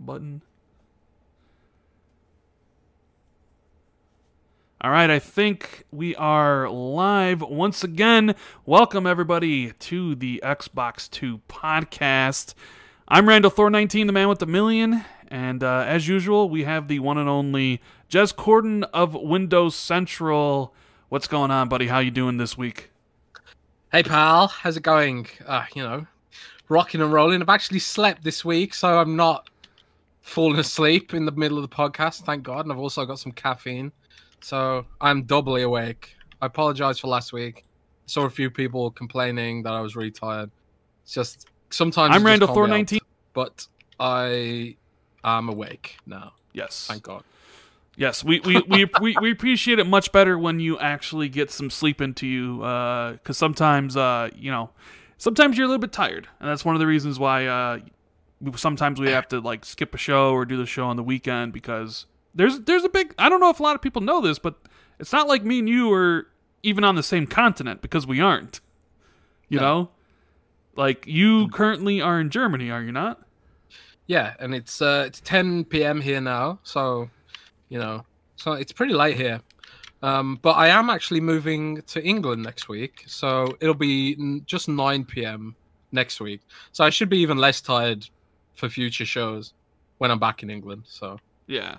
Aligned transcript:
button. 0.00 0.42
All 4.82 4.90
right, 4.90 5.10
I 5.10 5.18
think 5.18 5.84
we 5.92 6.16
are 6.16 6.70
live 6.70 7.42
once 7.42 7.84
again. 7.84 8.34
Welcome 8.64 9.06
everybody 9.06 9.72
to 9.72 10.14
the 10.14 10.40
Xbox 10.42 11.10
2 11.10 11.42
podcast. 11.48 12.54
I'm 13.06 13.28
Rand 13.28 13.44
al 13.44 13.50
Thor 13.50 13.68
19, 13.68 14.06
the 14.06 14.12
man 14.14 14.30
with 14.30 14.38
the 14.38 14.46
million, 14.46 15.04
and 15.28 15.62
uh, 15.62 15.84
as 15.86 16.08
usual, 16.08 16.48
we 16.48 16.64
have 16.64 16.88
the 16.88 16.98
one 17.00 17.18
and 17.18 17.28
only 17.28 17.82
Jez 18.08 18.34
Corden 18.34 18.84
of 18.94 19.12
Windows 19.12 19.74
Central. 19.74 20.74
What's 21.10 21.26
going 21.26 21.50
on, 21.50 21.68
buddy? 21.68 21.88
How 21.88 21.98
you 21.98 22.10
doing 22.10 22.38
this 22.38 22.56
week? 22.56 22.90
Hey 23.92 24.02
pal, 24.02 24.46
how's 24.46 24.78
it 24.78 24.82
going? 24.82 25.26
Uh, 25.44 25.66
you 25.74 25.82
know, 25.82 26.06
rocking 26.70 27.02
and 27.02 27.12
rolling. 27.12 27.42
I've 27.42 27.48
actually 27.50 27.80
slept 27.80 28.24
this 28.24 28.46
week, 28.46 28.72
so 28.72 28.98
I'm 28.98 29.16
not 29.16 29.50
falling 30.20 30.58
asleep 30.58 31.14
in 31.14 31.24
the 31.24 31.32
middle 31.32 31.58
of 31.58 31.68
the 31.68 31.74
podcast, 31.74 32.22
thank 32.24 32.42
God. 32.42 32.64
And 32.64 32.72
I've 32.72 32.78
also 32.78 33.04
got 33.04 33.18
some 33.18 33.32
caffeine. 33.32 33.92
So 34.40 34.86
I'm 35.00 35.24
doubly 35.24 35.62
awake. 35.62 36.16
I 36.40 36.46
apologize 36.46 36.98
for 36.98 37.08
last 37.08 37.32
week. 37.32 37.64
I 37.66 38.06
saw 38.06 38.24
a 38.24 38.30
few 38.30 38.50
people 38.50 38.90
complaining 38.90 39.62
that 39.64 39.72
I 39.72 39.80
was 39.80 39.96
really 39.96 40.10
tired. 40.10 40.50
It's 41.02 41.12
just 41.12 41.48
sometimes 41.70 42.14
I'm 42.14 42.24
Randall 42.24 42.48
can't 42.48 42.54
Thor 42.54 42.66
be 42.66 42.72
out, 42.72 42.76
19. 42.76 43.00
but 43.34 43.66
I 43.98 44.76
am 45.24 45.48
awake 45.48 45.96
now. 46.06 46.32
Yes. 46.52 46.86
Thank 46.88 47.02
God. 47.02 47.22
Yes, 47.96 48.24
we 48.24 48.40
we, 48.40 48.62
we, 48.68 48.86
we, 49.00 49.16
we 49.20 49.30
appreciate 49.30 49.78
it 49.78 49.86
much 49.86 50.10
better 50.10 50.38
when 50.38 50.58
you 50.58 50.78
actually 50.78 51.28
get 51.28 51.50
some 51.50 51.68
sleep 51.68 52.00
into 52.00 52.26
you, 52.26 52.58
because 52.58 53.36
sometimes, 53.36 53.94
uh, 53.94 54.30
you 54.34 54.50
know, 54.50 54.70
sometimes 55.18 55.58
you're 55.58 55.66
a 55.66 55.68
little 55.68 55.80
bit 55.80 55.92
tired, 55.92 56.26
and 56.38 56.48
that's 56.48 56.64
one 56.64 56.74
of 56.74 56.78
the 56.78 56.86
reasons 56.86 57.18
why 57.18 57.46
uh, 57.46 57.76
we- 57.76 57.90
sometimes 58.56 58.98
we 59.00 59.10
have 59.10 59.28
to 59.28 59.40
like 59.40 59.64
skip 59.64 59.94
a 59.94 59.98
show 59.98 60.32
or 60.32 60.44
do 60.44 60.56
the 60.56 60.66
show 60.66 60.86
on 60.86 60.96
the 60.96 61.02
weekend 61.02 61.52
because 61.52 62.06
there's 62.34 62.60
there's 62.60 62.84
a 62.84 62.88
big. 62.88 63.14
I 63.18 63.28
don't 63.28 63.40
know 63.40 63.50
if 63.50 63.60
a 63.60 63.62
lot 63.62 63.74
of 63.74 63.82
people 63.82 64.02
know 64.02 64.20
this, 64.20 64.38
but 64.38 64.54
it's 64.98 65.12
not 65.12 65.28
like 65.28 65.44
me 65.44 65.58
and 65.60 65.68
you 65.68 65.92
are 65.92 66.26
even 66.62 66.84
on 66.84 66.94
the 66.94 67.02
same 67.02 67.26
continent 67.26 67.82
because 67.82 68.06
we 68.06 68.20
aren't. 68.20 68.60
You 69.48 69.58
No. 69.58 69.64
know, 69.64 69.88
like 70.76 71.06
you 71.06 71.48
currently 71.48 72.00
are 72.00 72.20
in 72.20 72.30
Germany, 72.30 72.70
are 72.70 72.82
you 72.82 72.92
not? 72.92 73.20
Yeah, 74.06 74.34
and 74.38 74.54
it's 74.54 74.80
uh, 74.82 75.04
it's 75.06 75.20
10 75.20 75.64
p.m. 75.64 76.00
here 76.00 76.20
now, 76.20 76.58
so 76.62 77.10
you 77.68 77.78
know, 77.78 78.04
so 78.36 78.52
it's 78.52 78.72
pretty 78.72 78.94
late 78.94 79.16
here. 79.16 79.40
Um, 80.02 80.38
but 80.40 80.52
I 80.52 80.68
am 80.68 80.88
actually 80.88 81.20
moving 81.20 81.82
to 81.82 82.02
England 82.02 82.42
next 82.42 82.68
week, 82.68 83.04
so 83.06 83.56
it'll 83.60 83.74
be 83.74 84.16
n- 84.18 84.42
just 84.46 84.66
9 84.68 85.04
p.m. 85.04 85.54
next 85.92 86.20
week. 86.20 86.40
So 86.72 86.84
I 86.84 86.90
should 86.90 87.10
be 87.10 87.18
even 87.18 87.36
less 87.36 87.60
tired 87.60 88.08
for 88.60 88.68
future 88.68 89.04
shows 89.04 89.52
when 89.98 90.10
I'm 90.10 90.18
back 90.20 90.42
in 90.42 90.50
England. 90.50 90.84
So 90.86 91.18
Yeah. 91.46 91.78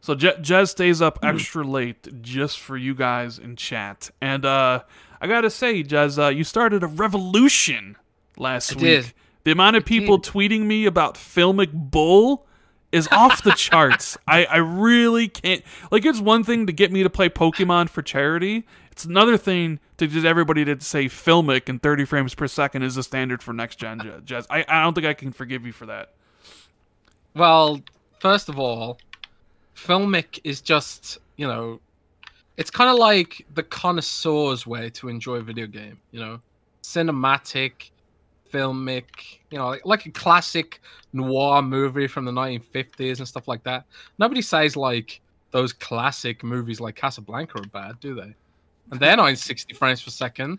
So 0.00 0.14
Je- 0.14 0.34
Jez 0.40 0.68
stays 0.68 1.00
up 1.02 1.18
extra 1.22 1.64
late 1.64 2.22
just 2.22 2.60
for 2.60 2.76
you 2.76 2.94
guys 2.94 3.38
in 3.38 3.56
chat, 3.56 4.10
and 4.20 4.44
uh, 4.44 4.82
I 5.20 5.26
gotta 5.26 5.50
say, 5.50 5.82
Jez, 5.82 6.22
uh, 6.22 6.28
you 6.28 6.44
started 6.44 6.82
a 6.84 6.86
revolution 6.86 7.96
last 8.36 8.72
I 8.72 8.74
week. 8.76 8.84
did. 8.84 9.12
The 9.44 9.50
amount 9.52 9.76
of 9.76 9.84
people 9.84 10.20
tweeting 10.20 10.62
me 10.66 10.86
about 10.86 11.14
Filmic 11.14 11.70
Bull 11.72 12.46
is 12.92 13.08
off 13.10 13.42
the 13.42 13.52
charts. 13.56 14.16
I, 14.28 14.44
I 14.44 14.56
really 14.58 15.28
can't. 15.28 15.62
Like, 15.90 16.04
it's 16.04 16.20
one 16.20 16.44
thing 16.44 16.66
to 16.66 16.72
get 16.72 16.92
me 16.92 17.02
to 17.02 17.10
play 17.10 17.28
Pokemon 17.28 17.88
for 17.88 18.02
charity. 18.02 18.66
It's 18.96 19.04
another 19.04 19.36
thing 19.36 19.78
to 19.98 20.06
just 20.06 20.24
everybody 20.24 20.64
to 20.64 20.80
say 20.80 21.04
Filmic 21.04 21.68
and 21.68 21.82
30 21.82 22.06
frames 22.06 22.34
per 22.34 22.48
second 22.48 22.82
is 22.82 22.94
the 22.94 23.02
standard 23.02 23.42
for 23.42 23.52
next 23.52 23.76
gen, 23.76 23.98
Jez. 24.24 24.46
I, 24.48 24.64
I 24.66 24.82
don't 24.82 24.94
think 24.94 25.06
I 25.06 25.12
can 25.12 25.32
forgive 25.32 25.66
you 25.66 25.72
for 25.72 25.84
that. 25.84 26.14
Well, 27.34 27.82
first 28.20 28.48
of 28.48 28.58
all, 28.58 28.96
filmic 29.76 30.40
is 30.44 30.62
just, 30.62 31.18
you 31.36 31.46
know, 31.46 31.78
it's 32.56 32.70
kind 32.70 32.88
of 32.88 32.96
like 32.96 33.44
the 33.52 33.62
connoisseur's 33.62 34.66
way 34.66 34.88
to 34.88 35.10
enjoy 35.10 35.36
a 35.36 35.42
video 35.42 35.66
game, 35.66 35.98
you 36.10 36.18
know, 36.18 36.40
cinematic, 36.82 37.90
filmic, 38.50 39.04
you 39.50 39.58
know, 39.58 39.66
like, 39.66 39.84
like 39.84 40.06
a 40.06 40.10
classic 40.10 40.80
noir 41.12 41.60
movie 41.60 42.06
from 42.06 42.24
the 42.24 42.32
1950s 42.32 43.18
and 43.18 43.28
stuff 43.28 43.46
like 43.46 43.62
that. 43.64 43.84
Nobody 44.18 44.40
says 44.40 44.74
like 44.74 45.20
those 45.50 45.74
classic 45.74 46.42
movies 46.42 46.80
like 46.80 46.96
Casablanca 46.96 47.58
are 47.58 47.66
bad, 47.66 48.00
do 48.00 48.14
they? 48.14 48.34
And 48.90 49.00
they're 49.00 49.16
not 49.16 49.30
in 49.30 49.36
60 49.36 49.74
frames 49.74 50.02
per 50.02 50.10
second. 50.10 50.58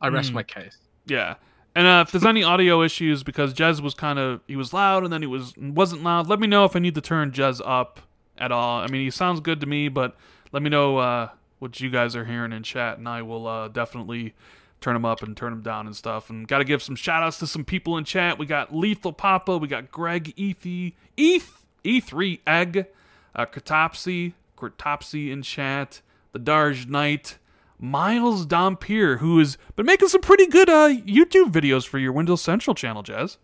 I 0.00 0.08
rest 0.08 0.30
Hmm. 0.30 0.36
my 0.36 0.42
case. 0.42 0.76
Yeah. 1.06 1.34
And 1.74 1.86
uh, 1.86 2.04
if 2.06 2.12
there's 2.12 2.24
any 2.24 2.42
audio 2.42 2.82
issues, 2.82 3.22
because 3.22 3.52
Jez 3.52 3.80
was 3.80 3.94
kind 3.94 4.18
of 4.18 4.40
he 4.46 4.56
was 4.56 4.72
loud 4.72 5.04
and 5.04 5.12
then 5.12 5.20
he 5.22 5.26
was 5.26 5.54
wasn't 5.58 6.02
loud, 6.02 6.26
let 6.28 6.40
me 6.40 6.46
know 6.46 6.64
if 6.64 6.74
I 6.74 6.78
need 6.78 6.94
to 6.94 7.00
turn 7.00 7.32
Jez 7.32 7.60
up 7.64 8.00
at 8.38 8.50
all. 8.52 8.80
I 8.80 8.86
mean, 8.88 9.02
he 9.02 9.10
sounds 9.10 9.40
good 9.40 9.60
to 9.60 9.66
me, 9.66 9.88
but 9.88 10.16
let 10.52 10.62
me 10.62 10.70
know 10.70 10.96
uh, 10.98 11.28
what 11.58 11.78
you 11.80 11.90
guys 11.90 12.16
are 12.16 12.24
hearing 12.24 12.52
in 12.52 12.62
chat, 12.62 12.96
and 12.98 13.08
I 13.08 13.22
will 13.22 13.46
uh, 13.46 13.68
definitely 13.68 14.34
turn 14.80 14.96
him 14.96 15.04
up 15.04 15.22
and 15.22 15.36
turn 15.36 15.52
him 15.52 15.62
down 15.62 15.86
and 15.86 15.94
stuff. 15.96 16.28
And 16.30 16.46
got 16.48 16.58
to 16.58 16.64
give 16.64 16.82
some 16.82 16.96
shout 16.96 17.22
outs 17.22 17.38
to 17.40 17.46
some 17.46 17.64
people 17.64 17.96
in 17.98 18.04
chat. 18.04 18.38
We 18.38 18.46
got 18.46 18.74
Lethal 18.74 19.12
Papa, 19.12 19.56
we 19.58 19.68
got 19.68 19.90
Greg 19.90 20.34
Ethy, 20.36 20.94
Eth, 21.18 21.66
E3 21.84 22.40
Egg, 22.46 22.86
uh, 23.34 23.46
Kratopsy, 23.46 24.32
Kratopsy 24.56 25.30
in 25.30 25.42
chat, 25.42 26.00
the 26.32 26.38
Darj 26.38 26.86
Knight, 26.88 27.36
Miles 27.78 28.46
Dompier, 28.46 29.18
who 29.18 29.38
has 29.38 29.58
been 29.76 29.86
making 29.86 30.08
some 30.08 30.20
pretty 30.20 30.46
good 30.46 30.68
uh, 30.68 30.88
YouTube 30.88 31.52
videos 31.52 31.86
for 31.86 31.98
your 31.98 32.12
Windows 32.12 32.40
Central 32.42 32.74
channel, 32.74 33.02
Jez. 33.02 33.36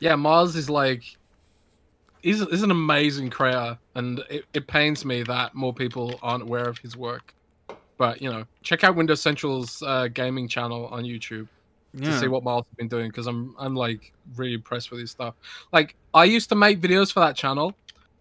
Yeah, 0.00 0.16
Miles 0.16 0.56
is 0.56 0.68
like 0.70 1.02
he's, 2.22 2.40
he's 2.48 2.62
an 2.62 2.70
amazing 2.70 3.30
creator, 3.30 3.78
and 3.94 4.20
it, 4.30 4.44
it 4.54 4.66
pains 4.66 5.04
me 5.04 5.22
that 5.24 5.54
more 5.54 5.72
people 5.74 6.18
aren't 6.22 6.42
aware 6.42 6.68
of 6.68 6.78
his 6.78 6.96
work. 6.96 7.34
But 7.96 8.20
you 8.20 8.30
know, 8.30 8.44
check 8.62 8.82
out 8.82 8.96
Windows 8.96 9.20
Central's 9.20 9.82
uh, 9.82 10.08
gaming 10.08 10.48
channel 10.48 10.86
on 10.86 11.04
YouTube 11.04 11.46
to 11.96 12.02
Yeah. 12.02 12.18
see 12.18 12.26
what 12.28 12.42
Miles 12.42 12.64
has 12.70 12.76
been 12.76 12.88
doing 12.88 13.08
because 13.08 13.26
I'm 13.26 13.54
I'm 13.58 13.76
like 13.76 14.12
really 14.36 14.54
impressed 14.54 14.90
with 14.90 15.00
his 15.00 15.10
stuff. 15.10 15.34
Like 15.72 15.94
I 16.12 16.24
used 16.24 16.48
to 16.48 16.54
make 16.56 16.80
videos 16.80 17.12
for 17.12 17.20
that 17.20 17.36
channel, 17.36 17.72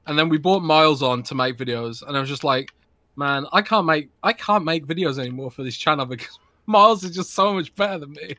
and 0.05 0.19
then 0.19 0.29
we 0.29 0.37
brought 0.37 0.61
Miles 0.61 1.01
on 1.01 1.23
to 1.23 1.35
make 1.35 1.57
videos, 1.57 2.05
and 2.05 2.15
I 2.15 2.19
was 2.19 2.29
just 2.29 2.43
like, 2.43 2.71
man, 3.15 3.45
I 3.53 3.61
can't 3.61 3.85
make 3.85 4.09
I 4.23 4.33
can't 4.33 4.63
make 4.65 4.85
videos 4.85 5.19
anymore 5.19 5.51
for 5.51 5.63
this 5.63 5.77
channel 5.77 6.05
because 6.05 6.37
Miles 6.65 7.03
is 7.03 7.11
just 7.15 7.31
so 7.31 7.53
much 7.53 7.73
better 7.75 7.99
than 7.99 8.11
me. 8.13 8.35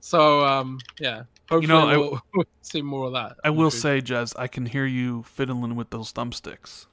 So 0.00 0.44
um, 0.44 0.78
yeah, 1.00 1.24
hopefully 1.50 1.66
know, 1.66 1.88
I- 1.88 1.96
we'll, 1.96 2.20
we'll 2.34 2.46
see 2.62 2.82
more 2.82 3.06
of 3.06 3.12
that. 3.14 3.36
I 3.42 3.50
will 3.50 3.70
say, 3.70 4.00
Jez, 4.00 4.32
I 4.38 4.46
can 4.46 4.66
hear 4.66 4.86
you 4.86 5.22
fiddling 5.24 5.74
with 5.76 5.90
those 5.90 6.12
thumbsticks. 6.12 6.86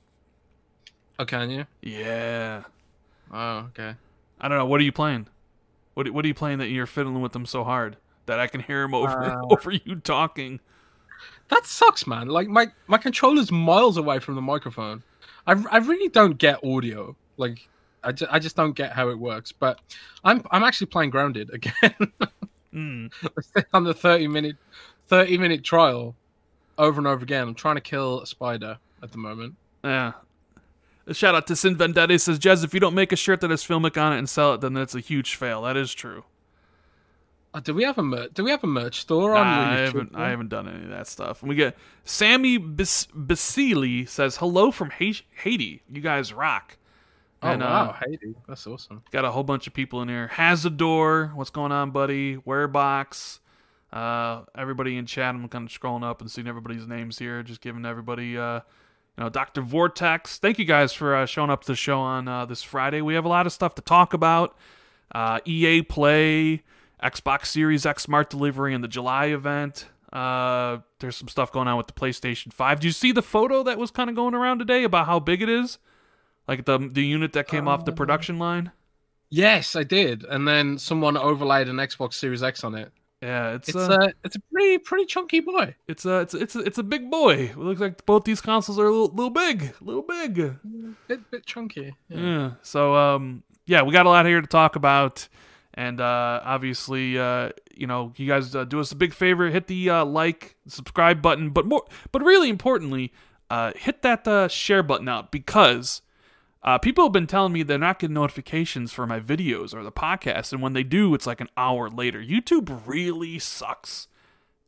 Oh, 1.20 1.26
can 1.26 1.52
you? 1.52 1.66
Yeah. 1.82 2.64
Oh, 3.32 3.70
okay. 3.70 3.94
I 4.40 4.48
don't 4.48 4.58
know. 4.58 4.66
What 4.66 4.82
are 4.82 4.84
you 4.84 4.92
playing? 4.92 5.28
What 5.94 6.10
What 6.10 6.26
are 6.26 6.28
you 6.28 6.34
playing 6.34 6.58
that 6.60 6.70
you're 6.70 6.88
fiddling 6.88 7.22
with 7.22 7.34
them 7.34 7.46
so 7.46 7.64
hard 7.64 7.98
that 8.26 8.40
I 8.40 8.48
can 8.48 8.62
hear 8.62 8.82
them 8.82 8.94
over 8.96 9.24
Uh, 9.24 9.42
over 9.52 9.72
you 9.72 9.96
talking? 9.98 10.60
That 11.50 11.66
sucks, 11.66 12.08
man. 12.08 12.28
Like 12.28 12.48
my 12.48 12.68
my 12.88 12.98
controller's 12.98 13.52
miles 13.52 13.98
away 13.98 14.18
from 14.20 14.34
the 14.36 14.42
microphone. 14.42 15.04
I, 15.46 15.62
I 15.70 15.78
really 15.78 16.08
don't 16.10 16.38
get 16.38 16.64
audio. 16.64 17.16
Like 17.42 17.68
I, 18.04 18.12
ju- 18.14 18.28
I 18.30 18.40
just 18.40 18.56
don't 18.56 18.74
get 18.74 18.94
how 18.94 19.10
it 19.10 19.20
works. 19.20 19.52
But 19.52 19.80
I'm 20.24 20.42
I'm 20.52 20.64
actually 20.64 20.88
playing 20.88 21.10
Grounded 21.10 21.50
again 21.54 21.96
Mm. 22.74 23.12
on 23.74 23.84
the 23.84 23.94
30 23.94 24.30
minute 24.30 24.56
30 25.08 25.38
minute 25.38 25.62
trial 25.62 26.16
over 26.78 27.02
and 27.02 27.08
over 27.08 27.22
again. 27.22 27.50
I'm 27.50 27.54
trying 27.56 27.76
to 27.76 27.82
kill 27.82 28.22
a 28.22 28.26
spider 28.26 28.78
at 29.04 29.12
the 29.12 29.18
moment. 29.18 29.56
Yeah. 29.84 30.14
A 31.06 31.14
shout 31.14 31.36
out 31.36 31.48
to 31.48 31.56
Sin 31.58 31.76
Vendetta 31.76 32.14
He 32.14 32.18
says, 32.18 32.40
Jez, 32.40 32.64
if 32.64 32.74
you 32.74 32.80
don't 32.80 32.94
make 32.96 33.12
a 33.12 33.18
shirt 33.18 33.42
that 33.42 33.50
has 33.50 33.62
Filmic 33.62 34.02
on 34.02 34.14
it 34.14 34.20
and 34.20 34.30
sell 34.30 34.54
it, 34.54 34.62
then 34.62 34.74
that's 34.74 34.96
a 34.96 35.02
huge 35.02 35.36
fail. 35.36 35.64
That 35.64 35.76
is 35.76 35.94
true. 35.94 36.24
Oh, 37.54 37.60
do 37.60 37.74
we 37.74 37.84
have 37.84 37.98
a 37.98 38.04
mer- 38.04 38.30
do 38.30 38.46
we 38.46 38.52
have 38.52 38.64
a 38.64 38.68
merch 38.68 39.02
store 39.02 39.34
Nah, 39.34 39.42
on 39.42 39.48
I 39.48 39.76
YouTube? 39.76 39.86
haven't. 39.86 40.16
I 40.16 40.30
haven't 40.30 40.48
done 40.50 40.70
any 40.70 40.84
of 40.86 40.90
that 40.92 41.08
stuff. 41.08 41.42
And 41.42 41.50
we 41.50 41.56
get 41.56 41.76
Sammy 42.06 42.58
Bas- 42.58 43.08
Basili 43.14 44.06
says 44.06 44.38
hello 44.38 44.72
from 44.72 44.92
Ha- 44.92 45.26
Haiti. 45.44 45.82
You 45.92 46.00
guys 46.00 46.32
rock. 46.32 46.78
Oh 47.44 47.50
And, 47.50 47.64
uh, 47.64 47.66
wow, 47.66 47.96
Haiti, 48.06 48.36
that's 48.48 48.68
awesome. 48.68 49.02
Got 49.12 49.26
a 49.26 49.32
whole 49.32 49.44
bunch 49.44 49.66
of 49.66 49.74
people 49.74 50.02
in 50.02 50.10
here. 50.10 50.30
Hazador, 50.32 51.34
what's 51.34 51.50
going 51.50 51.72
on, 51.72 51.90
buddy? 51.92 52.38
Warebox, 52.38 53.40
uh, 53.92 54.44
everybody 54.56 54.98
in 54.98 55.08
chat. 55.08 55.34
I'm 55.34 55.48
kind 55.48 55.68
of 55.68 55.74
scrolling 55.74 56.04
up 56.04 56.22
and 56.22 56.30
seeing 56.30 56.48
everybody's 56.48 56.86
names 56.86 57.18
here. 57.18 57.42
Just 57.42 57.62
giving 57.62 57.86
everybody, 57.86 58.38
uh, 58.38 58.62
you 59.18 59.24
know, 59.24 59.30
Dr. 59.30 59.62
Vortex. 59.62 60.38
Thank 60.38 60.60
you 60.60 60.66
guys 60.66 60.94
for 60.94 61.16
uh, 61.16 61.26
showing 61.26 61.50
up 61.50 61.62
to 61.62 61.68
the 61.68 61.76
show 61.76 62.00
on 62.00 62.28
uh, 62.28 62.46
this 62.46 62.62
Friday. 62.62 63.02
We 63.02 63.16
have 63.16 63.26
a 63.26 63.30
lot 63.30 63.48
of 63.48 63.54
stuff 63.54 63.74
to 63.76 63.82
talk 63.82 64.14
about. 64.14 64.56
Uh, 65.14 65.40
EA 65.46 65.82
Play, 65.82 66.64
Xbox 67.04 67.48
Series 67.48 67.86
X 67.88 68.04
Smart 68.04 68.30
Delivery, 68.30 68.74
and 68.76 68.84
the 68.84 68.88
July 68.88 69.26
event. 69.28 69.88
Uh, 70.14 70.80
there's 71.00 71.16
some 71.16 71.28
stuff 71.28 71.52
going 71.52 71.68
on 71.68 71.78
with 71.78 71.88
the 71.88 71.94
PlayStation 71.94 72.54
5. 72.54 72.82
Do 72.82 72.88
you 72.88 72.94
see 72.94 73.12
the 73.12 73.22
photo 73.22 73.64
that 73.64 73.78
was 73.78 73.92
kind 73.92 74.10
of 74.10 74.16
going 74.16 74.36
around 74.36 74.60
today 74.60 74.84
about 74.84 75.08
how 75.08 75.20
big 75.20 75.42
it 75.42 75.50
is? 75.50 75.80
Like 76.48 76.66
the 76.66 76.78
the 76.78 77.06
unit 77.06 77.34
that 77.34 77.48
came 77.48 77.68
off 77.68 77.86
the 77.86 77.92
production 77.92 78.40
line? 78.40 78.72
Yes, 79.30 79.76
I 79.76 79.84
did. 79.84 80.24
And 80.26 80.48
then 80.48 80.78
someone 80.78 81.16
overlaid 81.16 81.70
an 81.70 81.78
Xbox 81.78 82.16
Series 82.16 82.44
X 82.44 82.64
on 82.64 82.76
it. 82.76 82.92
Yeah, 83.22 83.52
it's 83.52 83.70
It's 83.70 83.78
uh, 83.78 83.98
a 84.02 84.14
it's 84.24 84.36
a 84.36 84.40
pretty 84.52 84.78
pretty 84.80 85.06
chunky 85.06 85.42
boy. 85.42 85.76
it's 85.88 86.06
a 86.06 86.22
it's 86.22 86.34
a, 86.34 86.38
it's 86.40 86.56
a, 86.56 86.60
it's 86.60 86.78
a 86.80 86.84
big 86.84 87.12
boy. 87.12 87.36
It 87.36 87.58
looks 87.58 87.80
like 87.80 88.06
both 88.06 88.24
these 88.24 88.42
consoles 88.42 88.80
are 88.80 88.86
a 88.86 88.92
little, 88.92 89.16
little 89.16 89.30
big, 89.30 89.74
a 89.80 89.84
little 89.84 90.02
big. 90.02 90.56
Bit 91.08 91.32
bit 91.32 91.46
chunky. 91.46 91.96
Yeah. 92.10 92.18
Yeah. 92.18 92.52
So 92.64 92.96
um 92.96 93.44
yeah, 93.66 93.84
we 93.84 93.94
got 93.94 94.06
a 94.06 94.10
lot 94.10 94.26
here 94.26 94.42
to 94.42 94.48
talk 94.48 94.76
about, 94.76 95.28
and 95.74 96.02
uh, 96.02 96.42
obviously 96.44 97.18
uh, 97.18 97.52
you 97.74 97.88
know 97.88 98.12
you 98.18 98.28
guys 98.28 98.56
uh, 98.56 98.66
do 98.66 98.80
us 98.80 98.92
a 98.92 98.96
big 98.96 99.14
favor, 99.14 99.50
hit 99.50 99.68
the 99.68 99.90
uh, 99.90 100.06
like, 100.06 100.58
subscribe 100.68 101.22
button, 101.22 101.52
but 101.52 101.66
more, 101.66 101.86
but 102.12 102.22
really 102.22 102.50
importantly, 102.50 103.14
uh, 103.50 103.72
hit 103.76 104.02
that 104.02 104.28
uh, 104.28 104.48
share 104.48 104.84
button 104.84 105.08
out 105.08 105.32
because. 105.32 106.02
Uh, 106.64 106.78
people 106.78 107.04
have 107.04 107.12
been 107.12 107.28
telling 107.28 107.52
me 107.52 107.64
they're 107.64 107.78
not 107.80 108.00
getting 108.00 108.14
notifications 108.14 108.94
for 108.94 109.08
my 109.08 109.20
videos 109.20 109.74
or 109.74 109.84
the 109.84 109.92
podcast, 109.92 110.54
and 110.54 110.62
when 110.62 110.74
they 110.74 110.84
do, 110.84 111.14
it's 111.16 111.26
like 111.26 111.42
an 111.42 111.50
hour 111.58 111.90
later. 111.90 112.22
YouTube 112.22 112.84
really 112.86 113.40
sucks 113.40 114.08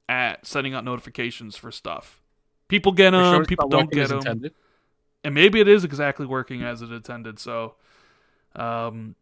at 0.10 0.46
sending 0.46 0.74
out 0.74 0.84
notifications 0.84 1.56
for 1.56 1.72
stuff. 1.72 2.22
People 2.68 2.92
get 2.92 3.12
them, 3.12 3.36
sure 3.36 3.46
people 3.46 3.70
don't 3.70 3.92
get 3.92 4.10
them 4.10 4.18
intended. 4.18 4.54
and 5.24 5.36
maybe 5.36 5.60
it 5.60 5.68
is 5.68 5.84
exactly 5.84 6.26
working 6.26 6.64
as 6.64 6.82
it 6.82 6.92
intended. 6.92 7.38
So, 7.38 7.76
um, 8.56 9.16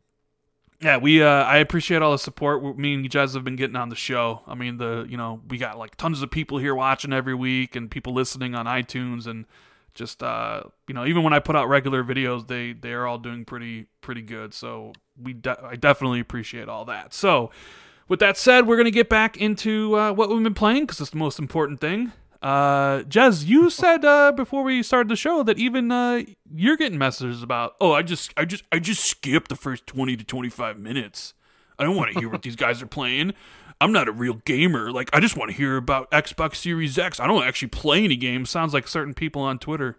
yeah, 0.81 0.97
we 0.97 1.21
uh, 1.21 1.27
I 1.27 1.57
appreciate 1.57 2.01
all 2.01 2.13
the 2.13 2.17
support 2.17 2.77
me 2.77 2.93
and 2.93 3.03
you 3.03 3.09
guys 3.09 3.33
have 3.33 3.43
been 3.43 3.57
getting 3.57 3.75
on 3.75 3.89
the 3.89 3.95
show. 3.95 4.41
I 4.47 4.55
mean, 4.55 4.77
the 4.77 5.05
you 5.09 5.17
know 5.17 5.41
we 5.49 5.57
got 5.57 5.77
like 5.77 5.95
tons 5.97 6.21
of 6.21 6.31
people 6.31 6.57
here 6.57 6.73
watching 6.73 7.11
every 7.11 7.35
week 7.35 7.75
and 7.75 7.91
people 7.91 8.13
listening 8.13 8.55
on 8.55 8.65
iTunes 8.65 9.27
and 9.27 9.45
just 9.93 10.23
uh 10.23 10.63
you 10.87 10.93
know 10.93 11.05
even 11.05 11.23
when 11.23 11.33
I 11.33 11.39
put 11.39 11.55
out 11.55 11.67
regular 11.69 12.03
videos, 12.03 12.47
they 12.47 12.73
they 12.73 12.93
are 12.93 13.05
all 13.07 13.17
doing 13.17 13.45
pretty 13.45 13.87
pretty 14.01 14.21
good. 14.21 14.53
So 14.53 14.93
we 15.21 15.33
de- 15.33 15.63
I 15.63 15.75
definitely 15.75 16.19
appreciate 16.19 16.69
all 16.69 16.85
that. 16.85 17.13
So. 17.13 17.51
With 18.07 18.19
that 18.19 18.35
said, 18.35 18.67
we're 18.67 18.75
gonna 18.75 18.91
get 18.91 19.07
back 19.07 19.37
into 19.37 19.97
uh, 19.97 20.11
what 20.11 20.27
we've 20.27 20.43
been 20.43 20.53
playing 20.53 20.83
because 20.83 20.99
it's 20.99 21.11
the 21.11 21.17
most 21.17 21.39
important 21.39 21.79
thing. 21.79 22.11
Uh, 22.41 23.03
Jez, 23.03 23.45
you 23.45 23.69
said 23.69 24.03
uh, 24.03 24.31
before 24.33 24.63
we 24.63 24.83
started 24.83 25.09
the 25.09 25.15
show 25.15 25.43
that 25.43 25.57
even 25.57 25.91
uh, 25.91 26.23
you're 26.53 26.75
getting 26.75 26.97
messages 26.97 27.43
about. 27.43 27.75
Oh, 27.79 27.93
I 27.93 28.01
just, 28.01 28.33
I 28.35 28.43
just, 28.43 28.63
I 28.69 28.79
just 28.79 29.05
skipped 29.05 29.47
the 29.47 29.55
first 29.55 29.85
twenty 29.87 30.17
to 30.17 30.25
twenty 30.25 30.49
five 30.49 30.77
minutes. 30.77 31.33
I 31.79 31.83
don't 31.85 31.95
want 31.95 32.11
to 32.11 32.19
hear 32.19 32.29
what 32.29 32.41
these 32.41 32.55
guys 32.55 32.81
are 32.81 32.87
playing. 32.87 33.33
I'm 33.81 33.91
not 33.91 34.07
a 34.07 34.11
real 34.11 34.35
gamer. 34.45 34.91
Like, 34.91 35.09
I 35.11 35.19
just 35.19 35.35
want 35.35 35.49
to 35.49 35.57
hear 35.57 35.75
about 35.75 36.09
Xbox 36.11 36.57
Series 36.57 36.99
X. 36.99 37.19
I 37.19 37.25
don't 37.25 37.43
actually 37.43 37.69
play 37.69 38.03
any 38.03 38.15
games. 38.15 38.51
Sounds 38.51 38.75
like 38.75 38.87
certain 38.87 39.15
people 39.15 39.41
on 39.41 39.57
Twitter 39.57 39.97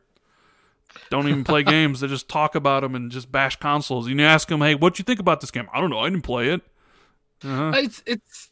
don't 1.10 1.28
even 1.28 1.42
play 1.42 1.62
games. 1.64 2.00
They 2.00 2.06
just 2.06 2.28
talk 2.28 2.54
about 2.54 2.82
them 2.82 2.94
and 2.94 3.10
just 3.10 3.32
bash 3.32 3.56
consoles. 3.56 4.08
You 4.08 4.18
ask 4.22 4.48
them, 4.48 4.60
hey, 4.60 4.76
what 4.76 4.94
do 4.94 5.00
you 5.00 5.04
think 5.04 5.18
about 5.18 5.40
this 5.40 5.50
game? 5.50 5.68
I 5.74 5.80
don't 5.80 5.90
know. 5.90 5.98
I 5.98 6.08
didn't 6.08 6.22
play 6.22 6.50
it. 6.50 6.62
Uh-huh. 7.44 7.72
It's 7.74 8.02
it's 8.06 8.50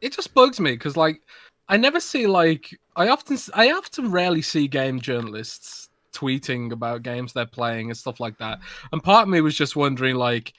it 0.00 0.12
just 0.12 0.34
bugs 0.34 0.58
me 0.58 0.72
because 0.72 0.96
like 0.96 1.20
I 1.68 1.76
never 1.76 2.00
see 2.00 2.26
like 2.26 2.76
I 2.96 3.08
often 3.08 3.38
I 3.54 3.70
often 3.70 4.10
rarely 4.10 4.42
see 4.42 4.66
game 4.66 5.00
journalists 5.00 5.88
tweeting 6.12 6.72
about 6.72 7.04
games 7.04 7.32
they're 7.32 7.46
playing 7.46 7.90
and 7.90 7.96
stuff 7.96 8.18
like 8.18 8.38
that. 8.38 8.58
And 8.90 9.02
part 9.02 9.22
of 9.22 9.28
me 9.28 9.40
was 9.40 9.56
just 9.56 9.76
wondering 9.76 10.16
like 10.16 10.52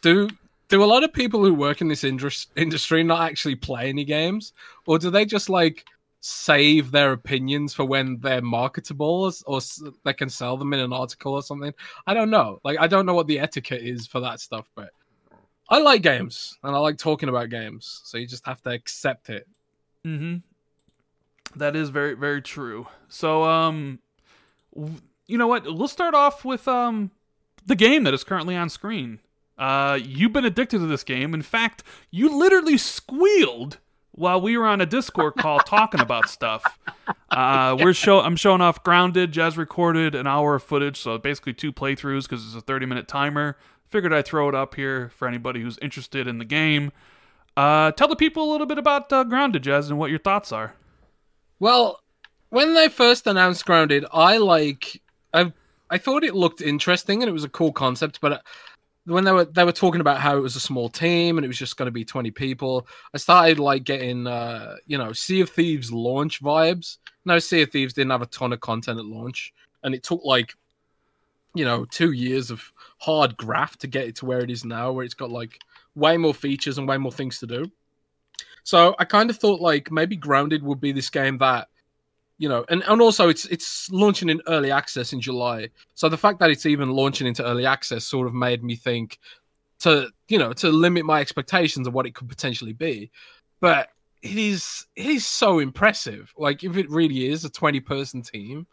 do 0.00 0.30
do 0.68 0.82
a 0.82 0.86
lot 0.86 1.04
of 1.04 1.12
people 1.12 1.44
who 1.44 1.54
work 1.54 1.80
in 1.80 1.88
this 1.88 2.04
indus- 2.04 2.48
industry 2.56 3.02
not 3.02 3.22
actually 3.22 3.54
play 3.54 3.88
any 3.88 4.04
games 4.04 4.52
or 4.86 4.98
do 4.98 5.10
they 5.10 5.24
just 5.24 5.48
like 5.48 5.84
save 6.20 6.90
their 6.90 7.12
opinions 7.12 7.72
for 7.72 7.84
when 7.84 8.18
they're 8.20 8.42
marketable 8.42 9.24
or, 9.24 9.32
or 9.46 9.60
they 10.04 10.12
can 10.12 10.28
sell 10.28 10.56
them 10.56 10.72
in 10.72 10.80
an 10.80 10.92
article 10.92 11.34
or 11.34 11.42
something 11.42 11.72
i 12.06 12.14
don't 12.14 12.30
know 12.30 12.58
like 12.64 12.78
i 12.80 12.86
don't 12.86 13.06
know 13.06 13.14
what 13.14 13.28
the 13.28 13.38
etiquette 13.38 13.82
is 13.82 14.06
for 14.06 14.20
that 14.20 14.40
stuff 14.40 14.68
but 14.74 14.90
I 15.68 15.78
like 15.78 16.02
games 16.02 16.58
and 16.62 16.74
I 16.74 16.78
like 16.78 16.96
talking 16.96 17.28
about 17.28 17.50
games, 17.50 18.00
so 18.04 18.18
you 18.18 18.26
just 18.26 18.46
have 18.46 18.62
to 18.62 18.70
accept 18.70 19.30
it. 19.30 19.48
Mm-hmm. 20.04 20.36
That 21.58 21.74
is 21.74 21.88
very, 21.88 22.14
very 22.14 22.40
true. 22.40 22.86
So, 23.08 23.42
um, 23.42 23.98
you 25.26 25.38
know 25.38 25.48
what? 25.48 25.64
We'll 25.64 25.88
start 25.88 26.14
off 26.14 26.44
with 26.44 26.68
um 26.68 27.10
the 27.64 27.74
game 27.74 28.04
that 28.04 28.14
is 28.14 28.22
currently 28.22 28.54
on 28.54 28.68
screen. 28.68 29.18
Uh, 29.58 29.98
you've 30.02 30.32
been 30.32 30.44
addicted 30.44 30.78
to 30.78 30.86
this 30.86 31.04
game. 31.04 31.34
In 31.34 31.42
fact, 31.42 31.82
you 32.10 32.36
literally 32.36 32.76
squealed 32.76 33.78
while 34.12 34.40
we 34.40 34.56
were 34.56 34.66
on 34.66 34.80
a 34.80 34.86
Discord 34.86 35.34
call 35.36 35.60
talking 35.60 36.00
about 36.00 36.28
stuff. 36.28 36.78
Uh, 37.30 37.76
we're 37.78 37.92
show 37.94 38.20
I'm 38.20 38.36
showing 38.36 38.60
off 38.60 38.82
Grounded. 38.82 39.32
Jez 39.32 39.56
recorded 39.56 40.14
an 40.14 40.26
hour 40.26 40.56
of 40.56 40.62
footage, 40.62 40.98
so 40.98 41.18
basically 41.18 41.52
two 41.52 41.72
playthroughs 41.72 42.22
because 42.22 42.44
it's 42.44 42.54
a 42.54 42.60
30 42.60 42.86
minute 42.86 43.08
timer. 43.08 43.56
Figured 43.88 44.12
I'd 44.12 44.26
throw 44.26 44.48
it 44.48 44.54
up 44.54 44.74
here 44.74 45.10
for 45.10 45.28
anybody 45.28 45.62
who's 45.62 45.78
interested 45.78 46.26
in 46.26 46.38
the 46.38 46.44
game. 46.44 46.90
Uh, 47.56 47.92
tell 47.92 48.08
the 48.08 48.16
people 48.16 48.50
a 48.50 48.50
little 48.50 48.66
bit 48.66 48.78
about 48.78 49.12
uh, 49.12 49.24
Grounded, 49.24 49.62
Jez, 49.62 49.88
and 49.88 49.98
what 49.98 50.10
your 50.10 50.18
thoughts 50.18 50.52
are. 50.52 50.74
Well, 51.58 52.00
when 52.50 52.74
they 52.74 52.88
first 52.88 53.26
announced 53.26 53.64
Grounded, 53.64 54.04
I 54.12 54.38
like 54.38 55.00
I 55.32 55.52
I 55.88 55.98
thought 55.98 56.24
it 56.24 56.34
looked 56.34 56.60
interesting 56.60 57.22
and 57.22 57.28
it 57.28 57.32
was 57.32 57.44
a 57.44 57.48
cool 57.48 57.72
concept, 57.72 58.20
but 58.20 58.42
when 59.06 59.24
they 59.24 59.32
were 59.32 59.44
they 59.44 59.64
were 59.64 59.72
talking 59.72 60.00
about 60.00 60.20
how 60.20 60.36
it 60.36 60.40
was 60.40 60.56
a 60.56 60.60
small 60.60 60.88
team 60.88 61.38
and 61.38 61.44
it 61.44 61.48
was 61.48 61.58
just 61.58 61.76
going 61.76 61.86
to 61.86 61.92
be 61.92 62.04
20 62.04 62.30
people, 62.32 62.86
I 63.14 63.18
started 63.18 63.58
like 63.58 63.84
getting 63.84 64.26
uh, 64.26 64.76
you 64.86 64.98
know, 64.98 65.12
Sea 65.12 65.40
of 65.40 65.50
Thieves 65.50 65.92
launch 65.92 66.42
vibes. 66.42 66.98
No, 67.24 67.38
Sea 67.38 67.62
of 67.62 67.70
Thieves 67.70 67.94
didn't 67.94 68.10
have 68.10 68.22
a 68.22 68.26
ton 68.26 68.52
of 68.52 68.60
content 68.60 68.98
at 68.98 69.06
launch 69.06 69.54
and 69.82 69.94
it 69.94 70.02
took 70.02 70.20
like 70.24 70.54
you 71.54 71.64
know, 71.64 71.86
2 71.86 72.12
years 72.12 72.50
of 72.50 72.70
hard 72.98 73.34
graft 73.38 73.80
to 73.80 73.86
get 73.86 74.06
it 74.06 74.16
to 74.16 74.26
where 74.26 74.40
it 74.40 74.50
is 74.50 74.62
now 74.62 74.92
where 74.92 75.06
it's 75.06 75.14
got 75.14 75.30
like 75.30 75.58
way 75.94 76.18
more 76.18 76.34
features 76.34 76.76
and 76.76 76.86
way 76.86 76.98
more 76.98 77.12
things 77.12 77.38
to 77.38 77.46
do. 77.46 77.64
So 78.62 78.94
I 78.98 79.04
kind 79.04 79.30
of 79.30 79.38
thought 79.38 79.60
like 79.60 79.90
maybe 79.90 80.16
Grounded 80.16 80.62
would 80.62 80.80
be 80.80 80.92
this 80.92 81.08
game 81.08 81.38
that, 81.38 81.68
you 82.38 82.48
know, 82.48 82.64
and, 82.68 82.82
and 82.86 83.00
also 83.00 83.28
it's 83.28 83.46
it's 83.46 83.90
launching 83.90 84.28
in 84.28 84.42
early 84.46 84.70
access 84.70 85.12
in 85.12 85.20
July. 85.20 85.68
So 85.94 86.08
the 86.08 86.18
fact 86.18 86.38
that 86.40 86.50
it's 86.50 86.66
even 86.66 86.90
launching 86.90 87.26
into 87.26 87.44
early 87.44 87.66
access 87.66 88.04
sort 88.04 88.26
of 88.26 88.34
made 88.34 88.62
me 88.62 88.76
think 88.76 89.18
to 89.80 90.08
you 90.28 90.38
know 90.38 90.52
to 90.54 90.70
limit 90.70 91.04
my 91.04 91.20
expectations 91.20 91.86
of 91.86 91.94
what 91.94 92.06
it 92.06 92.14
could 92.14 92.28
potentially 92.28 92.72
be. 92.72 93.10
But 93.60 93.88
it 94.22 94.36
is 94.36 94.86
it 94.96 95.06
is 95.06 95.26
so 95.26 95.60
impressive. 95.60 96.32
Like 96.36 96.62
if 96.62 96.76
it 96.76 96.90
really 96.90 97.28
is 97.28 97.44
a 97.44 97.50
twenty 97.50 97.80
person 97.80 98.22
team, 98.22 98.66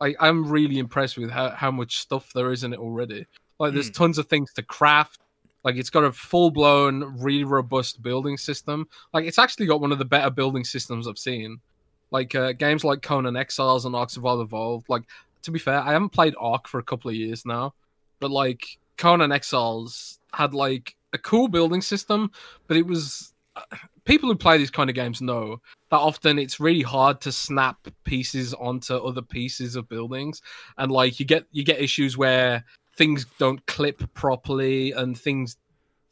I, 0.00 0.14
I'm 0.18 0.48
really 0.48 0.78
impressed 0.78 1.16
with 1.16 1.30
how, 1.30 1.50
how 1.50 1.70
much 1.70 1.98
stuff 1.98 2.32
there 2.34 2.52
is 2.52 2.64
in 2.64 2.72
it 2.72 2.80
already. 2.80 3.26
Like 3.60 3.74
there's 3.74 3.88
hmm. 3.88 3.92
tons 3.92 4.18
of 4.18 4.26
things 4.26 4.52
to 4.54 4.62
craft. 4.62 5.20
Like 5.62 5.76
it's 5.76 5.90
got 5.90 6.04
a 6.04 6.12
full 6.12 6.50
blown, 6.50 7.16
really 7.18 7.44
robust 7.44 8.02
building 8.02 8.36
system. 8.36 8.86
Like 9.12 9.24
it's 9.24 9.38
actually 9.38 9.66
got 9.66 9.80
one 9.80 9.92
of 9.92 9.98
the 9.98 10.04
better 10.04 10.30
building 10.30 10.64
systems 10.64 11.08
I've 11.08 11.18
seen. 11.18 11.58
Like 12.14 12.32
uh, 12.36 12.52
games 12.52 12.84
like 12.84 13.02
Conan 13.02 13.36
Exiles 13.36 13.86
and 13.86 13.96
Ark 13.96 14.08
Survival 14.08 14.42
Evolved. 14.42 14.88
Like 14.88 15.02
to 15.42 15.50
be 15.50 15.58
fair, 15.58 15.80
I 15.80 15.92
haven't 15.92 16.10
played 16.10 16.36
Ark 16.38 16.68
for 16.68 16.78
a 16.78 16.82
couple 16.84 17.08
of 17.08 17.16
years 17.16 17.44
now, 17.44 17.74
but 18.20 18.30
like 18.30 18.78
Conan 18.96 19.32
Exiles 19.32 20.20
had 20.32 20.54
like 20.54 20.94
a 21.12 21.18
cool 21.18 21.48
building 21.48 21.82
system, 21.82 22.30
but 22.68 22.76
it 22.76 22.86
was 22.86 23.34
uh, 23.56 23.62
people 24.04 24.28
who 24.28 24.36
play 24.36 24.58
these 24.58 24.70
kind 24.70 24.88
of 24.88 24.94
games 24.94 25.20
know 25.20 25.60
that 25.90 25.96
often 25.96 26.38
it's 26.38 26.60
really 26.60 26.82
hard 26.82 27.20
to 27.22 27.32
snap 27.32 27.78
pieces 28.04 28.54
onto 28.54 28.94
other 28.94 29.22
pieces 29.22 29.74
of 29.74 29.88
buildings, 29.88 30.40
and 30.78 30.92
like 30.92 31.18
you 31.18 31.26
get 31.26 31.46
you 31.50 31.64
get 31.64 31.80
issues 31.80 32.16
where 32.16 32.64
things 32.96 33.26
don't 33.38 33.66
clip 33.66 34.02
properly 34.14 34.92
and 34.92 35.18
things 35.18 35.56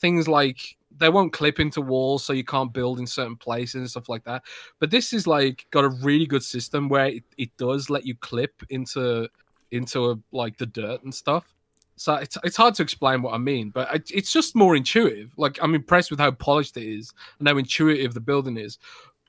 things 0.00 0.26
like 0.26 0.76
they 0.98 1.08
won't 1.08 1.32
clip 1.32 1.60
into 1.60 1.80
walls 1.80 2.24
so 2.24 2.32
you 2.32 2.44
can't 2.44 2.72
build 2.72 2.98
in 2.98 3.06
certain 3.06 3.36
places 3.36 3.74
and 3.74 3.90
stuff 3.90 4.08
like 4.08 4.24
that. 4.24 4.42
But 4.78 4.90
this 4.90 5.12
is 5.12 5.26
like 5.26 5.66
got 5.70 5.84
a 5.84 5.88
really 5.88 6.26
good 6.26 6.42
system 6.42 6.88
where 6.88 7.06
it, 7.06 7.24
it 7.38 7.56
does 7.56 7.90
let 7.90 8.06
you 8.06 8.14
clip 8.16 8.62
into 8.70 9.28
into 9.70 10.10
a, 10.10 10.18
like 10.32 10.58
the 10.58 10.66
dirt 10.66 11.02
and 11.02 11.14
stuff. 11.14 11.54
So 11.96 12.14
it's, 12.14 12.36
it's 12.42 12.56
hard 12.56 12.74
to 12.76 12.82
explain 12.82 13.22
what 13.22 13.34
i 13.34 13.38
mean 13.38 13.70
but 13.70 13.94
it, 13.94 14.10
it's 14.12 14.32
just 14.32 14.56
more 14.56 14.74
intuitive. 14.74 15.32
Like 15.36 15.58
i'm 15.62 15.74
impressed 15.74 16.10
with 16.10 16.18
how 16.18 16.30
polished 16.32 16.76
it 16.76 16.88
is 16.88 17.12
and 17.38 17.46
how 17.46 17.58
intuitive 17.58 18.14
the 18.14 18.20
building 18.20 18.56
is 18.56 18.78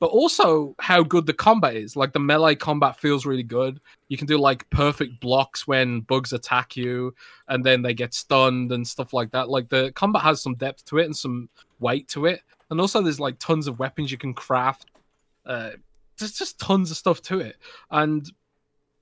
but 0.04 0.12
also 0.12 0.76
how 0.82 1.02
good 1.02 1.26
the 1.26 1.32
combat 1.32 1.78
is. 1.78 1.96
Like 1.96 2.12
the 2.12 2.20
melee 2.20 2.56
combat 2.56 3.00
feels 3.00 3.26
really 3.26 3.42
good. 3.42 3.80
You 4.10 4.18
can 4.18 4.28
do 4.28 4.38
like 4.38 4.70
perfect 4.70 5.22
blocks 5.22 5.66
when 5.66 6.02
bugs 6.02 6.34
attack 6.34 6.76
you 6.76 7.16
and 7.48 7.64
then 7.64 7.82
they 7.82 7.94
get 7.94 8.14
stunned 8.14 8.74
and 8.74 8.86
stuff 8.86 9.14
like 9.14 9.32
that. 9.32 9.48
Like 9.48 9.70
the 9.70 9.94
combat 9.94 10.22
has 10.24 10.42
some 10.42 10.56
depth 10.56 10.84
to 10.88 10.98
it 10.98 11.06
and 11.06 11.16
some 11.16 11.48
weight 11.80 12.10
to 12.10 12.26
it. 12.26 12.42
And 12.70 12.82
also 12.82 13.02
there's 13.02 13.22
like 13.22 13.40
tons 13.40 13.66
of 13.66 13.80
weapons 13.80 14.12
you 14.12 14.18
can 14.18 14.34
craft. 14.34 14.92
Uh, 15.46 15.70
there's 16.20 16.34
just 16.34 16.60
tons 16.60 16.92
of 16.92 16.98
stuff 16.98 17.22
to 17.22 17.40
it. 17.40 17.56
And 17.90 18.30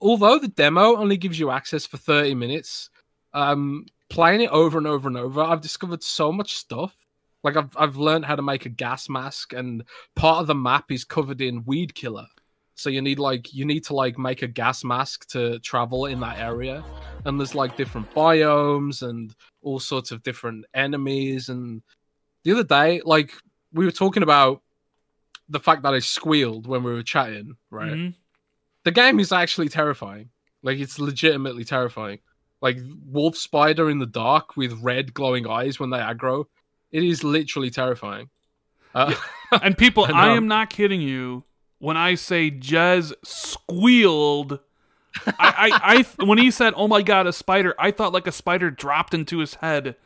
although 0.02 0.38
the 0.38 0.50
demo 0.50 0.98
only 0.98 1.18
gives 1.18 1.40
you 1.40 1.50
access 1.50 1.84
for 1.84 1.98
30 1.98 2.36
minutes, 2.36 2.92
um, 3.34 3.88
playing 4.12 4.42
it 4.42 4.52
over 4.52 4.78
and 4.78 4.86
over 4.86 5.08
and 5.08 5.18
over, 5.18 5.42
I've 5.42 5.62
discovered 5.62 6.04
so 6.04 6.32
much 6.32 6.58
stuff. 6.58 6.96
Like 7.44 7.58
I've 7.58 7.76
I've 7.76 7.98
learned 7.98 8.26
how 8.26 8.36
to 8.36 8.42
make 8.42 8.66
a 8.66 8.70
gas 8.70 9.10
mask, 9.10 9.54
and 9.54 9.84
part 10.16 10.42
of 10.42 10.48
the 10.48 10.56
map 10.56 10.92
is 10.92 11.04
covered 11.04 11.42
in 11.42 11.64
weed 11.66 11.96
killer. 11.96 12.28
So 12.76 12.90
you 12.90 13.02
need 13.02 13.20
like 13.20 13.54
you 13.54 13.66
need 13.66 13.84
to 13.86 13.94
like 13.94 14.18
make 14.18 14.42
a 14.42 14.48
gas 14.48 14.84
mask 14.84 15.28
to 15.30 15.60
travel 15.60 16.06
in 16.06 16.20
that 16.22 16.40
area, 16.40 16.84
and 17.26 17.40
there's 17.40 17.56
like 17.56 17.76
different 17.76 18.14
biomes 18.14 19.08
and 19.08 19.34
all 19.62 19.80
sorts 19.80 20.12
of 20.12 20.24
different 20.24 20.66
enemies. 20.74 21.50
And 21.50 21.82
the 22.44 22.52
other 22.52 22.64
day, 22.64 23.02
like 23.04 23.34
we 23.74 23.86
were 23.86 23.92
talking 23.92 24.24
about 24.24 24.62
the 25.50 25.60
fact 25.60 25.84
that 25.84 25.94
I 25.94 26.00
squealed 26.00 26.68
when 26.68 26.84
we 26.84 26.94
were 26.94 27.04
chatting, 27.04 27.58
right? 27.70 27.92
Mhm. 27.92 28.16
The 28.84 28.92
game 28.92 29.20
is 29.20 29.32
actually 29.32 29.70
terrifying. 29.70 30.30
Like 30.64 30.80
it's 30.80 31.00
legitimately 31.00 31.66
terrifying. 31.66 32.20
Like 32.62 32.78
wolf 33.06 33.36
spider 33.36 33.90
in 33.90 34.00
the 34.00 34.06
dark 34.06 34.56
with 34.56 34.74
red 34.82 35.14
glowing 35.14 35.48
eyes 35.48 35.80
when 35.80 35.90
they 35.90 35.98
aggro. 35.98 36.46
It 36.92 37.04
is 37.04 37.24
literally 37.24 37.70
terrifying. 37.70 38.30
Uh, 38.94 39.16
And 39.62 39.78
people, 39.78 40.06
I 40.06 40.30
I, 40.30 40.38
am 40.38 40.48
not 40.48 40.70
kidding 40.70 41.02
you 41.02 41.44
when 41.80 41.98
I 41.98 42.16
say 42.16 42.50
Jez 42.50 43.12
squealed. 43.22 44.60
I, 45.28 45.34
I, 45.38 46.06
I, 46.20 46.24
when 46.26 46.38
he 46.38 46.52
said, 46.52 46.74
"Oh 46.78 46.88
my 46.88 47.02
god, 47.02 47.28
a 47.28 47.34
spider," 47.34 47.76
I 47.78 47.92
thought 47.92 48.14
like 48.14 48.28
a 48.28 48.32
spider 48.32 48.72
dropped 48.72 49.14
into 49.14 49.40
his 49.40 49.56
head 49.56 49.98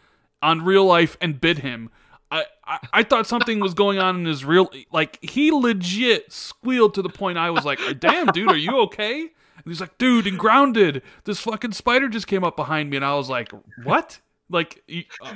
on 0.41 0.65
real 0.65 0.83
life 0.83 1.15
and 1.21 1.39
bit 1.39 1.59
him. 1.59 1.91
I, 2.31 2.45
I, 2.65 2.79
I 2.91 3.03
thought 3.03 3.27
something 3.27 3.59
was 3.59 3.75
going 3.75 3.99
on 3.99 4.15
in 4.15 4.25
his 4.25 4.43
real, 4.43 4.71
like 4.91 5.23
he 5.23 5.51
legit 5.51 6.33
squealed 6.33 6.95
to 6.95 7.03
the 7.03 7.09
point 7.09 7.37
I 7.37 7.51
was 7.51 7.65
like, 7.65 7.79
"Damn, 7.99 8.27
dude, 8.27 8.51
are 8.51 8.57
you 8.57 8.79
okay?" 8.81 9.19
And 9.21 9.65
he's 9.67 9.79
like, 9.79 9.99
"Dude, 9.99 10.25
and 10.25 10.39
grounded. 10.39 11.03
This 11.25 11.39
fucking 11.41 11.73
spider 11.73 12.09
just 12.09 12.25
came 12.25 12.43
up 12.43 12.55
behind 12.55 12.89
me," 12.89 12.95
and 12.95 13.05
I 13.05 13.13
was 13.13 13.29
like, 13.29 13.51
"What?" 13.83 14.21
Like, 14.49 14.83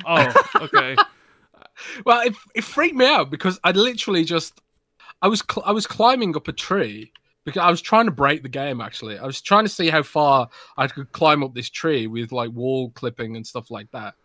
oh, 0.05 0.33
okay. 0.55 0.95
Well, 2.05 2.21
it, 2.21 2.35
it 2.55 2.63
freaked 2.63 2.95
me 2.95 3.05
out 3.05 3.29
because 3.29 3.59
I 3.63 3.71
literally 3.71 4.23
just 4.23 4.59
I 5.21 5.27
was 5.27 5.43
cl- 5.49 5.65
I 5.65 5.71
was 5.71 5.87
climbing 5.87 6.35
up 6.35 6.47
a 6.47 6.53
tree 6.53 7.11
because 7.45 7.61
I 7.61 7.69
was 7.69 7.81
trying 7.81 8.05
to 8.05 8.11
break 8.11 8.43
the 8.43 8.49
game. 8.49 8.81
Actually, 8.81 9.17
I 9.17 9.25
was 9.25 9.41
trying 9.41 9.65
to 9.65 9.69
see 9.69 9.89
how 9.89 10.03
far 10.03 10.49
I 10.77 10.87
could 10.87 11.11
climb 11.11 11.43
up 11.43 11.53
this 11.53 11.69
tree 11.69 12.07
with 12.07 12.31
like 12.31 12.51
wall 12.51 12.91
clipping 12.91 13.35
and 13.35 13.45
stuff 13.45 13.71
like 13.71 13.91
that. 13.91 14.15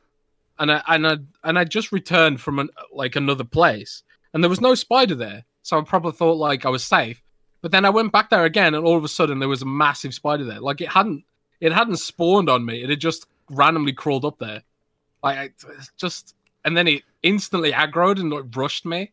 And 0.59 0.71
I 0.71 0.83
and 0.89 1.07
I 1.07 1.17
and 1.43 1.59
I 1.59 1.65
just 1.65 1.93
returned 1.93 2.41
from 2.41 2.59
an, 2.59 2.69
like 2.93 3.17
another 3.17 3.45
place, 3.45 4.03
and 4.33 4.43
there 4.43 4.51
was 4.51 4.61
no 4.61 4.75
spider 4.75 5.15
there, 5.15 5.45
so 5.63 5.79
I 5.79 5.83
probably 5.83 6.13
thought 6.13 6.37
like 6.37 6.65
I 6.65 6.71
was 6.71 6.85
safe. 6.85 7.21
But 7.61 7.73
then 7.73 7.85
I 7.85 7.91
went 7.91 8.13
back 8.13 8.31
there 8.31 8.45
again, 8.45 8.75
and 8.75 8.85
all 8.85 8.97
of 8.97 9.05
a 9.05 9.09
sudden 9.09 9.39
there 9.39 9.49
was 9.49 9.63
a 9.63 9.67
massive 9.67 10.15
spider 10.15 10.45
there. 10.45 10.61
Like 10.61 10.81
it 10.81 10.91
hadn't 10.91 11.25
it 11.61 11.73
hadn't 11.73 11.97
spawned 11.97 12.49
on 12.49 12.65
me; 12.65 12.83
it 12.83 12.91
had 12.91 13.01
just 13.01 13.27
randomly 13.51 13.93
crawled 13.93 14.25
up 14.25 14.39
there. 14.39 14.63
Like 15.25 15.39
I, 15.39 15.51
just 15.97 16.37
and 16.65 16.77
then 16.77 16.87
it 16.87 17.03
instantly 17.25 17.73
aggroed 17.73 18.21
and 18.21 18.31
like, 18.31 18.45
rushed 18.55 18.87
me. 18.87 19.11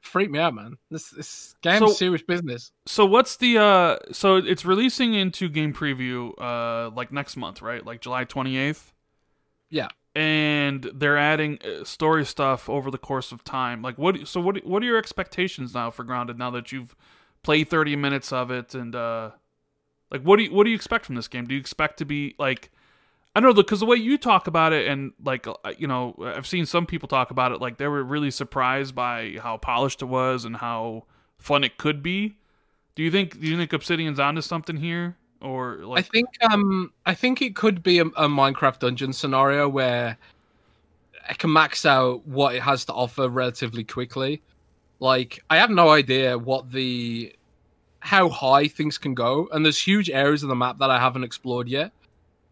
Freaked 0.00 0.32
me 0.32 0.38
out, 0.38 0.54
man. 0.54 0.76
This 0.90 1.08
this 1.10 1.54
game's 1.62 1.78
So- 1.78 1.88
serious 1.92 2.22
business. 2.22 2.72
So 2.86 3.06
what's 3.06 3.36
the 3.36 3.56
uh 3.58 3.96
so 4.12 4.36
it's 4.36 4.64
releasing 4.66 5.14
into 5.14 5.48
game 5.48 5.72
preview 5.72 6.32
uh 6.38 6.90
like 6.90 7.10
next 7.12 7.36
month, 7.36 7.62
right? 7.62 7.84
Like 7.86 8.00
July 8.02 8.24
28th. 8.26 8.92
Yeah. 9.70 9.88
And 10.14 10.88
they're 10.94 11.16
adding 11.16 11.58
uh, 11.64 11.84
story 11.84 12.24
stuff 12.26 12.68
over 12.68 12.90
the 12.90 12.98
course 12.98 13.32
of 13.32 13.44
time. 13.44 13.80
Like 13.80 13.96
what 13.96 14.28
so 14.28 14.40
what 14.42 14.62
what 14.66 14.82
are 14.82 14.86
your 14.86 14.98
expectations 14.98 15.72
now 15.72 15.90
for 15.90 16.04
Grounded 16.04 16.38
now 16.38 16.50
that 16.50 16.70
you've 16.70 16.94
played 17.42 17.70
30 17.70 17.96
minutes 17.96 18.30
of 18.30 18.50
it 18.50 18.74
and 18.74 18.94
uh 18.94 19.30
like 20.10 20.20
what 20.20 20.36
do 20.36 20.42
you 20.44 20.52
what 20.52 20.64
do 20.64 20.70
you 20.70 20.76
expect 20.76 21.06
from 21.06 21.14
this 21.14 21.28
game? 21.28 21.46
Do 21.46 21.54
you 21.54 21.60
expect 21.60 21.96
to 22.00 22.04
be 22.04 22.34
like 22.38 22.70
I 23.34 23.40
don't 23.40 23.50
know 23.50 23.62
because 23.62 23.80
the 23.80 23.86
way 23.86 23.96
you 23.96 24.16
talk 24.16 24.46
about 24.46 24.72
it 24.72 24.86
and 24.86 25.12
like 25.22 25.46
uh, 25.48 25.54
you 25.76 25.88
know 25.88 26.14
I've 26.22 26.46
seen 26.46 26.66
some 26.66 26.86
people 26.86 27.08
talk 27.08 27.30
about 27.30 27.52
it 27.52 27.60
like 27.60 27.78
they 27.78 27.88
were 27.88 28.02
really 28.04 28.30
surprised 28.30 28.94
by 28.94 29.38
how 29.42 29.56
polished 29.56 30.02
it 30.02 30.06
was 30.06 30.44
and 30.44 30.56
how 30.56 31.04
fun 31.38 31.64
it 31.64 31.76
could 31.76 32.02
be. 32.02 32.36
Do 32.94 33.02
you 33.02 33.10
think 33.10 33.40
do 33.40 33.46
you 33.46 33.56
think 33.56 33.72
Obsidian's 33.72 34.20
onto 34.20 34.40
something 34.40 34.76
here 34.76 35.16
or 35.40 35.80
I 35.96 36.02
think 36.02 36.28
um 36.42 36.92
I 37.04 37.14
think 37.14 37.42
it 37.42 37.56
could 37.56 37.82
be 37.82 37.98
a, 37.98 38.04
a 38.04 38.28
Minecraft 38.28 38.78
dungeon 38.78 39.12
scenario 39.12 39.68
where 39.68 40.16
it 41.28 41.38
can 41.38 41.52
max 41.52 41.84
out 41.84 42.26
what 42.26 42.54
it 42.54 42.62
has 42.62 42.84
to 42.84 42.92
offer 42.92 43.28
relatively 43.28 43.82
quickly. 43.82 44.42
Like 45.00 45.42
I 45.50 45.56
have 45.56 45.70
no 45.70 45.90
idea 45.90 46.38
what 46.38 46.70
the 46.70 47.34
how 48.00 48.28
high 48.28 48.68
things 48.68 48.98
can 48.98 49.14
go, 49.14 49.48
and 49.50 49.64
there's 49.64 49.80
huge 49.80 50.10
areas 50.10 50.42
of 50.42 50.50
the 50.50 50.54
map 50.54 50.78
that 50.78 50.90
I 50.90 51.00
haven't 51.00 51.24
explored 51.24 51.68
yet. 51.68 51.90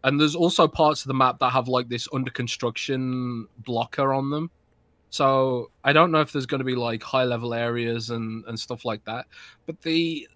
And 0.03 0.19
there's 0.19 0.35
also 0.35 0.67
parts 0.67 1.01
of 1.01 1.07
the 1.07 1.13
map 1.13 1.39
that 1.39 1.51
have 1.51 1.67
like 1.67 1.87
this 1.87 2.07
under 2.13 2.31
construction 2.31 3.47
blocker 3.59 4.13
on 4.13 4.29
them. 4.29 4.51
So 5.09 5.69
I 5.83 5.93
don't 5.93 6.11
know 6.11 6.21
if 6.21 6.31
there's 6.31 6.47
going 6.47 6.59
to 6.59 6.65
be 6.65 6.75
like 6.75 7.03
high 7.03 7.23
level 7.23 7.53
areas 7.53 8.09
and 8.09 8.43
and 8.45 8.59
stuff 8.59 8.83
like 8.83 9.05
that. 9.05 9.27
But 9.65 9.81
the 9.81 10.27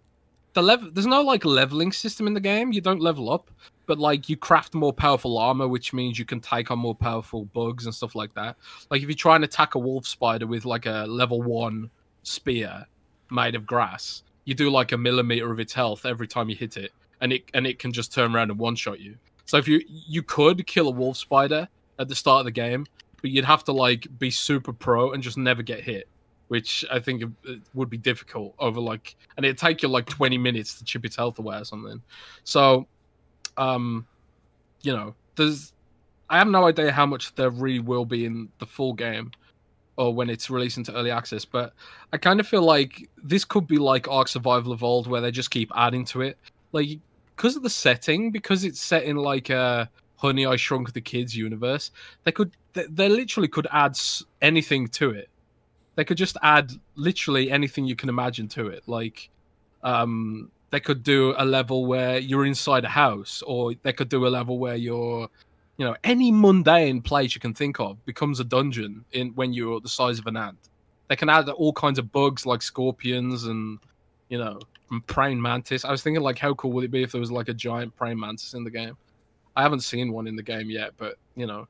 the 0.53 0.61
level 0.61 0.89
there's 0.91 1.07
no 1.07 1.21
like 1.21 1.45
leveling 1.45 1.91
system 1.91 2.27
in 2.27 2.33
the 2.33 2.39
game. 2.39 2.71
You 2.71 2.81
don't 2.81 3.01
level 3.01 3.29
up, 3.29 3.49
but 3.87 3.97
like 3.97 4.29
you 4.29 4.37
craft 4.37 4.73
more 4.73 4.93
powerful 4.93 5.37
armor, 5.37 5.67
which 5.67 5.93
means 5.93 6.19
you 6.19 6.25
can 6.25 6.39
take 6.39 6.71
on 6.71 6.79
more 6.79 6.95
powerful 6.95 7.45
bugs 7.45 7.85
and 7.85 7.93
stuff 7.93 8.15
like 8.15 8.33
that. 8.35 8.55
Like 8.89 9.01
if 9.01 9.09
you 9.09 9.15
try 9.15 9.35
and 9.35 9.43
attack 9.43 9.75
a 9.75 9.79
wolf 9.79 10.05
spider 10.05 10.47
with 10.47 10.65
like 10.65 10.85
a 10.85 11.05
level 11.07 11.41
one 11.41 11.89
spear 12.23 12.85
made 13.31 13.55
of 13.55 13.65
grass, 13.65 14.23
you 14.45 14.53
do 14.53 14.69
like 14.69 14.91
a 14.91 14.97
millimeter 14.97 15.51
of 15.51 15.59
its 15.59 15.73
health 15.73 16.05
every 16.05 16.27
time 16.27 16.49
you 16.49 16.55
hit 16.55 16.77
it, 16.77 16.91
and 17.19 17.33
it 17.33 17.49
and 17.53 17.65
it 17.65 17.79
can 17.79 17.91
just 17.91 18.13
turn 18.13 18.35
around 18.35 18.51
and 18.51 18.59
one 18.59 18.75
shot 18.75 18.99
you. 18.99 19.15
So 19.47 19.57
if 19.57 19.67
you 19.67 19.81
you 19.87 20.21
could 20.21 20.67
kill 20.67 20.87
a 20.87 20.91
wolf 20.91 21.17
spider 21.17 21.67
at 21.97 22.07
the 22.07 22.15
start 22.15 22.41
of 22.41 22.45
the 22.45 22.51
game, 22.51 22.85
but 23.21 23.31
you'd 23.31 23.45
have 23.45 23.63
to 23.63 23.71
like 23.71 24.07
be 24.19 24.29
super 24.29 24.71
pro 24.71 25.13
and 25.13 25.23
just 25.23 25.37
never 25.37 25.63
get 25.63 25.81
hit, 25.81 26.07
which 26.49 26.85
I 26.91 26.99
think 26.99 27.23
would 27.73 27.89
be 27.89 27.97
difficult 27.97 28.53
over 28.59 28.79
like, 28.79 29.15
and 29.35 29.45
it'd 29.45 29.57
take 29.57 29.81
you 29.81 29.87
like 29.87 30.05
twenty 30.05 30.37
minutes 30.37 30.77
to 30.77 30.83
chip 30.83 31.05
its 31.05 31.15
health 31.15 31.39
away 31.39 31.57
or 31.57 31.65
something. 31.65 32.01
So, 32.43 32.87
um, 33.57 34.05
you 34.83 34.91
know, 34.91 35.15
there's 35.35 35.73
I 36.29 36.37
have 36.37 36.49
no 36.49 36.67
idea 36.67 36.91
how 36.91 37.05
much 37.05 37.33
there 37.35 37.49
really 37.49 37.79
will 37.79 38.05
be 38.05 38.25
in 38.25 38.49
the 38.59 38.65
full 38.65 38.93
game 38.93 39.31
or 39.95 40.13
when 40.13 40.29
it's 40.29 40.49
released 40.49 40.77
into 40.77 40.93
early 40.93 41.09
access, 41.09 41.45
but 41.45 41.73
I 42.13 42.17
kind 42.17 42.39
of 42.39 42.47
feel 42.47 42.61
like 42.61 43.09
this 43.23 43.43
could 43.45 43.65
be 43.65 43.77
like 43.77 44.07
Ark 44.07 44.27
Survival 44.27 44.73
Evolved, 44.73 45.09
where 45.09 45.21
they 45.21 45.31
just 45.31 45.49
keep 45.49 45.71
adding 45.75 46.05
to 46.05 46.21
it, 46.21 46.37
like 46.71 46.99
because 47.37 47.55
of 47.55 47.63
the 47.63 47.69
setting, 47.69 48.31
because 48.31 48.65
it's 48.65 48.81
set 48.81 49.03
in 49.03 49.15
like 49.15 49.49
a 49.49 49.89
Honey 50.17 50.45
I 50.45 50.57
Shrunk 50.57 50.91
the 50.91 51.01
Kids 51.01 51.35
universe. 51.35 51.91
They 52.25 52.33
could, 52.33 52.51
they, 52.73 52.85
they 52.89 53.07
literally 53.07 53.47
could 53.47 53.67
add 53.71 53.97
anything 54.41 54.87
to 54.89 55.11
it. 55.11 55.29
They 55.95 56.03
could 56.03 56.17
just 56.17 56.35
add 56.43 56.73
literally 56.95 57.49
anything 57.49 57.85
you 57.85 57.95
can 57.95 58.09
imagine 58.09 58.49
to 58.49 58.67
it, 58.67 58.83
like 58.87 59.29
um 59.83 60.51
they 60.69 60.79
could 60.79 61.03
do 61.03 61.33
a 61.37 61.45
level 61.45 61.85
where 61.85 62.17
you're 62.17 62.45
inside 62.45 62.83
a 62.83 62.89
house 62.89 63.41
or 63.45 63.73
they 63.83 63.93
could 63.93 64.09
do 64.09 64.27
a 64.27 64.29
level 64.29 64.59
where 64.59 64.75
you're 64.75 65.29
you 65.77 65.85
know 65.85 65.95
any 66.03 66.31
mundane 66.31 67.01
place 67.01 67.35
you 67.35 67.41
can 67.41 67.53
think 67.53 67.79
of 67.79 68.03
becomes 68.05 68.39
a 68.39 68.43
dungeon 68.43 69.05
in 69.11 69.29
when 69.29 69.53
you're 69.53 69.79
the 69.79 69.89
size 69.89 70.19
of 70.19 70.27
an 70.27 70.35
ant 70.35 70.57
they 71.07 71.15
can 71.15 71.29
add 71.29 71.47
all 71.49 71.71
kinds 71.71 71.99
of 71.99 72.11
bugs 72.11 72.45
like 72.45 72.61
scorpions 72.61 73.45
and 73.45 73.79
you 74.29 74.37
know 74.37 74.59
praying 75.05 75.41
mantis 75.41 75.83
i 75.85 75.91
was 75.91 76.01
thinking 76.01 76.21
like 76.21 76.37
how 76.37 76.53
cool 76.55 76.71
would 76.71 76.83
it 76.83 76.91
be 76.91 77.03
if 77.03 77.11
there 77.11 77.21
was 77.21 77.31
like 77.31 77.49
a 77.49 77.53
giant 77.53 77.95
praying 77.95 78.19
mantis 78.19 78.53
in 78.53 78.63
the 78.63 78.71
game 78.71 78.97
i 79.55 79.61
haven't 79.61 79.81
seen 79.81 80.11
one 80.11 80.27
in 80.27 80.35
the 80.35 80.43
game 80.43 80.69
yet 80.69 80.91
but 80.97 81.15
you 81.35 81.45
know 81.45 81.67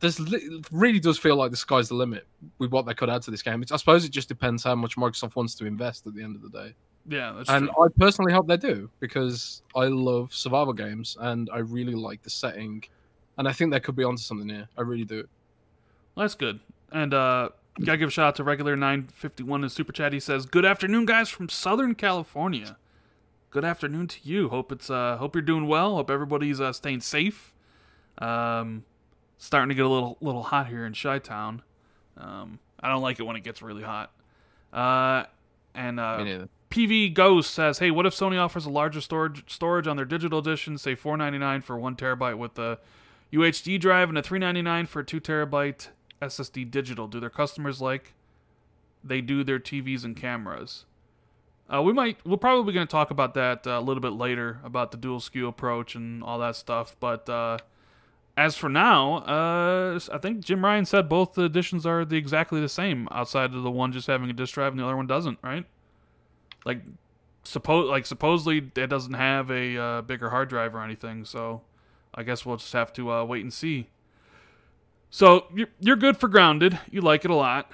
there's 0.00 0.18
li- 0.18 0.62
really 0.70 1.00
does 1.00 1.18
feel 1.18 1.36
like 1.36 1.50
the 1.50 1.56
sky's 1.56 1.88
the 1.88 1.94
limit 1.94 2.26
with 2.58 2.70
what 2.70 2.86
they 2.86 2.94
could 2.94 3.10
add 3.10 3.22
to 3.22 3.30
this 3.30 3.42
game 3.42 3.62
it's, 3.62 3.72
i 3.72 3.76
suppose 3.76 4.04
it 4.04 4.10
just 4.10 4.28
depends 4.28 4.62
how 4.62 4.74
much 4.74 4.96
microsoft 4.96 5.36
wants 5.36 5.54
to 5.54 5.64
invest 5.64 6.06
at 6.06 6.14
the 6.14 6.22
end 6.22 6.36
of 6.36 6.42
the 6.42 6.50
day 6.50 6.74
yeah, 7.08 7.32
that's 7.36 7.48
and 7.48 7.68
true. 7.68 7.84
I 7.84 7.88
personally 7.98 8.32
hope 8.32 8.46
they 8.46 8.56
do 8.56 8.90
because 9.00 9.62
I 9.74 9.86
love 9.86 10.34
survival 10.34 10.72
games 10.72 11.16
and 11.20 11.48
I 11.52 11.58
really 11.58 11.94
like 11.94 12.22
the 12.22 12.30
setting, 12.30 12.84
and 13.38 13.48
I 13.48 13.52
think 13.52 13.72
they 13.72 13.80
could 13.80 13.96
be 13.96 14.04
onto 14.04 14.22
something 14.22 14.48
here. 14.48 14.68
I 14.76 14.82
really 14.82 15.04
do. 15.04 15.26
That's 16.16 16.34
good. 16.34 16.60
And 16.92 17.14
uh 17.14 17.50
gotta 17.84 17.98
give 17.98 18.08
a 18.08 18.12
shout 18.12 18.28
out 18.28 18.36
to 18.36 18.44
regular 18.44 18.76
951 18.76 19.64
in 19.64 19.70
super 19.70 19.92
chat. 19.92 20.12
He 20.12 20.20
says, 20.20 20.46
"Good 20.46 20.64
afternoon, 20.64 21.06
guys 21.06 21.28
from 21.28 21.48
Southern 21.48 21.94
California. 21.94 22.76
Good 23.50 23.64
afternoon 23.64 24.06
to 24.08 24.18
you. 24.22 24.48
Hope 24.48 24.70
it's 24.70 24.90
uh 24.90 25.16
hope 25.16 25.34
you're 25.34 25.42
doing 25.42 25.66
well. 25.66 25.96
Hope 25.96 26.10
everybody's 26.10 26.60
uh, 26.60 26.72
staying 26.72 27.00
safe. 27.00 27.54
Um, 28.18 28.84
starting 29.38 29.70
to 29.70 29.74
get 29.74 29.84
a 29.84 29.88
little 29.88 30.16
little 30.20 30.42
hot 30.42 30.68
here 30.68 30.86
in 30.86 30.94
Chi 30.94 31.18
Town. 31.18 31.62
Um, 32.16 32.58
I 32.80 32.88
don't 32.88 33.02
like 33.02 33.18
it 33.18 33.24
when 33.24 33.36
it 33.36 33.42
gets 33.42 33.62
really 33.62 33.82
hot. 33.82 34.12
Uh, 34.72 35.24
and 35.74 35.98
uh. 35.98 36.46
PV 36.70 37.12
Ghost 37.14 37.52
says, 37.52 37.80
"Hey, 37.80 37.90
what 37.90 38.06
if 38.06 38.14
Sony 38.14 38.38
offers 38.38 38.64
a 38.64 38.70
larger 38.70 39.00
storage 39.00 39.50
storage 39.52 39.88
on 39.88 39.96
their 39.96 40.04
digital 40.04 40.38
edition, 40.38 40.78
say 40.78 40.94
4.99 40.94 41.64
for 41.64 41.76
one 41.76 41.96
terabyte 41.96 42.38
with 42.38 42.56
a 42.60 42.78
UHD 43.32 43.80
drive 43.80 44.08
and 44.08 44.16
a 44.16 44.22
3.99 44.22 44.86
for 44.86 45.00
a 45.00 45.04
two 45.04 45.20
terabyte 45.20 45.88
SSD 46.20 46.70
digital? 46.70 47.06
Do 47.08 47.20
their 47.20 47.30
customers 47.30 47.80
like 47.80 48.14
they 49.02 49.20
do 49.20 49.42
their 49.44 49.58
TVs 49.58 50.04
and 50.04 50.16
cameras?" 50.16 50.84
Uh, 51.72 51.80
we 51.80 51.92
might, 51.92 52.18
we're 52.26 52.36
probably 52.36 52.74
going 52.74 52.86
to 52.86 52.90
talk 52.90 53.12
about 53.12 53.34
that 53.34 53.64
uh, 53.64 53.78
a 53.78 53.80
little 53.80 54.00
bit 54.00 54.12
later 54.12 54.58
about 54.64 54.90
the 54.90 54.96
dual 54.96 55.20
SKU 55.20 55.46
approach 55.46 55.94
and 55.94 56.22
all 56.22 56.40
that 56.40 56.56
stuff. 56.56 56.96
But 56.98 57.28
uh, 57.28 57.58
as 58.36 58.56
for 58.56 58.68
now, 58.68 59.18
uh, 59.18 60.00
I 60.12 60.18
think 60.18 60.44
Jim 60.44 60.64
Ryan 60.64 60.84
said 60.84 61.08
both 61.08 61.34
the 61.34 61.44
editions 61.44 61.86
are 61.86 62.04
the 62.04 62.16
exactly 62.16 62.60
the 62.60 62.68
same, 62.68 63.06
outside 63.12 63.54
of 63.54 63.62
the 63.62 63.70
one 63.70 63.92
just 63.92 64.08
having 64.08 64.28
a 64.30 64.32
disk 64.32 64.54
drive 64.54 64.72
and 64.72 64.80
the 64.80 64.84
other 64.84 64.96
one 64.96 65.06
doesn't, 65.06 65.38
right? 65.42 65.64
Like, 66.64 66.82
suppose 67.44 67.88
like 67.88 68.04
supposedly 68.04 68.58
it 68.58 68.88
doesn't 68.88 69.14
have 69.14 69.50
a 69.50 69.76
uh, 69.76 70.02
bigger 70.02 70.30
hard 70.30 70.48
drive 70.48 70.74
or 70.74 70.82
anything. 70.82 71.24
So 71.24 71.62
I 72.12 72.24
guess 72.24 72.44
we'll 72.44 72.56
just 72.56 72.72
have 72.72 72.92
to 72.94 73.12
uh, 73.12 73.24
wait 73.24 73.42
and 73.42 73.52
see. 73.52 73.88
So 75.10 75.46
you're 75.54 75.68
you're 75.80 75.96
good 75.96 76.16
for 76.16 76.28
grounded. 76.28 76.78
You 76.90 77.00
like 77.00 77.24
it 77.24 77.30
a 77.30 77.34
lot. 77.34 77.70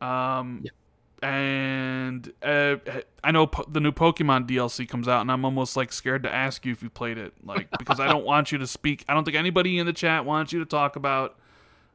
Um, 0.00 0.62
Yeah. 0.64 1.28
and 1.28 2.32
uh, 2.42 2.76
I 3.24 3.32
know 3.32 3.46
po- 3.48 3.64
the 3.68 3.80
new 3.80 3.92
Pokemon 3.92 4.48
DLC 4.48 4.88
comes 4.88 5.08
out, 5.08 5.20
and 5.22 5.30
I'm 5.32 5.44
almost 5.44 5.76
like 5.76 5.92
scared 5.92 6.22
to 6.24 6.32
ask 6.32 6.64
you 6.64 6.72
if 6.72 6.82
you 6.82 6.90
played 6.90 7.18
it, 7.18 7.32
like 7.44 7.68
because 7.78 7.98
I 7.98 8.06
don't 8.06 8.24
want 8.24 8.52
you 8.52 8.58
to 8.58 8.66
speak. 8.66 9.04
I 9.08 9.14
don't 9.14 9.24
think 9.24 9.36
anybody 9.36 9.78
in 9.78 9.86
the 9.86 9.92
chat 9.92 10.24
wants 10.24 10.52
you 10.52 10.60
to 10.60 10.64
talk 10.66 10.96
about, 10.96 11.36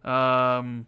um, 0.03 0.85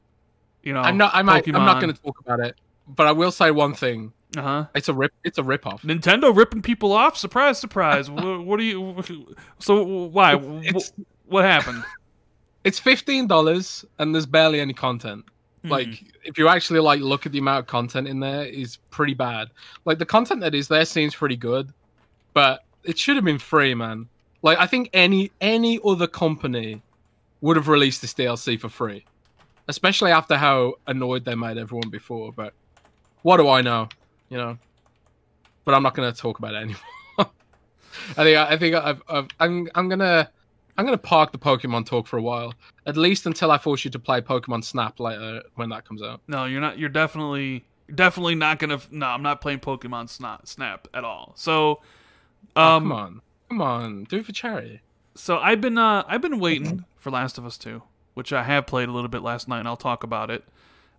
you 0.63 0.73
know, 0.73 0.81
I'm 0.81 0.97
not. 0.97 1.15
I 1.15 1.21
might, 1.21 1.47
I'm 1.47 1.65
not 1.65 1.81
going 1.81 1.93
to 1.93 2.01
talk 2.01 2.19
about 2.19 2.39
it. 2.41 2.55
But 2.87 3.07
I 3.07 3.13
will 3.13 3.31
say 3.31 3.51
one 3.51 3.73
thing. 3.73 4.11
Uh 4.35 4.41
huh. 4.41 4.65
It's 4.75 4.89
a 4.89 4.93
rip. 4.93 5.13
It's 5.23 5.37
a 5.37 5.43
rip 5.43 5.65
off. 5.65 5.83
Nintendo 5.83 6.35
ripping 6.35 6.61
people 6.61 6.91
off. 6.91 7.15
Surprise, 7.15 7.57
surprise. 7.59 8.09
what, 8.11 8.43
what 8.43 8.59
are 8.59 8.63
you? 8.63 9.01
So 9.59 9.83
why? 10.07 10.37
It's 10.63 10.91
what 11.27 11.45
happened? 11.45 11.83
It's 12.63 12.79
fifteen 12.79 13.27
dollars 13.27 13.85
and 13.99 14.13
there's 14.13 14.25
barely 14.25 14.59
any 14.59 14.73
content. 14.73 15.25
Hmm. 15.63 15.69
Like 15.69 16.03
if 16.23 16.37
you 16.37 16.47
actually 16.47 16.79
like 16.79 17.01
look 17.01 17.25
at 17.25 17.31
the 17.31 17.39
amount 17.39 17.59
of 17.59 17.67
content 17.67 18.07
in 18.07 18.19
there 18.19 18.45
is 18.45 18.77
pretty 18.89 19.13
bad. 19.13 19.49
Like 19.85 19.99
the 19.99 20.05
content 20.05 20.41
that 20.41 20.55
is 20.55 20.67
there 20.67 20.85
seems 20.85 21.15
pretty 21.15 21.37
good, 21.37 21.71
but 22.33 22.63
it 22.83 22.97
should 22.97 23.15
have 23.15 23.25
been 23.25 23.39
free, 23.39 23.73
man. 23.73 24.07
Like 24.41 24.57
I 24.59 24.67
think 24.67 24.89
any 24.93 25.31
any 25.41 25.79
other 25.85 26.07
company 26.07 26.81
would 27.41 27.57
have 27.57 27.67
released 27.67 28.01
this 28.01 28.13
DLC 28.13 28.59
for 28.59 28.69
free. 28.69 29.05
Especially 29.67 30.11
after 30.11 30.35
how 30.35 30.75
annoyed 30.87 31.23
they 31.23 31.35
made 31.35 31.57
everyone 31.57 31.89
before, 31.89 32.33
but 32.33 32.53
what 33.21 33.37
do 33.37 33.47
I 33.49 33.61
know? 33.61 33.87
You 34.29 34.37
know. 34.37 34.57
But 35.65 35.73
I'm 35.73 35.83
not 35.83 35.93
gonna 35.93 36.11
talk 36.11 36.39
about 36.39 36.53
it 36.53 36.57
anymore. 36.57 36.81
I 38.17 38.23
think 38.23 38.37
I 38.37 38.57
think 38.57 38.75
I've, 38.75 39.01
I've 39.07 39.27
I'm 39.39 39.69
I'm 39.75 39.87
gonna 39.87 40.29
I'm 40.77 40.85
gonna 40.85 40.97
park 40.97 41.31
the 41.31 41.37
Pokemon 41.37 41.85
talk 41.85 42.07
for 42.07 42.17
a 42.17 42.21
while, 42.21 42.53
at 42.85 42.97
least 42.97 43.25
until 43.25 43.51
I 43.51 43.57
force 43.57 43.85
you 43.85 43.91
to 43.91 43.99
play 43.99 44.21
Pokemon 44.21 44.63
Snap 44.63 44.99
later 44.99 45.41
when 45.55 45.69
that 45.69 45.85
comes 45.87 46.01
out. 46.01 46.21
No, 46.27 46.45
you're 46.45 46.61
not. 46.61 46.79
You're 46.79 46.89
definitely, 46.89 47.63
definitely 47.93 48.35
not 48.35 48.59
gonna. 48.59 48.79
No, 48.91 49.05
I'm 49.07 49.21
not 49.23 49.39
playing 49.41 49.59
Pokemon 49.59 50.09
Snap, 50.09 50.47
Snap 50.47 50.87
at 50.93 51.03
all. 51.03 51.33
So, 51.35 51.81
Oh, 52.55 52.61
um, 52.77 52.83
come 52.83 52.91
on, 52.91 53.21
come 53.49 53.61
on, 53.61 54.03
do 54.05 54.17
it 54.17 54.25
for 54.25 54.31
charity. 54.31 54.81
so 55.15 55.37
I've 55.37 55.61
been, 55.61 55.77
uh, 55.77 56.03
I've 56.07 56.21
been 56.21 56.39
waiting 56.39 56.85
for 56.97 57.09
Last 57.11 57.37
of 57.37 57.45
Us 57.45 57.57
Two, 57.57 57.83
which 58.15 58.33
I 58.33 58.43
have 58.43 58.65
played 58.65 58.89
a 58.89 58.91
little 58.91 59.09
bit 59.09 59.21
last 59.21 59.47
night, 59.47 59.59
and 59.59 59.67
I'll 59.67 59.77
talk 59.77 60.03
about 60.03 60.29
it. 60.31 60.43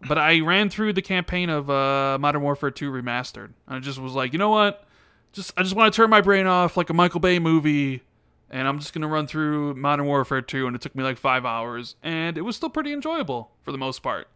But 0.07 0.19
I 0.19 0.41
ran 0.41 0.69
through 0.71 0.93
the 0.93 1.03
campaign 1.03 1.49
of 1.49 1.71
uh, 1.71 2.19
Modern 2.21 2.43
Warfare 2.43 2.71
2 2.71 2.91
Remastered. 2.91 3.53
And 3.67 3.77
I 3.77 3.79
just 3.79 3.99
was 3.99 4.13
like, 4.13 4.35
you 4.35 4.39
know 4.39 4.51
what? 4.51 4.85
Just 5.33 5.53
I 5.57 5.63
just 5.63 5.75
want 5.75 5.93
to 5.95 5.97
turn 5.97 6.11
my 6.11 6.21
brain 6.21 6.47
off 6.47 6.77
like 6.77 6.91
a 6.91 6.93
Michael 6.93 7.21
Bay 7.21 7.39
movie, 7.39 8.03
and 8.51 8.67
I'm 8.69 8.79
just 8.79 8.93
gonna 8.93 9.09
run 9.09 9.27
through 9.27 9.75
Modern 9.75 10.07
Warfare 10.07 10.43
2, 10.43 10.67
and 10.67 10.75
it 10.77 10.83
took 10.83 10.95
me 10.95 11.03
like 11.03 11.19
five 11.19 11.45
hours, 11.45 11.97
and 12.03 12.37
it 12.39 12.43
was 12.43 12.57
still 12.57 12.71
pretty 12.71 12.93
enjoyable 12.93 13.51
for 13.63 13.73
the 13.73 13.79
most 13.79 14.03
part. 14.03 14.29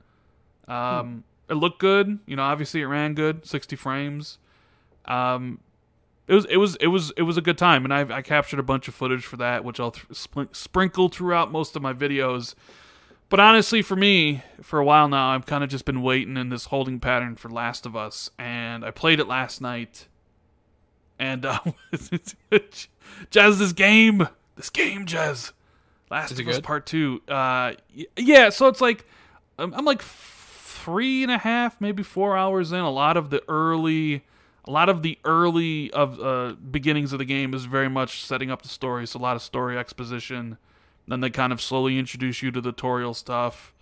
Um, 0.67 1.25
It 1.49 1.55
looked 1.55 1.79
good, 1.79 2.19
you 2.27 2.37
know. 2.37 2.43
Obviously, 2.43 2.83
it 2.83 2.87
ran 2.87 3.15
good, 3.15 3.47
60 3.47 3.75
frames. 3.77 4.39
Um, 5.07 5.61
it 6.27 6.35
was 6.35 6.45
it 6.45 6.59
was 6.59 6.77
it 6.77 6.89
was 6.89 7.11
it 7.17 7.23
was 7.23 7.39
a 7.39 7.41
good 7.41 7.57
time, 7.57 7.85
and 7.85 7.95
I 7.95 8.19
I 8.19 8.21
captured 8.21 8.59
a 8.59 8.63
bunch 8.63 8.87
of 8.87 8.95
footage 8.95 9.25
for 9.25 9.39
that, 9.39 9.65
which 9.65 9.81
I'll 9.81 9.93
th- 9.93 10.49
sprinkle 10.53 11.09
throughout 11.09 11.51
most 11.51 11.75
of 11.75 11.81
my 11.81 11.95
videos. 11.95 12.55
But 13.31 13.41
honestly, 13.41 13.81
for 13.81 13.97
me, 13.97 14.43
for 14.63 14.79
a 14.79 14.85
while 14.85 15.09
now, 15.09 15.31
I've 15.31 15.47
kind 15.47 15.65
of 15.65 15.71
just 15.71 15.85
been 15.87 16.03
waiting 16.03 16.37
in 16.37 16.51
this 16.51 16.67
holding 16.67 17.01
pattern 17.01 17.35
for 17.37 17.49
Last 17.51 17.87
of 17.87 17.97
Us, 17.97 18.31
and 18.39 18.85
I 18.85 18.91
played 18.91 19.21
it 19.21 19.27
last 19.27 19.63
night. 19.63 20.07
And 21.19 21.47
uh, 21.47 21.61
Jez, 23.31 23.59
this 23.59 23.73
game, 23.73 24.29
this 24.57 24.71
game, 24.71 25.07
Jez, 25.07 25.53
Last 26.11 26.33
Is 26.33 26.41
of 26.41 26.49
Us 26.49 26.57
good? 26.57 26.65
Part 26.65 26.87
Two. 26.87 27.23
Uh, 27.29 27.73
yeah, 28.17 28.51
so 28.51 28.67
it's 28.69 28.81
like 28.81 29.07
I'm, 29.59 29.75
I'm 29.75 29.85
like 29.85 30.03
three 30.03 31.23
and 31.23 31.33
a 31.33 31.39
half, 31.39 31.81
maybe 31.81 32.03
four 32.03 32.37
hours 32.37 32.73
in. 32.73 32.81
A 32.81 32.91
lot 32.91 33.17
of 33.17 33.31
the 33.31 33.43
early, 33.49 34.25
a 34.65 34.71
lot 34.71 34.89
of 34.89 35.03
the 35.03 35.19
early 35.25 35.91
of 35.93 36.21
uh, 36.21 36.55
beginnings 36.71 37.13
of 37.13 37.19
the 37.19 37.25
game 37.25 37.55
is 37.55 37.65
very 37.65 37.89
much 37.89 38.25
setting 38.25 38.51
up 38.51 38.63
the 38.63 38.69
story. 38.69 39.07
So 39.07 39.19
a 39.19 39.21
lot 39.21 39.37
of 39.37 39.43
story 39.43 39.77
exposition. 39.77 40.59
Then 41.07 41.21
they 41.21 41.31
kind 41.31 41.53
of 41.53 41.61
slowly 41.61 41.99
introduce 41.99 42.43
you 42.43 42.51
to 42.51 42.61
the 42.61 42.71
tutorial 42.71 43.15
stuff 43.15 43.73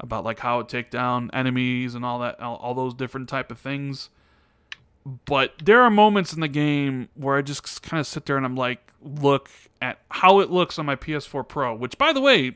about 0.00 0.24
like 0.24 0.40
how 0.40 0.62
to 0.62 0.68
take 0.68 0.90
down 0.90 1.30
enemies 1.32 1.94
and 1.94 2.04
all 2.04 2.18
that, 2.18 2.38
all, 2.40 2.56
all 2.56 2.74
those 2.74 2.94
different 2.94 3.28
type 3.28 3.50
of 3.50 3.58
things. 3.58 4.10
But 5.06 5.52
there 5.62 5.82
are 5.82 5.90
moments 5.90 6.32
in 6.32 6.40
the 6.40 6.48
game 6.48 7.08
where 7.14 7.36
I 7.36 7.42
just 7.42 7.82
kind 7.82 8.00
of 8.00 8.06
sit 8.06 8.24
there 8.24 8.36
and 8.36 8.46
I'm 8.46 8.56
like, 8.56 8.90
look 9.02 9.50
at 9.82 9.98
how 10.10 10.40
it 10.40 10.50
looks 10.50 10.78
on 10.78 10.86
my 10.86 10.96
PS4 10.96 11.46
Pro, 11.46 11.74
which 11.74 11.98
by 11.98 12.12
the 12.12 12.20
way 12.20 12.52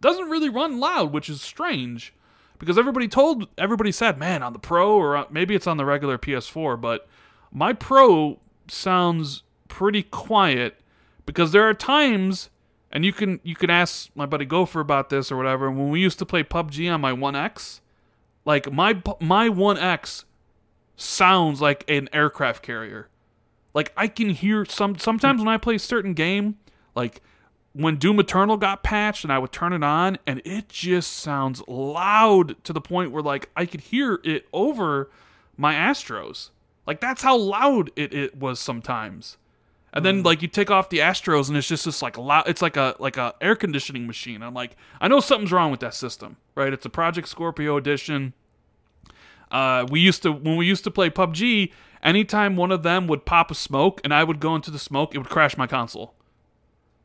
doesn't 0.00 0.30
really 0.30 0.48
run 0.48 0.80
loud, 0.80 1.12
which 1.12 1.28
is 1.28 1.42
strange 1.42 2.14
because 2.58 2.78
everybody 2.78 3.06
told 3.06 3.48
everybody 3.58 3.92
said, 3.92 4.18
man, 4.18 4.42
on 4.42 4.52
the 4.52 4.58
Pro 4.58 4.94
or 4.94 5.26
maybe 5.30 5.54
it's 5.54 5.66
on 5.66 5.76
the 5.76 5.84
regular 5.84 6.16
PS4, 6.16 6.80
but 6.80 7.06
my 7.52 7.72
Pro 7.72 8.38
sounds 8.68 9.42
pretty 9.68 10.02
quiet 10.02 10.80
because 11.26 11.52
there 11.52 11.68
are 11.68 11.74
times 11.74 12.48
and 12.90 13.04
you 13.04 13.12
can 13.12 13.40
you 13.42 13.54
can 13.54 13.70
ask 13.70 14.10
my 14.14 14.26
buddy 14.26 14.44
Gopher 14.44 14.80
about 14.80 15.10
this 15.10 15.30
or 15.30 15.36
whatever. 15.36 15.70
When 15.70 15.90
we 15.90 16.00
used 16.00 16.18
to 16.20 16.26
play 16.26 16.42
PUBG 16.42 16.92
on 16.92 17.00
my 17.00 17.12
One 17.12 17.36
X, 17.36 17.80
like 18.44 18.72
my 18.72 19.00
my 19.20 19.48
One 19.48 19.78
X 19.78 20.24
sounds 21.00 21.60
like 21.60 21.84
an 21.88 22.08
aircraft 22.12 22.62
carrier. 22.62 23.08
Like 23.72 23.92
I 23.96 24.08
can 24.08 24.30
hear 24.30 24.64
some 24.64 24.98
sometimes 24.98 25.40
when 25.40 25.48
I 25.48 25.56
play 25.56 25.76
a 25.76 25.78
certain 25.80 26.14
game, 26.14 26.58
like 26.94 27.22
when 27.72 27.96
Doom 27.96 28.18
Eternal 28.18 28.56
got 28.56 28.82
patched 28.82 29.24
and 29.24 29.32
I 29.32 29.38
would 29.38 29.52
turn 29.52 29.72
it 29.72 29.84
on 29.84 30.18
and 30.26 30.42
it 30.44 30.68
just 30.68 31.12
sounds 31.12 31.62
loud 31.68 32.62
to 32.64 32.72
the 32.72 32.80
point 32.80 33.12
where 33.12 33.22
like 33.22 33.48
I 33.56 33.66
could 33.66 33.80
hear 33.80 34.20
it 34.24 34.48
over 34.52 35.10
my 35.56 35.74
Astros. 35.74 36.50
Like 36.86 37.00
that's 37.00 37.22
how 37.22 37.36
loud 37.36 37.90
it, 37.96 38.12
it 38.12 38.36
was 38.36 38.58
sometimes. 38.58 39.36
And 39.92 40.04
then 40.04 40.22
mm. 40.22 40.24
like 40.24 40.42
you 40.42 40.48
take 40.48 40.70
off 40.70 40.88
the 40.88 40.98
Astros 40.98 41.48
and 41.48 41.56
it's 41.56 41.68
just 41.68 41.84
this 41.84 42.02
like 42.02 42.18
loud 42.18 42.48
it's 42.48 42.62
like 42.62 42.76
a 42.76 42.96
like 42.98 43.16
a 43.16 43.34
air 43.40 43.54
conditioning 43.54 44.06
machine. 44.06 44.42
I'm 44.42 44.54
like, 44.54 44.76
I 45.00 45.06
know 45.06 45.20
something's 45.20 45.52
wrong 45.52 45.70
with 45.70 45.80
that 45.80 45.94
system, 45.94 46.36
right? 46.56 46.72
It's 46.72 46.86
a 46.86 46.90
Project 46.90 47.28
Scorpio 47.28 47.76
edition. 47.76 48.34
Uh, 49.50 49.86
we 49.90 50.00
used 50.00 50.22
to 50.22 50.32
when 50.32 50.56
we 50.56 50.66
used 50.66 50.84
to 50.84 50.90
play 50.90 51.10
PUBG, 51.10 51.72
anytime 52.02 52.56
one 52.56 52.70
of 52.70 52.82
them 52.82 53.06
would 53.06 53.24
pop 53.24 53.50
a 53.50 53.54
smoke 53.54 54.00
and 54.04 54.14
I 54.14 54.24
would 54.24 54.40
go 54.40 54.54
into 54.54 54.70
the 54.70 54.78
smoke, 54.78 55.14
it 55.14 55.18
would 55.18 55.28
crash 55.28 55.56
my 55.56 55.66
console. 55.66 56.14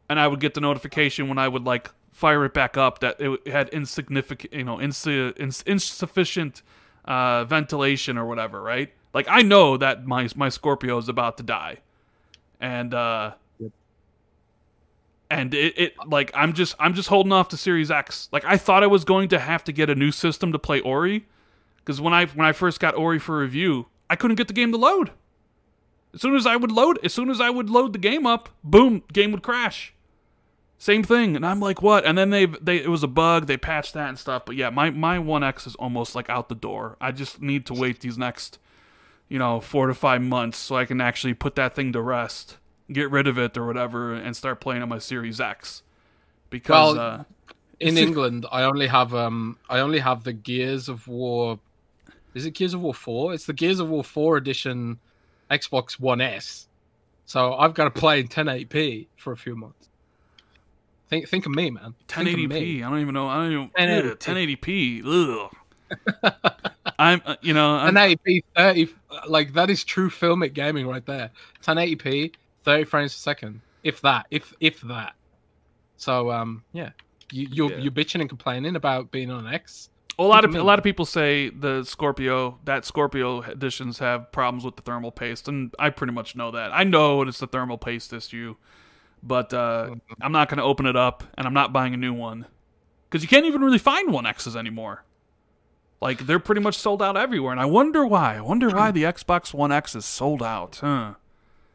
And 0.08 0.20
I 0.20 0.28
would 0.28 0.40
get 0.40 0.54
the 0.54 0.62
notification 0.62 1.28
when 1.28 1.40
I 1.40 1.48
would 1.48 1.64
like 1.64 1.92
fire 2.12 2.46
it 2.46 2.54
back 2.54 2.78
up 2.78 3.00
that 3.00 3.20
it 3.20 3.48
had 3.48 3.70
insignificant, 3.70 4.54
you 4.54 4.64
know, 4.64 4.78
insu- 4.78 5.38
ins- 5.40 5.64
insufficient 5.64 6.62
uh, 7.06 7.44
ventilation 7.46 8.18
or 8.18 8.26
whatever, 8.26 8.62
right? 8.62 8.94
Like 9.14 9.28
I 9.30 9.42
know 9.42 9.78
that 9.78 10.06
my 10.06 10.28
my 10.36 10.50
Scorpio 10.50 10.98
is 10.98 11.10
about 11.10 11.38
to 11.38 11.44
die, 11.44 11.78
and 12.60 12.94
uh, 12.94 13.32
and 15.30 15.54
it, 15.54 15.74
it 15.78 15.94
like 16.06 16.32
I'm 16.34 16.54
just 16.54 16.76
I'm 16.80 16.94
just 16.94 17.10
holding 17.10 17.32
off 17.32 17.48
to 17.50 17.58
Series 17.58 17.90
X. 17.90 18.30
Like 18.32 18.44
I 18.46 18.58
thought 18.58 18.84
I 18.84 18.88
was 18.88 19.06
going 19.06 19.30
to 19.30 19.40
have 19.40 19.64
to 19.66 19.72
get 19.72 19.90
a 19.90 19.96
new 19.96 20.12
system 20.12 20.52
to 20.52 20.60
play 20.60 20.82
Ori, 20.82 21.26
because 21.86 22.02
when 22.02 22.14
I 22.14 22.26
when 22.26 22.48
I 22.48 22.52
first 22.52 22.80
got 22.80 22.96
Ori 22.96 23.20
for 23.20 23.38
review, 23.38 23.88
I 24.10 24.16
couldn't 24.16 24.38
get 24.38 24.48
the 24.48 24.54
game 24.54 24.72
to 24.72 24.78
load. 24.78 25.12
As 26.14 26.22
soon 26.22 26.36
as 26.36 26.46
I 26.48 26.56
would 26.56 26.72
load, 26.72 26.98
as 27.04 27.14
soon 27.14 27.30
as 27.30 27.40
I 27.40 27.50
would 27.50 27.70
load 27.70 27.94
the 27.94 28.00
game 28.00 28.26
up, 28.26 28.50
boom, 28.64 29.04
game 29.14 29.32
would 29.32 29.44
crash. 29.44 29.94
Same 30.78 31.04
thing, 31.04 31.36
and 31.36 31.46
I'm 31.46 31.60
like, 31.60 31.82
what? 31.82 32.06
And 32.06 32.18
then 32.18 32.32
they 32.32 32.46
they 32.46 32.78
it 32.78 32.90
was 32.90 33.04
a 33.04 33.08
bug. 33.08 33.48
They 33.48 33.58
patched 33.58 33.94
that 33.94 34.10
and 34.10 34.20
stuff. 34.20 34.44
But 34.46 34.56
yeah, 34.56 34.70
my 34.70 34.90
my 34.90 35.20
One 35.20 35.44
X 35.44 35.68
is 35.68 35.76
almost 35.76 36.16
like 36.16 36.30
out 36.30 36.50
the 36.50 36.56
door. 36.56 36.98
I 37.00 37.12
just 37.12 37.42
need 37.42 37.66
to 37.68 37.74
wait 37.74 38.02
these 38.02 38.18
next, 38.18 38.60
you 39.30 39.40
know, 39.40 39.60
four 39.62 39.88
to 39.88 39.94
five 39.94 40.22
months 40.22 40.58
so 40.58 40.76
I 40.76 40.86
can 40.86 41.00
actually 41.00 41.34
put 41.34 41.56
that 41.56 41.74
thing 41.76 41.94
to 41.94 42.02
rest, 42.02 42.58
get 42.92 43.10
rid 43.10 43.28
of 43.28 43.38
it 43.38 43.58
or 43.58 43.66
whatever, 43.66 44.14
and 44.14 44.36
start 44.36 44.60
playing 44.60 44.82
on 44.82 44.90
my 44.90 45.00
Series 45.00 45.40
X. 45.40 45.82
Because 46.50 46.96
Well, 46.96 47.00
uh, 47.00 47.24
In 47.80 47.98
England, 47.98 48.46
I 48.52 48.64
only 48.64 48.88
have 48.88 49.14
um 49.14 49.58
I 49.70 49.80
only 49.80 50.00
have 50.00 50.24
the 50.24 50.34
Gears 50.34 50.88
of 50.90 51.08
War. 51.08 51.60
Is 52.36 52.46
it 52.46 52.52
Gears 52.52 52.74
of 52.74 52.82
War 52.82 52.94
Four? 52.94 53.34
It's 53.34 53.46
the 53.46 53.54
Gears 53.54 53.80
of 53.80 53.90
War 53.90 54.04
Four 54.04 54.38
edition, 54.38 55.00
Xbox 55.50 56.00
One 56.00 56.22
S. 56.22 56.68
So 57.26 57.54
I've 57.56 57.74
got 57.74 57.86
to 57.86 57.92
play 57.92 58.20
in 58.20 58.28
1080p 58.28 59.08
for 59.16 59.32
a 59.34 59.38
few 59.38 59.56
months. 59.56 59.90
Think 61.10 61.28
think 61.30 61.46
of 61.46 61.54
me, 61.54 61.72
man. 61.72 61.96
Think 62.08 62.30
of 62.30 62.36
1080p. 62.36 62.50
me. 62.50 62.84
I 62.84 62.90
don't 62.90 63.00
even 63.00 63.14
know. 63.14 63.28
I 63.28 63.36
don't 63.50 63.52
even. 63.52 64.18
1080p. 64.18 65.04
1080p. 65.04 65.50
Ugh. 66.24 66.62
I'm. 67.00 67.22
uh, 67.26 67.36
You 67.42 67.54
know. 67.54 67.76
I'm, 67.76 67.96
1080p 67.96 68.44
30 68.56 68.90
like 69.28 69.54
that 69.54 69.70
is 69.70 69.84
true 69.84 70.10
filmic 70.10 70.54
gaming 70.54 70.86
right 70.88 71.06
there 71.06 71.30
1080p 71.64 72.34
30 72.64 72.84
frames 72.84 73.14
per 73.14 73.18
second 73.18 73.62
if 73.84 74.02
that 74.02 74.26
if 74.30 74.54
if 74.60 74.82
that 74.82 75.14
so 75.96 76.32
um 76.32 76.64
yeah 76.74 76.90
you 77.32 77.48
you're, 77.52 77.72
Yeah. 77.72 77.78
you're 77.78 77.92
bitching 77.94 78.20
and 78.20 78.28
complaining 78.28 78.76
about 78.76 79.10
being 79.12 79.32
on 79.32 79.48
x 79.48 79.90
a 80.18 80.24
lot 80.24 80.46
of 80.46 80.56
a 80.56 80.64
lot 80.64 80.78
of 80.80 80.84
people 80.84 81.06
say 81.06 81.50
the 81.50 81.84
Scorpio 81.84 82.60
that 82.66 82.86
Scorpio 82.86 83.42
editions 83.44 84.00
have 84.00 84.32
problems 84.32 84.64
with 84.64 84.76
the 84.76 84.82
thermal 84.82 85.12
paste, 85.12 85.48
and 85.48 85.74
I 85.80 85.90
pretty 85.90 86.14
much 86.14 86.36
know 86.36 86.52
that. 86.52 86.72
I 86.74 86.84
know 86.84 87.22
it's 87.24 87.40
the 87.40 87.48
thermal 87.48 87.78
paste 87.78 88.14
issue, 88.14 88.56
but 89.24 89.54
uh, 89.54 89.88
Mm-hmm. 89.90 90.22
I'm 90.24 90.32
not 90.32 90.50
going 90.50 90.58
to 90.60 90.64
open 90.64 90.86
it 90.86 90.96
up, 90.96 91.24
and 91.38 91.46
I'm 91.46 91.54
not 91.54 91.74
buying 91.74 91.94
a 91.94 91.98
new 91.98 92.14
one 92.14 92.46
because 93.10 93.22
you 93.24 93.28
can't 93.28 93.46
even 93.46 93.62
really 93.62 93.78
find 93.78 94.12
one 94.12 94.26
X's 94.26 94.56
anymore. 94.56 95.04
Like 96.02 96.26
they're 96.26 96.40
pretty 96.40 96.62
much 96.62 96.78
sold 96.78 97.02
out 97.02 97.18
everywhere, 97.18 97.52
and 97.52 97.60
I 97.62 97.66
wonder 97.66 98.06
why. 98.06 98.36
I 98.38 98.42
wonder 98.42 98.70
why 98.70 98.92
the 98.92 99.04
Xbox 99.04 99.54
One 99.54 99.72
X 99.72 99.96
is 99.96 100.06
sold 100.06 100.44
out, 100.44 100.78
huh? 100.82 101.16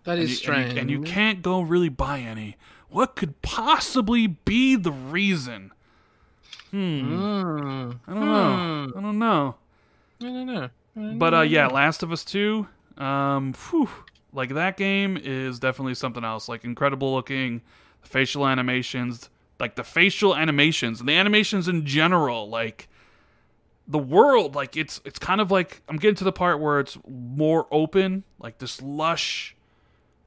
That 0.05 0.19
And 0.19 0.29
you, 0.29 0.35
strange. 0.35 0.77
and 0.79 0.91
you, 0.91 0.97
and 0.99 1.07
you 1.07 1.13
can't 1.13 1.43
go 1.43 1.61
really 1.61 1.89
buy 1.89 2.21
any. 2.21 2.57
What 2.89 3.17
could 3.17 3.41
possibly 3.43 4.27
be 4.27 4.77
the 4.77 4.93
reason? 4.93 5.73
Hmm. 6.71 6.77
Mm. 6.79 7.99
I 8.07 8.15
don't 8.15 8.25
know. 8.25 8.93
I 8.97 9.01
don't 9.01 9.19
know. 9.19 9.55
I 10.21 10.25
don't 10.25 10.47
know. 10.47 10.63
I 10.97 11.01
don't 11.01 11.19
But 11.19 11.35
uh, 11.35 11.39
know. 11.39 11.43
yeah, 11.43 11.67
Last 11.69 12.03
of 12.03 12.13
Us 12.13 12.25
Two. 12.25 12.67
Um, 12.99 13.55
whew, 13.71 13.89
like 14.33 14.51
that 14.55 14.77
game 14.77 15.17
is 15.17 15.59
definitely 15.59 15.95
something 15.95 16.25
else. 16.25 16.49
Like 16.49 16.65
incredible 16.65 17.13
looking, 17.15 17.63
facial 18.03 18.47
animations, 18.47 19.31
like 19.59 19.77
the 19.77 19.85
facial 19.85 20.37
animations 20.37 21.01
and 21.01 21.09
the 21.09 21.15
animations 21.15 21.67
in 21.69 21.87
general. 21.87 22.49
Like 22.49 22.89
the 23.89 23.99
world, 23.99 24.55
like 24.55 24.77
it's 24.77 25.01
it's 25.05 25.19
kind 25.19 25.41
of 25.41 25.51
like 25.51 25.83
I'm 25.89 25.97
getting 25.97 26.17
to 26.17 26.25
the 26.25 26.33
part 26.33 26.61
where 26.61 26.79
it's 26.81 26.99
more 27.09 27.67
open, 27.71 28.25
like 28.39 28.59
this 28.59 28.81
lush 28.83 29.57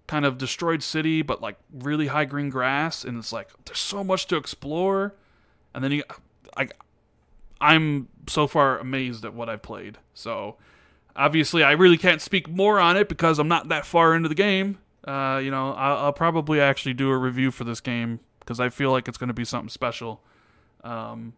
kind 0.07 0.25
of 0.25 0.37
destroyed 0.37 0.83
city, 0.83 1.21
but 1.21 1.41
like 1.41 1.55
really 1.71 2.07
high 2.07 2.25
green 2.25 2.49
grass, 2.49 3.05
and 3.05 3.17
it's 3.17 3.31
like 3.31 3.49
there's 3.65 3.77
so 3.79 4.03
much 4.03 4.27
to 4.27 4.35
explore. 4.35 5.13
And 5.75 5.83
then 5.83 5.91
you, 5.91 6.03
I, 6.55 6.69
I'm 7.61 8.09
so 8.27 8.47
far 8.47 8.79
amazed 8.79 9.25
at 9.25 9.33
what 9.33 9.49
I've 9.49 9.61
played. 9.61 9.97
So 10.13 10.57
obviously, 11.15 11.63
I 11.63 11.71
really 11.71 11.97
can't 11.97 12.21
speak 12.21 12.49
more 12.49 12.79
on 12.79 12.97
it 12.97 13.09
because 13.09 13.39
I'm 13.39 13.47
not 13.47 13.69
that 13.69 13.85
far 13.85 14.15
into 14.15 14.29
the 14.29 14.35
game. 14.35 14.77
Uh, 15.05 15.39
you 15.43 15.51
know, 15.51 15.73
I'll, 15.73 15.97
I'll 15.97 16.13
probably 16.13 16.61
actually 16.61 16.93
do 16.93 17.09
a 17.09 17.17
review 17.17 17.51
for 17.51 17.63
this 17.63 17.81
game 17.81 18.19
because 18.39 18.59
I 18.59 18.69
feel 18.69 18.91
like 18.91 19.07
it's 19.07 19.17
going 19.17 19.27
to 19.29 19.33
be 19.33 19.45
something 19.45 19.69
special. 19.69 20.21
Um, 20.83 21.33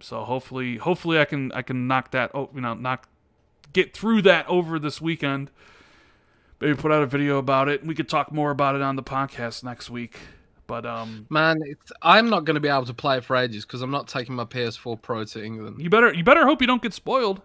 so 0.00 0.24
hopefully, 0.24 0.76
hopefully 0.76 1.18
I 1.18 1.24
can 1.24 1.52
I 1.52 1.62
can 1.62 1.86
knock 1.86 2.10
that 2.10 2.30
oh 2.34 2.50
you 2.54 2.60
know 2.60 2.74
knock 2.74 3.08
get 3.72 3.94
through 3.94 4.22
that 4.22 4.46
over 4.48 4.78
this 4.78 5.00
weekend. 5.00 5.50
Maybe 6.60 6.74
put 6.74 6.90
out 6.90 7.02
a 7.02 7.06
video 7.06 7.38
about 7.38 7.68
it. 7.68 7.80
and 7.80 7.88
We 7.88 7.94
could 7.94 8.08
talk 8.08 8.32
more 8.32 8.50
about 8.50 8.74
it 8.74 8.82
on 8.82 8.96
the 8.96 9.02
podcast 9.02 9.62
next 9.62 9.90
week. 9.90 10.18
But 10.66 10.84
um, 10.84 11.26
Man, 11.30 11.60
it's, 11.64 11.92
I'm 12.02 12.28
not 12.28 12.44
going 12.44 12.54
to 12.54 12.60
be 12.60 12.68
able 12.68 12.86
to 12.86 12.94
play 12.94 13.18
it 13.18 13.24
for 13.24 13.36
ages 13.36 13.64
because 13.64 13.82
I'm 13.82 13.90
not 13.90 14.08
taking 14.08 14.34
my 14.34 14.44
PS4 14.44 15.00
Pro 15.00 15.24
to 15.24 15.44
England. 15.44 15.80
you 15.80 15.90
better 15.90 16.12
you 16.12 16.24
better 16.24 16.44
hope 16.44 16.60
you 16.60 16.66
don't 16.66 16.82
get 16.82 16.92
spoiled. 16.92 17.40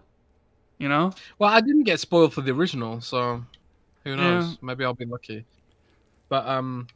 You 0.78 0.88
know, 0.88 1.12
Well, 1.38 1.48
I 1.48 1.60
didn't 1.60 1.84
get 1.84 2.00
spoiled 2.00 2.34
for 2.34 2.40
the 2.40 2.50
original, 2.50 3.00
so 3.00 3.44
who 4.02 4.16
knows? 4.16 4.50
Yeah. 4.50 4.56
Maybe 4.62 4.84
I'll 4.84 4.94
be 4.94 5.04
lucky. 5.04 5.44
But 6.28 6.48
um, 6.48 6.88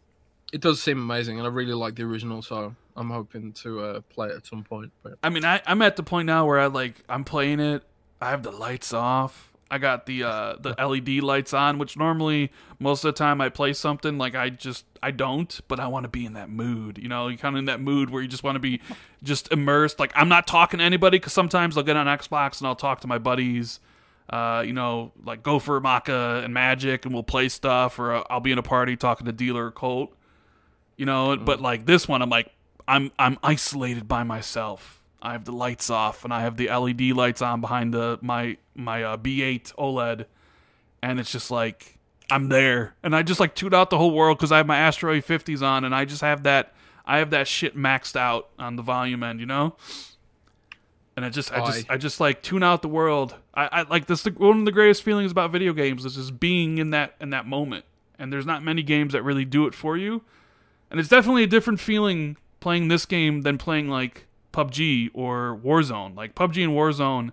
it 0.53 0.61
does 0.61 0.83
seem 0.83 0.99
amazing, 0.99 1.39
and 1.39 1.47
I 1.47 1.51
really 1.51 1.75
like 1.75 1.95
the 1.95 2.03
original, 2.03 2.43
so 2.43 2.75
I'm 2.97 3.11
hoping 3.11 3.53
to 3.53 3.81
uh, 3.81 4.01
play 4.01 4.29
it 4.29 4.37
at 4.37 4.47
some 4.47 4.65
point. 4.65 4.91
But 5.05 5.19
I 5.23 5.29
mean, 5.29 5.45
I, 5.45 5.61
I'm 5.67 5.83
at 5.83 5.95
the 5.95 6.03
point 6.03 6.27
now 6.27 6.47
where 6.47 6.59
I 6.59 6.67
like 6.67 7.05
I'm 7.09 7.23
playing 7.23 7.61
it. 7.61 7.85
I 8.21 8.31
have 8.31 8.43
the 8.43 8.51
lights 8.51 8.93
off. 8.93 9.53
I 9.71 9.79
got 9.79 10.07
the 10.07 10.23
uh, 10.23 10.57
the 10.61 10.75
LED 10.79 11.23
lights 11.23 11.53
on, 11.53 11.79
which 11.79 11.97
normally 11.97 12.53
most 12.79 13.05
of 13.05 13.15
the 13.15 13.19
time 13.19 13.41
I 13.41 13.49
play 13.49 13.73
something 13.73 14.17
like 14.17 14.35
I 14.35 14.49
just 14.51 14.85
I 15.03 15.11
don't, 15.11 15.61
but 15.67 15.81
I 15.81 15.89
want 15.89 16.05
to 16.05 16.09
be 16.09 16.25
in 16.25 16.35
that 16.35 16.49
mood. 16.49 16.99
You 16.99 17.09
know, 17.09 17.29
you 17.29 17.37
kind 17.37 17.57
of 17.57 17.59
in 17.59 17.65
that 17.65 17.81
mood 17.81 18.11
where 18.11 18.23
you 18.23 18.29
just 18.29 18.45
want 18.45 18.57
to 18.57 18.61
be 18.61 18.81
just 19.23 19.51
immersed. 19.51 19.99
Like 19.99 20.13
I'm 20.15 20.29
not 20.29 20.47
talking 20.47 20.79
to 20.79 20.85
anybody 20.85 21.19
because 21.19 21.33
sometimes 21.33 21.77
I'll 21.77 21.83
get 21.83 21.97
on 21.97 22.07
Xbox 22.07 22.61
and 22.61 22.69
I'll 22.69 22.77
talk 22.77 23.01
to 23.01 23.09
my 23.09 23.19
buddies. 23.19 23.81
Uh, 24.31 24.63
you 24.67 24.73
know, 24.73 25.13
like 25.25 25.43
Gopher, 25.43 25.81
Maka, 25.81 26.43
and 26.45 26.53
Magic, 26.53 27.05
and 27.05 27.15
we'll 27.15 27.23
play 27.23 27.49
stuff, 27.49 27.99
or 27.99 28.25
I'll 28.31 28.41
be 28.41 28.51
in 28.51 28.59
a 28.59 28.63
party 28.63 28.97
talking 28.97 29.25
to 29.27 29.33
Dealer 29.33 29.67
or 29.67 29.71
Colt. 29.71 30.13
You 30.97 31.07
know, 31.07 31.37
but 31.37 31.61
like 31.61 31.87
this 31.87 32.09
one, 32.09 32.23
I'm 32.23 32.31
like 32.31 32.51
I'm 32.89 33.11
I'm 33.19 33.39
isolated 33.43 34.07
by 34.09 34.23
myself. 34.23 34.96
I 35.23 35.33
have 35.33 35.45
the 35.45 35.53
lights 35.53 35.91
off 35.91 36.25
and 36.25 36.33
I 36.33 36.43
have 36.43 36.57
the 36.57 36.69
LED 36.69 37.17
lights 37.17 37.43
on 37.43 37.61
behind 37.61 37.95
the 37.95 38.19
my 38.23 38.57
my 38.75 39.03
uh, 39.03 39.17
B8 39.17 39.75
OLED, 39.75 40.27
and 41.03 41.19
it's 41.21 41.33
just 41.33 41.51
like 41.51 41.99
I'm 42.31 42.49
there, 42.49 42.95
and 43.03 43.15
I 43.15 43.23
just 43.23 43.41
like 43.41 43.55
tune 43.55 43.75
out 43.75 43.91
the 43.91 43.99
whole 43.99 44.13
world 44.13 44.39
because 44.39 44.53
I 44.53 44.59
have 44.59 44.67
my 44.67 44.77
Astro 44.77 45.15
A50s 45.15 45.63
on, 45.63 45.85
and 45.85 45.95
I 45.95 46.05
just 46.05 46.21
have 46.21 46.43
that 46.45 46.75
I 47.07 47.19
have 47.19 47.31
that 47.31 47.47
shit 47.47 47.77
maxed 47.77 48.17
out 48.17 48.49
on 48.59 48.77
the 48.77 48.83
volume 48.83 49.23
end, 49.23 49.41
you 49.41 49.47
know. 49.47 49.77
And 51.17 51.25
I 51.25 51.31
just, 51.31 51.51
I 51.51 51.65
just, 51.65 51.91
Aye. 51.91 51.95
I 51.95 51.97
just 51.97 52.21
like 52.21 52.43
tune 52.43 52.63
out 52.63 52.83
the 52.83 52.89
world. 52.89 53.37
I, 53.55 53.69
I 53.73 53.83
like 53.83 54.07
this. 54.07 54.25
One 54.27 54.59
of 54.59 54.65
the 54.67 54.73
greatest 54.73 55.03
feelings 55.03 55.33
about 55.33 55.51
video 55.51 55.73
games 55.73 56.05
is 56.05 56.17
just 56.17 56.39
being 56.39 56.79
in 56.79 56.91
that 56.91 57.15
in 57.21 57.31
that 57.31 57.47
moment. 57.47 57.87
And 58.19 58.33
there's 58.33 58.45
not 58.45 58.63
many 58.63 58.83
games 58.83 59.13
that 59.13 59.23
really 59.23 59.45
do 59.45 59.67
it 59.67 59.75
for 59.75 59.97
you. 59.97 60.23
And 60.91 61.01
it's 61.01 61.09
definitely 61.09 61.45
a 61.45 61.49
different 61.49 61.81
feeling 61.81 62.37
playing 62.61 62.89
this 62.89 63.07
game 63.07 63.43
than 63.43 63.57
playing 63.57 63.89
like 63.89 64.27
PUBG 64.57 65.11
or 65.13 65.61
Warzone. 65.63 66.17
Like 66.17 66.35
PUBG 66.35 66.65
and 66.65 66.73
Warzone, 66.73 67.33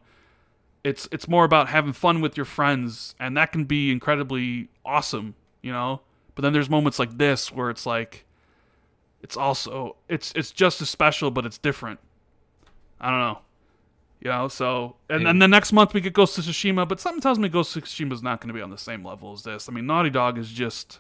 it's 0.84 1.08
it's 1.12 1.28
more 1.28 1.46
about 1.46 1.70
having 1.70 1.94
fun 1.94 2.22
with 2.22 2.36
your 2.36 2.46
friends, 2.46 3.16
and 3.20 3.38
that 3.38 3.52
can 3.52 3.64
be 3.64 3.92
incredibly 3.92 4.68
awesome, 4.86 5.36
you 5.62 5.72
know. 5.72 6.02
But 6.36 6.42
then 6.42 6.52
there's 6.52 6.70
moments 6.70 7.00
like 7.00 7.18
this 7.18 7.52
where 7.52 7.70
it's 7.70 7.86
like, 7.86 8.26
it's 9.22 9.38
also 9.38 9.96
it's 10.10 10.34
it's 10.36 10.52
just 10.52 10.82
as 10.82 10.90
special, 10.90 11.32
but 11.32 11.46
it's 11.46 11.58
different. 11.58 12.00
I 13.00 13.10
don't 13.10 13.20
know, 13.20 13.40
you 14.20 14.30
know. 14.30 14.48
So 14.50 14.98
and 15.10 15.26
then 15.26 15.40
the 15.40 15.48
next 15.48 15.72
month 15.72 15.94
we 15.94 16.02
get 16.02 16.12
Ghost 16.14 16.38
of 16.38 16.44
Tsushima, 16.44 16.88
but 16.88 17.00
something 17.00 17.22
tells 17.22 17.40
me 17.40 17.48
Ghost 17.48 17.76
of 17.78 17.86
Tsushima 17.86 18.12
is 18.12 18.22
not 18.22 18.42
going 18.42 18.50
to 18.50 18.54
be 18.54 18.62
on 18.62 18.70
the 18.70 18.78
same 18.78 19.06
level 19.06 19.32
as 19.32 19.44
this. 19.44 19.70
I 19.70 19.72
mean, 19.72 19.86
Naughty 19.86 20.10
Dog 20.10 20.38
is 20.38 20.50
just 20.50 21.00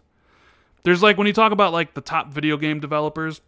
there's 0.83 1.03
like 1.03 1.17
when 1.17 1.27
you 1.27 1.33
talk 1.33 1.51
about 1.51 1.73
like 1.73 1.95
the 1.95 2.01
top 2.01 2.31
video 2.31 2.55
game 2.55 2.79
developers, 2.79 3.41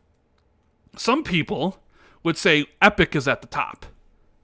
some 0.98 1.24
people 1.24 1.80
would 2.26 2.38
say 2.38 2.66
Epic 2.82 3.16
is 3.16 3.28
at 3.28 3.42
the 3.42 3.48
top, 3.48 3.86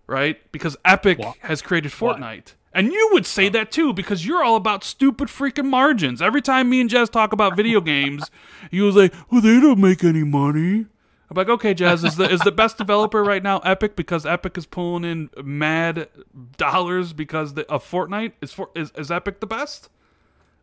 right? 0.08 0.40
Because 0.54 0.78
Epic 0.86 1.20
Why? 1.20 1.34
has 1.42 1.62
created? 1.62 1.92
Fortnite. 1.92 2.54
And 2.74 2.94
you 2.94 3.10
would 3.12 3.26
say 3.26 3.50
that 3.50 3.72
too 3.72 3.92
because 3.92 4.26
you're 4.26 4.42
all 4.42 4.56
about 4.56 4.86
stupid 4.86 5.28
freaking 5.28 5.66
margins. 5.66 6.22
Every 6.22 6.42
time 6.42 6.70
me 6.70 6.80
and 6.80 6.90
Jez 6.90 7.10
talk 7.10 7.34
about 7.34 7.58
video 7.58 7.82
games, 7.96 8.32
you 8.70 8.84
was 8.84 8.96
like, 8.96 9.14
"Well, 9.30 9.42
they 9.42 9.60
don't 9.60 9.82
make 9.82 10.06
any 10.06 10.24
money." 10.24 10.86
I'm 11.30 11.36
like, 11.36 11.50
"Okay, 11.50 11.74
Jez, 11.74 12.06
is 12.06 12.16
the 12.16 12.30
is 12.30 12.40
the 12.42 12.52
best 12.52 12.78
developer 12.78 13.24
right 13.24 13.44
now 13.44 13.60
Epic 13.60 13.98
because 13.98 14.26
Epic 14.26 14.58
is 14.58 14.66
pulling 14.66 15.04
in 15.04 15.30
mad 15.44 16.08
dollars 16.56 17.12
because 17.12 17.56
the, 17.56 17.70
of 17.70 17.84
Fortnite? 17.84 18.34
Is, 18.42 18.54
for, 18.54 18.70
is 18.76 18.92
is 18.96 19.12
Epic 19.12 19.42
the 19.42 19.48
best?" 19.48 19.90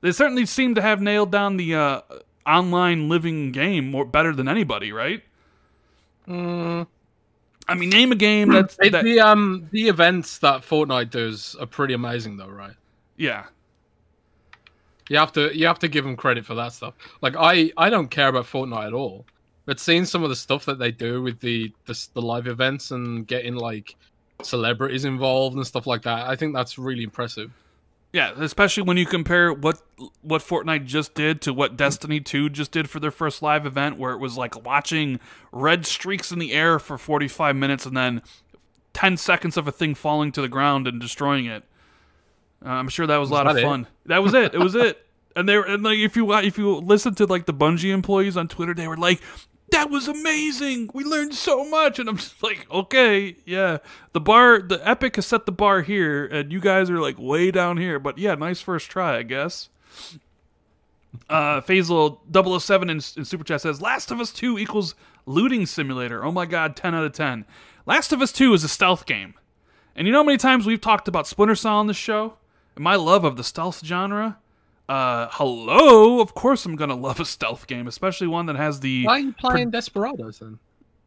They 0.00 0.12
certainly 0.12 0.46
seem 0.46 0.76
to 0.76 0.80
have 0.80 1.02
nailed 1.02 1.32
down 1.32 1.56
the 1.56 1.74
uh, 1.74 2.00
online 2.46 3.08
living 3.08 3.50
game 3.50 3.90
more 3.90 4.04
better 4.04 4.32
than 4.32 4.46
anybody, 4.46 4.92
right? 4.92 5.24
mm, 6.28 6.86
I 7.68 7.74
mean, 7.74 7.90
name 7.90 8.12
a 8.12 8.16
game 8.16 8.50
that's 8.50 8.76
that, 8.76 9.04
the 9.04 9.20
um 9.20 9.68
the 9.72 9.88
events 9.88 10.38
that 10.38 10.62
Fortnite 10.62 11.10
does 11.10 11.54
are 11.60 11.66
pretty 11.66 11.94
amazing, 11.94 12.36
though, 12.38 12.48
right? 12.48 12.74
yeah, 13.16 13.46
You 15.08 15.18
have 15.18 15.32
to 15.32 15.56
you 15.56 15.66
have 15.66 15.78
to 15.80 15.88
give 15.88 16.04
them 16.04 16.16
credit 16.16 16.46
for 16.46 16.54
that 16.54 16.72
stuff. 16.72 16.94
Like 17.20 17.34
I 17.38 17.72
I 17.76 17.90
don't 17.90 18.08
care 18.08 18.28
about 18.28 18.46
Fortnite 18.46 18.86
at 18.88 18.92
all, 18.92 19.26
but 19.66 19.80
seeing 19.80 20.04
some 20.04 20.22
of 20.22 20.30
the 20.30 20.36
stuff 20.36 20.64
that 20.66 20.78
they 20.78 20.90
do 20.92 21.22
with 21.22 21.40
the 21.40 21.72
the, 21.86 22.08
the 22.14 22.22
live 22.22 22.46
events 22.46 22.90
and 22.90 23.26
getting 23.26 23.54
like 23.54 23.96
celebrities 24.42 25.04
involved 25.04 25.56
and 25.56 25.66
stuff 25.66 25.86
like 25.86 26.02
that, 26.02 26.26
I 26.28 26.36
think 26.36 26.54
that's 26.54 26.78
really 26.78 27.02
impressive. 27.04 27.50
Yeah. 28.12 28.32
Especially 28.36 28.82
when 28.82 28.96
you 28.96 29.06
compare 29.06 29.52
what 29.52 29.82
what 30.22 30.42
Fortnite 30.42 30.86
just 30.86 31.14
did 31.14 31.40
to 31.42 31.52
what 31.52 31.76
Destiny 31.76 32.20
Two 32.20 32.48
just 32.48 32.70
did 32.70 32.88
for 32.88 33.00
their 33.00 33.10
first 33.10 33.42
live 33.42 33.66
event, 33.66 33.98
where 33.98 34.12
it 34.12 34.18
was 34.18 34.36
like 34.36 34.64
watching 34.64 35.20
red 35.52 35.86
streaks 35.86 36.32
in 36.32 36.38
the 36.38 36.52
air 36.52 36.78
for 36.78 36.98
45 36.98 37.56
minutes 37.56 37.86
and 37.86 37.96
then 37.96 38.22
10 38.92 39.16
seconds 39.16 39.56
of 39.56 39.68
a 39.68 39.72
thing 39.72 39.94
falling 39.94 40.32
to 40.32 40.40
the 40.40 40.48
ground 40.48 40.86
and 40.88 41.00
destroying 41.00 41.46
it. 41.46 41.64
Uh, 42.64 42.70
I'm 42.70 42.88
sure 42.88 43.06
that 43.06 43.18
was, 43.18 43.30
a 43.30 43.34
lot 43.34 43.46
of 43.46 43.56
it? 43.56 43.62
fun. 43.62 43.86
That 44.06 44.22
was 44.22 44.34
it. 44.34 44.54
It 44.54 44.58
was 44.58 44.74
it. 44.74 45.04
And 45.36 45.48
they 45.48 45.56
were, 45.56 45.64
and 45.64 45.84
like 45.84 45.98
if 45.98 46.16
you 46.16 46.32
if 46.34 46.58
you 46.58 46.74
listen 46.76 47.14
to 47.16 47.26
like 47.26 47.46
the 47.46 47.54
Bungie 47.54 47.92
employees 47.92 48.36
on 48.36 48.48
Twitter, 48.48 48.74
they 48.74 48.88
were 48.88 48.96
like, 48.96 49.20
"That 49.70 49.90
was 49.90 50.08
amazing. 50.08 50.90
We 50.94 51.04
learned 51.04 51.34
so 51.34 51.68
much." 51.68 51.98
And 51.98 52.08
I'm 52.08 52.16
just 52.16 52.42
like, 52.42 52.66
"Okay, 52.70 53.36
yeah. 53.44 53.78
The 54.12 54.20
bar, 54.20 54.60
the 54.60 54.86
Epic 54.88 55.16
has 55.16 55.26
set 55.26 55.46
the 55.46 55.52
bar 55.52 55.82
here, 55.82 56.26
and 56.26 56.52
you 56.52 56.60
guys 56.60 56.90
are 56.90 57.00
like 57.00 57.18
way 57.18 57.50
down 57.50 57.76
here. 57.76 57.98
But 57.98 58.18
yeah, 58.18 58.34
nice 58.34 58.60
first 58.60 58.90
try, 58.90 59.16
I 59.16 59.22
guess." 59.22 59.68
Uh, 61.28 61.60
Faisal 61.60 62.18
007 62.60 62.90
in, 62.90 62.96
in 62.96 63.24
Super 63.24 63.44
Chat 63.44 63.62
says, 63.62 63.80
Last 63.80 64.10
of 64.10 64.20
Us 64.20 64.32
2 64.32 64.58
equals 64.58 64.94
looting 65.26 65.66
simulator. 65.66 66.24
Oh 66.24 66.32
my 66.32 66.46
god, 66.46 66.76
10 66.76 66.94
out 66.94 67.04
of 67.04 67.12
10. 67.12 67.44
Last 67.86 68.12
of 68.12 68.22
Us 68.22 68.32
2 68.32 68.54
is 68.54 68.64
a 68.64 68.68
stealth 68.68 69.06
game. 69.06 69.34
And 69.96 70.06
you 70.06 70.12
know 70.12 70.20
how 70.20 70.24
many 70.24 70.38
times 70.38 70.66
we've 70.66 70.80
talked 70.80 71.08
about 71.08 71.26
Splinter 71.26 71.54
Cell 71.54 71.74
on 71.74 71.86
this 71.86 71.96
show? 71.96 72.34
And 72.76 72.84
my 72.84 72.94
love 72.94 73.24
of 73.24 73.36
the 73.36 73.44
stealth 73.44 73.84
genre? 73.84 74.38
Uh, 74.88 75.28
hello? 75.32 76.20
Of 76.20 76.34
course 76.34 76.64
I'm 76.64 76.76
gonna 76.76 76.94
love 76.96 77.20
a 77.20 77.24
stealth 77.24 77.66
game, 77.66 77.86
especially 77.86 78.26
one 78.26 78.46
that 78.46 78.56
has 78.56 78.80
the. 78.80 79.04
Why 79.04 79.12
are 79.12 79.18
you 79.18 79.32
playing 79.32 79.70
Desperados 79.70 80.38
then? 80.38 80.58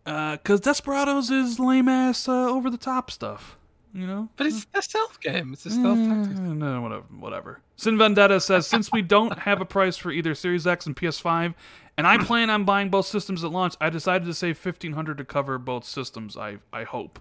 Uh, 0.05 0.37
cause 0.37 0.59
Desperados 0.59 1.29
is 1.31 1.59
lame 1.59 1.87
ass, 1.89 2.27
uh, 2.27 2.31
over 2.49 2.69
the 2.69 2.77
top 2.77 3.09
stuff. 3.11 3.57
You 3.93 4.07
know? 4.07 4.29
But 4.37 4.47
it's 4.47 4.65
a 4.73 4.81
stealth 4.81 5.19
game. 5.19 5.51
It's 5.51 5.65
a 5.65 5.69
stealth 5.71 5.97
tactics. 5.97 6.39
Mm, 6.39 6.57
No, 6.57 6.81
whatever. 6.81 7.03
Whatever. 7.19 7.59
Sin 7.75 7.97
Vendetta 7.97 8.39
says 8.39 8.65
since 8.65 8.89
we 8.91 9.01
don't 9.01 9.37
have 9.39 9.59
a 9.59 9.65
price 9.65 9.97
for 9.97 10.11
either 10.11 10.33
Series 10.33 10.65
X 10.65 10.85
and 10.85 10.95
PS5, 10.95 11.53
and 11.97 12.07
I 12.07 12.17
plan 12.19 12.49
on 12.49 12.63
buying 12.63 12.89
both 12.89 13.05
systems 13.07 13.43
at 13.43 13.51
launch, 13.51 13.75
I 13.81 13.89
decided 13.89 14.25
to 14.25 14.33
save 14.33 14.57
fifteen 14.57 14.93
hundred 14.93 15.17
to 15.17 15.25
cover 15.25 15.57
both 15.57 15.83
systems. 15.85 16.37
I 16.37 16.59
I 16.71 16.83
hope. 16.83 17.19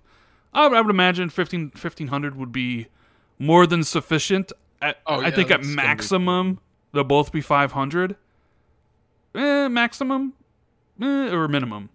I 0.52 0.66
would, 0.68 0.76
I 0.76 0.80
would 0.80 0.90
imagine 0.90 1.28
15, 1.30 1.70
1500 1.76 2.34
would 2.36 2.50
be 2.50 2.88
more 3.38 3.66
than 3.68 3.84
sufficient. 3.84 4.50
At, 4.82 4.98
Oh, 5.06 5.20
I 5.20 5.30
think 5.30 5.50
at 5.50 5.58
that's 5.58 5.66
gonna 5.68 5.82
be- 5.82 5.88
maximum 5.88 6.60
they'll 6.92 7.04
both 7.04 7.32
be 7.32 7.40
500. 7.40 8.16
Eh, 9.34 9.68
maximum 9.68 10.32
eh, 11.00 11.30
or 11.30 11.46
minimum. 11.48 11.90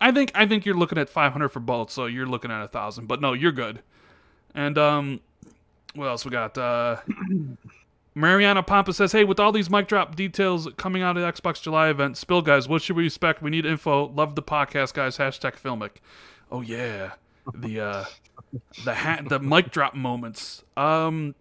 I 0.00 0.12
think 0.12 0.30
I 0.34 0.46
think 0.46 0.66
you're 0.66 0.76
looking 0.76 0.98
at 0.98 1.08
500 1.08 1.48
for 1.48 1.60
both, 1.60 1.90
so 1.90 2.06
you're 2.06 2.26
looking 2.26 2.50
at 2.50 2.62
a 2.62 2.68
thousand. 2.68 3.06
But 3.06 3.20
no, 3.20 3.32
you're 3.32 3.52
good. 3.52 3.80
And 4.54 4.76
um, 4.78 5.20
what 5.94 6.06
else 6.06 6.24
we 6.24 6.30
got? 6.30 6.56
Uh, 6.58 6.96
Mariana 8.14 8.62
Pampa 8.62 8.92
says, 8.92 9.12
"Hey, 9.12 9.24
with 9.24 9.38
all 9.40 9.52
these 9.52 9.68
mic 9.68 9.88
drop 9.88 10.14
details 10.16 10.68
coming 10.76 11.02
out 11.02 11.16
of 11.16 11.22
the 11.22 11.30
Xbox 11.32 11.60
July 11.60 11.88
event, 11.88 12.16
spill 12.16 12.40
guys, 12.42 12.68
what 12.68 12.82
should 12.82 12.96
we 12.96 13.06
expect? 13.06 13.42
We 13.42 13.50
need 13.50 13.66
info. 13.66 14.08
Love 14.08 14.34
the 14.34 14.42
podcast, 14.42 14.94
guys. 14.94 15.18
Hashtag 15.18 15.60
Filmic. 15.60 15.96
Oh 16.50 16.60
yeah, 16.62 17.12
the 17.54 17.80
uh, 17.80 18.04
the 18.84 18.94
ha- 18.94 19.20
the 19.26 19.38
mic 19.38 19.70
drop 19.70 19.94
moments. 19.94 20.62
Um, 20.76 21.34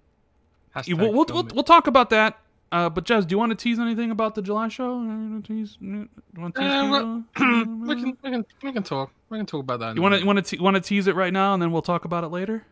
Hashtag 0.75 0.97
we'll, 0.99 1.13
we'll, 1.13 1.25
we'll, 1.29 1.47
we'll 1.53 1.63
talk 1.63 1.87
about 1.87 2.09
that. 2.09 2.37
Uh, 2.71 2.89
but 2.89 3.05
Jez, 3.05 3.25
do 3.27 3.33
you 3.33 3.37
want 3.37 3.51
to 3.51 3.55
tease 3.55 3.79
anything 3.79 4.11
about 4.11 4.35
the 4.35 4.41
July 4.41 4.67
show? 4.67 4.99
You 5.01 5.07
wanna 5.07 5.41
tease? 5.41 5.77
You 5.79 6.09
want 6.35 6.55
to 6.55 6.61
tease? 6.61 6.71
Uh, 6.71 7.21
we 7.85 7.95
can 7.95 8.17
we 8.21 8.31
can 8.31 8.45
we 8.63 8.73
can 8.73 8.83
talk. 8.83 9.11
We 9.29 9.37
can 9.37 9.45
talk 9.45 9.61
about 9.61 9.79
that. 9.79 9.95
You 9.95 10.01
want 10.01 10.13
to 10.13 10.17
minute. 10.19 10.25
want 10.27 10.45
to 10.45 10.57
te- 10.57 10.61
want 10.61 10.75
to 10.75 10.81
tease 10.81 11.07
it 11.07 11.15
right 11.15 11.31
now, 11.31 11.53
and 11.53 11.61
then 11.61 11.71
we'll 11.71 11.81
talk 11.81 12.05
about 12.05 12.23
it 12.23 12.27
later. 12.27 12.65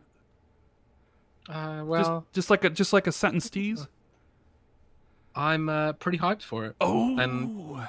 Uh, 1.47 1.77
Just 1.79 1.87
well, 1.87 2.25
just 2.33 2.49
like 2.49 2.63
a 2.63 2.69
just 2.69 2.91
like 2.91 3.07
a 3.07 3.11
sentence 3.11 3.49
tease. 3.49 3.87
I'm 5.35 5.69
uh, 5.69 5.93
pretty 5.93 6.17
hyped 6.17 6.43
for 6.43 6.65
it. 6.65 6.75
Oh, 6.81 7.17
And- 7.19 7.87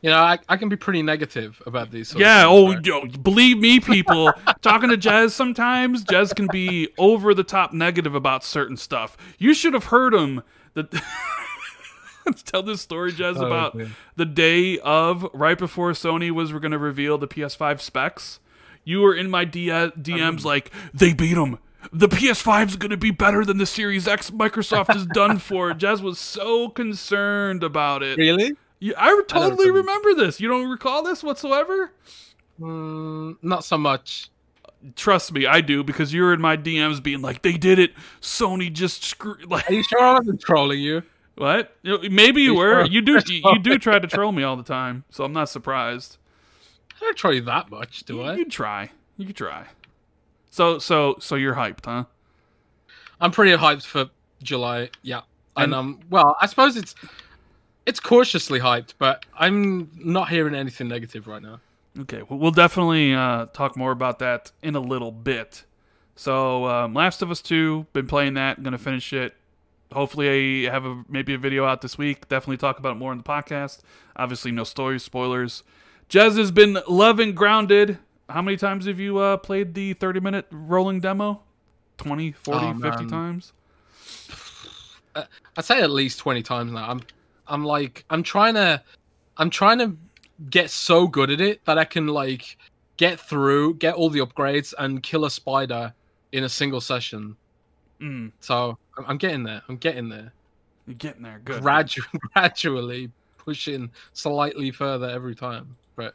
You 0.00 0.10
know, 0.10 0.18
I, 0.18 0.38
I 0.48 0.56
can 0.56 0.68
be 0.68 0.76
pretty 0.76 1.02
negative 1.02 1.60
about 1.66 1.90
these. 1.90 2.14
Yeah. 2.14 2.44
Of 2.44 2.50
Oh, 2.52 2.70
yo, 2.84 3.06
believe 3.06 3.58
me, 3.58 3.80
people. 3.80 4.32
talking 4.62 4.90
to 4.90 4.96
Jez 4.96 5.32
sometimes, 5.32 6.04
Jez 6.04 6.34
can 6.34 6.46
be 6.52 6.88
over 6.98 7.34
the 7.34 7.42
top 7.42 7.72
negative 7.72 8.14
about 8.14 8.44
certain 8.44 8.76
stuff. 8.76 9.16
You 9.38 9.54
should 9.54 9.74
have 9.74 9.84
heard 9.86 10.14
him. 10.14 10.42
That 10.74 10.92
tell 12.44 12.62
this 12.62 12.80
story, 12.80 13.12
Jez, 13.12 13.36
Oh, 13.38 13.46
about 13.46 13.74
man. 13.74 13.94
the 14.16 14.24
day 14.24 14.78
of 14.78 15.26
right 15.32 15.58
before 15.58 15.92
Sony 15.92 16.30
was 16.30 16.52
going 16.52 16.70
to 16.70 16.78
reveal 16.78 17.18
the 17.18 17.28
PS5 17.28 17.80
specs. 17.80 18.38
You 18.84 19.00
were 19.00 19.14
in 19.14 19.28
my 19.28 19.44
DMs 19.44 20.20
um, 20.22 20.36
like 20.44 20.70
they 20.94 21.12
beat 21.12 21.34
them. 21.34 21.58
The 21.92 22.08
PS5 22.08 22.68
is 22.68 22.76
going 22.76 22.90
to 22.90 22.96
be 22.96 23.10
better 23.10 23.44
than 23.44 23.58
the 23.58 23.66
Series 23.66 24.06
X. 24.08 24.30
Microsoft 24.30 24.94
is 24.94 25.06
done 25.06 25.38
for. 25.38 25.72
Jez 25.74 26.00
was 26.00 26.18
so 26.18 26.68
concerned 26.68 27.62
about 27.62 28.02
it. 28.02 28.16
Really? 28.18 28.56
You, 28.80 28.94
I 28.96 29.08
totally 29.28 29.70
remember. 29.70 29.78
remember 30.02 30.14
this. 30.14 30.40
You 30.40 30.48
don't 30.48 30.68
recall 30.70 31.02
this 31.02 31.22
whatsoever? 31.22 31.92
Mm, 32.60 33.36
not 33.42 33.64
so 33.64 33.76
much. 33.78 34.30
Trust 34.94 35.32
me, 35.32 35.46
I 35.46 35.60
do 35.60 35.82
because 35.82 36.14
you're 36.14 36.32
in 36.32 36.40
my 36.40 36.56
DMs 36.56 37.02
being 37.02 37.20
like, 37.20 37.42
"They 37.42 37.54
did 37.54 37.78
it. 37.80 37.92
Sony 38.20 38.72
just 38.72 39.02
screwed." 39.02 39.44
Like 39.50 39.68
Are 39.68 39.72
you 39.74 39.82
sure 39.82 40.00
I 40.00 40.12
wasn't 40.18 40.40
trolling 40.40 40.80
you? 40.80 41.02
what? 41.36 41.76
Maybe 41.84 42.42
you 42.42 42.52
You 42.52 42.54
were. 42.54 42.84
sure? 42.84 42.86
You 42.86 43.00
do. 43.00 43.18
You, 43.28 43.42
you 43.44 43.58
do 43.58 43.78
try 43.78 43.98
to 43.98 44.06
troll 44.06 44.30
me 44.32 44.42
all 44.44 44.56
the 44.56 44.62
time, 44.62 45.04
so 45.10 45.24
I'm 45.24 45.32
not 45.32 45.48
surprised. 45.48 46.18
I 47.00 47.04
don't 47.04 47.16
troll 47.16 47.34
you 47.34 47.40
that 47.42 47.70
much, 47.70 48.04
do 48.04 48.16
You, 48.16 48.22
I? 48.22 48.34
you 48.36 48.44
try. 48.44 48.90
You 49.16 49.26
could 49.26 49.36
try. 49.36 49.66
So 50.50 50.78
so 50.78 51.16
so 51.20 51.34
you're 51.34 51.54
hyped, 51.54 51.84
huh? 51.84 52.04
I'm 53.20 53.32
pretty 53.32 53.56
hyped 53.56 53.84
for 53.84 54.10
July. 54.42 54.90
Yeah, 55.02 55.22
And- 55.56 55.64
and 55.64 55.74
um, 55.74 56.00
well, 56.10 56.36
I 56.40 56.46
suppose 56.46 56.76
it's 56.76 56.94
it's 57.88 58.00
cautiously 58.00 58.60
hyped, 58.60 58.92
but 58.98 59.24
I'm 59.38 59.90
not 59.96 60.28
hearing 60.28 60.54
anything 60.54 60.88
negative 60.88 61.26
right 61.26 61.40
now. 61.42 61.60
Okay, 62.00 62.22
well, 62.28 62.38
we'll 62.38 62.50
definitely 62.50 63.14
uh, 63.14 63.46
talk 63.46 63.76
more 63.76 63.90
about 63.92 64.18
that 64.18 64.52
in 64.62 64.76
a 64.76 64.80
little 64.80 65.10
bit. 65.10 65.64
So, 66.16 66.66
um, 66.66 66.92
Last 66.94 67.22
of 67.22 67.30
Us 67.30 67.40
Two, 67.40 67.86
been 67.92 68.06
playing 68.06 68.34
that. 68.34 68.62
Gonna 68.62 68.76
finish 68.78 69.12
it. 69.12 69.34
Hopefully, 69.92 70.68
I 70.68 70.70
have 70.72 70.84
a 70.84 71.02
maybe 71.08 71.32
a 71.32 71.38
video 71.38 71.64
out 71.64 71.80
this 71.80 71.96
week. 71.96 72.28
Definitely 72.28 72.58
talk 72.58 72.78
about 72.78 72.92
it 72.92 72.98
more 72.98 73.10
in 73.12 73.18
the 73.18 73.24
podcast. 73.24 73.80
Obviously, 74.16 74.52
no 74.52 74.64
story 74.64 75.00
spoilers. 75.00 75.62
Jez 76.10 76.36
has 76.36 76.50
been 76.50 76.78
loving 76.88 77.34
Grounded. 77.34 77.98
How 78.28 78.42
many 78.42 78.58
times 78.58 78.86
have 78.86 79.00
you 79.00 79.16
uh, 79.18 79.38
played 79.38 79.72
the 79.72 79.94
30 79.94 80.20
minute 80.20 80.46
rolling 80.50 81.00
demo? 81.00 81.40
20, 81.96 82.32
40, 82.32 82.66
Oh, 82.66 82.74
50 82.90 83.06
times? 83.06 83.52
I'd 85.56 85.64
say 85.64 85.80
at 85.80 85.90
least 85.90 86.18
twenty 86.20 86.42
times 86.42 86.70
now. 86.70 86.88
I'm 86.90 87.00
I'm 87.48 87.64
like 87.64 88.04
I'm 88.10 88.22
trying 88.22 88.54
to 88.54 88.82
I'm 89.36 89.50
trying 89.50 89.78
to 89.78 89.96
get 90.50 90.70
so 90.70 91.06
good 91.08 91.30
at 91.30 91.40
it 91.40 91.64
that 91.64 91.78
I 91.78 91.84
can 91.84 92.06
like 92.08 92.56
get 92.96 93.18
through, 93.20 93.74
get 93.74 93.94
all 93.94 94.10
the 94.10 94.20
upgrades, 94.20 94.74
and 94.78 95.02
kill 95.02 95.24
a 95.24 95.30
spider 95.30 95.92
in 96.32 96.44
a 96.44 96.48
single 96.48 96.80
session. 96.80 97.36
Mm, 98.00 98.32
So 98.40 98.76
I'm- 98.96 99.06
I'm 99.08 99.18
getting 99.18 99.42
there. 99.44 99.62
I'm 99.68 99.76
getting 99.76 100.08
there. 100.08 100.32
you're 100.86 100.94
getting 100.96 101.22
there. 101.22 101.40
Good. 101.44 101.62
Gradu- 101.62 102.06
gradually 102.34 103.10
pushing 103.36 103.90
slightly 104.12 104.70
further 104.70 105.08
every 105.08 105.34
time. 105.34 105.76
But 105.96 106.14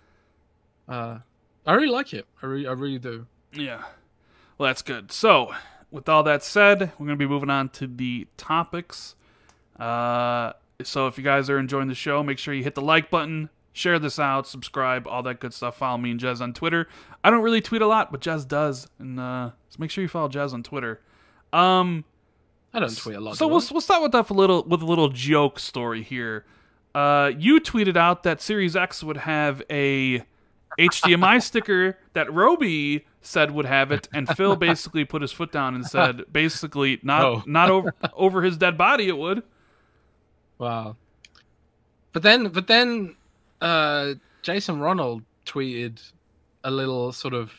uh, 0.90 1.20
I 1.66 1.74
really 1.74 1.88
like 1.88 2.14
it. 2.14 2.26
I 2.42 2.46
really, 2.46 2.68
I 2.68 2.72
really 2.74 3.00
do. 3.00 3.26
Yeah. 3.54 3.84
Well, 4.58 4.68
that's 4.68 4.82
good. 4.82 5.12
So, 5.12 5.54
with 5.92 6.08
all 6.10 6.24
that 6.24 6.44
said, 6.44 6.80
we're 6.98 7.06
going 7.06 7.18
to 7.20 7.26
be 7.26 7.28
moving 7.28 7.50
on 7.50 7.70
to 7.70 7.88
the 7.88 8.28
topics. 8.38 9.16
Uh, 9.80 10.54
so, 10.88 11.08
if 11.08 11.18
you 11.18 11.24
guys 11.24 11.50
are 11.50 11.58
enjoying 11.60 11.88
the 11.88 11.96
show, 11.96 12.22
make 12.24 12.38
sure 12.38 12.54
you 12.54 12.64
hit 12.64 12.76
the 12.76 12.82
like 12.82 13.10
button, 13.10 13.50
share 13.74 14.00
this 14.00 14.20
out, 14.20 14.48
subscribe, 14.48 15.08
all 15.08 15.24
that 15.24 15.40
good 15.40 15.54
stuff. 15.54 15.78
Follow 15.78 15.98
me 15.98 16.12
and 16.12 16.20
Jez 16.20 16.42
on 16.42 16.54
Twitter. 16.54 16.88
I 17.24 17.30
don't 17.30 17.42
really 17.42 17.62
tweet 17.62 17.82
a 17.82 17.88
lot, 17.88 18.12
but 18.12 18.22
Jez 18.22 18.48
does. 18.48 18.88
And 19.00 19.20
uh, 19.20 19.52
so 19.70 19.78
make 19.80 19.90
sure 19.92 20.02
you 20.02 20.08
follow 20.08 20.30
Jez 20.30 20.54
on 20.54 20.64
Twitter. 20.64 21.02
Um, 21.52 22.04
I 22.74 22.80
don't 22.80 22.96
tweet 22.98 23.16
a 23.16 23.20
lot. 23.20 23.38
so 23.38 23.48
we'll, 23.48 23.62
we'll 23.72 23.82
start 23.82 24.02
with 24.02 24.12
that 24.14 24.30
a 24.30 24.34
little 24.34 24.64
with 24.64 24.82
a 24.82 24.86
little 24.86 25.10
joke 25.10 25.60
story 25.60 26.02
here. 26.04 26.46
Uh, 26.96 27.32
you 27.38 27.60
tweeted 27.60 27.98
out 27.98 28.24
that 28.24 28.42
Series 28.42 28.76
X 28.76 29.04
would 29.04 29.18
have 29.18 29.62
a 29.70 30.24
HDMI 30.80 31.42
sticker 31.44 31.98
that 32.14 32.32
Roby 32.34 33.06
said 33.22 33.52
would 33.52 33.66
have 33.66 33.92
it, 33.92 34.08
and 34.14 34.28
Phil 34.28 34.56
basically 34.56 35.06
put 35.06 35.22
his 35.22 35.32
foot 35.32 35.52
down 35.52 35.76
and 35.76 35.86
said, 35.86 36.24
basically, 36.32 37.00
not 37.04 37.24
Oh. 37.24 37.44
not 37.46 37.70
over 37.72 37.94
over 38.14 38.42
his 38.42 38.58
dead 38.58 38.78
body, 38.78 39.08
it 39.08 39.18
would. 39.18 39.44
Wow. 40.64 40.96
But 42.14 42.24
then, 42.24 42.48
but 42.50 42.68
then, 42.68 43.16
uh, 43.62 44.14
Jason 44.44 44.80
Ronald 44.80 45.24
tweeted 45.46 46.00
a 46.64 46.72
little 46.72 47.12
sort 47.12 47.34
of 47.34 47.52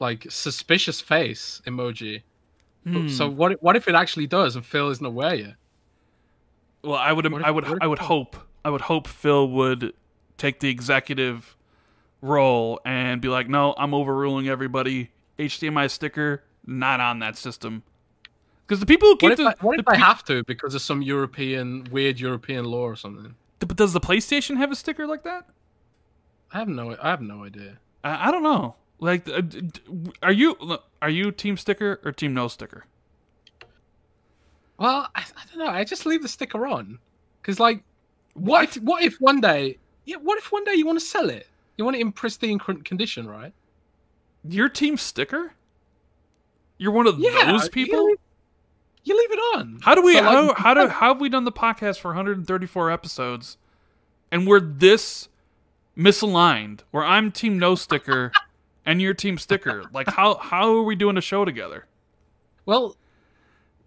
like 0.00 0.26
suspicious 0.30 1.00
face 1.00 1.60
emoji. 1.66 2.22
Hmm. 2.84 3.08
So 3.08 3.28
what? 3.28 3.52
if- 3.52 3.62
What 3.62 3.76
if 3.76 3.88
it 3.88 3.94
actually 3.94 4.26
does, 4.26 4.56
and 4.56 4.64
Phil 4.64 4.88
isn't 4.90 5.04
aware 5.04 5.34
yet? 5.34 5.54
Well, 6.82 6.94
I 6.94 7.12
would, 7.12 7.26
if- 7.26 7.32
I 7.32 7.50
would, 7.50 7.64
I 7.82 7.86
would 7.86 7.98
hope, 8.00 8.36
I 8.64 8.70
would 8.70 8.80
hope 8.82 9.06
Phil 9.06 9.48
would 9.50 9.92
take 10.38 10.60
the 10.60 10.68
executive 10.68 11.56
role 12.20 12.80
and 12.84 13.20
be 13.20 13.28
like, 13.28 13.48
"No, 13.48 13.74
I'm 13.76 13.92
overruling 13.94 14.48
everybody. 14.48 15.10
HDMI 15.38 15.88
sticker 15.90 16.42
not 16.66 17.00
on 17.00 17.18
that 17.20 17.36
system." 17.36 17.82
Because 18.66 18.80
the 18.80 18.86
people 18.86 19.08
who 19.08 19.16
keep 19.16 19.30
What 19.30 19.32
if, 19.32 19.38
the, 19.38 19.48
I, 19.48 19.54
what 19.60 19.78
if 19.78 19.84
the 19.84 19.90
I 19.92 19.94
pe- 19.96 20.00
have 20.00 20.24
to 20.24 20.44
because 20.44 20.74
of 20.74 20.82
some 20.82 21.02
European 21.02 21.86
weird 21.90 22.20
European 22.20 22.64
law 22.64 22.82
or 22.84 22.96
something? 22.96 23.34
but 23.58 23.76
does 23.76 23.92
the 23.92 24.00
PlayStation 24.00 24.56
have 24.56 24.72
a 24.72 24.76
sticker 24.76 25.06
like 25.06 25.22
that? 25.22 25.46
I 26.52 26.58
have 26.58 26.68
no. 26.68 26.96
I 27.00 27.10
have 27.10 27.20
no 27.20 27.44
idea. 27.44 27.78
I, 28.04 28.28
I 28.28 28.30
don't 28.30 28.42
know. 28.42 28.74
Like, 28.98 29.28
uh, 29.28 29.42
are 30.22 30.32
you 30.32 30.56
are 31.00 31.08
you 31.10 31.30
team 31.32 31.56
sticker 31.56 32.00
or 32.04 32.12
team 32.12 32.34
no 32.34 32.48
sticker? 32.48 32.84
Well, 34.78 35.08
I, 35.14 35.20
I 35.20 35.44
don't 35.48 35.58
know. 35.64 35.70
I 35.70 35.84
just 35.84 36.06
leave 36.06 36.22
the 36.22 36.28
sticker 36.28 36.66
on 36.66 36.98
because, 37.40 37.60
like, 37.60 37.82
what 38.34 38.64
if 38.64 38.82
what 38.82 39.02
if 39.02 39.16
one 39.20 39.40
day? 39.40 39.78
Yeah, 40.04 40.16
what 40.16 40.38
if 40.38 40.50
one 40.50 40.64
day 40.64 40.74
you 40.74 40.86
want 40.86 40.98
to 40.98 41.04
sell 41.04 41.30
it? 41.30 41.46
You 41.76 41.84
want 41.84 41.96
it 41.96 42.00
in 42.00 42.12
pristine 42.12 42.58
condition, 42.58 43.28
right? 43.28 43.52
Your 44.44 44.68
team 44.68 44.96
sticker? 44.96 45.54
You're 46.78 46.92
one 46.92 47.06
of 47.06 47.18
Yeah, 47.18 47.52
those 47.52 47.68
people. 47.68 48.14
You 49.04 49.18
leave 49.18 49.32
it 49.32 49.40
on. 49.56 49.78
How 49.82 49.94
do 49.94 50.02
we? 50.02 50.14
So, 50.14 50.22
like, 50.22 50.32
how, 50.32 50.54
how 50.54 50.74
do? 50.74 50.88
How 50.88 51.08
have 51.08 51.20
we 51.20 51.28
done 51.28 51.44
the 51.44 51.52
podcast 51.52 51.98
for 51.98 52.08
134 52.08 52.90
episodes, 52.90 53.56
and 54.30 54.46
we're 54.46 54.60
this 54.60 55.28
misaligned? 55.96 56.80
Where 56.90 57.04
I'm 57.04 57.32
team 57.32 57.58
no 57.58 57.74
sticker, 57.74 58.32
and 58.86 59.02
you're 59.02 59.14
team 59.14 59.38
sticker. 59.38 59.84
Like 59.92 60.08
how? 60.08 60.36
How 60.36 60.76
are 60.76 60.82
we 60.82 60.94
doing 60.94 61.16
a 61.16 61.20
show 61.20 61.44
together? 61.44 61.86
Well, 62.64 62.96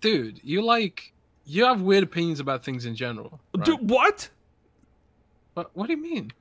dude, 0.02 0.42
you 0.44 0.62
like 0.62 1.14
you 1.46 1.66
have 1.66 1.82
weird 1.82 2.04
opinions 2.04 2.40
about 2.40 2.66
things 2.66 2.86
in 2.86 2.96
general. 2.96 3.40
Right? 3.56 3.66
Dude, 3.66 3.90
what? 3.90 4.30
What, 5.54 5.72
what 5.74 5.88
do 5.88 5.94
you 5.94 6.02
mean? 6.02 6.34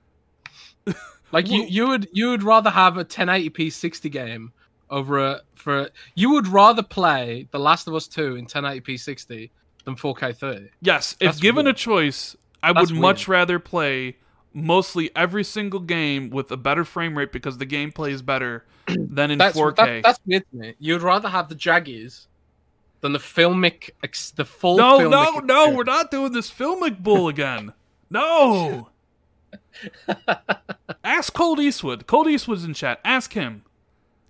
like 1.33 1.49
you, 1.49 1.65
you 1.65 1.87
would 1.89 2.09
you 2.13 2.31
would 2.31 2.43
rather 2.43 2.71
have 2.71 2.97
a 2.97 3.05
1080p 3.05 3.73
60 3.73 4.09
game 4.09 4.53
over 4.95 5.19
a 5.19 5.41
for 5.55 5.91
you 6.15 6.31
would 6.31 6.47
rather 6.49 6.83
play 6.83 7.49
The 7.51 7.59
Last 7.59 7.89
of 7.89 7.95
Us 7.95 8.07
2 8.07 8.37
in 8.37 8.47
1080p 8.47 8.99
60 8.99 9.51
than 9.85 9.97
4K 9.97 10.37
30. 10.37 10.69
Yes. 10.81 11.17
If 11.21 11.27
That's 11.27 11.41
given 11.41 11.67
weird. 11.67 11.75
a 11.77 11.79
choice, 11.79 12.37
I 12.63 12.73
That's 12.73 12.91
would 12.93 13.01
much 13.01 13.29
rather 13.29 13.59
play 13.59 14.17
mostly 14.53 15.11
every 15.17 15.43
single 15.45 15.81
game 15.81 16.31
with 16.31 16.51
a 16.53 16.57
better 16.57 16.85
frame 16.85 17.19
rate 17.19 17.33
because 17.33 17.59
the 17.59 17.67
gameplay 17.67 18.11
is 18.13 18.23
better 18.23 18.65
than 18.87 19.31
in 19.33 19.39
That's 19.39 19.57
4K. 19.59 19.77
that, 19.77 20.03
that's 20.05 20.21
weird 20.25 20.45
to 20.53 20.57
me. 20.57 20.75
You'd 20.79 21.03
rather 21.03 21.29
have 21.29 21.49
the 21.49 21.57
Jaggies 21.57 22.27
than 23.01 23.13
the 23.13 23.19
filmic, 23.19 23.91
ex, 24.03 24.31
the 24.31 24.45
full. 24.45 24.77
no, 24.77 25.01
filmic 25.01 25.11
no, 25.11 25.39
no, 25.41 25.71
we're 25.75 25.85
not 25.85 26.11
doing 26.11 26.33
this 26.33 26.51
filmic 26.51 27.03
bull 27.03 27.29
again. 27.29 27.73
No. 28.11 28.91
Ask 31.05 31.33
Colt 31.35 31.59
Eastwood. 31.59 32.07
Colt 32.07 32.29
Eastwood's 32.29 32.65
in 32.65 32.75
chat. 32.75 33.01
Ask 33.05 33.33
him. 33.33 33.64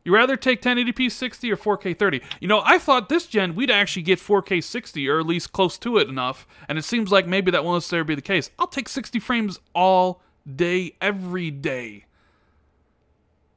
You 0.05 0.15
rather 0.15 0.37
take 0.37 0.61
1080p 0.61 1.11
60 1.11 1.51
or 1.51 1.57
4K 1.57 1.99
30? 1.99 2.21
You 2.41 2.49
know, 2.49 2.63
I 2.65 2.79
thought 2.79 3.09
this 3.09 3.27
gen 3.27 3.55
we'd 3.55 3.71
actually 3.71 4.03
get 4.03 4.19
4K 4.19 4.63
60 4.63 5.09
or 5.09 5.21
at 5.21 5.27
least 5.27 5.53
close 5.53 5.79
to 5.79 5.97
it 5.97 6.09
enough, 6.09 6.47
and 6.69 6.77
it 6.79 6.85
seems 6.85 7.11
like 7.11 7.27
maybe 7.27 7.51
that 7.51 7.65
won't 7.65 7.77
necessarily 7.77 8.07
be 8.09 8.15
the 8.15 8.23
case. 8.23 8.51
I'll 8.59 8.67
take 8.67 8.89
60 8.89 9.19
frames 9.19 9.59
all 9.75 10.21
day, 10.55 10.95
every 11.01 11.51
day. 11.51 12.05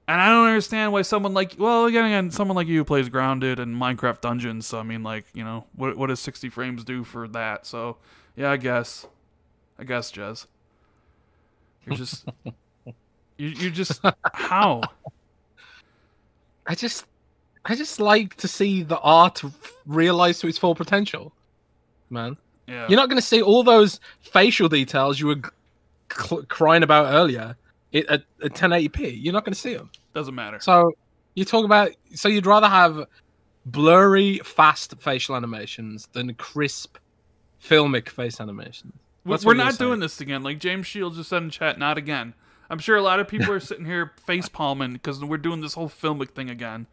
And 0.07 0.21
I 0.21 0.29
don't 0.29 0.47
understand 0.47 0.93
why 0.93 1.01
someone 1.01 1.33
like, 1.33 1.55
well, 1.57 1.85
again, 1.85 2.05
again, 2.05 2.31
someone 2.31 2.55
like 2.55 2.67
you 2.67 2.85
plays 2.85 3.09
Grounded 3.09 3.59
and 3.59 3.75
Minecraft 3.75 4.21
Dungeons. 4.21 4.65
So 4.65 4.79
I 4.79 4.83
mean, 4.83 5.03
like, 5.03 5.25
you 5.33 5.43
know, 5.43 5.65
what 5.75 5.97
what 5.97 6.07
does 6.07 6.21
60 6.21 6.47
frames 6.47 6.85
do 6.85 7.03
for 7.03 7.27
that? 7.29 7.65
So 7.65 7.97
yeah, 8.37 8.51
I 8.51 8.55
guess, 8.55 9.05
I 9.77 9.83
guess, 9.83 10.09
Jez, 10.13 10.45
you're 11.85 11.97
just, 11.97 12.25
you 12.85 13.49
you're 13.49 13.69
just 13.69 13.99
how? 14.33 14.81
I 16.67 16.75
just, 16.75 17.05
I 17.65 17.75
just 17.75 17.99
like 17.99 18.35
to 18.35 18.47
see 18.47 18.83
the 18.83 18.99
art 18.99 19.41
realized 19.85 20.41
to 20.41 20.47
its 20.47 20.57
full 20.57 20.75
potential, 20.75 21.33
man. 22.09 22.37
Yeah, 22.67 22.85
You're 22.89 22.97
not 22.97 23.09
going 23.09 23.19
to 23.19 23.25
see 23.25 23.41
all 23.41 23.63
those 23.63 23.99
facial 24.19 24.67
details 24.67 25.19
you 25.19 25.27
were 25.27 25.41
cl- 26.11 26.43
crying 26.43 26.83
about 26.83 27.13
earlier 27.13 27.55
it, 27.93 28.05
at, 28.07 28.23
at 28.43 28.53
1080p. 28.53 29.23
You're 29.23 29.33
not 29.33 29.45
going 29.45 29.53
to 29.53 29.59
see 29.59 29.73
them. 29.73 29.89
doesn't 30.13 30.35
matter. 30.35 30.59
So 30.59 30.91
you 31.35 31.45
talk 31.45 31.65
about 31.65 31.91
so 32.13 32.27
you'd 32.27 32.45
rather 32.45 32.67
have 32.67 33.05
blurry, 33.65 34.39
fast 34.39 34.95
facial 34.99 35.35
animations 35.35 36.07
than 36.13 36.33
crisp, 36.33 36.97
filmic 37.63 38.09
face 38.09 38.41
animations. 38.41 38.93
We're, 39.23 39.33
That's 39.33 39.45
we're 39.45 39.53
not 39.55 39.77
doing 39.77 39.99
this 39.99 40.21
again. 40.21 40.41
Like 40.43 40.59
James 40.59 40.87
Shields 40.87 41.17
just 41.17 41.29
said 41.29 41.43
in 41.43 41.49
chat, 41.49 41.77
not 41.77 41.97
again. 41.97 42.33
I'm 42.69 42.79
sure 42.79 42.95
a 42.97 43.01
lot 43.01 43.19
of 43.19 43.27
people 43.27 43.51
are 43.51 43.59
sitting 43.59 43.85
here 43.85 44.11
face 44.25 44.49
palming 44.49 44.93
because 44.93 45.23
we're 45.23 45.37
doing 45.37 45.61
this 45.61 45.73
whole 45.75 45.89
filmic 45.89 46.31
thing 46.31 46.49
again. 46.49 46.87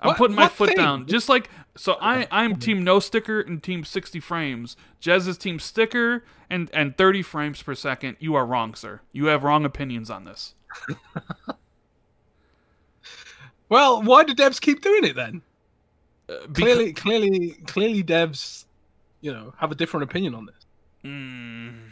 I'm 0.00 0.08
What- 0.08 0.16
putting 0.18 0.36
my 0.36 0.48
foot 0.48 0.68
thing? 0.70 0.76
down. 0.78 1.06
Just 1.06 1.28
like 1.28 1.50
so 1.76 1.96
I 2.00 2.26
I'm 2.30 2.56
team 2.56 2.82
no 2.84 3.00
sticker 3.00 3.40
and 3.40 3.62
team 3.62 3.84
60 3.84 4.18
frames. 4.20 4.76
Jez 5.02 5.28
is 5.28 5.36
team 5.36 5.58
sticker 5.58 6.24
and 6.48 6.70
and 6.72 6.96
30 6.96 7.22
frames 7.22 7.62
per 7.62 7.74
second. 7.74 8.16
You 8.18 8.34
are 8.34 8.46
wrong, 8.46 8.74
sir. 8.74 9.00
You 9.12 9.26
have 9.26 9.44
wrong 9.44 9.64
opinions 9.64 10.08
on 10.10 10.24
this. 10.24 10.54
Well, 13.68 14.02
why 14.02 14.24
do 14.24 14.34
devs 14.34 14.60
keep 14.60 14.82
doing 14.82 15.04
it 15.04 15.14
then? 15.16 15.42
Uh, 16.28 16.46
Clearly, 16.52 16.92
clearly, 16.92 17.50
clearly, 17.66 18.02
devs, 18.02 18.64
you 19.20 19.32
know, 19.32 19.54
have 19.58 19.70
a 19.70 19.74
different 19.74 20.04
opinion 20.04 20.34
on 20.34 20.46
this. 20.46 20.66
Mm. 21.04 21.90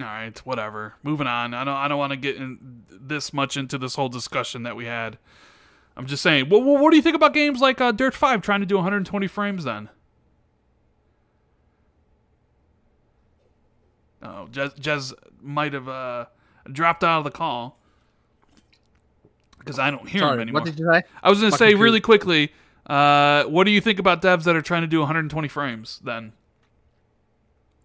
All 0.00 0.06
right, 0.06 0.36
whatever. 0.46 0.94
Moving 1.02 1.26
on. 1.26 1.52
I 1.52 1.64
don't. 1.64 1.74
I 1.74 1.88
don't 1.88 1.98
want 1.98 2.12
to 2.12 2.16
get 2.16 2.36
in 2.36 2.84
this 2.88 3.32
much 3.32 3.56
into 3.56 3.76
this 3.76 3.94
whole 3.94 4.08
discussion 4.08 4.62
that 4.62 4.74
we 4.74 4.86
had. 4.86 5.18
I'm 5.96 6.06
just 6.06 6.22
saying. 6.22 6.48
What, 6.48 6.62
what, 6.62 6.90
do 6.90 6.96
you 6.96 7.02
think 7.02 7.16
about 7.16 7.34
games 7.34 7.60
like 7.60 7.80
uh, 7.80 7.92
Dirt 7.92 8.14
Five 8.14 8.40
trying 8.40 8.60
to 8.60 8.66
do 8.66 8.76
120 8.76 9.26
frames? 9.26 9.64
Then. 9.64 9.90
Oh, 14.22 14.48
Jez, 14.50 14.74
Jez 14.78 15.12
might 15.42 15.74
have 15.74 15.88
uh, 15.88 16.26
dropped 16.70 17.04
out 17.04 17.18
of 17.18 17.24
the 17.24 17.30
call 17.30 17.78
because 19.58 19.78
I 19.78 19.90
don't 19.90 20.08
hear 20.08 20.26
him 20.32 20.40
anymore. 20.40 20.62
what 20.62 20.66
did 20.66 20.78
you 20.78 20.90
say? 20.90 21.02
I 21.22 21.28
was 21.28 21.40
going 21.40 21.52
to 21.52 21.58
say 21.58 21.74
really 21.74 22.00
quickly. 22.00 22.52
Uh, 22.86 23.44
what 23.44 23.64
do 23.64 23.70
you 23.70 23.80
think 23.80 23.98
about 23.98 24.22
devs 24.22 24.44
that 24.44 24.56
are 24.56 24.62
trying 24.62 24.82
to 24.82 24.88
do 24.88 25.00
120 25.00 25.48
frames? 25.48 26.00
Then. 26.02 26.32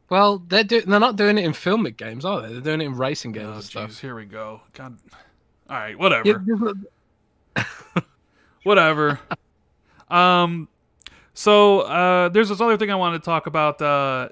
Well, 0.09 0.39
they're 0.47 0.63
do- 0.63 0.81
they're 0.81 0.99
not 0.99 1.15
doing 1.17 1.37
it 1.37 1.43
in 1.45 1.51
filmic 1.51 1.97
games, 1.97 2.23
are 2.25 2.41
they? 2.41 2.49
They're 2.53 2.61
doing 2.61 2.81
it 2.81 2.85
in 2.85 2.95
racing 2.95 3.33
games 3.33 3.49
Oh, 3.49 3.53
and 3.55 3.63
stuff. 3.63 3.89
jeez, 3.91 3.99
here 3.99 4.15
we 4.15 4.25
go. 4.25 4.61
God. 4.73 4.97
All 5.69 5.75
right, 5.77 5.97
whatever. 5.99 6.27
Yeah, 7.55 7.63
Whatever. 8.63 9.19
um, 10.09 10.67
so 11.33 11.81
uh, 11.81 12.29
there's 12.29 12.49
this 12.49 12.59
other 12.61 12.77
thing 12.77 12.91
I 12.91 12.95
wanted 12.95 13.19
to 13.19 13.25
talk 13.25 13.47
about. 13.47 13.81
Uh, 13.81 14.29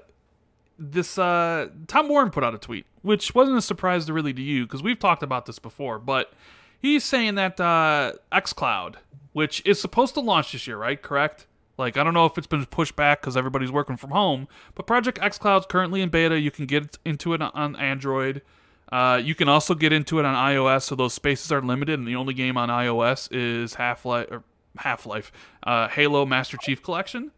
this 0.78 1.18
uh, 1.18 1.68
Tom 1.86 2.08
Warren 2.08 2.30
put 2.30 2.44
out 2.44 2.54
a 2.54 2.58
tweet, 2.58 2.84
which 3.02 3.34
wasn't 3.34 3.56
a 3.56 3.62
surprise 3.62 4.06
to 4.06 4.12
really 4.12 4.34
to 4.34 4.42
you 4.42 4.64
because 4.64 4.82
we've 4.82 4.98
talked 4.98 5.22
about 5.22 5.46
this 5.46 5.58
before. 5.58 5.98
But 5.98 6.32
he's 6.80 7.04
saying 7.04 7.36
that 7.36 7.58
uh, 7.60 8.12
XCloud, 8.32 8.96
which 9.32 9.62
is 9.64 9.80
supposed 9.80 10.14
to 10.14 10.20
launch 10.20 10.52
this 10.52 10.66
year, 10.66 10.76
right? 10.76 11.00
Correct. 11.00 11.46
Like 11.78 11.96
I 11.96 12.04
don't 12.04 12.14
know 12.14 12.26
if 12.26 12.38
it's 12.38 12.46
been 12.46 12.64
pushed 12.66 12.96
back 12.96 13.20
because 13.20 13.36
everybody's 13.36 13.70
working 13.70 13.96
from 13.96 14.10
home, 14.10 14.48
but 14.74 14.86
Project 14.86 15.20
XCloud's 15.20 15.66
currently 15.66 16.00
in 16.00 16.08
beta. 16.08 16.38
You 16.38 16.50
can 16.50 16.66
get 16.66 16.98
into 17.04 17.34
it 17.34 17.42
on 17.42 17.76
Android. 17.76 18.42
Uh, 18.90 19.20
you 19.22 19.34
can 19.34 19.48
also 19.48 19.74
get 19.74 19.92
into 19.92 20.18
it 20.20 20.24
on 20.24 20.34
iOS, 20.34 20.82
so 20.82 20.94
those 20.94 21.12
spaces 21.12 21.50
are 21.50 21.60
limited, 21.60 21.98
and 21.98 22.06
the 22.06 22.14
only 22.14 22.32
game 22.32 22.56
on 22.56 22.68
iOS 22.68 23.28
is 23.32 23.74
Half 23.74 24.04
Life 24.04 24.28
or 24.30 24.44
Half 24.78 25.06
Life, 25.06 25.32
uh, 25.64 25.88
Halo 25.88 26.24
Master 26.24 26.56
Chief 26.56 26.82
Collection. 26.82 27.32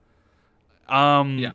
Um, 0.89 1.39
Yeah. 1.39 1.53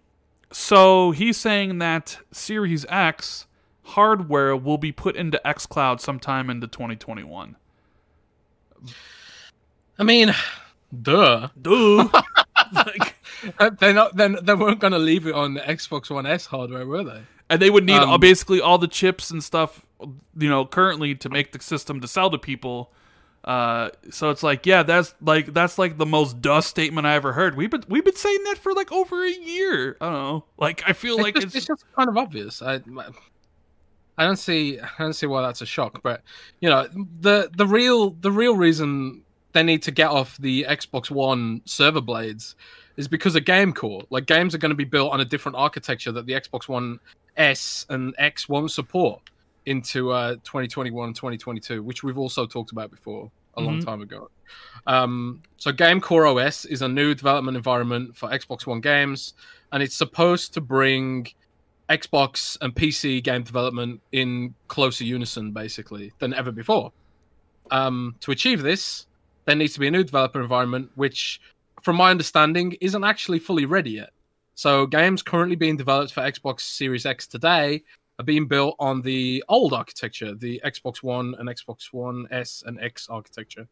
So 0.52 1.12
he's 1.12 1.38
saying 1.38 1.80
that 1.80 2.20
Series 2.32 2.86
X 2.88 3.48
hardware 3.84 4.56
will 4.56 4.78
be 4.78 4.92
put 4.92 5.16
into 5.16 5.42
XCloud 5.44 6.00
sometime 6.00 6.50
into 6.50 6.68
2021. 6.68 7.56
I 9.98 10.04
mean, 10.04 10.34
duh. 11.02 11.50
Duh. 11.60 12.08
like, 12.74 13.16
They're 13.80 13.94
not. 13.94 14.16
Then 14.16 14.38
they 14.42 14.54
weren't 14.54 14.80
going 14.80 14.94
to 14.94 15.00
leave 15.00 15.28
it 15.28 15.36
on 15.36 15.54
the 15.56 15.62
Xbox 15.62 16.10
One 16.10 16.26
S 16.26 16.46
hardware, 16.46 16.86
were 16.86 17.04
they? 17.04 17.22
and 17.50 17.62
they 17.62 17.70
would 17.70 17.86
need 17.86 18.02
Um, 18.02 18.20
basically 18.20 18.62
all 18.62 18.78
the 18.78 18.88
chips 18.88 19.30
and 19.30 19.44
stuff, 19.44 19.86
you 20.38 20.50
know, 20.50 20.66
currently 20.66 21.14
to 21.16 21.30
make 21.30 21.52
the 21.52 21.62
system 21.62 22.02
to 22.02 22.08
sell 22.08 22.30
to 22.32 22.38
people. 22.38 22.92
Uh, 23.44 23.90
so 24.10 24.30
it's 24.30 24.42
like, 24.42 24.66
yeah, 24.66 24.84
that's 24.84 25.14
like 25.22 25.54
that's 25.54 25.78
like 25.78 25.98
the 25.98 26.06
most 26.06 26.42
dust 26.42 26.70
statement 26.70 27.06
I 27.06 27.16
ever 27.16 27.34
heard. 27.34 27.56
We've 27.58 27.70
been 27.70 27.84
we've 27.90 28.06
been 28.06 28.16
saying 28.16 28.44
that 28.46 28.58
for 28.58 28.74
like 28.74 28.92
over 28.92 29.24
a 29.26 29.32
year. 29.32 29.98
I 30.00 30.06
don't 30.06 30.14
know. 30.14 30.46
Like 30.58 30.84
I 30.88 30.94
feel 30.94 31.16
It's, 31.16 31.24
like 31.24 31.36
just, 31.36 31.48
it's, 31.48 31.56
it's 31.56 31.66
just 31.68 31.86
kind 31.96 32.08
of 32.10 32.18
obvious. 32.18 32.62
I, 32.62 32.80
I 34.18 34.24
don't 34.26 34.38
see. 34.38 34.80
I 34.80 34.88
don't 34.98 35.14
see 35.14 35.26
why 35.26 35.42
that's 35.42 35.62
a 35.62 35.66
shock. 35.66 36.02
But 36.02 36.22
you 36.62 36.70
know, 36.70 36.88
the 37.20 37.50
the 37.56 37.68
real 37.68 38.12
the 38.12 38.32
real 38.32 38.56
reason 38.56 39.23
they 39.54 39.64
need 39.64 39.82
to 39.84 39.92
get 39.92 40.10
off 40.10 40.38
the 40.38 40.66
Xbox 40.68 41.10
One 41.10 41.62
server 41.66 42.02
blades 42.02 42.56
is 42.98 43.08
because 43.08 43.36
of 43.36 43.46
game 43.46 43.74
core. 43.74 44.04
Like 44.10 44.26
games 44.26 44.54
are 44.54 44.58
going 44.60 44.70
to 44.72 44.76
be 44.76 44.84
built 44.84 45.12
on 45.14 45.22
a 45.22 45.26
different 45.26 45.58
architecture 45.58 46.12
that 46.12 46.26
the 46.26 46.34
Xbox 46.34 46.68
One 46.68 47.00
S 47.38 47.86
and 47.90 48.14
X 48.18 48.48
won't 48.50 48.72
support 48.72 49.22
into 49.66 50.12
uh, 50.12 50.34
2021 50.44 51.08
and 51.08 51.16
2022, 51.16 51.82
which 51.82 52.04
we've 52.04 52.18
also 52.18 52.46
talked 52.46 52.72
about 52.72 52.92
before 52.92 53.32
a 53.56 53.62
long 53.62 53.80
Mhm. 53.80 53.86
time 53.86 54.02
ago. 54.02 54.30
Um, 54.88 55.42
so 55.58 55.72
Game 55.72 56.02
Core 56.02 56.26
OS 56.28 56.66
is 56.66 56.82
a 56.82 56.88
new 56.88 57.16
development 57.16 57.56
environment 57.56 58.16
for 58.16 58.30
Xbox 58.30 58.68
One 58.68 58.82
games, 58.82 59.34
and 59.72 59.82
it's 59.82 59.96
supposed 59.96 60.54
to 60.56 60.62
bring 60.62 61.28
Xbox 61.90 62.58
and 62.62 62.76
PC 62.76 63.22
game 63.22 63.44
development 63.44 64.02
in 64.12 64.54
closer 64.68 65.04
unison, 65.04 65.52
basically, 65.52 66.12
than 66.20 66.34
ever 66.34 66.52
before. 66.52 66.92
Um, 67.72 68.16
to 68.22 68.32
achieve 68.32 68.62
this, 68.62 69.06
there 69.46 69.56
needs 69.56 69.74
to 69.74 69.80
be 69.80 69.88
a 69.88 69.92
new 69.92 70.04
developer 70.04 70.42
environment, 70.42 70.90
which, 70.96 71.42
from 71.82 71.96
my 71.98 72.12
understanding, 72.12 72.74
isn't 72.82 73.04
actually 73.04 73.40
fully 73.40 73.66
ready 73.66 73.92
yet. 73.92 74.12
So, 74.56 74.86
games 74.86 75.22
currently 75.22 75.56
being 75.56 75.78
developed 75.78 76.14
for 76.14 76.22
Xbox 76.22 76.62
Series 76.62 77.06
X 77.06 77.28
today 77.28 77.84
are 78.20 78.26
being 78.26 78.48
built 78.48 78.76
on 78.80 79.02
the 79.02 79.44
old 79.50 79.74
architecture, 79.74 80.36
the 80.36 80.62
Xbox 80.64 81.02
One 81.02 81.36
and 81.40 81.50
Xbox 81.50 81.92
One 81.92 82.28
S 82.32 82.64
and 82.66 82.80
X 82.80 83.08
architecture. 83.10 83.68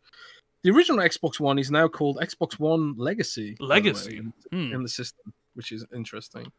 The 0.63 0.71
original 0.71 0.99
Xbox 1.05 1.39
One 1.39 1.57
is 1.59 1.69
now 1.71 1.87
called 1.87 2.17
Xbox 2.17 2.59
One 2.59 2.95
Legacy. 2.97 3.55
by 3.59 3.65
the 3.65 3.67
way, 3.67 3.75
Legacy. 3.75 4.17
in- 4.17 4.33
Hmm. 4.51 4.73
in 4.73 4.83
the 4.83 4.89
system, 4.89 5.33
which 5.53 5.71
is 5.71 5.85
interesting. 5.93 6.51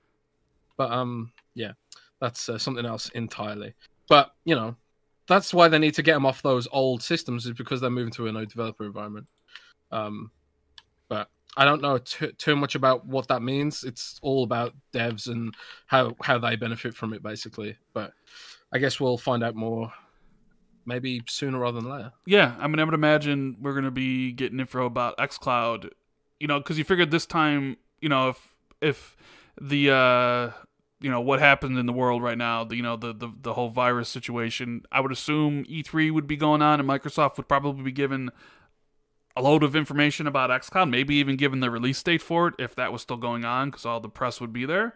But 0.76 0.91
um, 0.93 1.32
yeah, 1.55 1.72
that's 2.20 2.49
uh, 2.49 2.59
something 2.59 2.86
else 2.86 3.09
entirely. 3.11 3.74
But 4.09 4.32
you 4.45 4.55
know, 4.55 4.76
that's 5.29 5.55
why 5.55 5.68
they 5.68 5.79
need 5.79 5.95
to 5.95 6.03
get 6.03 6.14
them 6.14 6.27
off 6.27 6.43
those 6.43 6.68
old 6.73 7.03
systems, 7.03 7.47
is 7.47 7.53
because 7.53 7.81
they're 7.81 7.91
moving 7.91 8.12
to 8.14 8.27
a 8.27 8.33
no 8.33 8.45
developer 8.45 8.85
environment. 8.85 9.27
Um, 9.91 10.31
but 11.09 11.29
I 11.57 11.64
don't 11.64 11.83
know 11.83 11.99
too, 11.99 12.33
too 12.33 12.57
much 12.57 12.75
about 12.75 13.07
what 13.07 13.29
that 13.29 13.43
means. 13.43 13.85
It's 13.85 14.18
all 14.23 14.43
about 14.43 14.75
devs 14.93 15.29
and 15.29 15.55
how 15.87 16.16
how 16.23 16.39
they 16.39 16.57
benefit 16.57 16.95
from 16.95 17.12
it, 17.12 17.23
basically. 17.23 17.77
But 17.93 18.12
I 18.73 18.79
guess 18.79 18.99
we'll 18.99 19.18
find 19.18 19.45
out 19.45 19.55
more, 19.55 19.93
maybe 20.87 21.23
sooner 21.29 21.59
rather 21.59 21.81
than 21.81 21.91
later. 21.91 22.12
Yeah, 22.27 22.57
I 22.59 22.66
mean, 22.66 22.79
I 22.79 22.85
would 22.85 22.95
imagine 22.95 23.57
we're 23.61 23.75
gonna 23.75 23.91
be 23.91 24.33
getting 24.33 24.61
info 24.61 24.87
about 24.87 25.18
XCloud, 25.18 25.91
you 26.41 26.47
know, 26.47 26.59
because 26.59 26.79
you 26.79 26.85
figured 26.85 27.11
this 27.11 27.27
time, 27.27 27.77
you 28.01 28.09
know, 28.09 28.31
if 28.31 28.55
if 28.81 29.16
the 29.61 29.91
uh 29.91 30.51
you 31.03 31.11
know 31.11 31.20
what 31.20 31.40
happened 31.40 31.78
in 31.78 31.86
the 31.86 31.92
world 31.92 32.22
right 32.22 32.38
now, 32.38 32.64
the, 32.64 32.76
you 32.76 32.82
know 32.82 32.96
the, 32.96 33.12
the 33.12 33.28
the 33.42 33.55
whole 33.55 33.68
virus 33.68 34.09
situation. 34.09 34.84
I 34.90 35.00
would 35.00 35.12
assume 35.12 35.64
E3 35.64 36.12
would 36.12 36.26
be 36.26 36.36
going 36.36 36.62
on, 36.62 36.80
and 36.80 36.88
Microsoft 36.88 37.36
would 37.36 37.48
probably 37.48 37.82
be 37.82 37.92
given 37.92 38.30
a 39.36 39.42
load 39.42 39.62
of 39.62 39.74
information 39.74 40.26
about 40.26 40.50
XCloud, 40.50 40.90
maybe 40.90 41.14
even 41.16 41.36
given 41.36 41.61
the 41.61 41.70
release 41.70 42.03
date 42.03 42.22
for 42.22 42.48
it 42.48 42.55
if 42.59 42.74
that 42.76 42.92
was 42.92 43.03
still 43.03 43.16
going 43.16 43.44
on, 43.44 43.70
because 43.70 43.84
all 43.84 43.98
the 43.98 44.09
press 44.09 44.40
would 44.40 44.53
be 44.53 44.64
there. 44.64 44.94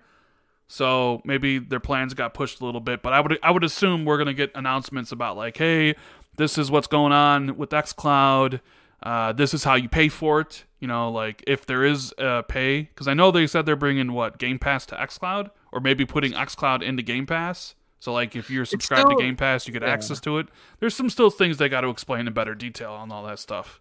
So 0.68 1.22
maybe 1.24 1.58
their 1.58 1.80
plans 1.80 2.14
got 2.14 2.34
pushed 2.34 2.60
a 2.60 2.64
little 2.64 2.80
bit, 2.80 3.02
but 3.02 3.12
I 3.12 3.20
would 3.20 3.38
I 3.42 3.50
would 3.50 3.64
assume 3.64 4.04
we're 4.04 4.18
gonna 4.18 4.34
get 4.34 4.50
announcements 4.54 5.12
about 5.12 5.36
like, 5.36 5.56
hey, 5.56 5.94
this 6.36 6.58
is 6.58 6.70
what's 6.70 6.86
going 6.86 7.12
on 7.12 7.56
with 7.56 7.70
XCloud. 7.70 8.60
Uh, 9.02 9.32
this 9.32 9.54
is 9.54 9.64
how 9.64 9.74
you 9.74 9.88
pay 9.88 10.08
for 10.08 10.40
it. 10.40 10.64
You 10.80 10.88
know, 10.88 11.10
like 11.10 11.42
if 11.46 11.66
there 11.66 11.84
is 11.84 12.12
a 12.18 12.42
pay, 12.42 12.82
because 12.82 13.08
I 13.08 13.14
know 13.14 13.30
they 13.30 13.46
said 13.46 13.66
they're 13.66 13.76
bringing 13.76 14.12
what 14.12 14.38
Game 14.38 14.58
Pass 14.58 14.86
to 14.86 14.96
XCloud, 14.96 15.50
or 15.76 15.80
maybe 15.80 16.06
putting 16.06 16.32
XCloud 16.32 16.82
into 16.82 17.02
Game 17.02 17.26
Pass. 17.26 17.74
So 18.00 18.12
like 18.12 18.34
if 18.34 18.50
you're 18.50 18.64
subscribed 18.64 19.08
still- 19.08 19.18
to 19.18 19.22
Game 19.22 19.36
Pass, 19.36 19.66
you 19.66 19.72
get 19.74 19.82
yeah. 19.82 19.90
access 19.90 20.18
to 20.20 20.38
it. 20.38 20.48
There's 20.80 20.94
some 20.94 21.10
still 21.10 21.28
things 21.28 21.58
they 21.58 21.68
got 21.68 21.82
to 21.82 21.88
explain 21.88 22.26
in 22.26 22.32
better 22.32 22.54
detail 22.54 22.92
on 22.92 23.12
all 23.12 23.24
that 23.26 23.38
stuff. 23.38 23.80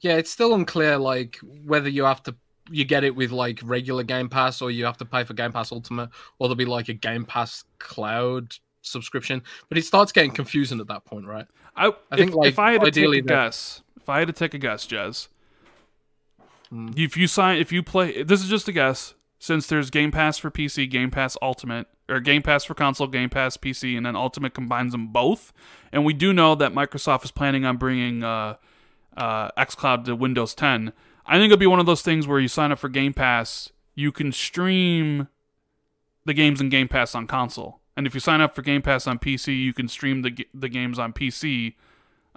Yeah, 0.00 0.16
it's 0.16 0.30
still 0.32 0.52
unclear 0.54 0.98
like 0.98 1.38
whether 1.64 1.88
you 1.88 2.04
have 2.04 2.22
to 2.24 2.34
you 2.70 2.84
get 2.84 3.04
it 3.04 3.14
with 3.14 3.30
like 3.30 3.60
regular 3.62 4.02
Game 4.02 4.28
Pass 4.28 4.60
or 4.60 4.70
you 4.70 4.84
have 4.84 4.96
to 4.98 5.04
pay 5.04 5.22
for 5.22 5.34
Game 5.34 5.52
Pass 5.52 5.70
Ultimate 5.70 6.10
or 6.38 6.48
there'll 6.48 6.56
be 6.56 6.64
like 6.64 6.88
a 6.88 6.94
Game 6.94 7.24
Pass 7.24 7.64
Cloud 7.78 8.54
subscription. 8.82 9.42
But 9.68 9.78
it 9.78 9.84
starts 9.84 10.10
getting 10.10 10.32
confusing 10.32 10.80
at 10.80 10.88
that 10.88 11.04
point, 11.04 11.26
right? 11.26 11.46
I, 11.76 11.86
I 11.86 11.88
if, 11.88 12.18
think, 12.18 12.34
like, 12.34 12.48
if 12.48 12.58
I 12.58 12.72
had 12.72 12.82
to 12.82 12.90
take 12.90 13.14
a 13.14 13.20
guess, 13.22 13.82
if 13.96 14.08
I 14.08 14.18
had 14.18 14.26
to 14.28 14.32
take 14.34 14.54
a 14.54 14.58
guess, 14.58 14.86
Jez, 14.86 15.28
Hmm. 16.68 16.88
if 16.96 17.16
you 17.18 17.26
sign, 17.26 17.58
if 17.58 17.70
you 17.70 17.82
play, 17.82 18.22
this 18.22 18.42
is 18.42 18.48
just 18.48 18.66
a 18.66 18.72
guess. 18.72 19.14
Since 19.42 19.66
there's 19.66 19.90
Game 19.90 20.12
Pass 20.12 20.38
for 20.38 20.52
PC, 20.52 20.88
Game 20.88 21.10
Pass 21.10 21.36
Ultimate, 21.42 21.88
or 22.08 22.20
Game 22.20 22.42
Pass 22.42 22.62
for 22.62 22.74
console, 22.74 23.08
Game 23.08 23.28
Pass 23.28 23.56
PC, 23.56 23.96
and 23.96 24.06
then 24.06 24.14
Ultimate 24.14 24.54
combines 24.54 24.92
them 24.92 25.08
both, 25.08 25.52
and 25.90 26.04
we 26.04 26.12
do 26.12 26.32
know 26.32 26.54
that 26.54 26.72
Microsoft 26.72 27.24
is 27.24 27.32
planning 27.32 27.64
on 27.64 27.76
bringing 27.76 28.22
uh, 28.22 28.54
uh, 29.16 29.50
XCloud 29.58 30.04
to 30.04 30.14
Windows 30.14 30.54
10. 30.54 30.92
I 31.26 31.38
think 31.38 31.46
it'll 31.46 31.58
be 31.58 31.66
one 31.66 31.80
of 31.80 31.86
those 31.86 32.02
things 32.02 32.24
where 32.24 32.38
you 32.38 32.46
sign 32.46 32.70
up 32.70 32.78
for 32.78 32.88
Game 32.88 33.12
Pass, 33.12 33.72
you 33.96 34.12
can 34.12 34.30
stream 34.30 35.26
the 36.24 36.34
games 36.34 36.60
in 36.60 36.68
Game 36.68 36.86
Pass 36.86 37.12
on 37.16 37.26
console, 37.26 37.80
and 37.96 38.06
if 38.06 38.14
you 38.14 38.20
sign 38.20 38.40
up 38.40 38.54
for 38.54 38.62
Game 38.62 38.80
Pass 38.80 39.08
on 39.08 39.18
PC, 39.18 39.60
you 39.60 39.72
can 39.72 39.88
stream 39.88 40.22
the 40.22 40.46
the 40.54 40.68
games 40.68 41.00
on 41.00 41.12
PC 41.12 41.74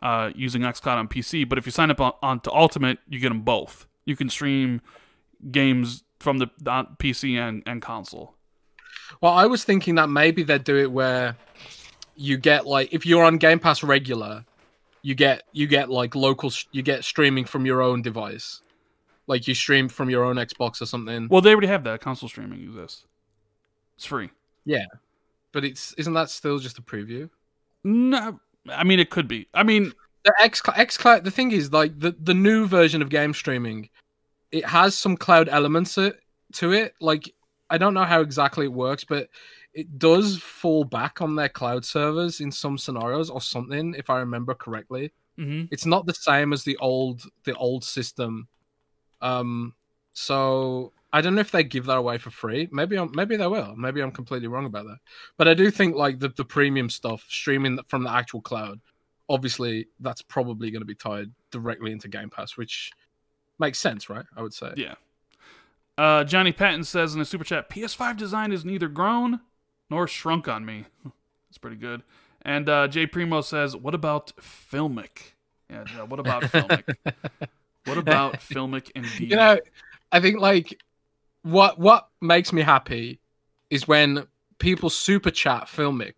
uh, 0.01 0.31
using 0.33 0.63
XCloud 0.63 0.97
on 0.97 1.07
PC. 1.07 1.47
But 1.47 1.59
if 1.59 1.67
you 1.67 1.71
sign 1.71 1.91
up 1.91 2.01
on, 2.01 2.13
onto 2.23 2.49
Ultimate, 2.49 2.97
you 3.07 3.19
get 3.19 3.29
them 3.29 3.41
both. 3.41 3.85
You 4.05 4.15
can 4.15 4.27
stream 4.27 4.81
games 5.51 6.01
from 6.25 6.39
the 6.39 6.47
PC 6.57 7.37
and, 7.37 7.61
and 7.67 7.83
console. 7.83 8.33
Well, 9.21 9.31
I 9.31 9.45
was 9.45 9.63
thinking 9.63 9.93
that 9.95 10.09
maybe 10.09 10.41
they'd 10.41 10.63
do 10.63 10.75
it 10.75 10.91
where 10.91 11.37
you 12.15 12.37
get 12.37 12.65
like 12.65 12.91
if 12.91 13.05
you're 13.05 13.23
on 13.23 13.37
Game 13.37 13.59
Pass 13.59 13.83
regular, 13.83 14.43
you 15.03 15.13
get 15.13 15.43
you 15.51 15.67
get 15.67 15.91
like 15.91 16.15
local 16.15 16.51
you 16.71 16.81
get 16.81 17.03
streaming 17.03 17.45
from 17.45 17.67
your 17.67 17.83
own 17.83 18.01
device. 18.01 18.61
Like 19.27 19.47
you 19.47 19.53
stream 19.53 19.87
from 19.87 20.09
your 20.09 20.23
own 20.23 20.37
Xbox 20.37 20.81
or 20.81 20.87
something. 20.87 21.27
Well, 21.29 21.41
they 21.41 21.51
already 21.51 21.67
have 21.67 21.83
that. 21.83 22.01
Console 22.01 22.27
streaming 22.27 22.63
exists. 22.63 23.05
It's 23.97 24.05
free. 24.05 24.31
Yeah, 24.65 24.85
but 25.51 25.63
it's 25.63 25.93
isn't 25.93 26.13
that 26.13 26.31
still 26.31 26.57
just 26.57 26.79
a 26.79 26.81
preview? 26.81 27.29
No, 27.83 28.39
I 28.67 28.83
mean 28.83 28.99
it 28.99 29.11
could 29.11 29.27
be. 29.27 29.47
I 29.53 29.61
mean, 29.61 29.93
the 30.23 30.33
X 30.41 30.63
X 30.75 30.97
Cloud. 30.97 31.23
The 31.23 31.29
thing 31.29 31.51
is, 31.51 31.71
like 31.71 31.99
the 31.99 32.15
the 32.19 32.33
new 32.33 32.65
version 32.65 33.03
of 33.03 33.09
game 33.09 33.35
streaming, 33.35 33.89
it 34.51 34.65
has 34.65 34.97
some 34.97 35.17
cloud 35.17 35.49
elements 35.49 35.95
to, 35.95 36.15
to 36.53 36.71
it. 36.71 36.93
Like 36.99 37.33
I 37.69 37.77
don't 37.77 37.93
know 37.93 38.03
how 38.03 38.21
exactly 38.21 38.65
it 38.65 38.73
works, 38.73 39.03
but 39.03 39.29
it 39.73 39.97
does 39.99 40.37
fall 40.37 40.83
back 40.85 41.21
on 41.21 41.35
their 41.35 41.49
cloud 41.49 41.83
servers 41.83 42.39
in 42.39 42.51
some 42.51 42.77
scenarios 42.77 43.29
or 43.29 43.41
something, 43.41 43.93
if 43.97 44.09
I 44.09 44.19
remember 44.19 44.53
correctly. 44.53 45.11
mhm. 45.37 45.67
It's 45.71 45.85
not 45.85 46.05
the 46.05 46.13
same 46.13 46.53
as 46.53 46.63
the 46.63 46.77
old 46.77 47.23
the 47.43 47.55
old 47.55 47.83
system. 47.83 48.47
Um, 49.21 49.73
so 50.13 50.93
I 51.11 51.21
don't 51.21 51.35
know 51.35 51.41
if 51.41 51.51
they 51.51 51.63
give 51.63 51.85
that 51.85 51.97
away 51.97 52.17
for 52.17 52.29
free. 52.29 52.67
Maybe 52.71 52.97
I'm, 52.97 53.11
maybe 53.13 53.37
they 53.37 53.47
will. 53.47 53.75
Maybe 53.75 54.01
I'm 54.01 54.11
completely 54.11 54.47
wrong 54.47 54.65
about 54.65 54.85
that. 54.85 54.97
But 55.37 55.47
I 55.47 55.53
do 55.53 55.71
think 55.71 55.95
like 55.95 56.19
the, 56.19 56.29
the 56.29 56.45
premium 56.45 56.89
stuff 56.89 57.25
streaming 57.29 57.79
from 57.87 58.03
the 58.03 58.11
actual 58.11 58.41
cloud, 58.41 58.79
obviously 59.29 59.87
that's 59.99 60.21
probably 60.21 60.71
going 60.71 60.81
to 60.81 60.85
be 60.85 60.95
tied 60.95 61.31
directly 61.51 61.91
into 61.91 62.07
Game 62.09 62.29
Pass, 62.29 62.57
which 62.57 62.91
makes 63.59 63.79
sense, 63.79 64.09
right? 64.09 64.25
I 64.35 64.41
would 64.41 64.53
say. 64.53 64.73
yeah. 64.77 64.95
Uh, 65.97 66.25
Johnny 66.25 66.51
Patton 66.51 66.83
says 66.83 67.13
in 67.13 67.19
the 67.19 67.25
super 67.25 67.45
chat, 67.45 67.69
PS5 67.69 68.17
design 68.17 68.51
is 68.51 68.65
neither 68.65 68.89
grown 68.89 69.39
nor 69.89 70.07
shrunk 70.07 70.47
on 70.47 70.65
me. 70.65 70.85
That's 71.49 71.57
pretty 71.57 71.77
good. 71.77 72.03
And 72.41 72.67
uh, 72.67 72.87
Jay 72.87 73.07
Primo 73.07 73.41
says, 73.41 73.75
"What 73.75 73.95
about 73.95 74.33
Filmic? 74.37 75.33
Yeah, 75.69 75.83
what 76.03 76.19
about 76.19 76.43
Filmic? 76.43 76.95
what 77.85 77.97
about 77.97 78.35
Filmic 78.35 78.91
indeed? 78.93 79.31
You 79.31 79.37
know, 79.37 79.59
I 80.11 80.19
think 80.19 80.39
like 80.39 80.79
what 81.41 81.79
what 81.79 82.09
makes 82.21 82.53
me 82.53 82.61
happy 82.61 83.19
is 83.69 83.87
when 83.87 84.27
people 84.59 84.89
super 84.89 85.31
chat 85.31 85.63
filmic 85.65 86.13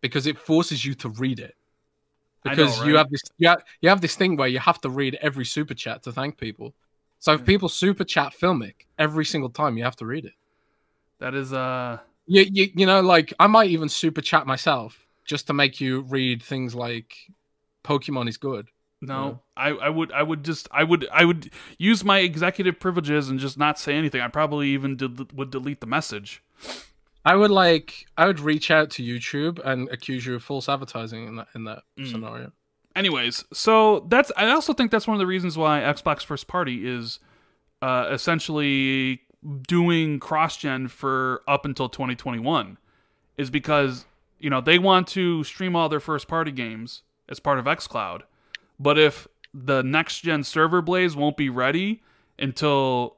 because 0.00 0.26
it 0.26 0.38
forces 0.38 0.84
you 0.84 0.94
to 0.94 1.08
read 1.10 1.38
it. 1.38 1.54
I 2.44 2.54
know, 2.54 2.54
Because 2.56 2.84
you 2.84 2.96
have 2.96 3.10
this 3.10 3.22
you 3.38 3.48
have, 3.48 3.62
you 3.80 3.88
have 3.88 4.00
this 4.00 4.16
thing 4.16 4.36
where 4.36 4.48
you 4.48 4.58
have 4.58 4.80
to 4.82 4.90
read 4.90 5.16
every 5.22 5.44
super 5.44 5.74
chat 5.74 6.02
to 6.04 6.12
thank 6.12 6.38
people. 6.38 6.74
So 7.18 7.32
if 7.34 7.40
Yeah. 7.40 7.46
people 7.46 7.68
super 7.68 8.04
chat 8.04 8.32
filmic 8.40 8.86
every 8.98 9.24
single 9.24 9.50
time, 9.50 9.78
you 9.78 9.84
have 9.84 9.96
to 9.96 10.06
read 10.06 10.24
it. 10.24 10.34
that 11.18 11.34
is 11.34 11.52
uh 11.52 11.98
You 12.26 12.42
you 12.50 12.70
you 12.74 12.86
know 12.86 13.00
like 13.00 13.32
I 13.38 13.46
might 13.46 13.70
even 13.70 13.88
super 13.88 14.20
chat 14.20 14.46
myself 14.46 15.06
just 15.24 15.46
to 15.46 15.52
make 15.52 15.80
you 15.80 16.02
read 16.02 16.42
things 16.42 16.74
like 16.74 17.14
Pokemon 17.84 18.28
is 18.28 18.36
good. 18.36 18.68
no. 19.00 19.40
I 19.56 19.70
I 19.70 19.88
would 19.88 20.12
I 20.12 20.22
would 20.22 20.44
just 20.44 20.68
I 20.72 20.84
would 20.84 21.06
I 21.12 21.24
would 21.24 21.50
use 21.78 22.04
my 22.04 22.20
executive 22.20 22.80
privileges 22.80 23.28
and 23.28 23.38
just 23.38 23.58
not 23.58 23.78
say 23.78 23.94
anything. 23.96 24.20
I 24.20 24.28
probably 24.28 24.68
even 24.68 24.96
del- 24.96 25.26
would 25.34 25.50
delete 25.50 25.80
the 25.80 25.86
message. 25.86 26.42
I 27.24 27.36
would 27.36 27.50
like 27.50 28.06
I 28.16 28.26
would 28.26 28.40
reach 28.40 28.70
out 28.70 28.90
to 28.90 29.02
YouTube 29.02 29.60
and 29.64 29.88
accuse 29.90 30.26
you 30.26 30.34
of 30.34 30.42
false 30.42 30.68
advertising 30.68 31.26
in 31.28 31.36
that 31.36 31.48
in 31.54 31.64
that 31.64 31.82
Mm. 31.98 32.10
scenario. 32.10 32.52
Anyways, 32.96 33.44
so 33.52 34.00
that's 34.08 34.30
I 34.36 34.50
also 34.50 34.72
think 34.74 34.90
that's 34.90 35.06
one 35.06 35.14
of 35.14 35.18
the 35.20 35.26
reasons 35.26 35.56
why 35.56 35.80
Xbox 35.80 36.24
first 36.24 36.46
party 36.48 36.86
is 36.86 37.20
uh, 37.80 38.08
essentially 38.10 39.20
doing 39.66 40.20
cross 40.20 40.56
gen 40.56 40.88
for 40.88 41.42
up 41.48 41.64
until 41.64 41.88
2021 41.88 42.76
is 43.38 43.50
because 43.50 44.04
you 44.38 44.50
know 44.50 44.60
they 44.60 44.78
want 44.78 45.06
to 45.08 45.42
stream 45.44 45.74
all 45.74 45.88
their 45.88 46.00
first 46.00 46.28
party 46.28 46.50
games 46.52 47.02
as 47.28 47.40
part 47.40 47.58
of 47.58 47.64
xCloud. 47.64 48.22
But 48.78 48.98
if 48.98 49.26
the 49.54 49.82
next 49.82 50.20
gen 50.20 50.42
server 50.44 50.82
blades 50.82 51.14
won't 51.16 51.36
be 51.36 51.48
ready 51.48 52.02
until 52.38 53.16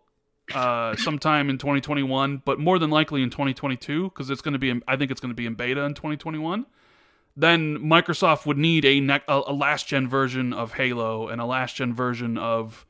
uh, 0.53 0.97
sometime 0.97 1.49
in 1.49 1.59
2021, 1.59 2.42
but 2.45 2.59
more 2.59 2.78
than 2.78 2.90
likely 2.90 3.22
in 3.22 3.30
2022 3.30 4.05
because 4.05 4.30
it's 4.30 4.42
going 4.42 4.53
to 4.53 4.59
be 4.59 4.70
in, 4.70 4.82
I 4.86 4.97
think 4.97 5.11
it's 5.11 5.20
going 5.20 5.30
to 5.30 5.36
be 5.36 5.47
in 5.47 5.55
beta 5.55 5.82
in 5.82 5.95
2021 5.95 6.66
then 7.36 7.78
Microsoft 7.78 8.47
would 8.47 8.59
need 8.59 8.84
a, 8.84 9.01
ne- 9.01 9.22
a, 9.26 9.42
a 9.47 9.53
last 9.53 9.88
gen 9.88 10.09
version 10.09 10.53
of 10.53 10.74
Halo 10.74 11.28
and 11.28 11.40
a 11.40 11.45
last 11.45 11.76
gen 11.76 11.92
version 11.92 12.38
of, 12.38 12.86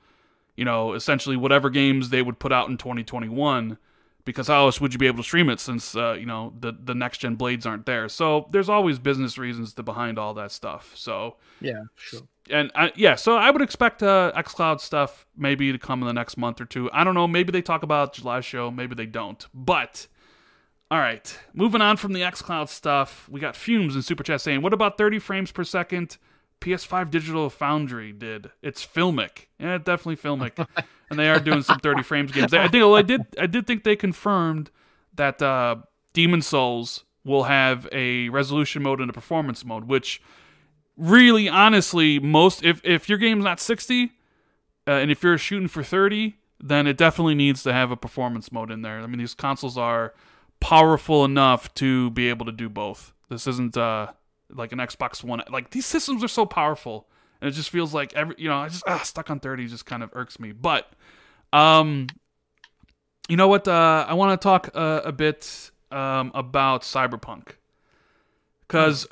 you 0.57 0.65
know, 0.65 0.93
essentially 0.93 1.37
whatever 1.37 1.71
games 1.71 2.11
they 2.11 2.23
would 2.23 2.39
put 2.39 2.53
out 2.53 2.69
in 2.69 2.77
2021. 2.77 3.79
Because 4.25 4.49
how 4.49 4.65
else 4.65 4.81
would 4.81 4.93
you 4.95 4.99
be 4.99 5.07
able 5.07 5.19
to 5.19 5.23
stream 5.23 5.51
it 5.51 5.61
since 5.61 5.95
uh, 5.95 6.15
you 6.19 6.25
know 6.25 6.55
the 6.59 6.73
the 6.73 6.95
next 6.95 7.19
gen 7.19 7.35
blades 7.35 7.67
aren't 7.67 7.85
there? 7.85 8.09
So 8.09 8.47
there's 8.53 8.71
always 8.71 8.99
business 8.99 9.37
reasons 9.37 9.75
to 9.75 9.83
behind 9.83 10.19
all 10.19 10.33
that 10.33 10.51
stuff. 10.51 10.93
So 10.97 11.37
Yeah, 11.61 11.83
sure. 11.95 12.23
And 12.51 12.71
uh, 12.75 12.91
yeah, 12.95 13.15
so 13.15 13.37
I 13.37 13.51
would 13.51 13.63
expect 13.63 14.03
uh, 14.03 14.33
XCloud 14.37 14.81
stuff 14.81 15.27
maybe 15.37 15.73
to 15.73 15.79
come 15.79 16.03
in 16.03 16.07
the 16.07 16.13
next 16.13 16.37
month 16.37 16.61
or 16.61 16.67
two. 16.67 16.91
I 16.93 17.05
don't 17.05 17.15
know. 17.15 17.27
Maybe 17.27 17.53
they 17.53 17.63
talk 17.63 17.83
about 17.83 18.13
July 18.13 18.41
show. 18.41 18.71
Maybe 18.71 18.95
they 18.95 19.07
don't. 19.07 19.47
But 19.55 20.07
all 20.91 20.99
right, 20.99 21.39
moving 21.55 21.81
on 21.81 21.97
from 21.97 22.13
the 22.13 22.21
XCloud 22.21 22.69
stuff, 22.69 23.29
we 23.29 23.41
got 23.41 23.57
Fumes 23.57 23.97
in 23.97 24.03
Super 24.03 24.23
Chat 24.23 24.41
saying, 24.41 24.63
"What 24.63 24.73
about 24.73 24.99
30 24.99 25.19
frames 25.19 25.51
per 25.51 25.65
second? 25.65 26.19
PS5 26.61 27.11
Digital 27.11 27.51
Foundry 27.51 28.13
did. 28.13 28.51
It's 28.63 28.87
Filmic. 28.87 29.47
Yeah, 29.59 29.79
definitely 29.79 30.17
Filmic, 30.17 30.67
and 31.11 31.19
they 31.19 31.29
are 31.29 31.41
doing 31.41 31.63
some 31.63 31.79
30 31.79 32.03
frames 32.03 32.33
games. 32.33 32.55
I 32.55 32.69
think 32.69 32.83
well, 32.85 32.95
I 32.95 33.03
did 33.03 33.23
I 33.39 33.47
did 33.47 33.67
think 33.67 33.85
they 33.85 33.97
confirmed 33.97 34.71
that 35.15 35.41
uh, 35.43 35.77
Demon's 36.13 36.47
Souls 36.47 37.05
will 37.25 37.45
have 37.45 37.89
a 37.91 38.29
resolution 38.29 38.83
mode 38.83 39.01
and 39.01 39.09
a 39.09 39.15
performance 39.15 39.65
mode, 39.65 39.85
which." 39.85 40.21
Really 40.97 41.49
honestly 41.49 42.19
most 42.19 42.63
if 42.65 42.81
if 42.85 43.09
your 43.09 43.19
game's 43.19 43.45
not 43.45 43.59
60 43.59 44.13
uh, 44.87 44.91
and 44.91 45.11
if 45.11 45.23
you're 45.23 45.39
shooting 45.39 45.69
for 45.69 45.83
30 45.83 46.37
then 46.61 46.87
it 46.87 46.97
definitely 46.97 47.35
needs 47.35 47.63
to 47.63 47.73
have 47.73 47.91
a 47.91 47.97
performance 47.97 48.51
mode 48.53 48.71
in 48.71 48.83
there. 48.83 49.01
I 49.01 49.07
mean 49.07 49.19
these 49.19 49.35
consoles 49.35 49.77
are 49.77 50.15
powerful 50.61 51.25
enough 51.25 51.73
to 51.75 52.11
be 52.11 52.29
able 52.29 52.47
to 52.47 52.53
do 52.53 52.69
both. 52.69 53.13
This 53.29 53.47
isn't 53.47 53.77
uh 53.77 54.09
like 54.51 54.73
an 54.73 54.79
xbox 54.79 55.25
one 55.25 55.43
like 55.51 55.71
these 55.71 55.87
systems 55.87 56.23
are 56.23 56.29
so 56.29 56.47
powerful 56.47 57.09
and 57.41 57.49
it 57.49 57.53
just 57.53 57.71
feels 57.71 57.93
like 57.93 58.13
every 58.13 58.37
you 58.39 58.49
know 58.49 58.59
i 58.59 58.69
just 58.69 58.85
ah, 58.87 58.99
stuck 58.99 59.31
on 59.31 59.41
30 59.41 59.67
just 59.67 59.87
kind 59.87 60.03
of 60.03 60.11
irks 60.13 60.39
me. 60.39 60.53
But 60.53 60.93
um 61.53 62.07
you 63.29 63.37
know 63.37 63.49
what 63.49 63.67
uh 63.67 64.05
i 64.09 64.15
want 64.15 64.41
to 64.41 64.43
talk 64.45 64.71
uh, 64.75 65.01
a 65.05 65.13
bit 65.13 65.71
um, 65.95 66.33
about 66.35 66.83
Cyberpunk. 66.83 67.53
Because, 68.67 69.07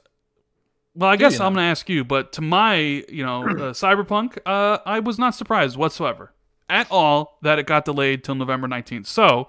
well, 0.95 1.11
I 1.11 1.17
guess 1.17 1.39
you 1.39 1.45
I'm 1.45 1.55
going 1.55 1.65
to 1.65 1.71
ask 1.71 1.89
you, 1.89 2.05
but 2.05 2.33
to 2.33 2.41
my, 2.41 2.77
you 2.77 3.25
know, 3.25 3.43
uh, 3.45 3.47
Cyberpunk, 3.73 4.39
uh, 4.45 4.79
I 4.85 5.01
was 5.01 5.19
not 5.19 5.35
surprised 5.35 5.77
whatsoever 5.77 6.33
at 6.69 6.87
all 6.91 7.39
that 7.43 7.59
it 7.59 7.67
got 7.67 7.85
delayed 7.85 8.25
till 8.25 8.35
November 8.35 8.69
19th. 8.69 9.07
So, 9.07 9.49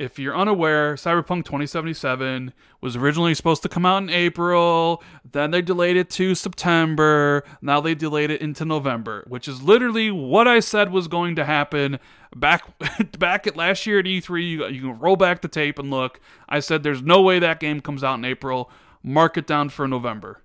if 0.00 0.18
you're 0.18 0.34
unaware, 0.34 0.94
Cyberpunk 0.94 1.44
2077 1.44 2.54
was 2.80 2.96
originally 2.96 3.34
supposed 3.34 3.62
to 3.62 3.68
come 3.68 3.84
out 3.84 4.02
in 4.02 4.08
April, 4.08 5.02
then 5.30 5.50
they 5.50 5.60
delayed 5.60 5.96
it 5.96 6.08
to 6.10 6.34
September, 6.34 7.44
now 7.60 7.82
they 7.82 7.94
delayed 7.94 8.30
it 8.30 8.40
into 8.40 8.64
November, 8.64 9.24
which 9.28 9.46
is 9.46 9.62
literally 9.62 10.10
what 10.10 10.48
I 10.48 10.60
said 10.60 10.90
was 10.90 11.06
going 11.06 11.36
to 11.36 11.44
happen 11.44 11.98
back 12.34 12.64
back 13.18 13.46
at 13.46 13.56
last 13.56 13.86
year 13.86 13.98
at 13.98 14.06
E3. 14.06 14.48
You, 14.48 14.66
you 14.68 14.80
can 14.80 14.98
roll 14.98 15.16
back 15.16 15.42
the 15.42 15.48
tape 15.48 15.78
and 15.78 15.90
look. 15.90 16.18
I 16.48 16.60
said 16.60 16.82
there's 16.82 17.02
no 17.02 17.20
way 17.20 17.38
that 17.38 17.60
game 17.60 17.80
comes 17.80 18.02
out 18.02 18.18
in 18.18 18.24
April. 18.24 18.70
Mark 19.02 19.36
it 19.36 19.46
down 19.46 19.68
for 19.68 19.86
November. 19.86 20.42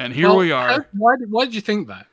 And 0.00 0.14
here 0.14 0.28
Well, 0.28 0.38
we 0.38 0.50
are. 0.50 0.86
Why 0.92 1.16
did, 1.16 1.30
why 1.30 1.44
did 1.44 1.54
you 1.54 1.60
think 1.60 1.88
that? 1.88 2.06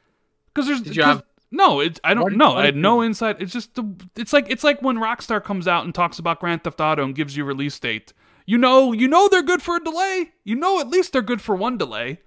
Because 0.53 0.67
there's 0.67 0.81
Did 0.81 0.97
you 0.97 1.03
have- 1.03 1.23
no, 1.49 1.79
it, 1.79 2.01
I 2.03 2.13
don't 2.13 2.35
know. 2.35 2.57
I 2.57 2.65
had 2.65 2.75
no 2.75 3.01
insight. 3.01 3.37
It's 3.39 3.53
just 3.53 3.73
the, 3.75 3.85
it's 4.17 4.33
like 4.33 4.49
it's 4.49 4.65
like 4.65 4.81
when 4.81 4.97
Rockstar 4.97 5.41
comes 5.41 5.65
out 5.65 5.85
and 5.85 5.95
talks 5.95 6.19
about 6.19 6.41
Grand 6.41 6.65
Theft 6.65 6.81
Auto 6.81 7.05
and 7.05 7.15
gives 7.15 7.37
you 7.37 7.45
release 7.45 7.79
date. 7.79 8.11
You 8.45 8.57
know, 8.57 8.91
you 8.91 9.07
know 9.07 9.29
they're 9.29 9.41
good 9.41 9.61
for 9.61 9.77
a 9.77 9.83
delay. 9.83 10.33
You 10.43 10.55
know 10.55 10.81
at 10.81 10.89
least 10.89 11.13
they're 11.13 11.21
good 11.21 11.41
for 11.41 11.55
one 11.55 11.77
delay. 11.77 12.19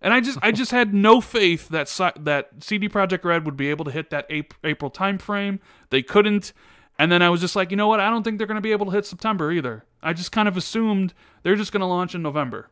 And 0.00 0.14
I 0.14 0.20
just 0.20 0.38
I 0.40 0.52
just 0.52 0.70
had 0.70 0.94
no 0.94 1.20
faith 1.20 1.68
that 1.70 1.88
that 2.20 2.50
CD 2.60 2.88
Projekt 2.88 3.24
Red 3.24 3.44
would 3.44 3.56
be 3.56 3.68
able 3.68 3.84
to 3.86 3.90
hit 3.90 4.10
that 4.10 4.26
April, 4.30 4.60
April 4.62 4.90
time 4.92 5.18
frame. 5.18 5.58
They 5.90 6.02
couldn't. 6.02 6.52
And 7.00 7.10
then 7.10 7.20
I 7.22 7.30
was 7.30 7.40
just 7.40 7.56
like, 7.56 7.72
you 7.72 7.76
know 7.76 7.88
what? 7.88 7.98
I 7.98 8.10
don't 8.10 8.22
think 8.22 8.38
they're 8.38 8.46
going 8.46 8.56
to 8.56 8.60
be 8.60 8.72
able 8.72 8.86
to 8.86 8.92
hit 8.92 9.06
September 9.06 9.50
either. 9.50 9.84
I 10.00 10.12
just 10.12 10.30
kind 10.30 10.46
of 10.46 10.56
assumed 10.56 11.14
they're 11.42 11.56
just 11.56 11.72
going 11.72 11.80
to 11.80 11.86
launch 11.86 12.14
in 12.14 12.22
November. 12.22 12.68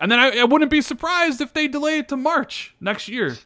And 0.00 0.10
then 0.10 0.18
I, 0.20 0.38
I 0.38 0.44
wouldn't 0.44 0.70
be 0.70 0.80
surprised 0.80 1.40
if 1.40 1.52
they 1.52 1.66
delay 1.68 1.98
it 1.98 2.08
to 2.08 2.16
March 2.16 2.74
next 2.80 3.08
year. 3.08 3.36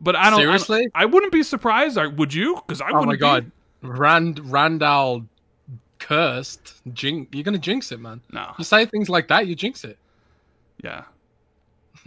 But 0.00 0.16
I 0.16 0.24
don't 0.24 0.26
I 0.26 0.30
don't- 0.30 0.40
Seriously? 0.40 0.88
I, 0.94 1.04
wouldn't 1.06 1.32
be 1.32 1.42
surprised. 1.42 1.98
I, 1.98 2.06
would 2.06 2.32
you? 2.34 2.56
Because 2.66 2.80
I 2.80 2.90
Oh 2.92 3.02
my 3.04 3.12
be. 3.12 3.18
god, 3.18 3.50
Rand 3.82 4.40
Randall 4.50 5.24
cursed. 5.98 6.74
Jink, 6.92 7.28
you're 7.32 7.44
gonna 7.44 7.58
jinx 7.58 7.92
it, 7.92 8.00
man. 8.00 8.20
No. 8.32 8.52
You 8.58 8.64
say 8.64 8.86
things 8.86 9.08
like 9.08 9.28
that, 9.28 9.46
you 9.46 9.54
jinx 9.54 9.84
it. 9.84 9.98
Yeah. 10.82 11.04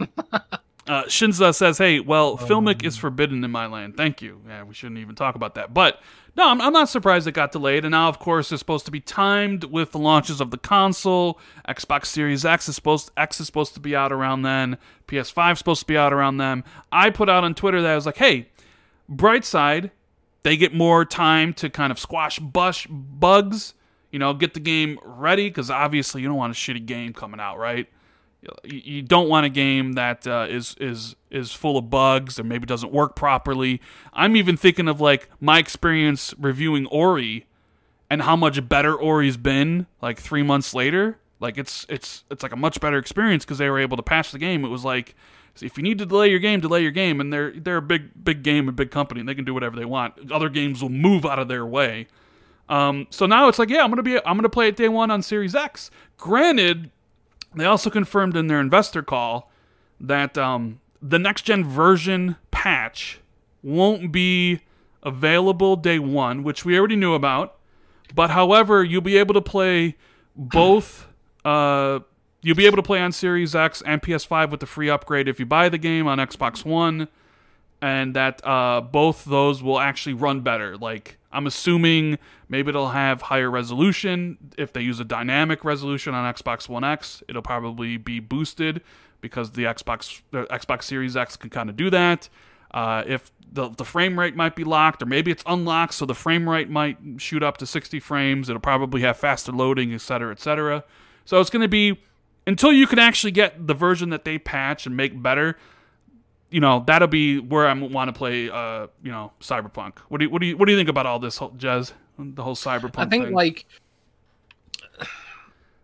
uh, 0.32 1.04
Shinza 1.04 1.54
says, 1.54 1.78
"Hey, 1.78 2.00
well, 2.00 2.36
filmic 2.38 2.84
is 2.84 2.96
forbidden 2.96 3.44
in 3.44 3.50
my 3.50 3.66
land. 3.66 3.96
Thank 3.96 4.22
you. 4.22 4.40
Yeah, 4.48 4.64
we 4.64 4.74
shouldn't 4.74 4.98
even 4.98 5.14
talk 5.14 5.34
about 5.34 5.54
that. 5.56 5.74
But 5.74 6.00
no, 6.34 6.48
I'm, 6.48 6.60
I'm 6.60 6.72
not 6.72 6.88
surprised 6.88 7.26
it 7.26 7.32
got 7.32 7.52
delayed. 7.52 7.84
And 7.84 7.92
now, 7.92 8.08
of 8.08 8.18
course, 8.18 8.50
it's 8.52 8.60
supposed 8.60 8.86
to 8.86 8.90
be 8.90 9.00
timed 9.00 9.64
with 9.64 9.92
the 9.92 9.98
launches 9.98 10.40
of 10.40 10.50
the 10.50 10.56
console. 10.56 11.38
Xbox 11.68 12.06
Series 12.06 12.44
X 12.44 12.68
is 12.68 12.74
supposed 12.74 13.10
X 13.16 13.40
is 13.40 13.46
supposed 13.46 13.74
to 13.74 13.80
be 13.80 13.94
out 13.94 14.12
around 14.12 14.42
then. 14.42 14.78
PS5 15.08 15.52
is 15.52 15.58
supposed 15.58 15.80
to 15.80 15.86
be 15.86 15.96
out 15.96 16.12
around 16.12 16.38
then. 16.38 16.64
I 16.90 17.10
put 17.10 17.28
out 17.28 17.44
on 17.44 17.54
Twitter 17.54 17.82
that 17.82 17.90
I 17.90 17.94
was 17.94 18.06
like, 18.06 18.16
hey, 18.16 18.48
bright 19.08 19.44
side, 19.44 19.90
they 20.42 20.56
get 20.56 20.74
more 20.74 21.04
time 21.04 21.52
to 21.54 21.68
kind 21.68 21.90
of 21.90 21.98
squash 21.98 22.38
bush 22.38 22.86
bugs. 22.88 23.74
You 24.10 24.18
know, 24.18 24.32
get 24.34 24.54
the 24.54 24.60
game 24.60 24.98
ready 25.04 25.48
because 25.48 25.70
obviously 25.70 26.22
you 26.22 26.28
don't 26.28 26.36
want 26.36 26.52
a 26.52 26.56
shitty 26.58 26.84
game 26.86 27.12
coming 27.12 27.40
out, 27.40 27.58
right? 27.58 27.88
You 28.64 29.02
don't 29.02 29.28
want 29.28 29.46
a 29.46 29.48
game 29.48 29.92
that 29.92 30.26
uh, 30.26 30.46
is 30.48 30.74
is 30.80 31.14
is 31.30 31.52
full 31.52 31.78
of 31.78 31.90
bugs 31.90 32.38
or 32.38 32.44
maybe 32.44 32.66
doesn't 32.66 32.92
work 32.92 33.14
properly. 33.14 33.80
I'm 34.12 34.36
even 34.36 34.56
thinking 34.56 34.88
of 34.88 35.00
like 35.00 35.28
my 35.40 35.58
experience 35.58 36.34
reviewing 36.38 36.86
Ori 36.86 37.46
and 38.10 38.22
how 38.22 38.36
much 38.36 38.68
better 38.68 38.94
Ori's 38.94 39.36
been 39.36 39.86
like 40.00 40.18
3 40.18 40.42
months 40.42 40.74
later. 40.74 41.18
Like 41.40 41.56
it's 41.56 41.86
it's 41.88 42.24
it's 42.30 42.42
like 42.42 42.52
a 42.52 42.56
much 42.56 42.80
better 42.80 42.98
experience 42.98 43.44
because 43.44 43.58
they 43.58 43.70
were 43.70 43.78
able 43.78 43.96
to 43.96 44.02
patch 44.02 44.32
the 44.32 44.38
game. 44.38 44.64
It 44.64 44.68
was 44.68 44.84
like 44.84 45.14
if 45.60 45.76
you 45.76 45.82
need 45.82 45.98
to 45.98 46.06
delay 46.06 46.28
your 46.28 46.38
game, 46.38 46.60
delay 46.60 46.82
your 46.82 46.90
game 46.90 47.20
and 47.20 47.32
they're 47.32 47.52
they're 47.52 47.76
a 47.76 47.82
big 47.82 48.24
big 48.24 48.42
game, 48.42 48.68
a 48.68 48.72
big 48.72 48.90
company, 48.90 49.20
and 49.20 49.28
they 49.28 49.34
can 49.34 49.44
do 49.44 49.54
whatever 49.54 49.76
they 49.76 49.84
want. 49.84 50.32
Other 50.32 50.48
games 50.48 50.82
will 50.82 50.88
move 50.88 51.24
out 51.24 51.38
of 51.38 51.48
their 51.48 51.66
way. 51.66 52.08
Um, 52.68 53.06
so 53.10 53.26
now 53.26 53.48
it's 53.48 53.58
like, 53.58 53.68
yeah, 53.68 53.82
I'm 53.82 53.90
gonna 53.90 54.02
be, 54.02 54.16
I'm 54.18 54.36
gonna 54.36 54.48
play 54.48 54.68
it 54.68 54.76
day 54.76 54.88
one 54.88 55.10
on 55.10 55.22
Series 55.22 55.54
X. 55.54 55.90
Granted, 56.16 56.90
they 57.54 57.64
also 57.64 57.90
confirmed 57.90 58.36
in 58.36 58.46
their 58.46 58.60
investor 58.60 59.02
call 59.02 59.50
that 60.00 60.36
um, 60.36 60.80
the 61.00 61.18
next 61.18 61.42
gen 61.42 61.64
version 61.64 62.36
patch 62.50 63.20
won't 63.62 64.12
be 64.12 64.60
available 65.02 65.76
day 65.76 65.98
one, 65.98 66.42
which 66.42 66.64
we 66.64 66.78
already 66.78 66.96
knew 66.96 67.14
about. 67.14 67.56
But 68.14 68.30
however, 68.30 68.84
you'll 68.84 69.00
be 69.00 69.16
able 69.16 69.34
to 69.34 69.40
play 69.40 69.96
both. 70.36 71.06
Uh, 71.44 71.98
you'll 72.40 72.54
be 72.54 72.66
able 72.66 72.76
to 72.76 72.84
play 72.84 73.00
on 73.00 73.10
Series 73.10 73.56
X 73.56 73.82
and 73.84 74.00
PS5 74.00 74.52
with 74.52 74.60
the 74.60 74.66
free 74.66 74.88
upgrade 74.88 75.26
if 75.26 75.40
you 75.40 75.44
buy 75.44 75.68
the 75.68 75.76
game 75.76 76.06
on 76.06 76.18
Xbox 76.18 76.64
One, 76.64 77.08
and 77.80 78.14
that 78.14 78.40
uh, 78.46 78.80
both 78.80 79.24
those 79.24 79.60
will 79.60 79.80
actually 79.80 80.14
run 80.14 80.42
better. 80.42 80.76
Like 80.76 81.18
I'm 81.32 81.48
assuming 81.48 82.18
maybe 82.52 82.68
it'll 82.68 82.90
have 82.90 83.22
higher 83.22 83.50
resolution. 83.50 84.36
If 84.56 84.72
they 84.72 84.82
use 84.82 85.00
a 85.00 85.04
dynamic 85.04 85.64
resolution 85.64 86.14
on 86.14 86.32
Xbox 86.32 86.68
One 86.68 86.84
X, 86.84 87.22
it'll 87.28 87.42
probably 87.42 87.96
be 87.96 88.20
boosted 88.20 88.82
because 89.22 89.52
the 89.52 89.64
Xbox 89.64 90.20
the 90.30 90.44
Xbox 90.44 90.84
Series 90.84 91.16
X 91.16 91.36
can 91.36 91.50
kind 91.50 91.70
of 91.70 91.76
do 91.76 91.90
that. 91.90 92.28
Uh, 92.70 93.02
if 93.06 93.32
the 93.50 93.70
the 93.70 93.84
frame 93.84 94.18
rate 94.18 94.36
might 94.36 94.54
be 94.54 94.64
locked, 94.64 95.02
or 95.02 95.06
maybe 95.06 95.30
it's 95.30 95.42
unlocked, 95.46 95.94
so 95.94 96.04
the 96.04 96.14
frame 96.14 96.48
rate 96.48 96.68
might 96.68 96.98
shoot 97.16 97.42
up 97.42 97.56
to 97.56 97.66
60 97.66 97.98
frames. 98.00 98.48
It'll 98.48 98.60
probably 98.60 99.00
have 99.00 99.16
faster 99.16 99.50
loading, 99.50 99.94
etc., 99.94 100.32
etc. 100.32 100.84
So 101.24 101.40
it's 101.40 101.50
going 101.50 101.62
to 101.62 101.68
be 101.68 101.98
until 102.46 102.72
you 102.72 102.86
can 102.86 102.98
actually 102.98 103.32
get 103.32 103.66
the 103.66 103.74
version 103.74 104.10
that 104.10 104.24
they 104.24 104.38
patch 104.38 104.86
and 104.86 104.96
make 104.96 105.20
better. 105.22 105.56
You 106.50 106.60
know 106.60 106.84
that'll 106.86 107.08
be 107.08 107.38
where 107.38 107.66
I 107.66 107.72
want 107.72 108.08
to 108.08 108.12
play. 108.12 108.50
Uh, 108.50 108.88
you 109.02 109.10
know, 109.10 109.32
Cyberpunk. 109.40 109.98
What 110.08 110.18
do 110.18 110.26
you 110.26 110.30
what 110.30 110.42
do 110.42 110.46
you 110.46 110.56
what 110.58 110.66
do 110.66 110.72
you 110.72 110.78
think 110.78 110.90
about 110.90 111.06
all 111.06 111.18
this, 111.18 111.38
Jez? 111.38 111.92
The 112.18 112.42
whole 112.42 112.54
Cyberpunk. 112.54 112.98
I 112.98 113.06
think 113.06 113.26
thing? 113.26 113.34
like 113.34 113.66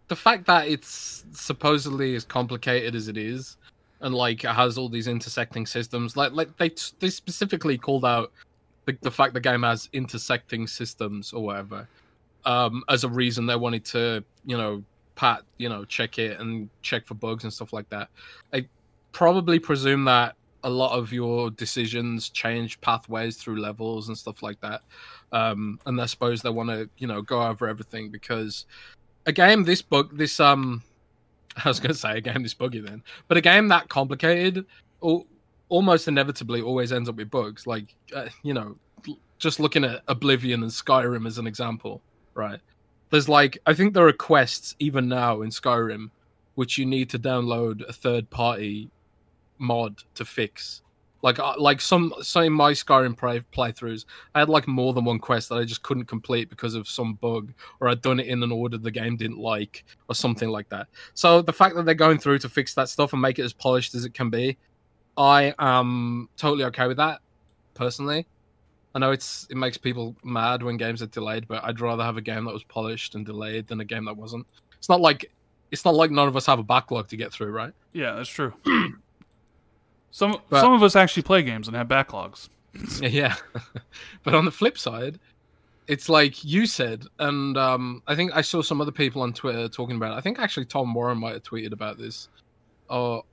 the 0.08 0.16
fact 0.16 0.46
that 0.46 0.68
it's 0.68 1.24
supposedly 1.32 2.14
as 2.14 2.24
complicated 2.24 2.94
as 2.94 3.08
it 3.08 3.16
is, 3.16 3.56
and 4.00 4.14
like 4.14 4.44
it 4.44 4.50
has 4.50 4.78
all 4.78 4.88
these 4.88 5.08
intersecting 5.08 5.66
systems. 5.66 6.16
Like 6.16 6.32
like 6.32 6.56
they 6.56 6.70
they 7.00 7.10
specifically 7.10 7.78
called 7.78 8.04
out 8.04 8.32
the, 8.84 8.96
the 9.00 9.10
fact 9.10 9.34
the 9.34 9.40
game 9.40 9.62
has 9.62 9.88
intersecting 9.92 10.66
systems 10.66 11.32
or 11.32 11.44
whatever 11.44 11.88
um, 12.44 12.82
as 12.88 13.04
a 13.04 13.08
reason 13.08 13.46
they 13.46 13.56
wanted 13.56 13.84
to 13.84 14.24
you 14.44 14.56
know 14.56 14.82
pat 15.14 15.42
you 15.58 15.68
know 15.68 15.84
check 15.84 16.18
it 16.18 16.40
and 16.40 16.70
check 16.82 17.06
for 17.06 17.14
bugs 17.14 17.44
and 17.44 17.52
stuff 17.52 17.72
like 17.72 17.88
that. 17.90 18.08
I 18.52 18.66
probably 19.12 19.58
presume 19.58 20.04
that 20.04 20.34
a 20.64 20.70
lot 20.70 20.96
of 20.96 21.12
your 21.12 21.50
decisions 21.50 22.30
change 22.30 22.80
pathways 22.80 23.36
through 23.36 23.60
levels 23.60 24.08
and 24.08 24.18
stuff 24.18 24.42
like 24.42 24.60
that 24.60 24.80
um, 25.32 25.78
and 25.86 26.00
I 26.00 26.06
suppose 26.06 26.42
they 26.42 26.50
want 26.50 26.70
to, 26.70 26.88
you 26.98 27.06
know, 27.06 27.22
go 27.22 27.42
over 27.42 27.68
everything 27.68 28.10
because 28.10 28.66
a 29.26 29.32
game 29.32 29.64
this 29.64 29.82
bug, 29.82 30.16
this 30.16 30.40
um, 30.40 30.82
I 31.64 31.68
was 31.68 31.80
going 31.80 31.92
to 31.92 31.98
say 31.98 32.18
a 32.18 32.20
game 32.20 32.42
this 32.42 32.54
buggy 32.54 32.80
then, 32.80 33.02
but 33.26 33.36
a 33.36 33.40
game 33.40 33.68
that 33.68 33.88
complicated, 33.88 34.64
al- 35.02 35.26
almost 35.68 36.08
inevitably 36.08 36.62
always 36.62 36.92
ends 36.92 37.08
up 37.08 37.16
with 37.16 37.30
bugs. 37.30 37.66
Like, 37.66 37.94
uh, 38.14 38.28
you 38.42 38.54
know, 38.54 38.76
just 39.38 39.60
looking 39.60 39.84
at 39.84 40.02
Oblivion 40.08 40.62
and 40.62 40.72
Skyrim 40.72 41.26
as 41.26 41.38
an 41.38 41.46
example, 41.46 42.00
right? 42.34 42.60
There's 43.10 43.28
like, 43.28 43.58
I 43.66 43.74
think 43.74 43.94
there 43.94 44.06
are 44.06 44.12
quests 44.12 44.74
even 44.78 45.08
now 45.08 45.42
in 45.42 45.50
Skyrim 45.50 46.10
which 46.58 46.76
you 46.76 46.84
need 46.84 47.08
to 47.08 47.20
download 47.20 47.88
a 47.88 47.92
third 47.92 48.28
party 48.30 48.90
mod 49.58 50.02
to 50.12 50.24
fix. 50.24 50.82
Like 51.22 51.38
uh, 51.40 51.54
like 51.58 51.80
some 51.80 52.14
some 52.22 52.44
in 52.44 52.52
my 52.52 52.72
Skyrim 52.72 53.16
play, 53.16 53.40
playthroughs, 53.52 54.04
I 54.34 54.40
had 54.40 54.48
like 54.48 54.68
more 54.68 54.92
than 54.92 55.04
one 55.04 55.18
quest 55.18 55.48
that 55.48 55.56
I 55.56 55.64
just 55.64 55.82
couldn't 55.82 56.04
complete 56.04 56.48
because 56.48 56.74
of 56.74 56.88
some 56.88 57.14
bug, 57.14 57.52
or 57.80 57.88
I'd 57.88 58.02
done 58.02 58.20
it 58.20 58.28
in 58.28 58.42
an 58.42 58.52
order 58.52 58.78
the 58.78 58.90
game 58.90 59.16
didn't 59.16 59.38
like, 59.38 59.84
or 60.08 60.14
something 60.14 60.48
like 60.48 60.68
that. 60.68 60.86
So 61.14 61.42
the 61.42 61.52
fact 61.52 61.74
that 61.74 61.84
they're 61.84 61.94
going 61.94 62.18
through 62.18 62.38
to 62.40 62.48
fix 62.48 62.74
that 62.74 62.88
stuff 62.88 63.12
and 63.12 63.22
make 63.22 63.38
it 63.38 63.42
as 63.42 63.52
polished 63.52 63.94
as 63.96 64.04
it 64.04 64.14
can 64.14 64.30
be, 64.30 64.56
I 65.16 65.54
am 65.58 66.28
totally 66.36 66.64
okay 66.66 66.86
with 66.86 66.98
that. 66.98 67.20
Personally, 67.74 68.26
I 68.94 69.00
know 69.00 69.10
it's 69.10 69.46
it 69.50 69.56
makes 69.56 69.76
people 69.76 70.14
mad 70.22 70.62
when 70.62 70.76
games 70.76 71.02
are 71.02 71.06
delayed, 71.06 71.48
but 71.48 71.64
I'd 71.64 71.80
rather 71.80 72.04
have 72.04 72.16
a 72.16 72.22
game 72.22 72.44
that 72.44 72.52
was 72.52 72.64
polished 72.64 73.16
and 73.16 73.26
delayed 73.26 73.66
than 73.66 73.80
a 73.80 73.84
game 73.84 74.04
that 74.04 74.16
wasn't. 74.16 74.46
It's 74.76 74.88
not 74.88 75.00
like 75.00 75.32
it's 75.72 75.84
not 75.84 75.94
like 75.94 76.10
none 76.10 76.28
of 76.28 76.36
us 76.36 76.46
have 76.46 76.60
a 76.60 76.64
backlog 76.64 77.08
to 77.08 77.16
get 77.16 77.32
through, 77.32 77.50
right? 77.50 77.72
yeah, 77.92 78.14
that's 78.14 78.28
true. 78.28 78.54
some 80.10 80.36
But- 80.48 80.60
some 80.60 80.72
of 80.72 80.82
us 80.82 80.96
actually 80.96 81.22
play 81.24 81.42
games 81.42 81.68
and 81.68 81.76
have 81.76 81.88
backlogs. 81.88 82.48
Yeah. 83.02 83.34
but 84.22 84.34
on 84.34 84.44
the 84.44 84.50
flip 84.50 84.78
side, 84.78 85.18
it's 85.88 86.08
like 86.08 86.44
you 86.44 86.66
said, 86.66 87.06
and 87.18 87.56
um, 87.56 88.02
I 88.06 88.14
think 88.14 88.30
I 88.34 88.42
saw 88.42 88.60
some 88.62 88.80
other 88.80 88.92
people 88.92 89.22
on 89.22 89.32
Twitter 89.32 89.68
talking 89.68 89.96
about 89.96 90.12
it. 90.12 90.16
I 90.16 90.20
think 90.20 90.38
actually 90.38 90.66
Tom 90.66 90.92
Warren 90.92 91.18
might 91.18 91.32
have 91.32 91.42
tweeted 91.42 91.72
about 91.72 91.98
this. 91.98 92.28
Or 92.90 93.24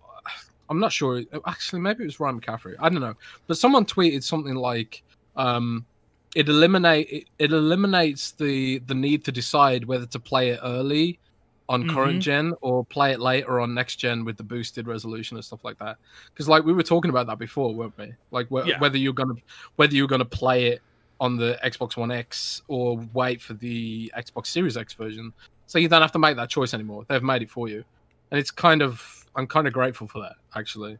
I'm 0.70 0.80
not 0.80 0.92
sure. 0.92 1.22
Actually, 1.46 1.82
maybe 1.82 2.04
it 2.04 2.08
was 2.08 2.20
Ryan 2.20 2.40
McCaffrey. 2.40 2.76
I 2.80 2.90
don't 2.90 3.02
know. 3.02 3.16
But 3.48 3.58
someone 3.58 3.86
tweeted 3.86 4.24
something 4.24 4.56
like 4.56 5.04
um, 5.36 5.86
it 6.36 6.48
eliminate 6.50 7.08
it, 7.10 7.26
it 7.40 7.52
eliminates 7.52 8.32
the 8.32 8.80
the 8.80 8.96
need 8.96 9.24
to 9.26 9.32
decide 9.32 9.86
whether 9.86 10.06
to 10.08 10.20
play 10.20 10.50
it 10.50 10.60
early 10.64 11.20
on 11.68 11.89
current 11.89 12.20
Mhm. 12.20 12.22
gen 12.22 12.53
or 12.61 12.86
play 12.86 13.11
it 13.11 13.20
later 13.20 13.59
on 13.59 13.74
next 13.74 13.95
gen 13.95 14.24
with 14.24 14.38
the 14.38 14.43
boosted 14.43 14.88
resolution 14.88 15.36
and 15.38 15.43
stuff 15.43 15.63
like 15.63 15.78
that. 15.80 15.97
Because 16.32 16.47
like 16.47 16.63
we 16.63 16.74
were 16.74 16.84
talking 16.84 17.09
about 17.09 17.26
that 17.28 17.39
before, 17.39 17.74
weren't 17.74 17.97
we? 17.97 18.13
Like 18.32 18.47
wh- 18.49 18.68
Yeah. 18.68 18.80
whether 18.80 18.97
you're 18.97 19.13
gonna 19.13 19.34
whether 19.78 19.95
you're 19.95 20.07
gonna 20.07 20.26
play 20.26 20.66
it 20.68 20.82
on 21.20 21.38
the 21.38 21.57
Xbox 21.63 21.97
One 21.97 22.11
X 22.11 22.61
or 22.68 22.97
wait 23.13 23.41
for 23.41 23.53
the 23.55 24.11
Xbox 24.18 24.47
Series 24.47 24.78
X 24.78 24.93
version, 24.93 25.34
so 25.66 25.80
you 25.80 25.88
don't 25.89 26.01
have 26.03 26.11
to 26.11 26.20
make 26.20 26.36
that 26.36 26.49
choice 26.49 26.74
anymore. 26.74 27.05
They've 27.07 27.24
made 27.24 27.41
it 27.41 27.49
for 27.49 27.68
you, 27.68 27.84
and 28.32 28.39
it's 28.39 28.51
kind 28.51 28.82
of 28.82 29.26
I'm 29.36 29.47
kind 29.47 29.66
of 29.68 29.74
grateful 29.74 30.07
for 30.07 30.20
that 30.22 30.36
actually. 30.55 30.97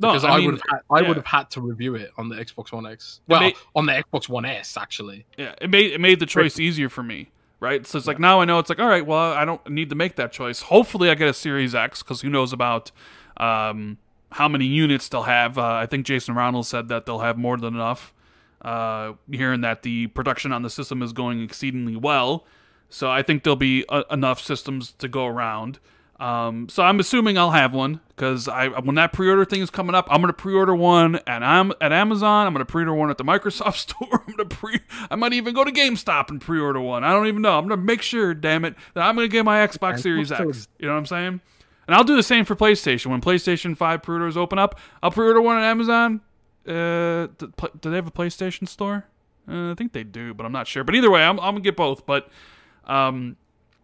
No, 0.00 0.08
Because 0.08 0.24
I 0.24 0.30
I, 0.36 0.40
would 0.40 0.54
have 0.54 0.62
had, 0.70 0.80
I 0.90 1.00
yeah. 1.02 1.08
would 1.08 1.16
have 1.18 1.26
had 1.26 1.50
to 1.50 1.60
review 1.60 1.94
it 1.94 2.10
on 2.16 2.30
the 2.30 2.36
Xbox 2.36 2.72
One 2.72 2.86
X. 2.86 3.20
Well, 3.28 3.40
may- 3.40 3.54
on 3.76 3.84
the 3.86 3.92
Xbox 3.92 4.28
One 4.30 4.44
S 4.46 4.76
actually. 4.78 5.26
Yeah, 5.36 5.54
it 5.60 5.68
made 5.70 5.92
it 5.92 6.00
made 6.00 6.18
the 6.20 6.26
choice 6.26 6.58
easier 6.58 6.88
for 6.88 7.02
me, 7.02 7.30
right? 7.60 7.86
So 7.86 7.98
it's 7.98 8.06
like 8.06 8.18
now 8.18 8.40
I 8.40 8.44
know 8.44 8.58
it's 8.58 8.68
like 8.68 8.80
all 8.80 8.88
right, 8.88 9.06
well 9.06 9.32
I 9.32 9.44
don't 9.44 9.64
need 9.68 9.90
to 9.90 9.94
make 9.94 10.16
that 10.16 10.32
choice. 10.32 10.62
Hopefully 10.62 11.10
I 11.10 11.14
get 11.14 11.28
a 11.28 11.34
Series 11.34 11.74
X 11.74 12.02
because 12.02 12.22
who 12.22 12.30
knows 12.30 12.52
about 12.52 12.90
um, 13.36 13.98
how 14.32 14.48
many 14.48 14.66
units 14.66 15.08
they'll 15.08 15.22
have. 15.22 15.58
Uh, 15.58 15.74
I 15.74 15.86
think 15.86 16.06
Jason 16.06 16.34
Ronald 16.34 16.66
said 16.66 16.88
that 16.88 17.06
they'll 17.06 17.20
have 17.20 17.38
more 17.38 17.56
than 17.56 17.74
enough. 17.74 18.12
Uh, 18.62 19.14
hearing 19.30 19.62
that 19.62 19.82
the 19.82 20.08
production 20.08 20.52
on 20.52 20.62
the 20.62 20.68
system 20.68 21.02
is 21.02 21.14
going 21.14 21.42
exceedingly 21.42 21.96
well, 21.96 22.44
so 22.90 23.10
I 23.10 23.22
think 23.22 23.42
there'll 23.42 23.56
be 23.56 23.86
uh, 23.88 24.02
enough 24.10 24.42
systems 24.42 24.92
to 24.98 25.08
go 25.08 25.26
around. 25.26 25.78
Um, 26.20 26.68
so 26.68 26.82
I'm 26.82 27.00
assuming 27.00 27.38
I'll 27.38 27.50
have 27.50 27.72
one 27.72 27.98
because 28.08 28.46
I 28.46 28.68
when 28.68 28.96
that 28.96 29.14
pre-order 29.14 29.46
thing 29.46 29.62
is 29.62 29.70
coming 29.70 29.94
up, 29.94 30.06
I'm 30.10 30.20
gonna 30.20 30.34
pre-order 30.34 30.74
one 30.74 31.16
and 31.26 31.42
I'm 31.42 31.72
at 31.80 31.92
Amazon. 31.92 32.46
I'm 32.46 32.52
gonna 32.52 32.66
pre-order 32.66 32.92
one 32.92 33.08
at 33.08 33.16
the 33.16 33.24
Microsoft 33.24 33.76
store. 33.88 34.22
I'm 34.26 34.36
gonna 34.36 34.48
pre. 34.48 34.80
I 35.10 35.16
might 35.16 35.32
even 35.32 35.54
go 35.54 35.64
to 35.64 35.72
GameStop 35.72 36.28
and 36.28 36.38
pre-order 36.38 36.80
one. 36.80 37.04
I 37.04 37.12
don't 37.12 37.26
even 37.26 37.40
know. 37.40 37.56
I'm 37.56 37.66
gonna 37.66 37.80
make 37.80 38.02
sure, 38.02 38.34
damn 38.34 38.66
it, 38.66 38.74
that 38.92 39.00
I'm 39.02 39.14
gonna 39.14 39.28
get 39.28 39.46
my 39.46 39.66
Xbox 39.66 40.00
Series 40.00 40.30
X. 40.30 40.68
You 40.78 40.88
know 40.88 40.92
what 40.92 40.98
I'm 40.98 41.06
saying? 41.06 41.40
And 41.86 41.96
I'll 41.96 42.04
do 42.04 42.16
the 42.16 42.22
same 42.22 42.44
for 42.44 42.54
PlayStation. 42.54 43.06
When 43.06 43.22
PlayStation 43.22 43.74
5 43.74 44.02
pre-orders 44.02 44.36
open 44.36 44.58
up, 44.58 44.78
I'll 45.02 45.10
pre-order 45.10 45.40
one 45.40 45.56
at 45.56 45.64
Amazon. 45.64 46.20
Uh, 46.68 47.28
do, 47.38 47.50
do 47.80 47.90
they 47.90 47.96
have 47.96 48.06
a 48.06 48.12
PlayStation 48.12 48.68
store? 48.68 49.06
Uh, 49.48 49.72
I 49.72 49.74
think 49.74 49.92
they 49.94 50.04
do, 50.04 50.34
but 50.34 50.44
I'm 50.44 50.52
not 50.52 50.68
sure. 50.68 50.84
But 50.84 50.94
either 50.94 51.10
way, 51.10 51.24
I'm, 51.24 51.40
I'm 51.40 51.54
gonna 51.54 51.60
get 51.60 51.76
both. 51.76 52.04
But 52.04 52.28
um, 52.84 53.36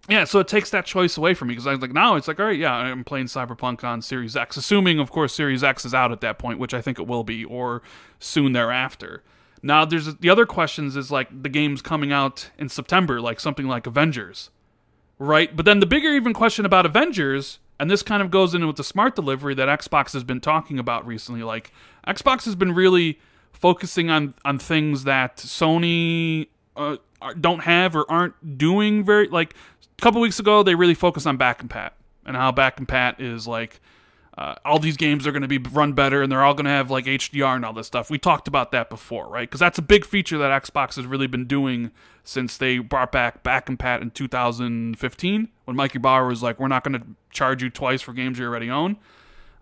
yeah, 0.08 0.24
so 0.24 0.38
it 0.38 0.48
takes 0.48 0.70
that 0.70 0.86
choice 0.86 1.16
away 1.16 1.34
from 1.34 1.48
me 1.48 1.52
because 1.52 1.66
I 1.66 1.72
was 1.72 1.80
like, 1.80 1.92
now 1.92 2.14
it's 2.14 2.28
like, 2.28 2.38
all 2.38 2.46
right, 2.46 2.58
yeah, 2.58 2.72
I'm 2.72 3.02
playing 3.02 3.26
Cyberpunk 3.26 3.82
on 3.82 4.00
Series 4.02 4.36
X, 4.36 4.56
assuming, 4.56 5.00
of 5.00 5.10
course, 5.10 5.34
Series 5.34 5.64
X 5.64 5.84
is 5.84 5.94
out 5.94 6.12
at 6.12 6.20
that 6.20 6.38
point, 6.38 6.58
which 6.58 6.72
I 6.72 6.80
think 6.80 6.98
it 6.98 7.06
will 7.06 7.24
be, 7.24 7.44
or 7.44 7.82
soon 8.20 8.52
thereafter. 8.52 9.22
Now, 9.62 9.84
there's 9.84 10.14
the 10.16 10.30
other 10.30 10.46
questions 10.46 10.96
is 10.96 11.10
like 11.10 11.42
the 11.42 11.48
game's 11.48 11.82
coming 11.82 12.12
out 12.12 12.50
in 12.56 12.68
September, 12.68 13.20
like 13.20 13.40
something 13.40 13.66
like 13.66 13.86
Avengers, 13.86 14.50
right? 15.18 15.54
But 15.54 15.64
then 15.64 15.80
the 15.80 15.86
bigger 15.86 16.14
even 16.14 16.32
question 16.32 16.64
about 16.64 16.86
Avengers, 16.86 17.58
and 17.80 17.90
this 17.90 18.02
kind 18.02 18.22
of 18.22 18.30
goes 18.30 18.54
in 18.54 18.64
with 18.66 18.76
the 18.76 18.84
smart 18.84 19.16
delivery 19.16 19.54
that 19.54 19.68
Xbox 19.80 20.12
has 20.12 20.22
been 20.22 20.40
talking 20.40 20.78
about 20.78 21.04
recently. 21.04 21.42
Like 21.42 21.72
Xbox 22.06 22.44
has 22.44 22.54
been 22.54 22.74
really 22.74 23.18
focusing 23.52 24.08
on 24.08 24.34
on 24.44 24.58
things 24.58 25.04
that 25.04 25.38
Sony 25.38 26.46
uh, 26.76 26.96
don't 27.40 27.60
have 27.60 27.96
or 27.96 28.10
aren't 28.10 28.58
doing 28.58 29.04
very 29.04 29.28
like 29.28 29.54
a 29.98 30.02
couple 30.02 30.20
weeks 30.20 30.38
ago 30.38 30.62
they 30.62 30.74
really 30.74 30.94
focused 30.94 31.26
on 31.26 31.36
back 31.36 31.62
compat 31.62 31.90
and 32.24 32.36
how 32.36 32.52
back 32.52 32.76
compat 32.76 33.20
is 33.20 33.46
like 33.46 33.80
uh, 34.38 34.54
all 34.66 34.78
these 34.78 34.98
games 34.98 35.26
are 35.26 35.32
going 35.32 35.42
to 35.42 35.48
be 35.48 35.58
run 35.58 35.94
better 35.94 36.22
and 36.22 36.30
they're 36.30 36.44
all 36.44 36.52
going 36.52 36.66
to 36.66 36.70
have 36.70 36.90
like 36.90 37.06
HDR 37.06 37.56
and 37.56 37.64
all 37.64 37.72
this 37.72 37.86
stuff. 37.86 38.10
We 38.10 38.18
talked 38.18 38.46
about 38.48 38.70
that 38.72 38.90
before, 38.90 39.28
right? 39.28 39.48
Because 39.48 39.60
that's 39.60 39.78
a 39.78 39.82
big 39.82 40.04
feature 40.04 40.36
that 40.36 40.62
Xbox 40.62 40.96
has 40.96 41.06
really 41.06 41.26
been 41.26 41.46
doing 41.46 41.90
since 42.22 42.58
they 42.58 42.78
brought 42.78 43.12
back 43.12 43.42
back 43.42 43.66
compat 43.66 44.02
in 44.02 44.10
2015 44.10 45.48
when 45.64 45.76
Mike 45.76 45.96
Ybarra 45.96 46.26
was 46.26 46.42
like, 46.42 46.60
"We're 46.60 46.68
not 46.68 46.84
going 46.84 47.00
to 47.00 47.06
charge 47.30 47.62
you 47.62 47.70
twice 47.70 48.02
for 48.02 48.12
games 48.12 48.38
you 48.38 48.44
already 48.44 48.68
own." 48.68 48.98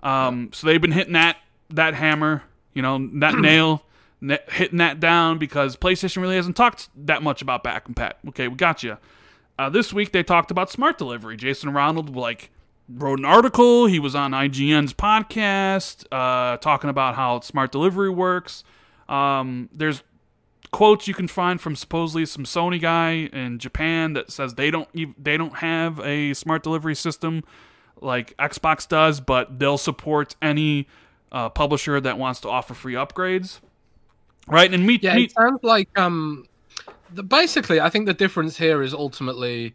Um, 0.03 0.51
so 0.53 0.67
they've 0.67 0.81
been 0.81 0.93
hitting 0.93 1.13
that 1.13 1.37
that 1.71 1.95
hammer, 1.95 2.43
you 2.73 2.83
know, 2.83 2.99
that 3.21 3.35
nail, 3.39 3.85
hitting 4.49 4.79
that 4.79 4.99
down 4.99 5.39
because 5.39 5.77
PlayStation 5.77 6.21
really 6.21 6.37
hasn't 6.37 6.57
talked 6.57 6.89
that 6.97 7.23
much 7.23 7.43
about 7.43 7.63
back 7.63 7.87
compat. 7.87 8.15
Okay, 8.31 8.49
we 8.49 8.57
got 8.57 8.83
you. 8.83 8.99
Uh, 9.59 9.69
this 9.69 9.93
week 9.93 10.13
they 10.13 10.23
talked 10.23 10.51
about 10.51 10.71
smart 10.71 10.99
delivery. 10.99 11.37
Jason 11.37 11.73
Ronald 11.73 12.15
like 12.15 12.51
wrote 12.89 13.19
an 13.19 13.25
article. 13.25 13.87
He 13.87 13.99
was 13.99 14.15
on 14.15 14.33
IGN's 14.33 14.93
podcast 14.93 16.05
uh, 16.13 16.57
talking 16.59 16.91
about 16.91 17.15
how 17.15 17.41
smart 17.41 17.73
delivery 17.73 18.11
works. 18.11 18.65
Um, 19.09 19.69
there's 19.73 20.03
quotes 20.73 21.07
you 21.07 21.15
can 21.15 21.29
find 21.29 21.61
from 21.61 21.77
supposedly 21.77 22.27
some 22.27 22.45
Sony 22.45 22.81
guy 22.81 23.29
in 23.33 23.59
Japan 23.59 24.15
that 24.15 24.33
says 24.33 24.55
they 24.55 24.71
don't 24.71 24.89
they 25.23 25.37
don't 25.37 25.57
have 25.57 26.01
a 26.01 26.35
smart 26.35 26.63
delivery 26.63 26.97
system 26.97 27.45
like 28.01 28.37
Xbox 28.39 28.89
does, 28.89 29.21
but 29.21 29.59
they'll 29.59 29.79
support 29.79 30.35
any 30.43 30.89
uh, 31.31 31.49
publisher 31.49 32.01
that 32.01 32.19
wants 32.19 32.41
to 32.41 32.49
offer 32.49 32.75
free 32.75 32.95
upgrades. 32.95 33.61
Right, 34.47 34.73
and 34.73 34.87
meet, 34.87 35.03
Yeah, 35.03 35.15
meet 35.15 35.31
it 35.31 35.35
sounds 35.35 35.61
like 35.63 35.89
um, 35.99 36.45
the, 37.15 37.23
basically, 37.23 37.81
I 37.81 37.89
think 37.91 38.07
the 38.07 38.15
difference 38.15 38.57
here 38.57 38.83
is 38.83 38.95
ultimately 38.95 39.75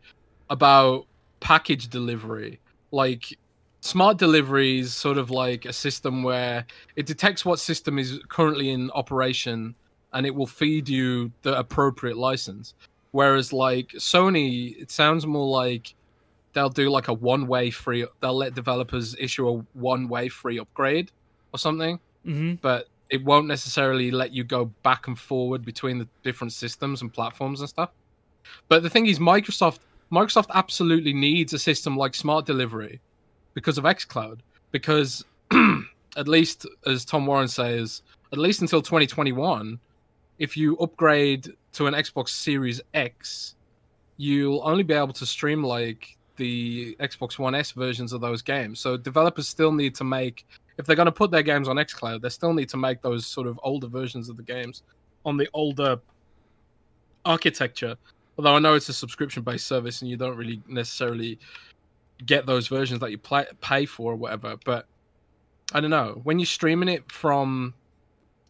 about 0.50 1.06
package 1.40 1.88
delivery. 1.90 2.60
Like 2.92 3.38
smart 3.82 4.18
delivery 4.18 4.80
is 4.80 4.94
sort 4.94 5.18
of 5.18 5.32
like 5.32 5.66
a 5.66 5.74
system 5.74 6.24
where 6.24 6.66
it 6.96 7.06
detects 7.06 7.46
what 7.46 7.60
system 7.60 7.98
is 7.98 8.20
currently 8.28 8.70
in 8.70 8.92
operation 8.92 9.76
and 10.14 10.26
it 10.26 10.34
will 10.34 10.48
feed 10.48 10.90
you 10.90 11.32
the 11.44 11.58
appropriate 11.58 12.18
license. 12.18 12.74
Whereas 13.12 13.54
like 13.54 13.90
Sony, 13.98 14.80
it 14.82 14.92
sounds 14.92 15.26
more 15.26 15.48
like 15.48 15.94
they'll 16.54 16.70
do 16.70 16.90
like 16.90 17.08
a 17.08 17.14
one-way 17.14 17.70
free. 17.70 18.06
They'll 18.22 18.36
let 18.38 18.56
developers 18.56 19.16
issue 19.20 19.48
a 19.48 19.54
one-way 19.74 20.30
free 20.30 20.60
upgrade 20.60 21.12
or 21.54 21.60
something 21.60 22.00
Mhm. 22.26 22.60
but 22.62 22.88
it 23.10 23.24
won't 23.24 23.48
necessarily 23.48 24.12
let 24.12 24.32
you 24.32 24.44
go 24.44 24.66
back 24.84 25.08
and 25.08 25.18
forward 25.18 25.66
between 25.66 25.98
the 25.98 26.08
different 26.24 26.54
systems 26.54 27.02
and 27.02 27.12
platforms 27.12 27.60
and 27.62 27.70
stuff. 27.70 27.90
But 28.68 28.84
the 28.84 28.90
thing 28.90 29.08
is, 29.08 29.20
Microsoft 29.20 29.80
Microsoft 30.12 30.50
absolutely 30.54 31.14
needs 31.14 31.54
a 31.54 31.60
system 31.60 31.96
like 31.96 32.16
Smart 32.16 32.46
Delivery 32.46 33.00
because 33.54 33.78
of 33.78 33.84
XCloud. 33.84 34.40
Because 34.72 35.24
at 36.18 36.28
least, 36.28 36.66
as 36.86 37.06
Tom 37.06 37.26
Warren 37.26 37.48
says, 37.48 38.02
at 38.32 38.40
least 38.40 38.62
until 38.62 38.82
2021, 38.82 39.80
if 40.40 40.56
you 40.56 40.78
upgrade 40.78 41.50
to 41.74 41.88
an 41.88 41.94
Xbox 41.94 42.30
Series 42.30 42.82
X, 42.94 43.56
you'll 44.18 44.62
only 44.64 44.84
be 44.84 44.94
able 44.94 45.14
to 45.14 45.26
stream 45.26 45.64
like 45.64 46.18
the 46.38 46.96
Xbox 47.00 47.38
One 47.38 47.54
S 47.54 47.72
versions 47.72 48.14
of 48.14 48.22
those 48.22 48.42
games. 48.42 48.80
So 48.80 48.98
developers 48.98 49.48
still 49.48 49.72
need 49.72 49.94
to 49.96 50.04
make 50.04 50.46
if 50.80 50.86
they're 50.86 50.96
going 50.96 51.08
to 51.08 51.12
put 51.12 51.30
their 51.30 51.44
games 51.44 51.68
on 51.68 51.76
xCloud, 51.76 52.22
they 52.22 52.30
still 52.30 52.54
need 52.54 52.70
to 52.70 52.78
make 52.78 53.02
those 53.02 53.28
sort 53.28 53.48
of 53.48 53.60
older 53.64 53.88
versions 53.88 54.30
of 54.30 54.38
the 54.38 54.44
games 54.44 54.84
on 55.26 55.36
the 55.36 55.48
older 55.54 55.98
architecture. 57.26 57.98
Although 58.38 58.56
I 58.56 58.60
know 58.60 58.76
it's 58.76 58.88
a 58.88 58.94
subscription-based 58.94 59.68
service 59.68 60.02
and 60.02 60.10
you 60.10 60.16
don't 60.16 60.38
really 60.38 60.62
necessarily 60.70 61.38
get 62.26 62.46
those 62.46 62.70
versions 62.70 63.02
that 63.02 63.12
you 63.12 63.18
play, 63.18 63.46
pay 63.60 63.86
for 63.86 64.14
or 64.14 64.16
whatever. 64.16 64.56
But 64.64 64.86
I 65.74 65.82
don't 65.82 65.90
know 65.90 66.22
when 66.24 66.40
you're 66.40 66.46
streaming 66.46 66.88
it 66.88 67.12
from 67.12 67.74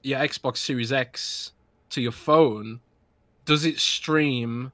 your 0.03 0.19
Xbox 0.19 0.57
Series 0.57 0.93
X 0.93 1.53
to 1.89 1.99
your 1.99 2.11
phone, 2.11 2.80
does 3.45 3.65
it 3.65 3.80
stream 3.80 4.71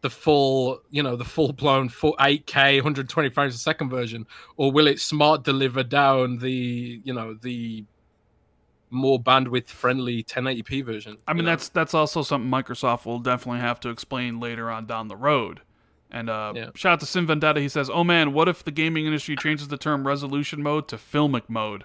the 0.00 0.10
full, 0.10 0.80
you 0.90 1.02
know, 1.02 1.16
the 1.16 1.24
full 1.24 1.52
blown 1.52 1.88
full 1.88 2.14
8K 2.20 2.76
120 2.76 3.30
frames 3.30 3.54
a 3.54 3.58
second 3.58 3.90
version, 3.90 4.26
or 4.56 4.70
will 4.70 4.86
it 4.86 5.00
smart 5.00 5.42
deliver 5.44 5.82
down 5.82 6.38
the, 6.38 7.00
you 7.04 7.12
know, 7.12 7.34
the 7.34 7.84
more 8.90 9.20
bandwidth 9.20 9.66
friendly 9.68 10.22
1080p 10.22 10.84
version? 10.84 11.18
I 11.26 11.32
mean, 11.32 11.44
know? 11.44 11.50
that's 11.52 11.68
that's 11.68 11.94
also 11.94 12.22
something 12.22 12.50
Microsoft 12.50 13.06
will 13.06 13.18
definitely 13.18 13.60
have 13.60 13.80
to 13.80 13.90
explain 13.90 14.40
later 14.40 14.70
on 14.70 14.86
down 14.86 15.08
the 15.08 15.16
road. 15.16 15.60
And 16.10 16.30
uh, 16.30 16.52
Yeah. 16.56 16.70
shout 16.74 16.94
out 16.94 17.00
to 17.00 17.06
Sim 17.06 17.26
Vendetta. 17.26 17.60
He 17.60 17.68
says, 17.68 17.90
"Oh 17.90 18.02
man, 18.04 18.32
what 18.32 18.48
if 18.48 18.64
the 18.64 18.70
gaming 18.70 19.04
industry 19.04 19.36
changes 19.36 19.68
the 19.68 19.76
term 19.76 20.06
resolution 20.06 20.62
mode 20.62 20.88
to 20.88 20.96
filmic 20.96 21.48
mode?" 21.48 21.84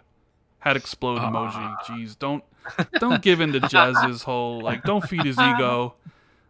Had 0.60 0.78
explode 0.78 1.20
emoji. 1.20 1.56
Ah. 1.56 1.78
Jeez, 1.86 2.18
don't 2.18 2.42
don't 3.00 3.22
give 3.22 3.42
in 3.42 3.52
to 3.52 3.60
Jez's 3.60 4.24
whole 4.24 4.62
like. 4.62 4.84
Don't 4.84 5.04
feed 5.06 5.26
his 5.26 5.38
ego. 5.40 5.96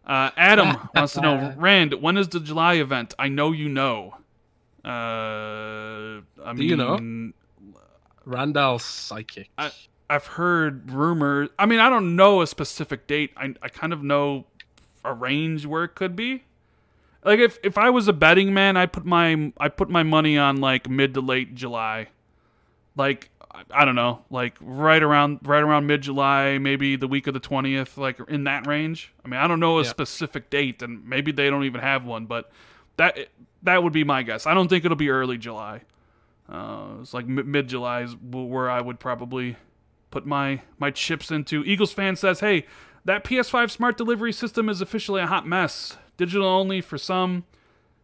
Uh, 0.05 0.31
Adam 0.35 0.89
wants 0.95 1.13
to 1.13 1.21
know, 1.21 1.53
Rand, 1.57 1.93
when 2.01 2.17
is 2.17 2.27
the 2.27 2.39
July 2.39 2.75
event? 2.75 3.13
I 3.17 3.29
know 3.29 3.51
you 3.51 3.69
know. 3.69 4.15
Uh, 4.83 4.89
I 4.89 6.21
Do 6.51 6.53
mean, 6.55 6.69
you 6.69 6.75
know? 6.75 7.31
Randall's 8.25 8.83
psychic. 8.83 9.49
I- 9.57 9.71
I've 10.09 10.27
heard 10.27 10.91
rumors. 10.91 11.49
I 11.57 11.65
mean, 11.65 11.79
I 11.79 11.89
don't 11.89 12.15
know 12.15 12.41
a 12.41 12.47
specific 12.47 13.07
date. 13.07 13.31
I, 13.37 13.55
I 13.61 13.69
kind 13.69 13.93
of 13.93 14.03
know 14.03 14.45
a 15.03 15.13
range 15.13 15.65
where 15.65 15.83
it 15.85 15.95
could 15.95 16.15
be. 16.15 16.43
Like 17.23 17.39
if, 17.39 17.57
if 17.63 17.77
I 17.77 17.89
was 17.89 18.07
a 18.09 18.13
betting 18.13 18.53
man, 18.53 18.75
I 18.77 18.85
put 18.85 19.05
my 19.05 19.53
I 19.57 19.69
put 19.69 19.89
my 19.89 20.03
money 20.03 20.37
on 20.37 20.57
like 20.57 20.89
mid 20.89 21.13
to 21.15 21.21
late 21.21 21.55
July. 21.55 22.07
Like 22.97 23.29
I- 23.71 23.85
don't 23.85 23.95
know, 23.95 24.23
like 24.29 24.57
right 24.61 25.01
around 25.01 25.39
right 25.43 25.61
around 25.63 25.85
mid 25.87 26.01
July, 26.01 26.57
maybe 26.57 26.95
the 26.95 27.07
week 27.07 27.27
of 27.27 27.33
the 27.33 27.39
twentieth, 27.39 27.97
like 27.97 28.19
in 28.27 28.45
that 28.45 28.65
range. 28.67 29.13
I 29.23 29.27
mean, 29.27 29.39
I 29.39 29.47
don't 29.47 29.59
know 29.59 29.77
a 29.79 29.83
Yeah. 29.83 29.89
specific 29.89 30.49
date, 30.49 30.81
and 30.81 31.05
maybe 31.07 31.31
they 31.31 31.49
don't 31.49 31.63
even 31.63 31.81
have 31.81 32.05
one, 32.05 32.25
but 32.25 32.51
that 32.97 33.29
that 33.61 33.83
would 33.83 33.93
be 33.93 34.03
my 34.03 34.23
guess. 34.23 34.45
I 34.47 34.53
don't 34.53 34.67
think 34.67 34.85
it'll 34.85 34.97
be 34.97 35.09
early 35.09 35.37
July. 35.37 35.81
Uh, 36.49 36.95
it's 37.01 37.13
like 37.13 37.25
mid 37.27 37.67
July 37.69 38.01
is 38.01 38.15
where 38.17 38.69
I 38.69 38.81
would 38.81 38.99
probably 38.99 39.55
put 40.11 40.25
my 40.25 40.61
my 40.79 40.91
chips 40.91 41.31
into. 41.31 41.63
Eagles 41.63 41.93
fan 41.93 42.15
says, 42.15 42.39
"Hey, 42.41 42.65
that 43.05 43.23
PS5 43.23 43.71
smart 43.71 43.97
delivery 43.97 44.33
system 44.33 44.67
is 44.69 44.81
officially 44.81 45.21
a 45.21 45.27
hot 45.27 45.47
mess. 45.47 45.97
Digital 46.17 46.47
only 46.47 46.81
for 46.81 46.97
some." 46.97 47.45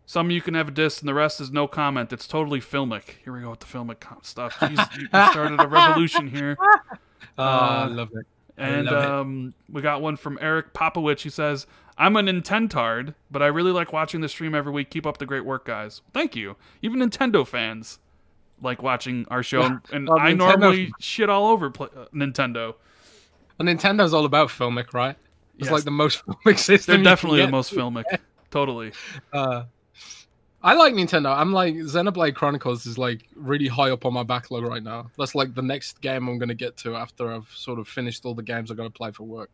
Some 0.10 0.32
you 0.32 0.42
can 0.42 0.56
have 0.56 0.70
a 0.70 0.72
disc, 0.72 1.02
and 1.04 1.08
the 1.08 1.14
rest 1.14 1.40
is 1.40 1.52
no 1.52 1.68
comment. 1.68 2.12
It's 2.12 2.26
totally 2.26 2.60
filmic. 2.60 3.18
Here 3.24 3.32
we 3.32 3.42
go 3.42 3.52
with 3.52 3.60
the 3.60 3.68
filmic 3.68 3.98
stuff. 4.26 4.54
Jeez, 4.60 4.98
you 4.98 5.06
started 5.06 5.62
a 5.62 5.68
revolution 5.68 6.28
here. 6.28 6.58
Uh, 7.38 7.42
I 7.42 7.86
love 7.86 8.10
it. 8.16 8.26
And 8.58 8.88
love 8.88 9.04
it. 9.04 9.10
um, 9.10 9.54
we 9.72 9.82
got 9.82 10.02
one 10.02 10.18
from 10.18 10.38
Eric 10.42 10.74
Popowich. 10.74 11.22
He 11.22 11.30
says, 11.30 11.68
"I'm 11.98 12.18
a 12.18 12.22
Nintendard, 12.22 13.14
but 13.32 13.42
I 13.42 13.48
really 13.48 13.72
like 13.72 13.94
watching 13.94 14.20
the 14.20 14.28
stream 14.28 14.54
every 14.56 14.74
week. 14.74 14.90
Keep 14.90 15.06
up 15.06 15.20
the 15.20 15.26
great 15.26 15.46
work, 15.46 15.64
guys. 15.66 16.02
Thank 16.14 16.36
you. 16.36 16.58
Even 16.82 17.00
Nintendo 17.00 17.48
fans 17.48 18.00
like 18.62 18.82
watching 18.84 19.26
our 19.30 19.42
show, 19.44 19.62
and, 19.62 19.80
and 19.94 20.08
Well, 20.10 20.18
I 20.20 20.32
Nintendo- 20.34 20.38
normally 20.38 20.92
shit 21.00 21.30
all 21.30 21.48
over 21.48 21.70
pl- 21.70 21.92
uh, 21.96 22.06
Nintendo. 22.14 22.76
And 23.60 23.70
Nintendo's 23.70 24.14
all 24.14 24.26
about 24.26 24.50
filmic, 24.50 24.94
right? 24.94 25.16
It's 25.60 25.68
Yes. 25.68 25.72
like 25.72 25.84
the 25.86 25.92
most 25.92 26.26
filmic 26.26 26.58
system. 26.60 26.96
They're 26.96 27.04
definitely 27.14 27.42
the 27.46 27.52
most 27.52 27.72
filmic. 27.74 28.04
Totally. 28.52 28.92
Uh, 29.32 29.64
I 30.62 30.74
like 30.74 30.94
Nintendo. 30.94 31.36
I'm 31.36 31.54
like 31.54 31.76
Xenoblade 31.76 32.36
Chronicles 32.36 32.86
is 32.86 32.98
like 32.98 33.26
really 33.36 33.68
high 33.68 33.92
up 33.92 34.06
on 34.06 34.14
my 34.14 34.24
backlog 34.24 34.64
right 34.64 34.84
now. 34.84 35.10
That's 35.18 35.34
like 35.34 35.56
the 35.56 35.62
next 35.62 36.02
game 36.02 36.28
I'm 36.28 36.38
gonna 36.38 36.54
get 36.54 36.76
to 36.78 36.96
after 36.96 37.32
I've 37.32 37.50
sort 37.50 37.80
of 37.80 37.88
finished 37.88 38.26
all 38.26 38.34
the 38.34 38.44
games 38.44 38.70
I 38.70 38.74
got 38.76 38.84
to 38.84 38.90
play 38.90 39.12
for 39.12 39.24
work. 39.24 39.50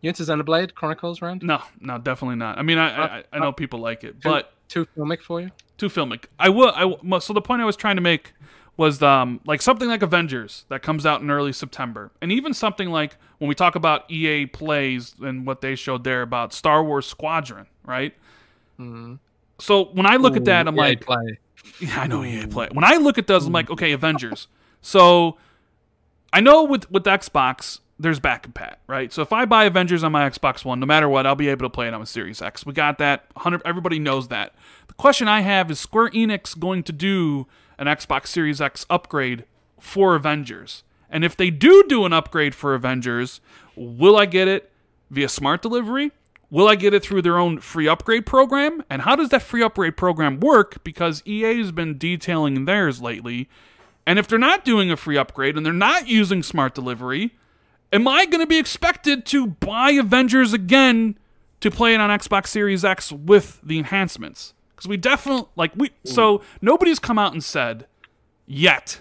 You 0.00 0.08
into 0.08 0.22
Xenoblade 0.22 0.74
Chronicles, 0.74 1.20
Rand? 1.20 1.42
No, 1.42 1.62
no, 1.80 1.98
definitely 1.98 2.36
not. 2.36 2.58
I 2.58 2.62
mean, 2.62 2.78
I 2.78 3.18
I, 3.18 3.24
I 3.32 3.38
know 3.38 3.52
people 3.52 3.80
like 3.80 4.04
it, 4.04 4.16
but 4.22 4.52
Too 4.68 4.86
filmic 4.96 5.20
for 5.20 5.40
you? 5.40 5.50
too 5.78 5.88
filmic. 5.88 6.24
I 6.38 6.48
will. 6.48 6.72
I 6.74 7.18
so 7.18 7.32
the 7.32 7.42
point 7.42 7.60
I 7.60 7.66
was 7.66 7.76
trying 7.76 7.96
to 7.96 8.02
make 8.02 8.32
was 8.78 9.02
um 9.02 9.40
like 9.46 9.60
something 9.60 9.88
like 9.88 10.02
Avengers 10.02 10.64
that 10.68 10.82
comes 10.82 11.04
out 11.04 11.20
in 11.20 11.30
early 11.30 11.52
September, 11.52 12.10
and 12.22 12.32
even 12.32 12.54
something 12.54 12.88
like 12.90 13.16
when 13.38 13.48
we 13.48 13.54
talk 13.54 13.74
about 13.74 14.10
EA 14.10 14.46
plays 14.46 15.14
and 15.20 15.46
what 15.46 15.60
they 15.60 15.74
showed 15.74 16.04
there 16.04 16.22
about 16.22 16.54
Star 16.54 16.82
Wars 16.82 17.06
Squadron, 17.06 17.66
right? 17.84 18.14
Mm. 18.78 19.18
So 19.58 19.86
when 19.86 20.06
I 20.06 20.16
look 20.16 20.36
at 20.36 20.44
that, 20.46 20.68
I'm 20.68 20.76
like, 20.76 21.02
play. 21.06 21.38
yeah, 21.80 22.00
I 22.00 22.06
know 22.06 22.24
EA 22.24 22.46
play. 22.46 22.68
When 22.72 22.84
I 22.84 22.96
look 22.96 23.18
at 23.18 23.26
those, 23.26 23.46
I'm 23.46 23.52
like, 23.52 23.70
okay, 23.70 23.92
Avengers. 23.92 24.48
So 24.82 25.38
I 26.32 26.40
know 26.40 26.64
with 26.64 26.90
with 26.90 27.04
Xbox, 27.04 27.80
there's 27.98 28.20
back 28.20 28.46
compat, 28.46 28.76
right? 28.86 29.12
So 29.12 29.22
if 29.22 29.32
I 29.32 29.44
buy 29.46 29.64
Avengers 29.64 30.04
on 30.04 30.12
my 30.12 30.28
Xbox 30.28 30.64
One, 30.64 30.80
no 30.80 30.86
matter 30.86 31.08
what, 31.08 31.26
I'll 31.26 31.34
be 31.34 31.48
able 31.48 31.64
to 31.64 31.70
play 31.70 31.88
it 31.88 31.94
on 31.94 32.02
a 32.02 32.06
Series 32.06 32.42
X. 32.42 32.66
We 32.66 32.72
got 32.72 32.98
that. 32.98 33.26
100. 33.34 33.62
Everybody 33.64 33.98
knows 33.98 34.28
that. 34.28 34.54
The 34.88 34.94
question 34.94 35.28
I 35.28 35.40
have 35.40 35.70
is 35.70 35.80
Square 35.80 36.10
Enix 36.10 36.58
going 36.58 36.82
to 36.84 36.92
do 36.92 37.46
an 37.78 37.86
Xbox 37.86 38.28
Series 38.28 38.60
X 38.60 38.84
upgrade 38.90 39.44
for 39.80 40.14
Avengers? 40.14 40.82
And 41.08 41.24
if 41.24 41.36
they 41.36 41.50
do 41.50 41.84
do 41.88 42.04
an 42.04 42.12
upgrade 42.12 42.54
for 42.54 42.74
Avengers, 42.74 43.40
will 43.76 44.16
I 44.16 44.26
get 44.26 44.48
it 44.48 44.70
via 45.10 45.28
smart 45.28 45.62
delivery? 45.62 46.12
Will 46.50 46.68
I 46.68 46.76
get 46.76 46.94
it 46.94 47.02
through 47.02 47.22
their 47.22 47.38
own 47.38 47.58
free 47.58 47.88
upgrade 47.88 48.24
program? 48.24 48.84
And 48.88 49.02
how 49.02 49.16
does 49.16 49.30
that 49.30 49.42
free 49.42 49.62
upgrade 49.62 49.96
program 49.96 50.38
work? 50.38 50.82
Because 50.84 51.22
EA 51.26 51.58
has 51.58 51.72
been 51.72 51.98
detailing 51.98 52.64
theirs 52.64 53.02
lately. 53.02 53.48
And 54.06 54.18
if 54.18 54.28
they're 54.28 54.38
not 54.38 54.64
doing 54.64 54.90
a 54.90 54.96
free 54.96 55.18
upgrade 55.18 55.56
and 55.56 55.66
they're 55.66 55.72
not 55.72 56.06
using 56.06 56.44
smart 56.44 56.74
delivery, 56.74 57.34
am 57.92 58.06
I 58.06 58.26
going 58.26 58.40
to 58.40 58.46
be 58.46 58.58
expected 58.58 59.26
to 59.26 59.48
buy 59.48 59.90
Avengers 59.90 60.52
again 60.52 61.18
to 61.60 61.70
play 61.70 61.94
it 61.94 62.00
on 62.00 62.10
Xbox 62.10 62.48
Series 62.48 62.84
X 62.84 63.10
with 63.10 63.60
the 63.62 63.78
enhancements? 63.78 64.54
Because 64.74 64.88
we 64.88 64.96
definitely 64.96 65.48
like 65.56 65.72
we 65.74 65.88
mm. 65.88 65.92
so 66.04 66.42
nobody's 66.60 66.98
come 66.98 67.18
out 67.18 67.32
and 67.32 67.42
said 67.42 67.86
yet 68.46 69.00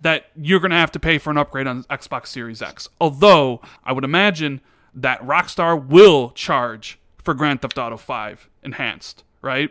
that 0.00 0.26
you're 0.36 0.60
going 0.60 0.70
to 0.70 0.76
have 0.76 0.92
to 0.92 1.00
pay 1.00 1.18
for 1.18 1.30
an 1.30 1.38
upgrade 1.38 1.66
on 1.66 1.84
Xbox 1.84 2.28
Series 2.28 2.62
X. 2.62 2.88
Although 3.00 3.60
I 3.84 3.92
would 3.92 4.04
imagine 4.04 4.60
that 4.94 5.20
Rockstar 5.22 5.84
will 5.84 6.30
charge 6.30 6.98
for 7.18 7.34
Grand 7.34 7.62
Theft 7.62 7.78
Auto 7.78 7.96
5 7.96 8.48
enhanced, 8.62 9.24
right? 9.40 9.70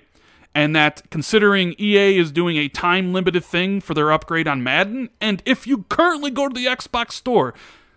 And 0.53 0.75
that 0.75 1.09
considering 1.09 1.75
EA 1.79 2.17
is 2.17 2.31
doing 2.31 2.57
a 2.57 2.67
time 2.67 3.13
limited 3.13 3.43
thing 3.43 3.81
for 3.81 3.93
their 3.93 4.11
upgrade 4.11 4.47
on 4.47 4.63
Madden, 4.63 5.09
and 5.19 5.41
if 5.45 5.65
you 5.65 5.85
currently 5.89 6.31
go 6.31 6.49
to 6.49 6.53
the 6.53 6.65
Xbox 6.65 7.13
store, 7.13 7.53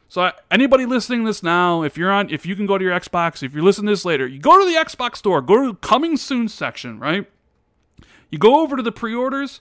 so 0.09 0.31
anybody 0.51 0.87
listening 0.87 1.25
this 1.25 1.43
now, 1.43 1.83
if 1.83 1.99
you're 1.99 2.13
on, 2.13 2.31
if 2.31 2.47
you 2.47 2.55
can 2.55 2.67
go 2.67 2.79
to 2.79 2.85
your 2.85 2.99
Xbox, 2.99 3.43
if 3.43 3.53
you're 3.53 3.65
listening 3.65 3.87
to 3.87 3.93
this 3.93 4.05
later, 4.05 4.27
you 4.27 4.39
go 4.39 4.59
to 4.61 4.65
the 4.65 4.79
Xbox 4.79 5.17
store, 5.17 5.41
go 5.41 5.61
to 5.61 5.73
the 5.73 5.79
coming 5.79 6.17
soon 6.17 6.47
section, 6.47 7.01
right? 7.01 7.29
You 8.31 8.39
go 8.39 8.61
over 8.63 8.77
to 8.77 8.83
the 8.83 8.93
pre-orders, 8.93 9.61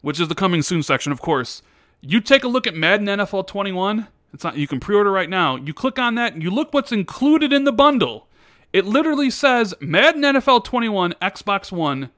which 0.00 0.18
is 0.18 0.26
the 0.28 0.34
coming 0.34 0.62
soon 0.62 0.82
section, 0.82 1.12
of 1.12 1.20
course. 1.20 1.62
You 2.00 2.20
take 2.20 2.42
a 2.42 2.48
look 2.48 2.66
at 2.66 2.74
Madden 2.74 3.06
NFL 3.06 3.46
21. 3.46 4.08
It's 4.32 4.44
not. 4.44 4.56
You 4.56 4.66
can 4.66 4.80
pre-order 4.80 5.10
right 5.10 5.28
now. 5.28 5.56
You 5.56 5.74
click 5.74 5.98
on 5.98 6.14
that, 6.14 6.32
and 6.32 6.42
you 6.42 6.50
look 6.50 6.72
what's 6.72 6.92
included 6.92 7.52
in 7.52 7.64
the 7.64 7.72
bundle. 7.72 8.28
It 8.72 8.86
literally 8.86 9.30
says 9.30 9.74
Madden 9.80 10.22
NFL 10.22 10.64
21 10.64 11.14
Xbox 11.20 11.70
One, 11.70 12.10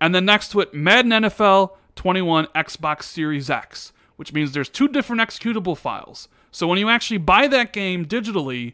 and 0.00 0.14
then 0.14 0.24
next 0.24 0.50
to 0.50 0.60
it 0.60 0.74
Madden 0.74 1.12
NFL 1.12 1.70
21 1.94 2.46
Xbox 2.54 3.04
Series 3.04 3.48
X, 3.48 3.92
which 4.16 4.32
means 4.32 4.52
there's 4.52 4.68
two 4.68 4.88
different 4.88 5.22
executable 5.22 5.76
files. 5.76 6.28
So 6.50 6.66
when 6.66 6.78
you 6.78 6.88
actually 6.88 7.18
buy 7.18 7.46
that 7.46 7.72
game 7.72 8.04
digitally, 8.04 8.72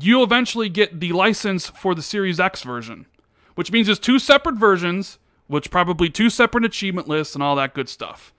you'll 0.00 0.24
eventually 0.24 0.70
get 0.70 1.00
the 1.00 1.12
license 1.12 1.68
for 1.68 1.94
the 1.94 2.00
Series 2.02 2.40
X 2.40 2.62
version, 2.62 3.06
which 3.54 3.70
means 3.70 3.86
there's 3.86 3.98
two 3.98 4.18
separate 4.18 4.56
versions, 4.56 5.18
which 5.46 5.70
probably 5.70 6.08
two 6.08 6.30
separate 6.30 6.64
achievement 6.64 7.08
lists 7.08 7.34
and 7.34 7.42
all 7.42 7.56
that 7.56 7.74
good 7.74 7.90
stuff. 7.90 8.32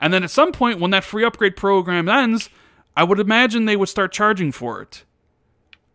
And 0.00 0.12
then 0.12 0.24
at 0.24 0.30
some 0.30 0.52
point, 0.52 0.80
when 0.80 0.90
that 0.90 1.04
free 1.04 1.24
upgrade 1.24 1.56
program 1.56 2.08
ends, 2.08 2.50
I 2.98 3.04
would 3.04 3.20
imagine 3.20 3.64
they 3.64 3.76
would 3.76 3.88
start 3.88 4.10
charging 4.10 4.50
for 4.50 4.82
it. 4.82 5.04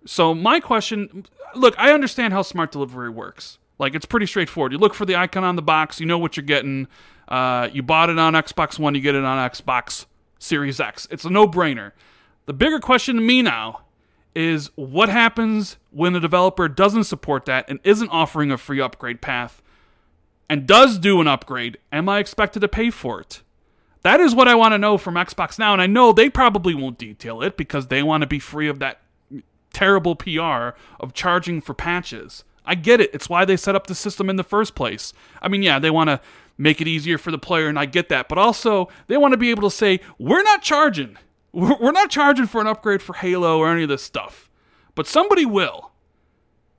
So 0.05 0.33
my 0.33 0.61
question, 0.61 1.25
look, 1.53 1.75
I 1.77 1.91
understand 1.91 2.31
how 2.31 2.43
smart 2.43 2.71
delivery 2.71 3.09
works. 3.09 3.59
Like 3.77 3.93
it's 3.93 4.05
pretty 4.05 4.25
straightforward. 4.25 4.71
You 4.71 4.77
look 4.77 4.93
for 4.93 5.03
the 5.03 5.17
icon 5.17 5.43
on 5.43 5.57
the 5.57 5.61
box, 5.61 5.99
you 5.99 6.05
know 6.05 6.17
what 6.17 6.37
you're 6.37 6.45
getting. 6.45 6.87
Uh, 7.27 7.67
you 7.73 7.83
bought 7.83 8.09
it 8.09 8.17
on 8.17 8.33
Xbox 8.33 8.79
One, 8.79 8.95
you 8.95 9.01
get 9.01 9.15
it 9.15 9.25
on 9.25 9.49
Xbox 9.49 10.05
Series 10.39 10.79
X. 10.79 11.05
It's 11.11 11.25
a 11.25 11.29
no-brainer. 11.29 11.91
The 12.45 12.53
bigger 12.53 12.79
question 12.79 13.17
to 13.17 13.21
me 13.21 13.41
now 13.41 13.81
is 14.33 14.71
what 14.75 15.09
happens 15.09 15.75
when 15.91 16.13
the 16.13 16.21
developer 16.21 16.69
doesn't 16.69 17.03
support 17.03 17.43
that 17.47 17.65
and 17.67 17.81
isn't 17.83 18.11
offering 18.11 18.49
a 18.49 18.57
free 18.57 18.79
upgrade 18.79 19.19
path 19.19 19.61
and 20.49 20.65
does 20.65 20.97
do 20.99 21.19
an 21.19 21.27
upgrade? 21.27 21.79
Am 21.91 22.07
I 22.07 22.19
expected 22.19 22.61
to 22.61 22.69
pay 22.69 22.89
for 22.89 23.19
it? 23.19 23.42
That 24.03 24.19
is 24.19 24.35
what 24.35 24.47
I 24.47 24.55
want 24.55 24.73
to 24.73 24.77
know 24.77 24.97
from 24.97 25.15
Xbox 25.15 25.57
Now, 25.57 25.73
and 25.73 25.81
I 25.81 25.87
know 25.87 26.11
they 26.11 26.29
probably 26.29 26.75
won't 26.75 26.97
detail 26.97 27.41
it 27.41 27.57
because 27.57 27.87
they 27.87 28.03
want 28.03 28.21
to 28.21 28.27
be 28.27 28.39
free 28.39 28.67
of 28.67 28.79
that 28.79 29.01
terrible 29.71 30.15
PR 30.15 30.77
of 30.99 31.13
charging 31.13 31.61
for 31.61 31.73
patches. 31.73 32.43
I 32.65 32.75
get 32.75 33.01
it. 33.01 33.09
It's 33.13 33.29
why 33.29 33.45
they 33.45 33.57
set 33.57 33.75
up 33.75 33.87
the 33.87 33.95
system 33.95 34.29
in 34.29 34.35
the 34.35 34.43
first 34.43 34.75
place. 34.75 35.13
I 35.41 35.47
mean, 35.47 35.63
yeah, 35.63 35.79
they 35.79 35.89
want 35.89 36.09
to 36.09 36.21
make 36.57 36.81
it 36.81 36.87
easier 36.87 37.17
for 37.17 37.31
the 37.31 37.37
player, 37.37 37.67
and 37.67 37.79
I 37.79 37.85
get 37.85 38.09
that. 38.09 38.29
But 38.29 38.37
also, 38.37 38.89
they 39.07 39.17
want 39.17 39.33
to 39.33 39.37
be 39.37 39.49
able 39.49 39.69
to 39.69 39.75
say, 39.75 39.99
we're 40.17 40.43
not 40.43 40.61
charging. 40.61 41.17
We're 41.51 41.91
not 41.91 42.09
charging 42.09 42.47
for 42.47 42.61
an 42.61 42.67
upgrade 42.67 43.01
for 43.01 43.13
Halo 43.13 43.59
or 43.59 43.71
any 43.71 43.83
of 43.83 43.89
this 43.89 44.01
stuff. 44.01 44.49
But 44.95 45.07
somebody 45.07 45.45
will. 45.45 45.91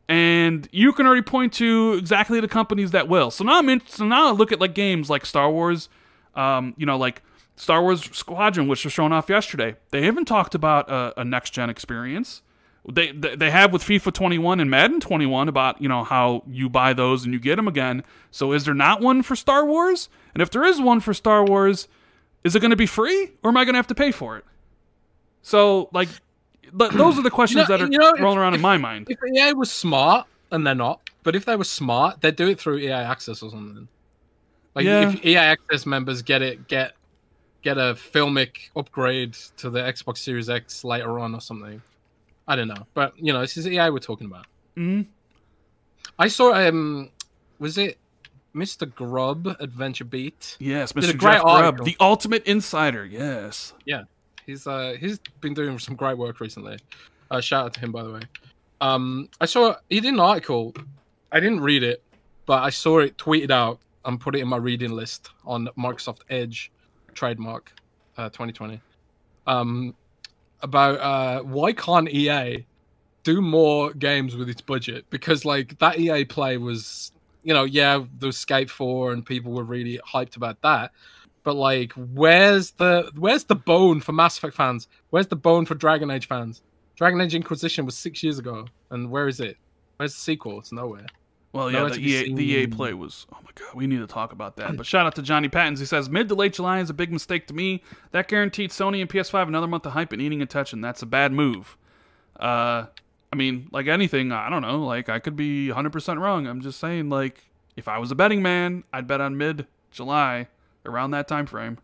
And 0.08 0.68
you 0.72 0.92
can 0.92 1.06
already 1.06 1.22
point 1.22 1.52
to 1.54 1.94
exactly 1.94 2.40
the 2.40 2.48
companies 2.48 2.90
that 2.90 3.08
will. 3.08 3.30
So 3.30 3.44
now 3.44 3.58
I'm 3.58 3.68
in, 3.68 3.82
so 3.86 4.04
now 4.04 4.28
I 4.28 4.32
look 4.32 4.52
at 4.52 4.60
like 4.60 4.74
games 4.74 5.08
like 5.08 5.24
Star 5.24 5.50
Wars, 5.50 5.88
um, 6.36 6.74
you 6.76 6.86
know, 6.86 6.96
like 6.96 7.22
Star 7.56 7.82
Wars 7.82 8.08
Squadron, 8.12 8.68
which 8.68 8.84
was 8.84 8.92
shown 8.92 9.12
off 9.12 9.28
yesterday. 9.28 9.76
They 9.90 10.02
haven't 10.04 10.24
talked 10.26 10.54
about 10.54 10.90
a, 10.90 11.20
a 11.20 11.24
next 11.24 11.50
gen 11.50 11.70
experience. 11.70 12.42
They, 12.90 13.12
they 13.12 13.34
they 13.34 13.50
have 13.50 13.72
with 13.72 13.82
FIFA 13.82 14.12
21 14.12 14.60
and 14.60 14.70
Madden 14.70 15.00
21 15.00 15.48
about 15.48 15.80
you 15.80 15.88
know 15.88 16.04
how 16.04 16.42
you 16.46 16.68
buy 16.68 16.92
those 16.92 17.24
and 17.24 17.32
you 17.32 17.40
get 17.40 17.56
them 17.56 17.66
again. 17.66 18.04
So 18.30 18.52
is 18.52 18.66
there 18.66 18.74
not 18.74 19.00
one 19.00 19.22
for 19.22 19.34
Star 19.36 19.64
Wars? 19.64 20.10
And 20.34 20.42
if 20.42 20.50
there 20.50 20.64
is 20.64 20.80
one 20.80 21.00
for 21.00 21.14
Star 21.14 21.44
Wars, 21.46 21.88
is 22.42 22.54
it 22.54 22.60
going 22.60 22.72
to 22.72 22.76
be 22.76 22.86
free 22.86 23.32
or 23.42 23.48
am 23.50 23.56
I 23.56 23.64
going 23.64 23.72
to 23.72 23.78
have 23.78 23.86
to 23.86 23.94
pay 23.94 24.10
for 24.10 24.36
it? 24.36 24.44
So 25.40 25.88
like, 25.94 26.08
those 26.72 27.18
are 27.18 27.22
the 27.22 27.30
questions 27.30 27.68
know- 27.68 27.78
that 27.78 27.82
are 27.82 27.90
you 27.90 27.98
know, 27.98 28.10
if- 28.10 28.20
rolling 28.20 28.38
around 28.38 28.54
in 28.54 28.60
my 28.60 28.76
mind. 28.76 29.06
If 29.08 29.18
EA 29.34 29.54
was 29.54 29.70
smart, 29.72 30.26
and 30.50 30.66
they're 30.66 30.74
not, 30.74 31.00
but 31.22 31.34
if 31.34 31.46
they 31.46 31.56
were 31.56 31.64
smart, 31.64 32.20
they'd 32.20 32.36
do 32.36 32.48
it 32.48 32.60
through 32.60 32.78
EA 32.78 32.92
Access 32.92 33.42
or 33.42 33.50
something. 33.50 33.88
Like 34.74 34.84
Yeah. 34.86 35.08
if 35.12 35.24
EA 35.24 35.36
Access 35.36 35.86
members 35.86 36.22
get 36.22 36.42
it, 36.42 36.66
get 36.68 36.94
get 37.62 37.78
a 37.78 37.94
filmic 37.94 38.68
upgrade 38.76 39.32
to 39.56 39.70
the 39.70 39.80
Xbox 39.80 40.18
Series 40.18 40.50
X 40.50 40.84
later 40.84 41.18
on 41.18 41.34
or 41.34 41.40
something. 41.40 41.80
I 42.46 42.56
don't 42.56 42.68
know, 42.68 42.86
but 42.92 43.14
you 43.18 43.32
know, 43.32 43.40
this 43.40 43.56
is 43.56 43.66
EA 43.66 43.88
we're 43.90 43.98
talking 44.00 44.26
about. 44.26 44.46
Mhm. 44.76 45.06
I 46.18 46.28
saw 46.28 46.52
um, 46.52 47.10
was 47.58 47.78
it 47.78 47.98
Mr. 48.54 48.92
Grubb 48.94 49.48
at 49.60 49.70
VentureBeat? 49.70 50.56
Yes, 50.60 50.92
Mr. 50.92 51.18
Jeff 51.18 51.42
Grubb, 51.42 51.84
the 51.84 51.96
ultimate 52.00 52.44
insider. 52.46 53.04
Yes. 53.06 53.72
Yeah, 53.86 54.02
he's 54.46 54.66
uh 54.66 54.96
he's 55.00 55.18
been 55.40 55.54
doing 55.54 55.78
some 55.78 55.94
great 55.96 56.18
work 56.18 56.40
recently. 56.40 56.78
Uh, 57.30 57.40
shout 57.40 57.64
out 57.66 57.74
to 57.74 57.80
him 57.80 57.92
by 57.92 58.02
the 58.02 58.12
way. 58.12 58.20
Um, 58.80 59.28
I 59.40 59.46
saw 59.46 59.76
he 59.88 60.00
did 60.00 60.12
an 60.12 60.20
article. 60.20 60.74
I 61.32 61.40
didn't 61.40 61.60
read 61.60 61.82
it, 61.82 62.02
but 62.44 62.62
I 62.62 62.70
saw 62.70 62.98
it 62.98 63.16
tweeted 63.16 63.50
out 63.50 63.78
and 64.04 64.20
put 64.20 64.34
it 64.36 64.40
in 64.40 64.48
my 64.48 64.56
reading 64.56 64.92
list 64.92 65.30
on 65.44 65.68
Microsoft 65.78 66.20
Edge 66.30 66.70
trademark 67.14 67.72
uh, 68.16 68.28
2020 68.28 68.80
um, 69.46 69.94
about 70.62 71.00
uh, 71.00 71.42
why 71.42 71.72
can't 71.72 72.08
EA 72.08 72.66
do 73.22 73.40
more 73.40 73.92
games 73.94 74.36
with 74.36 74.48
its 74.48 74.60
budget? 74.60 75.04
Because 75.10 75.44
like 75.44 75.78
that 75.78 75.98
EA 75.98 76.24
play 76.24 76.56
was, 76.56 77.12
you 77.42 77.54
know, 77.54 77.64
yeah, 77.64 78.02
there 78.18 78.26
was 78.28 78.36
Skate 78.36 78.70
4 78.70 79.12
and 79.12 79.24
people 79.24 79.52
were 79.52 79.64
really 79.64 79.98
hyped 80.06 80.36
about 80.36 80.60
that. 80.62 80.92
But 81.42 81.56
like, 81.56 81.92
where's 81.92 82.70
the 82.72 83.10
where's 83.16 83.44
the 83.44 83.54
bone 83.54 84.00
for 84.00 84.12
Mass 84.12 84.38
Effect 84.38 84.56
fans? 84.56 84.88
Where's 85.10 85.26
the 85.26 85.36
bone 85.36 85.66
for 85.66 85.74
Dragon 85.74 86.10
Age 86.10 86.26
fans? 86.26 86.62
Dragon 86.96 87.20
Age 87.20 87.34
Inquisition 87.34 87.84
was 87.84 87.96
six 87.96 88.22
years 88.22 88.38
ago, 88.38 88.66
and 88.90 89.10
where 89.10 89.28
is 89.28 89.40
it? 89.40 89.58
Where's 89.96 90.14
the 90.14 90.20
sequel? 90.20 90.58
It's 90.58 90.72
nowhere. 90.72 91.04
Well, 91.54 91.70
yeah, 91.70 91.78
Nowhere 91.78 91.94
the 91.94 92.02
EA, 92.02 92.34
the 92.34 92.44
EA 92.44 92.66
play 92.66 92.94
was. 92.94 93.26
Oh 93.32 93.38
my 93.44 93.50
god, 93.54 93.76
we 93.76 93.86
need 93.86 94.00
to 94.00 94.08
talk 94.08 94.32
about 94.32 94.56
that. 94.56 94.76
But 94.76 94.86
shout 94.86 95.06
out 95.06 95.14
to 95.14 95.22
Johnny 95.22 95.48
Pattons. 95.48 95.78
He 95.78 95.86
says 95.86 96.10
mid 96.10 96.28
to 96.28 96.34
late 96.34 96.54
July 96.54 96.80
is 96.80 96.90
a 96.90 96.94
big 96.94 97.12
mistake 97.12 97.46
to 97.46 97.54
me. 97.54 97.80
That 98.10 98.26
guaranteed 98.26 98.70
Sony 98.70 99.00
and 99.00 99.08
PS5 99.08 99.46
another 99.46 99.68
month 99.68 99.86
of 99.86 99.92
hype 99.92 100.12
and 100.12 100.20
eating 100.20 100.42
attention. 100.42 100.80
That's 100.80 101.00
a 101.02 101.06
bad 101.06 101.32
move. 101.32 101.76
Uh, 102.40 102.86
I 103.32 103.36
mean, 103.36 103.68
like 103.70 103.86
anything, 103.86 104.32
I 104.32 104.50
don't 104.50 104.62
know. 104.62 104.84
Like 104.84 105.08
I 105.08 105.20
could 105.20 105.36
be 105.36 105.68
100 105.68 105.92
percent 105.92 106.18
wrong. 106.18 106.48
I'm 106.48 106.60
just 106.60 106.80
saying, 106.80 107.08
like 107.08 107.40
if 107.76 107.86
I 107.86 107.98
was 107.98 108.10
a 108.10 108.16
betting 108.16 108.42
man, 108.42 108.82
I'd 108.92 109.06
bet 109.06 109.20
on 109.20 109.36
mid 109.36 109.68
July 109.92 110.48
around 110.84 111.12
that 111.12 111.28
time 111.28 111.46
frame. 111.46 111.78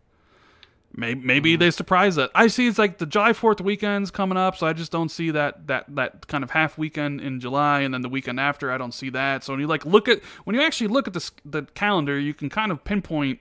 Maybe, 0.93 1.21
maybe 1.21 1.55
they 1.55 1.71
surprise 1.71 2.17
it. 2.17 2.29
I 2.35 2.47
see 2.47 2.67
it's 2.67 2.77
like 2.77 2.97
the 2.97 3.05
July 3.05 3.31
Fourth 3.31 3.61
weekend's 3.61 4.11
coming 4.11 4.37
up, 4.37 4.57
so 4.57 4.67
I 4.67 4.73
just 4.73 4.91
don't 4.91 5.09
see 5.09 5.31
that 5.31 5.67
that 5.67 5.85
that 5.95 6.27
kind 6.27 6.43
of 6.43 6.51
half 6.51 6.77
weekend 6.77 7.21
in 7.21 7.39
July, 7.39 7.79
and 7.79 7.93
then 7.93 8.01
the 8.01 8.09
weekend 8.09 8.41
after, 8.41 8.71
I 8.71 8.77
don't 8.77 8.93
see 8.93 9.09
that. 9.11 9.43
So 9.43 9.53
when 9.53 9.61
you 9.61 9.67
like 9.67 9.85
look 9.85 10.09
at 10.09 10.21
when 10.43 10.55
you 10.55 10.61
actually 10.61 10.87
look 10.87 11.07
at 11.07 11.13
the 11.13 11.31
the 11.45 11.61
calendar, 11.75 12.19
you 12.19 12.33
can 12.33 12.49
kind 12.49 12.73
of 12.73 12.83
pinpoint 12.83 13.39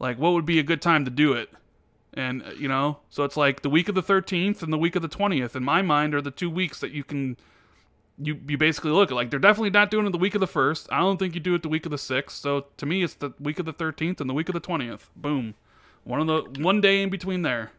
like 0.00 0.18
what 0.18 0.32
would 0.32 0.46
be 0.46 0.58
a 0.58 0.64
good 0.64 0.82
time 0.82 1.04
to 1.04 1.10
do 1.12 1.32
it, 1.32 1.50
and 2.14 2.42
uh, 2.42 2.50
you 2.58 2.66
know, 2.66 2.98
so 3.08 3.22
it's 3.22 3.36
like 3.36 3.62
the 3.62 3.70
week 3.70 3.88
of 3.88 3.94
the 3.94 4.02
thirteenth 4.02 4.60
and 4.60 4.72
the 4.72 4.78
week 4.78 4.96
of 4.96 5.02
the 5.02 5.08
twentieth. 5.08 5.54
In 5.54 5.62
my 5.62 5.80
mind, 5.80 6.12
are 6.14 6.20
the 6.20 6.32
two 6.32 6.50
weeks 6.50 6.80
that 6.80 6.90
you 6.90 7.04
can 7.04 7.36
you 8.20 8.38
you 8.48 8.58
basically 8.58 8.90
look 8.90 9.12
at 9.12 9.14
like 9.14 9.30
they're 9.30 9.38
definitely 9.38 9.70
not 9.70 9.92
doing 9.92 10.06
it 10.06 10.10
the 10.10 10.18
week 10.18 10.34
of 10.34 10.40
the 10.40 10.46
first. 10.48 10.88
I 10.90 10.98
don't 10.98 11.18
think 11.18 11.34
you 11.34 11.40
do 11.40 11.54
it 11.54 11.62
the 11.62 11.68
week 11.68 11.86
of 11.86 11.92
the 11.92 11.98
sixth. 11.98 12.38
So 12.38 12.66
to 12.78 12.86
me, 12.86 13.04
it's 13.04 13.14
the 13.14 13.32
week 13.38 13.60
of 13.60 13.66
the 13.66 13.72
thirteenth 13.72 14.20
and 14.20 14.28
the 14.28 14.34
week 14.34 14.48
of 14.48 14.54
the 14.54 14.60
twentieth. 14.60 15.08
Boom, 15.14 15.54
one 16.08 16.20
of 16.20 16.26
the 16.26 16.62
one 16.62 16.80
day 16.80 17.02
in 17.02 17.10
between 17.10 17.42
there, 17.42 17.70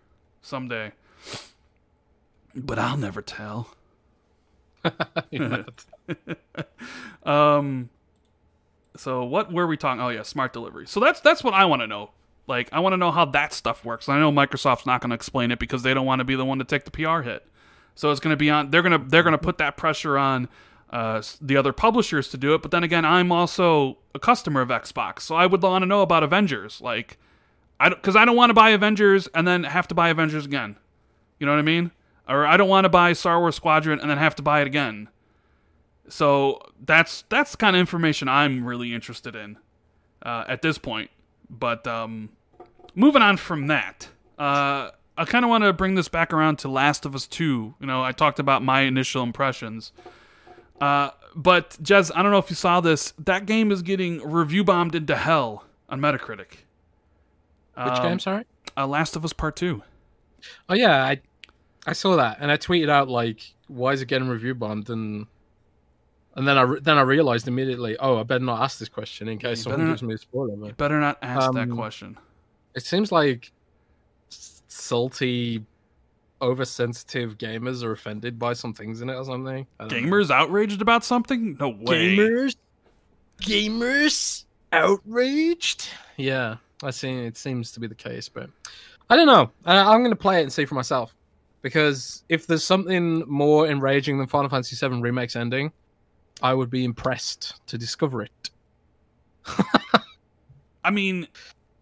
someday. 0.42 0.92
But 2.56 2.78
I'll 2.78 2.98
never 2.98 3.22
tell. 3.22 3.70
Um. 7.24 7.90
So 8.96 9.24
what 9.24 9.52
were 9.52 9.68
we 9.68 9.78
talking? 9.78 10.02
Oh 10.02 10.10
yeah, 10.10 10.24
smart 10.24 10.54
delivery. 10.54 10.88
So 10.88 11.00
that's 11.00 11.20
that's 11.20 11.44
what 11.44 11.54
I 11.54 11.66
want 11.66 11.82
to 11.82 11.88
know. 11.88 12.12
Like 12.48 12.70
I 12.72 12.80
want 12.80 12.94
to 12.94 12.98
know 12.98 13.12
how 13.12 13.26
that 13.26 13.54
stuff 13.54 13.84
works. 13.84 14.08
I 14.08 14.20
know 14.20 14.32
Microsoft's 14.32 14.86
not 14.86 15.02
going 15.02 15.10
to 15.10 15.16
explain 15.16 15.52
it 15.52 15.60
because 15.60 15.84
they 15.84 15.94
don't 15.94 16.06
want 16.06 16.20
to 16.20 16.26
be 16.26 16.36
the 16.36 16.46
one 16.46 16.60
to 16.60 16.66
take 16.66 16.86
the 16.86 16.92
PR 16.92 17.22
hit. 17.22 17.46
So 17.96 18.10
it's 18.12 18.20
going 18.20 18.34
to 18.34 18.38
be 18.38 18.50
on. 18.50 18.72
They're 18.72 18.82
going 18.82 19.00
to 19.00 19.10
they're 19.10 19.24
going 19.24 19.34
to 19.34 19.38
put 19.38 19.58
that 19.58 19.76
pressure 19.76 20.18
on 20.18 20.48
uh, 20.92 21.22
the 21.42 21.58
other 21.58 21.74
publishers 21.74 22.30
to 22.30 22.38
do 22.38 22.54
it. 22.54 22.62
But 22.62 22.72
then 22.72 22.84
again, 22.84 23.06
I'm 23.06 23.32
also 23.32 23.98
a 24.16 24.20
customer 24.20 24.62
of 24.62 24.70
Xbox, 24.70 25.22
so 25.22 25.36
I 25.36 25.46
would 25.46 25.62
want 25.62 25.82
to 25.84 25.86
know 25.86 26.02
about 26.02 26.24
Avengers. 26.24 26.80
Like 26.82 27.18
I 27.80 27.90
because 27.90 28.16
I 28.16 28.26
don't 28.26 28.36
want 28.36 28.50
to 28.50 28.54
buy 28.54 28.72
Avengers 28.72 29.28
and 29.28 29.48
then 29.48 29.64
have 29.64 29.88
to 29.90 29.96
buy 29.96 30.10
Avengers 30.10 30.46
again. 30.46 30.76
You 31.40 31.46
know 31.46 31.54
what 31.54 31.60
I 31.60 31.64
mean? 31.64 31.92
Or 32.28 32.46
I 32.46 32.58
don't 32.58 32.70
want 32.70 32.86
to 32.86 32.90
buy 32.90 33.14
Star 33.14 33.40
Wars 33.40 33.56
Squadron 33.56 34.00
and 34.00 34.10
then 34.10 34.18
have 34.18 34.36
to 34.36 34.44
buy 34.44 34.62
it 34.62 34.68
again. 34.68 35.10
So 36.10 36.62
that's 36.86 37.24
that's 37.30 37.52
the 37.52 37.58
kind 37.58 37.76
of 37.76 37.80
information 37.80 38.28
I'm 38.28 38.66
really 38.66 38.94
interested 38.94 39.36
in 39.36 39.58
uh, 40.24 40.46
at 40.48 40.62
this 40.62 40.78
point. 40.78 41.10
But 41.50 41.88
um, 41.88 42.30
moving 42.96 43.22
on 43.22 43.38
from 43.38 43.68
that, 43.68 44.10
uh, 44.38 44.92
I 45.18 45.26
kind 45.26 45.46
of 45.46 45.50
want 45.50 45.64
to 45.64 45.74
bring 45.74 45.96
this 45.96 46.08
back 46.08 46.34
around 46.34 46.58
to 46.60 46.68
Last 46.68 47.06
of 47.06 47.16
Us 47.16 47.28
Two. 47.28 47.76
You 47.80 47.88
know, 47.88 48.04
I 48.04 48.12
talked 48.12 48.40
about 48.40 48.64
my 48.64 48.82
initial 48.82 49.24
impressions. 49.24 49.92
Uh, 50.82 51.12
but 51.36 51.78
Jez, 51.82 52.12
I 52.16 52.22
don't 52.22 52.32
know 52.32 52.38
if 52.38 52.50
you 52.50 52.56
saw 52.56 52.80
this. 52.82 53.14
That 53.20 53.46
game 53.46 53.72
is 53.72 53.82
getting 53.82 54.22
review 54.22 54.64
bombed 54.64 54.96
into 54.96 55.16
hell 55.16 55.66
on 55.90 56.00
Metacritic. 56.00 56.64
Which 57.76 57.88
Um, 57.88 58.04
game? 58.04 58.20
Sorry. 58.20 58.46
Uh, 58.78 58.88
Last 58.88 59.16
of 59.16 59.24
Us 59.26 59.34
Part 59.34 59.56
Two. 59.56 59.84
Oh 60.70 60.74
yeah, 60.76 61.04
I 61.04 61.22
I 61.88 61.94
saw 61.94 62.16
that 62.18 62.38
and 62.40 62.52
I 62.52 62.58
tweeted 62.58 62.90
out 62.90 63.10
like, 63.10 63.42
why 63.68 63.94
is 63.94 64.02
it 64.02 64.08
getting 64.08 64.28
review 64.30 64.54
bombed? 64.56 64.90
And 64.90 65.28
and 66.36 66.48
then 66.48 66.58
I 66.58 66.62
re- 66.62 66.80
then 66.80 66.98
I 66.98 67.02
realized 67.02 67.48
immediately, 67.48 67.98
oh, 68.00 68.20
I 68.20 68.24
better 68.24 68.44
not 68.44 68.62
ask 68.62 68.80
this 68.80 68.90
question 68.90 69.28
in 69.28 69.38
case 69.40 69.60
You 69.60 69.64
someone 69.64 69.82
better 69.82 69.92
gives 69.92 70.04
me 70.04 70.14
a 70.14 70.18
spoiler. 70.18 70.56
But 70.58 70.78
Better 70.78 71.00
not 71.00 71.18
ask 71.22 71.52
that 71.54 71.64
Um, 71.64 71.76
question. 71.76 72.18
it 72.76 72.84
seems 72.84 73.12
like 73.12 73.52
salty, 74.30 75.66
oversensitive 76.42 77.38
gamers 77.38 77.84
are 77.84 77.92
offended 77.92 78.40
by 78.40 78.54
some 78.54 78.74
things 78.74 79.02
in 79.02 79.10
it 79.10 79.16
or 79.16 79.26
something. 79.26 79.68
Don't 79.80 79.90
know. 79.92 79.98
Gamers 79.98 80.30
outraged 80.32 80.82
about 80.82 81.04
something? 81.04 81.58
No 81.60 81.70
way. 81.70 82.16
gamers, 82.18 82.56
gamers 83.42 84.46
outraged. 84.72 85.90
Yeah, 86.18 86.58
I 86.84 86.92
see. 86.92 87.12
It 87.12 87.38
seems 87.38 87.72
to 87.74 87.80
be 87.80 87.88
the 87.88 87.96
case, 87.96 88.30
but 88.30 88.50
I 89.10 89.16
don't 89.16 89.28
know. 89.28 89.52
I, 89.66 89.78
I'm 89.78 90.02
going 90.02 90.12
to 90.12 90.16
play 90.16 90.40
it 90.40 90.44
and 90.44 90.54
see 90.54 90.66
for 90.66 90.76
myself 90.76 91.16
because 91.62 92.24
if 92.30 92.48
there's 92.48 92.64
something 92.64 93.24
more 93.28 93.68
enraging 93.68 94.18
than 94.18 94.28
Final 94.28 94.50
Fantasy 94.50 94.76
VII 94.76 95.02
Remake's 95.02 95.36
ending, 95.36 95.72
I 96.42 96.54
would 96.54 96.70
be 96.70 96.86
impressed 96.86 97.66
to 97.68 97.78
discover 97.78 98.22
it. 98.22 98.50
I 100.84 100.92
mean, 100.92 101.28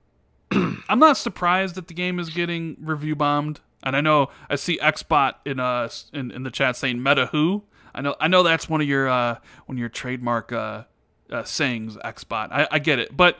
I'm 0.51 0.99
not 0.99 1.17
surprised 1.17 1.75
that 1.75 1.87
the 1.87 1.93
game 1.93 2.19
is 2.19 2.29
getting 2.29 2.77
review 2.79 3.15
bombed. 3.15 3.61
And 3.83 3.95
I 3.95 4.01
know 4.01 4.29
I 4.49 4.55
see 4.55 4.79
Xbot 4.79 5.35
in 5.45 5.59
uh 5.59 5.89
in, 6.11 6.31
in 6.31 6.43
the 6.43 6.51
chat 6.51 6.75
saying 6.75 7.01
"Meta 7.01 7.27
who." 7.27 7.63
I 7.93 8.01
know 8.01 8.15
I 8.19 8.27
know 8.27 8.43
that's 8.43 8.67
one 8.67 8.81
of 8.81 8.87
your 8.87 9.07
uh 9.07 9.37
one 9.65 9.77
of 9.77 9.79
your 9.79 9.89
trademark 9.89 10.51
uh, 10.51 10.83
uh 11.31 11.43
sayings, 11.43 11.95
Xbot. 11.97 12.51
I, 12.51 12.67
I 12.71 12.79
get 12.79 12.99
it, 12.99 13.15
but 13.15 13.37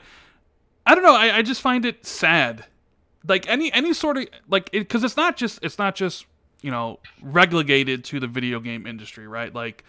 I 0.88 0.94
don't 0.94 1.04
know. 1.04 1.14
I, 1.14 1.36
I 1.36 1.42
just 1.42 1.60
find 1.60 1.84
it 1.84 2.06
sad. 2.06 2.64
Like 3.26 3.46
any 3.46 3.70
any 3.74 3.92
sort 3.92 4.16
of 4.16 4.26
like 4.48 4.70
because 4.70 5.04
it's 5.04 5.18
not 5.18 5.36
just 5.36 5.58
it's 5.62 5.78
not 5.78 5.94
just 5.94 6.24
you 6.62 6.70
know 6.70 6.98
relegated 7.20 8.04
to 8.04 8.18
the 8.18 8.26
video 8.26 8.58
game 8.58 8.86
industry, 8.86 9.28
right? 9.28 9.54
Like 9.54 9.84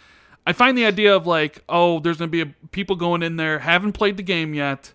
I 0.45 0.51
find 0.51 0.77
the 0.77 0.85
idea 0.85 1.15
of 1.15 1.25
like 1.25 1.63
oh, 1.69 2.01
there's 2.01 2.17
gonna 2.17 2.27
be 2.27 2.41
a, 2.41 2.47
people 2.71 2.97
going 2.97 3.23
in 3.23 3.37
there 3.37 3.59
haven't 3.59 3.93
played 3.93 4.17
the 4.17 4.23
game 4.23 4.53
yet. 4.53 4.93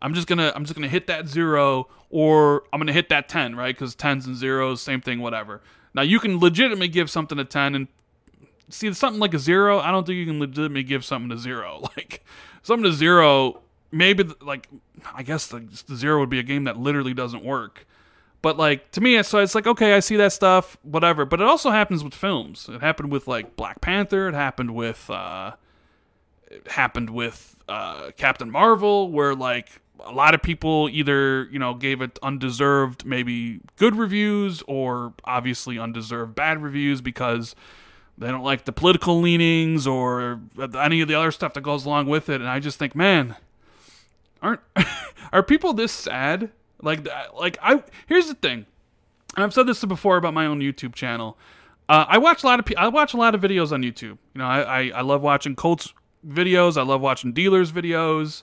I'm 0.00 0.14
just 0.14 0.26
gonna 0.26 0.52
I'm 0.56 0.64
just 0.64 0.74
gonna 0.74 0.88
hit 0.88 1.06
that 1.08 1.28
zero 1.28 1.86
or 2.08 2.64
I'm 2.72 2.80
gonna 2.80 2.94
hit 2.94 3.10
that 3.10 3.28
ten, 3.28 3.54
right? 3.54 3.74
Because 3.74 3.94
tens 3.94 4.26
and 4.26 4.34
zeros, 4.34 4.80
same 4.80 5.02
thing, 5.02 5.20
whatever. 5.20 5.60
Now 5.92 6.02
you 6.02 6.18
can 6.18 6.40
legitimately 6.40 6.88
give 6.88 7.10
something 7.10 7.38
a 7.38 7.44
ten 7.44 7.74
and 7.74 7.88
see 8.70 8.90
something 8.94 9.20
like 9.20 9.34
a 9.34 9.38
zero. 9.38 9.80
I 9.80 9.90
don't 9.90 10.06
think 10.06 10.16
you 10.16 10.24
can 10.24 10.40
legitimately 10.40 10.84
give 10.84 11.04
something 11.04 11.30
a 11.30 11.38
zero. 11.38 11.82
Like 11.96 12.24
something 12.62 12.90
to 12.90 12.96
zero, 12.96 13.60
maybe 13.92 14.24
th- 14.24 14.42
like 14.42 14.68
I 15.14 15.22
guess 15.22 15.46
the, 15.46 15.60
the 15.86 15.94
zero 15.94 16.18
would 16.20 16.30
be 16.30 16.38
a 16.38 16.42
game 16.42 16.64
that 16.64 16.76
literally 16.78 17.14
doesn't 17.14 17.44
work. 17.44 17.86
But 18.40 18.56
like 18.56 18.90
to 18.92 19.00
me, 19.00 19.22
so 19.22 19.38
it's 19.38 19.54
like 19.54 19.66
okay, 19.66 19.94
I 19.94 20.00
see 20.00 20.16
that 20.16 20.32
stuff, 20.32 20.76
whatever. 20.82 21.24
But 21.24 21.40
it 21.40 21.46
also 21.46 21.70
happens 21.70 22.02
with 22.02 22.14
films. 22.14 22.68
It 22.68 22.80
happened 22.80 23.12
with 23.12 23.28
like 23.28 23.54
Black 23.54 23.80
Panther. 23.80 24.28
It 24.28 24.34
happened 24.34 24.74
with 24.74 25.08
uh, 25.08 25.52
it 26.50 26.66
happened 26.68 27.10
with 27.10 27.62
uh, 27.68 28.10
Captain 28.16 28.50
Marvel, 28.50 29.10
where 29.10 29.34
like 29.34 29.68
a 30.04 30.12
lot 30.12 30.34
of 30.34 30.42
people 30.42 30.88
either 30.90 31.44
you 31.52 31.58
know 31.58 31.74
gave 31.74 32.00
it 32.00 32.18
undeserved, 32.22 33.04
maybe 33.04 33.60
good 33.76 33.94
reviews, 33.94 34.62
or 34.66 35.14
obviously 35.24 35.78
undeserved 35.78 36.34
bad 36.34 36.62
reviews 36.62 37.00
because 37.00 37.54
they 38.18 38.28
don't 38.28 38.44
like 38.44 38.64
the 38.64 38.72
political 38.72 39.20
leanings 39.20 39.86
or 39.86 40.40
any 40.78 41.00
of 41.00 41.08
the 41.08 41.14
other 41.14 41.30
stuff 41.30 41.54
that 41.54 41.62
goes 41.62 41.86
along 41.86 42.06
with 42.06 42.28
it. 42.28 42.40
And 42.40 42.48
I 42.48 42.60
just 42.60 42.78
think, 42.78 42.94
man, 42.94 43.36
aren't 44.42 44.60
are 45.32 45.42
people 45.42 45.72
this 45.72 45.92
sad? 45.92 46.50
Like, 46.82 47.06
like 47.34 47.56
I 47.62 47.82
here's 48.06 48.28
the 48.28 48.34
thing, 48.34 48.66
and 49.36 49.44
I've 49.44 49.54
said 49.54 49.66
this 49.66 49.84
before 49.84 50.16
about 50.16 50.34
my 50.34 50.46
own 50.46 50.60
YouTube 50.60 50.94
channel. 50.94 51.38
Uh, 51.88 52.06
I 52.08 52.18
watch 52.18 52.42
a 52.42 52.46
lot 52.46 52.58
of 52.60 52.66
I 52.76 52.88
watch 52.88 53.14
a 53.14 53.16
lot 53.16 53.34
of 53.34 53.40
videos 53.40 53.72
on 53.72 53.82
YouTube. 53.82 54.18
You 54.34 54.38
know, 54.38 54.46
I, 54.46 54.60
I, 54.60 54.92
I 54.96 55.00
love 55.02 55.22
watching 55.22 55.54
Colt's 55.54 55.92
videos. 56.26 56.76
I 56.76 56.82
love 56.82 57.00
watching 57.00 57.32
dealers 57.32 57.72
videos. 57.72 58.42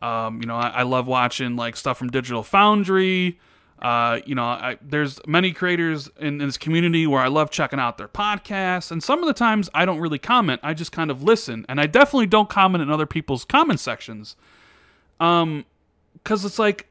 Um, 0.00 0.40
you 0.40 0.46
know, 0.46 0.56
I, 0.56 0.68
I 0.68 0.82
love 0.82 1.06
watching 1.06 1.56
like 1.56 1.76
stuff 1.76 1.98
from 1.98 2.08
Digital 2.08 2.42
Foundry. 2.42 3.40
Uh, 3.80 4.18
you 4.26 4.34
know, 4.34 4.44
I, 4.44 4.76
there's 4.82 5.20
many 5.26 5.52
creators 5.52 6.10
in, 6.18 6.40
in 6.40 6.48
this 6.48 6.58
community 6.58 7.06
where 7.06 7.22
I 7.22 7.28
love 7.28 7.50
checking 7.50 7.78
out 7.78 7.96
their 7.96 8.08
podcasts, 8.08 8.90
and 8.90 9.02
some 9.02 9.20
of 9.22 9.26
the 9.26 9.32
times 9.32 9.70
I 9.72 9.84
don't 9.84 10.00
really 10.00 10.18
comment. 10.18 10.60
I 10.64 10.74
just 10.74 10.90
kind 10.90 11.10
of 11.10 11.22
listen, 11.22 11.64
and 11.68 11.80
I 11.80 11.86
definitely 11.86 12.26
don't 12.26 12.48
comment 12.48 12.82
in 12.82 12.90
other 12.90 13.06
people's 13.06 13.44
comment 13.44 13.78
sections. 13.78 14.34
Um, 15.20 15.64
because 16.14 16.44
it's 16.44 16.58
like 16.58 16.88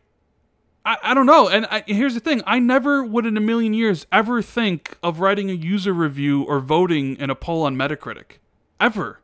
I, 0.85 0.97
I 1.03 1.13
don't 1.13 1.25
know. 1.25 1.49
And 1.49 1.65
I, 1.69 1.83
here's 1.85 2.13
the 2.13 2.19
thing: 2.19 2.41
I 2.47 2.59
never 2.59 3.03
would 3.03 3.25
in 3.25 3.35
a 3.37 3.41
million 3.41 3.73
years 3.73 4.07
ever 4.11 4.41
think 4.41 4.97
of 5.03 5.19
writing 5.19 5.49
a 5.49 5.53
user 5.53 5.93
review 5.93 6.43
or 6.43 6.59
voting 6.59 7.17
in 7.17 7.29
a 7.29 7.35
poll 7.35 7.63
on 7.63 7.75
Metacritic, 7.75 8.39
ever, 8.79 9.19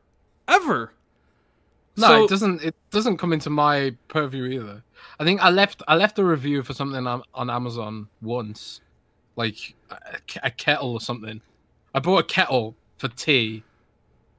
ever. 0.48 0.92
No, 1.96 2.08
So- 2.08 2.24
it 2.26 2.30
doesn't. 2.30 2.64
It 2.64 2.76
doesn't 2.92 3.18
come 3.18 3.32
into 3.34 3.50
my 3.50 3.96
purview 4.10 4.46
either. 4.46 4.84
I 5.20 5.24
think 5.24 5.42
I 5.42 5.50
left. 5.50 5.82
I 5.88 5.96
left 5.96 6.20
a 6.20 6.24
review 6.26 6.64
for 6.64 6.74
something 6.74 7.06
on, 7.08 7.24
on 7.34 7.50
Amazon 7.50 8.08
once, 8.22 8.82
like 9.36 9.76
a, 9.90 9.98
a 10.44 10.52
kettle 10.52 10.94
or 10.94 11.02
something. 11.02 11.40
I 11.96 12.00
bought 12.00 12.18
a 12.20 12.24
kettle 12.24 12.76
for 12.98 13.08
tea 13.08 13.64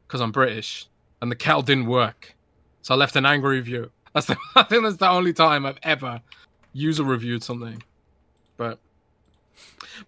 because 0.06 0.20
I'm 0.20 0.32
British, 0.32 0.86
and 1.22 1.30
the 1.30 1.36
kettle 1.36 1.62
didn't 1.62 1.86
work, 1.86 2.34
so 2.82 2.92
I 2.94 2.96
left 2.96 3.16
an 3.16 3.24
angry 3.24 3.56
review. 3.56 3.90
That's 4.14 4.26
the, 4.26 4.36
I 4.56 4.62
think 4.62 4.84
that's 4.84 4.96
the 4.96 5.08
only 5.08 5.32
time 5.32 5.66
I've 5.66 5.78
ever 5.82 6.20
user 6.72 7.04
reviewed 7.04 7.42
something. 7.42 7.82
But, 8.56 8.78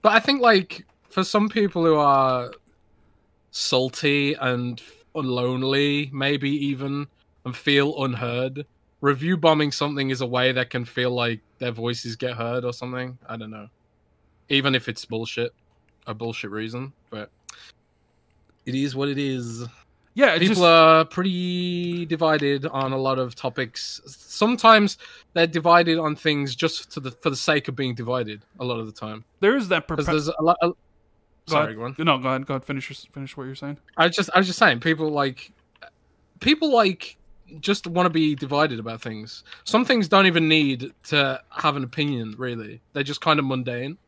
but 0.03 0.13
I 0.13 0.21
think 0.21 0.41
like 0.41 0.87
for 1.09 1.25
some 1.25 1.49
people 1.49 1.85
who 1.85 1.97
are 1.97 2.51
salty 3.51 4.35
and 4.35 4.81
lonely, 5.15 6.11
maybe 6.13 6.51
even 6.51 7.07
and 7.47 7.57
feel 7.57 8.05
unheard. 8.05 8.67
Review 9.01 9.37
bombing 9.37 9.71
something 9.73 10.11
is 10.11 10.21
a 10.21 10.27
way 10.27 10.53
that 10.53 10.69
can 10.69 10.85
feel 10.85 11.11
like 11.11 11.41
their 11.59 11.71
voices 11.71 12.17
get 12.17 12.37
heard 12.37 12.65
or 12.65 12.73
something. 12.73 13.17
I 13.29 13.37
don't 13.37 13.51
know. 13.51 13.69
Even 14.49 14.75
if 14.75 14.89
it's 14.89 15.05
bullshit, 15.05 15.55
a 16.07 16.13
bullshit 16.13 16.51
reason, 16.51 16.93
but 17.09 17.31
it 18.67 18.75
is 18.75 18.97
what 18.97 19.09
it 19.09 19.19
is. 19.19 19.65
Yeah, 20.17 20.35
it 20.35 20.39
People 20.39 20.55
just, 20.55 20.65
are 20.65 21.05
pretty 21.05 22.07
divided 22.07 22.65
on 22.65 22.93
a 22.93 22.97
lot 22.97 23.19
of 23.19 23.35
topics. 23.35 24.01
Sometimes 24.07 24.97
they're 25.35 25.47
divided 25.47 25.99
on 25.99 26.17
things 26.17 26.57
just 26.57 26.91
to 26.93 27.01
the 27.01 27.11
for 27.11 27.29
the 27.29 27.37
sake 27.37 27.69
of 27.69 27.77
being 27.77 27.95
divided. 27.95 28.41
A 28.59 28.65
lot 28.65 28.81
of 28.81 28.87
the 28.87 28.93
time, 28.93 29.25
there 29.41 29.59
is 29.59 29.69
that 29.69 29.87
because 29.87 30.07
perpe- 30.07 30.11
there's 30.13 30.29
a 30.29 30.43
lot. 30.43 30.57
A... 30.63 30.69
Go 30.69 30.77
Sorry, 31.49 31.65
ahead. 31.65 31.77
go 31.77 31.85
on. 31.85 31.95
No, 31.99 32.17
go 32.17 32.29
ahead. 32.29 32.47
Go 32.47 32.55
ahead. 32.55 32.65
Finish. 32.65 32.89
Your, 32.89 32.97
finish 33.13 33.37
what 33.37 33.45
you're 33.45 33.55
saying. 33.55 33.77
I 33.99 34.09
just 34.09 34.31
I 34.33 34.39
was 34.39 34.47
just 34.47 34.59
saying 34.59 34.81
people 34.81 35.11
like 35.11 35.53
people 36.41 36.73
like 36.73 37.19
just 37.61 37.87
want 37.87 38.07
to 38.07 38.11
be 38.11 38.35
divided 38.35 38.81
about 38.81 39.03
things. 39.03 39.45
Some 39.65 39.85
things 39.85 40.09
don't 40.09 40.25
even 40.25 40.49
need 40.49 40.95
to 41.09 41.43
have 41.51 41.77
an 41.77 41.85
opinion 41.85 42.35
really. 42.39 42.81
They're 42.95 43.03
just 43.03 43.21
kind 43.21 43.39
of 43.39 43.45
mundane. 43.45 43.99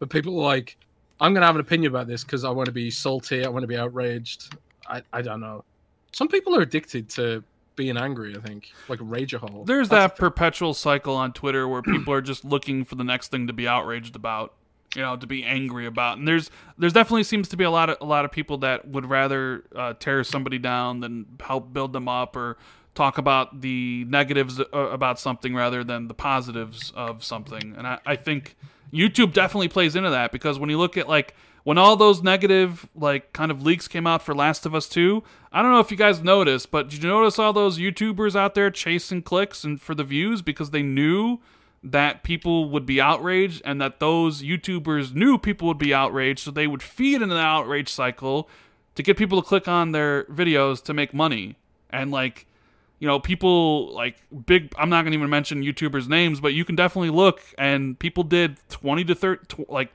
But 0.00 0.10
people 0.10 0.40
are 0.40 0.44
like 0.44 0.76
I'm 1.20 1.32
going 1.32 1.42
to 1.42 1.46
have 1.46 1.54
an 1.54 1.60
opinion 1.60 1.92
about 1.92 2.08
this 2.08 2.24
cuz 2.24 2.42
I 2.42 2.50
want 2.50 2.66
to 2.66 2.72
be 2.72 2.90
salty, 2.90 3.44
I 3.44 3.48
want 3.48 3.62
to 3.62 3.68
be 3.68 3.76
outraged. 3.76 4.56
I 4.92 5.02
I 5.12 5.22
don't 5.22 5.40
know. 5.40 5.64
Some 6.12 6.28
people 6.28 6.54
are 6.56 6.60
addicted 6.60 7.08
to 7.10 7.42
being 7.76 7.96
angry, 7.96 8.36
I 8.36 8.40
think. 8.40 8.70
Like 8.88 8.98
rage 9.02 9.34
a 9.34 9.38
hole. 9.38 9.64
There's 9.64 9.88
That's 9.88 10.12
that 10.12 10.18
perpetual 10.18 10.74
cycle 10.74 11.16
on 11.16 11.32
Twitter 11.32 11.66
where 11.66 11.82
people 11.94 12.12
are 12.12 12.20
just 12.20 12.44
looking 12.44 12.84
for 12.84 12.94
the 12.94 13.04
next 13.04 13.30
thing 13.30 13.46
to 13.46 13.52
be 13.52 13.66
outraged 13.66 14.14
about, 14.14 14.54
you 14.94 15.02
know, 15.02 15.16
to 15.16 15.26
be 15.26 15.44
angry 15.44 15.86
about. 15.86 16.18
And 16.18 16.28
there's 16.28 16.50
there's 16.78 16.92
definitely 16.92 17.24
seems 17.24 17.48
to 17.48 17.56
be 17.56 17.64
a 17.64 17.70
lot 17.70 17.90
of 17.90 17.96
a 18.00 18.04
lot 18.04 18.24
of 18.24 18.30
people 18.30 18.58
that 18.58 18.86
would 18.86 19.06
rather 19.06 19.64
uh, 19.74 19.94
tear 19.94 20.22
somebody 20.24 20.58
down 20.58 21.00
than 21.00 21.26
help 21.40 21.72
build 21.72 21.92
them 21.92 22.08
up 22.08 22.36
or 22.36 22.58
talk 22.94 23.16
about 23.16 23.62
the 23.62 24.04
negatives 24.08 24.60
uh, 24.60 24.64
about 24.72 25.18
something 25.18 25.54
rather 25.54 25.82
than 25.82 26.08
the 26.08 26.14
positives 26.14 26.92
of 26.94 27.24
something. 27.24 27.74
And 27.76 27.86
I, 27.86 27.98
I 28.04 28.16
think 28.16 28.54
YouTube 28.92 29.32
definitely 29.32 29.68
plays 29.68 29.96
into 29.96 30.10
that 30.10 30.30
because 30.30 30.58
when 30.58 30.68
you 30.68 30.78
look 30.78 30.98
at 30.98 31.08
like 31.08 31.34
when 31.64 31.78
all 31.78 31.96
those 31.96 32.22
negative 32.22 32.88
like 32.94 33.32
kind 33.32 33.50
of 33.50 33.62
leaks 33.62 33.88
came 33.88 34.06
out 34.06 34.22
for 34.22 34.34
Last 34.34 34.66
of 34.66 34.74
Us 34.74 34.88
2, 34.88 35.22
I 35.52 35.62
don't 35.62 35.72
know 35.72 35.80
if 35.80 35.90
you 35.90 35.96
guys 35.96 36.22
noticed, 36.22 36.70
but 36.70 36.88
did 36.88 37.02
you 37.02 37.08
notice 37.08 37.38
all 37.38 37.52
those 37.52 37.78
YouTubers 37.78 38.34
out 38.34 38.54
there 38.54 38.70
chasing 38.70 39.22
clicks 39.22 39.64
and 39.64 39.80
for 39.80 39.94
the 39.94 40.04
views 40.04 40.42
because 40.42 40.70
they 40.70 40.82
knew 40.82 41.38
that 41.84 42.22
people 42.22 42.70
would 42.70 42.86
be 42.86 43.00
outraged 43.00 43.60
and 43.64 43.80
that 43.80 43.98
those 43.98 44.42
YouTubers 44.42 45.14
knew 45.14 45.36
people 45.38 45.68
would 45.68 45.78
be 45.78 45.92
outraged, 45.92 46.40
so 46.40 46.50
they 46.50 46.66
would 46.66 46.82
feed 46.82 47.22
into 47.22 47.34
the 47.34 47.40
outrage 47.40 47.88
cycle 47.88 48.48
to 48.94 49.02
get 49.02 49.16
people 49.16 49.40
to 49.40 49.46
click 49.46 49.66
on 49.66 49.92
their 49.92 50.24
videos 50.24 50.82
to 50.84 50.94
make 50.94 51.12
money. 51.12 51.56
And 51.90 52.10
like 52.10 52.46
you 53.02 53.08
know, 53.08 53.18
people 53.18 53.92
like 53.92 54.16
big. 54.46 54.72
I'm 54.78 54.88
not 54.88 55.02
going 55.02 55.10
to 55.10 55.18
even 55.18 55.28
mention 55.28 55.64
YouTubers' 55.64 56.08
names, 56.08 56.40
but 56.40 56.54
you 56.54 56.64
can 56.64 56.76
definitely 56.76 57.10
look, 57.10 57.40
and 57.58 57.98
people 57.98 58.22
did 58.22 58.58
20 58.68 59.02
to 59.06 59.14
30, 59.16 59.46
tw- 59.46 59.68
like 59.68 59.90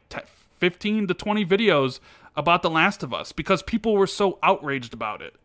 15 0.57 1.07
to 1.07 1.13
20 1.13 1.45
videos 1.45 1.99
about 2.35 2.61
The 2.61 2.69
Last 2.69 3.03
of 3.03 3.13
Us 3.13 3.31
because 3.31 3.61
people 3.63 3.95
were 3.95 4.07
so 4.07 4.39
outraged 4.43 4.93
about 4.93 5.21
it. 5.21 5.35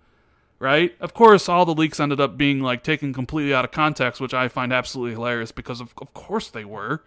Right? 0.58 0.94
Of 1.00 1.12
course, 1.12 1.48
all 1.48 1.64
the 1.64 1.74
leaks 1.74 1.98
ended 1.98 2.20
up 2.20 2.36
being 2.36 2.60
like 2.60 2.84
taken 2.84 3.12
completely 3.12 3.52
out 3.52 3.64
of 3.64 3.72
context, 3.72 4.20
which 4.20 4.32
I 4.32 4.46
find 4.46 4.72
absolutely 4.72 5.14
hilarious 5.14 5.50
because 5.50 5.80
of 5.80 5.92
of 6.00 6.14
course 6.14 6.50
they 6.50 6.64
were. 6.64 7.02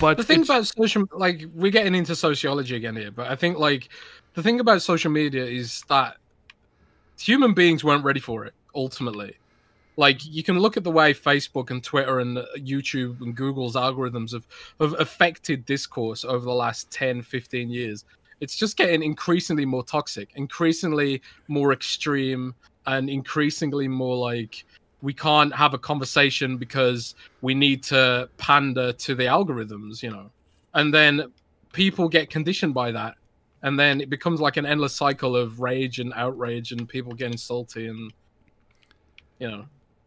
But 0.00 0.16
the 0.16 0.24
thing 0.24 0.42
about 0.42 0.66
social 0.66 1.04
like 1.12 1.44
we're 1.54 1.72
getting 1.72 1.94
into 1.94 2.14
sociology 2.14 2.76
again 2.76 2.96
here 2.96 3.10
but 3.10 3.30
i 3.30 3.36
think 3.36 3.58
like 3.58 3.88
the 4.34 4.42
thing 4.42 4.60
about 4.60 4.82
social 4.82 5.10
media 5.10 5.44
is 5.44 5.82
that 5.88 6.16
human 7.18 7.54
beings 7.54 7.82
weren't 7.82 8.04
ready 8.04 8.20
for 8.20 8.44
it 8.44 8.54
ultimately 8.74 9.36
like 9.96 10.24
you 10.24 10.42
can 10.42 10.58
look 10.58 10.76
at 10.76 10.84
the 10.84 10.90
way 10.90 11.12
facebook 11.14 11.70
and 11.70 11.82
twitter 11.82 12.20
and 12.20 12.38
youtube 12.58 13.20
and 13.20 13.34
google's 13.34 13.76
algorithms 13.76 14.32
have, 14.32 14.46
have 14.80 14.98
affected 15.00 15.64
discourse 15.64 16.24
over 16.24 16.44
the 16.44 16.52
last 16.52 16.90
10 16.90 17.22
15 17.22 17.70
years 17.70 18.04
it's 18.40 18.56
just 18.56 18.76
getting 18.76 19.02
increasingly 19.02 19.64
more 19.64 19.84
toxic 19.84 20.30
increasingly 20.34 21.22
more 21.48 21.72
extreme 21.72 22.54
and 22.86 23.08
increasingly 23.08 23.88
more 23.88 24.16
like 24.16 24.64
we 25.04 25.12
can't 25.12 25.54
have 25.54 25.74
a 25.74 25.78
conversation 25.78 26.56
because 26.56 27.14
we 27.42 27.54
need 27.54 27.82
to 27.82 28.28
pander 28.38 28.90
to 28.94 29.14
the 29.14 29.24
algorithms, 29.24 30.02
you 30.02 30.10
know. 30.10 30.30
And 30.72 30.92
then 30.92 31.30
people 31.72 32.08
get 32.08 32.30
conditioned 32.30 32.72
by 32.72 32.90
that. 32.92 33.16
And 33.62 33.78
then 33.78 34.00
it 34.00 34.08
becomes 34.08 34.40
like 34.40 34.56
an 34.56 34.64
endless 34.64 34.94
cycle 34.94 35.36
of 35.36 35.60
rage 35.60 36.00
and 36.00 36.12
outrage 36.14 36.72
and 36.72 36.88
people 36.88 37.12
getting 37.12 37.36
salty 37.36 37.86
and 37.86 38.12
you 39.38 39.50
know. 39.50 39.66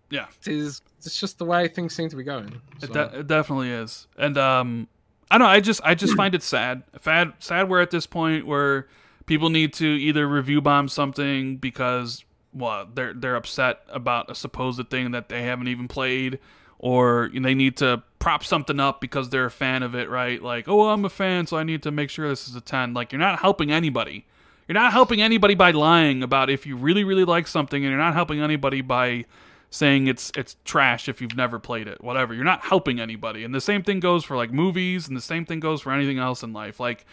Yeah. 0.10 0.28
It 0.46 0.54
is 0.54 0.82
it's 1.08 1.20
just 1.20 1.38
the 1.38 1.46
way 1.46 1.68
things 1.68 1.94
seem 1.96 2.10
to 2.10 2.16
be 2.16 2.24
going. 2.24 2.62
It, 2.82 2.92
de- 2.92 3.20
it 3.20 3.28
definitely 3.28 3.72
is, 3.72 4.08
and 4.18 4.38
um, 4.38 4.88
I 5.30 5.38
don't. 5.38 5.48
know, 5.48 5.52
I 5.52 5.60
just 5.60 5.82
I 5.84 5.96
just 5.96 6.16
find 6.16 6.36
it 6.36 6.44
sad. 6.44 6.84
Sad, 7.02 7.34
sad. 7.40 7.70
We're 7.70 7.82
at 7.82 7.92
this 7.92 8.06
point 8.06 8.46
where 8.46 8.88
people 9.26 9.50
need 9.50 9.74
to 9.74 9.86
either 9.86 10.28
review 10.28 10.62
bomb 10.62 10.88
something 10.88 11.58
because 11.58 12.24
well 12.54 12.88
they're 12.94 13.14
they're 13.14 13.36
upset 13.36 13.82
about 13.90 14.32
a 14.32 14.36
supposed 14.36 14.90
thing 14.90 15.12
that 15.12 15.30
they 15.30 15.44
haven't 15.44 15.68
even 15.68 15.88
played, 15.88 16.40
or 16.80 17.30
they 17.34 17.54
need 17.54 17.78
to 17.78 18.04
prop 18.20 18.44
something 18.44 18.80
up 18.80 19.00
because 19.00 19.30
they're 19.30 19.46
a 19.46 19.52
fan 19.52 19.84
of 19.84 19.96
it, 19.96 20.10
right? 20.10 20.42
Like, 20.42 20.68
oh, 20.68 20.90
I'm 20.90 21.06
a 21.06 21.10
fan, 21.10 21.48
so 21.48 21.58
I 21.58 21.64
need 21.64 21.84
to 21.84 21.92
make 21.92 22.10
sure 22.10 22.28
this 22.28 22.48
is 22.48 22.56
a 22.56 22.62
ten. 22.62 22.94
Like, 22.94 23.12
you're 23.12 23.20
not 23.20 23.40
helping 23.40 23.72
anybody. 23.72 24.26
You're 24.68 24.74
not 24.74 24.92
helping 24.92 25.22
anybody 25.22 25.56
by 25.56 25.72
lying 25.72 26.24
about 26.24 26.50
if 26.50 26.66
you 26.66 26.76
really 26.76 27.04
really 27.04 27.24
like 27.24 27.48
something, 27.48 27.84
and 27.84 27.90
you're 27.92 28.02
not 28.02 28.14
helping 28.14 28.42
anybody 28.42 28.82
by 28.82 29.26
saying 29.70 30.08
it's 30.08 30.32
it's 30.36 30.56
trash 30.64 31.10
if 31.10 31.22
you've 31.22 31.36
never 31.36 31.60
played 31.60 31.88
it 31.88 32.04
whatever. 32.04 32.34
You're 32.34 32.46
not 32.46 32.62
helping 32.62 33.00
anybody. 33.00 33.44
And 33.44 33.54
the 33.54 33.62
same 33.62 33.84
thing 33.84 34.00
goes 34.00 34.24
for 34.24 34.38
like 34.38 34.52
movies 34.52 35.08
and 35.08 35.18
the 35.18 35.22
same 35.22 35.46
thing 35.46 35.60
goes 35.60 35.82
for 35.82 35.92
anything 35.92 36.20
else 36.20 36.44
in 36.44 36.54
life. 36.54 36.80
Like 36.80 37.06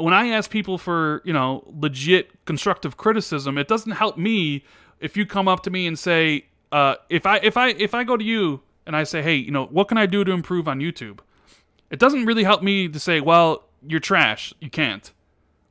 when 0.00 0.14
i 0.14 0.28
ask 0.28 0.50
people 0.50 0.78
for 0.78 1.20
you 1.24 1.32
know 1.32 1.62
legit 1.66 2.30
constructive 2.46 2.96
criticism 2.96 3.58
it 3.58 3.68
doesn't 3.68 3.92
help 3.92 4.16
me 4.16 4.64
if 4.98 5.16
you 5.16 5.26
come 5.26 5.46
up 5.46 5.62
to 5.62 5.70
me 5.70 5.86
and 5.86 5.98
say 5.98 6.44
uh, 6.72 6.94
if 7.08 7.26
i 7.26 7.36
if 7.38 7.56
i 7.56 7.68
if 7.70 7.94
i 7.94 8.04
go 8.04 8.16
to 8.16 8.24
you 8.24 8.60
and 8.86 8.96
i 8.96 9.04
say 9.04 9.20
hey 9.22 9.34
you 9.34 9.50
know 9.50 9.66
what 9.66 9.88
can 9.88 9.98
i 9.98 10.06
do 10.06 10.24
to 10.24 10.32
improve 10.32 10.68
on 10.68 10.78
youtube? 10.78 11.18
It 11.90 11.98
doesn't 11.98 12.24
really 12.24 12.44
help 12.44 12.62
me 12.62 12.88
to 12.88 13.00
say 13.00 13.20
well 13.20 13.64
you're 13.86 14.00
trash. 14.00 14.52
You 14.60 14.70
can't. 14.70 15.10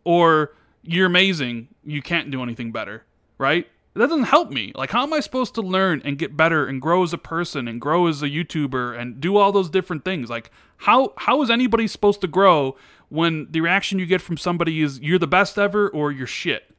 Or 0.04 0.54
you're 0.82 1.06
amazing. 1.06 1.68
You 1.84 2.02
can't 2.02 2.32
do 2.32 2.42
anything 2.42 2.72
better. 2.72 3.04
Right 3.38 3.68
that 3.94 4.08
doesn't 4.08 4.24
help 4.24 4.52
me 4.52 4.72
like 4.76 4.92
how 4.92 5.04
am 5.04 5.14
i 5.14 5.20
supposed 5.20 5.54
to 5.56 5.62
learn 5.62 6.02
and 6.06 6.18
get 6.18 6.38
better 6.38 6.66
and 6.68 6.82
grow 6.82 7.04
as 7.04 7.14
a 7.14 7.18
person 7.18 7.68
and 7.68 7.82
grow 7.82 8.08
as 8.08 8.22
a 8.22 8.30
youtuber 8.30 8.98
and 8.98 9.20
do 9.20 9.36
all 9.36 9.52
those 9.52 9.70
different 9.70 10.06
things 10.06 10.30
like 10.30 10.52
how 10.78 11.14
how 11.18 11.42
is 11.42 11.50
anybody 11.50 11.88
supposed 11.88 12.22
to 12.22 12.28
grow 12.28 12.76
when 13.10 13.48
the 13.50 13.62
reaction 13.62 14.00
you 14.00 14.06
get 14.06 14.22
from 14.22 14.38
somebody 14.38 14.82
is 14.82 15.00
you're 15.00 15.20
the 15.20 15.28
best 15.28 15.58
ever 15.58 15.90
or 15.90 16.12
you're 16.12 16.28
shit 16.28 16.72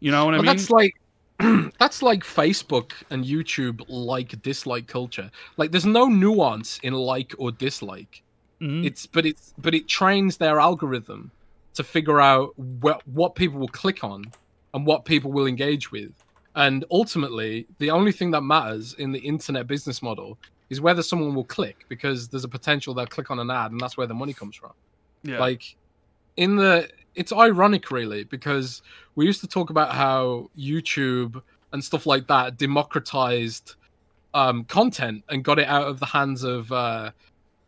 you 0.00 0.10
know 0.10 0.24
what 0.24 0.34
i 0.34 0.38
mean 0.38 0.46
that's 0.46 0.70
like 0.70 0.94
that's 1.78 2.02
like 2.02 2.22
Facebook 2.22 2.92
and 3.08 3.24
YouTube 3.24 3.82
like 3.88 4.40
dislike 4.42 4.86
culture. 4.86 5.30
Like 5.56 5.70
there's 5.70 5.86
no 5.86 6.06
nuance 6.06 6.78
in 6.82 6.92
like 6.92 7.34
or 7.38 7.50
dislike. 7.50 8.22
Mhm. 8.60 8.84
It's 8.84 9.06
but 9.06 9.24
it's 9.24 9.54
but 9.56 9.74
it 9.74 9.88
trains 9.88 10.36
their 10.36 10.60
algorithm 10.60 11.30
to 11.74 11.82
figure 11.82 12.20
out 12.20 12.58
what 12.58 13.06
what 13.08 13.34
people 13.36 13.58
will 13.58 13.68
click 13.68 14.04
on 14.04 14.24
and 14.74 14.86
what 14.86 15.06
people 15.06 15.32
will 15.32 15.46
engage 15.46 15.90
with. 15.90 16.12
And 16.56 16.84
ultimately, 16.90 17.66
the 17.78 17.90
only 17.90 18.12
thing 18.12 18.30
that 18.32 18.42
matters 18.42 18.94
in 18.94 19.12
the 19.12 19.20
internet 19.20 19.66
business 19.66 20.02
model 20.02 20.38
is 20.68 20.80
whether 20.80 21.02
someone 21.02 21.34
will 21.34 21.44
click 21.44 21.84
because 21.88 22.28
there's 22.28 22.44
a 22.44 22.48
potential 22.48 22.94
they'll 22.94 23.06
click 23.06 23.30
on 23.30 23.38
an 23.38 23.50
ad 23.50 23.72
and 23.72 23.80
that's 23.80 23.96
where 23.96 24.06
the 24.06 24.14
money 24.14 24.32
comes 24.32 24.56
from. 24.56 24.72
Yeah. 25.22 25.38
Like 25.38 25.76
in 26.36 26.56
the 26.56 26.88
it's 27.14 27.32
ironic 27.32 27.90
really 27.90 28.24
because 28.24 28.82
we 29.16 29.26
used 29.26 29.40
to 29.40 29.48
talk 29.48 29.70
about 29.70 29.92
how 29.92 30.48
youtube 30.56 31.42
and 31.72 31.82
stuff 31.82 32.06
like 32.06 32.26
that 32.28 32.56
democratized 32.56 33.74
um, 34.32 34.64
content 34.64 35.24
and 35.28 35.44
got 35.44 35.58
it 35.58 35.66
out 35.66 35.88
of 35.88 35.98
the 35.98 36.06
hands 36.06 36.44
of 36.44 36.70
uh, 36.70 37.10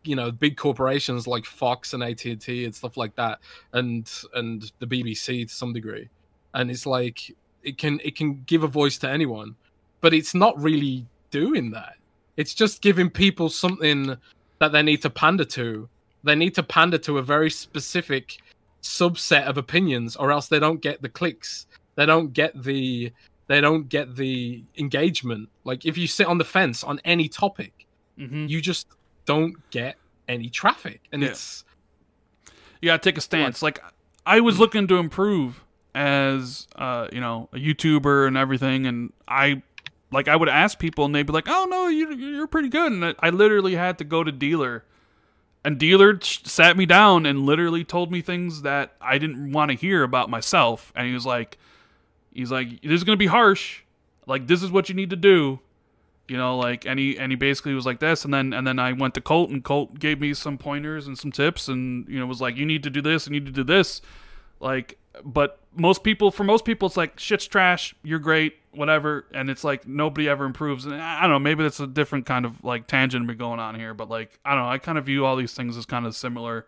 you 0.05 0.16
know 0.16 0.30
big 0.30 0.57
corporations 0.57 1.26
like 1.26 1.45
fox 1.45 1.93
and 1.93 2.03
at&t 2.03 2.64
and 2.64 2.74
stuff 2.74 2.97
like 2.97 3.14
that 3.16 3.39
and 3.72 4.11
and 4.35 4.72
the 4.78 4.87
bbc 4.87 5.49
to 5.49 5.55
some 5.55 5.72
degree. 5.72 6.09
And 6.55 6.70
it's 6.70 6.87
like 6.87 7.35
it 7.63 7.79
can 7.79 8.01
it 8.05 8.17
can 8.17 8.43
give 8.45 8.63
a 8.63 8.69
voice 8.69 8.99
to 8.99 9.09
anyone 9.09 9.55
but 10.03 10.13
it's 10.13 10.35
not 10.35 10.61
really 10.61 11.07
doing 11.31 11.71
that. 11.71 11.95
It's 12.37 12.53
just 12.53 12.83
giving 12.83 13.09
people 13.09 13.49
something 13.49 14.17
that 14.59 14.73
they 14.73 14.83
need 14.83 15.01
to 15.03 15.11
pander 15.11 15.45
to. 15.45 15.89
They 16.25 16.35
need 16.35 16.55
to 16.57 16.63
pander 16.63 16.99
to 16.99 17.19
a 17.19 17.23
very 17.23 17.49
specific 17.51 18.39
subset 18.83 19.45
of 19.45 19.57
opinions, 19.57 20.17
or 20.17 20.31
else 20.31 20.49
they 20.49 20.59
don't 20.59 20.83
get 20.83 21.01
the 21.01 21.09
clicks. 21.09 21.67
They 21.95 22.05
don't 22.05 22.33
get 22.33 22.61
the 22.63 23.13
they 23.47 23.61
don't 23.61 23.89
get 23.89 24.17
the 24.17 24.63
engagement. 24.77 25.49
Like 25.65 25.87
if 25.87 25.97
you 25.97 26.07
sit 26.07 26.27
on 26.27 26.39
the 26.39 26.45
fence 26.45 26.85
on 26.85 27.01
any 27.05 27.29
topic, 27.29 27.87
hmm 28.19 28.47
you 28.47 28.61
just 28.61 28.89
don't 29.25 29.55
get 29.71 29.97
any 30.29 30.51
traffic, 30.51 31.01
and 31.13 31.23
Yeah. 31.23 31.29
it's 31.29 31.65
You 32.81 32.87
gotta 32.87 33.03
take 33.03 33.19
a 33.19 33.21
stance. 33.21 33.63
Like 33.63 33.81
I 34.27 34.41
was 34.41 34.59
looking 34.59 34.89
to 34.89 34.97
improve 34.97 35.63
as 35.95 36.66
uh, 36.76 37.09
you 37.12 37.20
know, 37.20 37.49
a 37.53 37.57
YouTuber 37.57 38.26
and 38.26 38.36
everything, 38.36 38.86
and 38.86 39.12
I 39.28 39.62
like 40.11 40.28
I 40.28 40.36
would 40.36 40.49
ask 40.49 40.78
people, 40.78 41.05
and 41.05 41.14
they'd 41.14 41.26
be 41.26 41.32
like, 41.32 41.49
"Oh 41.49 41.66
no, 41.68 41.88
you 41.88 42.14
you're 42.14 42.47
pretty 42.47 42.68
good," 42.68 42.93
and 42.93 43.05
I, 43.05 43.14
I 43.20 43.30
literally 43.30 43.74
had 43.74 43.99
to 43.99 44.05
go 44.05 44.24
to 44.24 44.32
dealer, 44.32 44.84
and 45.64 45.78
dealer 45.78 46.18
sat 46.22 46.76
me 46.76 46.86
down 46.86 47.26
and 47.26 47.40
literally 47.40 47.84
told 47.84 48.11
me 48.11 48.20
things 48.20 48.62
that 48.62 48.95
I 49.01 49.18
didn't 49.18 49.53
want 49.53 49.70
to 49.70 49.76
hear 49.76 50.03
about 50.03 50.30
myself, 50.30 50.93
and 50.95 51.07
he 51.07 51.14
was 51.14 51.26
like, 51.26 51.59
he's 52.32 52.51
like, 52.51 52.82
"This 52.82 52.93
is 52.93 53.05
gonna 53.05 53.16
be 53.16 53.26
harsh. 53.26 53.82
Like 54.26 54.47
this 54.47 54.62
is 54.62 54.70
what 54.70 54.88
you 54.88 54.95
need 54.95 55.11
to 55.11 55.16
do." 55.16 55.61
you 56.28 56.36
know 56.36 56.57
like 56.57 56.86
and 56.86 56.99
he 56.99 57.18
and 57.18 57.32
he 57.32 57.36
basically 57.36 57.74
was 57.74 57.84
like 57.84 58.01
this 58.01 58.24
and 58.24 58.32
then 58.32 58.53
and 58.53 58.66
then 58.66 58.78
i 58.78 58.93
went 58.93 59.12
to 59.12 59.20
colt 59.20 59.51
and 59.51 59.64
colt 59.64 59.99
gave 59.99 60.20
me 60.20 60.32
some 60.32 60.57
pointers 60.57 61.07
and 61.07 61.18
some 61.18 61.32
tips 61.32 61.68
and 61.68 62.09
you 62.09 62.18
know 62.18 62.26
was 62.26 62.40
like 62.40 62.57
you 62.57 62.64
need 62.64 62.82
to 62.82 62.90
do 62.90 63.03
this 63.03 63.26
and 63.26 63.34
you 63.34 63.40
need 63.40 63.47
to 63.47 63.53
do 63.53 63.64
this 63.64 64.01
like 64.63 64.99
but 65.25 65.61
most 65.77 66.03
people 66.03 66.31
for 66.31 66.45
most 66.45 66.65
people 66.65 66.87
it's 66.87 66.97
like 66.97 67.19
shit's 67.19 67.47
trash 67.47 67.95
you're 68.03 68.19
great 68.19 68.55
whatever 68.73 69.27
and 69.35 69.51
it's 69.51 69.65
like 69.65 69.87
nobody 69.87 70.29
ever 70.29 70.45
improves 70.45 70.87
and 70.87 70.95
i 70.95 71.21
don't 71.23 71.31
know 71.31 71.39
maybe 71.39 71.63
that's 71.63 71.81
a 71.81 71.87
different 71.87 72.25
kind 72.25 72.47
of 72.47 72.63
like 72.65 72.87
tangent 72.87 73.27
we're 73.27 73.35
going 73.35 73.61
on 73.61 73.75
here 73.75 73.93
but 73.93 74.09
like 74.09 74.39
i 74.45 74.55
don't 74.55 74.65
know 74.65 74.69
i 74.71 74.79
kind 74.79 74.97
of 74.97 75.05
view 75.05 75.27
all 75.27 75.37
these 75.37 75.53
things 75.53 75.77
as 75.77 75.85
kind 75.85 76.07
of 76.07 76.15
similar 76.17 76.67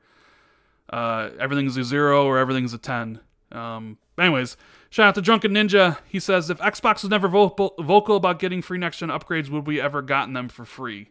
uh 0.90 1.30
everything's 1.40 1.76
a 1.76 1.84
zero 1.84 2.26
or 2.26 2.38
everything's 2.38 2.74
a 2.74 2.78
10 2.78 3.20
um 3.52 3.96
anyways 4.18 4.56
Shout 4.94 5.08
out 5.08 5.14
to 5.16 5.22
Drunken 5.22 5.50
Ninja. 5.50 5.98
He 6.08 6.20
says, 6.20 6.50
if 6.50 6.58
Xbox 6.58 7.02
was 7.02 7.10
never 7.10 7.26
vocal, 7.26 7.74
vocal 7.80 8.14
about 8.14 8.38
getting 8.38 8.62
free 8.62 8.78
next 8.78 8.98
gen 8.98 9.08
upgrades, 9.08 9.48
would 9.50 9.66
we 9.66 9.80
ever 9.80 10.02
gotten 10.02 10.34
them 10.34 10.48
for 10.48 10.64
free? 10.64 11.08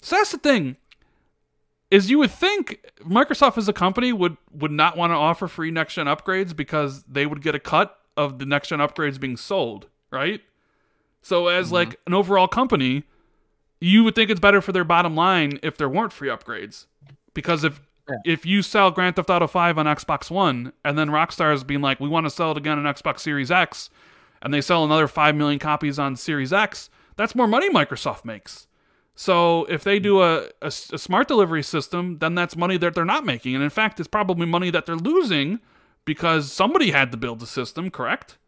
So 0.00 0.16
that's 0.16 0.32
the 0.32 0.38
thing. 0.38 0.76
Is 1.90 2.08
you 2.08 2.18
would 2.20 2.30
think 2.30 2.84
Microsoft 3.04 3.58
as 3.58 3.68
a 3.68 3.72
company 3.72 4.12
would 4.12 4.36
would 4.52 4.70
not 4.70 4.96
want 4.96 5.10
to 5.10 5.16
offer 5.16 5.48
free 5.48 5.70
next 5.70 5.94
gen 5.94 6.06
upgrades 6.06 6.54
because 6.54 7.02
they 7.04 7.26
would 7.26 7.42
get 7.42 7.54
a 7.54 7.58
cut 7.58 7.96
of 8.16 8.38
the 8.38 8.46
next 8.46 8.68
gen 8.68 8.78
upgrades 8.78 9.18
being 9.18 9.36
sold, 9.36 9.88
right? 10.10 10.40
So 11.22 11.48
as 11.48 11.66
mm-hmm. 11.66 11.74
like 11.74 12.00
an 12.06 12.14
overall 12.14 12.48
company, 12.48 13.04
you 13.80 14.04
would 14.04 14.14
think 14.14 14.30
it's 14.30 14.40
better 14.40 14.60
for 14.60 14.72
their 14.72 14.84
bottom 14.84 15.16
line 15.16 15.58
if 15.62 15.76
there 15.76 15.88
weren't 15.88 16.12
free 16.12 16.28
upgrades. 16.28 16.86
Because 17.34 17.64
if 17.64 17.80
Yeah. 18.08 18.16
if 18.24 18.46
you 18.46 18.62
sell 18.62 18.90
Grand 18.90 19.16
Theft 19.16 19.30
Auto 19.30 19.46
5 19.46 19.78
on 19.78 19.86
Xbox 19.86 20.30
One 20.30 20.72
and 20.84 20.98
then 20.98 21.08
Rockstar 21.08 21.52
is 21.54 21.64
being 21.64 21.80
like, 21.80 22.00
we 22.00 22.08
want 22.08 22.26
to 22.26 22.30
sell 22.30 22.52
it 22.52 22.56
again 22.56 22.78
on 22.78 22.92
Xbox 22.92 23.20
Series 23.20 23.50
X, 23.50 23.90
and 24.42 24.52
they 24.54 24.60
sell 24.60 24.84
another 24.84 25.08
5 25.08 25.34
million 25.34 25.58
copies 25.58 25.98
on 25.98 26.16
Series 26.16 26.52
X, 26.52 26.90
that's 27.16 27.34
more 27.34 27.46
money 27.46 27.68
Microsoft 27.70 28.24
makes. 28.24 28.66
So 29.20 29.66
if 29.66 29.84
they 29.84 29.98
do 29.98 30.22
a, 30.22 30.44
a, 30.62 30.68
a 30.68 30.70
smart 30.70 31.28
delivery 31.28 31.62
system, 31.62 32.20
then 32.20 32.34
that's 32.34 32.56
money 32.56 32.78
that 32.78 32.94
they're 32.94 33.04
not 33.04 33.26
making. 33.26 33.54
And 33.54 33.62
in 33.62 33.68
fact, 33.68 34.00
it's 34.00 34.08
probably 34.08 34.46
money 34.46 34.70
that 34.70 34.86
they're 34.86 34.96
losing 34.96 35.60
because 36.06 36.50
somebody 36.50 36.90
had 36.90 37.10
to 37.10 37.18
build 37.18 37.40
the 37.40 37.46
system, 37.46 37.90
correct? 37.90 38.38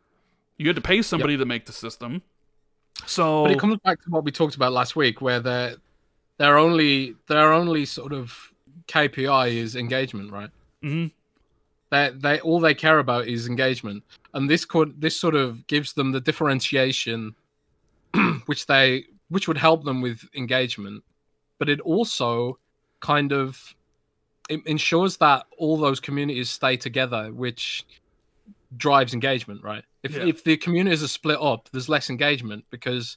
You 0.56 0.68
had 0.68 0.76
to 0.76 0.80
pay 0.80 1.02
somebody 1.02 1.36
to 1.36 1.44
make 1.44 1.66
the 1.66 1.74
system. 1.74 2.22
So 3.04 3.42
But 3.42 3.52
it 3.52 3.58
comes 3.58 3.76
back 3.84 4.02
to 4.04 4.08
what 4.08 4.24
we 4.24 4.30
talked 4.32 4.54
about 4.54 4.72
last 4.72 4.96
week, 4.96 5.20
where 5.20 5.40
their 5.40 5.74
their 6.38 6.56
only 6.56 7.16
their 7.28 7.52
only 7.52 7.84
sort 7.84 8.14
of 8.14 8.34
KPI 8.88 9.48
is 9.48 9.76
engagement, 9.76 10.32
right? 10.32 10.50
Mhm. 10.82 11.10
They 11.90 12.12
they 12.16 12.40
all 12.40 12.60
they 12.60 12.74
care 12.74 12.98
about 12.98 13.28
is 13.28 13.46
engagement, 13.46 14.04
and 14.32 14.48
this 14.48 14.64
could 14.64 14.98
this 14.98 15.20
sort 15.20 15.34
of 15.34 15.66
gives 15.66 15.92
them 15.92 16.12
the 16.12 16.20
differentiation, 16.20 17.34
which 18.46 18.64
they 18.64 19.04
which 19.32 19.48
would 19.48 19.56
help 19.56 19.82
them 19.82 20.02
with 20.02 20.28
engagement, 20.34 21.02
but 21.58 21.70
it 21.70 21.80
also 21.80 22.58
kind 23.00 23.32
of 23.32 23.74
it 24.50 24.60
ensures 24.66 25.16
that 25.16 25.46
all 25.56 25.78
those 25.78 26.00
communities 26.00 26.50
stay 26.50 26.76
together, 26.76 27.32
which 27.32 27.86
drives 28.76 29.14
engagement, 29.14 29.62
right? 29.64 29.84
If 30.02 30.16
Yeah. 30.16 30.26
if 30.26 30.44
the 30.44 30.56
communities 30.58 31.02
are 31.02 31.08
split 31.08 31.40
up, 31.40 31.70
there's 31.72 31.88
less 31.88 32.10
engagement 32.10 32.66
because 32.68 33.16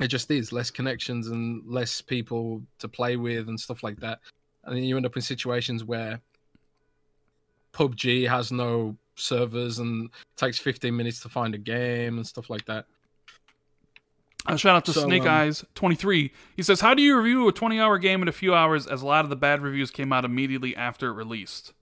it 0.00 0.08
just 0.08 0.30
is 0.30 0.50
less 0.50 0.70
connections 0.70 1.28
and 1.28 1.62
less 1.66 2.00
people 2.00 2.62
to 2.78 2.88
play 2.88 3.16
with 3.16 3.48
and 3.48 3.60
stuff 3.60 3.82
like 3.82 4.00
that. 4.00 4.20
And 4.64 4.74
then 4.74 4.84
you 4.84 4.96
end 4.96 5.04
up 5.04 5.16
in 5.16 5.22
situations 5.22 5.84
where 5.84 6.22
PUBG 7.74 8.26
has 8.28 8.50
no 8.50 8.96
servers 9.16 9.78
and 9.78 10.08
takes 10.36 10.58
15 10.58 10.96
minutes 10.96 11.20
to 11.20 11.28
find 11.28 11.54
a 11.54 11.58
game 11.58 12.16
and 12.16 12.26
stuff 12.26 12.48
like 12.48 12.64
that. 12.64 12.86
Uh, 14.50 14.56
shout 14.56 14.76
out 14.76 14.84
to 14.86 14.92
So, 14.92 15.04
Snake 15.04 15.22
um, 15.22 15.28
Eyes 15.28 15.64
twenty 15.74 15.94
three. 15.94 16.32
He 16.56 16.62
says, 16.62 16.80
"How 16.80 16.94
do 16.94 17.02
you 17.02 17.16
review 17.16 17.48
a 17.48 17.52
twenty 17.52 17.78
hour 17.78 17.98
game 17.98 18.22
in 18.22 18.28
a 18.28 18.32
few 18.32 18.54
hours? 18.54 18.86
As 18.86 19.02
a 19.02 19.06
lot 19.06 19.24
of 19.24 19.30
the 19.30 19.36
bad 19.36 19.62
reviews 19.62 19.90
came 19.90 20.12
out 20.12 20.24
immediately 20.24 20.74
after 20.74 21.10
it 21.10 21.14
released." 21.14 21.72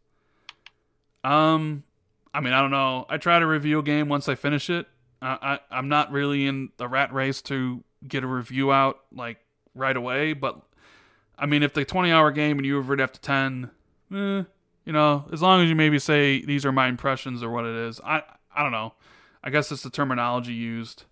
Um, 1.24 1.84
I 2.32 2.40
mean, 2.40 2.52
I 2.52 2.60
don't 2.60 2.70
know. 2.70 3.06
I 3.08 3.16
try 3.16 3.38
to 3.38 3.46
review 3.46 3.78
a 3.78 3.82
game 3.82 4.08
once 4.08 4.28
I 4.28 4.34
finish 4.34 4.70
it. 4.70 4.86
I, 5.22 5.38
I 5.70 5.78
I'm 5.78 5.88
not 5.88 6.12
really 6.12 6.46
in 6.46 6.70
the 6.76 6.88
rat 6.88 7.12
race 7.12 7.42
to 7.42 7.82
get 8.06 8.22
a 8.22 8.26
review 8.26 8.70
out 8.70 9.00
like 9.12 9.38
right 9.74 9.96
away. 9.96 10.34
But 10.34 10.60
I 11.38 11.46
mean, 11.46 11.62
if 11.62 11.72
the 11.74 11.84
twenty 11.84 12.12
hour 12.12 12.30
game 12.30 12.58
and 12.58 12.66
you 12.66 12.76
review 12.76 12.94
it 12.94 13.00
after 13.00 13.18
ten, 13.18 13.70
eh, 14.12 14.42
you 14.84 14.92
know, 14.92 15.24
as 15.32 15.42
long 15.42 15.62
as 15.62 15.68
you 15.68 15.74
maybe 15.74 15.98
say 15.98 16.44
these 16.44 16.66
are 16.66 16.72
my 16.72 16.88
impressions 16.88 17.42
or 17.42 17.50
what 17.50 17.64
it 17.64 17.74
is. 17.74 18.00
I 18.04 18.22
I 18.54 18.62
don't 18.62 18.72
know. 18.72 18.94
I 19.42 19.50
guess 19.50 19.72
it's 19.72 19.82
the 19.82 19.90
terminology 19.90 20.52
used 20.52 21.04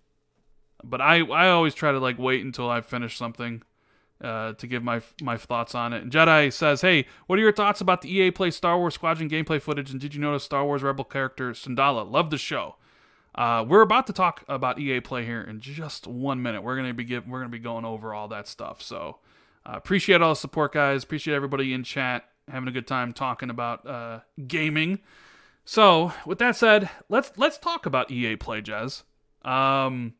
but 0.83 1.01
I 1.01 1.19
I 1.21 1.49
always 1.49 1.73
try 1.73 1.91
to 1.91 1.99
like 1.99 2.17
wait 2.17 2.43
until 2.43 2.69
I 2.69 2.81
finish 2.81 3.17
something 3.17 3.63
uh, 4.21 4.53
to 4.53 4.67
give 4.67 4.83
my 4.83 5.01
my 5.21 5.37
thoughts 5.37 5.75
on 5.75 5.93
it. 5.93 6.03
And 6.03 6.11
Jedi 6.11 6.51
says, 6.51 6.81
"Hey, 6.81 7.05
what 7.27 7.39
are 7.39 7.41
your 7.41 7.53
thoughts 7.53 7.81
about 7.81 8.01
the 8.01 8.13
EA 8.13 8.31
Play 8.31 8.51
Star 8.51 8.77
Wars 8.77 8.93
Squadron 8.93 9.29
gameplay 9.29 9.61
footage? 9.61 9.91
And 9.91 9.99
did 9.99 10.15
you 10.15 10.21
notice 10.21 10.43
Star 10.43 10.65
Wars 10.65 10.83
Rebel 10.83 11.03
character 11.03 11.51
Syndulla? 11.51 12.09
Love 12.09 12.29
the 12.29 12.37
show." 12.37 12.75
Uh, 13.35 13.63
we're 13.67 13.81
about 13.81 14.07
to 14.07 14.13
talk 14.13 14.43
about 14.47 14.79
EA 14.79 14.99
Play 14.99 15.23
here 15.23 15.41
in 15.41 15.59
just 15.59 16.07
one 16.07 16.41
minute. 16.41 16.63
We're 16.63 16.75
gonna 16.75 16.93
be 16.95 17.03
give, 17.03 17.27
we're 17.27 17.39
gonna 17.39 17.49
be 17.49 17.59
going 17.59 17.85
over 17.85 18.13
all 18.13 18.27
that 18.29 18.47
stuff. 18.47 18.81
So 18.81 19.19
uh, 19.63 19.73
appreciate 19.75 20.21
all 20.21 20.31
the 20.31 20.35
support, 20.35 20.73
guys. 20.73 21.03
Appreciate 21.03 21.35
everybody 21.35 21.71
in 21.71 21.83
chat 21.83 22.25
having 22.49 22.67
a 22.67 22.71
good 22.71 22.87
time 22.87 23.13
talking 23.13 23.51
about 23.51 23.85
uh, 23.85 24.21
gaming. 24.47 24.99
So 25.65 26.13
with 26.25 26.39
that 26.39 26.55
said, 26.55 26.89
let's 27.09 27.31
let's 27.37 27.59
talk 27.59 27.85
about 27.85 28.09
EA 28.09 28.37
Play, 28.37 28.61
Jez. 28.61 29.03
Um, 29.43 30.13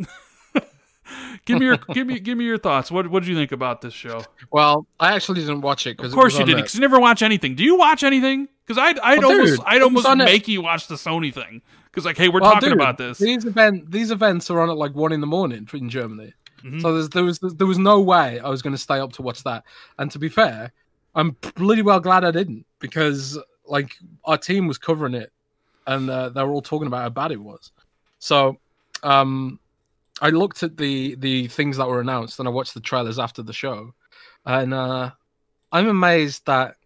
give 1.44 1.58
me 1.58 1.66
your 1.66 1.76
give 1.92 2.06
me 2.06 2.18
give 2.20 2.36
me 2.38 2.44
your 2.44 2.58
thoughts. 2.58 2.90
What 2.90 3.08
what 3.08 3.20
did 3.20 3.28
you 3.28 3.36
think 3.36 3.52
about 3.52 3.80
this 3.80 3.94
show? 3.94 4.22
Well, 4.50 4.86
I 4.98 5.14
actually 5.14 5.40
didn't 5.40 5.60
watch 5.60 5.86
it 5.86 5.96
because 5.96 6.12
Of 6.12 6.18
course 6.18 6.38
you 6.38 6.44
didn't, 6.44 6.58
because 6.62 6.74
you 6.74 6.80
never 6.80 7.00
watch 7.00 7.22
anything. 7.22 7.54
Do 7.54 7.64
you 7.64 7.76
watch 7.76 8.02
anything? 8.02 8.48
Because 8.66 8.78
I'd 8.78 8.98
I'd 9.00 9.18
Well, 9.18 9.32
almost 9.32 9.56
dude, 9.56 9.64
I'd 9.66 9.82
almost 9.82 10.16
make 10.16 10.48
you 10.48 10.62
watch 10.62 10.86
the 10.86 10.94
Sony 10.96 11.32
thing. 11.32 11.62
Because 11.90 12.04
like, 12.04 12.16
hey, 12.16 12.28
we're 12.28 12.40
Well, 12.40 12.52
talking 12.52 12.68
dude, 12.70 12.78
about 12.78 12.98
this. 12.98 13.18
These 13.18 13.44
event 13.44 13.90
these 13.90 14.10
events 14.10 14.50
are 14.50 14.60
on 14.60 14.70
at 14.70 14.76
like 14.76 14.94
one 14.94 15.12
in 15.12 15.20
the 15.20 15.26
morning 15.26 15.68
in 15.72 15.88
Germany. 15.88 16.32
Mhm. 16.62 16.80
So 16.82 16.92
there's, 16.92 17.08
there 17.10 17.24
was 17.24 17.38
there 17.40 17.66
was 17.66 17.78
no 17.78 18.00
way 18.00 18.38
I 18.38 18.48
was 18.48 18.62
going 18.62 18.74
to 18.74 18.78
stay 18.78 18.98
up 18.98 19.12
to 19.14 19.22
watch 19.22 19.42
that. 19.44 19.64
And 19.98 20.10
to 20.10 20.18
be 20.18 20.28
fair, 20.28 20.72
I'm 21.14 21.36
bloody 21.56 21.82
well 21.82 22.00
glad 22.00 22.24
I 22.24 22.30
didn't 22.30 22.66
because 22.78 23.38
like 23.66 23.96
our 24.24 24.38
team 24.38 24.66
was 24.68 24.78
covering 24.78 25.14
it, 25.14 25.32
and 25.86 26.08
uh, 26.10 26.28
they 26.28 26.42
were 26.42 26.52
all 26.52 26.62
talking 26.62 26.86
about 26.86 27.02
how 27.02 27.08
bad 27.08 27.32
it 27.32 27.40
was. 27.40 27.72
So 28.18 28.58
um, 29.02 29.58
I 30.20 30.30
looked 30.30 30.62
at 30.62 30.76
the 30.76 31.14
the 31.16 31.48
things 31.48 31.76
that 31.76 31.88
were 31.88 32.00
announced 32.00 32.38
and 32.38 32.48
I 32.48 32.50
watched 32.50 32.74
the 32.74 32.80
trailers 32.80 33.18
after 33.18 33.42
the 33.42 33.52
show, 33.52 33.94
and 34.44 34.74
uh, 34.74 35.10
I'm 35.72 35.88
amazed 35.88 36.46
that 36.46 36.76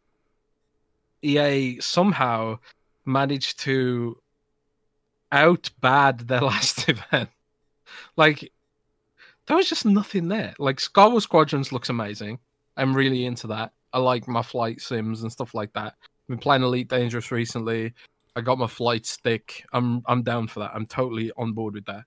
EA 1.23 1.81
somehow 1.81 2.59
managed 3.05 3.59
to 3.61 4.19
out 5.33 5.71
bad 5.81 6.21
their 6.21 6.41
last 6.53 6.89
event. 6.89 7.31
Like 8.17 8.53
there 9.47 9.57
was 9.57 9.69
just 9.69 9.85
nothing 9.85 10.29
there. 10.29 10.55
Like 10.59 10.81
Star 10.81 11.11
Wars 11.11 11.25
Squadrons 11.25 11.73
looks 11.73 11.91
amazing. 11.91 12.39
I'm 12.77 12.97
really 12.97 13.27
into 13.27 13.47
that. 13.49 13.73
I 13.93 13.99
like 13.99 14.27
my 14.27 14.43
flight 14.43 14.81
sims 14.81 15.23
and 15.23 15.31
stuff 15.31 15.55
like 15.55 15.73
that. 15.75 15.95
I've 16.03 16.29
been 16.29 16.39
playing 16.39 16.63
Elite 16.63 16.89
Dangerous 16.89 17.31
recently. 17.31 17.93
I 18.37 18.41
got 18.41 18.59
my 18.59 18.67
flight 18.67 19.07
stick. 19.07 19.65
I'm 19.73 20.03
I'm 20.07 20.23
down 20.23 20.49
for 20.49 20.61
that. 20.61 20.73
I'm 20.75 20.87
totally 20.87 21.31
on 21.37 21.53
board 21.53 21.75
with 21.75 21.85
that. 21.87 22.05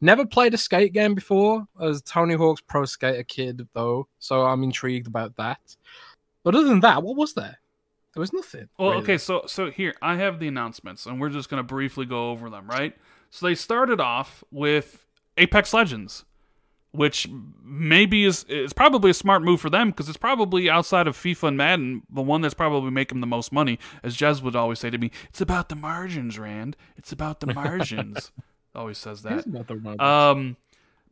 Never 0.00 0.24
played 0.24 0.54
a 0.54 0.58
skate 0.58 0.92
game 0.92 1.14
before. 1.14 1.66
As 1.80 2.02
Tony 2.02 2.34
Hawk's 2.34 2.62
Pro 2.62 2.84
Skater 2.84 3.22
kid 3.22 3.68
though, 3.74 4.08
so 4.18 4.42
I'm 4.42 4.62
intrigued 4.62 5.06
about 5.06 5.36
that. 5.36 5.76
But 6.42 6.54
other 6.54 6.68
than 6.68 6.80
that, 6.80 7.02
what 7.02 7.16
was 7.16 7.34
there? 7.34 7.58
There 8.14 8.20
was 8.20 8.32
nothing. 8.32 8.68
Well, 8.78 8.90
really. 8.90 9.02
okay, 9.02 9.18
so 9.18 9.42
so 9.46 9.70
here 9.70 9.94
I 10.02 10.16
have 10.16 10.40
the 10.40 10.48
announcements, 10.48 11.06
and 11.06 11.20
we're 11.20 11.28
just 11.28 11.48
gonna 11.48 11.62
briefly 11.62 12.06
go 12.06 12.30
over 12.30 12.50
them, 12.50 12.66
right? 12.66 12.96
So 13.30 13.46
they 13.46 13.54
started 13.54 14.00
off 14.00 14.42
with 14.50 15.06
Apex 15.36 15.72
Legends, 15.72 16.24
which 16.92 17.28
maybe 17.62 18.24
is 18.24 18.44
is 18.44 18.72
probably 18.72 19.10
a 19.10 19.14
smart 19.14 19.42
move 19.42 19.60
for 19.60 19.70
them 19.70 19.90
because 19.90 20.08
it's 20.08 20.18
probably 20.18 20.68
outside 20.68 21.06
of 21.06 21.16
FIFA 21.16 21.48
and 21.48 21.56
Madden 21.56 22.02
the 22.10 22.22
one 22.22 22.40
that's 22.40 22.54
probably 22.54 22.90
making 22.90 23.20
the 23.20 23.26
most 23.26 23.52
money. 23.52 23.78
As 24.02 24.16
Jez 24.16 24.42
would 24.42 24.56
always 24.56 24.80
say 24.80 24.90
to 24.90 24.98
me, 24.98 25.10
"It's 25.28 25.40
about 25.40 25.68
the 25.68 25.76
margins, 25.76 26.38
Rand. 26.38 26.76
It's 26.96 27.12
about 27.12 27.40
the 27.40 27.52
margins." 27.54 28.32
always 28.74 28.98
says 28.98 29.22
that. 29.22 29.46
Um, 30.00 30.56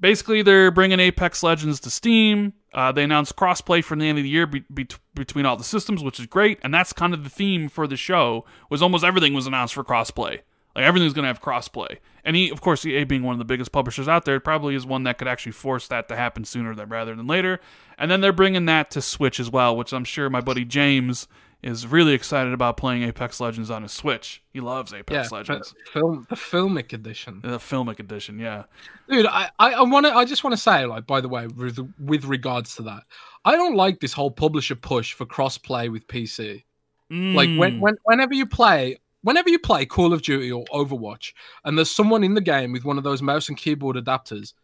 basically, 0.00 0.42
they're 0.42 0.70
bringing 0.70 1.00
Apex 1.00 1.42
Legends 1.42 1.80
to 1.80 1.90
Steam. 1.90 2.52
Uh, 2.74 2.92
they 2.92 3.02
announced 3.02 3.34
crossplay 3.36 3.82
for 3.82 3.96
the 3.96 4.06
end 4.08 4.18
of 4.18 4.24
the 4.24 4.30
year 4.30 4.46
be- 4.46 4.64
be- 4.72 4.86
between 5.14 5.46
all 5.46 5.56
the 5.56 5.64
systems, 5.64 6.02
which 6.02 6.20
is 6.20 6.26
great, 6.26 6.58
and 6.62 6.72
that's 6.72 6.92
kind 6.92 7.14
of 7.14 7.24
the 7.24 7.30
theme 7.30 7.68
for 7.68 7.86
the 7.86 7.96
show. 7.96 8.44
Was 8.70 8.82
almost 8.82 9.04
everything 9.04 9.34
was 9.34 9.46
announced 9.46 9.74
for 9.74 9.82
crossplay. 9.84 10.40
Like 10.76 10.84
everything's 10.84 11.14
going 11.14 11.24
to 11.24 11.28
have 11.28 11.40
crossplay, 11.40 11.96
and 12.24 12.36
he, 12.36 12.50
of 12.50 12.60
course, 12.60 12.84
EA 12.86 13.02
being 13.04 13.22
one 13.22 13.32
of 13.32 13.38
the 13.38 13.44
biggest 13.44 13.72
publishers 13.72 14.06
out 14.06 14.26
there, 14.26 14.38
probably 14.38 14.74
is 14.74 14.86
one 14.86 15.02
that 15.04 15.18
could 15.18 15.26
actually 15.26 15.52
force 15.52 15.88
that 15.88 16.08
to 16.08 16.14
happen 16.14 16.44
sooner 16.44 16.74
than 16.74 16.88
rather 16.88 17.16
than 17.16 17.26
later. 17.26 17.58
And 17.96 18.10
then 18.10 18.20
they're 18.20 18.32
bringing 18.32 18.66
that 18.66 18.90
to 18.92 19.02
Switch 19.02 19.40
as 19.40 19.50
well, 19.50 19.76
which 19.76 19.92
I'm 19.92 20.04
sure 20.04 20.30
my 20.30 20.42
buddy 20.42 20.64
James 20.64 21.26
is 21.62 21.86
really 21.86 22.12
excited 22.12 22.52
about 22.52 22.76
playing 22.76 23.02
Apex 23.02 23.40
Legends 23.40 23.70
on 23.70 23.82
his 23.82 23.92
Switch. 23.92 24.42
He 24.52 24.60
loves 24.60 24.94
Apex 24.94 25.30
yeah, 25.30 25.36
Legends. 25.36 25.74
Film 25.92 26.26
the 26.30 26.36
filmic 26.36 26.92
edition. 26.92 27.40
The 27.42 27.58
filmic 27.58 27.98
edition, 27.98 28.38
yeah. 28.38 28.64
Dude, 29.08 29.26
I 29.26 29.50
I, 29.58 29.72
I 29.72 29.82
want 29.82 30.06
to. 30.06 30.14
I 30.14 30.24
just 30.24 30.44
want 30.44 30.54
to 30.54 30.62
say, 30.62 30.86
like, 30.86 31.06
by 31.06 31.20
the 31.20 31.28
way, 31.28 31.46
with 31.48 31.78
with 31.98 32.24
regards 32.24 32.76
to 32.76 32.82
that, 32.82 33.02
I 33.44 33.56
don't 33.56 33.74
like 33.74 34.00
this 34.00 34.12
whole 34.12 34.30
publisher 34.30 34.76
push 34.76 35.14
for 35.14 35.26
crossplay 35.26 35.90
with 35.90 36.06
PC. 36.06 36.64
Mm. 37.10 37.34
Like 37.34 37.48
when, 37.58 37.80
when 37.80 37.96
whenever 38.04 38.34
you 38.34 38.46
play. 38.46 38.98
Whenever 39.22 39.50
you 39.50 39.58
play 39.58 39.84
Call 39.84 40.12
of 40.12 40.22
Duty 40.22 40.52
or 40.52 40.64
Overwatch, 40.66 41.32
and 41.64 41.76
there's 41.76 41.90
someone 41.90 42.22
in 42.22 42.34
the 42.34 42.40
game 42.40 42.70
with 42.70 42.84
one 42.84 42.98
of 42.98 43.04
those 43.04 43.20
mouse 43.20 43.48
and 43.48 43.58
keyboard 43.58 43.96
adapters, 43.96 44.54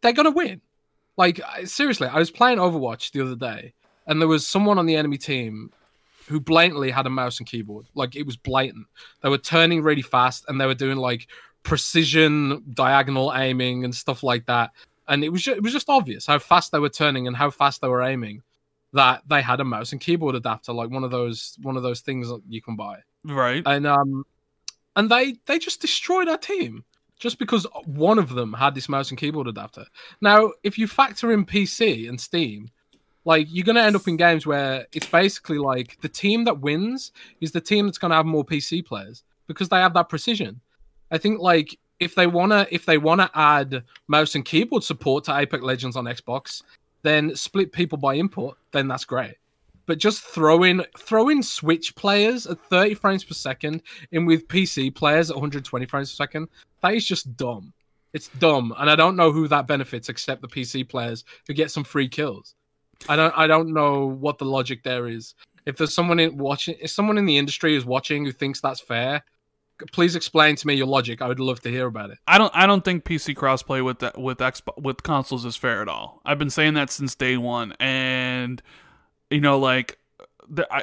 they're 0.00 0.14
gonna 0.14 0.30
win. 0.30 0.62
Like 1.18 1.42
seriously, 1.66 2.08
I 2.08 2.18
was 2.18 2.30
playing 2.30 2.56
Overwatch 2.56 3.12
the 3.12 3.20
other 3.20 3.36
day, 3.36 3.74
and 4.06 4.18
there 4.18 4.28
was 4.28 4.46
someone 4.46 4.78
on 4.78 4.86
the 4.86 4.96
enemy 4.96 5.18
team 5.18 5.72
who 6.28 6.40
blatantly 6.40 6.90
had 6.90 7.06
a 7.06 7.10
mouse 7.10 7.38
and 7.38 7.48
keyboard. 7.48 7.86
Like 7.94 8.16
it 8.16 8.26
was 8.26 8.36
blatant. 8.36 8.86
They 9.22 9.28
were 9.28 9.38
turning 9.38 9.82
really 9.82 10.02
fast 10.02 10.44
and 10.48 10.60
they 10.60 10.66
were 10.66 10.74
doing 10.74 10.98
like 10.98 11.28
precision 11.62 12.64
diagonal 12.74 13.32
aiming 13.34 13.84
and 13.84 13.94
stuff 13.94 14.22
like 14.22 14.46
that. 14.46 14.70
And 15.08 15.24
it 15.24 15.30
was 15.30 15.42
just, 15.42 15.56
it 15.56 15.62
was 15.62 15.72
just 15.72 15.88
obvious 15.88 16.26
how 16.26 16.38
fast 16.38 16.72
they 16.72 16.78
were 16.78 16.88
turning 16.88 17.26
and 17.26 17.36
how 17.36 17.50
fast 17.50 17.80
they 17.80 17.88
were 17.88 18.02
aiming 18.02 18.42
that 18.92 19.22
they 19.28 19.42
had 19.42 19.60
a 19.60 19.64
mouse 19.64 19.92
and 19.92 20.00
keyboard 20.00 20.34
adapter, 20.34 20.72
like 20.72 20.90
one 20.90 21.04
of 21.04 21.10
those 21.10 21.56
one 21.62 21.76
of 21.76 21.82
those 21.82 22.00
things 22.00 22.28
that 22.28 22.40
you 22.48 22.60
can 22.60 22.76
buy. 22.76 22.98
Right. 23.24 23.62
And 23.64 23.86
um 23.86 24.24
and 24.96 25.10
they 25.10 25.36
they 25.46 25.58
just 25.58 25.80
destroyed 25.80 26.28
our 26.28 26.38
team 26.38 26.84
just 27.18 27.38
because 27.38 27.66
one 27.84 28.18
of 28.18 28.30
them 28.30 28.52
had 28.52 28.74
this 28.74 28.88
mouse 28.88 29.10
and 29.10 29.18
keyboard 29.18 29.46
adapter. 29.46 29.86
Now, 30.20 30.52
if 30.64 30.76
you 30.76 30.88
factor 30.88 31.32
in 31.32 31.46
PC 31.46 32.08
and 32.08 32.20
Steam, 32.20 32.68
like 33.24 33.46
you're 33.50 33.64
going 33.64 33.76
to 33.76 33.82
end 33.82 33.96
up 33.96 34.08
in 34.08 34.16
games 34.16 34.46
where 34.46 34.86
it's 34.92 35.06
basically 35.06 35.58
like 35.58 35.98
the 36.00 36.08
team 36.08 36.44
that 36.44 36.60
wins 36.60 37.12
is 37.40 37.52
the 37.52 37.60
team 37.60 37.86
that's 37.86 37.98
going 37.98 38.10
to 38.10 38.16
have 38.16 38.26
more 38.26 38.44
PC 38.44 38.84
players 38.84 39.22
because 39.46 39.68
they 39.68 39.76
have 39.76 39.94
that 39.94 40.08
precision. 40.08 40.60
I 41.10 41.18
think 41.18 41.40
like 41.40 41.78
if 42.00 42.14
they 42.14 42.26
want 42.26 42.52
to 42.52 42.66
if 42.74 42.84
they 42.84 42.98
want 42.98 43.20
to 43.20 43.30
add 43.34 43.84
mouse 44.08 44.34
and 44.34 44.44
keyboard 44.44 44.82
support 44.82 45.24
to 45.24 45.38
Apex 45.38 45.62
Legends 45.62 45.96
on 45.96 46.04
Xbox, 46.06 46.62
then 47.02 47.34
split 47.36 47.72
people 47.72 47.98
by 47.98 48.14
input, 48.14 48.56
then 48.72 48.88
that's 48.88 49.04
great. 49.04 49.36
But 49.86 49.98
just 49.98 50.22
throw 50.22 50.64
in 50.64 50.84
throw 50.98 51.28
in 51.28 51.42
Switch 51.42 51.94
players 51.94 52.46
at 52.46 52.58
30 52.70 52.94
frames 52.94 53.24
per 53.24 53.34
second 53.34 53.82
in 54.10 54.26
with 54.26 54.48
PC 54.48 54.94
players 54.94 55.30
at 55.30 55.36
120 55.36 55.86
frames 55.86 56.10
per 56.10 56.16
second, 56.16 56.48
that 56.80 56.94
is 56.94 57.06
just 57.06 57.36
dumb. 57.36 57.72
It's 58.12 58.28
dumb, 58.28 58.74
and 58.78 58.90
I 58.90 58.96
don't 58.96 59.16
know 59.16 59.32
who 59.32 59.48
that 59.48 59.66
benefits 59.66 60.08
except 60.08 60.42
the 60.42 60.48
PC 60.48 60.86
players 60.88 61.24
who 61.46 61.54
get 61.54 61.70
some 61.70 61.84
free 61.84 62.08
kills. 62.08 62.54
I 63.08 63.16
don't 63.16 63.34
I 63.36 63.46
don't 63.46 63.72
know 63.72 64.06
what 64.06 64.38
the 64.38 64.44
logic 64.44 64.82
there 64.82 65.08
is. 65.08 65.34
If 65.66 65.76
there's 65.76 65.94
someone 65.94 66.18
in 66.18 66.36
watching, 66.36 66.76
if 66.80 66.90
someone 66.90 67.18
in 67.18 67.26
the 67.26 67.38
industry 67.38 67.76
is 67.76 67.84
watching 67.84 68.24
who 68.24 68.32
thinks 68.32 68.60
that's 68.60 68.80
fair, 68.80 69.22
please 69.92 70.16
explain 70.16 70.56
to 70.56 70.66
me 70.66 70.74
your 70.74 70.86
logic. 70.86 71.22
I 71.22 71.28
would 71.28 71.40
love 71.40 71.60
to 71.60 71.70
hear 71.70 71.86
about 71.86 72.10
it. 72.10 72.18
I 72.26 72.38
don't 72.38 72.52
I 72.54 72.66
don't 72.66 72.84
think 72.84 73.04
PC 73.04 73.34
crossplay 73.34 73.84
with 73.84 74.00
that 74.00 74.18
with 74.18 74.38
Xbox 74.38 74.80
with 74.80 75.02
consoles 75.02 75.44
is 75.44 75.56
fair 75.56 75.82
at 75.82 75.88
all. 75.88 76.20
I've 76.24 76.38
been 76.38 76.50
saying 76.50 76.74
that 76.74 76.90
since 76.90 77.14
day 77.14 77.36
one, 77.36 77.74
and 77.78 78.62
you 79.30 79.40
know, 79.40 79.58
like 79.58 79.98
the, 80.48 80.66
I 80.72 80.82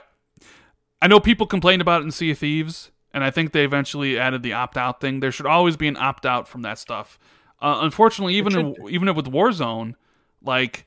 I 1.01 1.07
know 1.07 1.19
people 1.19 1.47
complain 1.47 1.81
about 1.81 2.01
it 2.01 2.05
in 2.05 2.11
Sea 2.11 2.31
of 2.31 2.39
Thieves, 2.39 2.91
and 3.13 3.23
I 3.23 3.31
think 3.31 3.51
they 3.51 3.63
eventually 3.63 4.19
added 4.19 4.43
the 4.43 4.53
opt 4.53 4.77
out 4.77 5.01
thing. 5.01 5.19
There 5.19 5.31
should 5.31 5.45
always 5.45 5.77
be 5.77 5.87
an 5.87 5.97
opt 5.97 6.25
out 6.25 6.47
from 6.47 6.61
that 6.63 6.77
stuff. 6.77 7.19
Uh, 7.61 7.79
unfortunately, 7.81 8.35
even 8.35 8.57
in, 8.57 8.75
even 8.89 9.13
with 9.15 9.25
Warzone, 9.25 9.95
like 10.41 10.85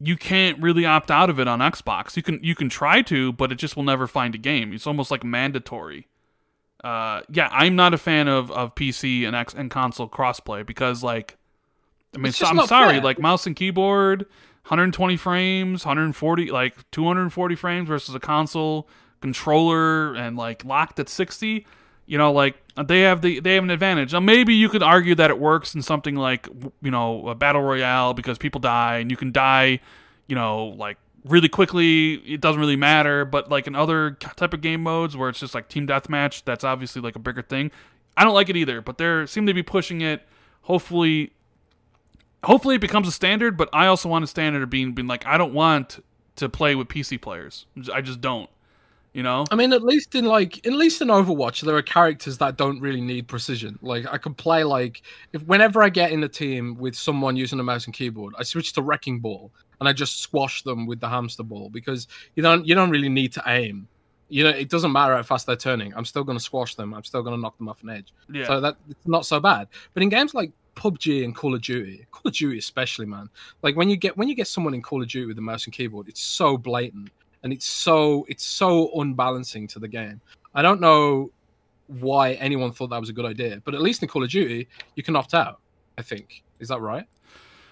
you 0.00 0.16
can't 0.16 0.60
really 0.60 0.86
opt 0.86 1.10
out 1.10 1.28
of 1.28 1.38
it 1.38 1.46
on 1.46 1.60
Xbox. 1.60 2.16
You 2.16 2.22
can 2.22 2.40
you 2.42 2.54
can 2.54 2.68
try 2.68 3.02
to, 3.02 3.32
but 3.32 3.52
it 3.52 3.56
just 3.56 3.76
will 3.76 3.82
never 3.82 4.06
find 4.06 4.34
a 4.34 4.38
game. 4.38 4.72
It's 4.72 4.86
almost 4.86 5.10
like 5.10 5.22
mandatory. 5.22 6.08
Uh, 6.82 7.20
yeah, 7.30 7.50
I'm 7.52 7.76
not 7.76 7.92
a 7.92 7.98
fan 7.98 8.26
of, 8.26 8.50
of 8.50 8.74
PC 8.74 9.26
and 9.26 9.36
X 9.36 9.52
and 9.52 9.70
console 9.70 10.08
crossplay 10.08 10.64
because 10.64 11.02
like, 11.02 11.36
I 12.14 12.18
mean, 12.18 12.32
so, 12.32 12.46
I'm 12.46 12.66
sorry, 12.66 12.94
fair. 12.94 13.02
like 13.02 13.18
mouse 13.18 13.46
and 13.46 13.54
keyboard, 13.54 14.20
120 14.62 15.18
frames, 15.18 15.84
140, 15.84 16.50
like 16.50 16.90
240 16.90 17.54
frames 17.54 17.86
versus 17.86 18.14
a 18.14 18.20
console 18.20 18.88
controller 19.20 20.14
and 20.14 20.38
like 20.38 20.64
locked 20.64 20.98
at 20.98 21.10
60 21.10 21.66
you 22.10 22.18
know 22.18 22.32
like 22.32 22.56
they 22.86 23.02
have 23.02 23.22
the 23.22 23.38
they 23.38 23.54
have 23.54 23.62
an 23.62 23.70
advantage. 23.70 24.12
Now 24.12 24.18
maybe 24.18 24.52
you 24.52 24.68
could 24.68 24.82
argue 24.82 25.14
that 25.14 25.30
it 25.30 25.38
works 25.38 25.76
in 25.76 25.82
something 25.82 26.16
like 26.16 26.48
you 26.82 26.90
know 26.90 27.28
a 27.28 27.36
battle 27.36 27.62
royale 27.62 28.14
because 28.14 28.36
people 28.36 28.60
die 28.60 28.98
and 28.98 29.12
you 29.12 29.16
can 29.16 29.30
die 29.30 29.78
you 30.26 30.34
know 30.34 30.74
like 30.76 30.98
really 31.24 31.48
quickly. 31.48 32.14
It 32.14 32.40
doesn't 32.40 32.60
really 32.60 32.74
matter. 32.74 33.24
But 33.24 33.48
like 33.48 33.68
in 33.68 33.76
other 33.76 34.10
type 34.10 34.52
of 34.52 34.60
game 34.60 34.82
modes 34.82 35.16
where 35.16 35.28
it's 35.28 35.38
just 35.38 35.54
like 35.54 35.68
team 35.68 35.86
deathmatch 35.86 36.42
that's 36.44 36.64
obviously 36.64 37.00
like 37.00 37.14
a 37.14 37.20
bigger 37.20 37.42
thing. 37.42 37.70
I 38.16 38.24
don't 38.24 38.34
like 38.34 38.48
it 38.48 38.56
either 38.56 38.80
but 38.80 38.98
they 38.98 39.24
seem 39.26 39.46
to 39.46 39.54
be 39.54 39.62
pushing 39.62 40.00
it. 40.00 40.26
Hopefully 40.62 41.32
hopefully 42.42 42.74
it 42.74 42.80
becomes 42.80 43.06
a 43.06 43.12
standard 43.12 43.54
but 43.54 43.68
i 43.74 43.86
also 43.86 44.08
want 44.08 44.24
a 44.24 44.26
standard 44.26 44.62
of 44.62 44.70
being 44.70 44.94
being 44.94 45.06
like 45.06 45.26
i 45.26 45.36
don't 45.36 45.52
want 45.52 46.02
to 46.36 46.48
play 46.48 46.74
with 46.74 46.88
pc 46.88 47.20
players. 47.20 47.66
I 47.92 48.00
just 48.00 48.22
don't 48.22 48.48
you 49.12 49.22
know? 49.22 49.44
I 49.50 49.54
mean 49.56 49.72
at 49.72 49.82
least 49.82 50.14
in 50.14 50.24
like 50.24 50.66
at 50.66 50.72
least 50.72 51.02
in 51.02 51.08
overwatch 51.08 51.62
there 51.62 51.76
are 51.76 51.82
characters 51.82 52.38
that 52.38 52.56
don't 52.56 52.80
really 52.80 53.00
need 53.00 53.28
precision. 53.28 53.78
Like 53.82 54.06
i 54.12 54.18
can 54.18 54.34
play 54.34 54.64
like 54.64 55.02
if 55.32 55.42
whenever 55.44 55.82
i 55.82 55.88
get 55.88 56.12
in 56.12 56.22
a 56.24 56.28
team 56.28 56.76
with 56.78 56.94
someone 56.94 57.36
using 57.36 57.60
a 57.60 57.62
mouse 57.62 57.86
and 57.86 57.94
keyboard 57.94 58.34
i 58.38 58.42
switch 58.42 58.72
to 58.74 58.82
wrecking 58.82 59.18
ball 59.20 59.50
and 59.80 59.88
i 59.88 59.92
just 59.92 60.20
squash 60.20 60.62
them 60.62 60.86
with 60.86 61.00
the 61.00 61.08
hamster 61.08 61.42
ball 61.42 61.68
because 61.70 62.06
you 62.36 62.42
don't 62.42 62.66
you 62.66 62.74
don't 62.74 62.90
really 62.90 63.08
need 63.08 63.32
to 63.32 63.42
aim. 63.46 63.88
You 64.28 64.44
know 64.44 64.50
it 64.50 64.68
doesn't 64.68 64.92
matter 64.92 65.16
how 65.16 65.22
fast 65.22 65.46
they're 65.46 65.56
turning. 65.56 65.92
I'm 65.96 66.04
still 66.04 66.22
going 66.22 66.38
to 66.38 66.44
squash 66.44 66.76
them. 66.76 66.94
I'm 66.94 67.02
still 67.04 67.22
going 67.22 67.34
to 67.34 67.40
knock 67.40 67.58
them 67.58 67.68
off 67.68 67.82
an 67.82 67.90
edge. 67.90 68.12
Yeah. 68.32 68.46
so 68.46 68.60
that 68.60 68.76
it's 68.88 69.08
not 69.08 69.26
so 69.26 69.40
bad. 69.40 69.66
But 69.92 70.04
in 70.04 70.08
games 70.08 70.34
like 70.34 70.52
PUBG 70.76 71.24
and 71.24 71.34
Call 71.34 71.54
of 71.54 71.62
Duty, 71.62 72.06
Call 72.12 72.28
of 72.28 72.34
Duty 72.34 72.58
especially, 72.58 73.06
man. 73.06 73.28
Like 73.62 73.74
when 73.76 73.90
you 73.90 73.96
get 73.96 74.16
when 74.16 74.28
you 74.28 74.36
get 74.36 74.46
someone 74.46 74.72
in 74.72 74.82
Call 74.82 75.02
of 75.02 75.08
Duty 75.08 75.26
with 75.26 75.38
a 75.38 75.42
mouse 75.42 75.64
and 75.64 75.74
keyboard, 75.74 76.08
it's 76.08 76.22
so 76.22 76.56
blatant 76.56 77.10
and 77.42 77.52
it's 77.52 77.66
so 77.66 78.26
it's 78.28 78.44
so 78.44 78.90
unbalancing 79.00 79.66
to 79.68 79.78
the 79.78 79.88
game. 79.88 80.20
I 80.54 80.62
don't 80.62 80.80
know 80.80 81.30
why 81.86 82.34
anyone 82.34 82.72
thought 82.72 82.90
that 82.90 83.00
was 83.00 83.08
a 83.08 83.12
good 83.12 83.24
idea, 83.24 83.62
but 83.64 83.74
at 83.74 83.80
least 83.80 84.02
in 84.02 84.08
Call 84.08 84.22
of 84.22 84.30
Duty, 84.30 84.68
you 84.94 85.02
can 85.02 85.16
opt 85.16 85.34
out. 85.34 85.60
I 85.98 86.02
think 86.02 86.42
is 86.58 86.68
that 86.68 86.80
right? 86.80 87.06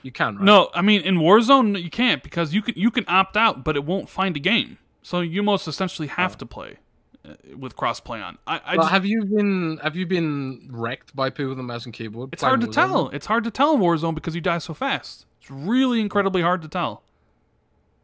You 0.03 0.13
can, 0.13 0.37
right? 0.37 0.45
No, 0.45 0.71
I 0.75 0.83
mean 0.83 1.03
in 1.03 1.17
Warzone 1.17 1.83
you 1.83 1.91
can't 1.91 2.23
because 2.23 2.55
you 2.55 2.63
can 2.63 2.75
you 2.77 2.91
can 2.91 3.05
opt 3.09 3.37
out, 3.37 3.65
but 3.65 3.77
it 3.77 3.85
won't 3.85 4.09
find 4.09 4.37
a 4.37 4.41
game. 4.41 4.79
So 5.03 5.21
you 5.21 5.43
most 5.43 5.69
essentially 5.69 6.09
have 6.09 6.35
oh. 6.35 6.39
to 6.39 6.47
play 6.47 6.77
uh, 7.25 7.35
with 7.57 7.77
crossplay 7.77 8.23
on. 8.25 8.39
I, 8.47 8.59
I 8.59 8.77
well, 8.77 8.85
just, 8.85 8.93
have 8.93 9.07
you 9.07 9.25
been 9.25 9.79
have 9.83 9.97
you 9.97 10.07
been 10.07 10.69
wrecked 10.71 11.15
by 11.15 11.31
people 11.31 11.51
with 11.51 11.61
a 11.61 11.63
mouse 11.63 11.85
and 11.85 11.95
keyboard? 11.95 12.31
It's 12.33 12.43
hard 12.43 12.61
to 12.61 12.67
Warzone? 12.67 12.73
tell. 12.73 13.09
It's 13.11 13.27
hard 13.27 13.45
to 13.45 13.51
tell 13.51 13.75
in 13.75 13.81
Warzone 13.81 14.15
because 14.15 14.35
you 14.35 14.41
die 14.41 14.59
so 14.59 14.75
fast. 14.75 15.27
It's 15.41 15.51
really 15.51 16.01
incredibly 16.01 16.43
hard 16.43 16.63
to 16.63 16.69
tell. 16.69 17.03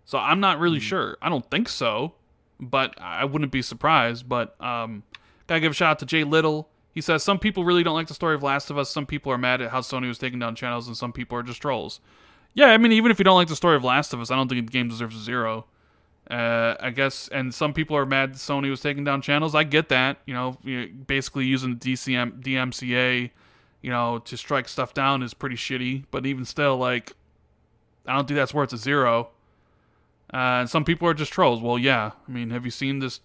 So 0.04 0.18
I'm 0.18 0.40
not 0.40 0.58
really 0.58 0.78
mm. 0.78 0.82
sure. 0.82 1.16
I 1.22 1.28
don't 1.28 1.48
think 1.50 1.68
so, 1.68 2.14
but 2.60 2.94
I 3.00 3.24
wouldn't 3.24 3.52
be 3.52 3.62
surprised. 3.62 4.28
But 4.28 4.60
um, 4.62 5.02
gotta 5.46 5.60
give 5.60 5.72
a 5.72 5.74
shout 5.74 5.90
out 5.90 5.98
to 6.00 6.06
Jay 6.06 6.24
Little. 6.24 6.68
He 6.92 7.00
says 7.00 7.22
some 7.22 7.38
people 7.38 7.64
really 7.64 7.82
don't 7.82 7.94
like 7.94 8.06
the 8.06 8.14
story 8.14 8.34
of 8.34 8.42
Last 8.42 8.70
of 8.70 8.78
Us. 8.78 8.90
Some 8.90 9.06
people 9.06 9.32
are 9.32 9.38
mad 9.38 9.60
at 9.60 9.70
how 9.70 9.80
Sony 9.80 10.06
was 10.06 10.18
taking 10.18 10.38
down 10.38 10.54
channels, 10.54 10.86
and 10.86 10.96
some 10.96 11.12
people 11.12 11.36
are 11.36 11.42
just 11.42 11.60
trolls. 11.60 12.00
Yeah, 12.54 12.66
I 12.66 12.78
mean, 12.78 12.92
even 12.92 13.10
if 13.10 13.18
you 13.18 13.24
don't 13.24 13.34
like 13.34 13.48
the 13.48 13.56
story 13.56 13.74
of 13.74 13.82
Last 13.82 14.12
of 14.12 14.20
Us, 14.20 14.30
I 14.30 14.36
don't 14.36 14.48
think 14.48 14.66
the 14.66 14.72
game 14.72 14.88
deserves 14.88 15.16
a 15.16 15.20
zero. 15.20 15.66
Uh, 16.30 16.74
I 16.80 16.90
guess, 16.90 17.28
and 17.28 17.52
some 17.52 17.74
people 17.74 17.96
are 17.96 18.06
mad 18.06 18.32
Sony 18.32 18.70
was 18.70 18.80
taking 18.80 19.04
down 19.04 19.20
channels. 19.20 19.54
I 19.54 19.64
get 19.64 19.88
that. 19.90 20.18
You 20.24 20.34
know, 20.34 20.56
basically 21.06 21.46
using 21.46 21.76
the 21.76 21.92
DCM 21.92 22.42
DMCA, 22.42 23.30
you 23.82 23.90
know, 23.90 24.20
to 24.20 24.36
strike 24.36 24.68
stuff 24.68 24.94
down 24.94 25.22
is 25.22 25.34
pretty 25.34 25.56
shitty. 25.56 26.04
But 26.10 26.24
even 26.26 26.44
still, 26.44 26.76
like, 26.76 27.12
I 28.06 28.14
don't 28.14 28.26
think 28.26 28.36
that's 28.36 28.54
worth 28.54 28.72
a 28.72 28.78
zero. 28.78 29.30
Uh, 30.34 30.66
some 30.66 30.84
people 30.84 31.06
are 31.08 31.14
just 31.14 31.32
trolls. 31.32 31.62
Well, 31.62 31.78
yeah. 31.78 32.10
I 32.28 32.30
mean, 32.30 32.50
have 32.50 32.64
you 32.64 32.70
seen 32.70 32.98
this? 32.98 33.20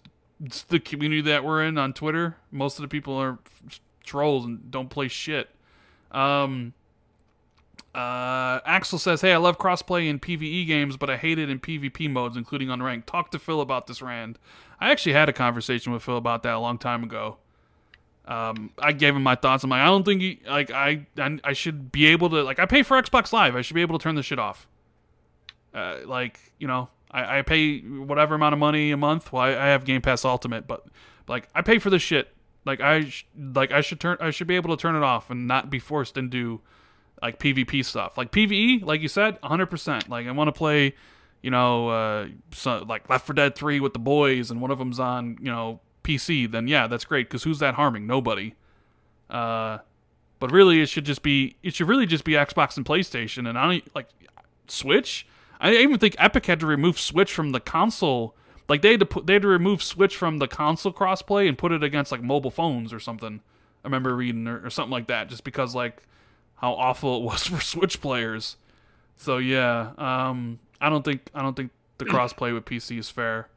the 0.68 0.80
community 0.80 1.20
that 1.20 1.44
we're 1.44 1.62
in 1.62 1.76
on 1.76 1.92
Twitter. 1.92 2.36
Most 2.50 2.78
of 2.78 2.82
the 2.82 2.88
people 2.88 3.14
are 3.14 3.38
trolls 4.04 4.46
and 4.46 4.70
don't 4.70 4.88
play 4.88 5.08
shit. 5.08 5.50
Um, 6.12 6.72
Uh, 7.94 8.60
Axel 8.64 8.98
says, 8.98 9.20
"Hey, 9.20 9.32
I 9.32 9.36
love 9.36 9.58
crossplay 9.58 10.08
in 10.08 10.20
PVE 10.20 10.64
games, 10.64 10.96
but 10.96 11.10
I 11.10 11.16
hate 11.16 11.38
it 11.40 11.50
in 11.50 11.58
PvP 11.58 12.08
modes, 12.08 12.36
including 12.36 12.68
unranked. 12.68 13.04
Talk 13.06 13.32
to 13.32 13.38
Phil 13.38 13.60
about 13.60 13.88
this, 13.88 14.00
Rand. 14.00 14.38
I 14.80 14.90
actually 14.92 15.12
had 15.12 15.28
a 15.28 15.32
conversation 15.32 15.92
with 15.92 16.02
Phil 16.04 16.16
about 16.16 16.44
that 16.44 16.54
a 16.54 16.58
long 16.60 16.78
time 16.78 17.02
ago. 17.02 17.38
Um, 18.26 18.70
I 18.78 18.92
gave 18.92 19.16
him 19.16 19.24
my 19.24 19.34
thoughts. 19.34 19.64
I'm 19.64 19.70
like, 19.70 19.80
I 19.80 19.86
don't 19.86 20.04
think 20.04 20.22
he, 20.22 20.40
like 20.48 20.70
I, 20.70 21.04
I 21.18 21.38
I 21.42 21.52
should 21.52 21.90
be 21.90 22.06
able 22.06 22.30
to 22.30 22.42
like 22.44 22.60
I 22.60 22.66
pay 22.66 22.82
for 22.84 22.96
Xbox 23.02 23.32
Live. 23.32 23.56
I 23.56 23.60
should 23.62 23.74
be 23.74 23.82
able 23.82 23.98
to 23.98 24.02
turn 24.02 24.14
this 24.14 24.26
shit 24.26 24.38
off. 24.38 24.68
Uh, 25.74 25.96
like 26.06 26.38
you 26.60 26.68
know, 26.68 26.88
I, 27.10 27.38
I 27.38 27.42
pay 27.42 27.80
whatever 27.80 28.34
amount 28.34 28.52
of 28.52 28.58
money 28.58 28.90
a 28.90 28.96
month. 28.96 29.32
Well, 29.32 29.42
I, 29.42 29.50
I 29.50 29.66
have 29.68 29.84
Game 29.84 30.02
Pass 30.02 30.24
Ultimate, 30.24 30.66
but 30.66 30.86
like 31.28 31.48
I 31.54 31.62
pay 31.62 31.78
for 31.78 31.90
this 31.90 32.02
shit. 32.02 32.34
Like 32.64 32.80
I 32.80 33.04
sh- 33.04 33.26
like 33.36 33.72
I 33.72 33.80
should 33.80 34.00
turn 34.00 34.18
I 34.20 34.30
should 34.30 34.46
be 34.46 34.56
able 34.56 34.76
to 34.76 34.80
turn 34.80 34.96
it 34.96 35.02
off 35.02 35.30
and 35.30 35.46
not 35.46 35.70
be 35.70 35.78
forced 35.78 36.16
into 36.16 36.60
like 37.22 37.38
PvP 37.38 37.84
stuff. 37.84 38.16
Like 38.18 38.30
PvE, 38.32 38.84
like 38.84 39.00
you 39.00 39.08
said, 39.08 39.40
100%. 39.42 40.08
Like 40.08 40.26
I 40.26 40.30
want 40.32 40.48
to 40.48 40.52
play, 40.52 40.94
you 41.42 41.50
know, 41.50 41.88
uh 41.88 42.28
so, 42.52 42.84
like 42.88 43.08
Left 43.08 43.26
4 43.26 43.34
Dead 43.34 43.54
3 43.54 43.80
with 43.80 43.92
the 43.92 43.98
boys 43.98 44.50
and 44.50 44.60
one 44.60 44.70
of 44.70 44.78
them's 44.78 45.00
on, 45.00 45.38
you 45.40 45.50
know, 45.50 45.80
PC, 46.04 46.50
then 46.50 46.66
yeah, 46.68 46.86
that's 46.86 47.04
great 47.04 47.28
cuz 47.30 47.44
who's 47.44 47.58
that 47.58 47.74
harming? 47.74 48.06
Nobody. 48.06 48.54
Uh 49.28 49.78
but 50.38 50.50
really 50.50 50.80
it 50.80 50.88
should 50.88 51.04
just 51.04 51.22
be 51.22 51.56
it 51.62 51.74
should 51.74 51.88
really 51.88 52.06
just 52.06 52.24
be 52.24 52.32
Xbox 52.32 52.76
and 52.76 52.86
PlayStation 52.86 53.48
and 53.48 53.58
I 53.58 53.70
don't 53.70 53.94
like 53.94 54.08
Switch. 54.68 55.26
I 55.60 55.74
even 55.74 55.98
think 55.98 56.16
Epic 56.18 56.46
had 56.46 56.60
to 56.60 56.66
remove 56.66 56.98
Switch 56.98 57.32
from 57.32 57.52
the 57.52 57.60
console. 57.60 58.34
Like 58.68 58.82
they 58.82 58.92
had 58.92 59.00
to 59.00 59.06
put 59.06 59.26
they 59.26 59.34
had 59.34 59.42
to 59.42 59.48
remove 59.48 59.82
Switch 59.82 60.16
from 60.16 60.38
the 60.38 60.48
console 60.48 60.92
crossplay 60.92 61.48
and 61.48 61.58
put 61.58 61.72
it 61.72 61.82
against 61.82 62.10
like 62.10 62.22
mobile 62.22 62.50
phones 62.50 62.92
or 62.92 63.00
something. 63.00 63.40
I 63.84 63.86
remember 63.88 64.14
reading 64.16 64.46
or, 64.46 64.64
or 64.64 64.70
something 64.70 64.92
like 64.92 65.06
that, 65.08 65.28
just 65.28 65.44
because 65.44 65.74
like 65.74 66.02
how 66.56 66.72
awful 66.72 67.18
it 67.18 67.22
was 67.24 67.46
for 67.46 67.60
Switch 67.60 68.00
players. 68.00 68.56
So 69.16 69.36
yeah, 69.38 69.92
um, 69.98 70.58
I 70.80 70.88
don't 70.88 71.04
think 71.04 71.28
I 71.34 71.42
don't 71.42 71.54
think 71.54 71.72
the 71.98 72.04
crossplay 72.06 72.54
with 72.54 72.64
PC 72.64 72.98
is 72.98 73.10
fair. 73.10 73.48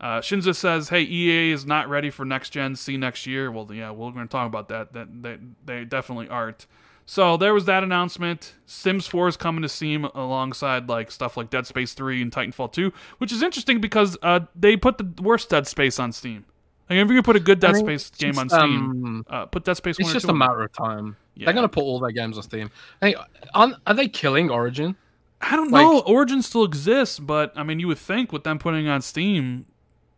Uh, 0.00 0.20
Shinza 0.20 0.54
says, 0.54 0.90
"Hey, 0.90 1.02
EA 1.02 1.50
is 1.50 1.66
not 1.66 1.88
ready 1.88 2.10
for 2.10 2.24
next 2.24 2.50
gen. 2.50 2.76
See 2.76 2.96
next 2.96 3.26
year." 3.26 3.50
Well, 3.50 3.68
yeah, 3.72 3.90
we're 3.90 4.12
going 4.12 4.28
to 4.28 4.30
talk 4.30 4.46
about 4.46 4.68
that. 4.68 4.92
That 4.92 5.22
they 5.22 5.38
they 5.64 5.84
definitely 5.84 6.28
aren't. 6.28 6.66
So 7.10 7.38
there 7.38 7.54
was 7.54 7.64
that 7.64 7.82
announcement. 7.82 8.52
Sims 8.66 9.06
4 9.06 9.28
is 9.28 9.36
coming 9.38 9.62
to 9.62 9.68
Steam 9.70 10.04
alongside 10.14 10.90
like 10.90 11.10
stuff 11.10 11.38
like 11.38 11.48
Dead 11.48 11.66
Space 11.66 11.94
3 11.94 12.20
and 12.20 12.30
Titanfall 12.30 12.70
2, 12.70 12.92
which 13.16 13.32
is 13.32 13.42
interesting 13.42 13.80
because 13.80 14.18
uh, 14.22 14.40
they 14.54 14.76
put 14.76 14.98
the 14.98 15.22
worst 15.22 15.48
Dead 15.48 15.66
Space 15.66 15.98
on 15.98 16.12
Steam. 16.12 16.44
Like 16.90 16.98
if 16.98 17.10
you 17.10 17.22
put 17.22 17.34
a 17.34 17.40
good 17.40 17.60
Dead 17.60 17.76
Space 17.76 18.10
game 18.10 18.38
on 18.38 18.50
Steam, 18.50 18.60
um, 18.60 19.26
uh, 19.30 19.46
put 19.46 19.64
Dead 19.64 19.78
Space 19.78 19.98
1 19.98 20.04
It's 20.04 20.12
just 20.12 20.26
2 20.26 20.32
a 20.32 20.34
matter 20.34 20.62
of 20.62 20.70
time. 20.74 21.16
Yeah. 21.34 21.46
They're 21.46 21.54
gonna 21.54 21.66
put 21.70 21.80
all 21.80 21.98
their 21.98 22.10
games 22.10 22.36
on 22.36 22.42
Steam. 22.42 22.70
Hey, 23.00 23.14
aren't- 23.54 23.76
are 23.86 23.94
they 23.94 24.08
killing 24.08 24.50
Origin? 24.50 24.94
I 25.40 25.56
don't 25.56 25.70
like- 25.70 25.80
know. 25.86 26.00
Origin 26.00 26.42
still 26.42 26.64
exists, 26.64 27.18
but 27.18 27.54
I 27.56 27.62
mean, 27.62 27.80
you 27.80 27.88
would 27.88 27.96
think 27.96 28.32
with 28.34 28.44
them 28.44 28.58
putting 28.58 28.86
on 28.86 29.00
Steam, 29.00 29.64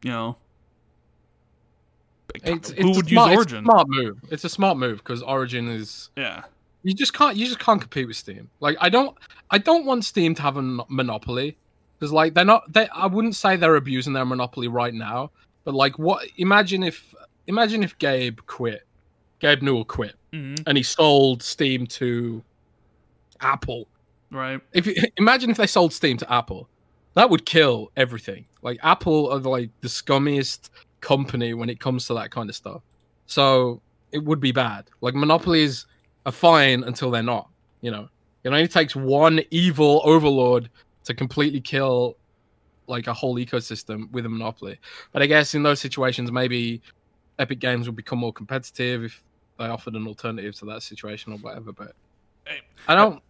you 0.03 0.11
know, 0.11 0.39
It's, 2.35 2.71
who 2.71 2.75
it's 2.75 2.83
a 2.83 2.87
would 3.01 3.09
smart, 3.09 3.31
use 3.31 3.43
it's 3.43 3.53
a 3.53 3.55
Origin? 3.55 3.65
smart 3.65 3.87
move. 3.89 4.19
It's 4.31 4.45
a 4.45 4.49
smart 4.49 4.77
move 4.77 4.99
because 4.99 5.23
Origin 5.23 5.69
is 5.69 6.11
Yeah, 6.17 6.43
you 6.83 6.95
just 6.95 7.13
can't 7.13 7.37
you 7.37 7.47
just 7.47 7.59
can't 7.59 7.81
compete 7.81 8.07
with 8.07 8.17
Steam. 8.17 8.49
Like 8.61 8.77
I 8.81 8.89
don't 8.89 9.17
I 9.51 9.59
don't 9.59 9.85
want 9.85 10.05
Steam 10.05 10.35
to 10.35 10.43
have 10.43 10.57
a 10.57 10.63
monopoly 10.63 11.57
because 11.99 12.13
like 12.13 12.35
they're 12.35 12.45
not 12.45 12.73
they 12.73 12.89
I 12.89 13.07
wouldn't 13.07 13.37
say 13.37 13.57
they're 13.57 13.77
abusing 13.77 14.13
their 14.13 14.25
monopoly 14.25 14.69
right 14.69 14.95
now, 14.95 15.31
but 15.65 15.75
like 15.75 15.99
what 15.99 16.27
imagine 16.37 16.83
if 16.83 17.15
imagine 17.47 17.83
if 17.83 17.99
Gabe 17.99 18.39
quit, 18.47 18.87
Gabe 19.41 19.63
Newell 19.63 19.85
quit 19.85 20.15
hmm 20.33 20.55
and 20.67 20.77
he 20.77 20.83
sold 20.83 21.43
Steam 21.43 21.87
to 21.87 22.43
Apple. 23.41 23.89
right. 24.31 24.61
If 24.73 24.87
you, 24.87 24.95
imagine 25.17 25.51
if 25.51 25.57
they 25.57 25.67
sold 25.67 25.93
Steam 25.93 26.17
to 26.19 26.33
Apple, 26.33 26.69
that 27.15 27.29
would 27.29 27.45
kill 27.45 27.91
everything. 27.97 28.47
Like 28.63 28.79
Apple 28.83 29.31
are 29.33 29.39
like 29.39 29.71
the 29.81 29.89
scummiest 29.89 30.71
company 31.01 31.55
when 31.55 31.69
it 31.69 31.81
comes 31.81 32.07
to 32.07 32.15
that 32.15 32.31
kind 32.31 32.49
of 32.49 32.57
stuff. 32.57 32.83
So 33.27 33.81
it 34.13 34.25
would 34.25 34.41
be 34.41 34.53
bad. 34.53 34.89
Like 35.01 35.15
monopolies 35.15 35.87
are 36.27 36.33
fine 36.33 36.85
until 36.85 37.11
they're 37.11 37.23
not. 37.23 37.49
You 37.81 37.91
know, 37.91 38.09
it 38.45 38.49
only 38.49 38.69
takes 38.69 38.95
one 38.95 39.41
evil 39.51 40.01
overlord 40.05 40.71
to 41.05 41.15
completely 41.15 41.61
kill 41.61 42.17
like 42.87 43.07
a 43.07 43.15
whole 43.15 43.37
ecosystem 43.37 44.11
with 44.11 44.27
a 44.27 44.29
monopoly. 44.29 44.79
But 45.13 45.23
I 45.23 45.27
guess 45.27 45.55
in 45.55 45.63
those 45.63 45.81
situations, 45.81 46.31
maybe 46.33 46.83
Epic 47.39 47.61
Games 47.61 47.87
would 47.87 47.97
become 47.97 48.19
more 48.19 48.33
competitive 48.33 49.05
if 49.05 49.23
they 49.59 49.67
offered 49.67 49.95
an 49.95 50.07
alternative 50.07 50.55
to 50.57 50.65
that 50.67 50.83
situation 50.83 51.33
or 51.33 51.39
whatever. 51.39 51.73
But 51.73 51.93
I 52.89 52.95
don't 52.95 53.23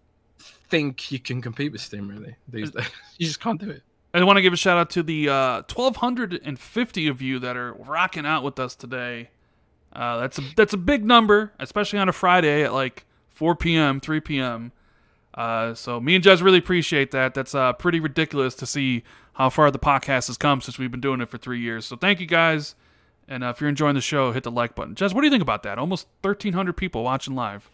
think 0.68 1.12
you 1.12 1.18
can 1.18 1.42
compete 1.42 1.72
with 1.72 1.80
Steam 1.80 2.08
really 2.08 2.36
these 2.48 2.70
days. 2.70 2.86
You 3.18 3.26
just 3.26 3.40
can't 3.40 3.60
do 3.60 3.68
it. 3.68 3.82
I 4.14 4.24
want 4.24 4.38
to 4.38 4.42
give 4.42 4.52
a 4.52 4.56
shout 4.56 4.78
out 4.78 4.90
to 4.90 5.02
the 5.02 5.28
uh, 5.28 5.62
1,250 5.72 7.06
of 7.06 7.22
you 7.22 7.38
that 7.38 7.56
are 7.56 7.74
rocking 7.74 8.26
out 8.26 8.42
with 8.42 8.58
us 8.58 8.74
today. 8.74 9.30
Uh, 9.92 10.20
that's 10.20 10.38
a 10.38 10.42
that's 10.56 10.72
a 10.72 10.76
big 10.78 11.04
number, 11.04 11.52
especially 11.58 11.98
on 11.98 12.08
a 12.08 12.12
Friday 12.12 12.62
at 12.62 12.72
like 12.72 13.04
4 13.30 13.56
p.m., 13.56 14.00
3 14.00 14.20
p.m. 14.20 14.72
Uh, 15.34 15.74
so 15.74 16.00
me 16.00 16.14
and 16.14 16.24
Jez 16.24 16.42
really 16.42 16.58
appreciate 16.58 17.10
that. 17.12 17.34
That's 17.34 17.54
uh, 17.54 17.72
pretty 17.72 18.00
ridiculous 18.00 18.54
to 18.56 18.66
see 18.66 19.02
how 19.34 19.48
far 19.48 19.70
the 19.70 19.78
podcast 19.78 20.26
has 20.26 20.36
come 20.36 20.60
since 20.60 20.78
we've 20.78 20.90
been 20.90 21.00
doing 21.00 21.20
it 21.20 21.28
for 21.28 21.38
three 21.38 21.60
years. 21.60 21.86
So 21.86 21.96
thank 21.96 22.20
you 22.20 22.26
guys. 22.26 22.74
And 23.26 23.44
uh, 23.44 23.48
if 23.48 23.60
you're 23.60 23.70
enjoying 23.70 23.94
the 23.94 24.00
show, 24.00 24.32
hit 24.32 24.42
the 24.42 24.50
like 24.50 24.74
button. 24.74 24.94
Jez, 24.94 25.14
what 25.14 25.20
do 25.20 25.26
you 25.26 25.30
think 25.30 25.42
about 25.42 25.62
that? 25.62 25.78
Almost 25.78 26.08
1,300 26.22 26.76
people 26.76 27.04
watching 27.04 27.34
live. 27.34 27.70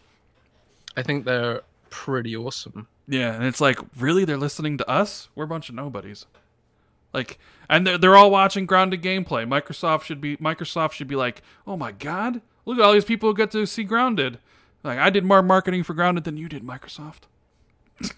I 0.95 1.01
think 1.01 1.25
they're 1.25 1.61
pretty 1.89 2.37
awesome. 2.37 2.87
Yeah, 3.07 3.33
and 3.33 3.43
it's 3.43 3.59
like, 3.61 3.79
really, 3.97 4.23
they're 4.23 4.37
listening 4.37 4.77
to 4.77 4.89
us? 4.89 5.29
We're 5.35 5.45
a 5.45 5.47
bunch 5.47 5.69
of 5.69 5.75
nobodies. 5.75 6.25
Like, 7.13 7.39
and 7.69 7.85
they're, 7.85 7.97
they're 7.97 8.15
all 8.15 8.31
watching 8.31 8.65
grounded 8.65 9.01
gameplay. 9.01 9.47
Microsoft 9.47 10.03
should 10.03 10.21
be 10.21 10.37
Microsoft 10.37 10.93
should 10.93 11.07
be 11.07 11.15
like, 11.15 11.41
oh 11.65 11.77
my 11.77 11.91
god, 11.91 12.41
look 12.65 12.77
at 12.77 12.83
all 12.83 12.93
these 12.93 13.05
people 13.05 13.29
who 13.29 13.35
get 13.35 13.51
to 13.51 13.65
see 13.65 13.83
grounded. 13.83 14.39
Like, 14.83 14.99
I 14.99 15.09
did 15.09 15.25
more 15.25 15.41
marketing 15.41 15.83
for 15.83 15.93
grounded 15.93 16.23
than 16.23 16.37
you 16.37 16.47
did, 16.47 16.63
Microsoft. 16.63 17.21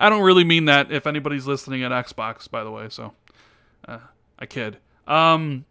I 0.00 0.08
don't 0.08 0.22
really 0.22 0.44
mean 0.44 0.66
that. 0.66 0.92
If 0.92 1.06
anybody's 1.06 1.46
listening 1.46 1.82
at 1.82 1.92
Xbox, 1.92 2.50
by 2.50 2.62
the 2.62 2.70
way, 2.70 2.88
so 2.88 3.14
uh, 3.88 3.98
I 4.38 4.46
kid. 4.46 4.78
Um, 5.06 5.64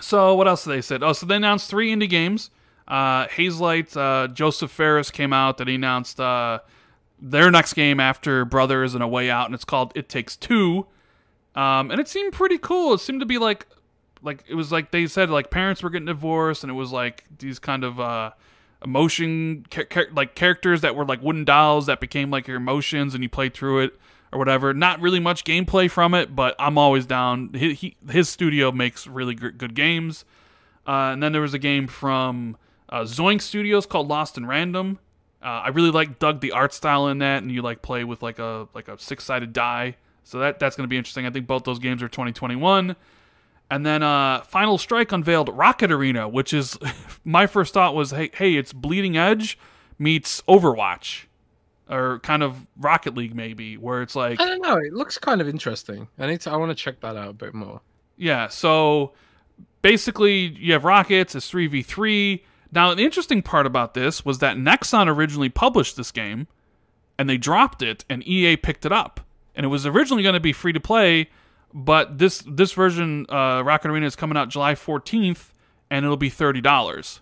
so 0.00 0.34
what 0.34 0.46
else 0.46 0.64
did 0.64 0.70
they 0.70 0.82
said? 0.82 1.02
Oh, 1.02 1.12
so 1.12 1.26
they 1.26 1.36
announced 1.36 1.68
three 1.68 1.94
indie 1.94 2.08
games. 2.08 2.50
Uh, 2.86 3.26
Hazelight, 3.26 3.96
uh, 3.96 4.28
Josef 4.28 4.70
Fares 4.70 5.10
came 5.10 5.32
out 5.32 5.60
and 5.60 5.68
he 5.68 5.74
announced 5.74 6.18
uh, 6.18 6.60
their 7.20 7.50
next 7.50 7.74
game 7.74 8.00
after 8.00 8.44
Brothers 8.44 8.94
and 8.94 9.02
A 9.02 9.08
Way 9.08 9.30
Out, 9.30 9.46
and 9.46 9.54
it's 9.54 9.64
called 9.64 9.92
It 9.94 10.08
Takes 10.08 10.36
Two. 10.36 10.86
Um, 11.58 11.90
and 11.90 11.98
it 12.00 12.06
seemed 12.06 12.32
pretty 12.32 12.56
cool. 12.56 12.94
It 12.94 13.00
seemed 13.00 13.18
to 13.18 13.26
be 13.26 13.38
like, 13.38 13.66
like 14.22 14.44
it 14.48 14.54
was 14.54 14.70
like 14.70 14.92
they 14.92 15.08
said 15.08 15.28
like 15.28 15.50
parents 15.50 15.82
were 15.82 15.90
getting 15.90 16.06
divorced, 16.06 16.62
and 16.62 16.70
it 16.70 16.74
was 16.74 16.92
like 16.92 17.24
these 17.38 17.58
kind 17.58 17.82
of 17.82 17.98
uh, 17.98 18.30
emotion 18.84 19.66
like 20.12 20.36
characters 20.36 20.82
that 20.82 20.94
were 20.94 21.04
like 21.04 21.20
wooden 21.20 21.44
dolls 21.44 21.86
that 21.86 21.98
became 21.98 22.30
like 22.30 22.46
your 22.46 22.58
emotions, 22.58 23.12
and 23.12 23.24
you 23.24 23.28
played 23.28 23.54
through 23.54 23.80
it 23.80 23.98
or 24.32 24.38
whatever. 24.38 24.72
Not 24.72 25.00
really 25.00 25.18
much 25.18 25.42
gameplay 25.42 25.90
from 25.90 26.14
it, 26.14 26.36
but 26.36 26.54
I'm 26.60 26.78
always 26.78 27.06
down. 27.06 27.50
He, 27.54 27.74
he, 27.74 27.96
his 28.08 28.28
studio 28.28 28.70
makes 28.70 29.08
really 29.08 29.34
good 29.34 29.74
games. 29.74 30.24
Uh, 30.86 31.10
and 31.12 31.20
then 31.20 31.32
there 31.32 31.42
was 31.42 31.54
a 31.54 31.58
game 31.58 31.88
from 31.88 32.56
uh, 32.88 33.00
Zoink 33.00 33.42
Studios 33.42 33.84
called 33.84 34.06
Lost 34.06 34.38
in 34.38 34.46
Random. 34.46 35.00
Uh, 35.42 35.46
I 35.64 35.68
really 35.68 35.90
like 35.90 36.20
dug 36.20 36.40
the 36.40 36.52
art 36.52 36.72
style 36.72 37.08
in 37.08 37.18
that, 37.18 37.42
and 37.42 37.50
you 37.50 37.62
like 37.62 37.82
play 37.82 38.04
with 38.04 38.22
like 38.22 38.38
a 38.38 38.68
like 38.74 38.86
a 38.86 38.96
six 38.98 39.24
sided 39.24 39.52
die. 39.52 39.96
So 40.28 40.38
that 40.40 40.58
that's 40.58 40.76
going 40.76 40.84
to 40.84 40.88
be 40.88 40.98
interesting. 40.98 41.24
I 41.24 41.30
think 41.30 41.46
both 41.46 41.64
those 41.64 41.78
games 41.78 42.02
are 42.02 42.08
2021. 42.08 42.94
And 43.70 43.86
then 43.86 44.02
uh, 44.02 44.42
Final 44.42 44.76
Strike 44.76 45.10
unveiled 45.10 45.48
Rocket 45.48 45.90
Arena, 45.90 46.28
which 46.28 46.52
is 46.52 46.78
my 47.24 47.46
first 47.46 47.72
thought 47.72 47.94
was, 47.94 48.10
hey, 48.10 48.30
hey, 48.34 48.54
it's 48.56 48.74
Bleeding 48.74 49.16
Edge 49.16 49.58
meets 49.98 50.42
Overwatch, 50.42 51.24
or 51.88 52.18
kind 52.20 52.42
of 52.42 52.66
Rocket 52.76 53.16
League 53.16 53.34
maybe, 53.34 53.78
where 53.78 54.02
it's 54.02 54.14
like 54.14 54.38
I 54.38 54.44
don't 54.44 54.60
know. 54.60 54.76
It 54.76 54.92
looks 54.92 55.16
kind 55.16 55.40
of 55.40 55.48
interesting. 55.48 56.08
I 56.18 56.26
need 56.26 56.42
to. 56.42 56.50
I 56.50 56.56
want 56.56 56.70
to 56.70 56.74
check 56.74 57.00
that 57.00 57.16
out 57.16 57.28
a 57.28 57.32
bit 57.32 57.54
more. 57.54 57.80
Yeah, 58.18 58.48
so 58.48 59.14
basically 59.80 60.54
you 60.58 60.74
have 60.74 60.84
rockets, 60.84 61.34
it's 61.34 61.50
3v3. 61.50 62.42
Now, 62.70 62.92
the 62.92 63.04
interesting 63.04 63.40
part 63.40 63.64
about 63.64 63.94
this 63.94 64.26
was 64.26 64.40
that 64.40 64.58
Nexon 64.58 65.06
originally 65.06 65.48
published 65.48 65.96
this 65.96 66.12
game 66.12 66.48
and 67.18 67.30
they 67.30 67.38
dropped 67.38 67.80
it 67.80 68.04
and 68.10 68.26
EA 68.26 68.56
picked 68.56 68.84
it 68.84 68.92
up. 68.92 69.20
And 69.58 69.64
it 69.64 69.68
was 69.68 69.84
originally 69.84 70.22
going 70.22 70.34
to 70.34 70.40
be 70.40 70.54
free 70.54 70.72
to 70.72 70.80
play, 70.80 71.28
but 71.74 72.18
this 72.18 72.44
this 72.46 72.72
version 72.72 73.26
uh, 73.28 73.62
Rocket 73.62 73.90
Arena 73.90 74.06
is 74.06 74.14
coming 74.14 74.38
out 74.38 74.48
July 74.48 74.74
14th 74.74 75.50
and 75.90 76.04
it'll 76.04 76.16
be 76.16 76.30
$30. 76.30 77.20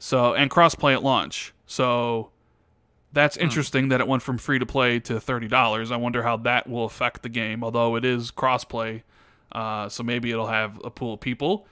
So, 0.00 0.34
and 0.34 0.50
crossplay 0.50 0.94
at 0.94 1.02
launch. 1.02 1.52
So, 1.66 2.30
that's 3.12 3.36
interesting 3.36 3.88
that 3.88 4.00
it 4.00 4.08
went 4.08 4.22
from 4.22 4.38
free 4.38 4.58
to 4.58 4.66
play 4.66 5.00
to 5.00 5.14
$30. 5.14 5.90
I 5.92 5.96
wonder 5.96 6.22
how 6.22 6.38
that 6.38 6.68
will 6.68 6.84
affect 6.84 7.22
the 7.22 7.28
game, 7.28 7.62
although 7.62 7.96
it 7.96 8.04
is 8.04 8.30
crossplay. 8.30 9.02
Uh, 9.52 9.88
so 9.88 10.02
maybe 10.02 10.30
it'll 10.30 10.46
have 10.46 10.80
a 10.84 10.90
pool 10.90 11.14
of 11.14 11.20
people. 11.20 11.66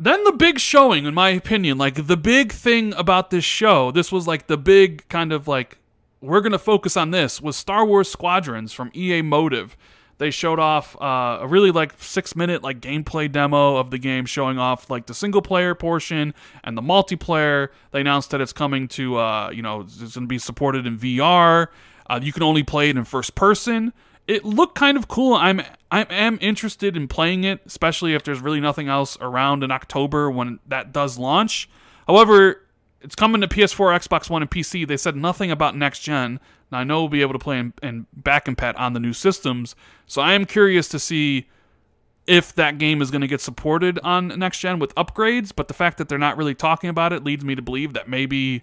Then 0.00 0.22
the 0.24 0.32
big 0.32 0.58
showing, 0.60 1.06
in 1.06 1.14
my 1.14 1.30
opinion, 1.30 1.78
like 1.78 2.06
the 2.06 2.16
big 2.16 2.52
thing 2.52 2.94
about 2.94 3.30
this 3.30 3.44
show, 3.44 3.90
this 3.90 4.12
was 4.12 4.26
like 4.26 4.46
the 4.46 4.56
big 4.56 5.08
kind 5.08 5.32
of 5.32 5.48
like 5.48 5.78
we're 6.20 6.40
going 6.40 6.52
to 6.52 6.58
focus 6.58 6.96
on 6.96 7.10
this 7.10 7.40
was 7.40 7.56
Star 7.56 7.84
Wars 7.84 8.10
Squadrons 8.10 8.72
from 8.72 8.90
EA 8.94 9.22
Motive. 9.22 9.76
They 10.18 10.32
showed 10.32 10.58
off 10.58 11.00
uh, 11.00 11.38
a 11.40 11.46
really 11.46 11.70
like 11.70 11.94
six 12.02 12.34
minute 12.34 12.62
like 12.62 12.80
gameplay 12.80 13.30
demo 13.30 13.76
of 13.76 13.90
the 13.90 13.98
game, 13.98 14.26
showing 14.26 14.58
off 14.58 14.90
like 14.90 15.06
the 15.06 15.14
single 15.14 15.42
player 15.42 15.74
portion 15.76 16.34
and 16.64 16.76
the 16.76 16.82
multiplayer. 16.82 17.68
They 17.92 18.00
announced 18.00 18.30
that 18.30 18.40
it's 18.40 18.52
coming 18.52 18.88
to 18.88 19.16
uh, 19.16 19.50
you 19.50 19.62
know 19.62 19.82
it's 19.82 19.98
going 19.98 20.10
to 20.10 20.26
be 20.26 20.38
supported 20.38 20.86
in 20.86 20.98
VR. 20.98 21.68
Uh, 22.10 22.18
you 22.20 22.32
can 22.32 22.42
only 22.42 22.64
play 22.64 22.90
it 22.90 22.96
in 22.96 23.04
first 23.04 23.36
person. 23.36 23.92
It 24.26 24.44
looked 24.44 24.74
kind 24.74 24.98
of 24.98 25.06
cool. 25.06 25.34
I'm 25.34 25.62
I 25.90 26.02
am 26.02 26.38
interested 26.40 26.96
in 26.96 27.06
playing 27.06 27.44
it, 27.44 27.60
especially 27.64 28.14
if 28.14 28.24
there's 28.24 28.40
really 28.40 28.60
nothing 28.60 28.88
else 28.88 29.16
around 29.20 29.62
in 29.62 29.70
October 29.70 30.30
when 30.30 30.58
that 30.66 30.92
does 30.92 31.16
launch. 31.16 31.70
However, 32.08 32.62
it's 33.00 33.14
coming 33.14 33.40
to 33.40 33.48
PS4, 33.48 34.00
Xbox 34.00 34.28
One, 34.28 34.42
and 34.42 34.50
PC. 34.50 34.86
They 34.86 34.96
said 34.96 35.16
nothing 35.16 35.50
about 35.50 35.76
next 35.76 36.00
gen. 36.00 36.40
Now 36.70 36.78
I 36.78 36.84
know 36.84 37.00
we'll 37.00 37.08
be 37.08 37.22
able 37.22 37.32
to 37.32 37.38
play 37.38 37.58
in, 37.58 37.72
in 37.82 38.06
back 38.12 38.46
compat 38.46 38.78
on 38.78 38.92
the 38.92 39.00
new 39.00 39.12
systems, 39.12 39.74
so 40.06 40.20
I 40.20 40.34
am 40.34 40.44
curious 40.44 40.88
to 40.88 40.98
see 40.98 41.48
if 42.26 42.54
that 42.56 42.76
game 42.76 43.00
is 43.00 43.10
going 43.10 43.22
to 43.22 43.26
get 43.26 43.40
supported 43.40 43.98
on 44.00 44.28
next 44.28 44.60
gen 44.60 44.78
with 44.78 44.94
upgrades. 44.94 45.52
But 45.54 45.68
the 45.68 45.74
fact 45.74 45.98
that 45.98 46.08
they're 46.08 46.18
not 46.18 46.36
really 46.36 46.54
talking 46.54 46.90
about 46.90 47.12
it 47.12 47.24
leads 47.24 47.44
me 47.44 47.54
to 47.54 47.62
believe 47.62 47.94
that 47.94 48.08
maybe 48.08 48.62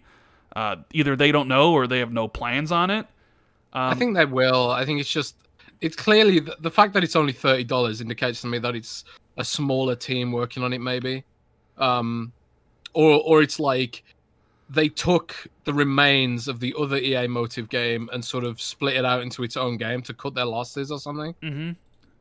uh, 0.55 0.77
either 0.93 1.15
they 1.15 1.31
don't 1.31 1.47
know 1.47 1.73
or 1.73 1.87
they 1.87 1.99
have 1.99 2.11
no 2.11 2.27
plans 2.27 2.71
on 2.71 2.91
it. 2.91 3.07
Um, 3.73 3.91
I 3.91 3.95
think 3.95 4.15
they 4.15 4.25
will. 4.25 4.71
I 4.71 4.85
think 4.85 4.99
it's 4.99 5.09
just 5.09 5.35
it's 5.81 5.95
clearly 5.95 6.39
the, 6.39 6.55
the 6.61 6.71
fact 6.71 6.93
that 6.93 7.03
it's 7.03 7.15
only 7.15 7.33
thirty 7.33 7.63
dollars 7.63 8.01
indicates 8.01 8.41
to 8.41 8.47
me 8.47 8.59
that 8.59 8.75
it's 8.75 9.03
a 9.37 9.43
smaller 9.43 9.95
team 9.95 10.31
working 10.31 10.63
on 10.63 10.71
it, 10.71 10.79
maybe, 10.79 11.23
um, 11.77 12.31
or 12.93 13.21
or 13.25 13.41
it's 13.41 13.59
like 13.59 14.03
they 14.69 14.89
took 14.89 15.47
the 15.65 15.73
remains 15.73 16.47
of 16.47 16.59
the 16.59 16.73
other 16.79 16.97
EA 16.97 17.27
Motive 17.27 17.69
game 17.69 18.09
and 18.11 18.23
sort 18.23 18.43
of 18.43 18.59
split 18.59 18.95
it 18.95 19.05
out 19.05 19.21
into 19.21 19.43
its 19.43 19.57
own 19.57 19.77
game 19.77 20.01
to 20.03 20.13
cut 20.13 20.33
their 20.33 20.45
losses 20.45 20.91
or 20.91 20.99
something. 20.99 21.35
hmm 21.41 21.71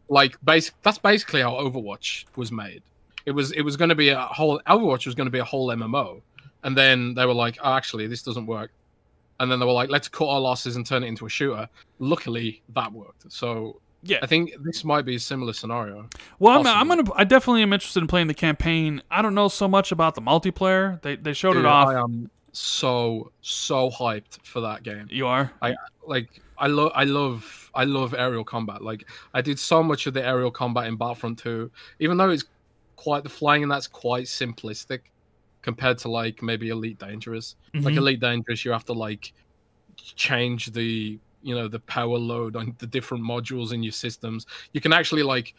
Like 0.08 0.36
basic, 0.44 0.74
that's 0.82 0.98
basically 0.98 1.40
how 1.40 1.52
Overwatch 1.52 2.24
was 2.36 2.52
made. 2.52 2.82
It 3.26 3.30
was 3.30 3.52
it 3.52 3.62
was 3.62 3.76
going 3.76 3.88
to 3.88 3.94
be 3.94 4.10
a 4.10 4.20
whole 4.20 4.60
Overwatch 4.66 5.06
was 5.06 5.14
going 5.14 5.26
to 5.26 5.30
be 5.30 5.38
a 5.38 5.44
whole 5.44 5.68
MMO, 5.68 6.20
and 6.62 6.76
then 6.76 7.14
they 7.14 7.24
were 7.24 7.34
like, 7.34 7.58
oh, 7.62 7.72
actually, 7.72 8.06
this 8.06 8.22
doesn't 8.22 8.46
work. 8.46 8.70
And 9.40 9.50
then 9.50 9.58
they 9.58 9.66
were 9.66 9.72
like, 9.72 9.90
let's 9.90 10.06
cut 10.08 10.28
our 10.28 10.38
losses 10.40 10.76
and 10.76 10.86
turn 10.86 11.02
it 11.02 11.08
into 11.08 11.26
a 11.26 11.28
shooter. 11.28 11.68
Luckily, 11.98 12.62
that 12.74 12.92
worked. 12.92 13.32
So 13.32 13.80
Yeah. 14.02 14.18
I 14.22 14.26
think 14.26 14.52
this 14.62 14.84
might 14.84 15.04
be 15.06 15.16
a 15.16 15.18
similar 15.18 15.52
scenario. 15.54 16.08
Well, 16.38 16.58
I'm, 16.58 16.66
I'm 16.66 16.86
gonna. 16.88 17.10
I 17.16 17.24
definitely 17.24 17.62
am 17.62 17.72
interested 17.72 18.00
in 18.00 18.06
playing 18.06 18.26
the 18.28 18.34
campaign. 18.34 19.02
I 19.10 19.22
don't 19.22 19.34
know 19.34 19.48
so 19.48 19.66
much 19.66 19.90
about 19.90 20.14
the 20.14 20.20
multiplayer. 20.20 21.00
They 21.00 21.16
they 21.16 21.32
showed 21.32 21.54
Dude, 21.54 21.64
it 21.64 21.66
off. 21.66 21.88
I 21.88 21.94
so 22.56 23.30
so 23.42 23.90
hyped 23.90 24.38
for 24.44 24.60
that 24.60 24.82
game. 24.82 25.06
you 25.10 25.26
are. 25.26 25.52
I 25.60 25.74
like 26.06 26.40
I 26.58 26.68
love 26.68 26.92
I 26.94 27.04
love 27.04 27.70
I 27.74 27.84
love 27.84 28.14
aerial 28.14 28.44
combat. 28.44 28.82
Like 28.82 29.08
I 29.34 29.40
did 29.40 29.58
so 29.58 29.82
much 29.82 30.06
of 30.06 30.14
the 30.14 30.24
aerial 30.24 30.50
combat 30.50 30.86
in 30.86 30.96
Battlefront 30.96 31.38
2, 31.40 31.70
even 31.98 32.16
though 32.16 32.30
it's 32.30 32.44
quite 32.96 33.24
the 33.24 33.28
flying 33.28 33.62
and 33.64 33.70
that's 33.72 33.86
quite 33.88 34.26
simplistic 34.26 35.00
compared 35.62 35.98
to 35.98 36.08
like 36.08 36.42
maybe 36.42 36.68
Elite 36.68 36.98
Dangerous. 36.98 37.56
Like 37.74 37.94
Mhm. 37.94 37.98
Elite 37.98 38.20
Dangerous, 38.20 38.64
you 38.64 38.70
have 38.70 38.84
to 38.84 38.92
like 38.92 39.32
change 39.96 40.66
the 40.72 41.18
you 41.42 41.54
know 41.54 41.68
the 41.68 41.80
power 41.80 42.16
load 42.18 42.56
on 42.56 42.74
the 42.78 42.86
different 42.86 43.24
modules 43.24 43.72
in 43.72 43.82
your 43.82 43.92
systems. 43.92 44.46
You 44.72 44.80
can 44.80 44.92
actually 44.92 45.22
like 45.22 45.54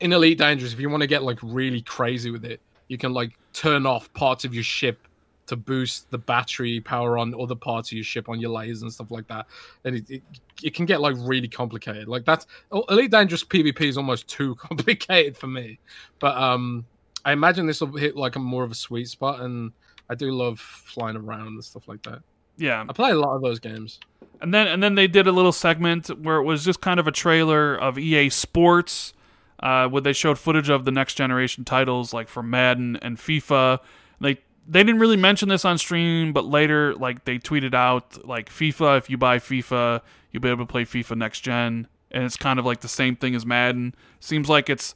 in 0.00 0.12
Elite 0.12 0.38
Dangerous, 0.38 0.72
if 0.72 0.80
you 0.80 0.90
want 0.90 1.00
to 1.00 1.06
get 1.06 1.22
like 1.22 1.38
really 1.42 1.80
crazy 1.82 2.30
with 2.30 2.44
it, 2.44 2.60
you 2.88 2.98
can 2.98 3.12
like 3.14 3.30
turn 3.52 3.86
off 3.86 4.12
parts 4.12 4.44
of 4.44 4.52
your 4.52 4.64
ship 4.64 5.06
to 5.46 5.56
boost 5.56 6.10
the 6.10 6.18
battery 6.18 6.80
power 6.80 7.18
on 7.18 7.34
other 7.40 7.54
parts 7.54 7.90
of 7.90 7.92
your 7.92 8.04
ship 8.04 8.28
on 8.28 8.40
your 8.40 8.50
lasers 8.50 8.82
and 8.82 8.92
stuff 8.92 9.10
like 9.10 9.26
that. 9.28 9.46
And 9.84 9.96
it, 9.96 10.10
it, 10.10 10.22
it 10.62 10.74
can 10.74 10.86
get 10.86 11.00
like 11.00 11.16
really 11.18 11.48
complicated. 11.48 12.08
Like 12.08 12.24
that's 12.24 12.46
Elite 12.72 13.10
Dangerous 13.10 13.44
PvP 13.44 13.80
is 13.82 13.96
almost 13.98 14.28
too 14.28 14.54
complicated 14.56 15.36
for 15.36 15.46
me. 15.46 15.78
But 16.18 16.36
um 16.36 16.86
I 17.24 17.32
imagine 17.32 17.66
this 17.66 17.80
will 17.80 17.96
hit 17.96 18.16
like 18.16 18.36
a 18.36 18.38
more 18.38 18.64
of 18.64 18.70
a 18.70 18.74
sweet 18.74 19.08
spot 19.08 19.40
and 19.40 19.72
I 20.08 20.14
do 20.14 20.30
love 20.30 20.60
flying 20.60 21.16
around 21.16 21.48
and 21.48 21.64
stuff 21.64 21.88
like 21.88 22.02
that. 22.02 22.20
Yeah. 22.56 22.84
I 22.88 22.92
play 22.92 23.10
a 23.10 23.14
lot 23.14 23.34
of 23.34 23.42
those 23.42 23.58
games. 23.58 23.98
And 24.40 24.52
then 24.52 24.66
and 24.66 24.82
then 24.82 24.94
they 24.94 25.06
did 25.06 25.26
a 25.26 25.32
little 25.32 25.52
segment 25.52 26.08
where 26.22 26.36
it 26.36 26.44
was 26.44 26.64
just 26.64 26.80
kind 26.80 27.00
of 27.00 27.06
a 27.06 27.12
trailer 27.12 27.74
of 27.74 27.98
EA 27.98 28.28
Sports, 28.30 29.14
uh, 29.60 29.88
where 29.88 30.02
they 30.02 30.12
showed 30.12 30.38
footage 30.38 30.68
of 30.68 30.84
the 30.84 30.90
next 30.90 31.14
generation 31.14 31.64
titles 31.64 32.12
like 32.12 32.28
for 32.28 32.42
Madden 32.42 32.96
and 32.96 33.16
FIFA. 33.16 33.78
They 34.20 34.38
they 34.66 34.82
didn't 34.82 35.00
really 35.00 35.16
mention 35.16 35.48
this 35.48 35.64
on 35.64 35.78
stream, 35.78 36.32
but 36.32 36.44
later 36.44 36.94
like 36.94 37.24
they 37.24 37.38
tweeted 37.38 37.74
out 37.74 38.26
like 38.26 38.48
FIFA. 38.48 38.98
If 38.98 39.10
you 39.10 39.18
buy 39.18 39.38
FIFA, 39.38 40.00
you'll 40.30 40.42
be 40.42 40.48
able 40.48 40.66
to 40.66 40.70
play 40.70 40.84
FIFA 40.84 41.16
next 41.16 41.40
gen, 41.40 41.88
and 42.10 42.24
it's 42.24 42.36
kind 42.36 42.58
of 42.58 42.64
like 42.64 42.80
the 42.80 42.88
same 42.88 43.16
thing 43.16 43.34
as 43.34 43.44
Madden. 43.44 43.94
Seems 44.20 44.48
like 44.48 44.70
it's 44.70 44.94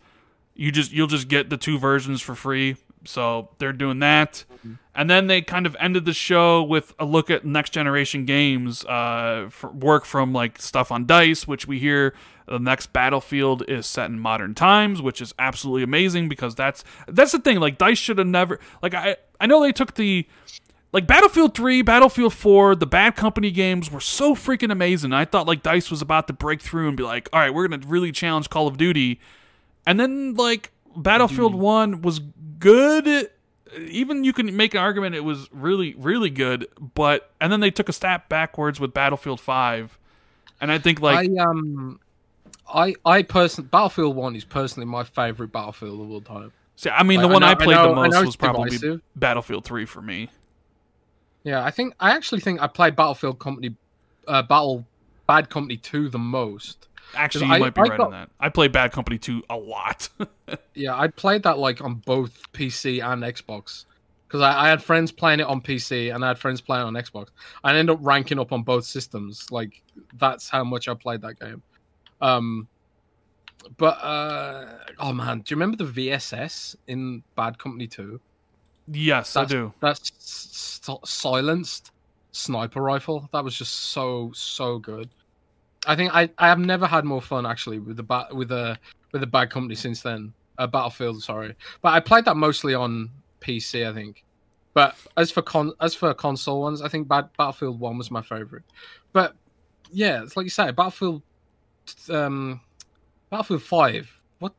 you 0.55 0.73
just 0.73 0.93
you'll 0.93 1.07
just 1.07 1.29
get 1.29 1.51
the 1.51 1.57
two 1.57 1.79
versions 1.79 2.21
for 2.21 2.35
free. 2.35 2.77
So 3.05 3.51
they're 3.59 3.73
doing 3.73 4.01
that. 4.01 4.45
And 4.95 5.09
then 5.09 5.29
they 5.29 5.41
kind 5.41 5.67
of 5.67 5.77
ended 5.79 6.05
the 6.05 6.13
show 6.13 6.63
with 6.63 6.93
a 6.99 7.05
look 7.05 7.31
at 7.31 7.45
next 7.45 7.71
generation 7.71 8.25
games, 8.27 8.85
uh, 8.85 9.49
work 9.73 10.05
from 10.05 10.33
like 10.33 10.61
stuff 10.61 10.91
on 10.91 11.07
Dice, 11.07 11.47
which 11.47 11.69
we 11.69 11.79
hear 11.79 12.13
the 12.47 12.59
next 12.59 12.93
Battlefield 12.93 13.63
is 13.69 13.87
set 13.87 14.11
in 14.11 14.19
modern 14.19 14.55
times, 14.55 15.01
which 15.01 15.21
is 15.21 15.33
absolutely 15.39 15.85
amazing 15.85 16.29
because 16.29 16.57
that's 16.57 16.83
that's 17.07 17.33
the 17.33 17.39
thing. 17.39 17.61
Like 17.61 17.79
Dice 17.79 17.99
should 17.99 18.19
have 18.19 18.27
never 18.27 18.59
like 18.83 18.95
I 18.95 19.17
I 19.41 19.47
know 19.47 19.63
they 19.63 19.73
took 19.73 19.95
the 19.95 20.27
like 20.93 21.07
Battlefield 21.07 21.55
3, 21.55 21.83
Battlefield 21.83 22.33
4, 22.33 22.75
the 22.77 22.87
Bad 22.87 23.15
Company 23.15 23.51
games 23.51 23.91
were 23.91 24.01
so 24.01 24.35
freaking 24.35 24.73
amazing. 24.73 25.13
I 25.13 25.25
thought 25.25 25.47
like 25.47 25.63
Dice 25.63 25.91
was 25.91 26.01
about 26.01 26.27
to 26.29 26.33
break 26.33 26.63
through 26.63 26.89
and 26.89 26.97
be 26.97 27.03
like, 27.03 27.29
all 27.33 27.41
right, 27.41 27.53
we're 27.53 27.69
gonna 27.69 27.87
really 27.87 28.11
challenge 28.13 28.49
Call 28.49 28.67
of 28.67 28.79
Duty, 28.79 29.21
and 29.87 30.01
then 30.01 30.35
like 30.35 30.73
Battlefield 30.97 31.55
One 31.55 32.03
was 32.03 32.21
good. 32.59 33.31
Even 33.79 34.25
you 34.25 34.33
can 34.33 34.57
make 34.57 34.73
an 34.73 34.81
argument 34.81 35.15
it 35.15 35.25
was 35.25 35.49
really 35.53 35.95
really 35.99 36.31
good, 36.31 36.67
but 36.95 37.31
and 37.41 37.53
then 37.53 37.61
they 37.61 37.71
took 37.71 37.89
a 37.89 37.93
step 37.93 38.29
backwards 38.31 38.81
with 38.81 38.95
Battlefield 38.95 39.41
Five, 39.41 39.99
and 40.61 40.73
I 40.73 40.79
think 40.79 41.01
like 41.01 41.29
I 41.29 41.43
um 41.43 42.01
I 42.73 42.95
I 43.05 43.23
personally 43.23 43.69
Battlefield 43.71 44.17
1 44.17 44.37
is 44.37 44.45
personally 44.45 44.87
my 44.87 45.05
favorite 45.05 45.53
Battlefield 45.53 46.01
of 46.01 46.11
all 46.11 46.21
time. 46.23 46.53
See, 46.79 46.89
I 46.91 47.03
mean 47.03 47.21
the 47.21 47.27
Like, 47.27 47.33
one 47.35 47.43
know- 47.43 47.49
I, 47.49 47.55
played 47.55 47.75
know- 47.77 47.89
the 47.89 47.95
most 48.09 48.25
was 48.27 48.37
probably 48.37 48.71
divisive. 48.71 49.03
Battlefield 49.17 49.65
Three 49.65 49.85
for 49.85 50.01
me. 50.01 50.31
Yeah, 51.45 51.63
I 51.65 51.71
think 51.71 51.95
I 52.01 52.13
actually 52.13 52.41
think 52.41 52.61
I 52.63 52.67
played 52.67 52.97
Battlefield 52.97 53.39
Company 53.39 53.75
uh 54.27 54.43
Battle 54.43 54.87
Bad 55.27 55.51
Company 55.51 55.77
2 55.77 56.09
the 56.09 56.19
most. 56.19 56.89
Actually, 57.15 57.47
you 57.47 57.53
I- 57.55 57.59
might 57.59 57.75
be 57.75 57.81
I 57.81 57.85
right 57.85 57.99
got- 57.99 58.07
on 58.07 58.11
that. 58.13 58.31
I 58.41 58.49
played 58.49 58.73
Bad 58.73 58.93
Company 58.93 59.19
2 59.19 59.43
a 59.51 59.57
lot. 59.57 60.09
Yeah, 60.75 60.95
I 60.97 61.09
played 61.09 61.43
that 61.43 61.59
like 61.59 61.83
on 61.83 61.97
both 61.97 62.51
PC 62.53 63.03
and 63.05 63.23
Xbox. 63.23 63.85
Because 64.27 64.41
I, 64.43 64.65
I 64.67 64.69
had 64.69 64.83
friends 64.83 65.11
playing 65.11 65.41
it 65.41 65.47
on 65.47 65.61
PC 65.61 66.15
and 66.15 66.25
I 66.25 66.29
had 66.29 66.39
friends 66.39 66.61
playing 66.61 66.85
on 66.85 66.95
Xbox. 66.95 67.29
I 67.65 67.71
ended 67.75 67.95
up 67.95 67.99
ranking 68.03 68.39
up 68.39 68.53
on 68.53 68.63
both 68.63 68.85
systems. 68.85 69.51
Like 69.51 69.83
that's 70.19 70.49
how 70.49 70.65
much 70.65 70.87
I 70.89 70.95
played 70.95 71.21
that 71.23 71.39
game. 71.41 71.63
Um 72.21 72.69
but 73.77 73.99
uh 74.03 74.67
oh 74.99 75.13
man, 75.13 75.41
do 75.41 75.53
you 75.53 75.57
remember 75.57 75.85
the 75.85 76.09
VSS 76.09 76.77
in 76.87 77.23
Bad 77.37 77.59
Company 77.59 77.87
2? 77.87 78.21
yes, 78.91 79.37
I 79.37 79.45
do. 79.45 79.73
That's 79.81 80.11
silenced 81.05 81.93
sniper 82.33 82.81
rifle. 82.81 83.29
That 83.33 83.45
was 83.45 83.57
just 83.57 83.73
so 83.73 84.33
so 84.35 84.79
good. 84.79 85.11
I 85.87 85.97
think 85.97 86.15
I, 86.15 86.29
I 86.39 86.49
have 86.49 86.59
never 86.59 86.87
had 86.87 87.05
more 87.05 87.23
fun 87.23 87.47
actually 87.47 87.79
with 87.79 87.97
the 87.97 88.03
bat 88.03 88.35
with 88.35 88.53
a 88.53 88.79
with 89.13 89.23
a 89.23 89.27
bad 89.27 89.51
company 89.51 89.75
since 89.75 90.03
then. 90.03 90.33
Uh, 90.59 90.67
Battlefield, 90.67 91.23
sorry, 91.23 91.55
but 91.83 91.93
I 91.93 92.01
played 92.01 92.25
that 92.25 92.37
mostly 92.37 92.75
on 92.75 93.11
PC, 93.41 93.89
I 93.89 93.95
think. 93.95 94.25
But 94.75 94.97
as 95.17 95.31
for 95.31 95.41
con 95.43 95.73
as 95.81 95.95
for 95.95 96.13
console 96.15 96.63
ones, 96.63 96.83
I 96.83 96.89
think 96.89 97.07
Bad 97.07 97.29
Battlefield 97.37 97.79
One 97.79 97.97
was 97.97 98.11
my 98.11 98.23
favorite. 98.23 98.65
But 99.13 99.37
yeah, 99.93 100.23
it's 100.23 100.37
like 100.37 100.45
you 100.45 100.51
say, 100.51 100.71
Battlefield, 100.73 101.23
um, 102.11 102.61
Battlefield 103.31 103.63
Five. 103.63 104.21
What, 104.39 104.53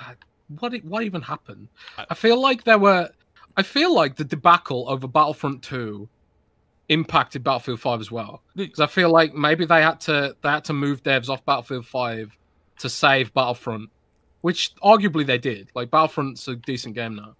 uh, 0.00 0.14
what, 0.58 0.74
what 0.84 1.02
even 1.02 1.22
happened? 1.22 1.68
I 1.98 2.14
feel 2.14 2.40
like 2.40 2.64
there 2.64 2.78
were. 2.78 3.10
I 3.56 3.62
feel 3.62 3.94
like 3.94 4.16
the 4.16 4.24
debacle 4.24 4.88
over 4.88 5.06
Battlefront 5.06 5.62
Two 5.62 6.08
impacted 6.88 7.42
Battlefield 7.42 7.80
Five 7.80 8.00
as 8.00 8.10
well. 8.10 8.42
Because 8.56 8.80
I 8.80 8.86
feel 8.86 9.10
like 9.10 9.34
maybe 9.34 9.64
they 9.64 9.82
had 9.82 10.00
to 10.02 10.36
they 10.42 10.48
had 10.48 10.64
to 10.64 10.72
move 10.72 11.02
devs 11.02 11.28
off 11.28 11.44
Battlefield 11.44 11.86
Five 11.86 12.36
to 12.78 12.88
save 12.88 13.32
Battlefront, 13.34 13.90
which 14.40 14.74
arguably 14.76 15.24
they 15.24 15.38
did. 15.38 15.70
Like 15.74 15.90
Battlefront's 15.90 16.46
a 16.48 16.56
decent 16.56 16.94
game 16.94 17.16
now, 17.16 17.34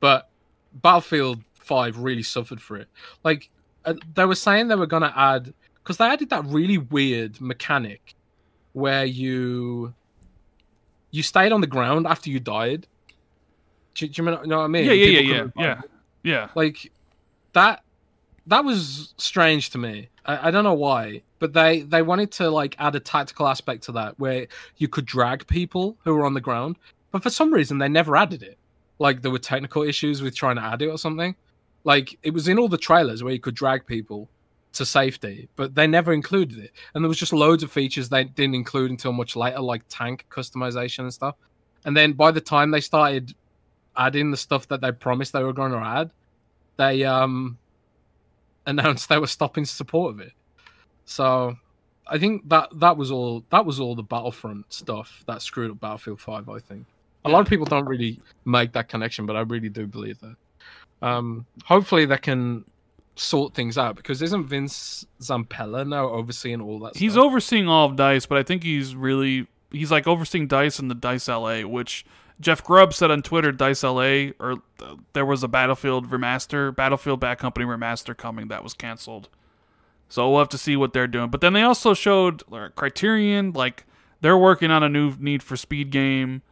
but 0.00 0.30
Battlefield 0.74 1.42
Five 1.54 1.98
really 1.98 2.22
suffered 2.22 2.60
for 2.60 2.76
it. 2.76 2.88
Like 3.22 3.50
uh, 3.84 3.94
they 4.14 4.24
were 4.24 4.34
saying 4.34 4.68
they 4.68 4.76
were 4.76 4.86
gonna 4.86 5.12
add 5.14 5.52
because 5.82 5.98
they 5.98 6.06
added 6.06 6.30
that 6.30 6.44
really 6.46 6.78
weird 6.78 7.40
mechanic 7.40 8.14
where 8.72 9.04
you 9.04 9.94
you 11.14 11.22
stayed 11.22 11.52
on 11.52 11.60
the 11.60 11.66
ground 11.66 12.06
after 12.06 12.30
you 12.30 12.40
died. 12.40 12.86
Do, 13.94 14.08
do 14.08 14.22
you 14.22 14.30
know 14.30 14.58
what 14.58 14.64
I 14.64 14.66
mean? 14.66 14.86
Yeah, 14.86 14.92
yeah, 14.92 15.06
People 15.06 15.34
yeah, 15.34 15.38
couldn't 15.38 15.52
yeah, 15.56 15.80
yeah. 16.22 16.48
like 16.54 16.92
that 17.52 17.82
that 18.46 18.64
was 18.64 19.14
strange 19.16 19.70
to 19.70 19.78
me 19.78 20.08
I, 20.26 20.48
I 20.48 20.50
don't 20.50 20.64
know 20.64 20.74
why, 20.74 21.22
but 21.38 21.52
they 21.52 21.82
they 21.82 22.02
wanted 22.02 22.30
to 22.32 22.50
like 22.50 22.76
add 22.78 22.94
a 22.94 23.00
tactical 23.00 23.46
aspect 23.46 23.84
to 23.84 23.92
that 23.92 24.18
where 24.18 24.46
you 24.76 24.88
could 24.88 25.06
drag 25.06 25.46
people 25.46 25.96
who 26.04 26.14
were 26.14 26.24
on 26.24 26.34
the 26.34 26.40
ground, 26.40 26.76
but 27.10 27.22
for 27.22 27.30
some 27.30 27.52
reason 27.52 27.78
they 27.78 27.88
never 27.88 28.16
added 28.16 28.42
it. 28.42 28.58
Like 28.98 29.22
there 29.22 29.30
were 29.30 29.38
technical 29.38 29.82
issues 29.82 30.22
with 30.22 30.34
trying 30.34 30.56
to 30.56 30.62
add 30.62 30.82
it 30.82 30.88
or 30.88 30.98
something. 30.98 31.34
Like 31.84 32.18
it 32.22 32.32
was 32.32 32.48
in 32.48 32.58
all 32.58 32.68
the 32.68 32.78
trailers 32.78 33.22
where 33.22 33.32
you 33.32 33.40
could 33.40 33.54
drag 33.54 33.86
people 33.86 34.28
to 34.74 34.86
safety, 34.86 35.48
but 35.56 35.74
they 35.74 35.86
never 35.86 36.12
included 36.12 36.58
it. 36.58 36.72
And 36.94 37.02
there 37.04 37.08
was 37.08 37.18
just 37.18 37.32
loads 37.32 37.62
of 37.62 37.72
features 37.72 38.08
they 38.08 38.24
didn't 38.24 38.54
include 38.54 38.90
until 38.90 39.12
much 39.12 39.36
later, 39.36 39.60
like 39.60 39.82
tank 39.88 40.26
customization 40.30 41.00
and 41.00 41.14
stuff. 41.14 41.36
And 41.84 41.96
then 41.96 42.12
by 42.12 42.30
the 42.30 42.40
time 42.40 42.70
they 42.70 42.80
started 42.80 43.34
adding 43.96 44.30
the 44.30 44.36
stuff 44.36 44.68
that 44.68 44.80
they 44.80 44.92
promised 44.92 45.32
they 45.32 45.42
were 45.42 45.52
going 45.52 45.72
to 45.72 45.78
add, 45.78 46.10
they 46.76 47.04
um 47.04 47.58
announced 48.66 49.08
they 49.08 49.18
were 49.18 49.26
stopping 49.26 49.64
support 49.64 50.14
of 50.14 50.20
it. 50.20 50.32
So 51.04 51.56
I 52.06 52.18
think 52.18 52.48
that 52.48 52.68
that 52.80 52.96
was 52.96 53.10
all 53.10 53.44
that 53.50 53.64
was 53.64 53.80
all 53.80 53.94
the 53.94 54.02
Battlefront 54.02 54.72
stuff 54.72 55.22
that 55.26 55.42
screwed 55.42 55.70
up 55.70 55.80
Battlefield 55.80 56.20
5, 56.20 56.48
I 56.48 56.58
think. 56.58 56.86
A 57.26 57.30
lot 57.30 57.40
of 57.40 57.48
people 57.48 57.64
don't 57.64 57.86
really 57.86 58.20
make 58.44 58.72
that 58.72 58.88
connection, 58.88 59.24
but 59.24 59.34
I 59.36 59.40
really 59.40 59.70
do 59.70 59.86
believe 59.86 60.18
that. 60.20 60.36
Um, 61.00 61.46
hopefully 61.64 62.04
they 62.04 62.18
can 62.18 62.64
sort 63.16 63.54
things 63.54 63.78
out 63.78 63.96
because 63.96 64.20
isn't 64.22 64.46
Vince 64.46 65.06
Zampella 65.20 65.86
now 65.86 66.08
overseeing 66.08 66.60
all 66.60 66.78
that 66.80 66.96
He's 66.96 67.12
stuff? 67.12 67.24
overseeing 67.24 67.68
all 67.68 67.86
of 67.86 67.96
Dice, 67.96 68.26
but 68.26 68.38
I 68.38 68.42
think 68.42 68.62
he's 68.64 68.94
really 68.96 69.46
he's 69.70 69.90
like 69.90 70.06
overseeing 70.06 70.46
Dice 70.46 70.78
and 70.78 70.90
the 70.90 70.94
Dice 70.94 71.28
LA, 71.28 71.60
which 71.60 72.04
Jeff 72.40 72.62
Grubb 72.64 72.92
said 72.92 73.10
on 73.10 73.22
Twitter, 73.22 73.52
Dice 73.52 73.82
LA, 73.82 74.30
or 74.40 74.56
uh, 74.82 74.96
there 75.12 75.24
was 75.24 75.42
a 75.42 75.48
Battlefield 75.48 76.10
remaster, 76.10 76.74
Battlefield 76.74 77.20
Bad 77.20 77.38
Company 77.38 77.66
remaster 77.66 78.16
coming 78.16 78.48
that 78.48 78.62
was 78.62 78.74
canceled. 78.74 79.28
So 80.08 80.28
we'll 80.30 80.40
have 80.40 80.48
to 80.50 80.58
see 80.58 80.76
what 80.76 80.92
they're 80.92 81.06
doing. 81.06 81.30
But 81.30 81.40
then 81.40 81.52
they 81.54 81.62
also 81.62 81.94
showed 81.94 82.42
like, 82.48 82.74
Criterion, 82.74 83.52
like 83.52 83.84
they're 84.20 84.38
working 84.38 84.70
on 84.70 84.82
a 84.82 84.88
new 84.88 85.14
Need 85.18 85.42
for 85.42 85.56
Speed 85.56 85.90
game, 85.90 86.42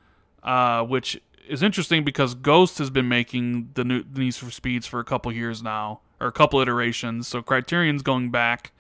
uh, 0.43 0.85
which 0.85 1.21
is 1.49 1.63
interesting 1.63 2.05
because 2.05 2.35
Ghost 2.35 2.79
has 2.79 2.91
been 2.91 3.09
making 3.09 3.71
the 3.75 3.85
new 3.85 4.05
Need 4.15 4.35
for 4.35 4.51
Speeds 4.51 4.87
for 4.87 5.01
a 5.01 5.05
couple 5.05 5.33
years 5.33 5.63
now, 5.63 6.01
or 6.23 6.29
a 6.29 6.33
couple 6.33 6.61
iterations. 6.61 7.29
So 7.29 7.43
Criterion's 7.43 8.03
going 8.03 8.31
back. 8.31 8.73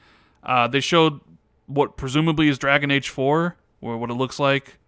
Uh, 0.42 0.68
they 0.68 0.80
showed 0.80 1.20
what 1.66 1.96
presumably 1.96 2.48
is 2.48 2.58
Dragon 2.58 2.90
Age 2.90 3.08
4, 3.08 3.56
or 3.80 3.98
what 3.98 4.10
it 4.10 4.14
looks 4.14 4.38
like 4.38 4.78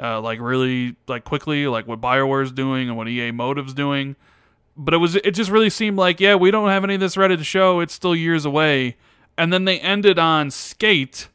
uh, 0.00 0.20
like 0.20 0.40
really 0.40 0.96
like 1.06 1.24
quickly, 1.24 1.66
like 1.66 1.86
what 1.86 2.00
Bioware's 2.00 2.52
doing 2.52 2.88
and 2.88 2.96
what 2.96 3.08
EA 3.08 3.30
Motive's 3.30 3.74
doing. 3.74 4.16
But 4.76 4.94
it 4.94 4.98
was 4.98 5.14
it 5.16 5.32
just 5.32 5.50
really 5.50 5.70
seemed 5.70 5.96
like 5.96 6.20
yeah, 6.20 6.34
we 6.34 6.50
don't 6.50 6.68
have 6.68 6.84
any 6.84 6.94
of 6.94 7.00
this 7.00 7.16
ready 7.16 7.36
to 7.36 7.44
show. 7.44 7.80
It's 7.80 7.94
still 7.94 8.16
years 8.16 8.44
away. 8.44 8.96
And 9.36 9.52
then 9.52 9.64
they 9.64 9.80
ended 9.80 10.18
on 10.18 10.50
Skate, 10.50 11.28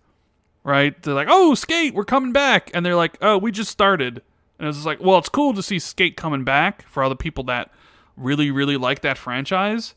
right? 0.63 1.01
They're 1.01 1.13
like, 1.13 1.27
oh, 1.29 1.53
Skate, 1.53 1.93
we're 1.93 2.05
coming 2.05 2.31
back, 2.31 2.71
and 2.73 2.85
they're 2.85 2.95
like, 2.95 3.17
oh, 3.21 3.37
we 3.37 3.51
just 3.51 3.69
started. 3.69 4.21
And 4.57 4.67
it 4.67 4.69
it's 4.69 4.85
like, 4.85 5.01
well, 5.01 5.17
it's 5.17 5.27
cool 5.27 5.53
to 5.53 5.61
see 5.61 5.79
Skate 5.79 6.15
coming 6.15 6.45
back 6.45 6.87
for 6.87 7.03
all 7.03 7.09
the 7.09 7.15
people 7.17 7.43
that 7.45 7.71
really, 8.15 8.51
really 8.51 8.77
like 8.77 9.01
that 9.01 9.17
franchise. 9.17 9.95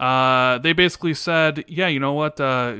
Uh, 0.00 0.56
they 0.58 0.72
basically 0.72 1.12
said, 1.12 1.62
yeah, 1.68 1.86
you 1.86 2.00
know 2.00 2.14
what? 2.14 2.40
Uh, 2.40 2.76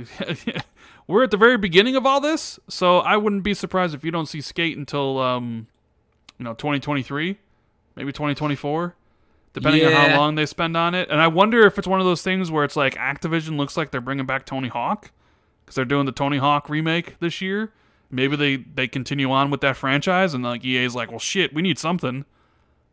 we're 1.07 1.23
at 1.23 1.31
the 1.31 1.37
very 1.37 1.59
beginning 1.59 1.95
of 1.95 2.07
all 2.07 2.21
this, 2.21 2.59
so 2.69 2.99
I 3.01 3.17
wouldn't 3.19 3.43
be 3.43 3.53
surprised 3.53 3.95
if 3.95 4.05
you 4.05 4.11
don't 4.11 4.27
see 4.27 4.41
Skate 4.41 4.79
until 4.79 5.19
um, 5.19 5.67
you 6.39 6.45
know, 6.45 6.55
2023, 6.55 7.37
maybe 7.97 8.11
2024, 8.13 8.95
depending 9.53 9.83
on 9.85 9.93
how 9.93 10.07
long 10.17 10.35
they 10.35 10.47
spend 10.47 10.77
on 10.79 10.95
it. 10.95 11.11
And 11.11 11.21
I 11.21 11.27
wonder 11.29 11.67
if 11.67 11.79
it's 11.79 11.87
one 11.87 12.01
of 12.01 12.07
those 12.07 12.23
things 12.23 12.51
where 12.51 12.65
it's 12.65 12.77
like 12.77 12.95
Activision 12.95 13.59
looks 13.59 13.77
like 13.77 13.91
they're 13.91 14.01
bringing 14.01 14.25
back 14.27 14.47
Tony 14.47 14.69
Hawk 14.69 15.11
because 15.65 15.75
they're 15.75 15.85
doing 15.85 16.07
the 16.07 16.13
Tony 16.13 16.39
Hawk 16.39 16.71
remake 16.71 17.19
this 17.21 17.43
year. 17.43 17.71
Maybe 18.11 18.35
they 18.35 18.57
they 18.57 18.89
continue 18.89 19.31
on 19.31 19.51
with 19.51 19.61
that 19.61 19.77
franchise, 19.77 20.33
and 20.33 20.43
like 20.43 20.65
EA's 20.65 20.95
like, 20.95 21.11
well, 21.11 21.19
shit, 21.21 21.53
we 21.53 21.61
need 21.61 21.79
something, 21.79 22.25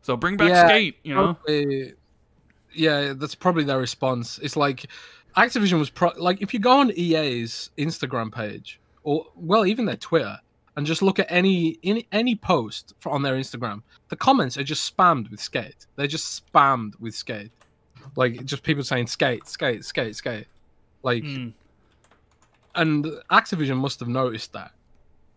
so 0.01 0.17
bring 0.17 0.35
back 0.35 0.49
Yeah. 0.49 0.67
Skate, 0.67 0.97
you 1.03 1.15
know? 1.15 1.33
Probably- 1.35 1.93
yeah, 2.77 3.13
that's 3.15 3.35
probably 3.35 3.63
their 3.63 3.79
response. 3.79 4.37
It's 4.39 4.55
like 4.55 4.85
Activision 5.35 5.79
was 5.79 5.89
pro- 5.89 6.13
like 6.17 6.41
if 6.41 6.53
you 6.53 6.59
go 6.59 6.79
on 6.79 6.91
EA's 6.91 7.69
Instagram 7.77 8.31
page 8.33 8.79
or 9.03 9.25
well 9.35 9.65
even 9.65 9.85
their 9.85 9.95
Twitter 9.97 10.37
and 10.75 10.85
just 10.85 11.01
look 11.01 11.19
at 11.19 11.27
any 11.29 11.77
any 11.83 12.07
any 12.11 12.35
post 12.35 12.93
for, 12.99 13.11
on 13.11 13.21
their 13.21 13.35
Instagram, 13.35 13.81
the 14.09 14.15
comments 14.15 14.57
are 14.57 14.63
just 14.63 14.95
spammed 14.95 15.29
with 15.31 15.39
skate. 15.39 15.85
They're 15.95 16.07
just 16.07 16.43
spammed 16.53 16.99
with 16.99 17.13
skate, 17.15 17.51
like 18.15 18.45
just 18.45 18.63
people 18.63 18.83
saying 18.83 19.07
skate, 19.07 19.47
skate, 19.47 19.83
skate, 19.85 20.15
skate. 20.15 20.47
Like, 21.03 21.23
Hmm. 21.23 21.49
and 22.75 23.05
Activision 23.31 23.77
must 23.77 23.99
have 23.99 24.09
noticed 24.09 24.53
that, 24.53 24.71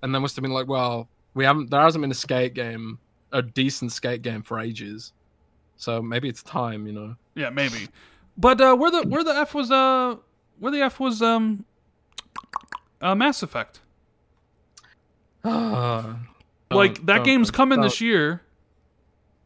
and 0.02 0.14
they 0.14 0.18
must 0.18 0.36
have 0.36 0.42
been 0.42 0.52
like, 0.52 0.68
well, 0.68 1.08
we 1.34 1.44
haven't 1.44 1.70
there 1.70 1.80
hasn't 1.80 2.02
been 2.02 2.10
a 2.10 2.14
skate 2.14 2.54
game, 2.54 2.98
a 3.32 3.42
decent 3.42 3.92
skate 3.92 4.22
game 4.22 4.42
for 4.42 4.58
ages. 4.58 5.12
So 5.80 6.02
maybe 6.02 6.28
it's 6.28 6.42
time, 6.42 6.86
you 6.86 6.92
know. 6.92 7.16
Yeah, 7.34 7.48
maybe. 7.48 7.88
But 8.36 8.60
uh, 8.60 8.76
where 8.76 8.90
the 8.90 9.02
where 9.08 9.24
the 9.24 9.30
F 9.34 9.54
was 9.54 9.70
uh 9.70 10.16
where 10.58 10.70
the 10.70 10.82
F 10.82 11.00
was 11.00 11.22
um 11.22 11.64
uh, 13.00 13.14
Mass 13.14 13.42
Effect. 13.42 13.80
like 15.44 15.54
Don't- 16.70 17.06
that 17.06 17.16
don't- 17.16 17.22
game's 17.24 17.50
coming 17.50 17.76
don't. 17.78 17.84
this 17.86 18.00
year, 18.00 18.42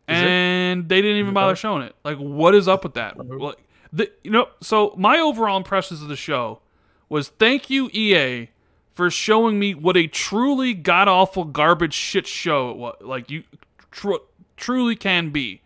Is 0.09 0.21
it? 0.21 0.27
and 0.27 0.89
they 0.89 1.01
didn't 1.01 1.19
even 1.19 1.35
bother 1.35 1.55
showing 1.57 1.83
it. 1.83 1.95
Like, 2.05 2.19
what 2.19 2.55
is 2.55 2.67
up 2.67 2.83
with 2.83 2.95
that? 2.95 3.19
Uh-huh. 3.19 3.39
Like, 3.39 3.59
the, 3.93 4.11
you 4.25 4.31
know, 4.33 4.49
so 4.61 4.93
my 4.99 5.19
overall 5.19 5.57
impressions 5.57 6.03
of 6.03 6.09
the 6.09 6.17
show 6.17 6.61
was 7.09 7.29
thank 7.29 7.71
you 7.71 7.89
EA 7.93 8.49
for 8.93 9.09
showing 9.09 9.59
me 9.61 9.73
what 9.75 9.97
a 9.97 10.09
truly 10.09 10.75
god 10.75 11.07
awful 11.07 11.45
garbage 11.45 11.95
shit 11.95 12.27
show 12.27 12.71
it 12.71 12.77
was. 12.77 12.97
Like 13.01 13.31
you 13.31 13.45
tr- 13.93 14.15
truly 14.57 14.97
can 14.97 15.31
be. 15.31 15.61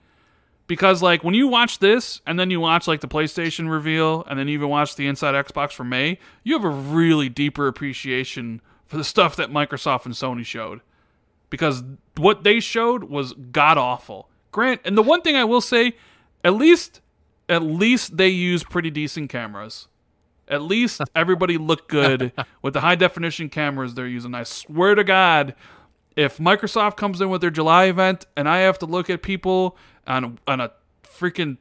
Because 0.68 1.02
like 1.02 1.24
when 1.24 1.34
you 1.34 1.48
watch 1.48 1.78
this 1.80 2.20
and 2.26 2.38
then 2.38 2.50
you 2.50 2.60
watch 2.60 2.86
like 2.86 3.00
the 3.00 3.08
PlayStation 3.08 3.70
reveal 3.70 4.22
and 4.28 4.38
then 4.38 4.46
you 4.46 4.54
even 4.54 4.68
watch 4.68 4.94
the 4.94 5.06
Inside 5.06 5.34
Xbox 5.34 5.72
for 5.72 5.82
May, 5.82 6.18
you 6.44 6.54
have 6.54 6.64
a 6.64 6.68
really 6.68 7.30
deeper 7.30 7.66
appreciation 7.66 8.60
for 8.84 8.98
the 8.98 9.04
stuff 9.04 9.34
that 9.36 9.50
Microsoft 9.50 10.04
and 10.04 10.14
Sony 10.14 10.44
showed. 10.44 10.82
Because 11.50 11.82
what 12.16 12.44
they 12.44 12.60
showed 12.60 13.04
was 13.04 13.32
god 13.32 13.78
awful. 13.78 14.28
Grant, 14.52 14.82
and 14.84 14.96
the 14.96 15.02
one 15.02 15.22
thing 15.22 15.36
I 15.36 15.44
will 15.44 15.62
say, 15.62 15.96
at 16.44 16.54
least 16.54 17.00
at 17.48 17.62
least 17.62 18.18
they 18.18 18.28
use 18.28 18.62
pretty 18.62 18.90
decent 18.90 19.30
cameras. 19.30 19.88
At 20.48 20.60
least 20.60 21.00
everybody 21.14 21.56
looked 21.56 21.88
good 21.88 22.32
with 22.60 22.74
the 22.74 22.82
high 22.82 22.94
definition 22.94 23.48
cameras 23.48 23.94
they're 23.94 24.06
using. 24.06 24.34
I 24.34 24.42
swear 24.42 24.94
to 24.94 25.04
God, 25.04 25.54
if 26.14 26.38
Microsoft 26.38 26.96
comes 26.96 27.20
in 27.20 27.30
with 27.30 27.40
their 27.40 27.50
July 27.50 27.84
event 27.84 28.26
and 28.36 28.48
I 28.48 28.58
have 28.58 28.78
to 28.80 28.86
look 28.86 29.08
at 29.08 29.22
people 29.22 29.76
on 30.08 30.38
on 30.48 30.60
a 30.60 30.72
freaking 31.04 31.58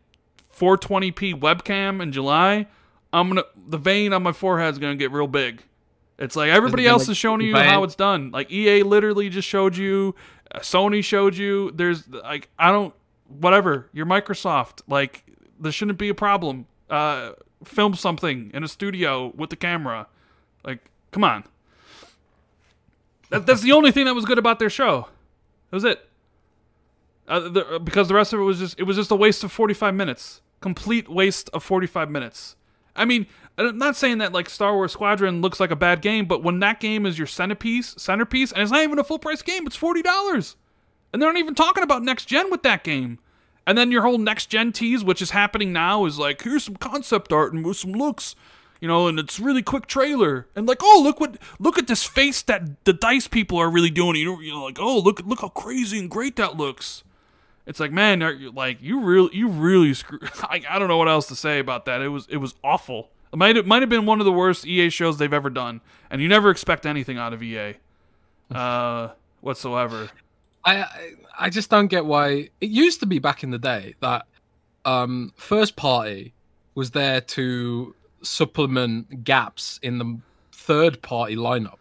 420p 0.58 1.40
webcam 1.40 2.02
in 2.02 2.12
July, 2.12 2.68
I'm 3.14 3.30
gonna 3.30 3.44
the 3.56 3.78
vein 3.78 4.14
on 4.14 4.24
my 4.24 4.32
forehead 4.32 4.74
is 4.74 4.80
gonna 4.80 4.96
get 4.96 5.12
real 5.12 5.28
big. 5.28 5.62
It's 6.18 6.36
like 6.36 6.50
everybody 6.50 6.88
else 6.88 7.04
like, 7.04 7.12
is 7.12 7.18
showing 7.18 7.42
you 7.42 7.56
how 7.56 7.84
it's 7.84 7.96
done. 7.96 8.32
Like 8.32 8.52
EA 8.52 8.82
literally 8.82 9.30
just 9.30 9.48
showed 9.48 9.78
you, 9.78 10.16
uh, 10.52 10.60
Sony 10.60 11.04
showed 11.04 11.36
you. 11.36 11.72
There's 11.72 12.08
like 12.08 12.50
I 12.58 12.72
don't 12.72 12.94
whatever. 13.28 13.90
You're 13.94 14.08
Microsoft. 14.08 14.82
Like 14.88 15.24
there 15.60 15.72
shouldn't 15.72 16.00
be 16.00 16.10
a 16.10 16.16
problem. 16.16 16.66
Uh, 16.90 17.34
film 17.64 17.94
something 17.94 18.52
in 18.54 18.64
a 18.64 18.68
studio 18.68 19.32
with 19.36 19.52
the 19.52 19.56
camera. 19.56 20.08
Like 20.64 20.80
come 21.12 21.24
on. 21.24 21.44
That, 23.30 23.46
that's 23.46 23.62
the 23.62 23.74
only 23.74 23.92
thing 23.92 24.06
that 24.06 24.16
was 24.16 24.26
good 24.26 24.38
about 24.38 24.58
their 24.58 24.70
show. 24.70 25.08
That 25.70 25.76
was 25.76 25.84
it. 25.84 26.07
Uh, 27.28 27.50
the, 27.50 27.82
because 27.84 28.08
the 28.08 28.14
rest 28.14 28.32
of 28.34 28.40
it 28.40 28.44
was 28.44 28.60
just 28.60 28.80
it 28.80 28.84
was 28.84 28.96
just 28.96 29.12
a 29.12 29.16
waste 29.16 29.44
of 29.44 29.52
45 29.52 29.94
minutes. 29.94 30.42
Complete 30.62 31.10
waste 31.10 31.50
of 31.54 31.64
45 31.64 32.10
minutes. 32.10 32.56
I 32.96 33.06
mean, 33.06 33.28
I'm 33.58 33.78
not 33.78 33.96
saying 33.96 34.20
that 34.20 34.34
like 34.34 34.50
Star 34.50 34.74
Wars 34.74 34.94
Squadron 34.94 35.42
looks 35.42 35.60
like 35.60 35.72
a 35.72 35.76
bad 35.76 36.02
game, 36.02 36.26
but 36.26 36.44
when 36.44 36.60
that 36.60 36.80
game 36.80 37.06
is 37.06 37.18
your 37.18 37.28
centerpiece, 37.28 37.96
centerpiece, 37.98 38.52
and 38.52 38.62
it's 38.62 38.72
not 38.72 38.84
even 38.84 39.00
a 39.00 39.04
full 39.04 39.20
price 39.20 39.42
game, 39.42 39.68
it's 39.68 39.76
forty 39.76 40.02
dollars, 40.02 40.56
and 41.12 41.22
they're 41.22 41.32
not 41.32 41.40
even 41.40 41.56
talking 41.56 41.84
about 41.84 42.04
next 42.04 42.26
gen 42.26 42.50
with 42.50 42.64
that 42.64 42.84
game. 42.84 43.20
And 43.66 43.78
then 43.78 43.92
your 43.92 44.04
whole 44.04 44.18
next 44.18 44.46
gen 44.46 44.72
tease, 44.72 45.04
which 45.04 45.22
is 45.22 45.32
happening 45.32 45.74
now, 45.74 46.06
is 46.06 46.18
like 46.18 46.42
here's 46.42 46.64
some 46.64 46.78
concept 46.78 47.34
art 47.34 47.52
and 47.52 47.66
with 47.66 47.78
some 47.78 47.92
looks, 47.92 48.36
you 48.80 48.88
know, 48.88 49.08
and 49.08 49.20
it's 49.20 49.40
really 49.40 49.62
quick 49.62 49.88
trailer, 49.88 50.48
and 50.56 50.68
like 50.68 50.80
oh 50.82 51.02
look 51.04 51.20
what 51.20 51.38
look 51.60 51.78
at 51.78 51.88
this 51.88 52.04
face 52.04 52.42
that 52.44 52.86
the 52.86 52.94
dice 52.94 53.28
people 53.28 53.58
are 53.58 53.70
really 53.70 53.92
doing. 53.92 54.16
You 54.16 54.26
know, 54.26 54.40
you 54.40 54.54
know 54.54 54.64
like 54.64 54.80
oh 54.80 55.00
look 55.00 55.22
look 55.26 55.42
how 55.42 55.50
crazy 55.50 56.00
and 56.00 56.10
great 56.10 56.36
that 56.38 56.56
looks. 56.56 57.04
It's 57.68 57.80
like, 57.80 57.92
man, 57.92 58.24
are 58.24 58.32
you, 58.32 58.52
like 58.52 58.82
you 58.82 59.02
really, 59.02 59.36
you 59.36 59.50
really 59.50 59.94
screw. 59.94 60.20
I, 60.44 60.64
I 60.70 60.80
don't 60.80 60.88
know 60.88 60.98
what 60.98 61.10
else 61.10 61.28
to 61.28 61.36
say 61.36 61.60
about 61.60 61.86
that. 61.86 62.02
It 62.02 62.08
was, 62.08 62.26
it 62.30 62.38
was 62.38 62.56
awful. 62.64 63.10
It 63.32 63.36
might, 63.38 63.58
it 63.58 63.68
might 63.68 63.82
have 63.82 63.90
been 63.90 64.06
one 64.06 64.20
of 64.22 64.26
the 64.26 64.32
worst 64.32 64.66
EA 64.66 64.90
shows 64.90 65.18
they've 65.18 65.34
ever 65.34 65.50
done, 65.50 65.82
and 66.10 66.22
you 66.22 66.30
never 66.30 66.50
expect 66.50 66.86
anything 66.86 67.18
out 67.18 67.34
of 67.34 67.44
EA, 67.44 67.74
uh, 68.56 69.10
whatsoever. 69.42 70.10
I 70.66 70.86
I- 71.38 71.50
just 71.50 71.70
don't 71.70 71.88
get 71.88 72.06
why 72.06 72.50
it 72.62 72.70
used 72.70 73.00
to 73.02 73.06
be 73.06 73.20
back 73.20 73.44
in 73.44 73.52
the 73.52 73.60
day 73.60 73.96
that 74.02 74.26
um 74.86 75.34
first 75.36 75.76
party 75.76 76.34
was 76.76 76.92
there 76.92 77.22
to 77.22 77.94
supplement 78.22 79.24
gaps 79.24 79.80
in 79.84 79.98
the 79.98 80.18
third 80.52 81.02
party 81.02 81.36
lineup. 81.36 81.78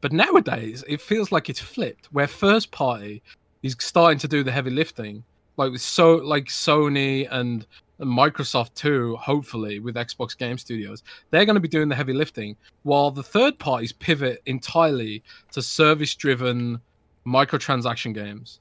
But 0.00 0.12
nowadays, 0.12 0.82
it 0.88 1.00
feels 1.00 1.30
like 1.30 1.48
it's 1.50 1.60
flipped, 1.60 2.06
where 2.06 2.26
first 2.26 2.70
party 2.70 3.22
is 3.62 3.76
starting 3.78 4.18
to 4.18 4.28
do 4.28 4.42
the 4.42 4.52
heavy 4.52 4.70
lifting, 4.70 5.24
like 5.56 5.72
with 5.72 5.80
so 5.80 6.16
like 6.16 6.46
Sony 6.46 7.28
and 7.30 7.66
Microsoft 8.00 8.74
too. 8.74 9.16
Hopefully, 9.16 9.78
with 9.78 9.96
Xbox 9.96 10.36
Game 10.36 10.58
Studios, 10.58 11.02
they're 11.30 11.44
going 11.44 11.54
to 11.54 11.60
be 11.60 11.68
doing 11.68 11.88
the 11.88 11.94
heavy 11.94 12.12
lifting, 12.12 12.56
while 12.82 13.10
the 13.10 13.22
third 13.22 13.58
parties 13.58 13.92
pivot 13.92 14.42
entirely 14.46 15.22
to 15.52 15.60
service-driven 15.60 16.80
microtransaction 17.26 18.14
games. 18.14 18.60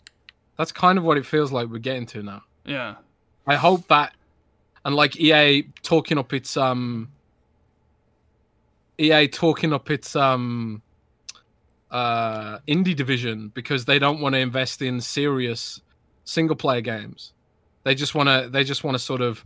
That's 0.58 0.72
kind 0.72 0.98
of 0.98 1.06
what 1.06 1.18
it 1.18 1.26
feels 1.26 1.52
like 1.52 1.70
we're 1.70 1.80
getting 1.80 2.06
to 2.08 2.22
now. 2.22 2.44
Yeah. 2.66 2.96
I 3.48 3.56
hope 3.56 3.88
that, 3.88 4.14
and 4.84 4.96
like 4.96 5.20
EA 5.20 5.64
talking 5.82 6.18
up 6.18 6.34
its 6.34 6.58
um, 6.58 7.10
EA 9.00 9.28
talking 9.28 9.74
up 9.74 9.90
its 9.90 10.16
um, 10.16 10.82
uh, 11.92 12.60
indie 12.68 12.96
division 12.96 13.52
because 13.54 13.86
they 13.86 14.00
don't 14.00 14.20
want 14.22 14.36
to 14.36 14.40
invest 14.40 14.82
in 14.82 15.02
serious 15.02 15.82
single 16.24 16.56
player 16.56 16.82
games. 16.82 17.34
They 17.84 17.96
just 17.96 18.14
want 18.14 18.30
to. 18.30 18.50
They 18.50 18.64
just 18.64 18.84
want 18.84 18.96
to 18.96 19.00
sort 19.00 19.22
of, 19.22 19.44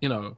you 0.00 0.08
know, 0.08 0.36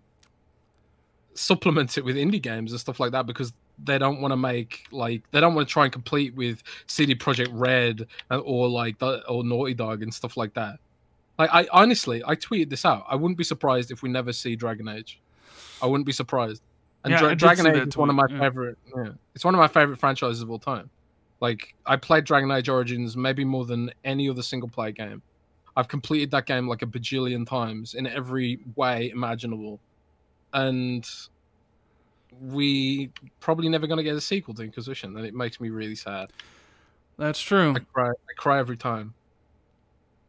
supplement 1.34 1.98
it 1.98 2.04
with 2.04 2.16
indie 2.16 2.40
games 2.40 2.72
and 2.72 2.80
stuff 2.80 3.00
like 3.00 3.12
that 3.12 3.26
because 3.26 3.52
they 3.82 3.98
don't 3.98 4.20
want 4.20 4.30
to 4.32 4.36
make 4.36 4.86
like 4.92 5.22
they 5.32 5.40
don't 5.40 5.54
want 5.54 5.66
to 5.68 5.72
try 5.72 5.84
and 5.84 5.92
compete 5.92 6.34
with 6.34 6.62
CD 6.86 7.14
Projekt 7.14 7.48
Red 7.52 8.06
or 8.30 8.68
like 8.68 8.96
or 9.02 9.44
Naughty 9.44 9.74
Dog 9.74 10.02
and 10.02 10.14
stuff 10.14 10.36
like 10.36 10.54
that. 10.54 10.78
Like 11.38 11.50
I 11.52 11.66
honestly, 11.72 12.22
I 12.24 12.36
tweeted 12.36 12.70
this 12.70 12.84
out. 12.84 13.04
I 13.08 13.16
wouldn't 13.16 13.36
be 13.36 13.44
surprised 13.44 13.90
if 13.90 14.02
we 14.02 14.08
never 14.08 14.32
see 14.32 14.54
Dragon 14.54 14.88
Age. 14.88 15.20
I 15.82 15.86
wouldn't 15.86 16.06
be 16.06 16.12
surprised. 16.12 16.62
And 17.02 17.10
Yeah, 17.12 17.18
Dra- 17.18 17.36
Dragon 17.36 17.66
Age 17.66 17.88
is 17.88 17.96
one 17.96 18.08
of 18.08 18.14
my 18.14 18.26
yeah. 18.30 18.38
favorite. 18.38 18.78
Yeah, 18.96 19.10
it's 19.34 19.44
one 19.44 19.54
of 19.54 19.58
my 19.58 19.68
favorite 19.68 19.98
franchises 19.98 20.40
of 20.40 20.50
all 20.50 20.58
time. 20.58 20.88
Like 21.40 21.74
I 21.86 21.96
played 21.96 22.24
Dragon 22.24 22.50
Age 22.50 22.68
Origins 22.68 23.16
maybe 23.16 23.44
more 23.44 23.64
than 23.64 23.90
any 24.04 24.28
other 24.28 24.42
single 24.42 24.68
player 24.68 24.92
game. 24.92 25.22
I've 25.76 25.88
completed 25.88 26.30
that 26.30 26.46
game 26.46 26.68
like 26.68 26.82
a 26.82 26.86
bajillion 26.86 27.46
times 27.46 27.94
in 27.94 28.06
every 28.06 28.60
way 28.76 29.10
imaginable, 29.10 29.80
and 30.52 31.08
we 32.40 33.10
probably 33.40 33.68
never 33.68 33.86
going 33.86 33.98
to 33.98 34.04
get 34.04 34.14
a 34.14 34.20
sequel 34.20 34.54
to 34.54 34.62
Inquisition, 34.62 35.16
and 35.16 35.26
it 35.26 35.34
makes 35.34 35.60
me 35.60 35.70
really 35.70 35.96
sad. 35.96 36.32
That's 37.18 37.40
true. 37.40 37.74
I 37.76 37.80
cry. 37.80 38.08
I 38.10 38.32
cry 38.36 38.58
every 38.58 38.76
time. 38.76 39.14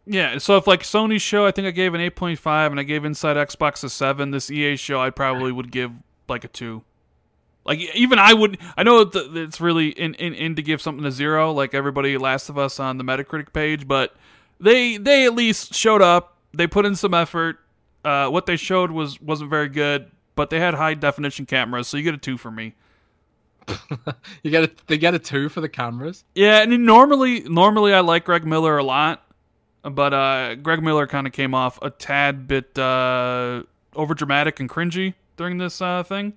Yeah, 0.07 0.37
so 0.37 0.57
if 0.57 0.67
like 0.67 0.83
Sony's 0.83 1.21
show, 1.21 1.45
I 1.45 1.51
think 1.51 1.67
I 1.67 1.71
gave 1.71 1.93
an 1.93 2.01
8.5 2.01 2.71
and 2.71 2.79
I 2.79 2.83
gave 2.83 3.05
Inside 3.05 3.37
Xbox 3.37 3.83
a 3.83 3.89
7, 3.89 4.31
this 4.31 4.51
EA 4.51 4.75
show 4.75 5.01
I 5.01 5.09
probably 5.09 5.51
would 5.51 5.71
give 5.71 5.91
like 6.27 6.43
a 6.43 6.47
2. 6.47 6.83
Like 7.65 7.79
even 7.95 8.19
I 8.19 8.33
would 8.33 8.59
I 8.77 8.83
know 8.83 9.09
it's 9.13 9.59
really 9.59 9.89
in, 9.89 10.13
in 10.15 10.33
in 10.33 10.55
to 10.55 10.61
give 10.61 10.81
something 10.81 11.03
a 11.05 11.11
0 11.11 11.51
like 11.51 11.73
everybody 11.73 12.17
Last 12.17 12.47
of 12.49 12.57
Us 12.57 12.79
on 12.79 12.97
the 12.97 13.03
Metacritic 13.03 13.53
page, 13.53 13.87
but 13.87 14.15
they 14.59 14.97
they 14.97 15.25
at 15.25 15.33
least 15.33 15.73
showed 15.73 16.01
up. 16.01 16.37
They 16.53 16.67
put 16.67 16.85
in 16.85 16.95
some 16.95 17.13
effort. 17.13 17.59
Uh, 18.03 18.29
what 18.29 18.45
they 18.45 18.55
showed 18.55 18.91
was 18.91 19.19
wasn't 19.19 19.49
very 19.49 19.67
good, 19.67 20.11
but 20.35 20.51
they 20.51 20.59
had 20.59 20.75
high 20.75 20.93
definition 20.93 21.47
cameras, 21.47 21.87
so 21.87 21.97
you 21.97 22.03
get 22.03 22.13
a 22.13 22.19
2 22.19 22.37
for 22.37 22.51
me. 22.51 22.75
You 24.43 24.51
get 24.51 24.63
a, 24.63 24.71
they 24.85 24.99
get 24.99 25.15
a 25.15 25.19
two 25.19 25.49
for 25.49 25.59
the 25.59 25.69
cameras. 25.69 26.23
Yeah, 26.35 26.61
and 26.61 26.85
normally 26.85 27.41
normally 27.41 27.93
I 27.93 28.01
like 28.01 28.25
Greg 28.25 28.45
Miller 28.45 28.77
a 28.77 28.83
lot, 28.83 29.23
but 29.81 30.13
uh, 30.13 30.53
Greg 30.55 30.83
Miller 30.83 31.07
kind 31.07 31.25
of 31.25 31.33
came 31.33 31.55
off 31.55 31.79
a 31.81 31.89
tad 31.89 32.47
bit 32.47 32.77
uh, 32.77 33.63
over 33.95 34.13
dramatic 34.13 34.59
and 34.59 34.69
cringy 34.69 35.15
during 35.35 35.57
this 35.57 35.81
uh, 35.81 36.03
thing. 36.03 36.33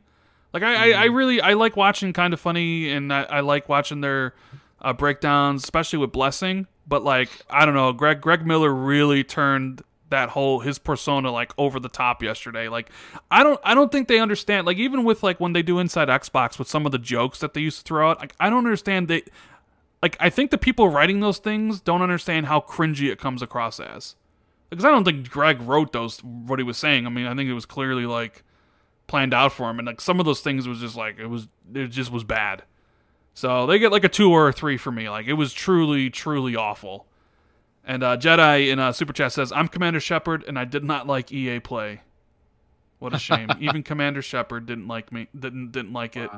Like 0.61 0.77
I, 0.77 0.93
I, 0.93 1.03
I 1.03 1.05
really 1.05 1.41
I 1.41 1.55
like 1.55 1.77
watching 1.77 2.13
kind 2.13 2.35
of 2.35 2.41
funny, 2.41 2.91
and 2.91 3.13
I, 3.13 3.23
I 3.23 3.41
like 3.41 3.69
watching 3.69 4.01
their 4.01 4.35
uh, 4.83 4.93
breakdowns, 4.93 5.63
especially 5.63 6.01
with 6.01 6.11
Blessing. 6.11 6.67
But 6.87 7.05
like 7.05 7.31
I 7.49 7.65
don't 7.65 7.75
know, 7.75 7.93
Greg 7.93 8.21
Greg 8.21 8.45
Miller 8.47 8.75
really 8.75 9.23
turned 9.23 9.83
that 10.11 10.31
whole 10.31 10.61
his 10.61 10.79
persona 10.79 11.31
like 11.31 11.53
over 11.59 11.79
the 11.79 11.89
top 11.89 12.23
yesterday. 12.23 12.69
Like 12.69 12.91
I 13.31 13.43
don't 13.43 13.61
I 13.63 13.75
don't 13.75 13.93
think 13.93 14.09
they 14.09 14.19
understand. 14.19 14.67
Like 14.67 14.79
even 14.79 15.05
with 15.05 15.23
like 15.23 15.39
when 15.39 15.53
they 15.53 15.63
do 15.63 15.79
Inside 15.79 16.09
Xbox 16.09 16.59
with 16.59 16.69
some 16.69 16.87
of 16.87 16.93
the 16.93 16.99
jokes 16.99 17.39
that 17.39 17.55
they 17.55 17.61
used 17.61 17.79
to 17.79 17.85
throw 17.85 18.11
out, 18.11 18.19
like 18.19 18.35
I 18.41 18.51
don't 18.51 18.59
understand 18.59 19.07
they 19.07 19.23
like 20.03 20.17
I 20.19 20.29
think 20.31 20.51
the 20.51 20.59
people 20.59 20.89
writing 20.89 21.21
those 21.21 21.39
things 21.39 21.81
don't 21.81 22.03
understand 22.03 22.47
how 22.47 22.61
cringy 22.61 23.13
it 23.13 23.21
comes 23.21 23.43
across 23.43 23.79
as. 23.79 24.17
Because 24.71 24.85
I 24.85 24.91
don't 24.91 25.05
think 25.05 25.31
Greg 25.31 25.61
wrote 25.61 25.93
those 25.93 26.19
what 26.25 26.59
he 26.59 26.63
was 26.63 26.77
saying. 26.77 27.07
I 27.07 27.11
mean, 27.11 27.27
I 27.27 27.35
think 27.35 27.49
it 27.49 27.55
was 27.55 27.65
clearly 27.65 28.07
like 28.07 28.43
planned 29.09 29.35
out 29.35 29.53
for 29.53 29.69
him, 29.69 29.81
and 29.81 29.87
like 29.87 30.01
some 30.01 30.21
of 30.21 30.27
those 30.27 30.41
things 30.41 30.69
was 30.69 30.79
just 30.79 30.95
like 30.95 31.19
it 31.19 31.27
was 31.27 31.49
it 31.75 31.89
just 31.89 32.13
was 32.13 32.23
bad. 32.23 32.63
So 33.35 33.67
they 33.67 33.81
get 33.81 33.91
like 33.91 34.05
a 34.05 34.09
two 34.09 34.31
or 34.31 34.49
a 34.49 34.53
three 34.53 34.77
for 34.77 34.93
me. 34.93 35.11
Like 35.11 35.27
it 35.27 35.33
was 35.33 35.53
truly 35.53 36.11
truly 36.11 36.55
awful. 36.55 37.07
And 37.85 38.03
uh, 38.03 38.17
Jedi 38.19 38.69
in 38.69 38.79
uh, 38.79 38.93
super 38.93 39.13
chat 39.13 39.33
says, 39.33 39.51
"I'm 39.51 39.67
Commander 39.67 39.99
Shepard, 39.99 40.45
and 40.47 40.59
I 40.59 40.65
did 40.65 40.85
not 40.85 41.09
like 41.09 41.33
EA 41.33 41.59
play. 41.59 42.03
What 42.99 43.15
a 43.15 43.19
shame. 43.19 43.49
Even 43.61 43.83
Commander 43.83 44.23
Shepard 44.23 44.67
didn't 44.67 44.87
like 44.87 45.11
me. 45.11 45.29
Didn't 45.37 45.73
didn't 45.73 45.93
like 45.93 46.17
it. 46.17 46.31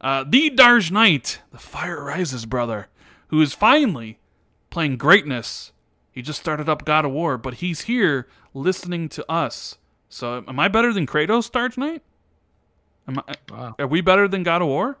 Uh, 0.00 0.24
the 0.28 0.50
Darj 0.50 0.92
Knight, 0.92 1.40
the 1.50 1.58
Fire 1.58 2.04
Rises 2.04 2.46
brother, 2.46 2.88
who 3.28 3.40
is 3.40 3.54
finally 3.54 4.18
playing 4.70 4.96
greatness. 4.96 5.72
He 6.10 6.22
just 6.22 6.40
started 6.40 6.68
up 6.68 6.84
God 6.84 7.04
of 7.04 7.12
War, 7.12 7.38
but 7.38 7.54
he's 7.54 7.82
here 7.82 8.28
listening 8.54 9.08
to 9.10 9.30
us. 9.30 9.78
So, 10.08 10.44
am 10.48 10.58
I 10.58 10.68
better 10.68 10.92
than 10.92 11.06
Kratos, 11.06 11.50
Darj 11.50 11.76
Knight? 11.76 12.02
Am 13.08 13.18
I, 13.26 13.34
Wow. 13.50 13.74
are 13.78 13.86
we 13.86 14.00
better 14.00 14.28
than 14.28 14.42
God 14.42 14.62
of 14.62 14.68
War? 14.68 14.98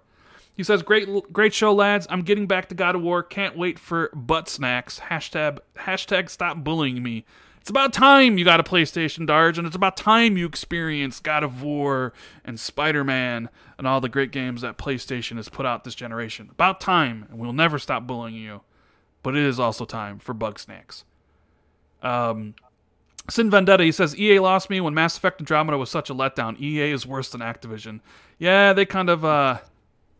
He 0.56 0.64
says, 0.64 0.82
"Great, 0.82 1.08
great 1.32 1.54
show, 1.54 1.72
lads. 1.72 2.06
I'm 2.10 2.22
getting 2.22 2.46
back 2.46 2.68
to 2.70 2.74
God 2.74 2.96
of 2.96 3.02
War. 3.02 3.22
Can't 3.22 3.56
wait 3.56 3.78
for 3.78 4.08
butt 4.12 4.48
snacks. 4.48 4.98
Hashtag, 5.08 5.58
hashtag 5.76 6.28
stop 6.30 6.64
bullying 6.64 7.02
me. 7.02 7.24
It's 7.60 7.70
about 7.70 7.92
time 7.92 8.38
you 8.38 8.44
got 8.44 8.58
a 8.60 8.64
PlayStation, 8.64 9.26
Darge, 9.26 9.58
and 9.58 9.66
it's 9.66 9.76
about 9.76 9.96
time 9.96 10.36
you 10.38 10.46
experienced 10.46 11.22
God 11.22 11.44
of 11.44 11.62
War 11.62 12.12
and 12.44 12.58
Spider 12.58 13.04
Man 13.04 13.50
and 13.76 13.86
all 13.86 14.00
the 14.00 14.08
great 14.08 14.32
games 14.32 14.62
that 14.62 14.78
PlayStation 14.78 15.36
has 15.36 15.48
put 15.48 15.66
out 15.66 15.84
this 15.84 15.94
generation. 15.94 16.48
About 16.50 16.80
time, 16.80 17.26
and 17.30 17.38
we'll 17.38 17.52
never 17.52 17.78
stop 17.78 18.06
bullying 18.06 18.34
you. 18.34 18.62
But 19.22 19.36
it 19.36 19.42
is 19.42 19.60
also 19.60 19.84
time 19.84 20.18
for 20.18 20.32
bug 20.32 20.58
snacks." 20.58 21.04
Um, 22.02 22.54
Sin 23.30 23.50
Vendetta, 23.50 23.84
he 23.84 23.92
says, 23.92 24.18
EA 24.18 24.38
lost 24.38 24.70
me 24.70 24.80
when 24.80 24.94
Mass 24.94 25.16
Effect 25.16 25.40
Andromeda 25.40 25.76
was 25.76 25.90
such 25.90 26.08
a 26.10 26.14
letdown. 26.14 26.58
EA 26.60 26.90
is 26.90 27.06
worse 27.06 27.28
than 27.30 27.40
Activision. 27.40 28.00
Yeah, 28.38 28.72
they 28.72 28.86
kind 28.86 29.10
of, 29.10 29.24
uh, 29.24 29.58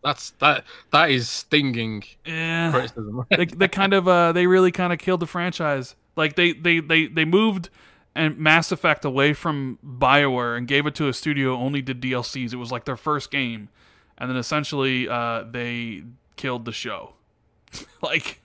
That's 0.03 0.31
that. 0.39 0.63
That 0.91 1.09
is 1.09 1.27
stinging 1.27 2.03
eh, 2.25 2.71
criticism. 2.71 3.25
they, 3.35 3.45
they 3.45 3.67
kind 3.67 3.93
of, 3.93 4.07
uh, 4.07 4.31
they 4.31 4.45
really 4.45 4.71
kind 4.71 4.93
of 4.93 4.99
killed 4.99 5.21
the 5.21 5.27
franchise. 5.27 5.95
Like, 6.15 6.35
they, 6.35 6.53
they, 6.53 6.79
they, 6.81 7.07
they 7.07 7.25
moved 7.25 7.69
and 8.15 8.37
Mass 8.37 8.71
Effect 8.71 9.05
away 9.05 9.33
from 9.33 9.79
BioWare 9.85 10.57
and 10.57 10.67
gave 10.67 10.85
it 10.85 10.95
to 10.95 11.07
a 11.07 11.13
studio 11.13 11.55
only 11.55 11.81
did 11.81 12.01
DLCs. 12.01 12.53
It 12.53 12.57
was 12.57 12.71
like 12.71 12.85
their 12.85 12.97
first 12.97 13.31
game. 13.31 13.69
And 14.17 14.29
then 14.29 14.37
essentially, 14.37 15.07
uh, 15.07 15.45
they 15.49 16.03
killed 16.35 16.65
the 16.65 16.73
show. 16.73 17.13
like, 18.01 18.41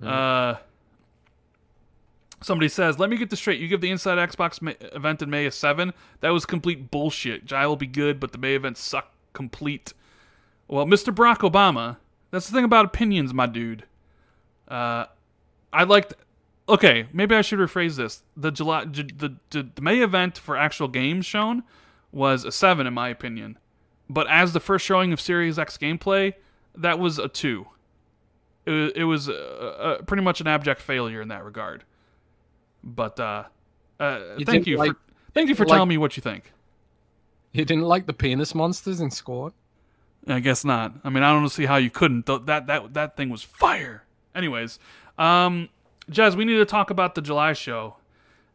uh, 0.00 0.54
Somebody 2.42 2.68
says, 2.68 2.98
"Let 2.98 3.08
me 3.10 3.16
get 3.16 3.30
this 3.30 3.38
straight. 3.38 3.60
You 3.60 3.68
give 3.68 3.80
the 3.80 3.90
Inside 3.90 4.18
Xbox 4.18 4.60
May- 4.60 4.76
event 4.92 5.22
in 5.22 5.30
May 5.30 5.46
a 5.46 5.50
seven. 5.50 5.92
That 6.20 6.30
was 6.30 6.44
complete 6.44 6.90
bullshit. 6.90 7.44
Jai 7.44 7.66
will 7.66 7.76
be 7.76 7.86
good, 7.86 8.18
but 8.20 8.32
the 8.32 8.38
May 8.38 8.54
event 8.54 8.76
sucked 8.76 9.14
complete." 9.32 9.92
Well, 10.68 10.86
Mr. 10.86 11.14
Barack 11.14 11.38
Obama, 11.38 11.98
that's 12.30 12.48
the 12.48 12.54
thing 12.54 12.64
about 12.64 12.86
opinions, 12.86 13.32
my 13.34 13.46
dude. 13.46 13.84
Uh, 14.68 15.06
I 15.72 15.84
liked. 15.84 16.14
Okay, 16.68 17.06
maybe 17.12 17.34
I 17.34 17.42
should 17.42 17.58
rephrase 17.58 17.96
this. 17.96 18.22
The 18.36 18.50
July, 18.50 18.84
j- 18.86 19.02
the, 19.14 19.36
the 19.50 19.68
the 19.74 19.82
May 19.82 20.00
event 20.00 20.38
for 20.38 20.56
actual 20.56 20.88
games 20.88 21.26
shown 21.26 21.62
was 22.12 22.44
a 22.44 22.52
seven 22.52 22.86
in 22.86 22.94
my 22.94 23.08
opinion, 23.08 23.58
but 24.08 24.26
as 24.28 24.52
the 24.52 24.60
first 24.60 24.84
showing 24.86 25.12
of 25.12 25.20
Series 25.20 25.58
X 25.58 25.76
gameplay, 25.76 26.34
that 26.76 26.98
was 26.98 27.18
a 27.18 27.28
two. 27.28 27.66
It, 28.64 28.96
it 28.96 29.04
was 29.04 29.28
uh, 29.28 29.32
uh, 29.98 30.02
pretty 30.02 30.22
much 30.22 30.40
an 30.40 30.46
abject 30.46 30.80
failure 30.80 31.20
in 31.20 31.28
that 31.28 31.44
regard. 31.44 31.84
But 32.84 33.18
uh, 33.20 33.44
uh, 34.00 34.20
You 34.38 34.44
thank 34.44 34.66
you 34.66 34.76
like- 34.76 34.92
for 34.92 34.98
thank 35.34 35.48
you 35.48 35.54
for 35.54 35.64
like- 35.64 35.76
telling 35.76 35.88
me 35.88 35.98
what 35.98 36.16
you 36.16 36.20
think. 36.22 36.52
you 37.52 37.64
didn't 37.64 37.84
like 37.84 38.06
the 38.06 38.12
penis 38.12 38.54
monsters 38.54 39.00
in 39.00 39.10
Scorn? 39.10 39.52
I 40.26 40.40
guess 40.40 40.64
not. 40.64 40.94
I 41.04 41.10
mean, 41.10 41.22
I 41.24 41.32
don't 41.32 41.48
see 41.48 41.66
how 41.66 41.76
you 41.76 41.90
couldn't. 41.90 42.26
Th- 42.26 42.42
That 42.44 42.66
that 42.68 42.94
that 42.94 43.16
thing 43.16 43.28
was 43.30 43.42
fire. 43.42 44.04
Anyways, 44.34 44.78
um, 45.18 45.68
Jez, 46.10 46.34
we 46.36 46.44
need 46.44 46.56
to 46.56 46.64
talk 46.64 46.90
about 46.90 47.14
the 47.14 47.20
July 47.22 47.52
show 47.52 47.96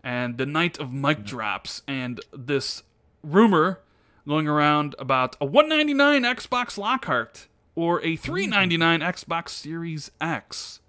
and 0.03 0.37
the 0.37 0.45
night 0.45 0.79
of 0.79 0.91
mic 0.93 1.23
drops 1.23 1.81
and 1.87 2.19
this 2.31 2.83
rumor 3.23 3.79
going 4.27 4.47
around 4.47 4.95
about 4.99 5.35
a 5.41 5.45
199 5.45 6.23
Xbox 6.23 6.77
Lockhart 6.77 7.47
or 7.75 8.01
a 8.01 8.15
399 8.15 9.01
Xbox 9.01 9.49
Series 9.49 10.09
X. 10.19 10.79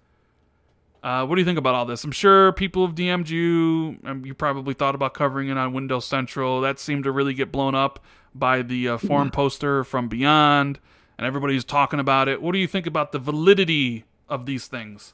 Uh, 1.01 1.25
what 1.25 1.35
do 1.35 1.41
you 1.41 1.45
think 1.45 1.57
about 1.57 1.75
all 1.75 1.85
this? 1.85 2.03
I'm 2.03 2.11
sure 2.11 2.51
people 2.51 2.85
have 2.85 2.95
DM'd 2.95 3.29
you. 3.29 3.97
Um, 4.03 4.25
you 4.25 4.33
probably 4.33 4.73
thought 4.73 4.95
about 4.95 5.13
covering 5.13 5.47
it 5.49 5.57
on 5.57 5.71
Windows 5.73 6.05
Central. 6.05 6.59
That 6.61 6.79
seemed 6.79 7.05
to 7.05 7.11
really 7.11 7.33
get 7.33 7.51
blown 7.51 7.73
up 7.73 8.03
by 8.35 8.61
the 8.61 8.89
uh, 8.89 8.97
forum 8.97 9.31
poster 9.31 9.83
from 9.83 10.07
Beyond, 10.09 10.79
and 11.17 11.25
everybody's 11.25 11.63
talking 11.63 11.99
about 11.99 12.27
it. 12.27 12.41
What 12.41 12.51
do 12.51 12.59
you 12.59 12.67
think 12.67 12.85
about 12.85 13.11
the 13.13 13.19
validity 13.19 14.03
of 14.27 14.45
these 14.45 14.67
things? 14.67 15.13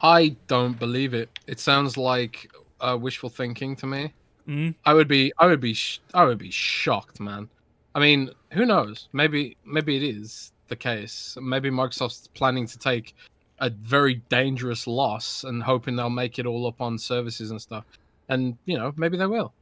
I 0.00 0.36
don't 0.46 0.78
believe 0.78 1.14
it. 1.14 1.30
It 1.46 1.58
sounds 1.58 1.96
like 1.96 2.50
uh, 2.80 2.96
wishful 3.00 3.28
thinking 3.30 3.74
to 3.76 3.86
me. 3.86 4.12
Mhm. 4.48 4.74
I 4.84 4.94
would 4.94 5.08
be, 5.08 5.32
I 5.38 5.46
would 5.46 5.60
be, 5.60 5.74
sh- 5.74 6.00
I 6.14 6.24
would 6.24 6.38
be 6.38 6.50
shocked, 6.50 7.18
man. 7.18 7.48
I 7.94 7.98
mean, 8.00 8.30
who 8.52 8.64
knows? 8.66 9.08
Maybe, 9.12 9.56
maybe 9.64 9.96
it 9.96 10.02
is 10.04 10.52
the 10.68 10.76
case. 10.76 11.36
Maybe 11.40 11.70
Microsoft's 11.70 12.28
planning 12.28 12.66
to 12.68 12.78
take 12.78 13.16
a 13.58 13.70
very 13.70 14.16
dangerous 14.28 14.86
loss 14.86 15.44
and 15.44 15.62
hoping 15.62 15.96
they'll 15.96 16.10
make 16.10 16.38
it 16.38 16.46
all 16.46 16.66
up 16.66 16.80
on 16.80 16.98
services 16.98 17.50
and 17.50 17.60
stuff. 17.60 17.84
And 18.28 18.58
you 18.64 18.76
know, 18.76 18.92
maybe 18.96 19.16
they 19.16 19.26
will. 19.26 19.52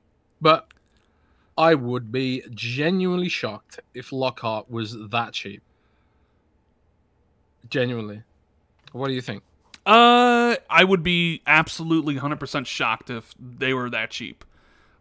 But 0.40 0.68
I 1.56 1.74
would 1.74 2.10
be 2.10 2.42
genuinely 2.50 3.28
shocked 3.28 3.80
if 3.94 4.12
Lockhart 4.12 4.70
was 4.70 4.96
that 5.10 5.32
cheap. 5.32 5.62
Genuinely. 7.70 8.22
What 8.92 9.08
do 9.08 9.14
you 9.14 9.20
think? 9.20 9.42
Uh, 9.86 10.56
I 10.70 10.84
would 10.84 11.02
be 11.02 11.42
absolutely 11.46 12.16
100% 12.16 12.66
shocked 12.66 13.10
if 13.10 13.34
they 13.38 13.74
were 13.74 13.90
that 13.90 14.10
cheap. 14.10 14.44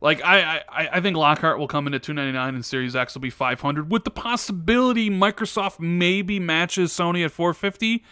Like 0.01 0.21
I, 0.21 0.61
I, 0.67 0.89
I 0.93 1.01
think 1.01 1.15
Lockhart 1.15 1.57
will 1.57 1.69
come 1.69 1.87
in 1.87 1.93
at 1.93 2.03
299 2.03 2.55
and 2.55 2.65
Series 2.65 2.93
X 2.93 3.13
will 3.13 3.21
be 3.21 3.29
500 3.29 3.89
with 3.89 4.03
the 4.03 4.11
possibility 4.11 5.09
Microsoft 5.09 5.79
maybe 5.79 6.39
matches 6.39 6.91
Sony 6.91 7.23
at 7.23 7.31
450 7.31 8.03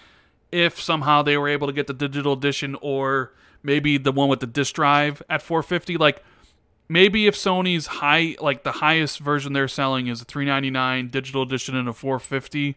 if 0.51 0.81
somehow 0.81 1.21
they 1.21 1.37
were 1.37 1.47
able 1.47 1.67
to 1.67 1.73
get 1.73 1.87
the 1.87 1.93
digital 1.93 2.33
edition 2.33 2.75
or 2.81 3.33
maybe 3.63 3.97
the 3.97 4.11
one 4.11 4.29
with 4.29 4.39
the 4.39 4.47
disk 4.47 4.75
drive 4.75 5.21
at 5.29 5.41
450 5.41 5.97
like 5.97 6.23
maybe 6.91 7.25
if 7.25 7.35
Sony's 7.35 7.87
high 7.87 8.35
like 8.41 8.63
the 8.63 8.73
highest 8.73 9.19
version 9.19 9.53
they're 9.53 9.69
selling 9.69 10.07
is 10.07 10.21
a 10.21 10.25
399 10.25 11.07
digital 11.07 11.41
edition 11.41 11.75
and 11.75 11.87
a 11.87 11.93
450 11.93 12.75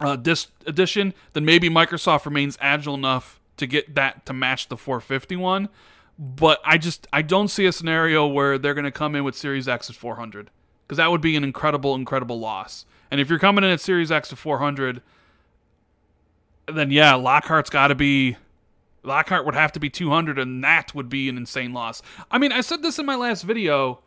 uh, 0.00 0.16
disc 0.16 0.50
edition, 0.66 1.14
then 1.32 1.44
maybe 1.44 1.70
Microsoft 1.70 2.26
remains 2.26 2.58
agile 2.60 2.94
enough 2.94 3.40
to 3.56 3.66
get 3.66 3.94
that 3.94 4.26
to 4.26 4.32
match 4.32 4.68
the 4.68 4.76
450 4.76 5.36
one 5.36 5.68
But 6.18 6.60
I 6.64 6.76
just 6.76 7.06
I 7.12 7.22
don't 7.22 7.48
see 7.48 7.64
a 7.64 7.72
scenario 7.72 8.26
where 8.26 8.58
they're 8.58 8.74
going 8.74 8.84
to 8.84 8.90
come 8.90 9.14
in 9.14 9.24
with 9.24 9.34
Series 9.34 9.66
X 9.66 9.88
at 9.88 9.96
400 9.96 10.50
because 10.86 10.98
that 10.98 11.10
would 11.10 11.22
be 11.22 11.34
an 11.36 11.44
incredible 11.44 11.94
incredible 11.94 12.38
loss. 12.38 12.84
And 13.10 13.20
if 13.20 13.30
you're 13.30 13.38
coming 13.38 13.64
in 13.64 13.70
at 13.70 13.80
Series 13.80 14.12
X 14.12 14.28
to 14.28 14.36
400, 14.36 15.00
then 16.66 16.90
yeah, 16.90 17.14
Lockhart's 17.14 17.70
got 17.70 17.88
to 17.88 17.94
be 17.94 18.36
Lockhart 19.02 19.44
would 19.44 19.54
have 19.54 19.72
to 19.72 19.80
be 19.80 19.90
200 19.90 20.38
and 20.38 20.62
that 20.62 20.94
would 20.94 21.08
be 21.08 21.28
an 21.28 21.36
insane 21.36 21.72
loss. 21.72 22.02
I 22.30 22.38
mean, 22.38 22.52
I 22.52 22.60
said 22.60 22.82
this 22.82 22.98
in 22.98 23.06
my 23.06 23.16
last 23.16 23.42
video 23.42 24.00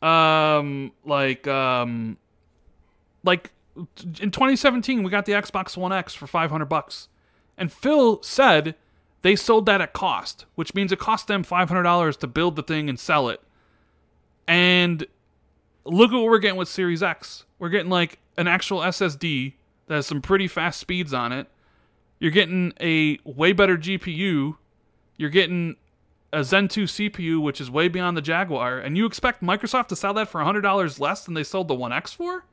um 0.00 0.92
like 1.04 1.48
um 1.48 2.16
like 3.24 3.50
in 4.20 4.30
2017 4.30 5.02
we 5.02 5.10
got 5.10 5.26
the 5.26 5.32
Xbox 5.32 5.76
One 5.76 5.92
X 5.92 6.14
for 6.14 6.26
500 6.26 6.66
bucks. 6.66 7.08
And 7.56 7.72
Phil 7.72 8.22
said 8.22 8.76
they 9.22 9.34
sold 9.34 9.66
that 9.66 9.80
at 9.80 9.92
cost, 9.92 10.46
which 10.54 10.74
means 10.74 10.92
it 10.92 10.98
cost 10.98 11.26
them 11.26 11.42
$500 11.42 12.18
to 12.18 12.26
build 12.26 12.56
the 12.56 12.62
thing 12.62 12.88
and 12.88 12.98
sell 12.98 13.28
it. 13.28 13.40
And 14.46 15.06
look 15.84 16.12
at 16.12 16.14
what 16.14 16.24
we're 16.24 16.38
getting 16.38 16.58
with 16.58 16.68
Series 16.68 17.02
X. 17.02 17.44
We're 17.58 17.68
getting 17.68 17.90
like 17.90 18.20
an 18.36 18.46
actual 18.46 18.78
SSD 18.80 19.54
that 19.86 19.94
has 19.94 20.06
some 20.06 20.22
pretty 20.22 20.46
fast 20.46 20.78
speeds 20.78 21.12
on 21.12 21.32
it. 21.32 21.48
You're 22.18 22.30
getting 22.30 22.72
a 22.80 23.18
way 23.24 23.52
better 23.52 23.76
GPU. 23.76 24.56
You're 25.16 25.30
getting 25.30 25.76
a 26.32 26.44
Zen 26.44 26.68
2 26.68 26.84
CPU, 26.84 27.40
which 27.40 27.60
is 27.60 27.70
way 27.70 27.88
beyond 27.88 28.16
the 28.16 28.22
Jaguar, 28.22 28.78
and 28.78 28.96
you 28.96 29.06
expect 29.06 29.42
Microsoft 29.42 29.88
to 29.88 29.96
sell 29.96 30.14
that 30.14 30.28
for 30.28 30.40
$100 30.40 31.00
less 31.00 31.24
than 31.24 31.34
they 31.34 31.44
sold 31.44 31.68
the 31.68 31.74
One 31.74 31.92
X 31.92 32.12
for? 32.12 32.44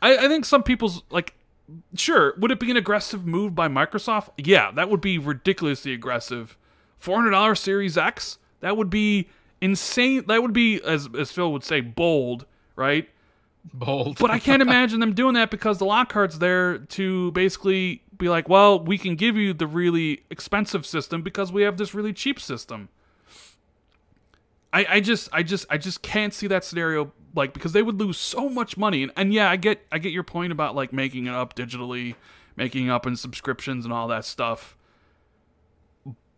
I, 0.00 0.16
I 0.16 0.28
think 0.28 0.44
some 0.44 0.62
people's 0.62 1.02
like 1.10 1.34
sure 1.94 2.34
would 2.38 2.50
it 2.50 2.60
be 2.60 2.70
an 2.70 2.76
aggressive 2.76 3.26
move 3.26 3.54
by 3.54 3.68
microsoft 3.68 4.30
yeah 4.38 4.70
that 4.70 4.88
would 4.88 5.00
be 5.02 5.18
ridiculously 5.18 5.92
aggressive 5.92 6.56
$400 7.02 7.58
series 7.58 7.98
x 7.98 8.38
that 8.60 8.76
would 8.76 8.88
be 8.88 9.28
insane 9.60 10.24
that 10.28 10.40
would 10.40 10.52
be 10.52 10.80
as, 10.82 11.08
as 11.18 11.30
phil 11.30 11.52
would 11.52 11.64
say 11.64 11.80
bold 11.80 12.46
right 12.74 13.08
Bold. 13.74 14.18
but 14.18 14.30
i 14.30 14.38
can't 14.38 14.62
imagine 14.68 15.00
them 15.00 15.12
doing 15.12 15.34
that 15.34 15.50
because 15.50 15.78
the 15.78 15.84
lockhart's 15.84 16.38
there 16.38 16.78
to 16.78 17.32
basically 17.32 18.02
be 18.18 18.28
like 18.28 18.48
well 18.48 18.78
we 18.78 18.98
can 18.98 19.14
give 19.14 19.36
you 19.36 19.54
the 19.54 19.66
really 19.66 20.24
expensive 20.30 20.84
system 20.84 21.22
because 21.22 21.52
we 21.52 21.62
have 21.62 21.76
this 21.76 21.94
really 21.94 22.12
cheap 22.12 22.40
system. 22.40 22.88
I, 24.72 24.86
I 24.88 25.00
just 25.00 25.28
I 25.32 25.42
just 25.42 25.66
I 25.70 25.78
just 25.78 26.02
can't 26.02 26.34
see 26.34 26.46
that 26.48 26.64
scenario 26.64 27.12
like 27.34 27.54
because 27.54 27.72
they 27.72 27.82
would 27.82 27.98
lose 27.98 28.18
so 28.18 28.48
much 28.48 28.76
money. 28.76 29.02
And, 29.02 29.12
and 29.16 29.32
yeah 29.32 29.50
I 29.50 29.56
get 29.56 29.86
I 29.90 29.98
get 29.98 30.12
your 30.12 30.24
point 30.24 30.52
about 30.52 30.74
like 30.74 30.92
making 30.92 31.26
it 31.26 31.34
up 31.34 31.54
digitally 31.54 32.16
making 32.56 32.90
up 32.90 33.06
in 33.06 33.16
subscriptions 33.16 33.84
and 33.84 33.94
all 33.94 34.08
that 34.08 34.24
stuff. 34.24 34.76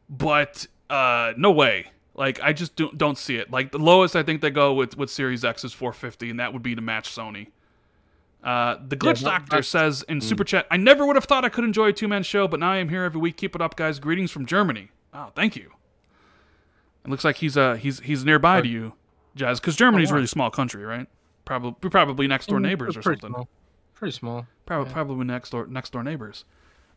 But 0.08 0.66
uh 0.88 1.32
no 1.36 1.50
way. 1.50 1.86
Like 2.14 2.40
I 2.42 2.52
just 2.52 2.76
don't 2.76 2.96
don't 2.96 3.18
see 3.18 3.36
it. 3.36 3.50
Like 3.50 3.72
the 3.72 3.78
lowest 3.78 4.14
I 4.14 4.22
think 4.22 4.42
they 4.42 4.50
go 4.50 4.74
with 4.74 4.96
with 4.96 5.10
Series 5.10 5.44
X 5.44 5.64
is 5.64 5.72
450 5.72 6.30
and 6.30 6.38
that 6.38 6.52
would 6.52 6.62
be 6.62 6.74
to 6.74 6.82
match 6.82 7.14
Sony 7.14 7.48
uh, 8.44 8.76
the 8.86 8.96
glitch 8.96 9.20
that- 9.20 9.24
doctor 9.24 9.46
that's- 9.50 9.68
says 9.68 10.02
in 10.08 10.20
super 10.20 10.44
chat, 10.44 10.66
"I 10.70 10.76
never 10.76 11.04
would 11.06 11.16
have 11.16 11.24
thought 11.24 11.44
I 11.44 11.48
could 11.48 11.64
enjoy 11.64 11.88
a 11.88 11.92
two 11.92 12.08
man 12.08 12.22
show, 12.22 12.48
but 12.48 12.60
now 12.60 12.72
I 12.72 12.76
am 12.78 12.88
here 12.88 13.04
every 13.04 13.20
week. 13.20 13.36
Keep 13.36 13.54
it 13.54 13.60
up, 13.62 13.76
guys. 13.76 13.98
Greetings 13.98 14.30
from 14.30 14.46
Germany. 14.46 14.90
Oh, 15.12 15.30
thank 15.34 15.56
you. 15.56 15.72
It 17.04 17.10
looks 17.10 17.24
like 17.24 17.36
he's 17.36 17.56
uh 17.56 17.74
he's 17.74 18.00
he's 18.00 18.24
nearby 18.24 18.60
to 18.60 18.68
you, 18.68 18.92
Jez, 19.36 19.56
because 19.60 19.76
Germany's 19.76 20.10
a 20.10 20.12
wow. 20.12 20.16
really 20.16 20.26
small 20.26 20.50
country, 20.50 20.84
right? 20.84 21.06
Probably 21.44 21.90
probably 21.90 22.26
next 22.26 22.46
door 22.46 22.60
neighbors 22.60 22.96
or 22.96 23.02
something. 23.02 23.30
Small. 23.30 23.48
Pretty 23.94 24.12
small. 24.12 24.46
Probably 24.66 24.92
probably 24.92 25.24
next 25.26 25.50
door 25.50 25.66
next 25.66 25.92
door 25.92 26.02
neighbors. 26.02 26.44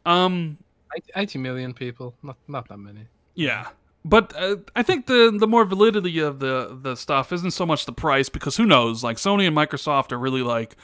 Um, 0.06 0.58
Eight- 0.96 1.10
80 1.16 1.40
million 1.40 1.74
people. 1.74 2.14
Not 2.22 2.38
not 2.48 2.68
that 2.70 2.78
many. 2.78 3.08
yeah, 3.36 3.70
but 4.06 4.34
uh, 4.38 4.58
I 4.76 4.84
think 4.84 5.08
the 5.08 5.36
the 5.38 5.48
more 5.48 5.66
validity 5.66 6.20
of 6.20 6.40
the 6.40 6.78
the 6.82 6.96
stuff 6.96 7.32
isn't 7.32 7.52
so 7.52 7.66
much 7.66 7.86
the 7.86 7.94
price 7.94 8.30
because 8.30 8.58
who 8.58 8.66
knows? 8.66 9.04
Like 9.04 9.18
Sony 9.18 9.48
and 9.48 9.56
Microsoft 9.56 10.12
are 10.12 10.20
really 10.20 10.44
like, 10.44 10.76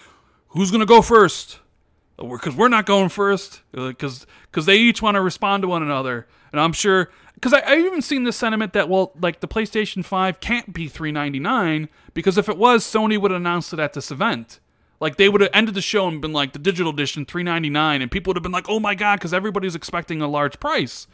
who's 0.49 0.71
gonna 0.71 0.85
go 0.85 1.01
first? 1.01 1.59
Uh, 2.17 2.25
because 2.25 2.55
we're 2.55 2.67
not 2.67 2.85
going 2.85 3.09
first. 3.09 3.61
Uh, 3.75 3.89
because 3.89 4.25
because 4.51 4.65
they 4.65 4.77
each 4.77 5.01
want 5.01 5.15
to 5.15 5.21
respond 5.21 5.63
to 5.63 5.67
one 5.67 5.83
another, 5.83 6.27
and 6.51 6.59
I'm 6.59 6.73
sure. 6.73 7.09
Because 7.35 7.53
I, 7.53 7.61
I've 7.61 7.85
even 7.85 8.01
seen 8.01 8.25
this 8.25 8.35
sentiment 8.35 8.73
that 8.73 8.89
well, 8.89 9.13
like 9.19 9.39
the 9.39 9.47
PlayStation 9.47 10.03
Five 10.03 10.39
can't 10.39 10.73
be 10.73 10.87
399 10.89 11.87
because 12.13 12.37
if 12.37 12.49
it 12.49 12.57
was, 12.57 12.83
Sony 12.83 13.17
would 13.17 13.31
have 13.31 13.39
announced 13.39 13.71
it 13.71 13.79
at 13.79 13.93
this 13.93 14.11
event. 14.11 14.59
Like 14.99 15.15
they 15.15 15.29
would 15.29 15.39
have 15.41 15.51
ended 15.53 15.75
the 15.75 15.81
show 15.81 16.07
and 16.07 16.21
been 16.21 16.33
like 16.33 16.51
the 16.51 16.59
digital 16.59 16.91
edition 16.91 17.25
399, 17.25 18.01
and 18.01 18.11
people 18.11 18.31
would 18.31 18.35
have 18.35 18.43
been 18.43 18.51
like, 18.51 18.67
oh 18.67 18.79
my 18.79 18.95
god, 18.95 19.19
because 19.19 19.33
everybody's 19.33 19.75
expecting 19.75 20.21
a 20.21 20.27
large 20.27 20.59
price. 20.59 21.07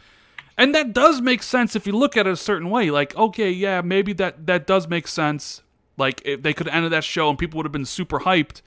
And 0.57 0.73
that 0.73 0.93
does 0.93 1.21
make 1.21 1.43
sense 1.43 1.75
if 1.75 1.85
you 1.85 1.93
look 1.93 2.15
at 2.15 2.25
it 2.25 2.31
a 2.31 2.37
certain 2.37 2.69
way. 2.69 2.89
Like, 2.89 3.15
okay, 3.15 3.51
yeah, 3.51 3.81
maybe 3.81 4.13
that 4.13 4.47
that 4.47 4.65
does 4.65 4.87
make 4.87 5.07
sense. 5.07 5.61
Like, 5.97 6.21
if 6.25 6.41
they 6.41 6.53
could 6.53 6.67
have 6.67 6.75
ended 6.75 6.91
that 6.91 7.03
show 7.03 7.29
and 7.29 7.37
people 7.37 7.57
would 7.57 7.65
have 7.65 7.71
been 7.71 7.85
super 7.85 8.19
hyped. 8.19 8.61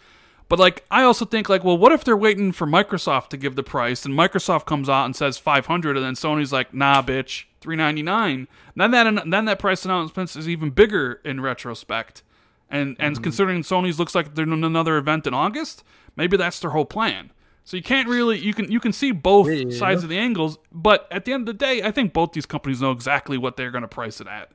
But 0.48 0.58
like, 0.58 0.84
I 0.90 1.02
also 1.02 1.24
think 1.24 1.48
like, 1.48 1.62
well, 1.62 1.76
what 1.76 1.92
if 1.92 2.04
they're 2.04 2.16
waiting 2.16 2.52
for 2.52 2.66
Microsoft 2.66 3.28
to 3.28 3.36
give 3.36 3.54
the 3.54 3.62
price, 3.62 4.04
and 4.04 4.14
Microsoft 4.14 4.64
comes 4.64 4.88
out 4.88 5.04
and 5.04 5.14
says 5.14 5.36
500, 5.36 5.96
and 5.96 6.04
then 6.04 6.14
Sony's 6.14 6.52
like, 6.52 6.72
nah, 6.72 7.02
bitch, 7.02 7.44
399. 7.60 8.48
Then 8.74 8.90
that 8.92 9.30
then 9.30 9.44
that 9.44 9.58
price 9.58 9.84
announcement 9.84 10.34
is 10.36 10.48
even 10.48 10.70
bigger 10.70 11.20
in 11.24 11.40
retrospect. 11.40 12.22
And 12.70 12.96
and 12.98 13.14
mm-hmm. 13.14 13.22
considering 13.22 13.62
Sony's 13.62 13.98
looks 13.98 14.14
like 14.14 14.34
they're 14.34 14.44
in 14.44 14.64
another 14.64 14.96
event 14.96 15.26
in 15.26 15.34
August, 15.34 15.84
maybe 16.16 16.36
that's 16.36 16.60
their 16.60 16.70
whole 16.70 16.84
plan. 16.84 17.30
So 17.64 17.76
you 17.76 17.82
can't 17.82 18.08
really 18.08 18.38
you 18.38 18.54
can 18.54 18.70
you 18.70 18.80
can 18.80 18.92
see 18.94 19.12
both 19.12 19.48
Yeah. 19.48 19.70
sides 19.70 20.02
of 20.02 20.08
the 20.08 20.18
angles, 20.18 20.58
but 20.72 21.06
at 21.10 21.26
the 21.26 21.32
end 21.34 21.48
of 21.48 21.58
the 21.58 21.64
day, 21.64 21.82
I 21.82 21.90
think 21.90 22.14
both 22.14 22.32
these 22.32 22.46
companies 22.46 22.80
know 22.80 22.92
exactly 22.92 23.36
what 23.36 23.56
they're 23.58 23.70
going 23.70 23.82
to 23.82 23.88
price 23.88 24.20
it 24.20 24.26
at. 24.26 24.50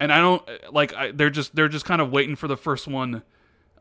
And 0.00 0.10
I 0.12 0.18
don't 0.18 0.42
like 0.72 0.94
I, 0.94 1.10
they're 1.10 1.30
just 1.30 1.54
they're 1.54 1.68
just 1.68 1.84
kind 1.84 2.00
of 2.00 2.10
waiting 2.10 2.36
for 2.36 2.48
the 2.48 2.56
first 2.56 2.88
one 2.88 3.22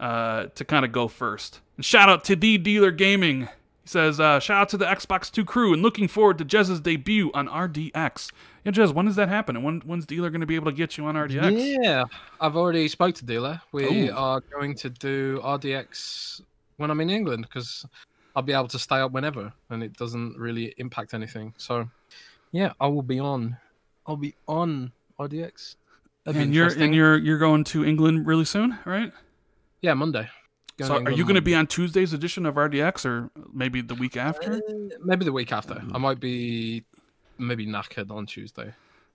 uh, 0.01 0.47
to 0.55 0.65
kind 0.65 0.83
of 0.83 0.91
go 0.91 1.07
first. 1.07 1.61
And 1.77 1.85
shout 1.85 2.09
out 2.09 2.25
to 2.25 2.35
the 2.35 2.57
dealer 2.57 2.91
gaming. 2.91 3.41
He 3.83 3.87
says, 3.87 4.19
uh, 4.19 4.39
shout 4.39 4.61
out 4.61 4.69
to 4.69 4.77
the 4.77 4.85
Xbox 4.85 5.31
2 5.31 5.45
crew 5.45 5.73
and 5.73 5.81
looking 5.81 6.07
forward 6.07 6.39
to 6.39 6.45
Jez's 6.45 6.81
debut 6.81 7.31
on 7.33 7.47
RDX. 7.47 8.31
Yeah, 8.65 8.71
Jez, 8.71 8.93
when 8.93 9.05
does 9.05 9.15
that 9.15 9.29
happen? 9.29 9.55
And 9.55 9.63
when, 9.63 9.81
when's 9.81 10.05
dealer 10.05 10.29
going 10.29 10.41
to 10.41 10.47
be 10.47 10.55
able 10.55 10.71
to 10.71 10.75
get 10.75 10.97
you 10.97 11.05
on 11.05 11.15
RDX? 11.15 11.77
Yeah, 11.81 12.05
I've 12.39 12.57
already 12.57 12.87
spoke 12.87 13.15
to 13.15 13.25
dealer. 13.25 13.61
We 13.71 14.09
Ooh. 14.09 14.13
are 14.13 14.41
going 14.41 14.75
to 14.75 14.89
do 14.89 15.39
RDX 15.43 16.41
when 16.77 16.91
I'm 16.91 16.99
in 16.99 17.09
England 17.09 17.47
because 17.47 17.85
I'll 18.35 18.43
be 18.43 18.53
able 18.53 18.67
to 18.69 18.79
stay 18.79 18.99
up 18.99 19.11
whenever, 19.11 19.53
and 19.69 19.83
it 19.83 19.97
doesn't 19.97 20.37
really 20.37 20.73
impact 20.77 21.13
anything. 21.13 21.53
So, 21.57 21.87
yeah, 22.51 22.73
I 22.79 22.87
will 22.87 23.03
be 23.03 23.19
on. 23.19 23.57
I'll 24.07 24.17
be 24.17 24.35
on 24.47 24.91
RDX. 25.19 25.75
That'd 26.23 26.41
And 26.41 26.53
you're 26.53 26.67
and 26.67 26.93
you're 26.93 27.17
you're 27.17 27.39
going 27.39 27.63
to 27.65 27.83
England 27.83 28.27
really 28.27 28.45
soon, 28.45 28.77
right? 28.85 29.11
Yeah 29.81 29.93
Monday. 29.93 30.29
Going 30.77 30.87
so 30.87 31.11
are 31.11 31.11
you 31.11 31.23
going 31.23 31.35
to 31.35 31.41
be 31.41 31.53
on 31.53 31.67
Tuesday's 31.67 32.13
edition 32.13 32.45
of 32.45 32.55
RDX 32.55 33.05
or 33.05 33.29
maybe 33.53 33.81
the 33.81 33.93
week 33.95 34.17
after? 34.17 34.53
Uh, 34.53 34.59
maybe 35.03 35.25
the 35.25 35.31
week 35.33 35.51
after. 35.51 35.81
I 35.93 35.97
might 35.97 36.19
be 36.19 36.83
maybe 37.37 37.67
knackered 37.67 38.09
on 38.09 38.25
Tuesday. 38.25 38.73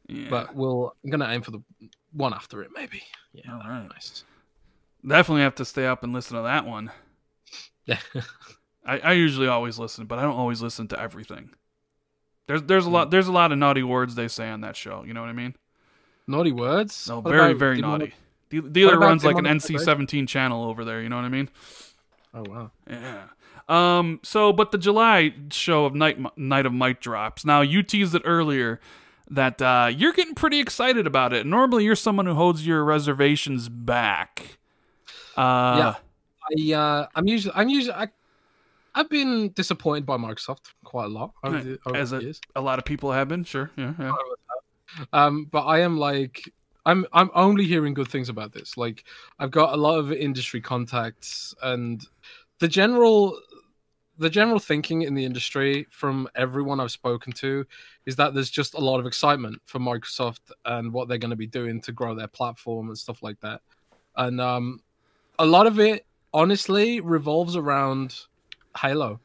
Yeah. 0.09 0.29
But 0.31 0.55
we'll. 0.55 0.95
I'm 1.03 1.11
gonna 1.11 1.29
aim 1.29 1.43
for 1.43 1.51
the 1.51 1.61
one 2.13 2.33
after 2.35 2.63
it, 2.63 2.71
maybe. 2.75 3.03
Yeah, 3.33 3.53
All 3.53 3.59
right. 3.69 3.89
nice. 3.89 4.25
definitely 5.07 5.43
have 5.43 5.57
to 5.57 5.65
stay 5.65 5.87
up 5.87 6.03
and 6.05 6.13
listen 6.13 6.37
to 6.37 6.43
that 6.43 6.67
one. 6.67 6.91
Yeah. 7.89 7.99
I, 8.85 8.99
I 8.99 9.13
usually 9.13 9.47
always 9.47 9.79
listen, 9.79 10.07
but 10.07 10.19
I 10.19 10.23
don't 10.23 10.35
always 10.35 10.61
listen 10.61 10.89
to 10.89 11.01
everything. 11.01 11.51
There's 12.49 12.63
there's 12.65 12.85
a 12.85 12.91
lot 12.91 13.13
there's 13.13 13.29
a 13.29 13.33
lot 13.33 13.53
of 13.53 13.59
naughty 13.59 13.85
words 13.85 14.17
they 14.17 14.27
say 14.27 14.49
on 14.49 14.63
that 14.63 14.75
show. 14.75 15.05
You 15.05 15.15
know 15.15 15.21
what 15.21 15.31
I 15.31 15.35
mean? 15.35 15.55
Naughty 16.27 16.51
words. 16.51 17.07
No, 17.09 17.21
What 17.21 17.31
very 17.31 17.53
very 17.53 17.81
naughty. 17.81 18.15
De- 18.51 18.61
Dealer 18.63 18.99
runs 18.99 19.25
like 19.25 19.37
an 19.37 19.45
NC-17 19.45 20.29
channel 20.29 20.65
over 20.65 20.85
there. 20.85 21.03
You 21.03 21.09
know 21.09 21.17
what 21.17 21.25
I 21.25 21.29
mean? 21.29 21.49
Oh 22.35 22.45
wow. 22.49 22.71
Yeah. 22.89 23.25
Um. 23.69 24.21
So, 24.23 24.53
but 24.53 24.71
the 24.71 24.79
July 24.79 25.35
show 25.51 25.87
of 25.87 25.95
Night 25.95 26.19
Night 26.39 26.67
of 26.67 26.73
Might 26.73 27.01
drops. 27.01 27.45
Now, 27.45 27.63
you 27.63 27.83
teased 27.83 28.15
it 28.15 28.23
earlier 28.25 28.81
that 29.29 29.61
uh, 29.61 29.91
you're 29.93 30.13
getting 30.13 30.35
pretty 30.37 30.61
excited 30.61 31.07
about 31.07 31.33
it. 31.33 31.47
Normally, 31.47 31.85
you're 31.85 31.97
someone 31.97 32.27
who 32.27 32.35
holds 32.35 32.65
your 32.67 32.85
reservations 32.85 33.69
back. 33.69 34.59
Uh, 35.37 35.95
yeah. 36.57 36.75
I 36.77 36.79
uh, 36.79 37.07
I'm 37.17 37.27
usually 37.27 37.55
I'm 37.57 37.69
usually 37.69 37.95
I, 37.95 38.07
I've 38.95 39.11
been 39.11 39.51
disappointed 39.53 40.07
by 40.07 40.17
Microsoft 40.17 40.73
quite 40.85 41.07
a 41.07 41.09
lot 41.09 41.33
over, 41.43 41.57
Right. 41.57 41.65
the, 41.65 41.79
over 41.87 41.97
As 41.97 42.13
a- 42.13 42.23
years. 42.23 42.41
A 42.55 42.61
lot 42.61 42.79
of 42.79 42.85
people 42.85 43.11
have 43.11 43.27
been. 43.29 43.43
Sure. 43.43 43.71
Yeah. 43.77 43.95
Yeah. 43.99 44.13
Um, 45.13 45.47
but 45.51 45.65
I 45.65 45.81
am 45.81 45.99
like 45.99 46.41
I'm 46.87 47.05
I'm 47.13 47.31
only 47.35 47.65
hearing 47.65 47.93
good 47.93 48.09
things 48.09 48.29
about 48.29 48.53
this. 48.53 48.77
Like 48.79 49.05
I've 49.39 49.51
got 49.51 49.75
a 49.75 49.77
lot 49.77 49.99
of 49.99 50.13
industry 50.13 50.61
contacts 50.61 51.55
and 51.63 52.03
the 52.61 52.69
general 52.69 53.39
the 54.19 54.31
general 54.31 54.59
thinking 54.59 55.03
in 55.03 55.15
the 55.15 55.25
industry 55.25 55.87
from 55.91 56.27
everyone 56.35 56.81
I've 56.81 56.91
spoken 56.93 57.33
to 57.35 57.67
is 58.07 58.17
that 58.17 58.33
there's 58.33 58.49
just 58.49 58.75
a 58.75 58.81
lot 58.81 58.99
of 58.99 59.05
excitement 59.05 59.61
for 59.67 59.79
Microsoft 59.79 60.53
and 60.65 60.91
what 60.93 61.09
they're 61.09 61.19
going 61.19 61.31
to 61.31 61.37
be 61.37 61.47
doing 61.47 61.83
to 61.83 61.93
grow 61.93 62.15
their 62.15 62.29
platform 62.29 62.89
and 62.89 62.97
stuff 62.97 63.23
like 63.23 63.39
that. 63.41 63.61
And 64.17 64.41
um, 64.41 64.81
a 65.39 65.45
lot 65.45 65.67
of 65.67 65.79
it, 65.81 66.07
honestly, 66.33 67.01
revolves 67.01 67.57
around 67.57 68.19
Halo. 68.79 69.21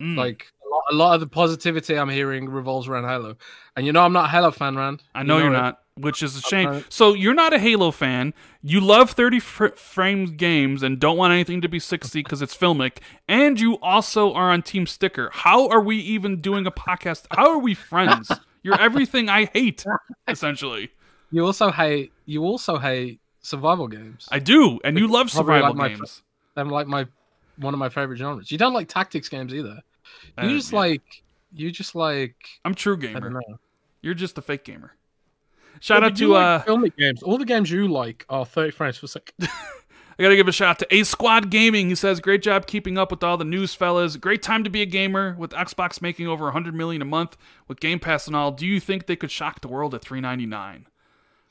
Mm. 0.00 0.16
Like 0.16 0.50
a 0.90 0.94
lot, 0.94 1.14
of 1.14 1.20
the 1.20 1.26
positivity 1.26 1.94
I'm 1.98 2.08
hearing 2.08 2.48
revolves 2.48 2.88
around 2.88 3.04
Halo. 3.04 3.36
And 3.76 3.86
you 3.86 3.92
know, 3.92 4.04
I'm 4.04 4.12
not 4.12 4.26
a 4.26 4.28
Halo 4.28 4.50
fan, 4.50 4.76
Rand. 4.76 5.02
I 5.14 5.22
know, 5.22 5.38
you're 5.38 5.48
it. 5.48 5.52
not, 5.52 5.82
which 5.96 6.22
is 6.22 6.36
a 6.36 6.40
shame. 6.40 6.84
So 6.88 7.14
you're 7.14 7.34
not 7.34 7.52
a 7.52 7.58
Halo 7.58 7.90
fan. 7.90 8.34
You 8.62 8.80
love 8.80 9.10
30 9.10 9.40
fr- 9.40 9.68
frames 9.68 10.30
games 10.30 10.82
and 10.82 10.98
don't 10.98 11.16
want 11.16 11.32
anything 11.32 11.60
to 11.60 11.68
be 11.68 11.78
60 11.78 12.22
because 12.22 12.42
it's 12.42 12.56
filmic. 12.56 12.98
And 13.28 13.60
you 13.60 13.78
also 13.80 14.32
are 14.32 14.50
on 14.50 14.62
Team 14.62 14.86
Sticker. 14.86 15.30
How 15.32 15.68
are 15.68 15.80
we 15.80 15.96
even 15.98 16.40
doing 16.40 16.66
a 16.66 16.72
podcast? 16.72 17.26
How 17.30 17.50
are 17.50 17.58
we 17.58 17.74
friends? 17.74 18.30
You're 18.62 18.80
everything 18.80 19.28
I 19.28 19.44
hate, 19.44 19.84
essentially. 20.26 20.90
You 21.30 21.46
also 21.46 21.70
hate. 21.70 22.12
You 22.24 22.42
also 22.42 22.78
hate 22.78 23.20
survival 23.40 23.86
games. 23.86 24.28
I 24.32 24.40
do, 24.40 24.80
and 24.82 24.98
you 24.98 25.06
love 25.06 25.30
survival 25.30 25.68
like 25.68 25.76
my 25.76 25.88
games. 25.90 26.22
I'm 26.56 26.68
like 26.68 26.88
my 26.88 27.06
one 27.58 27.74
of 27.74 27.78
my 27.78 27.88
favorite 27.88 28.16
genres. 28.16 28.50
You 28.50 28.58
don't 28.58 28.74
like 28.74 28.88
tactics 28.88 29.28
games 29.28 29.54
either. 29.54 29.80
You 30.42 30.50
just 30.50 30.72
yeah. 30.72 30.78
like. 30.78 31.22
You 31.52 31.70
just 31.70 31.94
like. 31.94 32.36
I'm 32.64 32.74
true 32.74 32.96
gamer. 32.96 33.40
You're 34.02 34.14
just 34.14 34.38
a 34.38 34.42
fake 34.42 34.64
gamer. 34.64 34.92
Shout 35.80 36.02
Yeah, 36.02 36.06
out 36.06 36.16
to 36.16 36.22
you 36.22 36.34
uh, 36.34 36.58
like 36.58 36.66
filmic 36.66 36.96
games. 36.96 37.22
All 37.22 37.38
the 37.38 37.44
games 37.44 37.70
you 37.70 37.88
like 37.88 38.24
are 38.28 38.44
30 38.46 38.70
frames 38.70 38.98
per 38.98 39.06
second. 39.06 39.34
I 40.18 40.22
gotta 40.22 40.36
give 40.36 40.48
a 40.48 40.52
shout 40.52 40.68
out 40.70 40.78
to 40.78 40.94
A 40.94 41.02
Squad 41.02 41.50
Gaming. 41.50 41.90
He 41.90 41.94
says, 41.94 42.20
"Great 42.20 42.42
job 42.42 42.66
keeping 42.66 42.96
up 42.96 43.10
with 43.10 43.22
all 43.22 43.36
the 43.36 43.44
news, 43.44 43.74
fellas. 43.74 44.16
Great 44.16 44.42
time 44.42 44.64
to 44.64 44.70
be 44.70 44.80
a 44.80 44.86
gamer. 44.86 45.36
With 45.38 45.50
Xbox 45.50 46.00
making 46.00 46.26
over 46.26 46.44
100 46.44 46.74
million 46.74 47.02
a 47.02 47.04
month 47.04 47.36
with 47.68 47.80
Game 47.80 47.98
Pass 47.98 48.26
and 48.26 48.34
all, 48.34 48.50
do 48.50 48.66
you 48.66 48.80
think 48.80 49.06
they 49.06 49.16
could 49.16 49.30
shock 49.30 49.60
the 49.60 49.68
world 49.68 49.94
at 49.94 50.00
3.99? 50.00 50.84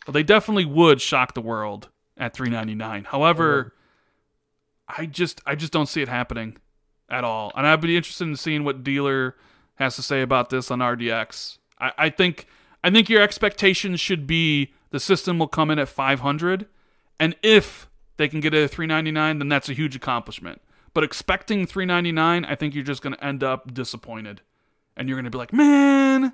Well, 0.07 0.13
they 0.13 0.23
definitely 0.23 0.65
would 0.65 0.99
shock 0.99 1.35
the 1.35 1.41
world 1.41 1.89
at 2.17 2.33
3.99. 2.33 3.05
However, 3.05 3.73
I 4.87 5.05
just 5.05 5.41
I 5.45 5.53
just 5.53 5.71
don't 5.71 5.87
see 5.87 6.01
it 6.01 6.07
happening 6.09 6.57
at 7.09 7.23
all. 7.23 7.51
And 7.55 7.67
I'd 7.67 7.81
be 7.81 7.95
interested 7.95 8.27
in 8.27 8.35
seeing 8.35 8.63
what 8.63 8.83
dealer 8.83 9.35
has 9.75 9.95
to 9.95 10.01
say 10.01 10.21
about 10.21 10.49
this 10.49 10.71
on 10.71 10.79
RDX. 10.79 11.57
I, 11.79 11.91
I 11.97 12.09
think 12.09 12.47
I 12.83 12.89
think 12.91 13.09
your 13.09 13.21
expectations 13.21 13.99
should 13.99 14.27
be 14.27 14.73
the 14.91 14.99
system 14.99 15.39
will 15.39 15.47
come 15.47 15.71
in 15.71 15.79
at 15.79 15.89
500, 15.89 16.67
and 17.19 17.35
if 17.41 17.89
they 18.17 18.27
can 18.27 18.39
get 18.39 18.53
it 18.53 18.63
at 18.63 18.71
399, 18.71 19.39
then 19.39 19.49
that's 19.49 19.69
a 19.69 19.73
huge 19.73 19.95
accomplishment. 19.95 20.61
But 20.93 21.03
expecting 21.03 21.65
399, 21.65 22.45
I 22.45 22.55
think 22.55 22.73
you're 22.73 22.83
just 22.83 23.01
going 23.01 23.15
to 23.15 23.23
end 23.23 23.43
up 23.43 23.73
disappointed, 23.73 24.41
and 24.95 25.09
you're 25.09 25.17
going 25.17 25.25
to 25.25 25.31
be 25.31 25.37
like, 25.37 25.51
man, 25.51 26.33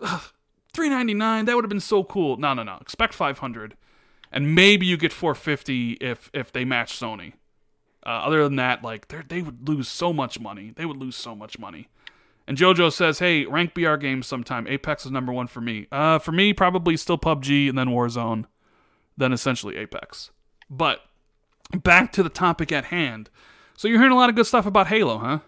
ugh, 0.00 0.32
399, 0.74 1.46
that 1.46 1.54
would 1.54 1.64
have 1.64 1.70
been 1.70 1.80
so 1.80 2.04
cool. 2.04 2.36
No, 2.36 2.52
no, 2.52 2.62
no. 2.62 2.76
Expect 2.80 3.14
500, 3.14 3.76
and 4.30 4.54
maybe 4.54 4.84
you 4.84 4.96
get 4.96 5.12
450 5.12 5.92
if 5.92 6.30
if 6.34 6.52
they 6.52 6.64
match 6.64 6.98
Sony. 6.98 7.34
Uh, 8.06 8.22
other 8.24 8.44
than 8.44 8.54
that, 8.54 8.84
like 8.84 9.08
they 9.28 9.42
would 9.42 9.68
lose 9.68 9.88
so 9.88 10.12
much 10.12 10.38
money. 10.38 10.72
They 10.76 10.86
would 10.86 10.96
lose 10.96 11.16
so 11.16 11.34
much 11.34 11.58
money. 11.58 11.88
And 12.46 12.56
JoJo 12.56 12.92
says, 12.92 13.18
"Hey, 13.18 13.44
rank 13.46 13.74
BR 13.74 13.96
games 13.96 14.28
sometime. 14.28 14.68
Apex 14.68 15.04
is 15.04 15.10
number 15.10 15.32
one 15.32 15.48
for 15.48 15.60
me. 15.60 15.88
Uh, 15.90 16.20
for 16.20 16.30
me, 16.30 16.52
probably 16.52 16.96
still 16.96 17.18
PUBG 17.18 17.68
and 17.68 17.76
then 17.76 17.88
Warzone, 17.88 18.44
then 19.16 19.32
essentially 19.32 19.76
Apex. 19.76 20.30
But 20.70 21.00
back 21.82 22.12
to 22.12 22.22
the 22.22 22.28
topic 22.28 22.70
at 22.70 22.86
hand. 22.86 23.28
So 23.76 23.88
you're 23.88 23.98
hearing 23.98 24.12
a 24.12 24.16
lot 24.16 24.30
of 24.30 24.36
good 24.36 24.46
stuff 24.46 24.66
about 24.66 24.86
Halo, 24.86 25.18
huh? 25.18 25.40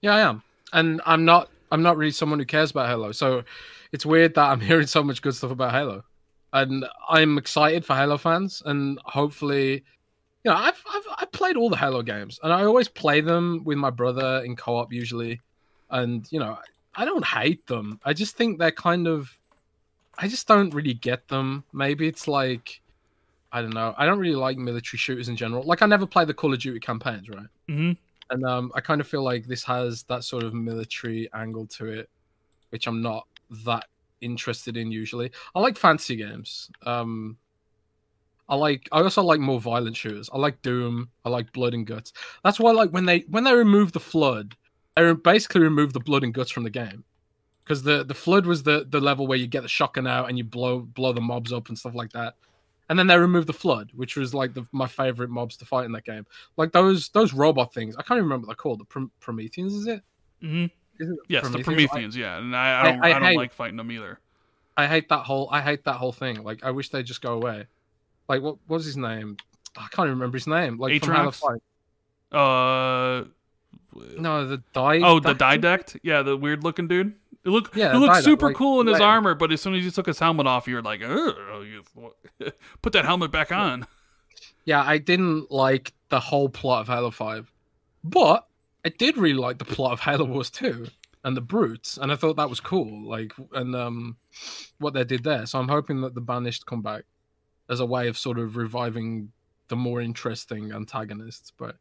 Yeah, 0.00 0.16
I 0.16 0.20
am, 0.22 0.42
and 0.72 1.00
I'm 1.06 1.24
not. 1.24 1.50
I'm 1.70 1.82
not 1.82 1.96
really 1.96 2.12
someone 2.12 2.40
who 2.40 2.46
cares 2.46 2.72
about 2.72 2.88
Halo, 2.88 3.12
so 3.12 3.44
it's 3.92 4.04
weird 4.04 4.34
that 4.34 4.50
I'm 4.50 4.60
hearing 4.70 4.88
so 4.88 5.04
much 5.04 5.22
good 5.22 5.36
stuff 5.36 5.52
about 5.52 5.70
Halo, 5.70 6.02
and 6.52 6.84
I'm 7.08 7.38
excited 7.38 7.84
for 7.84 7.94
Halo 7.94 8.18
fans, 8.18 8.60
and 8.66 8.98
hopefully, 9.04 9.84
you 10.46 10.52
know, 10.52 10.58
I've 10.58 10.80
I've, 10.88 11.02
I've 11.18 11.32
played 11.32 11.56
all 11.56 11.68
the 11.68 11.76
Halo 11.76 12.02
games, 12.02 12.38
and 12.40 12.52
I 12.52 12.62
always 12.62 12.86
play 12.86 13.20
them 13.20 13.64
with 13.64 13.78
my 13.78 13.90
brother 13.90 14.42
in 14.44 14.54
co-op 14.54 14.92
usually, 14.92 15.40
and 15.90 16.24
you 16.30 16.38
know, 16.38 16.56
I 16.94 17.04
don't 17.04 17.24
hate 17.24 17.66
them. 17.66 17.98
I 18.04 18.12
just 18.12 18.36
think 18.36 18.60
they're 18.60 18.70
kind 18.70 19.08
of, 19.08 19.36
I 20.16 20.28
just 20.28 20.46
don't 20.46 20.72
really 20.72 20.94
get 20.94 21.26
them. 21.26 21.64
Maybe 21.72 22.06
it's 22.06 22.28
like. 22.28 22.80
I 23.52 23.62
don't 23.62 23.74
know. 23.74 23.94
I 23.96 24.04
don't 24.06 24.18
really 24.18 24.36
like 24.36 24.58
military 24.58 24.98
shooters 24.98 25.28
in 25.28 25.36
general. 25.36 25.62
Like 25.64 25.80
I 25.80 25.86
never 25.86 26.04
play 26.04 26.24
the 26.26 26.34
Call 26.34 26.52
of 26.52 26.60
Duty 26.60 26.78
campaigns, 26.78 27.28
right? 27.28 27.46
Mm-hmm. 27.70 27.92
and 28.30 28.44
um, 28.44 28.70
I 28.74 28.80
kind 28.80 29.00
of 29.00 29.06
feel 29.08 29.22
like 29.22 29.46
this 29.46 29.64
has 29.64 30.02
that 30.04 30.24
sort 30.24 30.42
of 30.42 30.52
military 30.52 31.30
angle 31.32 31.66
to 31.78 31.86
it, 31.86 32.10
which 32.70 32.86
I'm 32.86 33.00
not 33.00 33.26
that 33.64 33.86
interested 34.20 34.76
in 34.76 34.92
usually. 34.92 35.30
I 35.54 35.60
like 35.60 35.78
fantasy 35.78 36.16
games. 36.16 36.70
Um, 36.84 37.38
I 38.48 38.54
like. 38.54 38.88
I 38.92 39.00
also 39.02 39.22
like 39.22 39.40
more 39.40 39.60
violent 39.60 39.96
shooters. 39.96 40.30
I 40.32 40.38
like 40.38 40.62
Doom. 40.62 41.08
I 41.24 41.28
like 41.30 41.52
Blood 41.52 41.74
and 41.74 41.86
Guts. 41.86 42.12
That's 42.44 42.60
why, 42.60 42.70
like, 42.72 42.90
when 42.90 43.04
they 43.06 43.20
when 43.28 43.44
they 43.44 43.54
remove 43.54 43.92
the 43.92 44.00
flood, 44.00 44.56
they 44.96 45.12
basically 45.14 45.62
remove 45.62 45.92
the 45.92 46.00
blood 46.00 46.22
and 46.22 46.32
guts 46.32 46.50
from 46.50 46.62
the 46.64 46.70
game. 46.70 47.02
Because 47.64 47.82
the 47.82 48.04
the 48.04 48.14
flood 48.14 48.46
was 48.46 48.62
the 48.62 48.86
the 48.88 49.00
level 49.00 49.26
where 49.26 49.38
you 49.38 49.48
get 49.48 49.62
the 49.62 49.68
shotgun 49.68 50.06
out 50.06 50.28
and 50.28 50.38
you 50.38 50.44
blow 50.44 50.80
blow 50.80 51.12
the 51.12 51.20
mobs 51.20 51.52
up 51.52 51.68
and 51.68 51.76
stuff 51.78 51.94
like 51.96 52.12
that. 52.12 52.34
And 52.88 52.96
then 52.96 53.08
they 53.08 53.18
removed 53.18 53.48
the 53.48 53.52
flood, 53.52 53.90
which 53.96 54.14
was 54.14 54.32
like 54.32 54.54
the, 54.54 54.64
my 54.70 54.86
favorite 54.86 55.28
mobs 55.28 55.56
to 55.56 55.64
fight 55.64 55.86
in 55.86 55.90
that 55.92 56.04
game 56.04 56.24
like 56.56 56.70
those 56.70 57.08
those 57.08 57.32
robot 57.34 57.74
things. 57.74 57.96
I 57.96 58.02
can't 58.02 58.18
even 58.18 58.26
remember 58.26 58.46
what 58.46 58.52
they're 58.56 58.62
called. 58.62 58.78
The 58.78 58.84
Prom- 58.84 59.10
Prometheans, 59.18 59.74
is 59.74 59.88
it? 59.88 60.02
Mm-hmm. 60.40 60.66
Is 61.02 61.10
it 61.10 61.18
Yes, 61.26 61.48
the 61.48 61.58
I- 61.58 61.62
Prometheans. 61.64 62.16
yeah, 62.16 62.38
and 62.38 62.54
I, 62.54 62.68
I 62.70 62.80
I- 62.80 62.84
don't, 62.92 63.04
I, 63.04 63.06
I 63.08 63.12
don't 63.14 63.22
hate- 63.24 63.36
like 63.38 63.52
fighting 63.52 63.76
them 63.76 63.90
either. 63.90 64.20
I 64.76 64.86
hate 64.86 65.08
that 65.08 65.24
whole. 65.24 65.48
I 65.50 65.60
hate 65.62 65.82
that 65.86 65.94
whole 65.94 66.12
thing. 66.12 66.44
Like, 66.44 66.62
I 66.62 66.70
wish 66.70 66.90
they'd 66.90 67.04
just 67.06 67.22
go 67.22 67.32
away. 67.32 67.64
Like, 68.28 68.42
what, 68.42 68.56
what 68.66 68.76
was 68.78 68.86
his 68.86 68.96
name? 68.96 69.36
I 69.76 69.88
can't 69.90 70.06
even 70.06 70.18
remember 70.18 70.36
his 70.36 70.46
name. 70.46 70.78
Like 70.78 71.04
from 71.04 71.14
Halo 71.14 71.30
5. 71.30 71.56
Uh, 72.32 73.24
No, 74.18 74.46
the 74.46 74.62
die. 74.72 75.00
oh, 75.02 75.20
the 75.20 75.34
Didact. 75.34 75.98
Yeah, 76.02 76.22
the 76.22 76.36
weird 76.36 76.64
looking 76.64 76.88
dude. 76.88 77.14
It 77.44 77.50
look, 77.50 77.74
Yeah, 77.76 77.92
he 77.92 77.98
looked 77.98 78.24
super 78.24 78.48
like, 78.48 78.56
cool 78.56 78.80
in 78.80 78.86
his 78.88 79.00
armor, 79.00 79.34
but 79.34 79.52
as 79.52 79.60
soon 79.60 79.74
as 79.74 79.84
he 79.84 79.90
took 79.90 80.06
his 80.06 80.18
helmet 80.18 80.46
off, 80.46 80.66
you're 80.66 80.82
like, 80.82 81.00
you, 81.00 81.82
put 82.82 82.92
that 82.92 83.04
helmet 83.04 83.30
back 83.30 83.52
on. 83.52 83.86
Yeah, 84.64 84.82
I 84.82 84.98
didn't 84.98 85.50
like 85.52 85.92
the 86.08 86.18
whole 86.18 86.48
plot 86.48 86.80
of 86.80 86.88
Halo 86.88 87.10
5, 87.12 87.52
but 88.02 88.48
I 88.84 88.88
did 88.88 89.16
really 89.16 89.38
like 89.38 89.58
the 89.58 89.64
plot 89.64 89.92
of 89.92 90.00
Halo 90.00 90.24
Wars 90.24 90.50
2 90.50 90.88
and 91.24 91.36
the 91.36 91.40
brutes, 91.40 91.98
and 91.98 92.10
I 92.10 92.16
thought 92.16 92.36
that 92.36 92.50
was 92.50 92.58
cool. 92.58 93.08
Like, 93.08 93.32
and 93.52 93.76
um, 93.76 94.16
what 94.78 94.94
they 94.94 95.04
did 95.04 95.22
there. 95.22 95.46
So 95.46 95.58
I'm 95.60 95.68
hoping 95.68 96.00
that 96.00 96.14
the 96.14 96.20
Banished 96.20 96.66
come 96.66 96.82
back 96.82 97.04
as 97.68 97.80
a 97.80 97.86
way 97.86 98.08
of 98.08 98.16
sort 98.16 98.38
of 98.38 98.56
reviving 98.56 99.32
the 99.68 99.76
more 99.76 100.00
interesting 100.00 100.72
antagonists. 100.72 101.52
But 101.56 101.76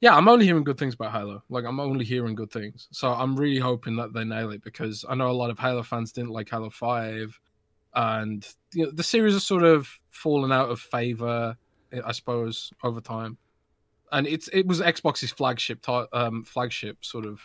yeah, 0.00 0.16
I'm 0.16 0.28
only 0.28 0.46
hearing 0.46 0.64
good 0.64 0.78
things 0.78 0.94
about 0.94 1.12
Halo. 1.12 1.42
Like, 1.48 1.64
I'm 1.64 1.80
only 1.80 2.04
hearing 2.04 2.34
good 2.34 2.50
things. 2.50 2.88
So 2.92 3.08
I'm 3.08 3.36
really 3.36 3.60
hoping 3.60 3.96
that 3.96 4.12
they 4.12 4.24
nail 4.24 4.50
it 4.50 4.62
because 4.62 5.04
I 5.08 5.14
know 5.14 5.30
a 5.30 5.32
lot 5.32 5.50
of 5.50 5.58
Halo 5.58 5.82
fans 5.82 6.12
didn't 6.12 6.30
like 6.30 6.50
Halo 6.50 6.70
5, 6.70 7.40
and 7.94 8.46
you 8.72 8.86
know, 8.86 8.90
the 8.90 9.02
series 9.02 9.34
has 9.34 9.44
sort 9.44 9.64
of 9.64 9.88
fallen 10.10 10.50
out 10.50 10.70
of 10.70 10.80
favor 10.80 11.56
I 12.04 12.12
suppose, 12.12 12.72
over 12.82 13.00
time. 13.00 13.38
And 14.10 14.26
it's 14.26 14.48
it 14.48 14.66
was 14.66 14.80
Xbox's 14.80 15.30
flagship 15.30 15.86
um, 15.88 16.44
flagship 16.44 17.04
sort 17.04 17.24
of 17.24 17.40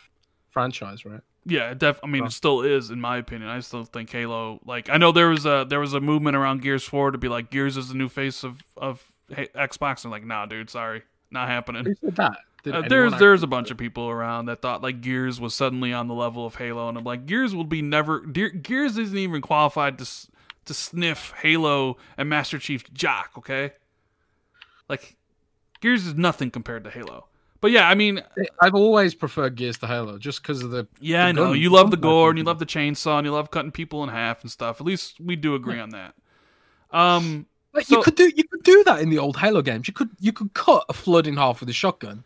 franchise, 0.49 1.05
right? 1.05 1.21
Yeah, 1.49 1.73
def. 1.73 1.99
I 2.03 2.07
mean, 2.07 2.25
it 2.25 2.31
still 2.31 2.61
is, 2.61 2.89
in 2.91 2.99
my 2.99 3.17
opinion. 3.17 3.49
I 3.49 3.61
still 3.61 3.85
think 3.85 4.09
Halo. 4.11 4.59
Like, 4.65 4.89
I 4.89 4.97
know 4.97 5.11
there 5.13 5.29
was 5.29 5.45
a 5.45 5.65
there 5.67 5.79
was 5.79 5.93
a 5.93 6.01
movement 6.01 6.35
around 6.35 6.61
Gears 6.61 6.83
Four 6.83 7.11
to 7.11 7.17
be 7.17 7.29
like 7.29 7.49
Gears 7.49 7.77
is 7.77 7.87
the 7.87 7.95
new 7.95 8.09
face 8.09 8.43
of 8.43 8.61
of 8.75 9.01
H- 9.35 9.53
Xbox, 9.53 10.03
and 10.03 10.11
like, 10.11 10.25
nah, 10.25 10.45
dude, 10.45 10.69
sorry, 10.69 11.03
not 11.31 11.47
happening. 11.47 11.85
Who 11.85 11.95
said 11.95 12.15
that? 12.17 12.37
Uh, 12.73 12.81
there's 12.89 13.11
there's 13.19 13.43
a 13.43 13.47
bunch 13.47 13.71
of 13.71 13.77
people 13.77 14.09
around 14.09 14.47
that 14.47 14.61
thought 14.61 14.81
like 14.81 14.99
Gears 14.99 15.39
was 15.39 15.53
suddenly 15.55 15.93
on 15.93 16.09
the 16.09 16.13
level 16.13 16.45
of 16.45 16.55
Halo, 16.55 16.89
and 16.89 16.97
I'm 16.97 17.05
like, 17.05 17.25
Gears 17.25 17.55
will 17.55 17.63
be 17.63 17.81
never. 17.81 18.19
Ge- 18.25 18.61
Gears 18.61 18.97
isn't 18.97 19.17
even 19.17 19.41
qualified 19.41 19.97
to 19.99 20.01
s- 20.01 20.27
to 20.65 20.73
sniff 20.73 21.33
Halo 21.41 21.95
and 22.17 22.27
Master 22.27 22.59
Chief's 22.59 22.89
jock. 22.91 23.31
Okay, 23.37 23.71
like 24.89 25.15
Gears 25.79 26.05
is 26.05 26.15
nothing 26.15 26.51
compared 26.51 26.83
to 26.83 26.89
Halo. 26.89 27.26
But 27.59 27.71
yeah, 27.71 27.89
I 27.89 27.95
mean, 27.95 28.21
I've 28.61 28.75
always 28.75 29.15
preferred 29.15 29.55
Gears 29.55 29.77
to 29.79 29.87
Halo 29.87 30.17
just 30.19 30.41
because 30.41 30.61
of 30.63 30.71
the. 30.71 30.87
yeah, 30.99 31.25
I 31.25 31.31
know 31.31 31.53
you 31.53 31.69
love 31.71 31.91
the 31.91 31.97
gore 31.97 32.29
and 32.29 32.37
you 32.37 32.43
love 32.43 32.59
the 32.59 32.65
chainsaw 32.65 33.17
and 33.17 33.25
you 33.25 33.31
love 33.33 33.49
cutting 33.51 33.71
people 33.71 34.03
in 34.03 34.09
half 34.09 34.41
and 34.43 34.51
stuff. 34.51 34.79
At 34.79 34.85
least 34.85 35.19
we 35.19 35.35
do 35.35 35.55
agree 35.55 35.79
on 35.79 35.89
that. 35.89 36.13
Um, 36.91 37.45
Like, 37.73 37.85
So- 37.85 37.97
you 37.97 38.03
could 38.03 38.15
do 38.15 38.31
you 38.35 38.43
could 38.43 38.63
do 38.63 38.83
that 38.85 39.01
in 39.01 39.09
the 39.09 39.19
old 39.19 39.37
Halo 39.37 39.61
games. 39.61 39.87
You 39.87 39.93
could 39.93 40.09
you 40.19 40.31
could 40.33 40.53
cut 40.53 40.83
a 40.89 40.93
flood 40.93 41.27
in 41.27 41.37
half 41.37 41.59
with 41.59 41.69
a 41.69 41.73
shotgun 41.73 42.23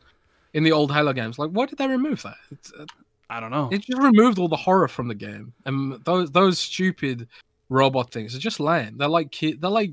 in 0.53 0.63
the 0.63 0.71
old 0.71 0.91
Halo 0.93 1.11
games. 1.13 1.37
Like, 1.39 1.49
why 1.51 1.65
did 1.65 1.77
they 1.77 1.87
remove 1.87 2.21
that? 2.23 2.37
It's, 2.51 2.71
uh, 2.73 2.85
I 3.29 3.39
don't 3.39 3.51
know. 3.51 3.69
it 3.71 3.81
just 3.81 4.01
removed 4.01 4.37
all 4.39 4.47
the 4.49 4.55
horror 4.57 4.87
from 4.87 5.07
the 5.07 5.15
game, 5.15 5.53
and 5.65 5.93
those 6.05 6.31
those 6.31 6.59
stupid 6.59 7.27
robot 7.69 8.11
things 8.11 8.35
are 8.35 8.39
just 8.39 8.59
lame. 8.59 8.97
They're 8.97 9.07
like 9.09 9.35
they're 9.39 9.69
like 9.69 9.91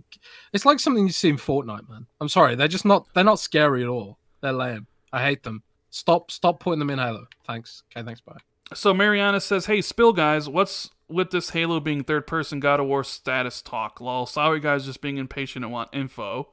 it's 0.53 0.67
like 0.67 0.79
something 0.81 1.07
you 1.07 1.13
see 1.13 1.29
in 1.31 1.37
Fortnite, 1.39 1.89
man. 1.89 2.07
I'm 2.21 2.29
sorry, 2.29 2.55
they're 2.55 2.69
just 2.69 2.85
not 2.85 3.07
they're 3.15 3.25
not 3.25 3.41
scary 3.41 3.83
at 3.83 3.89
all. 3.89 4.19
They're 4.41 4.53
lame. 4.53 4.87
I 5.13 5.23
hate 5.23 5.43
them. 5.43 5.63
Stop 5.91 6.31
stop 6.31 6.61
putting 6.61 6.79
them 6.79 6.91
in 6.91 6.99
Halo. 6.99 7.27
Thanks. 7.47 7.83
Okay, 7.93 8.05
thanks. 8.05 8.21
Bye. 8.21 8.39
So 8.75 8.93
Mariana 8.93 9.41
says, 9.41 9.67
"Hey, 9.67 9.81
Spill 9.81 10.13
guys, 10.13 10.49
what's 10.49 10.91
with 11.09 11.31
this 11.31 11.51
Halo 11.51 11.81
being 11.81 12.05
third 12.05 12.27
person 12.27 12.61
God 12.61 12.81
of 12.81 12.87
War 12.87 13.03
status 13.05 13.63
talk? 13.63 14.01
Lol, 14.01 14.27
sorry 14.27 14.61
guys, 14.61 14.85
just 14.85 15.01
being 15.01 15.17
impatient 15.17 15.65
and 15.65 15.73
want 15.73 15.89
info." 15.93 16.49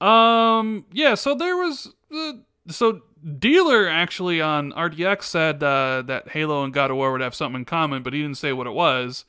Um, 0.00 0.86
yeah. 0.92 1.14
So 1.14 1.34
there 1.34 1.56
was 1.56 1.94
uh, 2.14 2.32
so 2.68 3.02
dealer 3.38 3.88
actually 3.88 4.40
on 4.40 4.72
RDX 4.72 5.22
said 5.22 5.62
uh, 5.62 6.02
that 6.06 6.30
Halo 6.30 6.64
and 6.64 6.72
God 6.72 6.90
of 6.90 6.96
War 6.96 7.12
would 7.12 7.20
have 7.20 7.34
something 7.34 7.60
in 7.60 7.64
common, 7.64 8.02
but 8.02 8.12
he 8.12 8.22
didn't 8.22 8.38
say 8.38 8.52
what 8.52 8.66
it 8.66 8.72
was. 8.72 9.24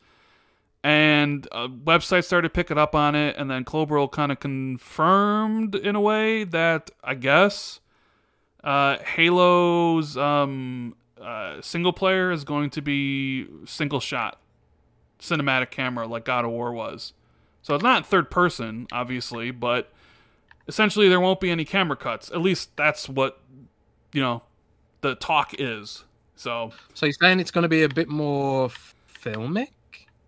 And 0.83 1.47
uh, 1.51 1.67
websites 1.67 2.25
started 2.25 2.53
picking 2.53 2.77
up 2.77 2.95
on 2.95 3.15
it, 3.15 3.35
and 3.37 3.49
then 3.49 3.65
Klobrille 3.65 4.11
kind 4.11 4.31
of 4.31 4.39
confirmed 4.39 5.75
in 5.75 5.95
a 5.95 6.01
way 6.01 6.43
that 6.43 6.91
I 7.03 7.15
guess 7.15 7.79
uh, 8.67 8.97
Halo's 8.99 10.17
um, 10.17 10.93
uh, 11.21 11.61
single 11.61 11.93
player 11.93 12.33
is 12.33 12.43
going 12.43 12.69
to 12.71 12.81
be 12.81 13.47
single 13.65 14.01
shot 14.01 14.41
cinematic 15.21 15.71
camera 15.71 16.05
like 16.05 16.25
God 16.25 16.43
of 16.43 16.51
War 16.51 16.73
was. 16.73 17.13
So 17.61 17.75
it's 17.75 17.83
not 17.83 18.05
third 18.05 18.29
person, 18.29 18.85
obviously, 18.91 19.51
but 19.51 19.93
essentially 20.67 21.07
there 21.07 21.21
won't 21.21 21.39
be 21.39 21.49
any 21.49 21.63
camera 21.63 21.95
cuts. 21.95 22.29
At 22.29 22.41
least 22.41 22.75
that's 22.75 23.07
what 23.07 23.39
you 24.11 24.21
know 24.21 24.43
the 24.99 25.15
talk 25.15 25.55
is. 25.57 26.03
So 26.35 26.73
So 26.93 27.05
you're 27.05 27.13
saying 27.13 27.39
it's 27.39 27.51
going 27.51 27.63
to 27.63 27.69
be 27.69 27.83
a 27.83 27.89
bit 27.89 28.09
more 28.09 28.67
filmic? 28.67 29.69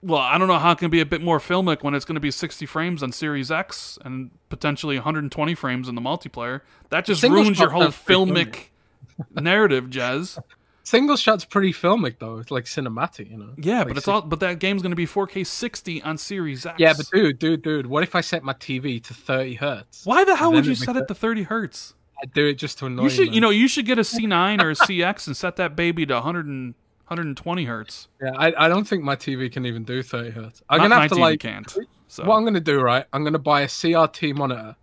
Well, 0.02 0.20
I 0.20 0.38
don't 0.38 0.48
know 0.48 0.60
how 0.60 0.72
it 0.72 0.78
can 0.78 0.90
be 0.90 1.02
a 1.02 1.06
bit 1.06 1.22
more 1.22 1.40
filmic 1.40 1.84
when 1.84 1.94
it's 1.94 2.06
going 2.06 2.16
to 2.16 2.22
be 2.22 2.32
60 2.32 2.66
frames 2.66 3.04
on 3.04 3.12
Series 3.12 3.52
X 3.52 3.98
and 4.04 4.32
potentially 4.50 4.96
120 4.96 5.56
frames 5.56 5.90
in 5.90 5.96
the 5.96 6.02
multiplayer. 6.02 6.62
That 6.90 7.06
just 7.06 7.22
Single 7.22 7.44
ruins 7.44 7.60
your 7.60 7.70
whole 7.70 7.88
filmic 7.88 8.70
narrative, 9.34 9.90
Jez. 9.90 10.42
Single 10.84 11.18
shot's 11.18 11.46
pretty 11.46 11.72
filmic 11.72 12.16
though. 12.20 12.38
It's 12.38 12.50
like 12.50 12.64
cinematic, 12.66 13.30
you 13.30 13.38
know. 13.38 13.50
Yeah, 13.58 13.80
Like 13.80 13.90
but 13.90 13.98
it's 13.98 14.08
all 14.08 14.22
but 14.22 14.40
that 14.40 14.60
game's 14.60 14.82
going 14.82 14.92
to 14.92 14.96
be 14.96 15.06
4K 15.06 15.46
60 15.46 16.02
on 16.02 16.18
Series 16.18 16.66
X. 16.66 16.80
Yeah, 16.80 16.94
but 16.98 17.08
dude, 17.12 17.38
dude, 17.38 17.62
dude, 17.62 17.86
what 17.86 18.02
if 18.02 18.16
I 18.16 18.22
set 18.22 18.44
my 18.44 18.54
TV 18.54 19.04
to 19.04 19.14
30 19.14 19.56
hertz? 19.56 20.06
why 20.06 20.24
the 20.24 20.36
hell 20.36 20.52
would 20.52 20.66
you 20.66 20.76
set 20.76 20.96
it 20.96 21.08
to 21.08 21.14
30 21.14 21.44
hertz? 21.44 21.94
I 22.22 22.26
do 22.26 22.48
it 22.48 22.56
just 22.56 22.80
to 22.80 22.88
annoy 22.88 23.04
You 23.04 23.10
should, 23.10 23.36
you 23.36 23.40
know, 23.40 23.50
you 23.50 23.68
should 23.68 23.86
get 23.86 23.98
a 23.98 24.02
C9 24.02 24.62
or 24.62 24.72
a 24.72 24.76
CX 24.76 25.28
and 25.28 25.38
set 25.38 25.56
that 25.58 25.76
baby 25.76 26.06
to 26.06 26.16
100 26.16 26.48
and, 26.48 26.74
120 27.10 27.66
hertz. 27.66 28.08
Yeah, 28.22 28.32
I, 28.38 28.66
I 28.66 28.68
don't 28.68 28.88
think 28.88 29.04
my 29.04 29.16
TV 29.16 29.52
can 29.52 29.66
even 29.66 29.84
do 29.84 30.04
30 30.04 30.30
hertz. 30.30 30.62
I'm 30.70 30.78
Not 30.78 30.84
gonna 30.84 31.02
have 31.02 31.10
to 31.10 31.16
TV 31.16 31.20
like 31.20 31.40
can't. 31.40 31.78
So 32.08 32.24
what 32.26 32.36
I'm 32.36 32.44
gonna 32.44 32.60
do, 32.60 32.80
right? 32.82 33.06
I'm 33.14 33.24
gonna 33.24 33.40
buy 33.40 33.62
a 33.62 33.68
CRT 33.68 34.36
monitor 34.36 34.76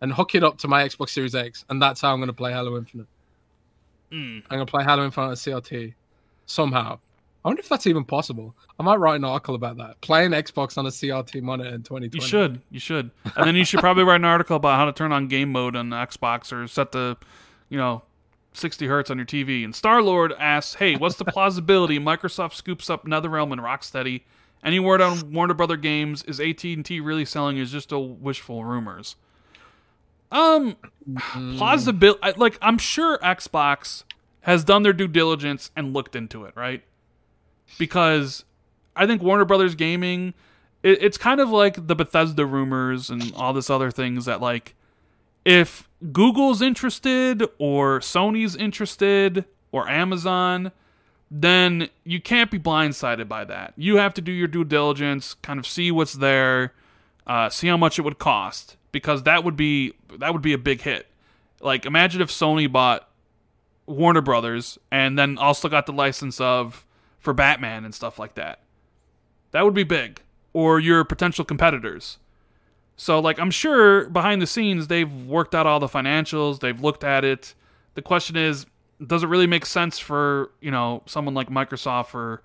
and 0.00 0.12
hook 0.12 0.34
it 0.34 0.42
up 0.42 0.58
to 0.58 0.68
my 0.68 0.82
Xbox 0.86 1.10
Series 1.10 1.34
X, 1.34 1.64
and 1.68 1.80
that's 1.80 2.00
how 2.00 2.12
I'm 2.12 2.20
gonna 2.20 2.32
play 2.32 2.52
Halo 2.52 2.76
Infinite. 2.78 3.06
Mm. 4.10 4.42
I'm 4.48 4.58
gonna 4.58 4.66
play 4.66 4.82
Halo 4.82 5.04
Infinite 5.04 5.26
on 5.26 5.32
a 5.32 5.36
CRT 5.36 5.94
somehow. 6.46 6.98
I 7.44 7.48
wonder 7.48 7.60
if 7.60 7.68
that's 7.68 7.86
even 7.86 8.04
possible. 8.04 8.54
I 8.78 8.82
might 8.82 8.96
write 8.96 9.16
an 9.16 9.24
article 9.24 9.54
about 9.54 9.76
that. 9.76 10.00
Playing 10.00 10.32
Xbox 10.32 10.76
on 10.76 10.86
a 10.86 10.90
CRT 10.90 11.40
monitor 11.42 11.70
in 11.70 11.82
2020. 11.82 12.10
You 12.12 12.20
should. 12.20 12.60
You 12.70 12.80
should. 12.80 13.10
And 13.36 13.46
then 13.46 13.54
you 13.54 13.64
should 13.64 13.80
probably 13.80 14.04
write 14.04 14.16
an 14.16 14.24
article 14.24 14.56
about 14.56 14.76
how 14.76 14.86
to 14.86 14.92
turn 14.92 15.12
on 15.12 15.28
game 15.28 15.52
mode 15.52 15.76
on 15.76 15.90
Xbox 15.90 16.52
or 16.52 16.66
set 16.66 16.92
the, 16.92 17.16
you 17.68 17.78
know, 17.78 18.02
60 18.52 18.86
hertz 18.86 19.10
on 19.10 19.18
your 19.18 19.26
TV. 19.26 19.64
And 19.64 19.74
Star 19.74 20.02
Lord 20.02 20.32
asks, 20.38 20.74
"Hey, 20.74 20.96
what's 20.96 21.16
the 21.16 21.24
plausibility 21.32 21.98
Microsoft 21.98 22.54
scoops 22.54 22.90
up 22.90 23.04
NetherRealm 23.04 23.52
and 23.52 23.60
Rocksteady? 23.60 24.22
Any 24.64 24.80
word 24.80 25.00
on 25.00 25.32
Warner 25.32 25.54
Brother 25.54 25.76
Games? 25.76 26.24
Is 26.24 26.40
AT&T 26.40 27.00
really 27.00 27.24
selling? 27.24 27.58
Is 27.58 27.70
just 27.70 27.92
a 27.92 27.98
wishful 27.98 28.64
rumors?" 28.64 29.16
Um, 30.30 30.76
plausibility. 31.56 32.32
Like 32.36 32.58
I'm 32.60 32.78
sure 32.78 33.18
Xbox 33.18 34.04
has 34.42 34.64
done 34.64 34.82
their 34.82 34.92
due 34.92 35.08
diligence 35.08 35.70
and 35.76 35.92
looked 35.94 36.14
into 36.14 36.44
it, 36.44 36.54
right? 36.56 36.82
Because 37.78 38.44
I 38.96 39.06
think 39.06 39.22
Warner 39.22 39.44
Brothers 39.44 39.74
Gaming, 39.74 40.34
it, 40.82 41.02
it's 41.02 41.18
kind 41.18 41.40
of 41.40 41.50
like 41.50 41.86
the 41.86 41.94
Bethesda 41.94 42.44
rumors 42.44 43.10
and 43.10 43.32
all 43.34 43.52
this 43.52 43.70
other 43.70 43.90
things 43.90 44.24
that 44.26 44.40
like, 44.40 44.74
if 45.44 45.87
Google's 46.12 46.62
interested 46.62 47.42
or 47.58 48.00
Sony's 48.00 48.54
interested 48.54 49.44
or 49.72 49.88
Amazon, 49.88 50.72
then 51.30 51.88
you 52.04 52.20
can't 52.20 52.50
be 52.50 52.58
blindsided 52.58 53.28
by 53.28 53.44
that. 53.44 53.74
You 53.76 53.96
have 53.96 54.14
to 54.14 54.20
do 54.20 54.32
your 54.32 54.48
due 54.48 54.64
diligence, 54.64 55.34
kind 55.34 55.58
of 55.58 55.66
see 55.66 55.90
what's 55.90 56.14
there, 56.14 56.72
uh, 57.26 57.50
see 57.50 57.68
how 57.68 57.76
much 57.76 57.98
it 57.98 58.02
would 58.02 58.18
cost, 58.18 58.76
because 58.92 59.24
that 59.24 59.44
would 59.44 59.56
be 59.56 59.94
that 60.18 60.32
would 60.32 60.42
be 60.42 60.52
a 60.52 60.58
big 60.58 60.82
hit. 60.82 61.06
Like 61.60 61.84
imagine 61.84 62.20
if 62.20 62.30
Sony 62.30 62.70
bought 62.70 63.08
Warner 63.86 64.20
Brothers 64.20 64.78
and 64.90 65.18
then 65.18 65.36
also 65.38 65.68
got 65.68 65.86
the 65.86 65.92
license 65.92 66.40
of 66.40 66.84
for 67.18 67.32
Batman 67.32 67.84
and 67.84 67.94
stuff 67.94 68.18
like 68.18 68.34
that. 68.34 68.60
That 69.50 69.64
would 69.64 69.74
be 69.74 69.84
big. 69.84 70.20
Or 70.52 70.80
your 70.80 71.04
potential 71.04 71.44
competitors. 71.44 72.18
So 72.98 73.20
like 73.20 73.38
I'm 73.38 73.50
sure 73.50 74.10
behind 74.10 74.42
the 74.42 74.46
scenes 74.46 74.88
they've 74.88 75.10
worked 75.24 75.54
out 75.54 75.66
all 75.66 75.80
the 75.80 75.86
financials, 75.86 76.60
they've 76.60 76.78
looked 76.78 77.04
at 77.04 77.24
it. 77.24 77.54
The 77.94 78.02
question 78.02 78.36
is, 78.36 78.66
does 79.04 79.22
it 79.22 79.28
really 79.28 79.46
make 79.46 79.64
sense 79.64 79.98
for, 79.98 80.50
you 80.60 80.70
know, 80.70 81.02
someone 81.06 81.32
like 81.32 81.48
Microsoft 81.48 82.14
or 82.14 82.42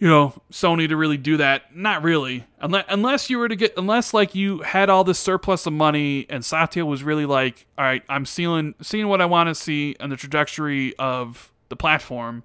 you 0.00 0.08
know, 0.08 0.32
Sony 0.50 0.88
to 0.88 0.96
really 0.96 1.18
do 1.18 1.36
that? 1.36 1.76
Not 1.76 2.02
really. 2.02 2.46
Unless 2.58 2.86
unless 2.88 3.30
you 3.30 3.38
were 3.38 3.48
to 3.48 3.56
get 3.56 3.74
unless 3.76 4.14
like 4.14 4.34
you 4.34 4.60
had 4.60 4.88
all 4.88 5.04
this 5.04 5.18
surplus 5.18 5.66
of 5.66 5.74
money 5.74 6.26
and 6.30 6.44
Satya 6.44 6.86
was 6.86 7.02
really 7.04 7.26
like, 7.26 7.66
all 7.76 7.84
right, 7.84 8.02
I'm 8.08 8.24
seeing 8.24 8.74
seeing 8.80 9.08
what 9.08 9.20
I 9.20 9.26
want 9.26 9.48
to 9.48 9.54
see 9.54 9.96
and 10.00 10.10
the 10.10 10.16
trajectory 10.16 10.96
of 10.98 11.52
the 11.68 11.76
platform. 11.76 12.44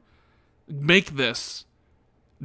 Make 0.67 1.15
this 1.15 1.65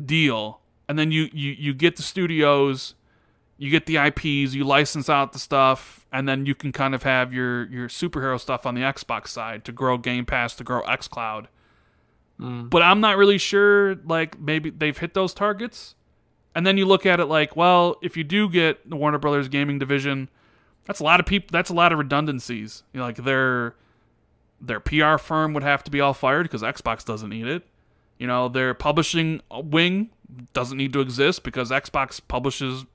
deal, 0.01 0.61
and 0.89 0.97
then 0.99 1.11
you 1.11 1.29
you 1.33 1.53
you 1.53 1.75
get 1.75 1.97
the 1.97 2.03
studios, 2.03 2.95
you 3.61 3.71
get 3.71 3.85
the 3.85 3.99
IPs, 3.99 4.55
you 4.55 4.65
license 4.65 5.11
out 5.11 5.35
the 5.35 5.39
stuff, 5.39 6.07
and 6.11 6.27
then 6.27 6.47
you 6.47 6.55
can 6.55 6.73
kind 6.73 6.95
of 6.95 7.03
have 7.03 7.35
your 7.35 7.67
your 7.69 7.89
superhero 7.89 8.41
stuff 8.41 8.65
on 8.65 8.75
the 8.75 8.81
Xbox 8.81 9.29
side 9.29 9.67
to 9.67 9.73
grow 9.73 9.99
Game 9.99 10.25
Pass, 10.25 10.55
to 10.57 10.65
grow 10.65 10.81
XCloud. 10.85 11.47
Mm. 12.41 12.71
But 12.71 12.81
I'm 12.81 13.01
not 13.01 13.19
really 13.19 13.37
sure. 13.37 13.97
Like 13.97 14.41
maybe 14.41 14.71
they've 14.71 14.97
hit 14.97 15.13
those 15.13 15.35
targets, 15.35 15.95
and 16.55 16.67
then 16.67 16.79
you 16.79 16.87
look 16.87 17.05
at 17.05 17.21
it 17.21 17.27
like, 17.27 17.55
well, 17.55 17.97
if 18.01 18.17
you 18.17 18.25
do 18.25 18.49
get 18.49 18.89
the 18.89 18.97
Warner 18.97 19.19
Brothers 19.19 19.49
gaming 19.49 19.79
division, 19.79 20.31
that's 20.87 21.01
a 21.01 21.05
lot 21.05 21.21
of 21.21 21.27
people. 21.27 21.49
That's 21.53 21.69
a 21.69 21.75
lot 21.75 21.93
of 21.93 21.99
redundancies. 21.99 22.83
You 22.95 23.01
know, 23.01 23.05
like 23.05 23.17
their 23.17 23.75
their 24.59 24.81
PR 24.81 25.19
firm 25.19 25.53
would 25.53 25.65
have 25.65 25.85
to 25.85 25.91
be 25.91 26.01
all 26.01 26.15
fired 26.15 26.45
because 26.45 26.63
Xbox 26.63 27.05
doesn't 27.05 27.29
need 27.29 27.47
it. 27.47 27.67
You 28.19 28.27
know, 28.27 28.49
their 28.49 28.73
publishing 28.73 29.43
wing 29.51 30.09
doesn't 30.55 30.79
need 30.79 30.95
to 30.95 31.01
exist 31.01 31.43
because 31.43 31.71
Xbox 31.71 32.23
publishes. 32.27 32.87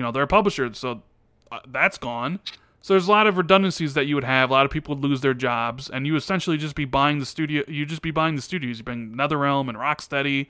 You 0.00 0.06
know, 0.06 0.12
they're 0.12 0.22
a 0.22 0.26
publisher, 0.26 0.72
so 0.72 1.02
uh, 1.52 1.58
that's 1.68 1.98
gone. 1.98 2.40
So 2.80 2.94
there's 2.94 3.06
a 3.06 3.10
lot 3.10 3.26
of 3.26 3.36
redundancies 3.36 3.92
that 3.92 4.06
you 4.06 4.14
would 4.14 4.24
have. 4.24 4.48
A 4.48 4.52
lot 4.54 4.64
of 4.64 4.72
people 4.72 4.94
would 4.94 5.04
lose 5.04 5.20
their 5.20 5.34
jobs, 5.34 5.90
and 5.90 6.06
you 6.06 6.16
essentially 6.16 6.56
just 6.56 6.74
be 6.74 6.86
buying 6.86 7.18
the 7.18 7.26
studio. 7.26 7.62
You 7.68 7.84
just 7.84 8.00
be 8.00 8.10
buying 8.10 8.34
the 8.34 8.40
studios. 8.40 8.78
You 8.78 8.84
bring 8.84 9.12
NetherRealm 9.14 9.68
and 9.68 9.76
Rocksteady, 9.76 10.46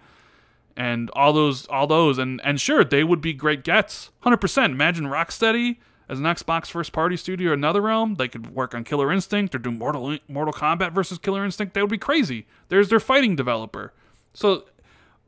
and 0.76 1.10
all 1.14 1.32
those, 1.32 1.66
all 1.66 1.88
those, 1.88 2.16
and 2.16 2.40
and 2.44 2.60
sure, 2.60 2.84
they 2.84 3.02
would 3.02 3.20
be 3.20 3.32
great 3.32 3.64
gets. 3.64 4.12
Hundred 4.20 4.36
percent. 4.36 4.72
Imagine 4.72 5.06
Rocksteady 5.06 5.78
as 6.08 6.20
an 6.20 6.26
Xbox 6.26 6.68
first 6.68 6.92
party 6.92 7.16
studio 7.16 7.50
or 7.50 7.56
NetherRealm. 7.56 8.18
They 8.18 8.28
could 8.28 8.54
work 8.54 8.72
on 8.72 8.84
Killer 8.84 9.10
Instinct 9.10 9.52
or 9.56 9.58
do 9.58 9.72
Mortal 9.72 10.16
Mortal 10.28 10.54
Kombat 10.54 10.92
versus 10.92 11.18
Killer 11.18 11.44
Instinct. 11.44 11.74
That 11.74 11.80
would 11.80 11.90
be 11.90 11.98
crazy. 11.98 12.46
There's 12.68 12.88
their 12.88 13.00
fighting 13.00 13.34
developer. 13.34 13.92
So, 14.32 14.66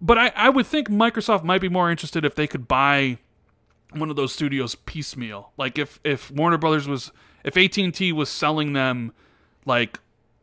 but 0.01 0.17
I, 0.17 0.33
I 0.37 0.49
would 0.49 0.69
think 0.69 0.89
Microsoft 0.89 1.43
might 1.43 1.61
be 1.61 1.69
more 1.69 1.91
interested 1.91 2.25
if 2.25 2.37
they 2.37 2.47
could 2.47 2.69
buy 2.69 3.19
one 3.95 4.11
of 4.11 4.17
those 4.17 4.33
studios 4.33 4.75
piecemeal. 4.75 5.53
Like 5.57 5.79
if 5.79 6.01
if 6.05 6.31
Warner 6.31 6.59
Brothers 6.59 6.89
was 6.89 7.13
if 7.45 7.57
AT 7.57 7.77
and 7.79 7.95
T 7.95 8.13
was 8.13 8.29
selling 8.29 8.73
them 8.73 9.13
like 9.65 9.99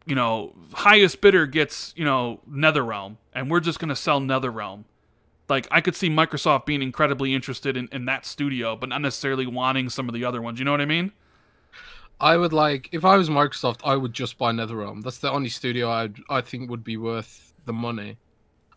you 0.06 0.16
know 0.16 0.54
highest 0.74 1.22
bidder 1.22 1.46
gets 1.46 1.94
you 1.96 2.06
know 2.06 2.40
NetherRealm, 2.50 3.18
and 3.34 3.50
we're 3.50 3.60
just 3.60 3.80
gonna 3.80 3.96
sell 3.96 4.20
NetherRealm. 4.20 4.86
Like 5.48 5.68
I 5.72 5.82
could 5.82 5.96
see 5.96 6.10
Microsoft 6.10 6.66
being 6.66 6.82
incredibly 6.82 7.34
interested 7.34 7.76
in, 7.76 7.90
in 7.92 8.06
that 8.06 8.26
studio, 8.26 8.76
but 8.76 8.90
not 8.90 9.02
necessarily 9.02 9.48
wanting 9.48 9.90
some 9.90 10.08
of 10.08 10.14
the 10.14 10.24
other 10.24 10.42
ones. 10.42 10.60
You 10.60 10.66
know 10.66 10.72
what 10.72 10.82
I 10.82 10.86
mean? 10.86 11.12
I 12.20 12.38
would 12.38 12.54
like 12.54 12.90
if 12.92 13.06
I 13.06 13.18
was 13.18 13.30
Microsoft, 13.30 13.82
I 13.84 13.96
would 13.96 14.14
just 14.14 14.38
buy 14.38 14.52
NetherRealm. 14.52 15.04
That's 15.04 15.20
the 15.20 15.32
only 15.32 15.50
studio 15.50 15.90
I 15.90 16.10
I 16.30 16.42
think 16.42 16.70
would 16.70 16.84
be 16.84 16.98
worth 16.98 17.54
the 17.66 17.74
money. 17.74 18.18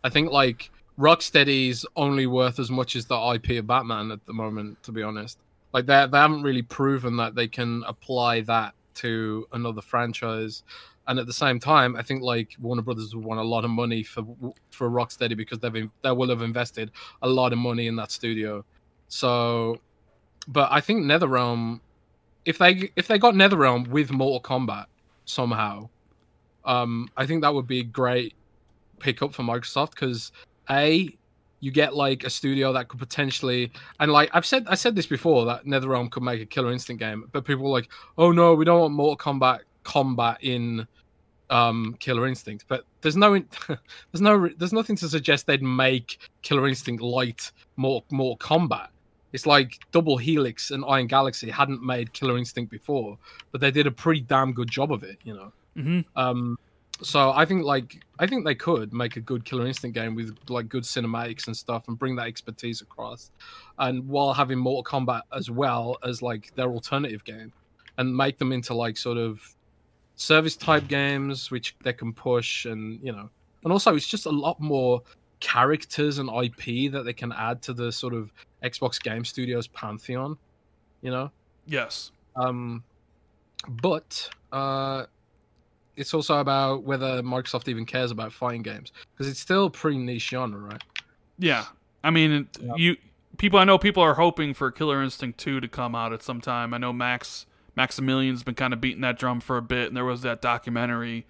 I 0.03 0.09
think 0.09 0.31
like 0.31 0.71
Rocksteady's 0.97 1.85
only 1.95 2.27
worth 2.27 2.59
as 2.59 2.69
much 2.69 2.95
as 2.95 3.05
the 3.05 3.17
IP 3.35 3.59
of 3.59 3.67
Batman 3.67 4.11
at 4.11 4.25
the 4.25 4.33
moment. 4.33 4.81
To 4.83 4.91
be 4.91 5.03
honest, 5.03 5.39
like 5.73 5.85
they 5.85 6.05
they 6.11 6.17
haven't 6.17 6.43
really 6.43 6.61
proven 6.61 7.17
that 7.17 7.35
they 7.35 7.47
can 7.47 7.83
apply 7.87 8.41
that 8.41 8.73
to 8.95 9.47
another 9.53 9.81
franchise. 9.81 10.63
And 11.05 11.19
at 11.19 11.25
the 11.25 11.33
same 11.33 11.59
time, 11.59 11.97
I 11.97 12.01
think 12.01 12.21
like 12.21 12.55
Warner 12.61 12.81
Brothers 12.81 13.13
would 13.13 13.25
want 13.25 13.39
a 13.39 13.43
lot 13.43 13.65
of 13.65 13.71
money 13.71 14.03
for 14.03 14.23
for 14.69 14.89
Rocksteady 14.89 15.35
because 15.35 15.59
they've 15.59 15.89
they 16.01 16.11
will 16.11 16.29
have 16.29 16.41
invested 16.41 16.91
a 17.21 17.27
lot 17.27 17.51
of 17.51 17.59
money 17.59 17.87
in 17.87 17.95
that 17.97 18.11
studio. 18.11 18.63
So, 19.09 19.79
but 20.47 20.71
I 20.71 20.79
think 20.79 21.03
NetherRealm 21.05 21.81
if 22.45 22.57
they 22.57 22.91
if 22.95 23.07
they 23.07 23.17
got 23.17 23.33
NetherRealm 23.33 23.87
with 23.87 24.11
Mortal 24.11 24.41
Kombat 24.41 24.85
somehow, 25.25 25.89
um, 26.65 27.09
I 27.17 27.25
think 27.25 27.41
that 27.41 27.53
would 27.53 27.67
be 27.67 27.79
a 27.79 27.83
great 27.83 28.33
pickup 28.99 29.33
for 29.33 29.43
Microsoft 29.43 29.91
because 29.91 30.31
a 30.69 31.09
you 31.59 31.71
get 31.71 31.95
like 31.95 32.25
a 32.25 32.29
studio 32.29 32.73
that 32.73 32.89
could 32.89 32.99
potentially 32.99 33.71
and 33.99 34.11
like 34.11 34.29
I've 34.33 34.45
said 34.45 34.65
I 34.67 34.75
said 34.75 34.95
this 34.95 35.05
before 35.05 35.45
that 35.45 35.65
NetherRealm 35.65 36.11
could 36.11 36.23
make 36.23 36.41
a 36.41 36.45
Killer 36.45 36.71
Instinct 36.71 36.99
game, 36.99 37.29
but 37.31 37.45
people 37.45 37.63
were 37.63 37.69
like, 37.69 37.89
oh 38.17 38.31
no, 38.31 38.53
we 38.53 38.65
don't 38.65 38.81
want 38.81 38.93
Mortal 38.93 39.17
Kombat 39.33 39.59
combat 39.83 40.37
in 40.41 40.85
um, 41.49 41.95
Killer 41.99 42.27
Instinct. 42.27 42.65
But 42.67 42.85
there's 43.01 43.15
no 43.15 43.33
there's 43.67 44.21
no 44.21 44.49
there's 44.57 44.73
nothing 44.73 44.95
to 44.97 45.07
suggest 45.07 45.47
they'd 45.47 45.63
make 45.63 46.19
Killer 46.41 46.67
Instinct 46.67 47.01
light 47.01 47.51
more 47.77 48.03
more 48.11 48.35
combat. 48.37 48.89
It's 49.31 49.47
like 49.47 49.79
Double 49.91 50.17
Helix 50.17 50.71
and 50.71 50.83
Iron 50.87 51.07
Galaxy 51.07 51.49
hadn't 51.49 51.81
made 51.81 52.13
Killer 52.13 52.37
Instinct 52.37 52.69
before, 52.71 53.17
but 53.51 53.61
they 53.61 53.71
did 53.71 53.87
a 53.87 53.91
pretty 53.91 54.21
damn 54.21 54.53
good 54.53 54.69
job 54.69 54.91
of 54.91 55.03
it, 55.03 55.17
you 55.23 55.33
know. 55.33 55.51
Mm-hmm. 55.75 56.01
Um, 56.19 56.59
so 57.03 57.31
I 57.31 57.45
think 57.45 57.63
like 57.63 58.03
I 58.19 58.27
think 58.27 58.45
they 58.45 58.55
could 58.55 58.93
make 58.93 59.15
a 59.17 59.19
good 59.19 59.45
Killer 59.45 59.67
Instinct 59.67 59.95
game 59.95 60.15
with 60.15 60.35
like 60.49 60.69
good 60.69 60.83
cinematics 60.83 61.47
and 61.47 61.55
stuff, 61.55 61.87
and 61.87 61.97
bring 61.97 62.15
that 62.15 62.27
expertise 62.27 62.81
across, 62.81 63.31
and 63.77 64.07
while 64.07 64.33
having 64.33 64.57
Mortal 64.57 64.83
Kombat 64.83 65.21
as 65.35 65.51
well 65.51 65.97
as 66.03 66.21
like 66.21 66.53
their 66.55 66.69
alternative 66.69 67.23
game, 67.23 67.51
and 67.97 68.15
make 68.15 68.37
them 68.37 68.51
into 68.51 68.73
like 68.73 68.97
sort 68.97 69.17
of 69.17 69.41
service 70.15 70.55
type 70.55 70.87
games 70.87 71.51
which 71.51 71.75
they 71.83 71.93
can 71.93 72.13
push, 72.13 72.65
and 72.65 72.99
you 73.03 73.11
know, 73.11 73.29
and 73.63 73.71
also 73.71 73.95
it's 73.95 74.07
just 74.07 74.25
a 74.25 74.31
lot 74.31 74.59
more 74.59 75.01
characters 75.39 76.19
and 76.19 76.29
IP 76.29 76.91
that 76.91 77.03
they 77.03 77.13
can 77.13 77.33
add 77.33 77.61
to 77.61 77.73
the 77.73 77.91
sort 77.91 78.13
of 78.13 78.31
Xbox 78.63 79.01
Game 79.01 79.25
Studios 79.25 79.67
pantheon, 79.67 80.37
you 81.01 81.11
know. 81.11 81.29
Yes. 81.65 82.11
Um, 82.35 82.83
but 83.67 84.29
uh, 84.51 85.05
it's 85.95 86.13
also 86.13 86.39
about 86.39 86.83
whether 86.83 87.21
Microsoft 87.21 87.67
even 87.67 87.85
cares 87.85 88.11
about 88.11 88.33
fighting 88.33 88.61
games 88.61 88.91
because 89.11 89.29
it's 89.29 89.39
still 89.39 89.65
a 89.65 89.69
pretty 89.69 89.97
niche 89.97 90.29
genre, 90.29 90.59
right? 90.59 90.83
Yeah. 91.37 91.65
I 92.03 92.09
mean, 92.09 92.47
Yeah. 92.59 92.73
you 92.75 92.97
people. 93.37 93.59
I 93.59 93.63
know 93.63 93.77
people 93.77 94.03
are 94.03 94.15
hoping 94.15 94.53
for 94.53 94.71
Killer 94.71 95.01
Instinct 95.03 95.39
two 95.39 95.59
to 95.59 95.67
come 95.67 95.95
out 95.95 96.13
at 96.13 96.21
some 96.23 96.41
time. 96.41 96.73
I 96.73 96.77
know 96.77 96.91
Max 96.93 97.45
Maximilian's 97.75 98.43
been 98.43 98.55
kind 98.55 98.73
of 98.73 98.81
beating 98.81 99.01
that 99.01 99.17
drum 99.17 99.39
for 99.39 99.57
a 99.57 99.61
bit, 99.61 99.87
and 99.87 99.97
there 99.97 100.05
was 100.05 100.21
that 100.21 100.41
documentary. 100.41 101.25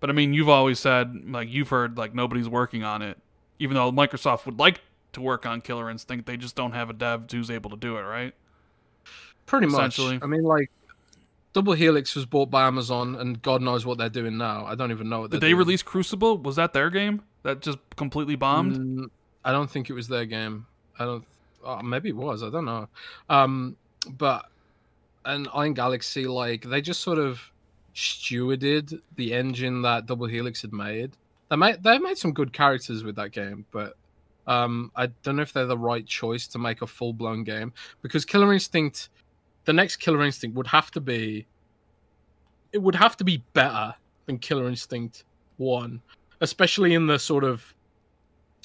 But 0.00 0.10
I 0.10 0.12
mean, 0.12 0.32
you've 0.34 0.48
always 0.48 0.78
said 0.78 1.30
like 1.30 1.48
you've 1.50 1.70
heard 1.70 1.96
like 1.96 2.14
nobody's 2.14 2.48
working 2.48 2.84
on 2.84 3.02
it, 3.02 3.18
even 3.58 3.74
though 3.74 3.90
Microsoft 3.90 4.46
would 4.46 4.58
like 4.58 4.80
to 5.12 5.20
work 5.20 5.46
on 5.46 5.60
Killer 5.60 5.90
Instinct. 5.90 6.26
They 6.26 6.36
just 6.36 6.54
don't 6.54 6.72
have 6.72 6.90
a 6.90 6.92
dev 6.92 7.24
who's 7.30 7.50
able 7.50 7.70
to 7.70 7.76
do 7.76 7.96
it, 7.96 8.02
right? 8.02 8.34
Pretty 9.46 9.66
much. 9.66 9.98
Essentially. 9.98 10.18
I 10.22 10.26
mean, 10.26 10.42
like 10.42 10.70
Double 11.52 11.72
Helix 11.72 12.14
was 12.14 12.26
bought 12.26 12.50
by 12.50 12.66
Amazon, 12.66 13.16
and 13.16 13.40
God 13.42 13.62
knows 13.62 13.86
what 13.86 13.98
they're 13.98 14.08
doing 14.08 14.36
now. 14.36 14.66
I 14.66 14.74
don't 14.74 14.90
even 14.90 15.08
know 15.08 15.20
what 15.20 15.30
Did 15.30 15.40
they're 15.40 15.50
doing. 15.50 15.58
release 15.58 15.82
Crucible? 15.82 16.38
Was 16.38 16.56
that 16.56 16.72
their 16.72 16.90
game 16.90 17.22
that 17.42 17.60
just 17.60 17.78
completely 17.96 18.36
bombed? 18.36 18.76
Mm, 18.76 19.10
I 19.44 19.52
don't 19.52 19.70
think 19.70 19.88
it 19.90 19.94
was 19.94 20.08
their 20.08 20.26
game. 20.26 20.66
I 20.98 21.04
don't. 21.04 21.24
Oh, 21.64 21.82
maybe 21.82 22.10
it 22.10 22.16
was. 22.16 22.42
I 22.42 22.50
don't 22.50 22.64
know. 22.64 22.88
Um, 23.28 23.76
but 24.18 24.46
and 25.24 25.48
Iron 25.54 25.74
Galaxy, 25.74 26.26
like 26.26 26.62
they 26.62 26.80
just 26.80 27.00
sort 27.00 27.18
of 27.18 27.40
stewarded 27.94 29.00
the 29.16 29.34
engine 29.34 29.82
that 29.82 30.06
Double 30.06 30.26
Helix 30.26 30.62
had 30.62 30.72
made. 30.72 31.12
They 31.50 31.56
made 31.56 31.82
they 31.82 31.98
made 31.98 32.18
some 32.18 32.32
good 32.32 32.52
characters 32.52 33.04
with 33.04 33.16
that 33.16 33.32
game, 33.32 33.64
but 33.70 33.96
um, 34.46 34.90
I 34.96 35.06
don't 35.22 35.36
know 35.36 35.42
if 35.42 35.52
they're 35.52 35.66
the 35.66 35.78
right 35.78 36.06
choice 36.06 36.46
to 36.48 36.58
make 36.58 36.82
a 36.82 36.86
full 36.86 37.12
blown 37.12 37.44
game 37.44 37.72
because 38.02 38.24
Killer 38.24 38.52
Instinct, 38.52 39.08
the 39.68 39.74
next 39.74 39.96
Killer 39.96 40.24
Instinct 40.24 40.56
would 40.56 40.66
have 40.66 40.90
to 40.92 41.00
be. 41.00 41.46
It 42.72 42.78
would 42.78 42.94
have 42.94 43.18
to 43.18 43.24
be 43.24 43.44
better 43.52 43.94
than 44.24 44.38
Killer 44.38 44.66
Instinct 44.66 45.24
One, 45.58 46.00
especially 46.40 46.94
in 46.94 47.06
the 47.06 47.18
sort 47.18 47.44
of 47.44 47.74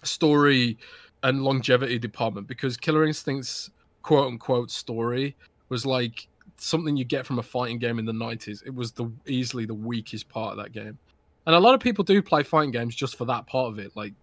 story 0.02 0.78
and 1.22 1.44
longevity 1.44 2.00
department 2.00 2.48
because 2.48 2.78
Killer 2.78 3.04
Instinct's 3.04 3.70
quote 4.02 4.28
unquote 4.32 4.72
story 4.72 5.36
was 5.68 5.86
like 5.86 6.26
something 6.56 6.96
you 6.96 7.04
get 7.04 7.26
from 7.26 7.38
a 7.40 7.44
fighting 7.44 7.80
game 7.80 8.00
in 8.00 8.06
the 8.06 8.14
90s. 8.14 8.66
It 8.66 8.74
was 8.74 8.94
the 8.94 9.12
easily 9.28 9.66
the 9.66 9.74
weakest 9.74 10.30
part 10.30 10.58
of 10.58 10.64
that 10.64 10.72
game. 10.72 10.98
And 11.46 11.54
a 11.54 11.60
lot 11.60 11.74
of 11.74 11.82
people 11.82 12.06
do 12.06 12.22
play 12.22 12.44
fighting 12.44 12.72
games 12.72 12.96
just 12.96 13.18
for 13.18 13.26
that 13.26 13.46
part 13.46 13.74
of 13.74 13.78
it 13.78 13.92
like 13.98 14.14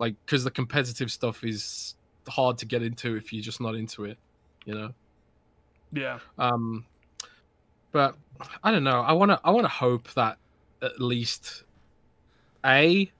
like 0.00 0.16
cuz 0.26 0.42
the 0.42 0.50
competitive 0.50 1.12
stuff 1.12 1.44
is 1.44 1.94
hard 2.26 2.58
to 2.58 2.66
get 2.66 2.82
into 2.82 3.14
if 3.14 3.32
you're 3.32 3.40
just 3.40 3.60
not 3.60 3.76
into 3.76 4.04
it, 4.04 4.18
you 4.64 4.74
know. 4.74 4.92
Yeah. 5.92 6.18
Um, 6.38 6.84
but 7.92 8.16
I 8.62 8.70
don't 8.70 8.84
know. 8.84 9.00
I 9.00 9.12
want 9.12 9.30
to. 9.30 9.40
I 9.44 9.50
want 9.50 9.64
to 9.64 9.68
hope 9.70 10.12
that 10.14 10.38
at 10.82 11.00
least 11.00 11.64
a 12.64 13.10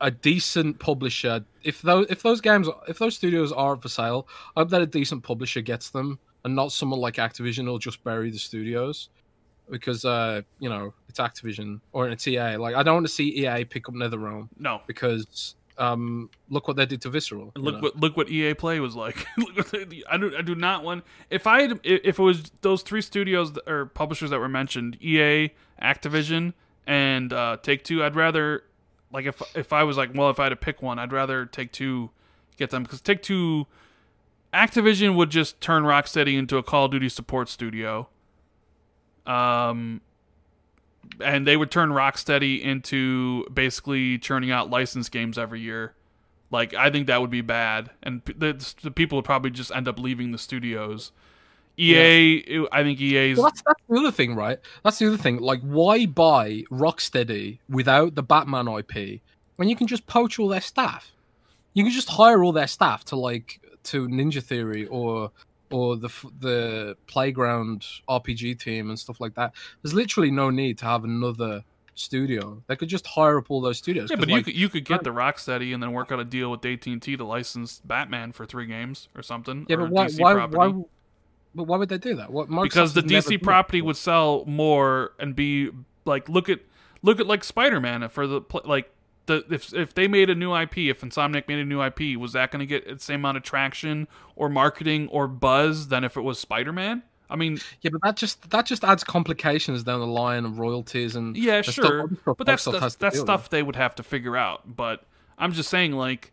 a 0.00 0.10
decent 0.10 0.78
publisher. 0.78 1.44
If 1.62 1.82
those 1.82 2.06
if 2.08 2.22
those 2.22 2.40
games 2.40 2.68
if 2.88 2.98
those 2.98 3.16
studios 3.16 3.52
are 3.52 3.76
for 3.76 3.88
sale, 3.88 4.28
I 4.56 4.60
hope 4.60 4.70
that 4.70 4.82
a 4.82 4.86
decent 4.86 5.22
publisher 5.22 5.60
gets 5.60 5.90
them, 5.90 6.18
and 6.44 6.54
not 6.54 6.72
someone 6.72 7.00
like 7.00 7.16
Activision 7.16 7.66
will 7.66 7.78
just 7.78 8.02
bury 8.04 8.30
the 8.30 8.38
studios. 8.38 9.10
Because 9.70 10.04
uh, 10.04 10.42
you 10.58 10.68
know 10.68 10.92
it's 11.08 11.20
Activision 11.20 11.80
or 11.92 12.08
it's 12.08 12.26
EA. 12.26 12.56
Like 12.56 12.74
I 12.74 12.82
don't 12.82 12.94
want 12.94 13.06
to 13.06 13.12
see 13.12 13.46
EA 13.46 13.64
pick 13.64 13.88
up 13.88 13.94
NetherRealm 13.94 14.48
No. 14.58 14.80
because 14.86 15.54
um, 15.80 16.28
look 16.50 16.68
what 16.68 16.76
they 16.76 16.84
did 16.84 17.00
to 17.02 17.08
Visceral. 17.10 17.52
Look 17.56 17.76
know? 17.76 17.80
what 17.80 17.96
look 17.98 18.16
what 18.16 18.28
EA 18.28 18.52
Play 18.54 18.78
was 18.80 18.94
like. 18.94 19.26
Look 19.38 19.56
what 19.56 19.70
they- 19.90 20.02
I 20.08 20.18
do 20.18 20.32
I 20.36 20.42
do 20.42 20.54
not 20.54 20.84
want 20.84 21.04
if 21.30 21.46
I 21.46 21.62
had 21.62 21.80
if 21.82 22.18
it 22.18 22.22
was 22.22 22.52
those 22.60 22.82
three 22.82 23.00
studios 23.00 23.54
that- 23.54 23.66
or 23.66 23.86
publishers 23.86 24.28
that 24.30 24.38
were 24.38 24.48
mentioned 24.48 24.98
EA, 25.02 25.50
Activision, 25.82 26.52
and 26.86 27.32
uh, 27.32 27.56
Take 27.62 27.82
Two. 27.82 28.04
I'd 28.04 28.14
rather 28.14 28.62
like 29.10 29.24
if 29.24 29.42
if 29.56 29.72
I 29.72 29.82
was 29.84 29.96
like 29.96 30.10
well 30.14 30.28
if 30.28 30.38
I 30.38 30.44
had 30.44 30.50
to 30.50 30.56
pick 30.56 30.82
one, 30.82 30.98
I'd 30.98 31.12
rather 31.12 31.46
Take 31.46 31.72
Two 31.72 32.10
get 32.58 32.68
them 32.68 32.82
because 32.82 33.00
Take 33.00 33.22
Two, 33.22 33.66
Activision 34.52 35.14
would 35.16 35.30
just 35.30 35.60
turn 35.62 35.84
Rocksteady 35.84 36.36
into 36.36 36.58
a 36.58 36.62
Call 36.62 36.84
of 36.84 36.90
Duty 36.90 37.08
support 37.08 37.48
studio. 37.48 38.08
Um. 39.26 40.02
And 41.22 41.46
they 41.46 41.56
would 41.56 41.70
turn 41.70 41.90
Rocksteady 41.90 42.60
into 42.62 43.44
basically 43.52 44.18
churning 44.18 44.50
out 44.50 44.70
licensed 44.70 45.12
games 45.12 45.38
every 45.38 45.60
year. 45.60 45.94
Like 46.50 46.74
I 46.74 46.90
think 46.90 47.06
that 47.06 47.20
would 47.20 47.30
be 47.30 47.42
bad, 47.42 47.90
and 48.02 48.22
the, 48.24 48.74
the 48.82 48.90
people 48.90 49.16
would 49.16 49.24
probably 49.24 49.50
just 49.50 49.70
end 49.72 49.86
up 49.86 49.98
leaving 50.00 50.32
the 50.32 50.38
studios. 50.38 51.12
EA, 51.78 52.36
it- 52.38 52.68
I 52.72 52.82
think 52.82 53.00
EA's 53.00 53.38
Well, 53.38 53.46
that's, 53.46 53.62
that's 53.62 53.80
the 53.88 53.96
other 53.98 54.10
thing, 54.10 54.34
right? 54.34 54.58
That's 54.82 54.98
the 54.98 55.06
other 55.06 55.16
thing. 55.16 55.38
Like, 55.38 55.60
why 55.60 56.06
buy 56.06 56.64
Rocksteady 56.70 57.58
without 57.68 58.16
the 58.16 58.22
Batman 58.22 58.66
IP 58.68 59.20
when 59.56 59.68
you 59.68 59.76
can 59.76 59.86
just 59.86 60.06
poach 60.06 60.38
all 60.38 60.48
their 60.48 60.60
staff? 60.60 61.12
You 61.72 61.84
can 61.84 61.92
just 61.92 62.08
hire 62.08 62.42
all 62.42 62.52
their 62.52 62.66
staff 62.66 63.04
to 63.06 63.16
like 63.16 63.60
to 63.84 64.08
Ninja 64.08 64.42
Theory 64.42 64.86
or 64.88 65.30
or 65.70 65.96
the 65.96 66.10
the 66.38 66.96
Playground 67.06 67.84
RPG 68.08 68.58
team 68.58 68.88
and 68.90 68.98
stuff 68.98 69.20
like 69.20 69.34
that. 69.34 69.54
There's 69.82 69.94
literally 69.94 70.30
no 70.30 70.50
need 70.50 70.78
to 70.78 70.86
have 70.86 71.04
another 71.04 71.64
studio. 71.94 72.62
They 72.66 72.76
could 72.76 72.88
just 72.88 73.06
hire 73.06 73.38
up 73.38 73.50
all 73.50 73.60
those 73.60 73.78
studios. 73.78 74.10
yeah, 74.10 74.16
but 74.16 74.28
you 74.28 74.42
could 74.42 74.56
you 74.56 74.68
could 74.68 74.84
get 74.84 75.04
the 75.04 75.10
Rocksteady 75.10 75.72
and 75.74 75.82
then 75.82 75.92
work 75.92 76.10
out 76.12 76.20
a 76.20 76.24
deal 76.24 76.50
with 76.50 76.64
AT 76.64 76.86
and 76.86 77.00
T 77.00 77.16
to 77.16 77.24
license 77.24 77.80
Batman 77.84 78.32
for 78.32 78.46
three 78.46 78.66
games 78.66 79.08
or 79.14 79.22
something. 79.22 79.66
yeah, 79.68 79.76
or 79.76 79.86
but 79.86 79.90
why 80.18 80.34
why, 80.34 80.46
why 80.46 80.82
but 81.54 81.64
why 81.64 81.76
would 81.76 81.88
they 81.88 81.98
do 81.98 82.14
that? 82.16 82.32
What 82.32 82.48
Microsoft 82.48 82.62
because 82.62 82.94
the 82.94 83.02
DC 83.02 83.42
property 83.42 83.82
would 83.82 83.96
sell 83.96 84.44
more 84.46 85.12
and 85.18 85.34
be 85.34 85.70
like 86.04 86.28
look 86.28 86.48
at 86.48 86.60
look 87.02 87.20
at 87.20 87.26
like 87.26 87.44
Spider 87.44 87.80
Man 87.80 88.08
for 88.08 88.26
the 88.26 88.42
like 88.64 88.90
the 89.30 89.44
if 89.54 89.72
if 89.74 89.94
they 89.94 90.08
made 90.08 90.28
a 90.30 90.34
new 90.34 90.54
IP, 90.54 90.78
if 90.78 91.00
Insomniac 91.00 91.48
made 91.48 91.58
a 91.58 91.64
new 91.64 91.82
IP, 91.82 92.18
was 92.18 92.32
that 92.34 92.50
going 92.50 92.60
to 92.60 92.66
get 92.66 92.86
the 92.86 92.98
same 93.02 93.20
amount 93.20 93.36
of 93.38 93.42
traction 93.42 94.06
or 94.36 94.48
marketing 94.48 95.08
or 95.08 95.26
buzz 95.28 95.88
than 95.88 96.04
if 96.04 96.16
it 96.16 96.22
was 96.22 96.38
Spider 96.38 96.72
Man? 96.72 97.02
I 97.30 97.36
mean, 97.36 97.60
Yeah, 97.80 97.90
but 97.92 98.02
that 98.02 98.16
just 98.16 98.50
that 98.50 98.66
just 98.66 98.82
adds 98.84 99.04
complications 99.04 99.84
down 99.84 100.00
the 100.00 100.06
line 100.06 100.44
of 100.44 100.58
royalties 100.58 101.14
and 101.16 101.36
yeah, 101.36 101.62
sure, 101.62 102.08
stuff 102.24 102.36
but 102.36 102.46
that's 102.46 102.66
Microsoft 102.66 102.80
that's, 102.80 102.94
that's 102.96 103.14
deal 103.16 103.22
with. 103.22 103.26
stuff 103.28 103.50
they 103.50 103.62
would 103.62 103.76
have 103.76 103.94
to 103.94 104.02
figure 104.02 104.36
out. 104.36 104.76
But 104.76 105.04
I'm 105.38 105.52
just 105.52 105.70
saying, 105.70 105.92
like, 105.92 106.32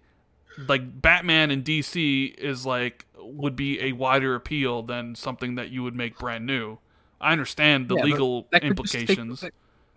like 0.68 1.02
Batman 1.02 1.52
and 1.52 1.64
DC 1.64 2.34
is 2.36 2.66
like 2.66 3.06
would 3.20 3.56
be 3.56 3.80
a 3.82 3.92
wider 3.92 4.34
appeal 4.36 4.82
than 4.82 5.14
something 5.16 5.56
that 5.56 5.70
you 5.70 5.84
would 5.84 5.96
make 5.96 6.18
brand 6.18 6.46
new. 6.48 6.80
I 7.22 7.32
understand 7.32 7.90
the 7.90 7.96
Yeah, 7.98 8.04
legal 8.04 8.42
just 8.42 8.48
stick- 8.50 8.64
implications. 8.64 9.42
they- 9.42 9.50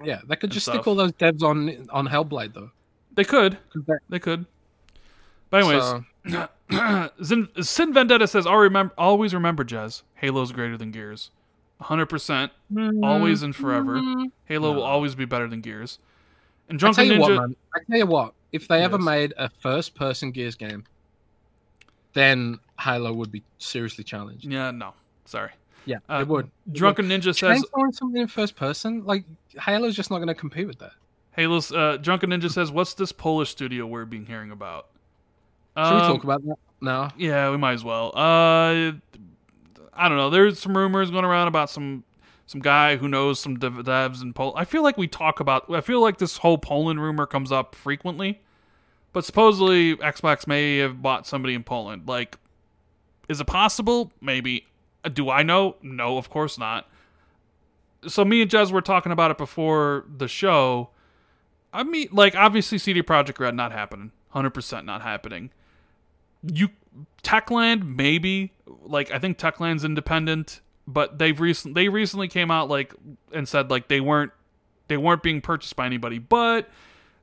yeah, 0.03 0.21
they 0.27 0.37
could 0.37 0.51
just 0.51 0.65
stuff. 0.67 0.77
stick 0.77 0.87
all 0.87 0.95
those 0.95 1.13
devs 1.13 1.43
on 1.43 1.87
on 1.91 2.09
Hellblade 2.09 2.53
though. 2.55 2.71
They 3.15 3.25
could. 3.25 3.59
they- 3.75 3.95
they 4.09 4.19
could. 4.19 4.47
But 5.51 5.65
anyways, 5.65 5.83
so- 5.83 7.09
Sin, 7.23 7.49
Sin 7.61 7.93
Vendetta 7.93 8.27
says, 8.29 8.47
"I'll 8.47 8.57
remember, 8.57 8.95
always 8.97 9.35
remember, 9.35 9.65
Jez. 9.65 10.03
Halo's 10.15 10.53
greater 10.53 10.77
than 10.77 10.91
Gears, 10.93 11.31
100. 11.79 12.07
percent 12.07 12.53
Always 13.03 13.43
and 13.43 13.55
forever. 13.57 13.95
Mm, 13.97 14.31
Halo 14.45 14.73
will 14.73 14.83
always 14.83 15.15
be 15.17 15.25
better 15.25 15.49
than 15.49 15.61
Gears." 15.61 15.99
And 16.69 16.81
I 16.85 16.93
tell 16.93 17.05
you 17.05 17.15
Ninja, 17.15 17.21
what, 17.21 17.31
man. 17.33 17.57
I 17.75 17.79
tell 17.91 17.99
you 17.99 18.07
what. 18.07 18.35
If 18.53 18.69
they 18.69 18.83
ever 18.85 18.99
made 18.99 19.33
a 19.37 19.49
first-person 19.49 20.31
Gears 20.31 20.55
game, 20.55 20.85
then 22.13 22.59
Halo 22.79 23.13
would 23.13 23.33
be 23.33 23.43
seriously 23.59 24.05
challenged. 24.05 24.45
yeah, 24.45 24.71
no, 24.71 24.95
sorry. 25.25 25.51
Yeah, 25.87 25.97
Uh, 26.09 26.19
it 26.21 26.29
would. 26.29 26.47
It 26.67 26.75
Drunken 26.75 27.07
Ninja 27.09 27.27
would. 27.27 27.37
says, 27.37 27.65
Chainsawing 27.65 27.95
something 27.95 28.21
in 28.23 28.29
first 28.29 28.55
person, 28.55 29.05
like 29.05 29.25
Halo's 29.59 29.97
just 29.97 30.11
not 30.11 30.19
going 30.19 30.29
to 30.29 30.35
compete 30.35 30.67
with 30.67 30.79
that. 30.81 30.93
"Halo's." 31.33 31.73
Uh, 31.73 31.97
Drunken 32.01 32.31
Ninja 32.31 32.51
says, 32.51 32.71
"What's 32.71 32.95
this 32.95 33.13
Polish 33.13 33.51
studio 33.51 33.87
we're 33.87 34.05
being 34.05 34.27
hearing 34.27 34.51
about?" 34.51 34.87
Should 35.77 35.85
we 35.95 36.01
Um, 36.01 36.13
talk 36.13 36.25
about 36.25 36.45
that 36.45 36.57
now? 36.81 37.11
Yeah, 37.17 37.51
we 37.51 37.57
might 37.57 37.73
as 37.75 37.85
well. 37.85 38.09
Uh, 38.15 38.93
I 39.93 40.09
don't 40.09 40.17
know. 40.19 40.31
There's 40.31 40.59
some 40.59 40.77
rumors 40.77 41.11
going 41.11 41.25
around 41.25 41.49
about 41.49 41.71
some 41.71 42.05
some 42.47 42.61
guy 42.61 42.97
who 42.97 43.07
knows 43.07 43.39
some 43.39 43.59
dev- 43.61 43.75
devs 43.75 44.23
in 44.23 44.33
Poland. 44.33 44.59
I 44.59 44.65
feel 44.65 44.83
like 44.83 44.97
we 44.99 45.07
talk 45.07 45.39
about. 45.41 45.71
I 45.73 45.81
feel 45.81 46.01
like 46.01 46.19
this 46.19 46.39
whole 46.39 46.59
Poland 46.59 47.01
rumor 47.01 47.25
comes 47.27 47.53
up 47.53 47.75
frequently, 47.77 48.41
but 49.13 49.25
supposedly 49.25 49.97
Xbox 49.97 50.47
may 50.49 50.79
have 50.79 51.01
bought 51.01 51.27
somebody 51.29 51.55
in 51.55 51.63
Poland. 51.63 52.09
Like, 52.09 52.39
is 53.29 53.41
it 53.41 53.47
possible? 53.47 54.11
Maybe. 54.21 54.67
Do 55.13 55.31
I 55.31 55.45
know? 55.45 55.77
No, 55.81 56.19
of 56.19 56.29
course 56.29 56.59
not. 56.59 56.89
So 58.09 58.25
me 58.25 58.43
and 58.43 58.51
Jez 58.51 58.73
were 58.73 58.81
talking 58.83 59.13
about 59.13 59.31
it 59.31 59.39
before 59.39 60.05
the 60.17 60.27
show. 60.27 60.91
I 61.73 61.83
mean, 61.85 62.09
like 62.13 62.35
obviously 62.35 62.79
CD 62.79 63.03
Projekt 63.03 63.39
Red 63.39 63.55
not 63.55 63.73
happening, 63.73 64.13
hundred 64.31 64.51
percent 64.51 64.87
not 64.87 65.03
happening 65.03 65.51
you 66.43 66.69
Techland 67.23 67.97
maybe 67.97 68.53
like 68.83 69.11
I 69.11 69.19
think 69.19 69.39
Techland's 69.39 69.85
independent, 69.85 70.61
but 70.87 71.19
they've 71.19 71.39
recent 71.39 71.75
they 71.75 71.89
recently 71.89 72.29
came 72.29 72.51
out 72.51 72.69
like 72.69 72.95
and 73.33 73.49
said 73.49 73.71
like 73.71 73.89
they 73.89 74.01
weren't 74.01 74.33
they 74.89 74.97
weren't 74.97 75.23
being 75.23 75.41
purchased 75.41 75.77
by 75.77 75.87
anybody. 75.87 76.19
But 76.19 76.69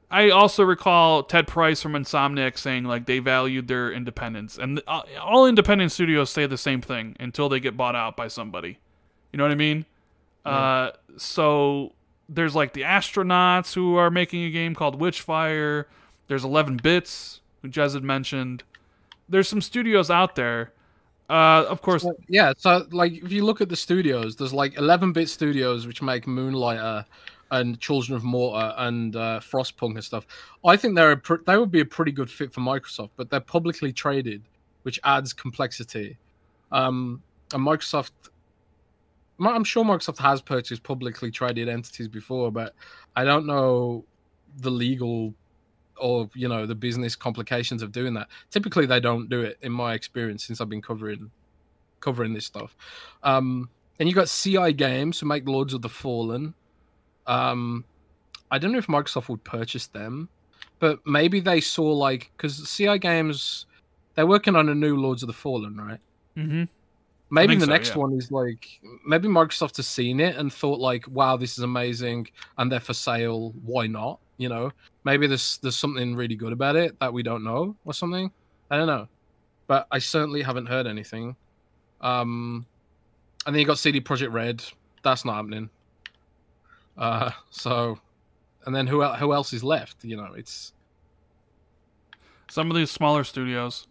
I 0.09 0.29
also 0.29 0.63
recall 0.63 1.23
Ted 1.23 1.47
Price 1.47 1.81
from 1.81 1.93
Insomniac 1.93 2.57
saying 2.57 2.85
like 2.85 3.05
they 3.05 3.19
valued 3.19 3.67
their 3.67 3.91
independence, 3.91 4.57
and 4.57 4.81
uh, 4.87 5.01
all 5.21 5.45
independent 5.47 5.91
studios 5.91 6.29
say 6.29 6.45
the 6.45 6.57
same 6.57 6.81
thing 6.81 7.15
until 7.19 7.49
they 7.49 7.59
get 7.59 7.75
bought 7.75 7.95
out 7.95 8.15
by 8.15 8.27
somebody. 8.27 8.79
You 9.31 9.37
know 9.37 9.43
what 9.43 9.51
I 9.51 9.55
mean? 9.55 9.85
Uh, 10.45 10.91
so 11.17 11.91
there's 12.29 12.55
like 12.55 12.73
the 12.73 12.81
astronauts 12.81 13.73
who 13.73 13.95
are 13.95 14.11
making 14.11 14.43
a 14.43 14.49
game 14.49 14.75
called 14.75 14.99
Witchfire. 14.99 15.85
There's 16.27 16.43
11 16.43 16.77
Bits, 16.77 17.41
who 17.61 17.69
Jez 17.69 17.93
had 17.93 18.03
mentioned. 18.03 18.63
There's 19.29 19.47
some 19.47 19.61
studios 19.61 20.09
out 20.09 20.35
there. 20.35 20.73
Uh, 21.29 21.65
of 21.67 21.81
course, 21.81 22.03
So, 22.03 22.15
yeah, 22.29 22.53
so 22.57 22.85
like 22.91 23.13
if 23.13 23.31
you 23.31 23.43
look 23.43 23.59
at 23.59 23.67
the 23.69 23.75
studios, 23.75 24.35
there's 24.37 24.53
like 24.53 24.73
11-bit 24.75 25.27
studios 25.27 25.85
which 25.85 26.01
make 26.01 26.25
Moonlighter 26.25 27.05
and 27.51 27.79
Children 27.79 28.15
of 28.15 28.23
Morta 28.23 28.73
and 28.85 29.15
uh, 29.15 29.39
Frostpunk 29.41 29.95
and 29.95 30.03
stuff. 30.03 30.25
I 30.65 30.77
think 30.77 30.95
they're 30.95 31.11
a 31.13 31.17
pr- 31.17 31.43
they 31.45 31.57
would 31.57 31.71
be 31.71 31.81
a 31.81 31.85
pretty 31.85 32.11
good 32.11 32.29
fit 32.29 32.53
for 32.53 32.61
Microsoft, 32.61 33.09
but 33.17 33.29
they're 33.29 33.39
publicly 33.39 33.91
traded, 33.91 34.41
which 34.83 34.99
adds 35.03 35.33
complexity. 35.33 36.17
Um, 36.71 37.21
and 37.53 37.65
Microsoft, 37.65 38.11
Mi- 38.36 38.36
I'm 39.39 39.63
sure 39.63 39.83
Microsoft 39.83 40.17
has 40.19 40.41
purchased 40.41 40.83
publicly 40.83 41.31
traded 41.31 41.69
entities 41.69 42.07
before, 42.07 42.51
but 42.51 42.73
I 43.15 43.23
don't 43.23 43.45
know 43.45 44.05
the 44.57 44.71
legal 44.71 45.33
or 45.99 46.29
you 46.33 46.47
know 46.47 46.65
the 46.65 46.75
business 46.75 47.15
complications 47.15 47.81
of 47.81 47.91
doing 47.91 48.13
that. 48.15 48.27
Typically, 48.49 48.85
they 48.85 48.99
don't 48.99 49.29
do 49.29 49.41
it, 49.41 49.57
in 49.61 49.71
my 49.71 49.93
experience, 49.93 50.45
since 50.45 50.61
I've 50.61 50.69
been 50.69 50.81
covering 50.81 51.31
covering 51.99 52.33
this 52.33 52.45
stuff. 52.45 52.75
Um, 53.23 53.69
and 53.99 54.07
you 54.07 54.15
got 54.15 54.27
CI 54.27 54.73
Games 54.73 55.19
who 55.19 55.25
make 55.25 55.47
Lords 55.47 55.73
of 55.73 55.81
the 55.81 55.89
Fallen. 55.89 56.53
Um, 57.25 57.83
I 58.51 58.59
don't 58.59 58.71
know 58.71 58.77
if 58.77 58.87
Microsoft 58.87 59.29
would 59.29 59.43
purchase 59.43 59.87
them, 59.87 60.29
but 60.79 60.99
maybe 61.05 61.39
they 61.39 61.61
saw 61.61 61.93
like 61.93 62.31
because 62.37 62.69
CI 62.69 62.97
Games 62.99 63.65
they're 64.15 64.27
working 64.27 64.55
on 64.55 64.69
a 64.69 64.75
new 64.75 64.95
Lords 64.95 65.21
of 65.21 65.27
the 65.27 65.33
Fallen, 65.33 65.77
right? 65.77 65.99
Mm 66.35 66.49
hmm 66.49 66.63
Maybe 67.29 67.55
the 67.55 67.65
so, 67.65 67.71
next 67.71 67.89
yeah. 67.89 67.97
one 67.97 68.13
is 68.13 68.31
like 68.31 68.79
maybe 69.05 69.27
Microsoft 69.27 69.77
has 69.77 69.87
seen 69.87 70.19
it 70.19 70.37
and 70.37 70.51
thought 70.51 70.79
like, 70.79 71.07
wow, 71.09 71.35
this 71.35 71.57
is 71.57 71.63
amazing, 71.63 72.27
and 72.57 72.71
they're 72.71 72.79
for 72.79 72.93
sale. 72.93 73.53
Why 73.65 73.87
not? 73.87 74.19
You 74.37 74.49
know, 74.49 74.71
maybe 75.03 75.27
there's 75.27 75.57
there's 75.57 75.75
something 75.75 76.15
really 76.15 76.35
good 76.35 76.53
about 76.53 76.75
it 76.75 76.97
that 76.99 77.11
we 77.11 77.23
don't 77.23 77.43
know 77.43 77.75
or 77.85 77.93
something. 77.93 78.31
I 78.71 78.77
don't 78.77 78.87
know, 78.87 79.07
but 79.67 79.87
I 79.91 79.99
certainly 79.99 80.41
haven't 80.41 80.67
heard 80.67 80.87
anything. 80.87 81.35
Um, 81.99 82.65
and 83.45 83.55
then 83.55 83.59
you 83.59 83.65
got 83.65 83.79
CD 83.79 83.99
Projekt 83.99 84.31
Red. 84.31 84.63
That's 85.03 85.25
not 85.25 85.35
happening. 85.35 85.69
Uh, 86.97 87.31
so, 87.49 87.99
and 88.65 88.73
then 88.73 88.87
who 88.87 89.03
el- 89.03 89.15
who 89.15 89.33
else 89.33 89.51
is 89.51 89.63
left? 89.63 90.03
You 90.05 90.15
know, 90.15 90.33
it's 90.33 90.71
some 92.49 92.71
of 92.71 92.77
these 92.77 92.91
smaller 92.91 93.25
studios. 93.25 93.87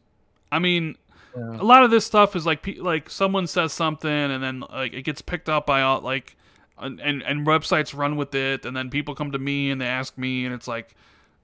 I 0.51 0.59
mean, 0.59 0.97
yeah. 1.37 1.61
a 1.61 1.65
lot 1.65 1.83
of 1.83 1.91
this 1.91 2.05
stuff 2.05 2.35
is 2.35 2.47
like 2.47 2.67
like 2.79 3.11
someone 3.11 3.47
says 3.47 3.73
something 3.73 4.11
and 4.11 4.43
then 4.43 4.61
like 4.61 4.95
it 4.95 5.03
gets 5.03 5.21
picked 5.23 5.49
up 5.49 5.67
by 5.67 5.83
all 5.83 6.01
like 6.01 6.37
and, 6.79 7.01
and 7.01 7.47
websites 7.47 7.97
run 7.97 8.17
with 8.17 8.35
it 8.35 8.65
and 8.67 8.77
then 8.77 8.91
people 8.91 9.15
come 9.15 9.33
to 9.33 9.39
me 9.39 9.71
and 9.71 9.81
they 9.81 9.87
ask 9.87 10.19
me 10.19 10.45
and 10.45 10.55
it's 10.55 10.69
like 10.69 10.95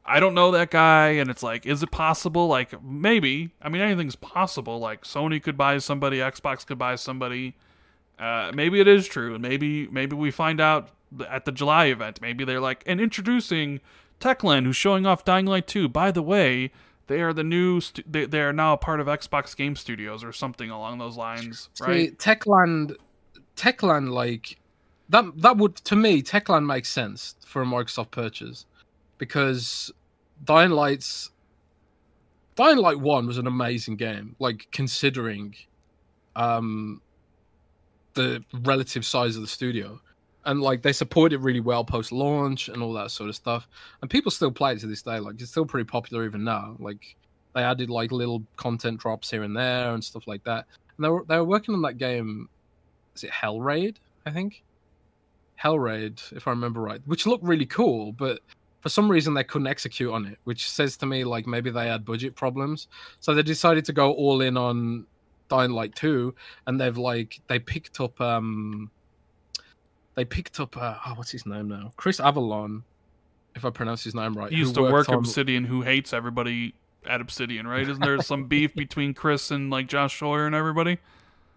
I 0.04 0.20
don't 0.20 0.34
know 0.34 0.50
that 0.52 0.70
guy. 0.70 1.08
And 1.10 1.30
it's 1.30 1.42
like 1.42 1.66
is 1.66 1.82
it 1.82 1.90
possible? 1.90 2.48
Like 2.48 2.82
maybe. 2.82 3.50
I 3.60 3.68
mean 3.68 3.82
anything's 3.82 4.16
possible. 4.16 4.78
Like 4.78 5.02
Sony 5.02 5.42
could 5.42 5.56
buy 5.56 5.78
somebody 5.78 6.18
Xbox 6.18 6.66
could 6.66 6.78
buy 6.78 6.96
somebody. 6.96 7.54
Uh, 8.18 8.52
maybe 8.54 8.80
it 8.80 8.88
is 8.88 9.06
true. 9.06 9.34
And 9.34 9.42
maybe 9.42 9.86
maybe 9.88 10.16
we 10.16 10.30
find 10.30 10.60
out 10.60 10.90
at 11.28 11.44
the 11.44 11.52
July 11.52 11.86
event. 11.86 12.20
Maybe 12.20 12.44
they're 12.44 12.60
like 12.60 12.82
and 12.86 13.00
introducing 13.00 13.80
Techland 14.20 14.64
who's 14.64 14.76
showing 14.76 15.06
off 15.06 15.24
Dying 15.24 15.46
Light 15.46 15.66
2 15.66 15.88
by 15.88 16.10
the 16.10 16.22
way 16.22 16.72
they 17.12 17.20
are 17.20 17.34
the 17.34 17.44
new 17.44 17.80
stu- 17.80 18.02
they, 18.06 18.24
they 18.24 18.40
are 18.40 18.54
now 18.54 18.72
a 18.72 18.78
part 18.78 18.98
of 18.98 19.06
Xbox 19.06 19.54
Game 19.54 19.76
Studios 19.76 20.24
or 20.24 20.32
something 20.32 20.70
along 20.70 20.98
those 20.98 21.16
lines 21.16 21.68
right 21.80 22.08
See, 22.08 22.16
Techland, 22.16 22.96
Techland, 23.54 24.08
like 24.10 24.56
that. 25.10 25.24
That 25.36 25.58
would 25.58 25.76
to 25.76 25.94
me, 25.94 26.22
Techland 26.22 26.64
makes 26.64 26.88
sense 26.88 27.36
for 27.44 27.60
a 27.60 27.66
Microsoft 27.66 28.12
purchase 28.12 28.64
because 29.18 29.92
Dying 30.42 30.70
Light's 30.70 31.30
Dying 32.54 32.78
Light 32.78 32.98
One 32.98 33.26
was 33.26 33.36
an 33.36 33.46
amazing 33.46 33.96
game. 33.96 34.34
Like 34.38 34.68
considering, 34.72 35.54
um, 36.34 37.02
the 38.14 38.42
relative 38.62 39.04
size 39.04 39.36
of 39.36 39.42
the 39.42 39.48
studio, 39.48 40.00
and 40.44 40.60
like 40.60 40.82
they 40.82 40.92
support 40.92 41.32
it 41.32 41.38
really 41.38 41.60
well 41.60 41.84
post 41.84 42.12
launch 42.12 42.68
and 42.68 42.82
all 42.82 42.92
that 42.94 43.10
sort 43.10 43.28
of 43.28 43.36
stuff. 43.36 43.68
And 44.00 44.10
people 44.10 44.30
still 44.30 44.50
play 44.50 44.72
it 44.72 44.80
to 44.80 44.86
this 44.86 45.02
day. 45.02 45.18
Like 45.18 45.40
it's 45.40 45.50
still 45.50 45.66
pretty 45.66 45.86
popular 45.86 46.24
even 46.24 46.44
now. 46.44 46.76
Like 46.78 47.16
they 47.54 47.62
added 47.62 47.90
like 47.90 48.12
little 48.12 48.42
content 48.56 49.00
drops 49.00 49.30
here 49.30 49.42
and 49.42 49.56
there 49.56 49.92
and 49.92 50.02
stuff 50.02 50.26
like 50.26 50.44
that. 50.44 50.66
And 50.96 51.04
they 51.04 51.08
were 51.08 51.24
they 51.28 51.36
were 51.36 51.44
working 51.44 51.74
on 51.74 51.82
that 51.82 51.98
game. 51.98 52.48
Is 53.14 53.24
it 53.24 53.30
Hellraid? 53.30 53.96
I 54.26 54.30
think. 54.30 54.62
Hellraid, 55.62 56.32
if 56.32 56.48
I 56.48 56.50
remember 56.50 56.80
right, 56.80 57.00
which 57.06 57.24
looked 57.24 57.44
really 57.44 57.66
cool, 57.66 58.10
but 58.12 58.40
for 58.80 58.88
some 58.88 59.08
reason 59.08 59.32
they 59.32 59.44
couldn't 59.44 59.68
execute 59.68 60.12
on 60.12 60.26
it, 60.26 60.38
which 60.42 60.68
says 60.68 60.96
to 60.96 61.06
me 61.06 61.22
like 61.22 61.46
maybe 61.46 61.70
they 61.70 61.86
had 61.86 62.04
budget 62.04 62.34
problems. 62.34 62.88
So 63.20 63.32
they 63.32 63.44
decided 63.44 63.84
to 63.84 63.92
go 63.92 64.12
all 64.12 64.40
in 64.40 64.56
on 64.56 65.06
Dying 65.48 65.70
Light 65.70 65.94
2 65.94 66.34
and 66.66 66.80
they've 66.80 66.96
like 66.96 67.40
they 67.46 67.60
picked 67.60 68.00
up 68.00 68.20
um 68.20 68.90
they 70.14 70.24
picked 70.24 70.60
up 70.60 70.76
uh, 70.76 70.96
oh 71.06 71.12
what's 71.14 71.30
his 71.30 71.46
name 71.46 71.68
now? 71.68 71.92
Chris 71.96 72.20
Avellone, 72.20 72.82
if 73.54 73.64
I 73.64 73.70
pronounce 73.70 74.04
his 74.04 74.14
name 74.14 74.34
right. 74.34 74.50
He 74.50 74.58
used 74.58 74.74
to 74.74 74.82
work 74.82 75.08
at 75.08 75.14
on- 75.14 75.20
Obsidian, 75.20 75.64
who 75.64 75.82
hates 75.82 76.12
everybody 76.12 76.74
at 77.06 77.20
Obsidian, 77.20 77.66
right? 77.66 77.82
Isn't 77.82 78.02
there 78.02 78.20
some 78.22 78.44
beef 78.44 78.74
between 78.74 79.14
Chris 79.14 79.50
and 79.50 79.70
like 79.70 79.86
Josh 79.86 80.18
Sawyer 80.18 80.46
and 80.46 80.54
everybody? 80.54 80.98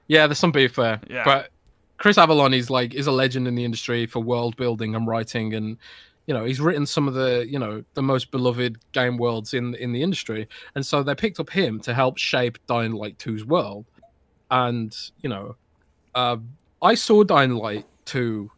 Yeah, 0.07 0.27
there's 0.27 0.40
some 0.40 0.52
beef 0.52 0.76
there. 0.76 1.02
Yeah. 1.10 1.23
But 1.23 1.49
Chris 1.98 2.18
Avellone 2.18 2.56
is 2.56 2.69
like 2.69 2.94
is 2.94 3.07
a 3.07 3.11
legend 3.11 3.48
in 3.48 3.56
the 3.56 3.65
industry 3.65 4.06
for 4.06 4.19
world 4.19 4.56
building 4.57 4.95
and 4.95 5.07
writing 5.07 5.53
and 5.53 5.77
you 6.26 6.34
know 6.34 6.44
he's 6.44 6.60
written 6.60 6.86
some 6.86 7.07
of 7.07 7.14
the 7.14 7.45
you 7.48 7.60
know 7.60 7.84
the 7.94 8.02
most 8.02 8.32
beloved 8.32 8.77
game 8.91 9.18
worlds 9.18 9.53
in 9.53 9.76
in 9.76 9.91
the 9.91 10.02
industry 10.02 10.48
and 10.76 10.86
so 10.86 11.03
they 11.03 11.15
picked 11.15 11.40
up 11.40 11.49
him 11.49 11.80
to 11.80 11.94
help 11.94 12.18
shape 12.18 12.57
dying 12.68 12.91
light 12.94 13.18
2's 13.18 13.45
world 13.45 13.86
and 14.52 14.95
you 15.22 15.30
know 15.30 15.56
uh, 16.15 16.38
i 16.82 16.95
saw 16.95 17.23
dying 17.23 17.52
light 17.52 17.86
2 18.06 18.49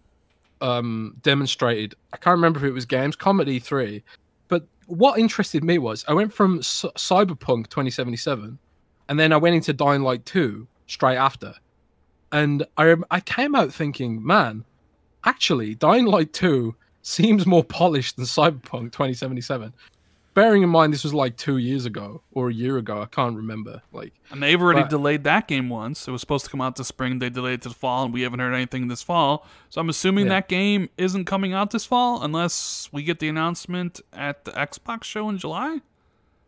um 0.61 1.15
demonstrated 1.21 1.93
i 2.13 2.17
can't 2.17 2.35
remember 2.35 2.59
if 2.59 2.65
it 2.65 2.71
was 2.71 2.85
games 2.85 3.15
comedy 3.15 3.59
3 3.59 4.03
but 4.47 4.65
what 4.87 5.19
interested 5.19 5.63
me 5.63 5.77
was 5.77 6.03
i 6.07 6.13
went 6.13 6.33
from 6.33 6.59
cyberpunk 6.59 7.67
2077 7.67 8.57
and 9.09 9.19
then 9.19 9.31
i 9.31 9.37
went 9.37 9.55
into 9.55 9.73
dying 9.73 10.01
light 10.01 10.25
2 10.25 10.67
straight 10.87 11.17
after 11.17 11.53
and 12.31 12.65
i 12.77 12.95
i 13.11 13.19
came 13.19 13.53
out 13.53 13.71
thinking 13.71 14.25
man 14.25 14.63
actually 15.25 15.75
dying 15.75 16.05
light 16.05 16.33
2 16.33 16.75
seems 17.07 17.45
more 17.45 17.63
polished 17.63 18.17
than 18.17 18.25
Cyberpunk 18.25 18.91
2077. 18.91 19.73
Bearing 20.37 20.61
in 20.61 20.69
mind 20.69 20.93
this 20.93 21.03
was 21.03 21.15
like 21.15 21.35
two 21.35 21.57
years 21.57 21.85
ago 21.87 22.21
or 22.31 22.49
a 22.49 22.53
year 22.53 22.77
ago, 22.77 23.01
I 23.01 23.07
can't 23.07 23.35
remember. 23.35 23.81
Like, 23.91 24.13
and 24.29 24.43
they've 24.43 24.61
already 24.61 24.81
but- 24.81 24.91
delayed 24.91 25.23
that 25.23 25.47
game 25.47 25.67
once. 25.67 26.07
It 26.07 26.11
was 26.11 26.21
supposed 26.21 26.45
to 26.45 26.51
come 26.51 26.61
out 26.61 26.75
this 26.75 26.87
spring. 26.87 27.17
They 27.17 27.31
delayed 27.31 27.55
it 27.55 27.61
to 27.63 27.69
the 27.69 27.73
fall, 27.75 28.05
and 28.05 28.13
we 28.13 28.21
haven't 28.21 28.37
heard 28.37 28.53
anything 28.53 28.87
this 28.87 29.01
fall. 29.01 29.47
So 29.69 29.81
I'm 29.81 29.89
assuming 29.89 30.25
Yeah. 30.27 30.33
that 30.33 30.47
game 30.47 30.89
isn't 30.95 31.25
coming 31.25 31.53
out 31.53 31.71
this 31.71 31.85
fall 31.85 32.21
unless 32.21 32.87
we 32.91 33.01
get 33.01 33.17
the 33.17 33.27
announcement 33.29 33.99
at 34.13 34.45
the 34.45 34.51
Xbox 34.51 35.05
show 35.05 35.27
in 35.27 35.39
July, 35.39 35.81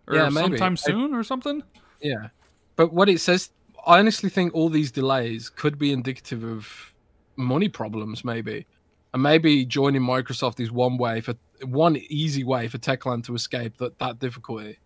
or 0.06 0.16
Yeah, 0.18 0.30
sometime 0.30 0.74
I- 0.74 0.76
soon, 0.76 1.16
or 1.16 1.24
something. 1.24 1.64
yeah. 2.00 2.28
But 2.76 2.94
what 2.94 3.10
it 3.10 3.20
says, 3.20 3.50
I 3.88 3.98
honestly 3.98 4.30
think 4.30 4.54
all 4.54 4.70
these 4.70 4.92
delays 4.92 5.50
could 5.50 5.80
be 5.80 5.92
indicative 5.92 6.44
of 6.44 6.94
money 7.36 7.70
problems, 7.70 8.24
maybe. 8.24 8.68
And 9.16 9.24
maybe 9.24 9.66
joining 9.66 10.04
Microsoft 10.04 10.60
is 10.60 10.72
one 10.72 10.98
way 10.98 11.22
for 11.22 11.34
one 11.64 11.98
easy 12.10 12.44
way 12.44 12.68
for 12.68 12.78
Techland 12.78 13.26
to 13.26 13.36
escape 13.36 13.78
that, 13.78 13.98
that 14.00 14.20
difficulty. 14.20 14.78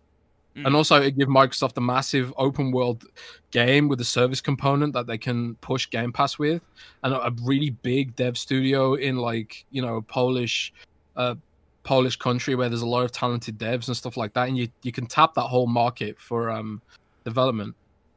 Mm. 0.56 0.66
And 0.66 0.76
also 0.76 1.00
it 1.00 1.18
give 1.18 1.28
Microsoft 1.28 1.76
a 1.76 1.80
massive 1.80 2.32
open 2.36 2.70
world 2.70 3.04
game 3.50 3.88
with 3.88 4.00
a 4.00 4.04
service 4.04 4.40
component 4.40 4.92
that 4.92 5.06
they 5.06 5.18
can 5.18 5.56
push 5.56 5.90
Game 5.90 6.12
Pass 6.12 6.38
with, 6.38 6.62
and 7.02 7.12
a, 7.12 7.26
a 7.26 7.32
really 7.42 7.70
big 7.70 8.14
dev 8.14 8.38
studio 8.38 8.94
in 8.94 9.16
like 9.16 9.64
you 9.70 9.82
know 9.82 10.02
Polish, 10.02 10.72
uh, 11.16 11.34
Polish 11.82 12.16
country 12.16 12.54
where 12.54 12.68
there's 12.68 12.82
a 12.82 12.86
lot 12.86 13.04
of 13.04 13.10
talented 13.10 13.58
devs 13.58 13.88
and 13.88 13.96
stuff 13.96 14.16
like 14.16 14.32
that, 14.34 14.48
and 14.48 14.56
you 14.56 14.68
you 14.82 14.92
can 14.92 15.06
tap 15.06 15.34
that 15.34 15.42
whole 15.42 15.66
market 15.66 16.20
for 16.20 16.50
um 16.50 16.80
development. 17.24 17.74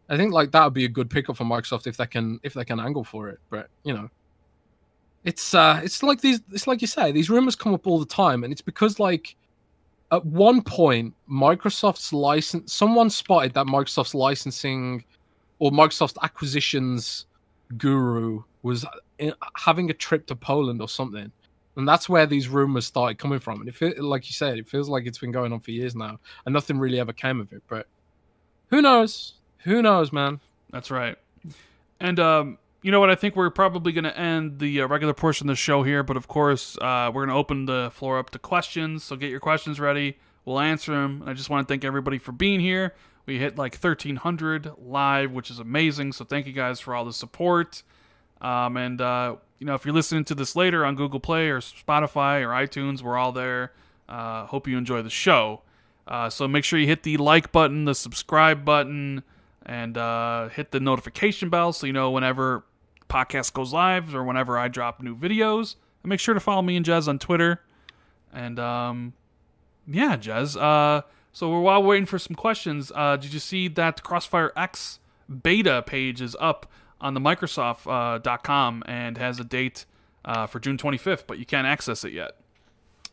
I 0.10 0.16
think 0.16 0.32
like 0.32 0.52
that 0.52 0.64
would 0.64 0.74
be 0.74 0.86
a 0.86 0.90
good 0.90 1.10
pickup 1.10 1.38
for 1.38 1.44
Microsoft 1.44 1.88
if 1.88 1.98
they 1.98 2.06
can 2.06 2.40
if 2.44 2.54
they 2.54 2.66
can 2.66 2.80
angle 2.80 3.04
for 3.04 3.30
it. 3.30 3.40
But 3.50 3.70
you 3.84 3.94
know, 3.94 4.10
it's 5.28 5.54
uh 5.54 5.82
it's 5.84 6.02
like 6.02 6.22
these 6.22 6.40
it's 6.54 6.68
like 6.68 6.80
you 6.80 6.88
say 6.88 7.12
these 7.12 7.30
rumors 7.30 7.54
come 7.54 7.74
up 7.74 7.86
all 7.86 8.00
the 8.00 8.06
time, 8.06 8.46
and 8.46 8.54
it's 8.54 8.62
because 8.62 8.98
like 8.98 9.36
at 10.14 10.26
one 10.26 10.62
point 10.62 11.14
Microsoft's 11.30 12.14
license 12.14 12.72
someone 12.72 13.10
spotted 13.10 13.54
that 13.54 13.66
Microsoft's 13.66 14.16
licensing 14.16 15.04
or 15.60 15.70
Microsoft's 15.70 16.18
acquisitions 16.24 17.26
guru 17.78 18.42
was 18.64 18.86
in, 19.20 19.34
having 19.58 19.90
a 19.90 19.94
trip 19.94 20.26
to 20.28 20.36
Poland 20.36 20.80
or 20.82 20.88
something. 20.88 21.30
And 21.76 21.88
that's 21.88 22.08
where 22.08 22.26
these 22.26 22.48
rumors 22.48 22.86
started 22.86 23.20
coming 23.20 23.40
from. 23.40 23.60
And 23.60 23.70
it 23.70 24.02
like 24.02 24.28
you 24.28 24.34
said, 24.34 24.58
it 24.58 24.68
feels 24.70 24.88
like 24.88 25.06
it's 25.06 25.20
been 25.20 25.34
going 25.34 25.52
on 25.52 25.60
for 25.60 25.72
years 25.72 25.94
now, 25.94 26.20
and 26.46 26.54
nothing 26.54 26.80
really 26.80 27.02
ever 27.02 27.12
came 27.12 27.42
of 27.42 27.52
it. 27.52 27.64
But 27.68 27.86
who 28.70 28.82
knows? 28.82 29.34
Who 29.66 29.82
knows, 29.82 30.14
man? 30.14 30.40
That's 30.72 30.90
right. 30.90 31.18
And 32.00 32.18
um, 32.20 32.58
you 32.82 32.92
know 32.92 33.00
what? 33.00 33.10
I 33.10 33.16
think 33.16 33.36
we're 33.36 33.50
probably 33.50 33.92
going 33.92 34.04
to 34.04 34.18
end 34.18 34.60
the 34.60 34.82
uh, 34.82 34.88
regular 34.88 35.14
portion 35.14 35.50
of 35.50 35.54
the 35.54 35.58
show 35.58 35.84
here, 35.84 36.04
but 36.04 36.18
of 36.18 36.28
course, 36.28 36.78
uh, 36.78 37.12
we're 37.14 37.26
going 37.26 37.34
to 37.34 37.36
open 37.36 37.66
the 37.66 37.92
floor 37.94 38.20
up 38.20 38.30
to 38.32 38.40
questions. 38.40 39.04
So 39.04 39.16
get 39.16 39.30
your 39.30 39.40
questions 39.40 39.80
ready. 39.80 40.18
We'll 40.46 40.60
answer 40.60 40.94
them. 40.94 41.22
And 41.22 41.30
I 41.30 41.34
just 41.34 41.50
want 41.50 41.68
to 41.68 41.72
thank 41.72 41.84
everybody 41.84 42.18
for 42.18 42.32
being 42.32 42.60
here. 42.60 42.94
We 43.26 43.40
hit 43.40 43.58
like 43.58 43.74
1,300 43.74 44.72
live, 44.78 45.32
which 45.32 45.52
is 45.52 45.60
amazing. 45.60 46.14
So 46.14 46.24
thank 46.24 46.48
you 46.48 46.54
guys 46.54 46.80
for 46.80 46.96
all 46.96 47.04
the 47.04 47.12
support. 47.12 47.84
Um, 48.40 48.78
and 48.78 49.02
uh, 49.02 49.36
you 49.60 49.66
know, 49.66 49.74
if 49.74 49.84
you're 49.84 49.94
listening 49.94 50.24
to 50.26 50.36
this 50.36 50.56
later 50.56 50.86
on 50.86 50.96
Google 50.96 51.20
Play 51.20 51.50
or 51.50 51.60
Spotify 51.60 52.42
or 52.42 52.50
iTunes, 52.50 53.02
we're 53.02 53.18
all 53.18 53.32
there. 53.32 53.74
Uh, 54.08 54.46
hope 54.46 54.68
you 54.68 54.78
enjoy 54.78 55.02
the 55.02 55.10
show. 55.10 55.64
Uh, 56.08 56.30
so 56.30 56.48
make 56.48 56.64
sure 56.64 56.80
you 56.80 56.88
hit 56.88 57.04
the 57.04 57.18
like 57.18 57.52
button, 57.52 57.86
the 57.86 57.96
subscribe 57.96 58.64
button, 58.64 59.24
and 59.68 59.98
uh, 59.98 60.48
hit 60.50 60.72
the 60.72 60.80
notification 60.80 61.50
bell 61.50 61.74
so 61.74 61.86
you 61.86 61.94
know 61.94 62.10
whenever 62.10 62.64
podcast 63.10 63.54
goes 63.54 63.74
live 63.74 64.16
or 64.16 64.24
whenever 64.24 64.58
I 64.58 64.70
drop 64.70 65.02
new 65.02 65.16
videos. 65.16 65.76
And 66.02 66.10
make 66.10 66.20
sure 66.20 66.34
to 66.34 66.40
follow 66.40 66.62
me 66.62 66.78
and 66.78 66.86
Jez 66.86 67.08
on 67.08 67.20
Twitter. 67.20 67.62
And 68.34 68.60
um, 68.60 69.14
yeah, 69.86 70.16
Jez. 70.18 70.60
Uh, 70.60 71.04
so 71.34 71.60
while 71.60 71.84
we're 71.84 71.90
waiting 71.90 72.06
for 72.06 72.18
some 72.18 72.36
questions, 72.36 72.92
uh, 72.96 73.18
did 73.18 73.34
you 73.34 73.40
see 73.40 73.68
that 73.68 74.04
Crossfire 74.04 74.54
X 74.56 75.00
beta 75.44 75.84
page 75.86 76.22
is 76.22 76.36
up 76.40 76.72
on 77.02 77.14
the 77.14 77.20
Microsoft.com 77.20 78.84
and 78.86 79.18
has 79.18 79.40
a 79.40 79.44
date 79.44 79.86
uh, 80.26 80.48
for 80.48 80.60
June 80.60 80.78
25th, 80.78 81.24
but 81.28 81.38
you 81.38 81.46
can't 81.46 81.68
access 81.68 82.04
it 82.04 82.14
yet. 82.14 82.32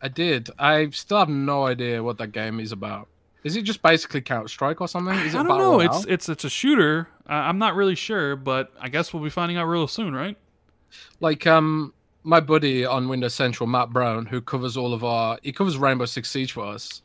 I 0.00 0.08
did. 0.08 0.50
I 0.58 0.90
still 0.90 1.18
have 1.18 1.28
no 1.28 1.66
idea 1.66 2.02
what 2.02 2.18
that 2.18 2.32
game 2.32 2.60
is 2.60 2.72
about. 2.72 3.08
Is 3.44 3.56
it 3.56 3.62
just 3.62 3.82
basically 3.82 4.22
Counter 4.22 4.48
Strike 4.48 4.80
or 4.80 4.88
something? 4.88 5.14
Is 5.18 5.34
it 5.34 5.38
I 5.38 5.42
don't 5.42 5.58
know. 5.58 5.76
Royale? 5.76 5.98
It's 5.98 6.06
it's 6.06 6.28
it's 6.28 6.44
a 6.44 6.50
shooter. 6.50 7.08
Uh, 7.28 7.34
I'm 7.34 7.58
not 7.58 7.76
really 7.76 7.94
sure, 7.94 8.36
but 8.36 8.72
I 8.80 8.88
guess 8.88 9.12
we'll 9.12 9.22
be 9.22 9.30
finding 9.30 9.56
out 9.56 9.66
real 9.66 9.86
soon, 9.86 10.14
right? 10.14 10.36
like 11.20 11.46
um 11.46 11.92
my 12.22 12.40
buddy 12.40 12.84
on 12.84 13.08
Windows 13.08 13.34
Central, 13.34 13.66
Matt 13.66 13.90
Brown, 13.90 14.26
who 14.26 14.40
covers 14.40 14.76
all 14.76 14.94
of 14.94 15.04
our 15.04 15.38
he 15.42 15.52
covers 15.52 15.76
Rainbow 15.76 16.06
Six 16.06 16.30
Siege 16.30 16.52
for 16.52 16.64
us. 16.64 17.02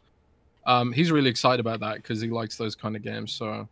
Um, 0.65 0.93
he's 0.93 1.11
really 1.11 1.29
excited 1.29 1.59
about 1.59 1.79
that 1.81 1.95
because 1.95 2.21
he 2.21 2.29
likes 2.29 2.55
those 2.57 2.75
kind 2.75 2.95
of 2.95 3.01
games. 3.01 3.31
So 3.31 3.67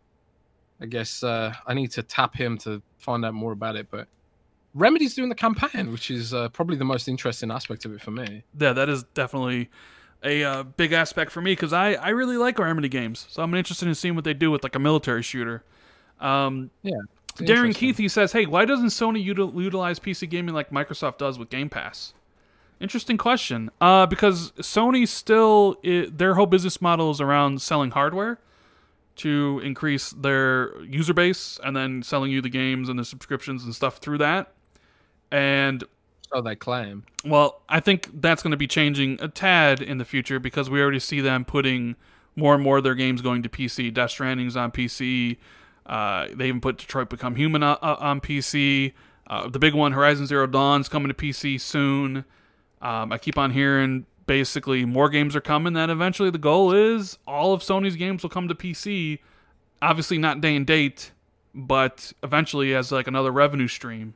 I 0.80 0.86
guess 0.86 1.22
uh, 1.22 1.54
I 1.66 1.74
need 1.74 1.90
to 1.92 2.02
tap 2.02 2.34
him 2.34 2.58
to 2.58 2.82
find 2.98 3.24
out 3.24 3.34
more 3.34 3.52
about 3.52 3.76
it. 3.76 3.88
But 3.90 4.08
Remedy's 4.74 5.14
doing 5.14 5.28
the 5.28 5.34
campaign, 5.34 5.90
which 5.92 6.10
is 6.10 6.34
uh, 6.34 6.48
probably 6.50 6.76
the 6.76 6.84
most 6.84 7.08
interesting 7.08 7.50
aspect 7.50 7.84
of 7.84 7.92
it 7.92 8.00
for 8.00 8.10
me. 8.10 8.42
Yeah, 8.58 8.72
that 8.72 8.88
is 8.88 9.04
definitely 9.14 9.70
a 10.22 10.42
uh, 10.44 10.62
big 10.64 10.92
aspect 10.92 11.30
for 11.30 11.40
me 11.40 11.52
because 11.52 11.72
I, 11.72 11.94
I 11.94 12.08
really 12.10 12.36
like 12.36 12.58
Remedy 12.58 12.88
games, 12.88 13.26
so 13.28 13.42
I'm 13.42 13.54
interested 13.54 13.88
in 13.88 13.94
seeing 13.94 14.14
what 14.14 14.24
they 14.24 14.34
do 14.34 14.50
with 14.50 14.62
like 14.62 14.74
a 14.74 14.78
military 14.78 15.22
shooter. 15.22 15.64
Um, 16.20 16.70
It's 17.40 17.50
Darren. 17.50 17.74
Keith 17.74 17.98
he 17.98 18.08
says, 18.08 18.32
"Hey, 18.32 18.46
why 18.46 18.64
doesn't 18.64 18.88
Sony 18.88 19.24
util- 19.24 19.54
utilize 19.62 19.98
PC 20.00 20.28
gaming 20.28 20.54
like 20.54 20.70
Microsoft 20.70 21.18
does 21.18 21.38
with 21.38 21.50
Game 21.50 21.68
Pass?" 21.68 22.14
Interesting 22.80 23.16
question. 23.16 23.70
Uh, 23.80 24.06
because 24.06 24.52
Sony 24.52 25.06
still 25.06 25.76
i 25.84 26.08
their 26.10 26.34
whole 26.34 26.46
business 26.46 26.80
model 26.80 27.10
is 27.10 27.20
around 27.20 27.60
selling 27.62 27.90
hardware 27.90 28.38
to 29.16 29.60
increase 29.64 30.10
their 30.10 30.80
user 30.82 31.12
base 31.12 31.58
and 31.64 31.76
then 31.76 32.02
selling 32.04 32.30
you 32.30 32.40
the 32.40 32.48
games 32.48 32.88
and 32.88 32.98
the 32.98 33.04
subscriptions 33.04 33.64
and 33.64 33.74
stuff 33.74 33.98
through 33.98 34.18
that. 34.18 34.52
And 35.32 35.84
So 36.32 36.42
they 36.42 36.56
claim. 36.56 37.04
well, 37.24 37.62
I 37.68 37.80
think 37.80 38.10
that's 38.20 38.42
going 38.42 38.50
to 38.50 38.56
be 38.58 38.66
changing 38.66 39.18
a 39.20 39.28
tad 39.28 39.80
in 39.80 39.98
the 39.98 40.04
future 40.04 40.38
because 40.38 40.68
we 40.68 40.80
already 40.80 40.98
see 40.98 41.20
them 41.20 41.44
putting 41.44 41.96
more 42.36 42.54
and 42.54 42.62
more 42.62 42.78
of 42.78 42.84
their 42.84 42.94
games 42.94 43.22
going 43.22 43.42
to 43.42 43.48
PC. 43.48 43.92
Death 43.92 44.10
Stranding's 44.10 44.56
on 44.56 44.70
PC. 44.70 45.38
Uh, 45.86 46.28
they 46.34 46.48
even 46.48 46.60
put 46.60 46.78
Detroit 46.78 47.08
Become 47.08 47.36
Human 47.36 47.62
on, 47.62 47.78
on 47.82 48.20
PC. 48.20 48.92
Uh, 49.26 49.48
the 49.48 49.58
big 49.58 49.74
one, 49.74 49.92
Horizon 49.92 50.26
Zero 50.26 50.46
Dawn's 50.46 50.88
coming 50.88 51.08
to 51.08 51.14
PC 51.14 51.60
soon. 51.60 52.24
Um, 52.80 53.12
I 53.12 53.18
keep 53.18 53.36
on 53.36 53.50
hearing 53.50 54.06
basically 54.26 54.84
more 54.84 55.08
games 55.08 55.34
are 55.34 55.40
coming. 55.40 55.72
That 55.72 55.90
eventually 55.90 56.30
the 56.30 56.38
goal 56.38 56.72
is 56.72 57.18
all 57.26 57.52
of 57.52 57.62
Sony's 57.62 57.96
games 57.96 58.22
will 58.22 58.30
come 58.30 58.48
to 58.48 58.54
PC. 58.54 59.18
Obviously 59.82 60.18
not 60.18 60.40
day 60.40 60.54
and 60.54 60.66
date, 60.66 61.10
but 61.54 62.12
eventually 62.22 62.74
as 62.74 62.92
like 62.92 63.06
another 63.08 63.32
revenue 63.32 63.68
stream. 63.68 64.14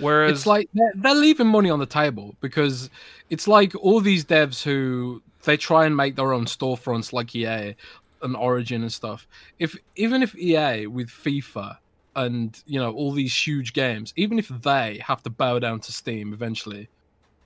Whereas 0.00 0.32
it's 0.32 0.46
like 0.46 0.68
they're, 0.74 0.92
they're 0.94 1.14
leaving 1.14 1.46
money 1.46 1.70
on 1.70 1.78
the 1.78 1.86
table 1.86 2.34
because 2.40 2.90
it's 3.30 3.48
like 3.48 3.74
all 3.74 4.00
these 4.00 4.24
devs 4.24 4.62
who 4.62 5.22
they 5.44 5.56
try 5.56 5.86
and 5.86 5.96
make 5.96 6.16
their 6.16 6.32
own 6.32 6.44
storefronts 6.44 7.12
like 7.12 7.34
EA 7.34 7.74
and 8.22 8.36
Origin 8.36 8.82
and 8.82 8.92
stuff. 8.92 9.26
If 9.58 9.76
even 9.96 10.22
if 10.22 10.36
EA 10.36 10.86
with 10.86 11.08
FIFA 11.08 11.78
and 12.16 12.60
you 12.66 12.80
know 12.80 12.92
all 12.92 13.12
these 13.12 13.34
huge 13.34 13.72
games, 13.72 14.12
even 14.16 14.38
if 14.38 14.48
they 14.48 15.00
have 15.04 15.22
to 15.22 15.30
bow 15.30 15.58
down 15.58 15.80
to 15.80 15.92
Steam 15.92 16.32
eventually, 16.32 16.88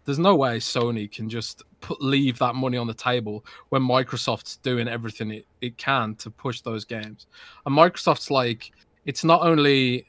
there's 0.05 0.19
no 0.19 0.35
way 0.35 0.59
Sony 0.59 1.11
can 1.11 1.29
just 1.29 1.62
put 1.81 2.03
leave 2.03 2.39
that 2.39 2.55
money 2.55 2.77
on 2.77 2.87
the 2.87 2.95
table 2.95 3.45
when 3.69 3.83
Microsoft's 3.83 4.57
doing 4.59 4.89
everything 4.89 5.31
it, 5.31 5.47
it 5.61 5.77
can 5.79 6.15
to 6.16 6.31
push 6.31 6.61
those 6.61 6.85
games. 6.85 7.27
And 7.66 7.77
Microsoft's 7.77 8.31
like 8.31 8.73
it's 9.05 9.24
not 9.24 9.43
only 9.43 10.07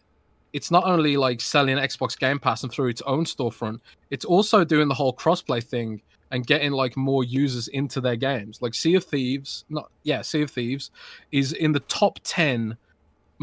it's 0.53 0.71
not 0.71 0.85
only 0.85 1.17
like 1.17 1.41
selling 1.41 1.77
Xbox 1.77 2.17
Game 2.17 2.39
Pass 2.39 2.63
and 2.63 2.71
through 2.71 2.87
its 2.87 3.01
own 3.01 3.25
storefront, 3.25 3.79
it's 4.11 4.25
also 4.25 4.63
doing 4.63 4.87
the 4.87 4.93
whole 4.93 5.13
crossplay 5.13 5.63
thing 5.63 6.01
and 6.31 6.47
getting 6.47 6.71
like 6.71 6.95
more 6.95 7.23
users 7.23 7.67
into 7.67 7.99
their 7.99 8.15
games. 8.15 8.61
Like 8.61 8.73
Sea 8.73 8.95
of 8.95 9.03
Thieves, 9.03 9.65
not 9.69 9.91
yeah, 10.03 10.21
Sea 10.21 10.43
of 10.43 10.51
Thieves 10.51 10.91
is 11.31 11.53
in 11.53 11.71
the 11.71 11.79
top 11.81 12.19
10 12.23 12.77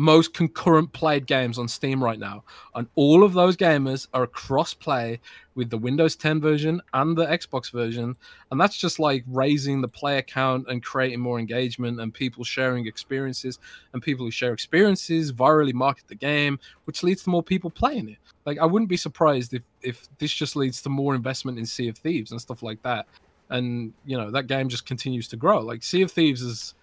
most 0.01 0.33
concurrent 0.33 0.93
played 0.93 1.27
games 1.27 1.59
on 1.59 1.69
Steam 1.69 2.03
right 2.03 2.19
now, 2.19 2.43
and 2.75 2.89
all 2.95 3.23
of 3.23 3.35
those 3.35 3.57
gamers 3.57 4.09
are 4.15 4.27
cross 4.27 4.73
play 4.73 5.21
with 5.55 5.69
the 5.69 5.77
Windows 5.77 6.17
10 6.17 6.41
version 6.41 6.81
and 6.95 7.17
the 7.17 7.27
Xbox 7.27 7.71
version, 7.71 8.17
and 8.51 8.61
that's 8.61 8.79
just 8.79 8.99
like 8.99 9.23
raising 9.27 9.81
the 9.81 9.89
player 9.89 10.23
count 10.23 10.67
and 10.69 10.83
creating 10.83 11.21
more 11.21 11.39
engagement 11.39 12.01
and 12.01 12.15
people 12.15 12.45
sharing 12.45 12.87
experiences, 12.87 13.59
and 13.93 14.03
people 14.03 14.25
who 14.25 14.31
share 14.31 14.55
experiences 14.55 15.33
virally 15.33 15.75
market 15.75 16.09
the 16.09 16.15
game, 16.15 16.59
which 16.85 17.03
leads 17.03 17.23
to 17.25 17.31
more 17.31 17.43
people 17.43 17.71
playing 17.71 18.09
it. 18.09 18.19
Like 18.47 18.59
I 18.59 18.65
wouldn't 18.65 18.89
be 18.89 18.97
surprised 18.97 19.53
if 19.53 19.63
if 19.83 20.09
this 20.19 20.33
just 20.33 20.57
leads 20.57 20.81
to 20.83 20.89
more 20.89 21.15
investment 21.15 21.59
in 21.59 21.67
Sea 21.67 21.89
of 21.89 21.99
Thieves 21.99 22.33
and 22.33 22.41
stuff 22.41 22.63
like 22.63 22.83
that, 22.83 23.07
and 23.51 23.93
you 24.07 24.17
know 24.17 24.31
that 24.31 24.47
game 24.47 24.71
just 24.71 24.87
continues 24.87 25.29
to 25.29 25.37
grow. 25.37 25.61
Like 25.61 25.83
Sea 25.83 26.03
of 26.03 26.11
Thieves 26.11 26.41
is 26.41 26.75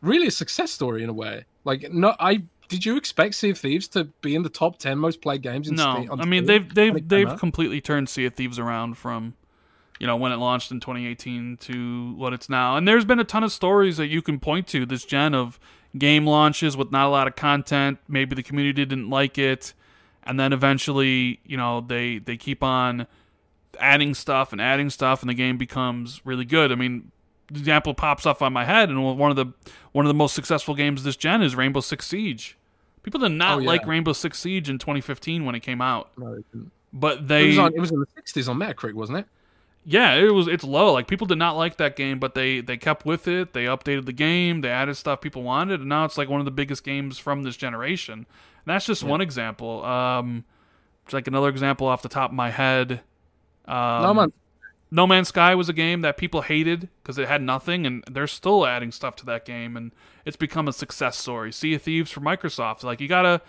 really 0.00 0.26
a 0.28 0.30
success 0.30 0.70
story 0.70 1.02
in 1.02 1.08
a 1.08 1.12
way. 1.12 1.44
Like, 1.64 1.92
no, 1.92 2.14
I 2.18 2.42
did 2.68 2.84
you 2.84 2.96
expect 2.96 3.34
Sea 3.34 3.50
of 3.50 3.58
Thieves 3.58 3.88
to 3.88 4.04
be 4.04 4.34
in 4.34 4.42
the 4.42 4.48
top 4.48 4.78
ten 4.78 4.98
most 4.98 5.20
played 5.20 5.42
games? 5.42 5.68
In 5.68 5.76
no, 5.76 6.04
Steam, 6.04 6.20
I 6.20 6.24
mean 6.24 6.44
they've 6.44 6.72
they've 6.72 7.08
they've 7.08 7.28
out? 7.28 7.38
completely 7.38 7.80
turned 7.80 8.08
Sea 8.08 8.26
of 8.26 8.34
Thieves 8.34 8.58
around 8.58 8.98
from, 8.98 9.34
you 9.98 10.06
know, 10.06 10.16
when 10.16 10.32
it 10.32 10.36
launched 10.36 10.70
in 10.70 10.80
2018 10.80 11.56
to 11.58 12.14
what 12.14 12.32
it's 12.32 12.48
now. 12.48 12.76
And 12.76 12.86
there's 12.86 13.04
been 13.04 13.18
a 13.18 13.24
ton 13.24 13.42
of 13.42 13.52
stories 13.52 13.96
that 13.96 14.08
you 14.08 14.22
can 14.22 14.38
point 14.38 14.66
to 14.68 14.86
this 14.86 15.04
gen 15.04 15.34
of 15.34 15.58
game 15.96 16.26
launches 16.26 16.76
with 16.76 16.92
not 16.92 17.06
a 17.06 17.10
lot 17.10 17.26
of 17.26 17.36
content. 17.36 17.98
Maybe 18.06 18.36
the 18.36 18.42
community 18.42 18.84
didn't 18.84 19.08
like 19.08 19.38
it, 19.38 19.72
and 20.24 20.38
then 20.38 20.52
eventually, 20.52 21.40
you 21.44 21.56
know, 21.56 21.80
they 21.80 22.18
they 22.18 22.36
keep 22.36 22.62
on 22.62 23.06
adding 23.80 24.14
stuff 24.14 24.52
and 24.52 24.60
adding 24.60 24.90
stuff, 24.90 25.22
and 25.22 25.30
the 25.30 25.34
game 25.34 25.56
becomes 25.56 26.20
really 26.24 26.44
good. 26.44 26.70
I 26.70 26.74
mean, 26.74 27.12
example 27.50 27.94
pops 27.94 28.26
off 28.26 28.42
on 28.42 28.52
my 28.52 28.64
head, 28.64 28.88
and 28.88 29.18
one 29.18 29.30
of 29.30 29.36
the 29.36 29.46
one 29.92 30.04
of 30.04 30.08
the 30.08 30.14
most 30.14 30.34
successful 30.34 30.74
games 30.74 31.02
this 31.04 31.16
gen 31.16 31.42
is 31.42 31.54
Rainbow 31.56 31.80
Six 31.80 32.06
Siege. 32.06 32.56
People 33.02 33.20
did 33.20 33.30
not 33.32 33.58
Oh, 33.58 33.60
yeah. 33.60 33.66
like 33.68 33.86
Rainbow 33.86 34.12
Six 34.12 34.38
Siege 34.40 34.68
in 34.68 34.78
2015 34.78 35.44
when 35.44 35.54
it 35.54 35.60
came 35.60 35.80
out, 35.80 36.10
No, 36.18 36.32
it 36.34 36.44
didn't. 36.52 36.70
but 36.92 37.18
It 37.18 37.28
they 37.28 37.46
was 37.48 37.58
on. 37.58 37.72
It 37.74 37.80
was 37.80 37.90
in 37.90 38.00
the 38.00 38.06
sixties 38.14 38.48
on 38.48 38.58
Metacritic, 38.58 38.94
wasn't 38.94 39.18
it? 39.18 39.26
yeah, 39.84 40.14
it 40.14 40.34
was 40.34 40.48
it's 40.48 40.64
low. 40.64 40.92
Like 40.92 41.06
people 41.06 41.26
did 41.26 41.38
not 41.38 41.56
like 41.56 41.78
that 41.78 41.96
game, 41.96 42.18
but 42.18 42.34
they 42.34 42.60
they 42.60 42.76
kept 42.76 43.06
with 43.06 43.26
it. 43.28 43.54
They 43.54 43.64
updated 43.64 44.04
the 44.04 44.12
game. 44.12 44.60
They 44.60 44.68
added 44.68 44.96
stuff 44.96 45.20
people 45.22 45.42
wanted, 45.42 45.80
and 45.80 45.88
now 45.88 46.04
it's 46.04 46.18
like 46.18 46.28
one 46.28 46.40
of 46.40 46.44
the 46.44 46.50
biggest 46.50 46.84
games 46.84 47.18
from 47.18 47.42
this 47.44 47.56
generation. 47.56 48.14
And 48.14 48.26
that's 48.74 48.84
just 48.84 49.02
one 49.02 49.22
example. 49.22 49.82
Um, 49.84 50.44
it's 51.06 51.14
like 51.14 51.26
another 51.26 51.48
example 51.48 51.86
off 51.86 52.02
the 52.02 52.08
top 52.10 52.30
of 52.30 52.34
my 52.36 52.50
head. 52.50 53.00
Um, 53.66 54.02
no 54.02 54.14
man. 54.14 54.32
No 54.90 55.06
Man's 55.06 55.28
Sky 55.28 55.54
was 55.54 55.68
a 55.68 55.72
game 55.72 56.00
that 56.00 56.16
people 56.16 56.42
hated 56.42 56.88
because 57.02 57.18
it 57.18 57.28
had 57.28 57.42
nothing, 57.42 57.86
and 57.86 58.02
they're 58.10 58.26
still 58.26 58.66
adding 58.66 58.90
stuff 58.90 59.16
to 59.16 59.26
that 59.26 59.44
game, 59.44 59.76
and 59.76 59.92
it's 60.24 60.36
become 60.36 60.66
a 60.66 60.72
success 60.72 61.18
story. 61.18 61.52
Sea 61.52 61.74
of 61.74 61.82
Thieves 61.82 62.10
for 62.10 62.20
Microsoft, 62.20 62.82
like 62.82 63.00
you 63.00 63.08
gotta, 63.08 63.42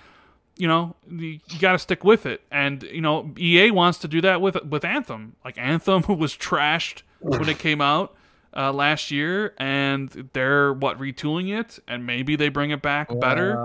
you 0.57 0.68
know, 0.68 0.95
you, 1.10 1.40
gotta 1.60 1.80
stick 1.80 2.03
with 2.03 2.26
it, 2.26 2.41
and 2.52 2.84
you 2.84 3.02
know, 3.02 3.32
EA 3.38 3.72
wants 3.72 3.99
to 3.99 4.07
do 4.07 4.20
that 4.22 4.41
with 4.41 4.61
with 4.66 4.84
Anthem. 4.84 5.36
Like 5.45 5.57
Anthem 5.57 6.03
was 6.20 6.36
trashed 6.36 7.03
when 7.22 7.48
it 7.48 7.60
came 7.60 7.80
out 7.80 8.16
uh, 8.56 8.74
last 8.74 9.10
year, 9.10 9.53
and 9.57 10.30
they're 10.34 10.74
what 10.74 10.99
retooling 10.99 11.57
it, 11.57 11.80
and 11.88 12.06
maybe 12.06 12.36
they 12.36 12.49
bring 12.49 12.72
it 12.72 12.82
back 12.82 13.07
better. 13.20 13.57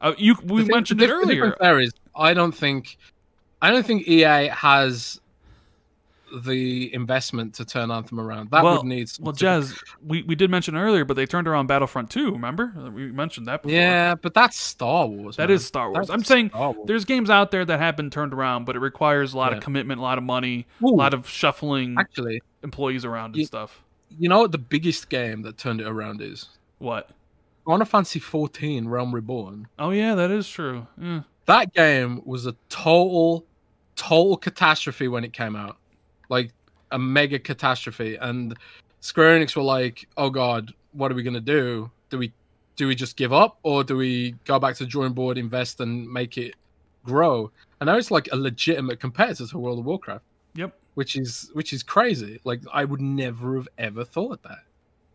Uh, 0.00 0.12
you 0.16 0.36
we 0.44 0.62
thing- 0.62 0.70
mentioned 0.70 1.00
the 1.00 1.04
it 1.04 1.08
the 1.08 1.12
earlier. 1.14 1.56
There 1.60 1.80
is, 1.80 1.92
I 2.14 2.34
don't 2.34 2.52
think, 2.52 2.96
I 3.60 3.70
don't 3.70 3.84
think 3.84 4.06
EA 4.06 4.48
has 4.48 5.20
the 6.42 6.92
investment 6.94 7.54
to 7.54 7.64
turn 7.64 7.90
Anthem 7.90 8.20
around. 8.20 8.50
That 8.50 8.62
well, 8.64 8.76
would 8.78 8.86
need. 8.86 9.08
some 9.08 9.24
well, 9.24 9.34
Jez, 9.34 9.76
we, 10.04 10.22
we 10.22 10.34
did 10.34 10.50
mention 10.50 10.76
earlier, 10.76 11.04
but 11.04 11.14
they 11.14 11.26
turned 11.26 11.48
around 11.48 11.66
Battlefront 11.68 12.10
2, 12.10 12.32
remember? 12.32 12.72
We 12.94 13.10
mentioned 13.12 13.46
that 13.46 13.62
before. 13.62 13.74
Yeah, 13.76 14.14
but 14.14 14.34
that's 14.34 14.58
Star 14.58 15.06
Wars. 15.06 15.36
That 15.36 15.48
man. 15.48 15.56
is 15.56 15.66
Star 15.66 15.90
Wars. 15.90 16.08
That's 16.08 16.10
I'm 16.10 16.24
saying 16.24 16.50
Wars. 16.54 16.76
there's 16.86 17.04
games 17.04 17.30
out 17.30 17.50
there 17.50 17.64
that 17.64 17.78
have 17.80 17.96
been 17.96 18.10
turned 18.10 18.32
around, 18.34 18.64
but 18.64 18.76
it 18.76 18.80
requires 18.80 19.32
a 19.34 19.38
lot 19.38 19.52
Yeah. 19.52 19.58
of 19.58 19.62
commitment, 19.64 20.00
a 20.00 20.02
lot 20.02 20.18
of 20.18 20.24
money, 20.24 20.66
Ooh, 20.82 20.88
a 20.88 20.96
lot 20.96 21.14
of 21.14 21.28
shuffling 21.28 21.96
actually, 21.98 22.40
employees 22.62 23.04
around 23.04 23.30
and 23.30 23.36
You- 23.36 23.46
stuff. 23.46 23.82
you 24.18 24.28
know 24.28 24.40
what 24.40 24.52
the 24.52 24.58
biggest 24.58 25.08
game 25.08 25.42
that 25.42 25.56
turned 25.58 25.80
it 25.80 25.86
around 25.86 26.20
is? 26.20 26.48
What? 26.78 27.10
Final 27.66 27.84
Fantasy 27.86 28.18
14 28.18 28.88
Realm 28.88 29.14
Reborn. 29.14 29.68
Oh 29.78 29.90
yeah, 29.90 30.14
that 30.14 30.30
is 30.30 30.48
true. 30.48 30.86
Yeah. 31.00 31.20
That 31.46 31.74
game 31.74 32.22
was 32.24 32.46
a 32.46 32.54
total, 32.68 33.44
total 33.96 34.36
catastrophe 34.36 35.08
when 35.08 35.24
it 35.24 35.32
came 35.32 35.54
out. 35.56 35.76
Like 36.28 36.52
a 36.90 36.98
mega 36.98 37.38
catastrophe. 37.38 38.16
And 38.16 38.56
Square 39.00 39.38
Enix 39.38 39.56
were 39.56 39.62
like, 39.62 40.08
"Oh 40.16 40.30
God, 40.30 40.72
what 40.92 41.10
are 41.12 41.14
we 41.14 41.22
gonna 41.22 41.40
do? 41.40 41.90
Do 42.10 42.18
we, 42.18 42.32
do 42.76 42.86
we 42.88 42.94
just 42.94 43.16
give 43.16 43.32
up, 43.32 43.58
or 43.62 43.84
do 43.84 43.96
we 43.96 44.34
go 44.44 44.58
back 44.58 44.74
to 44.76 44.84
the 44.84 44.90
drawing 44.90 45.12
board, 45.12 45.38
invest, 45.38 45.80
and 45.80 46.10
make 46.10 46.38
it 46.38 46.54
grow?" 47.04 47.50
And 47.80 47.86
now 47.88 47.96
it's 47.96 48.10
like 48.10 48.28
a 48.32 48.36
legitimate 48.36 49.00
competitor 49.00 49.46
to 49.46 49.58
World 49.58 49.78
of 49.78 49.84
Warcraft, 49.84 50.24
Yep. 50.54 50.74
which 50.94 51.16
is 51.16 51.50
which 51.52 51.72
is 51.72 51.82
crazy. 51.82 52.40
Like 52.44 52.60
I 52.72 52.84
would 52.84 53.00
never 53.00 53.56
have 53.56 53.68
ever 53.78 54.04
thought 54.04 54.42
that. 54.42 54.64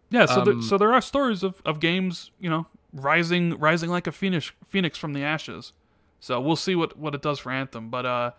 Yeah. 0.09 0.25
So 0.27 0.43
there, 0.43 0.53
Um, 0.53 0.61
so 0.61 0.77
there 0.77 0.93
are 0.93 1.01
stories 1.01 1.43
of, 1.43 1.61
of 1.65 1.79
games, 1.79 2.31
you 2.39 2.49
know, 2.49 2.67
rising 2.93 3.57
rising 3.59 3.89
like 3.89 4.07
a 4.07 4.11
phoenix 4.11 4.51
phoenix 4.67 4.97
from 4.97 5.13
the 5.13 5.23
ashes. 5.23 5.73
So 6.19 6.39
we'll 6.39 6.55
see 6.55 6.75
what, 6.75 6.97
what 6.97 7.13
it 7.15 7.21
does 7.21 7.39
for 7.39 7.51
Anthem. 7.51 7.89
But 7.89 8.05
uh, 8.05 8.31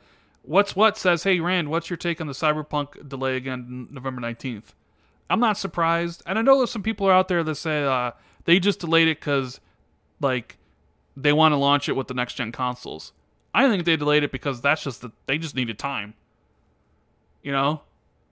what's 0.44 0.76
what 0.76 0.96
says, 0.96 1.24
hey 1.24 1.40
Rand, 1.40 1.68
what's 1.68 1.90
your 1.90 1.96
take 1.96 2.20
on 2.20 2.26
the 2.26 2.32
Cyberpunk 2.32 3.08
delay 3.08 3.36
again, 3.36 3.88
November 3.90 4.20
nineteenth? 4.20 4.74
I'm 5.30 5.40
not 5.40 5.56
surprised, 5.56 6.22
and 6.26 6.38
I 6.38 6.42
know 6.42 6.58
there's 6.58 6.70
some 6.70 6.82
people 6.82 7.08
are 7.08 7.12
out 7.12 7.28
there 7.28 7.42
that 7.42 7.54
say 7.54 7.82
uh, 7.82 8.12
they 8.44 8.58
just 8.58 8.80
delayed 8.80 9.08
it 9.08 9.18
because 9.20 9.60
like 10.20 10.58
they 11.16 11.32
want 11.32 11.52
to 11.52 11.56
launch 11.56 11.88
it 11.88 11.96
with 11.96 12.08
the 12.08 12.14
next 12.14 12.34
gen 12.34 12.52
consoles. 12.52 13.12
I 13.54 13.68
think 13.68 13.84
they 13.84 13.96
delayed 13.96 14.22
it 14.22 14.32
because 14.32 14.60
that's 14.60 14.82
just 14.82 15.00
that 15.02 15.12
they 15.26 15.38
just 15.38 15.54
needed 15.54 15.78
time. 15.78 16.14
You 17.42 17.52
know, 17.52 17.82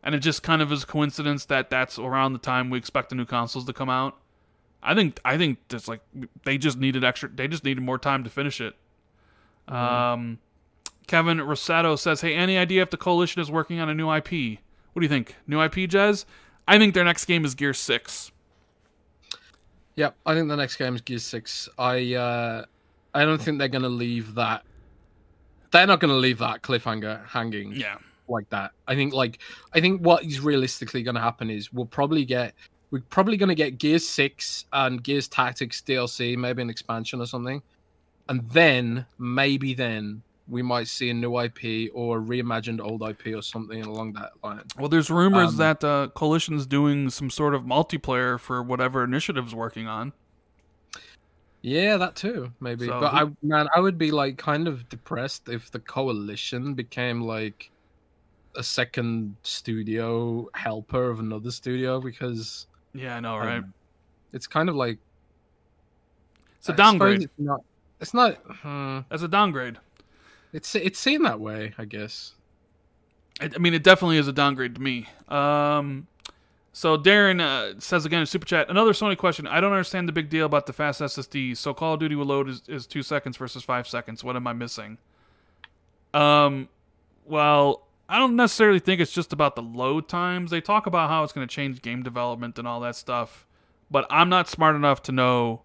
and 0.02 0.14
it 0.14 0.18
just 0.18 0.42
kind 0.42 0.62
of 0.62 0.72
is 0.72 0.82
a 0.84 0.86
coincidence 0.86 1.44
that 1.46 1.70
that's 1.70 1.98
around 1.98 2.32
the 2.32 2.38
time 2.38 2.70
we 2.70 2.78
expect 2.78 3.08
the 3.10 3.14
new 3.14 3.26
consoles 3.26 3.64
to 3.66 3.72
come 3.72 3.90
out. 3.90 4.18
I 4.82 4.94
think 4.94 5.20
I 5.24 5.38
think 5.38 5.58
it's 5.70 5.86
like 5.86 6.00
they 6.44 6.58
just 6.58 6.76
needed 6.76 7.04
extra. 7.04 7.28
They 7.28 7.48
just 7.48 7.64
needed 7.64 7.82
more 7.82 7.98
time 7.98 8.24
to 8.24 8.30
finish 8.30 8.60
it. 8.60 8.74
Um, 9.68 10.38
Kevin 11.12 11.36
Rossetto 11.36 11.98
says, 11.98 12.22
"Hey, 12.22 12.34
any 12.34 12.56
idea 12.56 12.80
if 12.80 12.88
the 12.88 12.96
coalition 12.96 13.42
is 13.42 13.50
working 13.50 13.78
on 13.80 13.90
a 13.90 13.94
new 13.94 14.10
IP? 14.10 14.60
What 14.94 15.00
do 15.00 15.04
you 15.04 15.10
think? 15.10 15.36
New 15.46 15.60
IP, 15.60 15.86
Jez? 15.86 16.24
I 16.66 16.78
think 16.78 16.94
their 16.94 17.04
next 17.04 17.26
game 17.26 17.44
is 17.44 17.54
Gear 17.54 17.74
Six. 17.74 18.32
Yep, 19.96 20.16
I 20.24 20.32
think 20.32 20.48
the 20.48 20.56
next 20.56 20.76
game 20.76 20.94
is 20.94 21.02
Gear 21.02 21.18
Six. 21.18 21.68
I 21.76 22.14
uh 22.14 22.64
I 23.12 23.26
don't 23.26 23.42
think 23.42 23.58
they're 23.58 23.68
gonna 23.68 23.90
leave 23.90 24.36
that. 24.36 24.64
They're 25.70 25.86
not 25.86 26.00
gonna 26.00 26.14
leave 26.14 26.38
that 26.38 26.62
cliffhanger 26.62 27.26
hanging 27.26 27.72
Yeah, 27.72 27.98
like 28.26 28.48
that. 28.48 28.70
I 28.88 28.94
think 28.94 29.12
like 29.12 29.38
I 29.74 29.82
think 29.82 30.00
what 30.00 30.24
is 30.24 30.40
realistically 30.40 31.02
gonna 31.02 31.20
happen 31.20 31.50
is 31.50 31.74
we'll 31.74 31.84
probably 31.84 32.24
get 32.24 32.54
we're 32.90 33.02
probably 33.10 33.36
gonna 33.36 33.54
get 33.54 33.76
Gears 33.76 34.08
Six 34.08 34.64
and 34.72 35.04
Gears 35.04 35.28
Tactics 35.28 35.82
DLC, 35.82 36.38
maybe 36.38 36.62
an 36.62 36.70
expansion 36.70 37.20
or 37.20 37.26
something, 37.26 37.60
and 38.30 38.48
then 38.48 39.04
maybe 39.18 39.74
then 39.74 40.22
we 40.48 40.60
might 40.62 40.88
see 40.88 41.10
a 41.10 41.14
new 41.14 41.38
IP 41.38 41.90
or 41.94 42.18
a 42.18 42.20
reimagined 42.20 42.80
old 42.80 43.02
IP 43.08 43.34
or 43.36 43.42
something 43.42 43.82
along 43.82 44.12
that 44.14 44.32
line. 44.42 44.62
Well, 44.78 44.88
there's 44.88 45.10
rumors 45.10 45.50
Um, 45.50 45.56
that 45.58 45.84
uh, 45.84 46.08
Coalition's 46.14 46.66
doing 46.66 47.10
some 47.10 47.30
sort 47.30 47.54
of 47.54 47.62
multiplayer 47.62 48.38
for 48.40 48.62
whatever 48.62 49.04
initiative's 49.04 49.54
working 49.54 49.86
on. 49.86 50.12
Yeah, 51.62 51.96
that 51.98 52.16
too, 52.16 52.52
maybe. 52.60 52.86
So 52.86 52.98
but 53.00 53.14
I 53.14 53.26
man, 53.42 53.68
I 53.74 53.78
would 53.78 53.96
be 53.96 54.10
like 54.10 54.36
kind 54.36 54.66
of 54.66 54.88
depressed 54.88 55.48
if 55.48 55.70
the 55.70 55.78
coalition 55.78 56.74
became 56.74 57.20
like 57.22 57.70
a 58.56 58.62
second 58.64 59.36
studio 59.44 60.48
helper 60.54 61.08
of 61.08 61.20
another 61.20 61.50
studio 61.52 62.00
because 62.00 62.66
Yeah, 62.94 63.16
I 63.16 63.20
know, 63.20 63.36
I 63.36 63.46
right? 63.46 63.62
it's 64.32 64.48
kind 64.48 64.68
of 64.68 64.74
like 64.74 64.98
It's 66.58 66.68
a 66.68 66.72
downgrade. 66.72 67.22
It's 67.22 67.32
not. 67.38 67.60
It's 68.00 68.12
not. 68.12 68.34
hmm, 68.44 68.98
That's 69.08 69.22
a 69.22 69.28
downgrade. 69.28 69.78
It's 70.52 70.74
it's 70.74 70.98
seen 70.98 71.22
that 71.22 71.40
way, 71.40 71.74
I 71.78 71.84
guess. 71.84 72.34
I, 73.40 73.50
I 73.54 73.58
mean, 73.58 73.74
it 73.74 73.82
definitely 73.82 74.18
is 74.18 74.28
a 74.28 74.32
downgrade 74.32 74.74
to 74.74 74.80
me. 74.80 75.08
Um, 75.28 76.06
so 76.72 76.96
Darren 76.96 77.40
uh, 77.40 77.78
says 77.78 78.06
again 78.06 78.20
in 78.20 78.26
super 78.26 78.46
chat, 78.46 78.70
another 78.70 78.92
Sony 78.92 79.16
question. 79.16 79.46
I 79.46 79.60
don't 79.60 79.72
understand 79.72 80.08
the 80.08 80.12
big 80.12 80.30
deal 80.30 80.46
about 80.46 80.66
the 80.66 80.72
fast 80.72 81.00
SSD. 81.00 81.56
So 81.56 81.74
Call 81.74 81.94
of 81.94 82.00
Duty 82.00 82.14
will 82.14 82.26
load 82.26 82.48
is, 82.48 82.62
is 82.66 82.86
two 82.86 83.02
seconds 83.02 83.36
versus 83.36 83.62
five 83.62 83.86
seconds. 83.86 84.24
What 84.24 84.36
am 84.36 84.46
I 84.46 84.54
missing? 84.54 84.98
Um, 86.14 86.68
well, 87.26 87.86
I 88.08 88.18
don't 88.18 88.36
necessarily 88.36 88.78
think 88.78 89.00
it's 89.00 89.12
just 89.12 89.32
about 89.32 89.54
the 89.54 89.62
load 89.62 90.08
times. 90.08 90.50
They 90.50 90.60
talk 90.60 90.86
about 90.86 91.10
how 91.10 91.24
it's 91.24 91.32
going 91.32 91.46
to 91.46 91.54
change 91.54 91.82
game 91.82 92.02
development 92.02 92.58
and 92.58 92.66
all 92.66 92.80
that 92.80 92.96
stuff, 92.96 93.46
but 93.90 94.06
I'm 94.10 94.28
not 94.28 94.48
smart 94.48 94.74
enough 94.74 95.02
to 95.04 95.12
know 95.12 95.62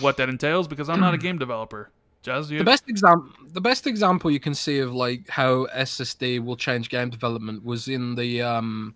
what 0.00 0.16
that 0.18 0.28
entails 0.28 0.68
because 0.68 0.88
I'm 0.88 1.00
not 1.00 1.14
a 1.14 1.18
game 1.18 1.38
developer. 1.38 1.90
Jez, 2.24 2.48
The 2.58 2.64
best 2.64 2.88
example, 2.88 3.30
the 3.52 3.60
best 3.60 3.86
example 3.86 4.30
you 4.30 4.40
can 4.40 4.54
see 4.54 4.78
of 4.80 4.94
like 4.94 5.28
how 5.28 5.66
SSD 5.66 6.44
will 6.44 6.56
change 6.56 6.88
game 6.88 7.10
development 7.10 7.64
was 7.64 7.88
in 7.88 8.14
the 8.14 8.42
um, 8.42 8.94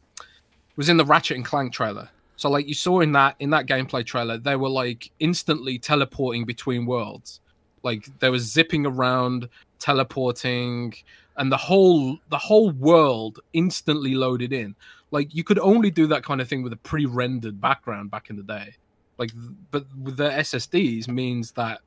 was 0.77 0.89
in 0.89 0.97
the 0.97 1.05
Ratchet 1.05 1.37
and 1.37 1.45
Clank 1.45 1.73
trailer. 1.73 2.09
So 2.37 2.49
like 2.51 2.67
you 2.67 2.75
saw 2.75 3.01
in 3.01 3.13
that 3.13 3.37
in 3.39 3.51
that 3.51 3.67
gameplay 3.67 4.05
trailer, 4.05 4.39
they 4.39 4.57
were 4.57 4.69
like 4.69 5.11
instantly 5.21 5.79
teleporting 5.79 6.45
between 6.45 6.87
worlds. 6.87 7.41
Like 7.83 8.07
they 8.19 8.31
were 8.31 8.39
zipping 8.39 8.87
around, 8.87 9.49
teleporting, 9.79 10.95
and 11.37 11.53
the 11.53 11.57
whole 11.57 12.19
the 12.31 12.39
whole 12.39 12.71
world 12.71 13.41
instantly 13.53 14.15
loaded 14.15 14.53
in. 14.53 14.75
Like 15.11 15.35
you 15.35 15.45
could 15.45 15.59
only 15.59 15.91
do 15.91 16.07
that 16.09 16.25
kind 16.25 16.41
of 16.41 16.49
thing 16.49 16.63
with 16.63 16.73
a 16.73 16.79
pre-rendered 16.79 17.61
background 17.61 18.11
back 18.11 18.31
in 18.31 18.37
the 18.37 18.43
day. 18.43 18.75
Like, 19.19 19.33
but 19.71 19.85
with 20.03 20.17
the 20.17 20.31
SSDs 20.31 21.09
means 21.09 21.53
that 21.53 21.81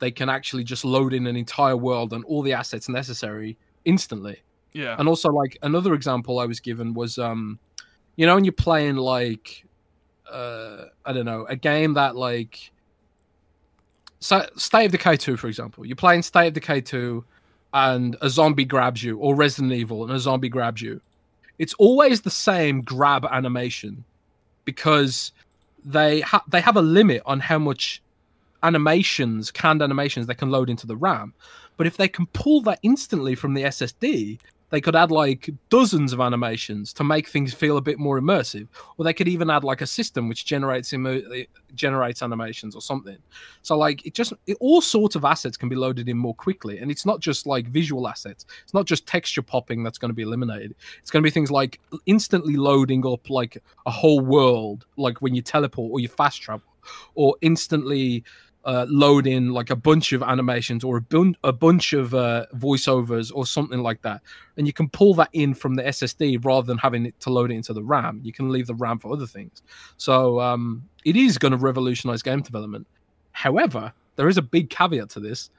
they 0.00 0.10
can 0.10 0.28
actually 0.28 0.64
just 0.64 0.84
load 0.84 1.14
in 1.14 1.26
an 1.26 1.36
entire 1.36 1.76
world 1.76 2.12
and 2.12 2.24
all 2.24 2.42
the 2.42 2.52
assets 2.52 2.88
necessary 2.88 3.56
instantly. 3.84 4.42
Yeah. 4.72 4.96
And 4.98 5.08
also, 5.08 5.30
like 5.30 5.58
another 5.62 5.94
example 5.94 6.38
I 6.38 6.46
was 6.46 6.60
given 6.60 6.94
was, 6.94 7.18
um, 7.18 7.58
you 8.16 8.26
know, 8.26 8.34
when 8.34 8.44
you're 8.44 8.52
playing 8.52 8.96
like, 8.96 9.64
uh, 10.30 10.86
I 11.04 11.12
don't 11.12 11.24
know, 11.26 11.46
a 11.48 11.56
game 11.56 11.94
that 11.94 12.16
like, 12.16 12.72
so 14.20 14.46
State 14.56 14.86
of 14.86 14.92
Decay 14.92 15.16
two, 15.16 15.36
for 15.36 15.48
example, 15.48 15.86
you're 15.86 15.96
playing 15.96 16.22
State 16.22 16.48
of 16.48 16.54
Decay 16.54 16.80
two, 16.82 17.24
and 17.72 18.16
a 18.20 18.28
zombie 18.28 18.64
grabs 18.64 19.02
you, 19.02 19.16
or 19.18 19.34
Resident 19.34 19.72
Evil, 19.72 20.04
and 20.04 20.12
a 20.12 20.18
zombie 20.18 20.48
grabs 20.48 20.82
you. 20.82 21.00
It's 21.58 21.74
always 21.74 22.22
the 22.22 22.30
same 22.30 22.80
grab 22.82 23.26
animation 23.30 24.04
because 24.64 25.32
they 25.84 26.20
ha- 26.20 26.44
they 26.48 26.60
have 26.60 26.76
a 26.76 26.82
limit 26.82 27.22
on 27.26 27.40
how 27.40 27.58
much 27.58 28.02
animations, 28.62 29.50
canned 29.50 29.82
animations, 29.82 30.26
they 30.26 30.34
can 30.34 30.50
load 30.50 30.70
into 30.70 30.86
the 30.86 30.96
RAM. 30.96 31.34
But 31.76 31.86
if 31.86 31.96
they 31.96 32.08
can 32.08 32.26
pull 32.26 32.60
that 32.62 32.78
instantly 32.82 33.34
from 33.34 33.54
the 33.54 33.62
SSD, 33.62 34.38
they 34.70 34.80
could 34.80 34.96
add 34.96 35.10
like 35.10 35.50
dozens 35.68 36.12
of 36.12 36.20
animations 36.20 36.92
to 36.94 37.04
make 37.04 37.28
things 37.28 37.52
feel 37.52 37.76
a 37.76 37.80
bit 37.80 37.98
more 37.98 38.20
immersive. 38.20 38.68
Or 38.96 39.04
they 39.04 39.12
could 39.12 39.28
even 39.28 39.50
add 39.50 39.64
like 39.64 39.80
a 39.80 39.86
system 39.86 40.28
which 40.28 40.46
generates 40.46 40.94
generates 41.74 42.22
animations 42.22 42.74
or 42.74 42.80
something. 42.80 43.18
So 43.62 43.76
like 43.76 44.06
it 44.06 44.14
just 44.14 44.32
it, 44.46 44.56
all 44.60 44.80
sorts 44.80 45.16
of 45.16 45.24
assets 45.24 45.56
can 45.56 45.68
be 45.68 45.76
loaded 45.76 46.08
in 46.08 46.16
more 46.16 46.34
quickly. 46.34 46.78
And 46.78 46.90
it's 46.90 47.04
not 47.04 47.20
just 47.20 47.46
like 47.46 47.66
visual 47.68 48.08
assets. 48.08 48.46
It's 48.62 48.74
not 48.74 48.86
just 48.86 49.06
texture 49.06 49.42
popping 49.42 49.82
that's 49.82 49.98
going 49.98 50.10
to 50.10 50.14
be 50.14 50.22
eliminated. 50.22 50.74
It's 51.00 51.10
going 51.10 51.22
to 51.22 51.26
be 51.26 51.32
things 51.32 51.50
like 51.50 51.80
instantly 52.06 52.56
loading 52.56 53.04
up 53.06 53.28
like 53.28 53.62
a 53.86 53.90
whole 53.90 54.20
world 54.20 54.86
like 54.96 55.20
when 55.20 55.34
you 55.34 55.42
teleport 55.42 55.90
or 55.92 56.00
you 56.00 56.08
fast 56.08 56.40
travel. 56.40 56.66
Or 57.14 57.36
instantly 57.42 58.24
uh, 58.64 58.86
load 58.88 59.26
in 59.26 59.50
like 59.50 59.70
a 59.70 59.76
bunch 59.76 60.12
of 60.12 60.22
animations 60.22 60.84
or 60.84 60.98
a, 60.98 61.00
bun- 61.00 61.36
a 61.44 61.52
bunch 61.52 61.92
of 61.92 62.14
uh, 62.14 62.46
voiceovers 62.54 63.32
or 63.34 63.46
something 63.46 63.80
like 63.80 64.02
that, 64.02 64.20
and 64.56 64.66
you 64.66 64.72
can 64.72 64.88
pull 64.88 65.14
that 65.14 65.30
in 65.32 65.54
from 65.54 65.74
the 65.74 65.82
SSD 65.82 66.44
rather 66.44 66.66
than 66.66 66.78
having 66.78 67.06
it 67.06 67.18
to 67.20 67.30
load 67.30 67.50
it 67.50 67.54
into 67.54 67.72
the 67.72 67.82
RAM. 67.82 68.20
You 68.22 68.32
can 68.32 68.50
leave 68.50 68.66
the 68.66 68.74
RAM 68.74 68.98
for 68.98 69.12
other 69.12 69.26
things. 69.26 69.62
So 69.96 70.40
um, 70.40 70.82
it 71.04 71.16
is 71.16 71.38
going 71.38 71.52
to 71.52 71.58
revolutionize 71.58 72.22
game 72.22 72.42
development. 72.42 72.86
However, 73.32 73.92
there 74.16 74.28
is 74.28 74.36
a 74.36 74.42
big 74.42 74.70
caveat 74.70 75.08
to 75.10 75.20
this: 75.20 75.50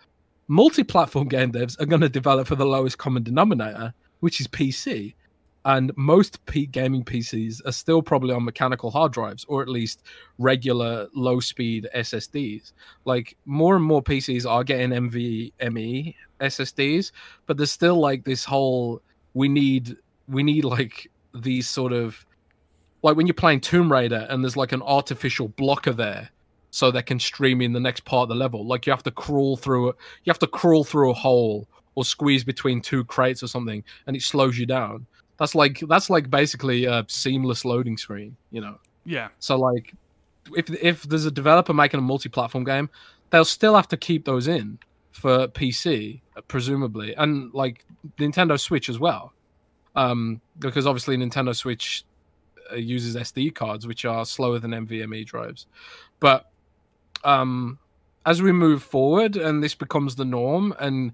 multi-platform 0.47 1.27
game 1.29 1.51
devs 1.51 1.79
are 1.81 1.85
going 1.85 2.01
to 2.01 2.09
develop 2.09 2.47
for 2.47 2.55
the 2.55 2.65
lowest 2.65 2.97
common 2.97 3.23
denominator, 3.23 3.93
which 4.19 4.39
is 4.39 4.47
PC 4.47 5.15
and 5.65 5.91
most 5.95 6.43
P- 6.45 6.65
gaming 6.65 7.03
PCs 7.03 7.65
are 7.65 7.71
still 7.71 8.01
probably 8.01 8.33
on 8.33 8.43
mechanical 8.43 8.89
hard 8.89 9.11
drives 9.11 9.45
or 9.47 9.61
at 9.61 9.67
least 9.67 10.01
regular 10.37 11.07
low 11.13 11.39
speed 11.39 11.87
SSDs. 11.95 12.73
Like 13.05 13.37
more 13.45 13.75
and 13.75 13.85
more 13.85 14.01
PCs 14.01 14.49
are 14.49 14.63
getting 14.63 14.89
NVMe 14.89 16.15
SSDs, 16.39 17.11
but 17.45 17.57
there's 17.57 17.71
still 17.71 17.99
like 17.99 18.23
this 18.23 18.43
whole 18.43 19.01
we 19.33 19.47
need 19.47 19.97
we 20.27 20.43
need 20.43 20.65
like 20.65 21.11
these 21.33 21.69
sort 21.69 21.93
of 21.93 22.25
like 23.03 23.15
when 23.15 23.27
you're 23.27 23.33
playing 23.33 23.61
Tomb 23.61 23.91
Raider 23.91 24.27
and 24.29 24.43
there's 24.43 24.57
like 24.57 24.71
an 24.71 24.81
artificial 24.81 25.49
blocker 25.49 25.93
there 25.93 26.29
so 26.71 26.89
they 26.89 27.01
can 27.01 27.19
stream 27.19 27.61
in 27.61 27.73
the 27.73 27.79
next 27.79 28.05
part 28.05 28.23
of 28.23 28.29
the 28.29 28.35
level. 28.35 28.65
Like 28.65 28.87
you 28.87 28.93
have 28.93 29.03
to 29.03 29.11
crawl 29.11 29.57
through 29.57 29.87
you 29.87 30.29
have 30.29 30.39
to 30.39 30.47
crawl 30.47 30.83
through 30.83 31.11
a 31.11 31.15
hole 31.15 31.67
or 31.93 32.03
squeeze 32.03 32.43
between 32.43 32.81
two 32.81 33.03
crates 33.03 33.43
or 33.43 33.47
something 33.47 33.83
and 34.07 34.15
it 34.15 34.23
slows 34.23 34.57
you 34.57 34.65
down 34.65 35.05
that's 35.41 35.55
like 35.55 35.79
that's 35.89 36.07
like 36.11 36.29
basically 36.29 36.85
a 36.85 37.03
seamless 37.07 37.65
loading 37.65 37.97
screen, 37.97 38.37
you 38.51 38.61
know. 38.61 38.77
Yeah. 39.05 39.29
So 39.39 39.57
like, 39.57 39.95
if 40.55 40.69
if 40.69 41.01
there's 41.01 41.25
a 41.25 41.31
developer 41.31 41.73
making 41.73 41.97
a 41.97 42.03
multi-platform 42.03 42.63
game, 42.63 42.91
they'll 43.31 43.43
still 43.43 43.75
have 43.75 43.87
to 43.87 43.97
keep 43.97 44.23
those 44.23 44.47
in 44.47 44.77
for 45.09 45.47
PC, 45.47 46.21
presumably, 46.47 47.15
and 47.15 47.51
like 47.55 47.83
Nintendo 48.19 48.59
Switch 48.59 48.87
as 48.87 48.99
well, 48.99 49.33
um, 49.95 50.41
because 50.59 50.85
obviously 50.85 51.17
Nintendo 51.17 51.55
Switch 51.55 52.05
uh, 52.71 52.75
uses 52.75 53.15
SD 53.15 53.55
cards, 53.55 53.87
which 53.87 54.05
are 54.05 54.25
slower 54.25 54.59
than 54.59 54.69
NVMe 54.69 55.25
drives. 55.25 55.65
But 56.19 56.51
um, 57.23 57.79
as 58.27 58.43
we 58.43 58.51
move 58.51 58.83
forward 58.83 59.37
and 59.37 59.63
this 59.63 59.73
becomes 59.73 60.17
the 60.17 60.25
norm, 60.25 60.75
and 60.79 61.13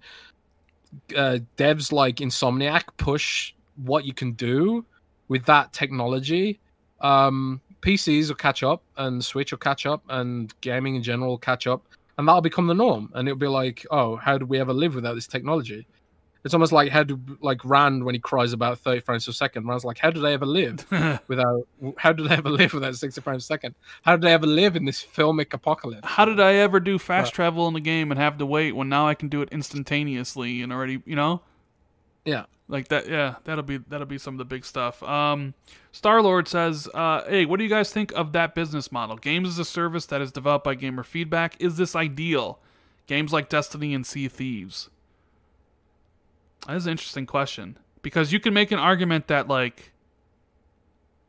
uh, 1.15 1.39
devs 1.55 1.93
like 1.93 2.17
Insomniac 2.17 2.83
push 2.97 3.53
what 3.83 4.05
you 4.05 4.13
can 4.13 4.33
do 4.33 4.85
with 5.27 5.45
that 5.45 5.73
technology, 5.73 6.59
um, 7.01 7.61
PCs 7.81 8.29
will 8.29 8.35
catch 8.35 8.63
up 8.63 8.81
and 8.97 9.23
Switch 9.23 9.51
will 9.51 9.59
catch 9.59 9.85
up 9.85 10.03
and 10.09 10.53
gaming 10.61 10.95
in 10.95 11.03
general 11.03 11.31
will 11.31 11.37
catch 11.37 11.67
up 11.67 11.83
and 12.17 12.27
that'll 12.27 12.41
become 12.41 12.67
the 12.67 12.73
norm. 12.73 13.11
And 13.13 13.27
it'll 13.27 13.37
be 13.37 13.47
like, 13.47 13.85
oh, 13.91 14.15
how 14.15 14.37
do 14.37 14.45
we 14.45 14.59
ever 14.59 14.73
live 14.73 14.95
without 14.95 15.13
this 15.13 15.27
technology? 15.27 15.85
It's 16.43 16.53
almost 16.53 16.71
like 16.71 16.91
how 16.91 17.03
do 17.03 17.19
like 17.41 17.63
Rand 17.65 18.05
when 18.05 18.15
he 18.15 18.19
cries 18.19 18.53
about 18.53 18.79
30 18.79 19.01
frames 19.01 19.25
per 19.25 19.33
second. 19.33 19.67
Rand's 19.67 19.83
like, 19.83 19.97
how 19.97 20.11
do 20.11 20.21
they 20.21 20.33
ever 20.33 20.45
live 20.45 20.85
without? 21.27 21.67
How 21.97 22.13
do 22.13 22.25
they 22.25 22.35
ever 22.35 22.49
live 22.49 22.73
without 22.73 22.95
60 22.95 23.19
frames 23.21 23.43
per 23.43 23.53
second? 23.53 23.75
How 24.03 24.15
do 24.15 24.21
they 24.21 24.33
ever 24.33 24.47
live 24.47 24.75
in 24.75 24.85
this 24.85 25.03
filmic 25.03 25.53
apocalypse? 25.53 26.07
How 26.07 26.23
did 26.23 26.39
I 26.39 26.53
ever 26.53 26.79
do 26.79 26.97
fast 26.99 27.33
uh, 27.33 27.35
travel 27.35 27.67
in 27.67 27.73
the 27.73 27.81
game 27.81 28.11
and 28.11 28.19
have 28.19 28.37
to 28.37 28.45
wait 28.45 28.73
when 28.77 28.87
now 28.87 29.07
I 29.07 29.13
can 29.13 29.27
do 29.27 29.41
it 29.41 29.49
instantaneously 29.51 30.61
and 30.61 30.71
already, 30.71 31.01
you 31.05 31.17
know? 31.17 31.41
Yeah. 32.23 32.45
Like 32.69 32.89
that, 32.89 33.07
yeah, 33.07 33.35
that'll 33.45 33.64
be 33.64 33.77
that'll 33.77 34.07
be 34.07 34.18
some 34.18 34.34
of 34.34 34.39
the 34.39 34.45
big 34.45 34.65
stuff. 34.65 35.02
Um, 35.03 35.53
Star 35.94 36.22
Lord 36.22 36.49
says, 36.49 36.89
uh, 36.94 37.23
"Hey, 37.23 37.45
what 37.45 37.57
do 37.57 37.64
you 37.64 37.69
guys 37.69 37.94
think 37.94 38.11
of 38.11 38.34
that 38.34 38.56
business 38.56 38.91
model? 38.91 39.15
Games 39.15 39.48
as 39.48 39.60
a 39.60 39.65
service 39.65 40.06
that 40.07 40.22
is 40.22 40.34
developed 40.34 40.65
by 40.65 40.76
gamer 40.76 41.03
feedback. 41.03 41.56
Is 41.61 41.77
this 41.77 41.95
ideal? 41.95 42.60
Games 43.06 43.31
like 43.31 43.48
Destiny 43.48 43.94
and 43.94 44.06
Sea 44.06 44.27
Thieves." 44.27 44.89
That 46.68 46.76
is 46.76 46.85
an 46.85 46.91
interesting 46.91 47.26
question 47.26 47.77
because 48.02 48.34
you 48.34 48.39
can 48.41 48.53
make 48.53 48.72
an 48.72 48.80
argument 48.80 49.27
that 49.27 49.48
like 49.48 49.94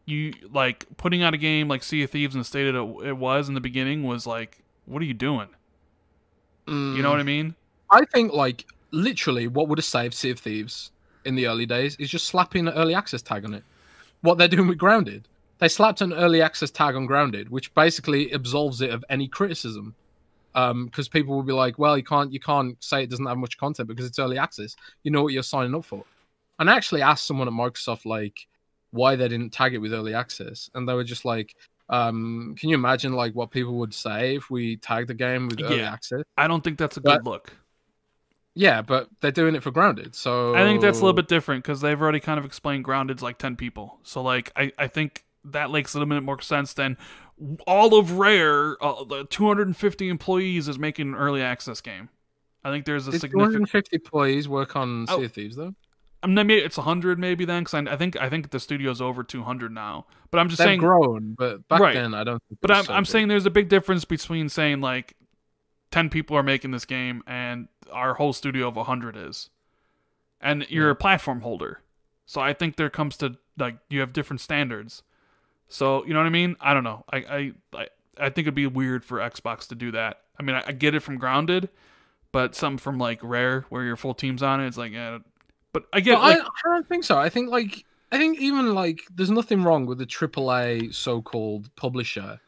you 0.04 0.32
like 0.52 0.86
putting 0.96 1.22
out 1.22 1.34
a 1.34 1.36
game 1.36 1.68
like 1.68 1.84
Sea 1.84 2.02
of 2.02 2.10
Thieves 2.10 2.34
in 2.34 2.40
the 2.40 2.44
state 2.44 2.66
it, 2.66 2.74
it 2.74 3.16
was 3.16 3.48
in 3.48 3.54
the 3.54 3.60
beginning 3.60 4.02
was 4.02 4.26
like, 4.26 4.58
what 4.86 5.00
are 5.02 5.04
you 5.04 5.14
doing? 5.14 5.48
Mm. 6.66 6.96
You 6.96 7.02
know 7.02 7.10
what 7.10 7.20
I 7.20 7.24
mean? 7.24 7.54
I 7.90 8.04
think 8.06 8.32
like 8.32 8.66
literally 8.90 9.46
what 9.46 9.68
would 9.68 9.78
have 9.78 9.84
saved 9.84 10.14
Sea 10.14 10.30
of 10.30 10.40
Thieves 10.40 10.90
in 11.28 11.34
the 11.34 11.46
early 11.46 11.66
days 11.66 11.94
is 11.96 12.10
just 12.10 12.26
slapping 12.26 12.66
an 12.66 12.74
early 12.74 12.94
access 12.94 13.22
tag 13.22 13.44
on 13.44 13.54
it. 13.54 13.62
What 14.22 14.38
they're 14.38 14.48
doing 14.48 14.66
with 14.66 14.78
Grounded, 14.78 15.28
they 15.58 15.68
slapped 15.68 16.00
an 16.00 16.12
early 16.12 16.42
access 16.42 16.70
tag 16.70 16.96
on 16.96 17.06
Grounded, 17.06 17.50
which 17.50 17.72
basically 17.74 18.32
absolves 18.32 18.80
it 18.80 18.90
of 18.90 19.04
any 19.08 19.28
criticism. 19.28 19.94
Because 20.54 21.06
um, 21.06 21.12
people 21.12 21.36
will 21.36 21.44
be 21.44 21.52
like, 21.52 21.78
"Well, 21.78 21.96
you 21.96 22.02
can't 22.02 22.32
you 22.32 22.40
can't 22.40 22.82
say 22.82 23.04
it 23.04 23.10
doesn't 23.10 23.26
have 23.26 23.36
much 23.36 23.58
content 23.58 23.86
because 23.86 24.06
it's 24.06 24.18
early 24.18 24.38
access. 24.38 24.74
You 25.04 25.12
know 25.12 25.22
what 25.22 25.32
you're 25.32 25.42
signing 25.42 25.74
up 25.74 25.84
for." 25.84 26.04
And 26.58 26.68
I 26.68 26.74
actually 26.74 27.02
asked 27.02 27.26
someone 27.26 27.46
at 27.46 27.54
Microsoft 27.54 28.06
like 28.06 28.46
why 28.90 29.14
they 29.14 29.28
didn't 29.28 29.50
tag 29.50 29.74
it 29.74 29.78
with 29.78 29.92
early 29.92 30.14
access, 30.14 30.68
and 30.74 30.88
they 30.88 30.94
were 30.94 31.04
just 31.04 31.24
like, 31.24 31.54
um, 31.90 32.56
"Can 32.58 32.70
you 32.70 32.74
imagine 32.74 33.12
like 33.12 33.34
what 33.34 33.50
people 33.50 33.74
would 33.74 33.94
say 33.94 34.34
if 34.36 34.50
we 34.50 34.78
tagged 34.78 35.08
the 35.08 35.14
game 35.14 35.48
with 35.48 35.62
early 35.62 35.78
yeah, 35.78 35.92
access?" 35.92 36.22
I 36.36 36.48
don't 36.48 36.64
think 36.64 36.78
that's 36.78 36.96
a 36.96 37.02
but, 37.02 37.18
good 37.18 37.26
look. 37.26 37.52
Yeah, 38.58 38.82
but 38.82 39.08
they're 39.20 39.30
doing 39.30 39.54
it 39.54 39.62
for 39.62 39.70
Grounded, 39.70 40.16
so 40.16 40.52
I 40.56 40.64
think 40.64 40.80
that's 40.80 40.98
a 40.98 41.02
little 41.02 41.14
bit 41.14 41.28
different 41.28 41.62
because 41.62 41.80
they've 41.80 42.00
already 42.00 42.18
kind 42.18 42.40
of 42.40 42.44
explained 42.44 42.82
Grounded's 42.82 43.22
like 43.22 43.38
ten 43.38 43.54
people. 43.54 44.00
So 44.02 44.20
like, 44.20 44.50
I 44.56 44.72
I 44.76 44.88
think 44.88 45.24
that 45.44 45.70
makes 45.70 45.94
a 45.94 45.98
little 45.98 46.12
bit 46.12 46.24
more 46.24 46.40
sense 46.40 46.72
than 46.72 46.96
all 47.68 47.96
of 47.96 48.18
Rare, 48.18 48.76
uh, 48.82 49.04
the 49.04 49.24
250 49.30 50.08
employees 50.08 50.66
is 50.66 50.76
making 50.76 51.10
an 51.10 51.14
early 51.14 51.40
access 51.40 51.80
game. 51.80 52.08
I 52.64 52.70
think 52.70 52.84
there's 52.84 53.06
a 53.06 53.12
Did 53.12 53.20
significant 53.20 53.68
250 53.70 53.96
employees 53.96 54.48
work 54.48 54.74
on 54.74 55.06
Sea 55.06 55.14
oh, 55.14 55.22
of 55.22 55.32
Thieves 55.32 55.54
though. 55.54 55.74
I'm 56.24 56.34
mean, 56.34 56.48
maybe 56.48 56.60
it's 56.60 56.76
100 56.76 57.16
maybe 57.16 57.44
then 57.44 57.62
because 57.62 57.74
I, 57.74 57.92
I, 57.92 57.96
think 57.96 58.20
I 58.20 58.28
think 58.28 58.50
the 58.50 58.58
studio's 58.58 59.00
over 59.00 59.22
200 59.22 59.70
now. 59.70 60.06
But 60.32 60.38
I'm 60.38 60.48
just 60.48 60.58
They've 60.58 60.66
saying 60.66 60.80
grown, 60.80 61.36
but 61.38 61.66
back 61.68 61.78
right. 61.78 61.94
then 61.94 62.12
I 62.12 62.24
don't. 62.24 62.42
but 62.60 62.72
I'm 62.72 62.84
so 62.84 62.92
I'm 62.92 63.04
saying 63.04 63.28
there's 63.28 63.46
a 63.46 63.50
big 63.50 63.68
difference 63.68 64.04
between 64.04 64.48
saying 64.48 64.80
like 64.80 65.14
10 65.92 66.10
people 66.10 66.36
are 66.36 66.42
making 66.42 66.72
this 66.72 66.84
game 66.84 67.22
and 67.26 67.68
our 67.92 68.14
whole 68.14 68.32
studio 68.32 68.68
of 68.68 68.76
100 68.76 69.16
is. 69.16 69.50
And 70.40 70.66
you're 70.68 70.90
a 70.90 70.96
platform 70.96 71.40
holder. 71.40 71.80
So 72.26 72.40
i 72.40 72.52
think 72.52 72.76
there 72.76 72.90
comes 72.90 73.16
to 73.18 73.36
like 73.58 73.78
you 73.88 74.00
have 74.00 74.12
different 74.12 74.40
standards. 74.40 75.02
So 75.68 76.04
you 76.04 76.12
know 76.12 76.20
what 76.20 76.26
i 76.26 76.30
mean? 76.30 76.56
I 76.60 76.74
don't 76.74 76.84
know. 76.84 77.04
I 77.10 77.52
i 77.74 77.86
i, 78.20 78.30
think 78.30 78.46
it'd 78.46 78.54
be 78.54 78.66
weird 78.66 79.04
for 79.04 79.18
xbox 79.18 79.68
to 79.68 79.74
do 79.74 79.90
that. 79.92 80.20
I 80.38 80.42
mean 80.42 80.56
I, 80.56 80.64
I, 80.66 80.72
get 80.72 80.94
it 80.94 81.00
from 81.00 81.18
grounded 81.18 81.68
but 82.30 82.54
something 82.54 82.78
from 82.78 82.98
like 82.98 83.20
rare 83.22 83.64
where 83.70 83.84
your 83.84 83.96
full 83.96 84.14
team's 84.14 84.42
on 84.42 84.60
it 84.60 84.66
it's 84.66 84.76
like 84.76 84.92
yeah 84.92 85.18
but 85.72 85.84
i 85.94 86.00
get 86.00 86.20
like, 86.20 86.36
I, 86.36 86.40
I, 86.40 86.74
don't 86.74 86.88
think 86.88 87.04
so. 87.04 87.18
I 87.18 87.28
think 87.28 87.50
like 87.50 87.84
I 88.10 88.18
think 88.18 88.38
even 88.40 88.74
like 88.74 89.02
there's 89.14 89.30
nothing 89.30 89.62
wrong 89.62 89.86
with 89.86 89.98
the 89.98 90.06
AAA 90.06 90.94
so-called 90.94 91.74
publisher 91.76 92.40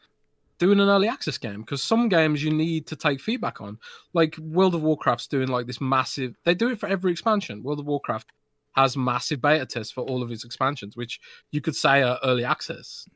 doing 0.61 0.79
an 0.79 0.87
early 0.89 1.07
access 1.07 1.39
game 1.39 1.61
because 1.61 1.81
some 1.81 2.07
games 2.07 2.43
you 2.43 2.51
need 2.53 2.85
to 2.85 2.95
take 2.95 3.19
feedback 3.19 3.59
on. 3.61 3.79
Like 4.13 4.37
World 4.37 4.75
of 4.75 4.83
Warcraft's 4.83 5.25
doing 5.27 5.47
like 5.47 5.65
this 5.65 5.81
massive. 5.81 6.37
They 6.45 6.53
do 6.53 6.69
it 6.69 6.79
for 6.79 6.87
every 6.87 7.11
expansion. 7.11 7.63
World 7.63 7.79
of 7.79 7.87
Warcraft 7.87 8.31
has 8.73 8.95
massive 8.95 9.41
beta 9.41 9.65
tests 9.65 9.91
for 9.91 10.01
all 10.01 10.21
of 10.21 10.31
its 10.31 10.45
expansions, 10.45 10.95
which 10.95 11.19
you 11.51 11.61
could 11.61 11.75
say 11.75 12.03
are 12.03 12.19
early 12.23 12.43
access. 12.45 13.07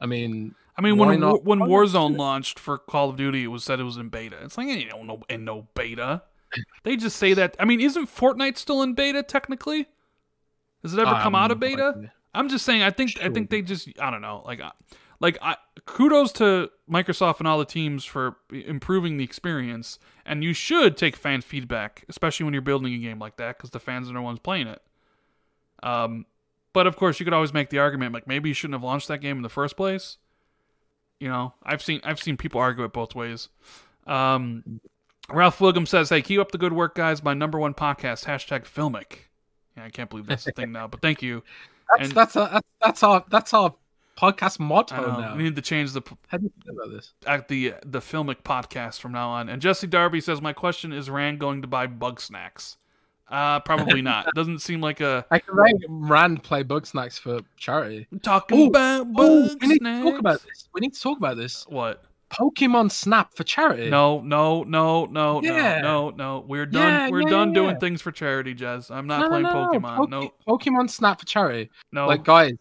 I 0.00 0.06
mean, 0.06 0.54
I 0.78 0.82
mean, 0.82 0.96
when 0.96 1.08
not- 1.20 1.44
when 1.44 1.58
Warzone 1.58 2.16
launched 2.16 2.58
for 2.60 2.78
Call 2.78 3.10
of 3.10 3.16
Duty, 3.16 3.42
it 3.42 3.48
was 3.48 3.64
said 3.64 3.80
it 3.80 3.84
was 3.84 3.96
in 3.96 4.08
beta. 4.08 4.38
It's 4.42 4.56
like 4.56 4.68
you 4.68 4.88
don't 4.88 5.06
know 5.08 5.20
in 5.28 5.44
no 5.44 5.66
beta. 5.74 6.22
They 6.84 6.94
just 6.96 7.16
say 7.16 7.34
that. 7.34 7.56
I 7.58 7.64
mean, 7.64 7.80
isn't 7.80 8.06
Fortnite 8.06 8.56
still 8.58 8.80
in 8.82 8.94
beta 8.94 9.24
technically? 9.24 9.88
Does 10.84 10.94
it 10.94 11.00
ever 11.00 11.10
come 11.20 11.34
out 11.34 11.50
of 11.50 11.58
beta? 11.58 12.12
I'm 12.32 12.48
just 12.48 12.64
saying. 12.64 12.82
I 12.82 12.90
think 12.90 13.20
I 13.20 13.28
think 13.30 13.50
they 13.50 13.62
just 13.62 13.88
I 14.00 14.10
don't 14.12 14.20
know. 14.22 14.42
Like, 14.46 14.60
like 15.20 15.38
I, 15.42 15.56
kudos 15.86 16.32
to 16.32 16.70
Microsoft 16.90 17.38
and 17.38 17.48
all 17.48 17.58
the 17.58 17.64
teams 17.64 18.04
for 18.04 18.36
improving 18.50 19.16
the 19.16 19.24
experience. 19.24 19.98
And 20.26 20.42
you 20.42 20.52
should 20.52 20.96
take 20.96 21.16
fan 21.16 21.40
feedback, 21.42 22.04
especially 22.08 22.44
when 22.44 22.52
you're 22.54 22.62
building 22.62 22.92
a 22.94 22.98
game 22.98 23.18
like 23.18 23.36
that, 23.36 23.56
because 23.56 23.70
the 23.70 23.80
fans 23.80 24.08
are 24.10 24.14
the 24.14 24.22
ones 24.22 24.38
playing 24.38 24.66
it. 24.66 24.82
Um, 25.82 26.26
but 26.72 26.86
of 26.86 26.96
course, 26.96 27.20
you 27.20 27.24
could 27.24 27.32
always 27.34 27.52
make 27.52 27.70
the 27.70 27.78
argument 27.78 28.12
like 28.14 28.26
maybe 28.26 28.48
you 28.48 28.54
shouldn't 28.54 28.74
have 28.74 28.82
launched 28.82 29.08
that 29.08 29.18
game 29.18 29.36
in 29.36 29.42
the 29.42 29.48
first 29.48 29.76
place. 29.76 30.16
You 31.20 31.28
know, 31.28 31.54
I've 31.62 31.82
seen 31.82 32.00
I've 32.04 32.20
seen 32.20 32.36
people 32.36 32.60
argue 32.60 32.84
it 32.84 32.92
both 32.92 33.14
ways. 33.14 33.48
Um, 34.06 34.80
Ralph 35.30 35.60
William 35.60 35.86
says, 35.86 36.08
"Hey, 36.10 36.20
keep 36.22 36.40
up 36.40 36.50
the 36.52 36.58
good 36.58 36.72
work, 36.72 36.94
guys. 36.96 37.22
My 37.22 37.32
number 37.34 37.58
one 37.58 37.72
podcast 37.74 38.26
hashtag 38.26 38.64
Filmic." 38.64 39.28
Yeah, 39.76 39.84
I 39.84 39.90
can't 39.90 40.10
believe 40.10 40.26
that's 40.26 40.44
the 40.44 40.52
thing 40.52 40.72
now, 40.72 40.86
but 40.88 41.00
thank 41.00 41.22
you. 41.22 41.42
That's 41.98 42.08
And- 42.08 42.12
that's, 42.16 42.36
a, 42.36 42.48
that's 42.50 42.66
that's 42.80 43.02
our 43.02 43.24
that's 43.30 43.52
our 43.54 43.74
podcast 44.16 44.58
motto 44.60 45.20
now. 45.20 45.36
we 45.36 45.42
need 45.44 45.56
to 45.56 45.62
change 45.62 45.92
the 45.92 46.02
How 46.28 46.38
do 46.38 46.44
you 46.44 46.52
feel 46.64 46.74
about 46.74 46.92
this? 46.92 47.12
at 47.26 47.48
the 47.48 47.74
the 47.84 48.00
Filmic 48.00 48.42
podcast 48.42 49.00
from 49.00 49.12
now 49.12 49.28
on. 49.30 49.48
And 49.48 49.60
Jesse 49.60 49.86
Darby 49.86 50.20
says, 50.20 50.40
"My 50.40 50.52
question 50.52 50.92
is: 50.92 51.10
Rand 51.10 51.38
going 51.40 51.62
to 51.62 51.68
buy 51.68 51.86
Bugsnax? 51.86 52.76
Uh, 53.30 53.58
probably 53.60 54.02
not. 54.12 54.26
Doesn't 54.34 54.58
seem 54.60 54.80
like 54.80 55.00
a 55.00 55.24
I 55.30 55.38
can 55.38 55.56
make 55.56 55.74
Rand 55.88 56.42
play 56.42 56.62
Bugsnax 56.62 57.18
for 57.18 57.40
charity. 57.56 58.06
talking 58.22 58.60
Ooh, 58.60 58.66
about 58.66 59.12
bug 59.12 59.50
we 59.60 59.68
need 59.68 59.78
snacks. 59.78 60.04
to 60.04 60.10
talk 60.10 60.20
about 60.20 60.42
this. 60.42 60.68
We 60.74 60.80
need 60.82 60.94
to 60.94 61.00
talk 61.00 61.18
about 61.18 61.36
this. 61.36 61.64
what? 61.68 62.04
Pokemon 62.30 62.90
Snap 62.90 63.32
for 63.36 63.44
charity. 63.44 63.88
No, 63.90 64.20
no, 64.20 64.64
no, 64.64 65.04
no, 65.06 65.40
Yeah. 65.42 65.80
no, 65.82 66.10
no, 66.10 66.16
no. 66.16 66.44
We're 66.48 66.66
done. 66.66 66.82
Yeah, 66.82 67.08
We're 67.10 67.22
yeah, 67.22 67.28
done 67.28 67.52
doing 67.52 67.78
things 67.78 68.02
for 68.02 68.10
charity, 68.10 68.56
Jez. 68.56 68.90
I'm 68.90 69.06
not 69.06 69.20
no, 69.20 69.28
playing 69.28 69.42
no, 69.44 69.50
no, 69.52 69.78
Pokemon. 69.78 69.96
Poke- 69.96 70.10
No, 70.10 70.34
Pokemon 70.48 70.90
Snap 70.90 71.20
for 71.20 71.26
charity. 71.26 71.70
no. 71.92 72.08
Like, 72.08 72.24
guys, 72.24 72.54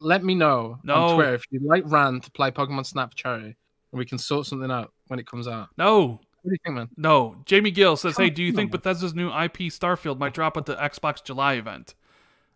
let 0.00 0.24
me 0.24 0.34
know 0.34 0.78
No. 0.82 0.94
on 0.94 1.14
Twitter 1.16 1.34
if 1.34 1.44
you'd 1.50 1.62
like 1.62 1.84
Rand 1.86 2.22
to 2.24 2.30
play 2.30 2.50
Pokemon 2.50 2.86
Snap 2.86 3.14
charity, 3.14 3.56
and 3.92 3.98
we 3.98 4.04
can 4.04 4.18
sort 4.18 4.46
something 4.46 4.70
out 4.70 4.92
when 5.08 5.18
it 5.18 5.26
comes 5.26 5.46
out. 5.48 5.68
no, 5.76 6.20
What 6.42 6.44
do 6.44 6.50
you 6.52 6.56
think, 6.64 6.76
man? 6.76 6.88
no. 6.96 7.36
Jamie 7.44 7.70
Gill 7.70 7.96
says, 7.96 8.14
Come 8.14 8.24
"Hey, 8.24 8.30
do 8.30 8.42
you 8.42 8.52
think. 8.52 8.70
Bethesda's 8.70 9.14
new 9.14 9.28
IP 9.28 9.68
Starfield 9.70 10.18
might 10.18 10.34
drop 10.34 10.56
at 10.56 10.66
the 10.66 10.76
Xbox 10.76 11.22
July 11.22 11.54
event?" 11.54 11.94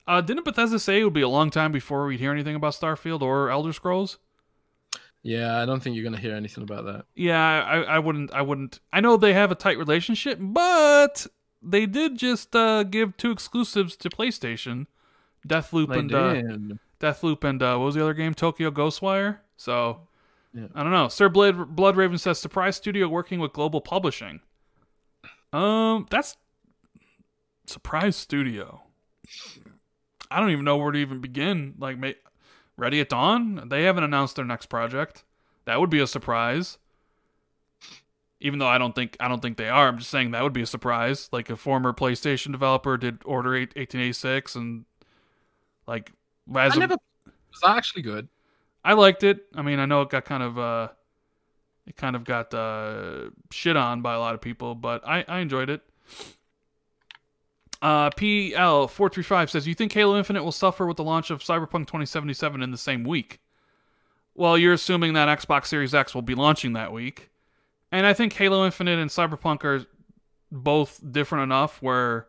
Uh, 0.06 0.20
didn't 0.20 0.44
Bethesda 0.44 0.78
say 0.78 1.00
it 1.00 1.04
would 1.04 1.14
be 1.14 1.22
a 1.22 1.28
long 1.28 1.48
time 1.50 1.72
before 1.72 2.06
we'd 2.06 2.20
hear 2.20 2.30
anything 2.32 2.54
about 2.54 2.74
Starfield 2.74 3.22
or 3.22 3.48
Elder 3.50 3.72
Scrolls? 3.72 4.18
Yeah, 5.22 5.58
I 5.62 5.64
don't 5.64 5.82
think 5.82 5.96
you're 5.96 6.04
gonna 6.04 6.18
hear 6.18 6.34
anything 6.34 6.62
about 6.62 6.84
that. 6.84 7.06
Yeah, 7.14 7.40
I, 7.40 7.80
I 7.82 7.98
wouldn't. 7.98 8.30
I 8.32 8.42
wouldn't. 8.42 8.80
I 8.92 9.00
know 9.00 9.16
they 9.16 9.32
have 9.32 9.50
a 9.50 9.54
tight 9.54 9.78
relationship, 9.78 10.38
but 10.40 11.26
they 11.62 11.86
did 11.86 12.18
just 12.18 12.54
uh, 12.54 12.82
give 12.82 13.16
two 13.16 13.30
exclusives 13.30 13.96
to 13.96 14.10
PlayStation, 14.10 14.86
Deathloop 15.48 15.88
They 15.88 15.98
and 16.00 16.72
uh. 16.72 16.74
Deathloop 17.04 17.44
and 17.44 17.62
uh, 17.62 17.76
what 17.76 17.86
was 17.86 17.94
the 17.94 18.02
other 18.02 18.14
game? 18.14 18.34
Tokyo 18.34 18.70
Ghostwire. 18.70 19.38
So 19.56 20.00
Yeah. 20.52 20.68
I 20.74 20.82
don't 20.82 20.92
know. 20.92 21.08
Sir 21.08 21.28
Blood 21.28 21.74
Blood 21.76 21.96
Raven 21.96 22.18
says 22.18 22.38
surprise 22.38 22.76
studio 22.76 23.08
working 23.08 23.40
with 23.40 23.52
global 23.52 23.80
publishing. 23.80 24.40
Um, 25.52 26.06
that's 26.10 26.36
surprise 27.66 28.16
studio. 28.16 28.82
I 30.30 30.40
don't 30.40 30.50
even 30.50 30.64
know 30.64 30.76
where 30.76 30.90
to 30.92 30.98
even 30.98 31.20
begin. 31.20 31.74
Like, 31.78 31.98
ma- 31.98 32.10
Ready 32.76 32.98
at 33.00 33.08
Dawn? 33.08 33.68
They 33.68 33.84
haven't 33.84 34.02
announced 34.02 34.34
their 34.36 34.44
next 34.44 34.66
project. 34.66 35.22
That 35.64 35.78
would 35.78 35.90
be 35.90 36.00
a 36.00 36.06
surprise. 36.08 36.78
Even 38.40 38.58
though 38.58 38.66
I 38.66 38.78
don't 38.78 38.94
think 38.94 39.16
I 39.20 39.28
don't 39.28 39.40
think 39.40 39.56
they 39.56 39.68
are. 39.68 39.88
I'm 39.88 39.98
just 39.98 40.10
saying 40.10 40.32
that 40.32 40.42
would 40.42 40.52
be 40.52 40.62
a 40.62 40.66
surprise. 40.66 41.28
Like 41.32 41.50
a 41.50 41.56
former 41.56 41.92
PlayStation 41.92 42.50
developer 42.52 42.96
did 42.96 43.18
Order 43.24 43.54
8, 43.54 43.76
1886 43.76 44.56
and 44.56 44.84
like 45.86 46.12
as 46.56 46.76
I 46.76 46.76
never. 46.76 46.96
Was 47.26 47.62
actually 47.66 48.02
good? 48.02 48.28
I 48.84 48.92
liked 48.92 49.22
it. 49.22 49.46
I 49.54 49.62
mean, 49.62 49.78
I 49.78 49.86
know 49.86 50.02
it 50.02 50.10
got 50.10 50.24
kind 50.24 50.42
of 50.42 50.58
uh 50.58 50.88
it 51.86 51.96
kind 51.96 52.16
of 52.16 52.24
got 52.24 52.52
uh 52.52 53.30
shit 53.50 53.76
on 53.76 54.02
by 54.02 54.14
a 54.14 54.18
lot 54.18 54.34
of 54.34 54.40
people, 54.40 54.74
but 54.74 55.06
I 55.06 55.24
I 55.26 55.38
enjoyed 55.40 55.70
it. 55.70 55.82
Uh 57.80 58.10
PL435 58.10 59.50
says, 59.50 59.66
"You 59.66 59.74
think 59.74 59.92
Halo 59.92 60.16
Infinite 60.16 60.42
will 60.42 60.52
suffer 60.52 60.86
with 60.86 60.96
the 60.96 61.04
launch 61.04 61.30
of 61.30 61.40
Cyberpunk 61.40 61.86
2077 61.86 62.62
in 62.62 62.70
the 62.70 62.78
same 62.78 63.04
week?" 63.04 63.40
Well, 64.34 64.58
you're 64.58 64.72
assuming 64.72 65.12
that 65.14 65.38
Xbox 65.38 65.66
Series 65.66 65.94
X 65.94 66.14
will 66.14 66.22
be 66.22 66.34
launching 66.34 66.72
that 66.72 66.92
week. 66.92 67.30
And 67.92 68.04
I 68.06 68.12
think 68.12 68.32
Halo 68.32 68.64
Infinite 68.64 68.98
and 68.98 69.08
Cyberpunk 69.08 69.64
are 69.64 69.86
both 70.50 71.00
different 71.12 71.44
enough 71.44 71.80
where 71.80 72.26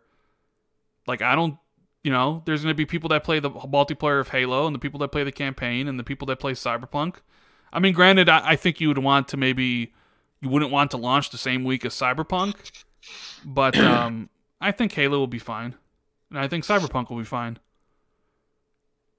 like 1.06 1.22
I 1.22 1.34
don't 1.34 1.58
you 2.06 2.12
know, 2.12 2.40
there's 2.44 2.62
going 2.62 2.70
to 2.72 2.76
be 2.76 2.86
people 2.86 3.08
that 3.08 3.24
play 3.24 3.40
the 3.40 3.50
multiplayer 3.50 4.20
of 4.20 4.28
Halo 4.28 4.64
and 4.66 4.72
the 4.72 4.78
people 4.78 5.00
that 5.00 5.08
play 5.08 5.24
the 5.24 5.32
campaign 5.32 5.88
and 5.88 5.98
the 5.98 6.04
people 6.04 6.24
that 6.26 6.38
play 6.38 6.52
Cyberpunk. 6.52 7.16
I 7.72 7.80
mean, 7.80 7.94
granted, 7.94 8.28
I, 8.28 8.50
I 8.50 8.54
think 8.54 8.80
you 8.80 8.86
would 8.86 8.98
want 8.98 9.26
to 9.28 9.36
maybe 9.36 9.92
you 10.40 10.48
wouldn't 10.48 10.70
want 10.70 10.92
to 10.92 10.98
launch 10.98 11.30
the 11.30 11.36
same 11.36 11.64
week 11.64 11.84
as 11.84 11.94
Cyberpunk, 11.94 12.84
but 13.44 13.76
um, 13.80 14.30
I 14.60 14.70
think 14.70 14.92
Halo 14.92 15.18
will 15.18 15.26
be 15.26 15.40
fine, 15.40 15.74
and 16.30 16.38
I 16.38 16.46
think 16.46 16.62
Cyberpunk 16.62 17.10
will 17.10 17.18
be 17.18 17.24
fine. 17.24 17.58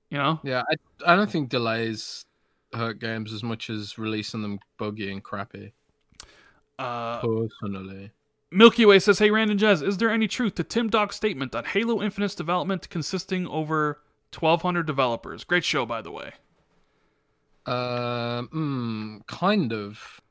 You 0.09 0.19
know, 0.19 0.39
Yeah, 0.45 0.63
I, 0.71 1.11
I 1.11 1.17
don't 1.17 1.29
think 1.29 1.49
delays 1.49 2.23
hurt 2.73 3.01
games 3.01 3.33
as 3.33 3.43
much 3.43 3.69
as 3.69 3.97
releasing 3.97 4.41
them 4.41 4.59
buggy 4.77 5.11
and 5.11 5.21
crappy. 5.21 5.73
uh, 6.79 7.19
Personally, 7.19 8.11
Milky 8.51 8.85
Way 8.85 8.99
says, 8.99 9.19
"Hey, 9.19 9.29
Rand 9.29 9.51
and 9.51 9.59
Jez, 9.59 9.85
is 9.85 9.97
there 9.97 10.09
any 10.09 10.27
truth 10.27 10.55
to 10.55 10.63
Tim 10.63 10.89
Dog's 10.89 11.15
statement 11.15 11.53
on 11.53 11.65
Halo 11.65 12.01
Infinite's 12.01 12.35
development 12.35 12.89
consisting 12.89 13.47
over 13.47 14.01
1,200 14.37 14.85
developers? 14.85 15.43
Great 15.43 15.65
show, 15.65 15.85
by 15.85 16.01
the 16.01 16.11
way." 16.11 16.33
um, 17.67 18.47
mm, 18.53 19.27
kind 19.27 19.73
of. 19.73 20.21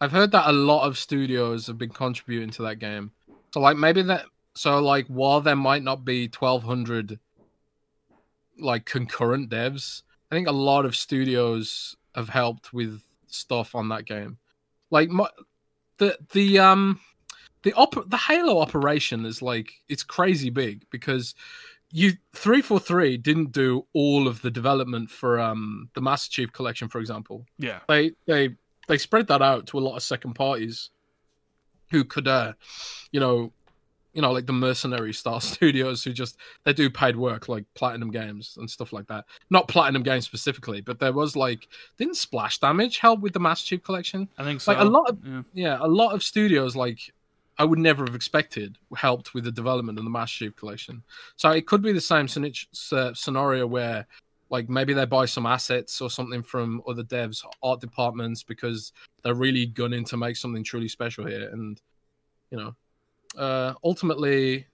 I've 0.00 0.12
heard 0.12 0.32
that 0.32 0.48
a 0.48 0.52
lot 0.52 0.86
of 0.86 0.98
studios 0.98 1.66
have 1.68 1.78
been 1.78 1.90
contributing 1.90 2.50
to 2.50 2.62
that 2.62 2.76
game. 2.76 3.12
So, 3.54 3.60
like, 3.60 3.76
maybe 3.76 4.02
that. 4.02 4.26
So, 4.54 4.80
like, 4.80 5.06
while 5.06 5.40
there 5.40 5.56
might 5.56 5.84
not 5.84 6.04
be 6.04 6.28
twelve 6.28 6.64
hundred, 6.64 7.18
like 8.58 8.84
concurrent 8.84 9.50
devs, 9.50 10.02
I 10.30 10.34
think 10.34 10.48
a 10.48 10.52
lot 10.52 10.84
of 10.84 10.96
studios 10.96 11.96
have 12.14 12.28
helped 12.28 12.72
with 12.72 13.02
stuff 13.28 13.74
on 13.74 13.88
that 13.90 14.04
game. 14.04 14.38
Like, 14.90 15.10
my, 15.10 15.28
the 15.98 16.18
the 16.32 16.58
um 16.58 16.98
the 17.62 17.72
op- 17.74 18.08
the 18.08 18.16
Halo 18.16 18.58
operation 18.60 19.24
is 19.26 19.42
like 19.42 19.72
it's 19.88 20.02
crazy 20.02 20.50
big 20.50 20.82
because 20.90 21.34
you 21.92 22.12
343 22.34 23.16
didn't 23.16 23.52
do 23.52 23.84
all 23.92 24.28
of 24.28 24.40
the 24.42 24.50
development 24.50 25.10
for 25.10 25.38
um 25.40 25.88
the 25.94 26.00
Master 26.00 26.30
Chief 26.30 26.52
collection 26.52 26.88
for 26.88 26.98
example 27.00 27.44
Yeah, 27.58 27.80
they 27.88 28.12
they 28.26 28.50
they 28.88 28.98
spread 28.98 29.26
that 29.28 29.42
out 29.42 29.66
to 29.68 29.78
a 29.78 29.80
lot 29.80 29.96
of 29.96 30.02
second 30.02 30.34
parties 30.34 30.90
who 31.90 32.04
could 32.04 32.28
uh 32.28 32.52
you 33.12 33.18
know 33.20 33.52
you 34.12 34.22
know 34.22 34.32
like 34.32 34.46
the 34.46 34.52
mercenary 34.52 35.12
style 35.12 35.40
studios 35.54 36.02
who 36.04 36.12
just 36.12 36.36
they 36.64 36.72
do 36.72 36.88
paid 36.90 37.16
work 37.16 37.48
like 37.48 37.64
platinum 37.74 38.10
games 38.10 38.56
and 38.58 38.68
stuff 38.70 38.92
like 38.92 39.06
that 39.08 39.24
not 39.50 39.68
platinum 39.68 40.02
games 40.02 40.24
specifically 40.24 40.80
but 40.80 40.98
there 40.98 41.12
was 41.12 41.34
like 41.36 41.68
didn't 41.98 42.16
splash 42.16 42.58
damage 42.58 42.98
help 42.98 43.20
with 43.20 43.32
the 43.32 43.40
master 43.40 43.66
chief 43.66 43.82
collection 43.82 44.28
I 44.38 44.44
think 44.44 44.60
so. 44.60 44.72
Like, 44.72 44.80
a 44.80 44.84
lot 44.84 45.10
of- 45.10 45.18
yeah. 45.24 45.42
yeah 45.54 45.78
a 45.80 45.86
lot 45.88 46.14
of 46.14 46.22
studios 46.22 46.74
like 46.76 47.12
i 47.58 47.64
would 47.64 47.78
never 47.78 48.04
have 48.04 48.14
expected 48.14 48.76
helped 48.96 49.34
with 49.34 49.44
the 49.44 49.52
development 49.52 49.98
of 49.98 50.04
the 50.04 50.10
master 50.10 50.46
chief 50.46 50.56
collection 50.56 51.02
so 51.36 51.50
it 51.50 51.66
could 51.66 51.82
be 51.82 51.92
the 51.92 52.00
same 52.00 52.26
scenario 52.28 53.66
where 53.66 54.06
like 54.50 54.68
maybe 54.68 54.92
they 54.92 55.04
buy 55.04 55.24
some 55.24 55.46
assets 55.46 56.00
or 56.00 56.10
something 56.10 56.42
from 56.42 56.82
other 56.88 57.04
devs 57.04 57.44
art 57.62 57.80
departments 57.80 58.42
because 58.42 58.92
they're 59.22 59.34
really 59.34 59.66
gunning 59.66 60.04
to 60.04 60.16
make 60.16 60.36
something 60.36 60.64
truly 60.64 60.88
special 60.88 61.26
here 61.26 61.48
and 61.50 61.80
you 62.50 62.58
know 62.58 62.74
uh 63.38 63.74
ultimately 63.84 64.66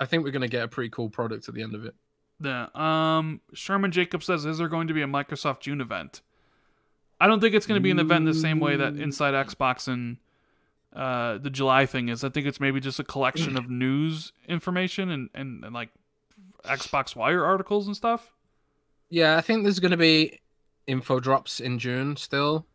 i 0.00 0.04
think 0.04 0.24
we're 0.24 0.30
going 0.30 0.42
to 0.42 0.48
get 0.48 0.62
a 0.62 0.68
pretty 0.68 0.90
cool 0.90 1.08
product 1.08 1.48
at 1.48 1.54
the 1.54 1.62
end 1.62 1.74
of 1.74 1.84
it 1.84 1.94
Yeah. 2.40 2.66
Um, 2.74 3.40
Sherman 3.52 3.92
Jacob 3.92 4.22
says, 4.22 4.44
"Is 4.44 4.58
there 4.58 4.68
going 4.68 4.88
to 4.88 4.94
be 4.94 5.02
a 5.02 5.06
Microsoft 5.06 5.60
June 5.60 5.80
event?" 5.80 6.20
I 7.20 7.26
don't 7.28 7.40
think 7.40 7.54
it's 7.54 7.64
going 7.64 7.78
to 7.78 7.82
be 7.82 7.92
an 7.92 8.00
event 8.00 8.26
the 8.26 8.34
same 8.34 8.60
way 8.60 8.76
that 8.76 8.96
Inside 8.96 9.34
Xbox 9.34 9.88
and 9.88 10.18
uh, 10.94 11.38
the 11.38 11.50
July 11.50 11.86
thing 11.86 12.08
is. 12.08 12.24
I 12.24 12.28
think 12.28 12.46
it's 12.46 12.60
maybe 12.60 12.80
just 12.80 12.98
a 13.00 13.04
collection 13.04 13.56
of 13.56 13.68
news 13.68 14.32
information 14.48 15.10
and, 15.10 15.28
and, 15.34 15.64
and 15.64 15.74
like 15.74 15.90
Xbox 16.64 17.16
Wire 17.16 17.44
articles 17.44 17.86
and 17.86 17.96
stuff. 17.96 18.32
Yeah, 19.10 19.36
I 19.36 19.40
think 19.40 19.62
there's 19.64 19.80
going 19.80 19.90
to 19.90 19.96
be 19.96 20.40
info 20.86 21.20
drops 21.20 21.60
in 21.60 21.78
June 21.78 22.16
still, 22.16 22.66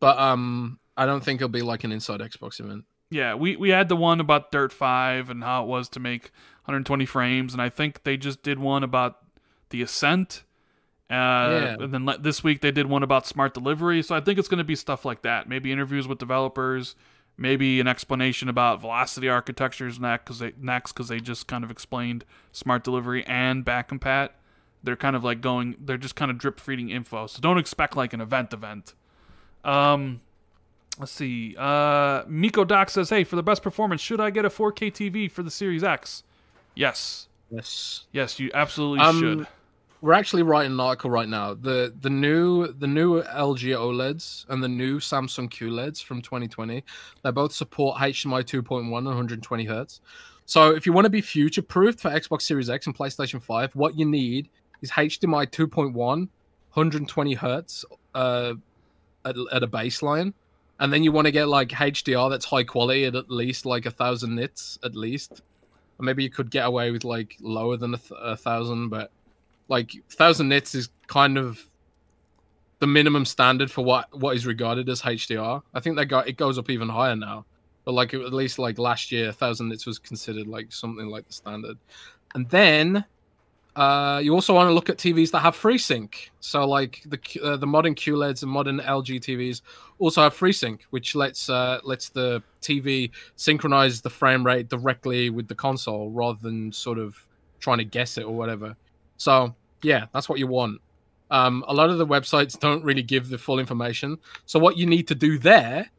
but 0.00 0.18
um, 0.18 0.78
I 0.96 1.06
don't 1.06 1.22
think 1.22 1.38
it'll 1.40 1.48
be 1.48 1.62
like 1.62 1.84
an 1.84 1.92
inside 1.92 2.20
Xbox 2.20 2.60
event. 2.60 2.84
Yeah, 3.10 3.34
we 3.34 3.56
we 3.56 3.70
had 3.70 3.88
the 3.88 3.96
one 3.96 4.20
about 4.20 4.50
Dirt 4.50 4.72
Five 4.72 5.30
and 5.30 5.42
how 5.42 5.62
it 5.64 5.66
was 5.68 5.88
to 5.90 6.00
make 6.00 6.32
120 6.64 7.06
frames, 7.06 7.52
and 7.52 7.62
I 7.62 7.68
think 7.68 8.02
they 8.02 8.16
just 8.16 8.42
did 8.42 8.58
one 8.58 8.82
about 8.82 9.18
the 9.70 9.82
Ascent. 9.82 10.42
Uh, 11.08 11.14
Yeah. 11.14 11.76
And 11.80 11.94
then 11.94 12.08
this 12.20 12.42
week 12.42 12.60
they 12.62 12.72
did 12.72 12.86
one 12.86 13.04
about 13.04 13.26
smart 13.26 13.54
delivery. 13.54 14.02
So 14.02 14.14
I 14.16 14.20
think 14.20 14.40
it's 14.40 14.48
going 14.48 14.58
to 14.58 14.64
be 14.64 14.74
stuff 14.74 15.04
like 15.04 15.22
that. 15.22 15.48
Maybe 15.48 15.70
interviews 15.70 16.08
with 16.08 16.18
developers. 16.18 16.96
Maybe 17.38 17.80
an 17.80 17.86
explanation 17.86 18.48
about 18.48 18.80
velocity 18.80 19.28
architectures 19.28 20.00
next 20.00 20.24
because 20.24 20.38
they 20.38 20.52
next 20.58 20.92
because 20.92 21.08
they 21.08 21.20
just 21.20 21.46
kind 21.46 21.64
of 21.64 21.70
explained 21.70 22.24
smart 22.52 22.82
delivery 22.82 23.26
and 23.26 23.64
back 23.64 23.90
compat. 23.90 24.30
They're 24.82 24.96
kind 24.96 25.14
of 25.16 25.22
like 25.22 25.40
going. 25.42 25.76
They're 25.78 25.98
just 25.98 26.16
kind 26.16 26.30
of 26.30 26.38
drip 26.38 26.58
feeding 26.60 26.88
info. 26.90 27.26
So 27.26 27.40
don't 27.40 27.58
expect 27.58 27.94
like 27.96 28.12
an 28.14 28.20
event 28.22 28.52
event. 28.54 28.94
Um, 29.64 30.20
let's 30.98 31.12
see. 31.12 31.54
Uh, 31.58 32.22
Miko 32.26 32.64
Doc 32.64 32.88
says, 32.88 33.10
"Hey, 33.10 33.24
for 33.24 33.36
the 33.36 33.42
best 33.42 33.62
performance, 33.62 34.00
should 34.00 34.20
I 34.20 34.30
get 34.30 34.44
a 34.44 34.50
4K 34.50 34.90
TV 34.90 35.30
for 35.30 35.42
the 35.42 35.50
Series 35.50 35.84
X?" 35.84 36.22
Yes, 36.74 37.28
Yes. 37.50 38.04
yes, 38.12 38.38
you 38.38 38.50
absolutely 38.54 39.00
Um, 39.00 39.20
should. 39.20 39.46
We're 40.06 40.12
actually 40.12 40.44
writing 40.44 40.70
an 40.70 40.78
article 40.78 41.10
right 41.10 41.28
now. 41.28 41.54
The 41.54 41.92
the 42.00 42.10
new 42.10 42.68
the 42.68 42.86
new 42.86 43.22
LG 43.22 43.76
OLEDs 43.76 44.46
and 44.48 44.62
the 44.62 44.68
new 44.68 45.00
Samsung 45.00 45.50
QLEDs 45.50 46.00
from 46.00 46.22
2020, 46.22 46.84
they 47.24 47.30
both 47.32 47.52
support 47.52 47.98
HDMI 47.98 48.44
2.1 48.44 48.82
and 48.82 48.92
120 48.92 49.64
hertz. 49.64 50.00
So 50.44 50.70
if 50.76 50.86
you 50.86 50.92
want 50.92 51.06
to 51.06 51.10
be 51.10 51.20
future 51.20 51.60
proofed 51.60 51.98
for 51.98 52.12
Xbox 52.12 52.42
Series 52.42 52.70
X 52.70 52.86
and 52.86 52.96
PlayStation 52.96 53.42
5, 53.42 53.74
what 53.74 53.98
you 53.98 54.04
need 54.04 54.48
is 54.80 54.92
HDMI 54.92 55.50
2.1, 55.50 55.92
120 55.92 57.34
hertz 57.34 57.84
uh, 58.14 58.54
at, 59.24 59.34
at 59.50 59.64
a 59.64 59.66
baseline, 59.66 60.32
and 60.78 60.92
then 60.92 61.02
you 61.02 61.10
want 61.10 61.26
to 61.26 61.32
get 61.32 61.48
like 61.48 61.70
HDR 61.70 62.30
that's 62.30 62.44
high 62.44 62.62
quality 62.62 63.06
at 63.06 63.16
at 63.16 63.28
least 63.28 63.66
like 63.66 63.86
a 63.86 63.90
thousand 63.90 64.36
nits 64.36 64.78
at 64.84 64.94
least. 64.94 65.42
Or 65.98 66.04
maybe 66.04 66.22
you 66.22 66.30
could 66.30 66.52
get 66.52 66.64
away 66.64 66.92
with 66.92 67.02
like 67.02 67.36
lower 67.40 67.76
than 67.76 67.94
a, 67.94 67.98
th- 67.98 68.20
a 68.22 68.36
thousand, 68.36 68.90
but 68.90 69.10
like 69.68 69.92
thousand 70.10 70.48
nits 70.48 70.74
is 70.74 70.88
kind 71.06 71.38
of 71.38 71.64
the 72.78 72.86
minimum 72.86 73.24
standard 73.24 73.70
for 73.70 73.84
what 73.84 74.06
what 74.18 74.36
is 74.36 74.46
regarded 74.46 74.88
as 74.88 75.02
HDR. 75.02 75.62
I 75.74 75.80
think 75.80 75.96
that 75.96 76.06
got 76.06 76.28
it 76.28 76.36
goes 76.36 76.58
up 76.58 76.70
even 76.70 76.88
higher 76.88 77.16
now, 77.16 77.44
but 77.84 77.92
like 77.92 78.14
at 78.14 78.32
least 78.32 78.58
like 78.58 78.78
last 78.78 79.10
year, 79.10 79.32
thousand 79.32 79.68
nits 79.68 79.86
was 79.86 79.98
considered 79.98 80.46
like 80.46 80.72
something 80.72 81.06
like 81.06 81.26
the 81.26 81.32
standard. 81.32 81.78
And 82.34 82.48
then 82.50 83.04
uh, 83.76 84.20
you 84.22 84.32
also 84.32 84.54
want 84.54 84.68
to 84.68 84.72
look 84.72 84.88
at 84.88 84.96
TVs 84.96 85.30
that 85.32 85.40
have 85.40 85.54
FreeSync. 85.54 86.14
So 86.40 86.66
like 86.66 87.02
the 87.06 87.18
uh, 87.42 87.56
the 87.56 87.66
modern 87.66 87.94
QLEDs 87.94 88.42
and 88.42 88.50
modern 88.50 88.80
LG 88.80 89.20
TVs 89.20 89.60
also 89.98 90.22
have 90.22 90.34
FreeSync, 90.34 90.80
which 90.90 91.14
lets 91.14 91.48
uh, 91.50 91.80
lets 91.84 92.08
the 92.08 92.42
TV 92.62 93.10
synchronize 93.36 94.00
the 94.00 94.10
frame 94.10 94.44
rate 94.44 94.68
directly 94.68 95.30
with 95.30 95.48
the 95.48 95.54
console 95.54 96.10
rather 96.10 96.38
than 96.40 96.72
sort 96.72 96.98
of 96.98 97.16
trying 97.58 97.78
to 97.78 97.84
guess 97.84 98.16
it 98.16 98.24
or 98.24 98.34
whatever. 98.34 98.76
So 99.16 99.54
yeah, 99.82 100.06
that's 100.12 100.28
what 100.28 100.38
you 100.38 100.46
want. 100.46 100.80
Um, 101.30 101.64
a 101.66 101.74
lot 101.74 101.90
of 101.90 101.98
the 101.98 102.06
websites 102.06 102.58
don't 102.58 102.84
really 102.84 103.02
give 103.02 103.28
the 103.28 103.38
full 103.38 103.58
information. 103.58 104.18
So 104.46 104.58
what 104.58 104.76
you 104.76 104.86
need 104.86 105.08
to 105.08 105.14
do 105.14 105.38
there, 105.38 105.90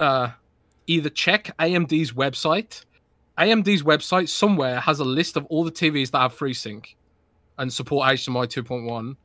uh, 0.00 0.30
either 0.86 1.10
check 1.10 1.54
AMD's 1.58 2.12
website. 2.12 2.84
AMD's 3.38 3.82
website 3.82 4.28
somewhere 4.28 4.80
has 4.80 5.00
a 5.00 5.04
list 5.04 5.36
of 5.36 5.44
all 5.46 5.64
the 5.64 5.72
TVs 5.72 6.10
that 6.12 6.18
have 6.18 6.36
FreeSync 6.36 6.86
and 7.58 7.72
support 7.72 8.08
HDMI 8.08 8.46
2.1, 8.46 9.16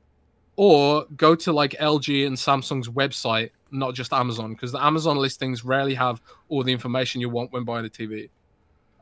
or 0.58 1.06
go 1.16 1.36
to 1.36 1.54
like 1.54 1.72
LG 1.80 2.28
and 2.28 2.36
Samsung's 2.36 2.90
website, 2.90 3.52
not 3.72 3.96
just 3.96 4.12
Amazon, 4.12 4.54
because 4.54 4.72
the 4.72 4.84
Amazon 4.84 5.18
listings 5.18 5.64
rarely 5.64 5.94
have 5.94 6.22
all 6.50 6.64
the 6.64 6.72
information 6.72 7.22
you 7.22 7.30
want 7.30 7.52
when 7.54 7.64
buying 7.64 7.86
a 7.86 7.90
TV. 7.90 8.30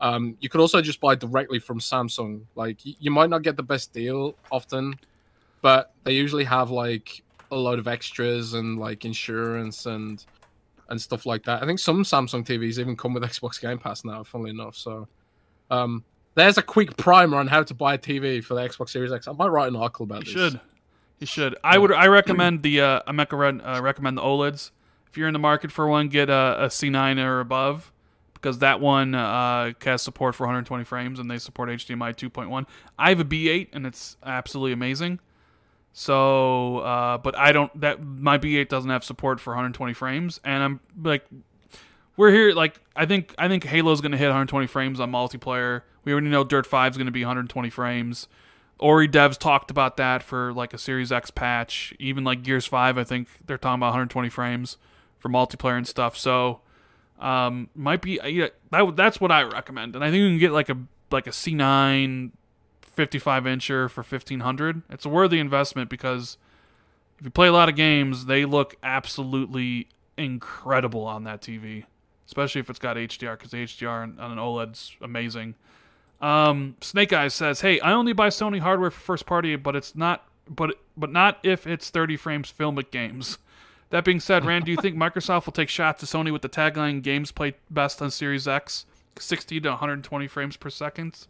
Um, 0.00 0.36
you 0.40 0.48
could 0.48 0.60
also 0.60 0.80
just 0.82 1.00
buy 1.00 1.14
directly 1.14 1.58
from 1.58 1.80
Samsung. 1.80 2.42
Like 2.54 2.78
you 2.82 3.10
might 3.10 3.30
not 3.30 3.42
get 3.42 3.56
the 3.56 3.62
best 3.62 3.92
deal 3.92 4.34
often, 4.52 4.94
but 5.62 5.92
they 6.04 6.12
usually 6.12 6.44
have 6.44 6.70
like 6.70 7.22
a 7.50 7.56
load 7.56 7.78
of 7.78 7.88
extras 7.88 8.54
and 8.54 8.78
like 8.78 9.04
insurance 9.04 9.86
and 9.86 10.24
and 10.88 11.00
stuff 11.00 11.26
like 11.26 11.44
that. 11.44 11.62
I 11.62 11.66
think 11.66 11.78
some 11.78 12.02
Samsung 12.04 12.44
TVs 12.46 12.78
even 12.78 12.96
come 12.96 13.14
with 13.14 13.22
Xbox 13.32 13.60
Game 13.60 13.78
Pass 13.78 14.04
now, 14.04 14.22
funnily 14.22 14.50
enough. 14.50 14.76
So 14.76 15.08
um, 15.70 16.04
there's 16.34 16.58
a 16.58 16.62
quick 16.62 16.96
primer 16.96 17.38
on 17.38 17.46
how 17.46 17.62
to 17.62 17.74
buy 17.74 17.94
a 17.94 17.98
TV 17.98 18.44
for 18.44 18.54
the 18.54 18.60
Xbox 18.60 18.90
Series 18.90 19.10
X. 19.12 19.26
I 19.26 19.32
might 19.32 19.48
write 19.48 19.68
an 19.68 19.76
article 19.76 20.04
about 20.04 20.26
You 20.26 20.34
this. 20.34 20.52
should. 20.52 20.60
You 21.18 21.26
should. 21.26 21.56
I 21.64 21.78
would. 21.78 21.92
I 21.92 22.08
recommend 22.08 22.62
the. 22.62 22.82
Uh, 22.82 23.00
I 23.06 23.12
recommend 23.12 23.62
uh, 23.64 23.80
recommend 23.82 24.18
the 24.18 24.22
OLEDs. 24.22 24.70
If 25.08 25.16
you're 25.16 25.28
in 25.28 25.32
the 25.32 25.38
market 25.38 25.72
for 25.72 25.88
one, 25.88 26.08
get 26.08 26.28
a, 26.28 26.64
a 26.64 26.66
C9 26.66 27.24
or 27.24 27.40
above, 27.40 27.90
because 28.46 28.60
that 28.60 28.80
one 28.80 29.12
uh, 29.12 29.72
has 29.82 30.02
support 30.02 30.36
for 30.36 30.44
120 30.44 30.84
frames 30.84 31.18
and 31.18 31.28
they 31.28 31.36
support 31.36 31.68
HDMI 31.68 32.14
2.1. 32.14 32.64
I 32.96 33.08
have 33.08 33.18
a 33.18 33.24
B8 33.24 33.70
and 33.72 33.84
it's 33.84 34.16
absolutely 34.24 34.70
amazing. 34.72 35.18
So, 35.92 36.78
uh, 36.78 37.18
but 37.18 37.36
I 37.36 37.50
don't. 37.50 37.80
That 37.80 38.04
my 38.04 38.38
B8 38.38 38.68
doesn't 38.68 38.90
have 38.90 39.02
support 39.02 39.40
for 39.40 39.50
120 39.50 39.94
frames, 39.94 40.38
and 40.44 40.62
I'm 40.62 40.80
like, 41.02 41.26
we're 42.16 42.30
here. 42.30 42.52
Like, 42.52 42.78
I 42.94 43.04
think 43.06 43.34
I 43.36 43.48
think 43.48 43.64
Halo's 43.64 44.00
to 44.02 44.10
hit 44.10 44.26
120 44.26 44.66
frames 44.66 45.00
on 45.00 45.10
multiplayer. 45.10 45.82
We 46.04 46.12
already 46.12 46.28
know 46.28 46.44
Dirt 46.44 46.66
5 46.66 46.92
is 46.92 46.96
going 46.98 47.06
to 47.06 47.12
be 47.12 47.24
120 47.24 47.70
frames. 47.70 48.28
Ori 48.78 49.08
devs 49.08 49.38
talked 49.38 49.70
about 49.70 49.96
that 49.96 50.22
for 50.22 50.52
like 50.52 50.74
a 50.74 50.78
Series 50.78 51.10
X 51.10 51.30
patch. 51.30 51.94
Even 51.98 52.24
like 52.24 52.42
Gears 52.42 52.66
5, 52.66 52.98
I 52.98 53.02
think 53.02 53.28
they're 53.46 53.56
talking 53.58 53.80
about 53.80 53.86
120 53.86 54.28
frames 54.28 54.76
for 55.18 55.30
multiplayer 55.30 55.78
and 55.78 55.88
stuff. 55.88 56.14
So, 56.16 56.60
um, 57.18 57.68
might 57.74 58.02
be 58.02 58.20
yeah, 58.24 58.48
that, 58.70 58.96
that's 58.96 59.20
what 59.20 59.32
I 59.32 59.42
recommend. 59.42 59.94
And 59.94 60.04
I 60.04 60.10
think 60.10 60.20
you 60.20 60.28
can 60.28 60.38
get 60.38 60.52
like 60.52 60.68
a 60.68 60.76
like 61.10 61.26
a 61.26 61.30
C9 61.30 62.32
55 62.82 63.44
incher 63.44 63.90
for 63.90 64.02
1500. 64.02 64.82
It's 64.90 65.04
a 65.04 65.08
worthy 65.08 65.38
investment 65.38 65.90
because 65.90 66.38
if 67.18 67.24
you 67.24 67.30
play 67.30 67.48
a 67.48 67.52
lot 67.52 67.68
of 67.68 67.76
games, 67.76 68.26
they 68.26 68.44
look 68.44 68.76
absolutely 68.82 69.88
incredible 70.16 71.04
on 71.04 71.24
that 71.24 71.40
TV, 71.40 71.84
especially 72.26 72.60
if 72.60 72.70
it's 72.70 72.78
got 72.78 72.96
HDR 72.96 73.38
because 73.38 73.52
HDR 73.52 74.02
on 74.02 74.18
on 74.18 74.32
an 74.32 74.38
OLED's 74.38 74.96
amazing. 75.00 75.54
Um, 76.20 76.76
Snake 76.80 77.12
Eyes 77.12 77.34
says, 77.34 77.60
"Hey, 77.60 77.78
I 77.80 77.92
only 77.92 78.12
buy 78.12 78.28
Sony 78.28 78.60
hardware 78.60 78.90
for 78.90 79.00
first 79.00 79.26
party, 79.26 79.56
but 79.56 79.76
it's 79.76 79.94
not, 79.94 80.26
but 80.48 80.78
but 80.96 81.12
not 81.12 81.38
if 81.42 81.66
it's 81.66 81.90
30 81.90 82.16
frames 82.16 82.52
filmic 82.56 82.90
games." 82.90 83.38
That 83.90 84.04
being 84.04 84.20
said, 84.20 84.44
Rand, 84.44 84.64
do 84.64 84.72
you 84.72 84.76
think 84.76 84.96
Microsoft 84.96 85.46
will 85.46 85.52
take 85.52 85.68
shots 85.68 86.00
to 86.00 86.06
Sony 86.06 86.32
with 86.32 86.42
the 86.42 86.48
tagline 86.48 87.02
"Games 87.02 87.30
play 87.30 87.54
best 87.70 88.02
on 88.02 88.10
Series 88.10 88.48
X, 88.48 88.84
60 89.18 89.60
to 89.60 89.68
120 89.70 90.26
frames 90.26 90.56
per 90.56 90.70
second"? 90.70 91.26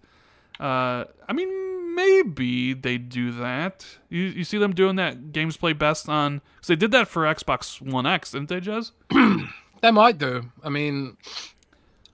Uh, 0.59 1.05
I 1.29 1.33
mean, 1.35 1.95
maybe 1.95 2.73
they 2.73 2.97
do 2.97 3.31
that. 3.33 3.85
You 4.09 4.23
you 4.23 4.45
see 4.45 4.59
them 4.59 4.75
doing 4.75 4.97
that? 4.97 5.33
Games 5.33 5.57
play 5.57 5.75
best 5.75 6.09
on 6.09 6.41
because 6.55 6.69
they 6.69 6.77
did 6.77 6.93
that 6.93 7.09
for 7.09 7.25
Xbox 7.25 7.81
One 7.81 8.07
X, 8.07 8.31
didn't 8.31 8.49
they, 8.49 8.61
Jez? 8.61 8.93
They 9.83 9.91
might 9.91 10.19
do. 10.19 10.43
I 10.63 10.69
mean, 10.69 11.17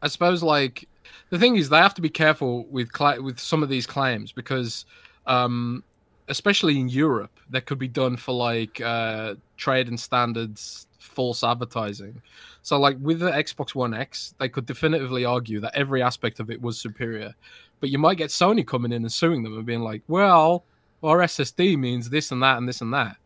I 0.02 0.08
suppose 0.08 0.42
like 0.42 0.88
the 1.30 1.38
thing 1.38 1.56
is 1.56 1.68
they 1.68 1.78
have 1.78 1.94
to 1.94 2.02
be 2.02 2.08
careful 2.10 2.66
with 2.66 2.92
cla 2.92 3.20
with 3.22 3.38
some 3.38 3.62
of 3.62 3.68
these 3.68 3.86
claims 3.86 4.32
because, 4.32 4.84
um, 5.26 5.84
especially 6.28 6.78
in 6.78 6.88
Europe, 6.88 7.38
that 7.50 7.66
could 7.66 7.78
be 7.78 7.88
done 7.88 8.16
for 8.16 8.32
like 8.32 8.80
uh, 8.80 9.34
trade 9.62 9.86
and 9.86 9.98
standards 9.98 10.88
false 10.98 11.44
advertising. 11.44 12.20
So 12.62 12.78
like 12.78 12.96
with 13.00 13.20
the 13.20 13.30
Xbox 13.30 13.74
One 13.74 13.94
X, 13.94 14.34
they 14.38 14.48
could 14.48 14.66
definitively 14.66 15.24
argue 15.24 15.60
that 15.60 15.74
every 15.74 16.02
aspect 16.02 16.40
of 16.40 16.50
it 16.50 16.60
was 16.60 16.80
superior, 16.80 17.32
but 17.80 17.90
you 17.90 17.98
might 17.98 18.18
get 18.18 18.30
Sony 18.30 18.66
coming 18.66 18.92
in 18.92 19.02
and 19.02 19.12
suing 19.12 19.42
them 19.42 19.56
and 19.56 19.64
being 19.64 19.82
like, 19.82 20.02
well, 20.08 20.64
our 21.02 21.18
SSD 21.18 21.78
means 21.78 22.10
this 22.10 22.32
and 22.32 22.42
that 22.42 22.58
and 22.58 22.68
this 22.68 22.80
and 22.80 22.92
that. 22.92 23.16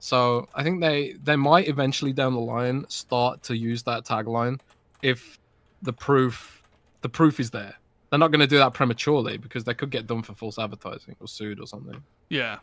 So 0.00 0.48
I 0.54 0.62
think 0.62 0.80
they 0.80 1.14
they 1.22 1.36
might 1.36 1.68
eventually 1.68 2.12
down 2.12 2.34
the 2.34 2.40
line 2.40 2.84
start 2.88 3.42
to 3.44 3.56
use 3.56 3.82
that 3.84 4.04
tagline 4.04 4.60
if 5.02 5.38
the 5.82 5.92
proof 5.92 6.62
the 7.02 7.08
proof 7.08 7.40
is 7.40 7.50
there. 7.50 7.74
They're 8.08 8.18
not 8.18 8.32
going 8.32 8.40
to 8.40 8.46
do 8.46 8.58
that 8.58 8.74
prematurely 8.74 9.38
because 9.38 9.64
they 9.64 9.74
could 9.74 9.90
get 9.90 10.06
done 10.06 10.22
for 10.22 10.34
false 10.34 10.58
advertising 10.58 11.16
or 11.20 11.28
sued 11.28 11.60
or 11.60 11.66
something. 11.66 12.02
Yeah. 12.28 12.58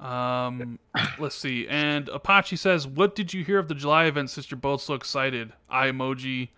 Um, 0.00 0.78
let's 1.18 1.34
see. 1.34 1.66
And 1.68 2.08
Apache 2.08 2.56
says, 2.56 2.86
"What 2.86 3.14
did 3.14 3.34
you 3.34 3.44
hear 3.44 3.58
of 3.58 3.68
the 3.68 3.74
July 3.74 4.04
event? 4.04 4.30
Since 4.30 4.50
you're 4.50 4.58
both 4.58 4.80
so 4.80 4.94
excited." 4.94 5.52
I 5.68 5.88
emoji. 5.88 6.48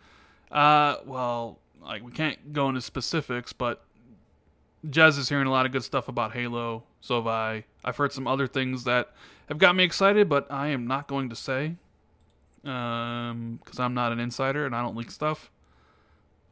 Uh, 0.51 0.97
well, 1.07 1.59
like 1.83 2.03
we 2.03 2.13
can't 2.13 2.53
go 2.53 2.69
into 2.69 2.81
specifics, 2.81 3.53
but 3.53 3.83
Jez 4.87 5.19
is 5.19 5.29
hearing 5.29 5.47
a 5.47 5.51
lot 5.51 5.67
of 5.67 5.73
good 5.73 5.85
stuff 5.85 6.09
about 6.09 6.33
Halo. 6.33 6.85
So 7.01 7.17
have 7.17 7.27
I. 7.27 7.65
I've 7.85 7.97
heard 7.97 8.13
some 8.13 8.27
other 8.27 8.47
things 8.47 8.85
that 8.85 9.13
have 9.49 9.59
got 9.59 9.75
me 9.75 9.85
excited, 9.85 10.29
but 10.29 10.51
I 10.51 10.69
am 10.69 10.87
not 10.87 11.09
going 11.09 11.31
to 11.31 11.37
say, 11.37 11.77
um, 12.65 13.59
because 13.65 13.81
I'm 13.81 13.95
not 13.95 14.13
an 14.13 14.21
insider 14.21 14.67
and 14.67 14.75
I 14.75 14.83
don't 14.83 14.97
leak 14.97 15.11
stuff. 15.11 15.51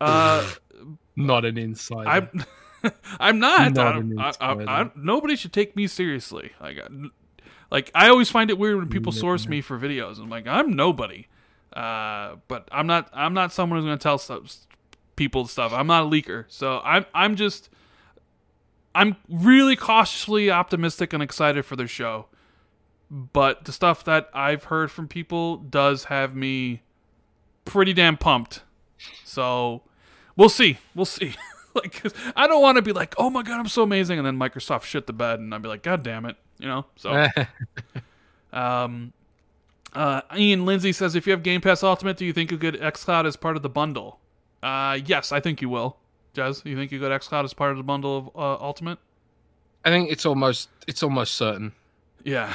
Uh, 0.00 0.48
Not 1.16 1.44
an 1.44 1.58
insider. 1.58 2.08
I 2.08 2.28
I'm 3.20 3.38
not. 3.38 3.72
Not 3.74 4.36
I, 4.40 4.52
I, 4.52 4.82
I, 4.82 4.90
nobody 4.96 5.36
should 5.36 5.52
take 5.52 5.74
me 5.76 5.86
seriously. 5.86 6.52
Like, 6.60 6.78
I- 6.78 7.08
like 7.70 7.90
I 7.94 8.08
always 8.08 8.30
find 8.30 8.48
it 8.50 8.58
weird 8.58 8.76
when 8.76 8.88
people 8.88 9.12
source 9.12 9.46
me 9.46 9.60
for 9.60 9.78
videos. 9.78 10.18
I'm 10.18 10.30
like, 10.30 10.46
I'm 10.46 10.74
nobody. 10.74 11.26
Uh, 11.72 12.36
but 12.48 12.66
I'm 12.72 12.86
not. 12.86 13.10
I'm 13.12 13.34
not 13.34 13.52
someone 13.52 13.78
who's 13.78 13.84
going 13.86 13.98
to 13.98 14.02
tell 14.02 14.16
stuff, 14.18 14.56
people 15.16 15.46
stuff. 15.46 15.72
I'm 15.74 15.86
not 15.86 16.04
a 16.04 16.06
leaker. 16.06 16.46
So 16.48 16.80
I'm. 16.82 17.04
I'm 17.12 17.36
just. 17.36 17.68
I'm 18.94 19.16
really 19.28 19.76
cautiously 19.76 20.50
optimistic 20.50 21.12
and 21.12 21.22
excited 21.22 21.64
for 21.66 21.76
the 21.76 21.86
show. 21.86 22.26
But 23.10 23.64
the 23.66 23.72
stuff 23.72 24.02
that 24.04 24.30
I've 24.32 24.64
heard 24.64 24.90
from 24.90 25.06
people 25.08 25.58
does 25.58 26.04
have 26.04 26.34
me 26.34 26.82
pretty 27.66 27.92
damn 27.92 28.16
pumped. 28.16 28.62
So 29.24 29.82
we'll 30.36 30.48
see. 30.48 30.78
We'll 30.94 31.04
see. 31.04 31.34
like 31.82 32.02
'cause 32.02 32.14
I 32.36 32.46
don't 32.46 32.62
want 32.62 32.76
to 32.76 32.82
be 32.82 32.92
like, 32.92 33.14
"Oh 33.18 33.30
my 33.30 33.42
god, 33.42 33.58
I'm 33.60 33.68
so 33.68 33.82
amazing," 33.82 34.18
and 34.18 34.26
then 34.26 34.36
Microsoft 34.38 34.84
shit 34.84 35.06
the 35.06 35.12
bed, 35.12 35.40
and 35.40 35.54
I'd 35.54 35.62
be 35.62 35.68
like, 35.68 35.82
"God 35.82 36.02
damn 36.02 36.24
it," 36.26 36.36
you 36.58 36.66
know. 36.68 36.86
So, 36.96 37.26
um, 38.52 39.12
uh, 39.92 40.20
Ian 40.36 40.64
Lindsay 40.66 40.92
says, 40.92 41.14
"If 41.14 41.26
you 41.26 41.32
have 41.32 41.42
Game 41.42 41.60
Pass 41.60 41.82
Ultimate, 41.82 42.16
do 42.16 42.24
you 42.24 42.32
think 42.32 42.50
you 42.50 42.58
get 42.58 42.80
XCloud 42.80 43.26
as 43.26 43.36
part 43.36 43.56
of 43.56 43.62
the 43.62 43.68
bundle?" 43.68 44.18
Uh, 44.62 44.98
yes, 45.04 45.32
I 45.32 45.40
think 45.40 45.62
you 45.62 45.68
will. 45.68 45.96
Jez, 46.34 46.64
you 46.64 46.76
think 46.76 46.92
you 46.92 46.98
get 46.98 47.10
XCloud 47.10 47.44
as 47.44 47.54
part 47.54 47.70
of 47.72 47.76
the 47.78 47.82
bundle 47.82 48.16
of 48.18 48.26
uh, 48.36 48.64
Ultimate? 48.64 48.98
I 49.84 49.90
think 49.90 50.10
it's 50.10 50.26
almost 50.26 50.68
it's 50.86 51.02
almost 51.02 51.34
certain. 51.34 51.72
Yeah. 52.24 52.52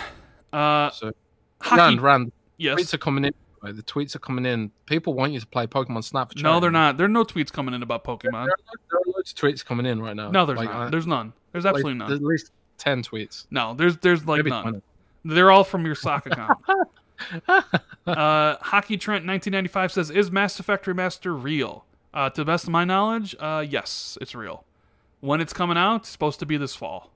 Uh, 0.51 0.89
So 0.91 1.13
hockey. 1.61 1.79
Rand, 1.81 2.01
Rand, 2.01 2.31
yes. 2.57 2.79
tweets 2.79 2.93
are 2.93 2.97
coming 2.99 3.25
in. 3.25 3.33
The 3.71 3.83
tweets 3.83 4.15
are 4.15 4.19
coming 4.19 4.45
in. 4.45 4.71
People 4.85 5.13
want 5.13 5.31
you 5.33 5.39
to 5.39 5.47
play 5.47 5.67
Pokemon 5.67 6.03
Snap. 6.03 6.33
For 6.33 6.39
No, 6.39 6.59
they're 6.59 6.71
not. 6.71 6.97
There 6.97 7.05
are 7.05 7.09
no 7.09 7.23
tweets 7.23 7.51
coming 7.51 7.73
in 7.73 7.81
about 7.83 8.03
Pokemon. 8.03 8.45
There 8.47 8.99
are 8.99 9.01
loads 9.07 9.31
of 9.31 9.37
tweets 9.37 9.63
coming 9.63 9.85
in 9.85 10.01
right 10.01 10.15
now. 10.15 10.29
No, 10.31 10.45
there's 10.45 10.57
Like, 10.59 10.69
not. 10.69 10.87
I- 10.87 10.89
There's 10.89 11.07
none. 11.07 11.33
There's 11.51 11.65
like, 11.65 11.75
absolutely 11.75 11.99
none. 11.99 12.09
There's 12.09 12.19
at 12.19 12.25
least 12.25 12.51
ten 12.77 13.03
tweets. 13.03 13.45
No, 13.51 13.73
there's 13.73 13.97
there's 13.97 14.25
like 14.25 14.39
Maybe 14.39 14.49
none. 14.49 14.63
20. 14.63 14.81
They're 15.25 15.51
all 15.51 15.63
from 15.63 15.85
your 15.85 15.95
sock 15.95 16.25
account. 16.25 16.59
uh, 17.47 18.55
Hockey 18.61 18.97
Trent 18.97 19.25
1995 19.25 19.91
says, 19.91 20.09
"Is 20.09 20.31
Mass 20.31 20.59
Effect 20.59 20.85
Remaster 20.85 21.41
real?" 21.41 21.85
Uh, 22.13 22.29
to 22.29 22.41
the 22.41 22.45
best 22.45 22.65
of 22.65 22.69
my 22.69 22.83
knowledge, 22.83 23.35
uh, 23.39 23.65
yes, 23.67 24.17
it's 24.21 24.35
real. 24.35 24.65
When 25.19 25.41
it's 25.41 25.53
coming 25.53 25.77
out, 25.77 26.01
it's 26.01 26.09
supposed 26.09 26.39
to 26.39 26.45
be 26.45 26.57
this 26.57 26.75
fall. 26.75 27.11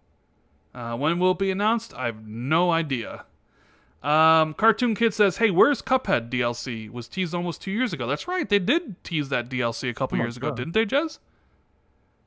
Uh, 0.73 0.95
when 0.95 1.19
will 1.19 1.31
it 1.31 1.39
be 1.39 1.51
announced? 1.51 1.93
I 1.93 2.05
have 2.07 2.25
no 2.25 2.71
idea. 2.71 3.25
Um, 4.07 4.53
Cartoon 4.53 4.95
Kid 4.95 5.13
says, 5.13 5.37
"Hey, 5.37 5.51
where's 5.51 5.81
Cuphead 5.81 6.29
DLC? 6.29 6.89
Was 6.89 7.07
teased 7.07 7.33
almost 7.35 7.61
two 7.61 7.71
years 7.71 7.91
ago. 7.93 8.07
That's 8.07 8.27
right, 8.27 8.47
they 8.47 8.59
did 8.59 9.03
tease 9.03 9.29
that 9.29 9.49
DLC 9.49 9.89
a 9.89 9.93
couple 9.93 10.17
Oh 10.17 10.21
years 10.21 10.37
ago, 10.37 10.51
didn't 10.51 10.73
they, 10.73 10.85
Jez? 10.85 11.19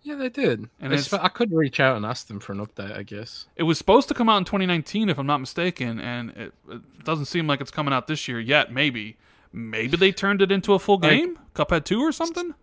Yeah, 0.02 0.14
they 0.14 0.28
did. 0.30 0.60
And 0.60 0.68
And 0.80 0.92
it's- 0.94 1.12
I 1.12 1.28
could 1.28 1.52
reach 1.52 1.78
out 1.78 1.96
and 1.96 2.06
ask 2.06 2.26
them 2.26 2.40
for 2.40 2.52
an 2.52 2.64
update. 2.64 2.96
I 2.96 3.02
guess. 3.02 3.46
It 3.56 3.64
was 3.64 3.76
supposed 3.78 4.08
to 4.08 4.14
come 4.14 4.28
out 4.28 4.38
in 4.38 4.44
2019, 4.44 5.08
if 5.10 5.18
I'm 5.18 5.26
not 5.26 5.38
mistaken, 5.40 6.00
and 6.00 6.30
it, 6.30 6.54
it 6.70 7.04
doesn't 7.04 7.26
seem 7.26 7.46
like 7.46 7.60
it's 7.60 7.70
coming 7.70 7.92
out 7.94 8.06
this 8.06 8.26
year 8.26 8.40
yet. 8.40 8.72
Maybe, 8.72 9.16
maybe 9.52 9.96
they 9.96 10.10
turned 10.12 10.40
it 10.42 10.50
into 10.50 10.72
a 10.74 10.78
full 10.78 10.98
Like- 10.98 11.10
game, 11.12 11.38
Cuphead 11.54 11.84
two 11.84 12.00
or 12.00 12.12
something. 12.12 12.54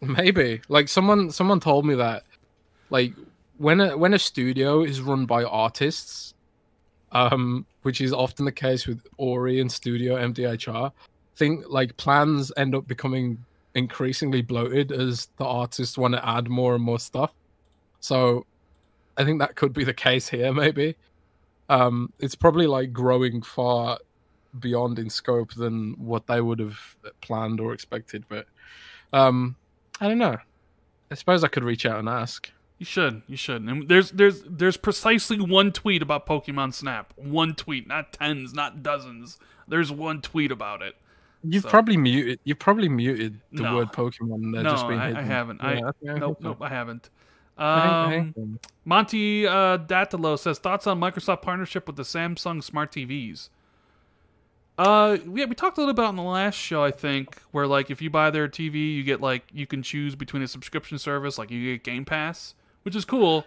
Maybe 0.00 0.62
like 0.68 0.88
someone 0.88 1.30
someone 1.30 1.60
told 1.60 1.86
me 1.86 1.94
that 1.94 2.24
like 2.90 3.12
when 3.56 3.80
a 3.80 3.96
when 3.96 4.12
a 4.14 4.18
studio 4.18 4.82
is 4.82 5.00
run 5.00 5.26
by 5.26 5.44
artists, 5.44 6.34
um, 7.12 7.66
which 7.82 8.00
is 8.00 8.12
often 8.12 8.44
the 8.44 8.52
case 8.52 8.86
with 8.86 9.06
Ori 9.16 9.60
and 9.60 9.70
Studio 9.70 10.16
MDHR, 10.16 10.92
think 11.36 11.64
like 11.68 11.96
plans 11.96 12.52
end 12.56 12.74
up 12.74 12.86
becoming 12.86 13.44
increasingly 13.74 14.42
bloated 14.42 14.92
as 14.92 15.28
the 15.38 15.44
artists 15.44 15.96
want 15.96 16.14
to 16.14 16.28
add 16.28 16.48
more 16.48 16.74
and 16.74 16.84
more 16.84 16.98
stuff. 16.98 17.32
So 18.00 18.44
I 19.16 19.24
think 19.24 19.40
that 19.40 19.54
could 19.56 19.72
be 19.72 19.84
the 19.84 19.94
case 19.94 20.28
here, 20.28 20.52
maybe. 20.64 20.96
Um, 21.68 22.12
it's 22.18 22.34
probably 22.34 22.66
like 22.66 22.92
growing 22.92 23.40
far 23.40 23.98
beyond 24.58 24.98
in 24.98 25.08
scope 25.08 25.54
than 25.54 25.94
what 25.98 26.26
they 26.26 26.40
would 26.40 26.58
have 26.58 26.78
planned 27.22 27.60
or 27.60 27.72
expected, 27.72 28.24
but 28.28 28.46
um 29.14 29.56
I 30.00 30.08
don't 30.08 30.18
know. 30.18 30.36
I 31.10 31.14
suppose 31.14 31.44
I 31.44 31.48
could 31.48 31.64
reach 31.64 31.86
out 31.86 31.98
and 31.98 32.08
ask. 32.08 32.50
You 32.82 32.86
should, 32.86 33.22
you 33.28 33.36
should. 33.36 33.62
And 33.62 33.88
there's 33.88 34.10
there's 34.10 34.42
there's 34.42 34.76
precisely 34.76 35.38
one 35.40 35.70
tweet 35.70 36.02
about 36.02 36.26
Pokemon 36.26 36.74
Snap. 36.74 37.12
One 37.14 37.54
tweet, 37.54 37.86
not 37.86 38.12
tens, 38.12 38.52
not 38.52 38.82
dozens. 38.82 39.38
There's 39.68 39.92
one 39.92 40.20
tweet 40.20 40.50
about 40.50 40.82
it. 40.82 40.96
You've 41.44 41.62
So- 41.62 41.68
probably 41.68 41.96
muted. 41.96 42.40
You've 42.42 42.58
probably 42.58 42.88
muted 42.88 43.38
the 43.52 43.62
No. 43.62 43.76
word 43.76 43.92
Pokemon. 43.92 44.52
They're 44.52 44.64
no, 44.64 44.70
just 44.70 44.88
being 44.88 44.98
I, 44.98 45.20
I 45.20 45.22
haven't. 45.22 45.60
Yeah, 45.62 45.90
I 46.04 46.10
I 46.10 46.18
nope, 46.18 46.38
nope, 46.40 46.56
I 46.60 46.68
haven't. 46.70 47.08
I 47.56 48.10
think- 48.10 48.36
I 48.36 48.40
Um. 48.40 48.58
Monty 48.84 49.46
uh, 49.46 49.78
Datalo 49.78 50.36
says 50.36 50.58
thoughts 50.58 50.88
on 50.88 50.98
Microsoft 50.98 51.42
partnership 51.42 51.86
with 51.86 51.94
the 51.94 52.02
Samsung 52.02 52.64
smart 52.64 52.90
TVs. 52.90 53.48
Uh, 54.76 55.18
yeah, 55.32 55.44
we 55.44 55.54
talked 55.54 55.78
a 55.78 55.80
little 55.80 55.94
bit 55.94 56.02
about 56.02 56.10
in 56.10 56.16
the 56.16 56.22
last 56.22 56.56
show, 56.56 56.82
I 56.82 56.90
think, 56.90 57.36
where 57.52 57.68
like 57.68 57.92
if 57.92 58.02
you 58.02 58.10
buy 58.10 58.30
their 58.30 58.48
TV, 58.48 58.92
you 58.96 59.04
get 59.04 59.20
like 59.20 59.44
you 59.52 59.68
can 59.68 59.84
choose 59.84 60.16
between 60.16 60.42
a 60.42 60.48
subscription 60.48 60.98
service, 60.98 61.38
like 61.38 61.52
you 61.52 61.72
get 61.76 61.84
Game 61.84 62.04
Pass, 62.04 62.54
which 62.82 62.96
is 62.96 63.04
cool. 63.04 63.44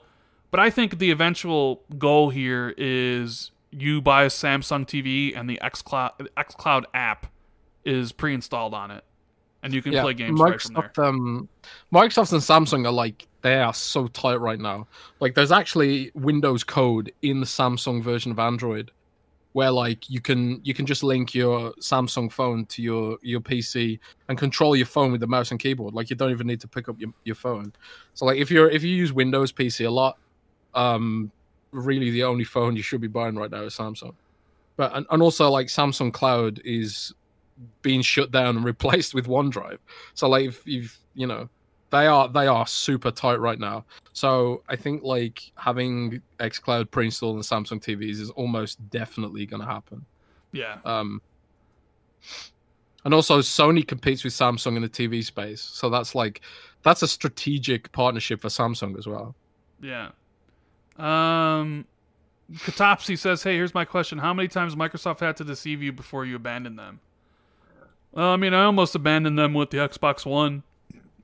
But 0.52 0.60
I 0.60 0.70
think 0.70 1.00
the 1.00 1.12
eventual 1.12 1.82
goal 1.98 2.30
here 2.30 2.74
is 2.78 3.52
you 3.72 4.02
buy 4.02 4.24
a 4.24 4.30
Samsung 4.30 4.86
TV 4.86 5.38
and 5.38 5.50
the 5.50 5.60
XCloud 5.62 6.28
XCloud 6.38 6.84
app 6.94 7.28
is 7.84 8.12
pre-installed 8.12 8.74
on 8.74 8.92
it, 8.92 9.04
and 9.64 9.74
you 9.74 9.82
can 9.82 9.94
yeah, 9.94 10.02
play 10.02 10.14
games 10.14 10.40
right 10.40 10.62
from 10.62 10.74
there. 10.76 10.92
Um, 10.98 11.50
Microsoft 11.94 12.32
and 12.32 12.42
Samsung 12.42 12.86
are 12.86 12.92
like 12.92 13.28
they 13.46 13.60
are 13.60 13.76
so 13.76 14.08
tight 14.08 14.38
right 14.38 14.60
now. 14.60 14.88
Like, 15.20 15.36
there's 15.36 15.52
actually 15.52 16.10
Windows 16.16 16.64
code 16.64 17.14
in 17.22 17.42
the 17.42 17.46
Samsung 17.46 18.02
version 18.02 18.32
of 18.32 18.40
Android, 18.40 18.90
where 19.56 19.72
like 19.72 20.10
you 20.10 20.20
can 20.20 20.60
you 20.66 20.74
can 20.74 20.86
just 20.86 21.02
link 21.02 21.34
your 21.34 21.72
Samsung 21.76 22.30
phone 22.30 22.66
to 22.66 22.82
your 22.82 23.18
your 23.22 23.40
PC 23.40 23.98
and 24.28 24.38
control 24.38 24.76
your 24.76 24.86
phone 24.86 25.14
with 25.14 25.22
the 25.22 25.28
mouse 25.28 25.52
and 25.52 25.58
keyboard. 25.62 25.94
Like, 25.94 26.10
you 26.10 26.18
don't 26.18 26.32
even 26.32 26.46
need 26.46 26.60
to 26.60 26.68
pick 26.68 26.90
up 26.90 27.00
your, 27.00 27.12
your 27.24 27.36
phone. 27.36 27.72
So, 28.16 28.26
like, 28.26 28.38
if 28.38 28.52
you're 28.52 28.70
if 28.70 28.84
you 28.84 28.94
use 28.94 29.14
Windows 29.14 29.54
PC 29.54 29.88
a 29.88 29.90
lot, 29.90 30.18
um, 30.74 31.32
really 31.72 32.12
the 32.12 32.24
only 32.24 32.44
phone 32.44 32.76
you 32.76 32.84
should 32.84 33.00
be 33.00 33.08
buying 33.08 33.38
right 33.38 33.50
now 33.50 33.62
is 33.62 33.74
Samsung. 33.74 34.14
But 34.76 34.94
and, 34.94 35.06
and 35.10 35.22
also 35.22 35.50
like 35.50 35.68
Samsung 35.68 36.12
Cloud 36.12 36.60
is 36.66 37.14
being 37.82 38.02
shut 38.02 38.32
down 38.32 38.58
and 38.58 38.66
replaced 38.74 39.14
with 39.14 39.26
OneDrive. 39.26 39.78
So 40.16 40.28
like 40.28 40.48
if 40.48 40.68
you've 40.68 41.00
you 41.14 41.28
know 41.28 41.48
they 41.92 42.08
are 42.08 42.28
they 42.28 42.48
are 42.48 42.66
super 42.68 43.12
tight 43.12 43.40
right 43.40 43.60
now. 43.60 43.86
So 44.14 44.64
I 44.68 44.76
think 44.76 45.04
like 45.04 45.52
having 45.56 46.22
xCloud 46.40 46.92
pre-installed 46.92 47.38
on 47.38 47.42
Samsung 47.42 47.82
TVs 47.82 48.20
is 48.20 48.30
almost 48.32 48.90
definitely 48.90 49.46
going 49.46 49.62
to 49.62 49.68
happen. 49.68 50.06
Yeah, 50.52 50.78
Um, 50.86 51.22
and 53.04 53.14
also 53.14 53.40
Sony 53.40 53.86
competes 53.86 54.24
with 54.24 54.34
Samsung 54.34 54.78
in 54.78 54.82
the 54.82 54.90
TV 54.90 55.24
space, 55.24 55.62
so 55.62 55.90
that's 55.90 56.16
like 56.16 56.42
that's 56.82 57.02
a 57.02 57.08
strategic 57.08 57.92
partnership 57.92 58.42
for 58.42 58.48
Samsung 58.48 58.98
as 58.98 59.06
well. 59.06 59.36
Yeah. 59.82 60.10
Um, 60.98 61.86
Katopsy 62.54 63.18
says, 63.18 63.44
"Hey, 63.44 63.56
here's 63.56 63.74
my 63.74 63.86
question: 63.86 64.18
How 64.18 64.34
many 64.34 64.48
times 64.48 64.76
Microsoft 64.76 65.20
had 65.20 65.36
to 65.38 65.44
deceive 65.44 65.84
you 65.84 65.92
before 65.92 66.26
you 66.26 66.36
abandoned 66.38 66.80
them?" 66.80 67.00
Well, 68.12 68.30
I 68.30 68.38
mean, 68.38 68.54
I 68.54 68.64
almost 68.64 68.96
abandoned 68.96 69.38
them 69.38 69.54
with 69.54 69.72
the 69.72 69.78
Xbox 69.78 70.26
One, 70.26 70.64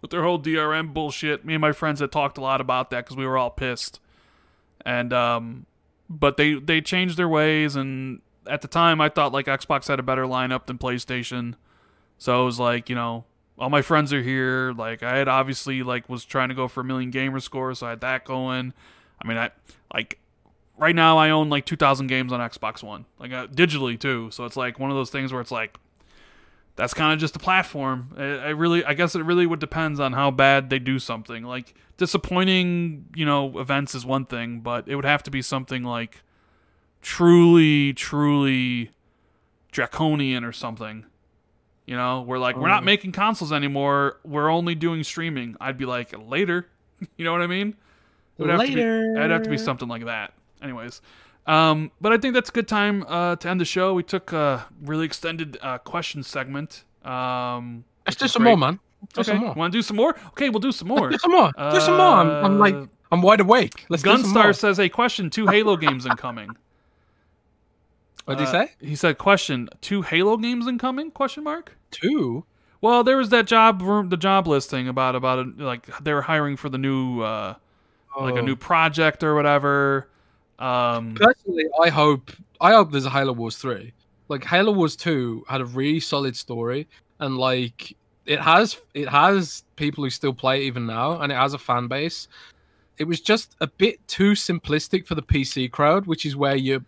with 0.01 0.11
their 0.11 0.23
whole 0.23 0.39
DRM 0.39 0.93
bullshit. 0.93 1.45
Me 1.45 1.53
and 1.53 1.61
my 1.61 1.71
friends 1.71 1.99
had 1.99 2.11
talked 2.11 2.37
a 2.37 2.41
lot 2.41 2.61
about 2.61 2.89
that 2.89 3.05
because 3.05 3.17
we 3.17 3.25
were 3.25 3.37
all 3.37 3.49
pissed, 3.49 3.99
and 4.85 5.13
um, 5.13 5.65
but 6.09 6.37
they 6.37 6.55
they 6.55 6.81
changed 6.81 7.17
their 7.17 7.29
ways, 7.29 7.75
and 7.75 8.21
at 8.47 8.61
the 8.61 8.67
time, 8.67 8.99
I 8.99 9.09
thought 9.09 9.31
like 9.31 9.45
Xbox 9.45 9.87
had 9.87 9.99
a 9.99 10.03
better 10.03 10.23
lineup 10.23 10.65
than 10.65 10.77
PlayStation, 10.77 11.55
so 12.17 12.41
it 12.41 12.45
was 12.45 12.59
like 12.59 12.89
you 12.89 12.95
know 12.95 13.25
all 13.57 13.69
my 13.69 13.81
friends 13.81 14.11
are 14.11 14.23
here. 14.23 14.73
Like 14.73 15.03
I 15.03 15.17
had 15.17 15.27
obviously 15.27 15.83
like 15.83 16.09
was 16.09 16.25
trying 16.25 16.49
to 16.49 16.55
go 16.55 16.67
for 16.67 16.81
a 16.81 16.83
million 16.83 17.11
gamer 17.11 17.39
scores, 17.39 17.79
so 17.79 17.87
I 17.87 17.91
had 17.91 18.01
that 18.01 18.25
going. 18.25 18.73
I 19.23 19.27
mean, 19.27 19.37
I 19.37 19.51
like 19.93 20.17
right 20.77 20.95
now 20.95 21.17
I 21.17 21.29
own 21.29 21.49
like 21.49 21.65
2,000 21.65 22.07
games 22.07 22.33
on 22.33 22.39
Xbox 22.39 22.81
One, 22.83 23.05
like 23.19 23.31
uh, 23.31 23.47
digitally 23.47 23.99
too. 23.99 24.31
So 24.31 24.45
it's 24.45 24.57
like 24.57 24.79
one 24.79 24.89
of 24.89 24.97
those 24.97 25.11
things 25.11 25.31
where 25.31 25.39
it's 25.39 25.51
like 25.51 25.77
that's 26.75 26.93
kind 26.93 27.13
of 27.13 27.19
just 27.19 27.35
a 27.35 27.39
platform. 27.39 28.13
I, 28.17 28.23
I 28.23 28.49
really, 28.49 28.83
I 28.85 28.93
guess 28.93 29.15
it 29.15 29.23
really 29.23 29.45
would 29.45 29.59
depends 29.59 29.99
on 29.99 30.13
how 30.13 30.31
bad 30.31 30.69
they 30.69 30.79
do 30.79 30.99
something. 30.99 31.43
Like 31.43 31.73
disappointing, 31.97 33.05
you 33.15 33.25
know, 33.25 33.59
events 33.59 33.93
is 33.93 34.05
one 34.05 34.25
thing, 34.25 34.61
but 34.61 34.87
it 34.87 34.95
would 34.95 35.05
have 35.05 35.23
to 35.23 35.31
be 35.31 35.41
something 35.41 35.83
like 35.83 36.23
truly, 37.01 37.93
truly 37.93 38.91
draconian 39.71 40.43
or 40.43 40.51
something. 40.51 41.05
You 41.85 41.95
know, 41.97 42.21
we're 42.21 42.37
like, 42.39 42.55
we're 42.55 42.69
not 42.69 42.79
Um, 42.79 42.85
making 42.85 43.11
consoles 43.11 43.51
anymore. 43.51 44.19
We're 44.23 44.49
only 44.49 44.75
doing 44.75 45.03
streaming. 45.03 45.57
I'd 45.59 45.77
be 45.77 45.85
like, 45.85 46.13
later. 46.17 46.67
you 47.17 47.25
know 47.25 47.31
what 47.31 47.41
I 47.41 47.47
mean? 47.47 47.75
It 48.37 48.43
would 48.43 48.49
have 48.49 48.61
to 48.61 48.73
be, 48.73 48.81
it'd 48.81 49.31
have 49.31 49.43
to 49.43 49.49
be 49.49 49.57
something 49.57 49.87
like 49.87 50.05
that. 50.05 50.33
Anyways, 50.61 51.01
um, 51.47 51.91
but 51.99 52.11
I 52.13 52.17
think 52.17 52.33
that's 52.33 52.49
a 52.49 52.53
good 52.53 52.67
time 52.67 53.03
uh, 53.07 53.35
to 53.37 53.49
end 53.49 53.59
the 53.61 53.65
show. 53.65 53.93
We 53.93 54.03
took 54.03 54.31
a 54.33 54.65
really 54.81 55.05
extended 55.05 55.57
uh, 55.61 55.77
question 55.79 56.23
segment. 56.23 56.83
Um, 57.03 57.83
Let's 58.05 58.17
do 58.17 58.27
some 58.27 58.43
great. 58.43 58.51
more, 58.51 58.57
man. 58.57 58.79
Do 59.13 59.21
okay. 59.21 59.31
some 59.31 59.37
more. 59.39 59.53
Want 59.53 59.73
to 59.73 59.77
do 59.77 59.81
some 59.81 59.97
more? 59.97 60.15
Okay, 60.29 60.49
we'll 60.49 60.59
do 60.59 60.71
some 60.71 60.87
more. 60.87 61.09
Do 61.09 61.17
some 61.17 61.31
more. 61.31 61.51
do 61.71 61.81
some 61.81 61.97
more. 61.97 62.05
I'm, 62.07 62.45
I'm 62.45 62.59
like, 62.59 62.75
Uh, 62.75 62.85
I'm 63.11 63.21
wide 63.21 63.39
awake. 63.41 63.85
Let's 63.89 64.03
do 64.03 64.15
some 64.17 64.31
more. 64.33 64.43
Gunstar 64.43 64.55
says 64.57 64.79
a 64.79 64.87
question: 64.89 65.29
two 65.29 65.47
Halo 65.47 65.75
games 65.77 66.05
incoming. 66.05 66.49
What 68.25 68.37
did 68.37 68.47
he 68.47 68.49
Uh, 68.49 68.51
say? 68.67 68.71
He 68.79 68.95
said, 68.95 69.17
"Question: 69.17 69.67
Two 69.81 70.03
Halo 70.03 70.37
games 70.37 70.67
incoming?" 70.67 71.09
Question 71.11 71.43
mark. 71.43 71.75
Two. 71.89 72.45
Well, 72.79 73.03
there 73.03 73.17
was 73.17 73.29
that 73.29 73.47
job 73.47 73.81
room, 73.81 74.09
the 74.09 74.17
job 74.17 74.47
listing 74.47 74.87
about 74.87 75.15
about 75.15 75.39
a, 75.39 75.51
like 75.57 75.87
they 76.03 76.13
were 76.13 76.21
hiring 76.21 76.55
for 76.55 76.69
the 76.69 76.77
new, 76.77 77.21
uh, 77.21 77.55
like 78.19 78.35
a 78.35 78.39
Oh. 78.39 78.41
new 78.45 78.55
project 78.55 79.23
or 79.23 79.33
whatever. 79.35 80.07
Um, 80.61 81.15
Personally, 81.15 81.65
I 81.81 81.89
hope 81.89 82.31
I 82.61 82.73
hope 82.73 82.91
there's 82.91 83.05
a 83.05 83.09
Halo 83.09 83.33
Wars 83.33 83.57
three. 83.57 83.93
Like 84.29 84.45
Halo 84.45 84.71
Wars 84.71 84.95
two 84.95 85.43
had 85.49 85.59
a 85.59 85.65
really 85.65 85.99
solid 85.99 86.37
story, 86.37 86.87
and 87.19 87.37
like 87.37 87.97
it 88.27 88.39
has 88.39 88.79
it 88.93 89.09
has 89.09 89.63
people 89.75 90.03
who 90.03 90.09
still 90.11 90.33
play 90.33 90.61
it 90.61 90.65
even 90.65 90.85
now, 90.85 91.19
and 91.19 91.31
it 91.31 91.35
has 91.35 91.53
a 91.53 91.57
fan 91.57 91.87
base. 91.87 92.27
It 92.99 93.05
was 93.05 93.19
just 93.19 93.55
a 93.59 93.67
bit 93.67 94.07
too 94.07 94.33
simplistic 94.33 95.07
for 95.07 95.15
the 95.15 95.23
PC 95.23 95.71
crowd, 95.71 96.05
which 96.05 96.25
is 96.25 96.35
where 96.35 96.55
you, 96.55 96.85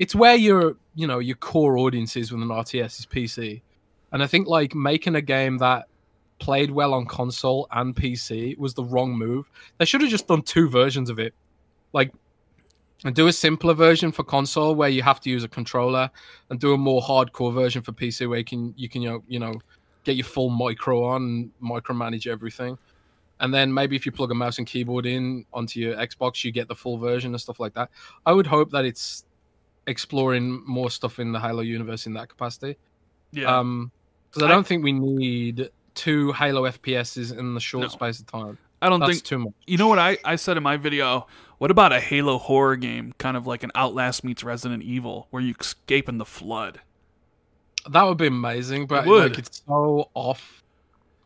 it's 0.00 0.14
where 0.14 0.34
your 0.34 0.76
you 0.96 1.06
know 1.06 1.20
your 1.20 1.36
core 1.36 1.78
audience 1.78 2.16
is 2.16 2.32
with 2.32 2.42
an 2.42 2.48
RTS 2.48 2.98
is 2.98 3.06
PC, 3.06 3.62
and 4.10 4.24
I 4.24 4.26
think 4.26 4.48
like 4.48 4.74
making 4.74 5.14
a 5.14 5.22
game 5.22 5.58
that 5.58 5.84
played 6.40 6.72
well 6.72 6.92
on 6.92 7.06
console 7.06 7.68
and 7.70 7.94
PC 7.94 8.58
was 8.58 8.74
the 8.74 8.82
wrong 8.82 9.16
move. 9.16 9.48
They 9.78 9.84
should 9.84 10.00
have 10.00 10.10
just 10.10 10.26
done 10.26 10.42
two 10.42 10.68
versions 10.68 11.08
of 11.08 11.20
it, 11.20 11.32
like 11.92 12.12
and 13.04 13.14
do 13.14 13.26
a 13.26 13.32
simpler 13.32 13.74
version 13.74 14.10
for 14.10 14.24
console 14.24 14.74
where 14.74 14.88
you 14.88 15.02
have 15.02 15.20
to 15.20 15.30
use 15.30 15.44
a 15.44 15.48
controller 15.48 16.10
and 16.50 16.58
do 16.58 16.72
a 16.72 16.78
more 16.78 17.02
hardcore 17.02 17.52
version 17.52 17.82
for 17.82 17.92
PC 17.92 18.28
where 18.28 18.38
you 18.38 18.44
can 18.44 18.74
you 18.76 18.88
can 18.88 19.02
you 19.02 19.10
know, 19.10 19.22
you 19.28 19.38
know 19.38 19.54
get 20.04 20.16
your 20.16 20.24
full 20.24 20.50
micro 20.50 21.04
on 21.04 21.22
and 21.22 21.50
micromanage 21.62 22.26
everything. 22.26 22.76
And 23.40 23.52
then 23.52 23.72
maybe 23.74 23.96
if 23.96 24.06
you 24.06 24.12
plug 24.12 24.30
a 24.30 24.34
mouse 24.34 24.58
and 24.58 24.66
keyboard 24.66 25.06
in 25.06 25.44
onto 25.52 25.80
your 25.80 25.96
Xbox, 25.96 26.44
you 26.44 26.52
get 26.52 26.68
the 26.68 26.74
full 26.74 26.98
version 26.98 27.32
and 27.32 27.40
stuff 27.40 27.58
like 27.60 27.74
that. 27.74 27.90
I 28.24 28.32
would 28.32 28.46
hope 28.46 28.70
that 28.70 28.84
it's 28.84 29.24
exploring 29.86 30.62
more 30.66 30.90
stuff 30.90 31.18
in 31.18 31.32
the 31.32 31.40
Halo 31.40 31.62
universe 31.62 32.06
in 32.06 32.14
that 32.14 32.28
capacity. 32.28 32.76
yeah, 33.32 33.58
Um, 33.58 33.90
because 34.30 34.42
I 34.44 34.46
I- 34.46 34.50
don't 34.50 34.66
think 34.66 34.82
we 34.84 34.92
need 34.92 35.68
two 35.94 36.32
Halo 36.32 36.62
FPSs 36.64 37.36
in 37.36 37.54
the 37.54 37.60
short 37.60 37.82
No. 37.82 37.88
space 37.88 38.20
of 38.20 38.26
time. 38.26 38.58
I 38.80 38.88
don't 38.88 39.00
That's 39.00 39.12
think 39.12 39.24
too 39.24 39.38
much. 39.38 39.52
you 39.66 39.78
know 39.78 39.88
what 39.88 39.98
I 39.98 40.18
I 40.24 40.36
said 40.36 40.56
in 40.56 40.62
my 40.62 40.76
video. 40.76 41.26
What 41.64 41.70
about 41.70 41.94
a 41.94 42.00
Halo 42.00 42.36
horror 42.36 42.76
game, 42.76 43.14
kind 43.16 43.38
of 43.38 43.46
like 43.46 43.62
an 43.62 43.70
Outlast 43.74 44.22
meets 44.22 44.44
Resident 44.44 44.82
Evil, 44.82 45.28
where 45.30 45.42
you 45.42 45.54
escape 45.58 46.10
in 46.10 46.18
the 46.18 46.26
flood? 46.26 46.82
That 47.88 48.02
would 48.02 48.18
be 48.18 48.26
amazing, 48.26 48.86
but 48.86 49.06
It 49.06 49.08
would. 49.08 49.30
like 49.30 49.38
it's 49.38 49.62
so 49.66 50.10
off, 50.12 50.62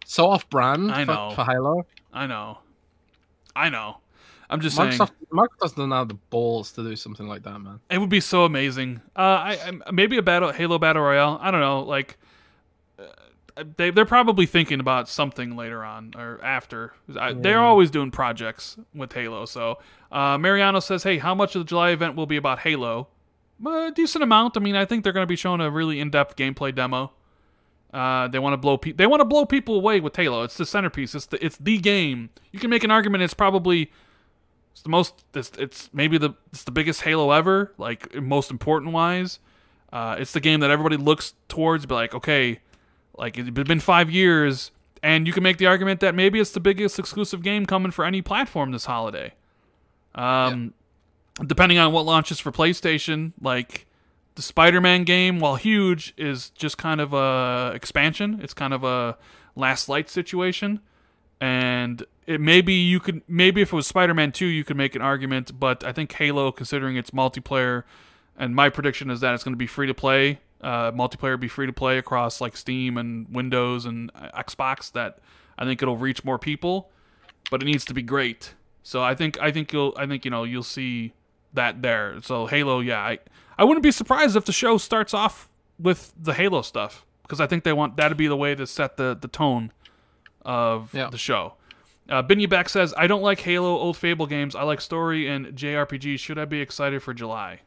so 0.04 0.30
off 0.30 0.48
brand 0.48 0.92
I 0.92 1.02
know. 1.02 1.32
for 1.34 1.44
Halo. 1.44 1.84
I 2.12 2.28
know, 2.28 2.58
I 3.56 3.68
know. 3.68 3.96
I'm 4.48 4.60
just 4.60 4.76
saying. 4.76 4.92
Microsoft, 4.92 5.10
Microsoft 5.32 5.74
doesn't 5.74 5.90
have 5.90 6.06
the 6.06 6.14
balls 6.30 6.70
to 6.74 6.84
do 6.84 6.94
something 6.94 7.26
like 7.26 7.42
that, 7.42 7.58
man. 7.58 7.80
It 7.90 7.98
would 7.98 8.08
be 8.08 8.20
so 8.20 8.44
amazing. 8.44 9.00
Uh, 9.16 9.20
I, 9.20 9.58
I 9.86 9.90
maybe 9.90 10.18
a 10.18 10.22
battle 10.22 10.52
Halo 10.52 10.78
battle 10.78 11.02
royale. 11.02 11.40
I 11.42 11.50
don't 11.50 11.60
know. 11.60 11.80
Like, 11.80 12.16
they 13.76 13.90
they're 13.90 14.04
probably 14.04 14.46
thinking 14.46 14.80
about 14.80 15.08
something 15.08 15.56
later 15.56 15.84
on 15.84 16.12
or 16.16 16.40
after. 16.42 16.92
I, 17.18 17.32
They're 17.32 17.60
always 17.60 17.90
doing 17.90 18.10
projects 18.10 18.76
with 18.94 19.12
Halo. 19.12 19.44
So, 19.46 19.78
uh, 20.12 20.38
Mariano 20.38 20.80
says, 20.80 21.02
"Hey, 21.02 21.18
how 21.18 21.34
much 21.34 21.54
of 21.54 21.60
the 21.60 21.64
July 21.64 21.90
event 21.90 22.16
will 22.16 22.26
be 22.26 22.36
about 22.36 22.60
Halo?" 22.60 23.08
A 23.66 23.90
decent 23.90 24.22
amount. 24.22 24.56
I 24.56 24.60
mean, 24.60 24.76
I 24.76 24.84
think 24.84 25.02
they're 25.02 25.12
going 25.12 25.24
to 25.24 25.28
be 25.28 25.36
showing 25.36 25.60
a 25.60 25.70
really 25.70 25.98
in-depth 25.98 26.36
gameplay 26.36 26.72
demo. 26.72 27.12
Uh, 27.92 28.28
they 28.28 28.38
want 28.38 28.52
to 28.52 28.56
blow 28.58 28.76
pe- 28.76 28.92
they 28.92 29.06
want 29.06 29.20
to 29.20 29.24
blow 29.24 29.46
people 29.46 29.74
away 29.74 29.98
with 30.00 30.14
Halo. 30.14 30.42
It's 30.42 30.56
the 30.56 30.66
centerpiece. 30.66 31.14
It's 31.14 31.26
the 31.26 31.44
it's 31.44 31.56
the 31.56 31.78
game. 31.78 32.30
You 32.52 32.60
can 32.60 32.70
make 32.70 32.84
an 32.84 32.90
argument. 32.90 33.22
It's 33.22 33.34
probably 33.34 33.90
it's 34.72 34.82
the 34.82 34.90
most. 34.90 35.24
It's, 35.34 35.50
it's 35.58 35.90
maybe 35.92 36.18
the 36.18 36.30
it's 36.52 36.64
the 36.64 36.70
biggest 36.70 37.00
Halo 37.02 37.32
ever. 37.32 37.72
Like 37.78 38.14
most 38.14 38.50
important 38.50 38.92
wise, 38.92 39.40
uh, 39.92 40.16
it's 40.18 40.32
the 40.32 40.40
game 40.40 40.60
that 40.60 40.70
everybody 40.70 40.96
looks 40.96 41.34
towards. 41.48 41.86
Be 41.86 41.94
like, 41.94 42.14
okay, 42.14 42.60
like 43.18 43.36
it's 43.36 43.50
been 43.50 43.80
five 43.80 44.10
years, 44.10 44.70
and 45.02 45.26
you 45.26 45.32
can 45.32 45.42
make 45.42 45.58
the 45.58 45.66
argument 45.66 46.00
that 46.00 46.14
maybe 46.14 46.40
it's 46.40 46.52
the 46.52 46.60
biggest 46.60 46.98
exclusive 46.98 47.42
game 47.42 47.66
coming 47.66 47.90
for 47.90 48.04
any 48.04 48.22
platform 48.22 48.72
this 48.72 48.84
holiday. 48.84 49.34
Um, 50.14 50.74
depending 51.46 51.78
on 51.78 51.92
what 51.92 52.04
launches 52.04 52.38
for 52.40 52.50
PlayStation, 52.50 53.32
like 53.40 53.86
the 54.34 54.42
Spider-Man 54.42 55.04
game, 55.04 55.40
while 55.40 55.56
huge, 55.56 56.14
is 56.16 56.50
just 56.50 56.78
kind 56.78 57.00
of 57.00 57.12
a 57.12 57.72
expansion. 57.74 58.40
It's 58.42 58.54
kind 58.54 58.72
of 58.72 58.84
a 58.84 59.16
Lost 59.56 59.88
Legacy 59.88 60.12
situation, 60.12 60.80
and 61.40 62.04
it 62.26 62.40
maybe 62.40 62.74
you 62.74 63.00
could 63.00 63.22
maybe 63.28 63.62
if 63.62 63.72
it 63.72 63.76
was 63.76 63.86
Spider-Man 63.86 64.32
two, 64.32 64.46
you 64.46 64.64
could 64.64 64.76
make 64.76 64.94
an 64.94 65.02
argument. 65.02 65.58
But 65.58 65.84
I 65.84 65.92
think 65.92 66.12
Halo, 66.12 66.52
considering 66.52 66.96
its 66.96 67.10
multiplayer, 67.10 67.84
and 68.36 68.54
my 68.54 68.68
prediction 68.68 69.10
is 69.10 69.20
that 69.20 69.34
it's 69.34 69.44
going 69.44 69.54
to 69.54 69.58
be 69.58 69.66
free 69.66 69.86
to 69.86 69.94
play. 69.94 70.40
Uh, 70.60 70.90
multiplayer 70.90 71.38
be 71.38 71.46
free 71.48 71.66
to 71.66 71.72
play 71.72 71.98
across 71.98 72.40
like 72.40 72.56
Steam 72.56 72.96
and 72.98 73.28
Windows 73.32 73.84
and 73.86 74.10
uh, 74.14 74.28
Xbox. 74.42 74.90
That 74.92 75.18
I 75.58 75.64
think 75.64 75.80
it'll 75.82 75.96
reach 75.96 76.24
more 76.24 76.38
people, 76.38 76.90
but 77.50 77.62
it 77.62 77.66
needs 77.66 77.84
to 77.86 77.94
be 77.94 78.02
great. 78.02 78.54
So 78.82 79.02
I 79.02 79.14
think 79.14 79.40
I 79.40 79.52
think 79.52 79.72
you'll 79.72 79.94
I 79.96 80.06
think 80.06 80.24
you 80.24 80.30
know 80.30 80.44
you'll 80.44 80.62
see 80.64 81.12
that 81.54 81.82
there. 81.82 82.16
So 82.22 82.46
Halo, 82.46 82.80
yeah, 82.80 82.98
I 83.00 83.18
I 83.56 83.64
wouldn't 83.64 83.82
be 83.84 83.92
surprised 83.92 84.34
if 84.36 84.44
the 84.46 84.52
show 84.52 84.78
starts 84.78 85.14
off 85.14 85.48
with 85.78 86.12
the 86.20 86.34
Halo 86.34 86.62
stuff 86.62 87.04
because 87.22 87.40
I 87.40 87.46
think 87.46 87.62
they 87.64 87.72
want 87.72 87.96
that 87.96 88.08
to 88.08 88.14
be 88.16 88.26
the 88.26 88.36
way 88.36 88.54
to 88.56 88.66
set 88.66 88.96
the 88.96 89.16
the 89.20 89.28
tone 89.28 89.72
of 90.42 90.92
Yeah. 90.94 91.08
the 91.10 91.18
show. 91.18 91.54
Uh, 92.08 92.22
Beck 92.22 92.68
says, 92.70 92.94
"I 92.96 93.06
don't 93.06 93.20
like 93.22 93.40
Halo 93.40 93.76
old 93.76 93.96
Fable 93.96 94.26
games. 94.26 94.54
I 94.56 94.62
like 94.62 94.80
story 94.80 95.28
and 95.28 95.54
JRPG. 95.54 96.18
Should 96.18 96.38
I 96.38 96.46
be 96.46 96.60
excited 96.60 97.02
for 97.02 97.12
July?" 97.14 97.60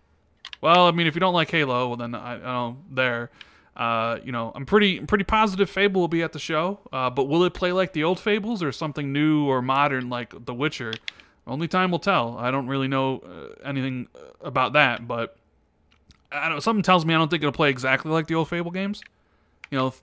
Well, 0.62 0.88
I 0.88 0.92
mean, 0.92 1.08
if 1.08 1.16
you 1.16 1.20
don't 1.20 1.34
like 1.34 1.50
Halo, 1.50 1.88
well 1.88 1.98
then 1.98 2.16
I, 2.16 2.34
I 2.34 2.38
don't 2.38 2.44
know 2.44 2.78
there. 2.92 3.32
Uh, 3.76 4.20
you 4.24 4.32
know, 4.32 4.52
I'm 4.54 4.66
pretty 4.66 4.98
I'm 4.98 5.08
pretty 5.08 5.24
positive 5.24 5.70
Fable 5.70 6.02
will 6.02 6.08
be 6.08 6.24
at 6.24 6.34
the 6.34 6.40
show. 6.40 6.80
Uh, 6.92 7.10
but 7.10 7.26
will 7.26 7.44
it 7.44 7.54
play 7.54 7.72
like 7.72 7.94
the 7.94 8.04
old 8.04 8.20
Fables 8.20 8.62
or 8.62 8.72
something 8.72 9.12
new 9.12 9.46
or 9.46 9.62
modern 9.62 10.10
like 10.10 10.46
The 10.46 10.54
Witcher? 10.54 10.94
Only 11.48 11.68
time 11.68 11.92
will 11.92 12.00
tell. 12.00 12.38
I 12.38 12.52
don't 12.52 12.68
really 12.68 12.88
know 12.88 13.20
uh, 13.20 13.68
anything 13.68 14.08
uh, 14.16 14.20
about 14.46 14.74
that, 14.74 15.08
but 15.08 15.36
I 16.32 16.50
don't. 16.50 16.62
Something 16.62 16.84
tells 16.84 17.06
me 17.06 17.14
I 17.14 17.18
don't 17.18 17.30
think 17.30 17.42
it'll 17.42 17.52
play 17.52 17.70
exactly 17.70 18.12
like 18.12 18.28
the 18.28 18.36
old 18.36 18.50
Fable 18.50 18.72
games. 18.72 19.02
You 19.72 19.78
know, 19.78 19.94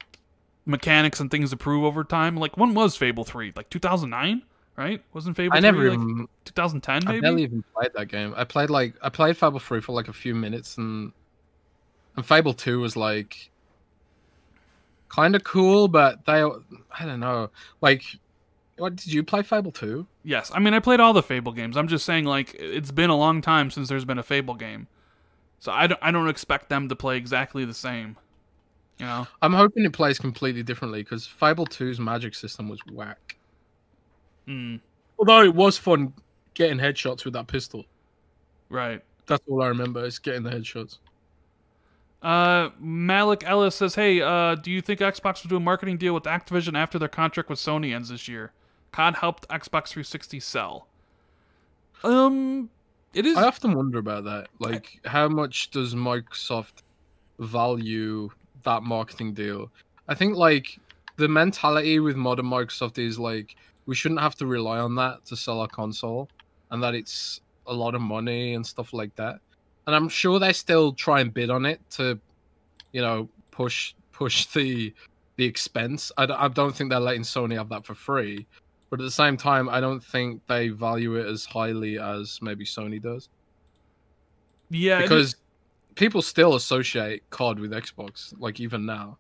mechanics 0.67 1.21
and 1.21 1.31
things 1.31 1.53
improve 1.53 1.85
over 1.85 2.05
time. 2.05 2.37
Like 2.37 2.57
when 2.57 2.75
was 2.75 2.97
Fable 2.97 3.25
three? 3.25 3.53
Like 3.55 3.71
2009, 3.71 4.43
right? 4.79 5.03
Wasn't 5.13 5.37
Fable 5.37 5.57
I 5.57 5.61
never 5.61 5.81
3 5.81 5.91
like 5.91 5.99
even 5.99 6.29
2010 6.45 6.97
I 7.09 7.11
maybe? 7.11 7.21
barely 7.21 7.43
even 7.43 7.65
played 7.75 7.91
that 7.95 8.07
game. 8.07 8.33
I 8.37 8.45
played 8.45 8.71
like 8.71 8.95
I 9.03 9.09
played 9.09 9.37
Fable 9.37 9.59
Three 9.59 9.81
for 9.81 9.93
like 9.93 10.09
a 10.09 10.13
few 10.13 10.35
minutes, 10.35 10.79
and 10.79 11.13
and 12.17 12.25
Fable 12.25 12.55
Two 12.55 12.81
was 12.81 12.97
like 12.97 13.51
kind 15.09 15.35
of 15.35 15.45
cool, 15.45 15.89
but 15.89 16.25
they 16.25 16.43
I 16.43 17.05
don't 17.05 17.21
know. 17.21 17.51
Like, 17.81 18.05
what 18.79 18.97
did 18.97 19.13
you 19.13 19.25
play 19.25 19.43
Fable 19.43 19.73
Two? 19.73 20.07
Yes, 20.23 20.51
I 20.55 20.61
mean 20.61 20.75
I 20.75 20.79
played 20.79 21.01
all 21.01 21.13
the 21.13 21.23
Fable 21.23 21.53
games. 21.53 21.77
I'm 21.77 21.89
just 21.89 22.07
saying 22.07 22.25
like 22.25 22.55
it's 22.55 22.93
been 22.93 23.11
a 23.11 23.17
long 23.17 23.43
time 23.43 23.71
since 23.71 23.89
there's 23.89 24.05
been 24.05 24.19
a 24.19 24.23
Fable 24.23 24.55
game, 24.55 24.87
so 25.59 25.73
I 25.73 25.89
don't 25.89 26.01
I 26.01 26.13
don't 26.13 26.29
expect 26.29 26.69
them 26.69 26.89
to 26.89 26.97
play 26.97 27.17
exactly 27.17 27.65
the 27.65 27.75
same. 27.75 28.17
You 28.99 29.07
know, 29.07 29.29
I'm 29.43 29.53
hoping 29.53 29.85
it 29.85 29.93
plays 29.93 30.19
completely 30.19 30.65
differently 30.65 31.05
because 31.05 31.25
Fable 31.25 31.67
2's 31.67 32.01
magic 32.01 32.35
system 32.35 32.69
was 32.69 32.81
whack. 32.91 33.38
Mm, 34.49 34.81
Although 35.19 35.43
it 35.43 35.55
was 35.55 35.79
fun 35.79 36.13
getting 36.55 36.79
headshots 36.79 37.25
with 37.25 37.35
that 37.35 37.47
pistol. 37.47 37.85
right. 38.69 39.03
That's 39.27 39.43
all 39.47 39.63
I 39.63 39.67
remember 39.67 40.05
is 40.07 40.19
getting 40.19 40.43
the 40.43 40.51
headshots. 40.51 40.99
Uh, 42.23 42.71
Malik 42.81 43.45
Ellis 43.45 43.75
says, 43.75 43.95
"Hey, 43.95 44.23
uh, 44.23 44.55
do 44.55 44.71
you 44.71 44.81
think 44.81 45.01
Xbox 45.01 45.43
will 45.43 45.51
do 45.51 45.57
a 45.57 45.61
marketing 45.61 45.99
deal 45.99 46.15
with 46.15 46.25
Activision 46.25 46.77
after 46.77 46.99
their 46.99 47.09
contract 47.09 47.51
with 47.51 47.59
Sony 47.59 47.95
ends 47.95 48.09
this 48.09 48.27
year? 48.27 48.53
COD 48.93 49.17
helped 49.17 49.49
Xbox 49.49 49.89
360 49.89 50.41
sell. 50.41 50.89
Um, 52.03 52.71
it 53.15 53.27
is. 53.27 53.37
I 53.37 53.45
often 53.45 53.75
wonder 53.75 53.99
about 53.99 54.25
that. 54.25 54.49
Like, 54.59 55.01
how 55.05 55.29
much 55.29 55.71
does 55.71 55.95
Microsoft 55.95 56.83
value 57.39 58.31
that 58.65 58.83
marketing 58.83 59.35
deal? 59.35 59.71
I 60.09 60.15
think 60.15 60.37
like 60.37 60.79
the 61.17 61.29
mentality 61.29 62.01
with 62.01 62.17
modern 62.17 62.47
Microsoft 62.47 62.99
is 62.99 63.19
like 63.19 63.57
we 63.89 63.97
shouldn't 63.97 64.21
have 64.21 64.37
to 64.37 64.47
rely 64.47 64.79
on 64.79 64.95
that 64.97 65.25
to 65.25 65.37
sell 65.37 65.61
our 65.61 65.67
console, 65.67 66.29
and 66.71 66.81
that 66.83 66.95
it's 66.95 67.41
a 67.67 67.75
lot 67.75 67.97
of 67.97 68.01
money 68.01 68.55
and 68.55 68.65
stuff 68.65 68.93
like 68.93 69.15
that. 69.17 69.41
And 69.87 69.97
I'm 69.97 70.09
sure 70.09 70.39
they 70.39 70.53
still 70.53 70.93
try 70.93 71.21
and 71.21 71.33
bid 71.33 71.51
on 71.51 71.67
it 71.67 71.81
to, 71.93 72.21
you 72.93 73.01
know, 73.01 73.29
push 73.51 73.95
push 74.13 74.47
the 74.47 74.95
the 75.37 75.45
expense. 75.45 76.13
I 76.17 76.27
don't, 76.27 76.41
I 76.41 76.49
don't 76.49 76.77
think 76.77 76.91
they're 76.91 77.01
letting 77.01 77.23
Sony 77.23 77.57
have 77.57 77.71
that 77.71 77.85
for 77.85 77.95
free. 77.95 78.47
But 78.91 79.01
at 79.01 79.05
the 79.05 79.11
same 79.11 79.37
time, 79.37 79.69
I 79.69 79.81
don't 79.81 80.01
think 80.03 80.43
they 80.47 80.69
value 80.69 81.17
it 81.17 81.27
as 81.27 81.45
highly 81.45 81.99
as 81.99 82.39
maybe 82.41 82.65
Sony 82.65 83.03
does 83.03 83.29
yeah, 84.71 85.03
because 85.03 85.37
people 85.95 86.23
still 86.23 86.55
associate 86.55 87.29
COD 87.31 87.61
with 87.61 87.73
Xbox, 87.73 88.35
like 88.39 88.61
even 88.61 88.85
now. 88.85 89.19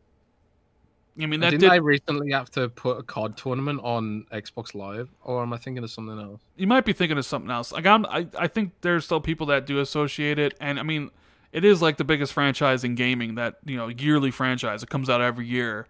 I 1.20 1.26
mean 1.26 1.40
that 1.40 1.50
Didn't 1.50 1.62
did. 1.62 1.70
I 1.70 1.76
recently 1.76 2.30
have 2.30 2.50
to 2.52 2.68
put 2.68 2.98
a 2.98 3.02
COD 3.02 3.36
tournament 3.36 3.80
on 3.82 4.24
Xbox 4.32 4.74
Live, 4.74 5.08
or 5.22 5.42
am 5.42 5.52
I 5.52 5.56
thinking 5.56 5.82
of 5.82 5.90
something 5.90 6.18
else? 6.18 6.40
you 6.56 6.66
might 6.66 6.84
be 6.84 6.92
thinking 6.92 7.18
of 7.18 7.26
something 7.26 7.50
else. 7.50 7.72
Like 7.72 7.86
I'm, 7.86 8.06
I, 8.06 8.26
I 8.38 8.47
think 8.47 8.72
there's 8.82 9.05
still 9.05 9.20
people 9.20 9.47
that 9.48 9.66
do 9.66 9.80
associate 9.80 10.38
it, 10.38 10.55
and 10.60 10.78
I 10.78 10.82
mean, 10.84 11.10
it 11.52 11.64
is 11.64 11.82
like 11.82 11.97
the 11.97 12.05
biggest 12.05 12.32
franchise 12.32 12.84
in 12.84 12.94
gaming. 12.94 13.34
That 13.34 13.56
you 13.64 13.76
know, 13.76 13.88
yearly 13.88 14.30
franchise. 14.30 14.82
It 14.82 14.90
comes 14.90 15.10
out 15.10 15.20
every 15.20 15.47
year. 15.47 15.86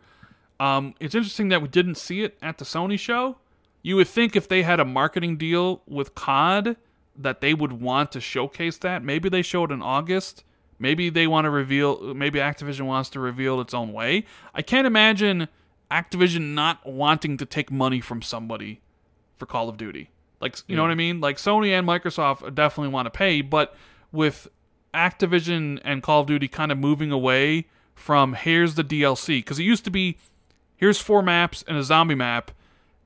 Um, 0.61 0.95
it's 0.99 1.15
interesting 1.15 1.51
that 1.51 1.63
we 1.63 1.69
didn't 1.69 1.97
see 1.97 2.23
it 2.23 2.39
at 2.43 2.59
the 2.59 2.65
Sony 2.65 2.99
show. 2.99 3.37
You 3.83 3.97
would 3.97 4.09
think 4.09 4.35
if 4.35 4.49
they 4.49 4.63
had 4.63 4.81
a 4.81 4.85
marketing 4.85 5.37
deal 5.37 5.83
with 5.87 6.15
COD, 6.15 6.77
that 7.17 7.41
they 7.41 7.55
would 7.55 7.73
want 7.73 8.13
to 8.13 8.21
showcase 8.21 8.79
that. 8.79 9.05
Maybe 9.05 9.29
they 9.29 9.43
showed 9.43 9.71
in 9.71 9.83
August. 9.83 10.45
Maybe 10.79 11.11
they 11.11 11.27
want 11.27 11.45
to 11.45 11.51
reveal. 11.51 12.15
Maybe 12.15 12.39
Activision 12.39 12.83
wants 12.83 13.11
to 13.11 13.21
reveal 13.21 13.61
its 13.61 13.75
own 13.75 13.93
way. 13.93 14.25
I 14.55 14.63
can't 14.63 14.87
imagine 14.87 15.49
Activision 15.91 16.55
not 16.55 16.87
wanting 16.87 17.37
to 17.39 17.47
take 17.47 17.71
money 17.71 18.01
from 18.01 18.23
somebody 18.23 18.81
for 19.37 19.47
Call 19.47 19.69
of 19.69 19.77
Duty. 19.77 20.11
Like, 20.41 20.57
you 20.67 20.77
know 20.77 20.83
what 20.83 20.91
I 20.91 20.95
hmm. 20.95 20.99
mean? 20.99 21.21
Like 21.21 21.37
Sony 21.37 21.71
and 21.71 21.87
Microsoft 21.87 22.55
definitely 22.55 22.93
want 22.93 23.07
to 23.07 23.11
pay, 23.11 23.41
but 23.41 23.75
with 24.13 24.49
Activision 24.95 25.81
and 25.85 26.03
Call 26.03 26.21
of 26.21 26.27
Duty 26.27 26.49
kind 26.49 26.71
of 26.71 26.79
moving 26.79 27.11
away 27.11 27.67
from 27.95 28.35
here's 28.35 28.75
the 28.75 28.85
DLC 28.85 29.39
because 29.39 29.59
it 29.59 29.65
used 29.65 29.85
to 29.85 29.91
be 29.91 30.17
here's 30.77 31.01
four 31.01 31.23
maps 31.23 31.65
and 31.67 31.77
a 31.77 31.83
zombie 31.83 32.15
map, 32.15 32.53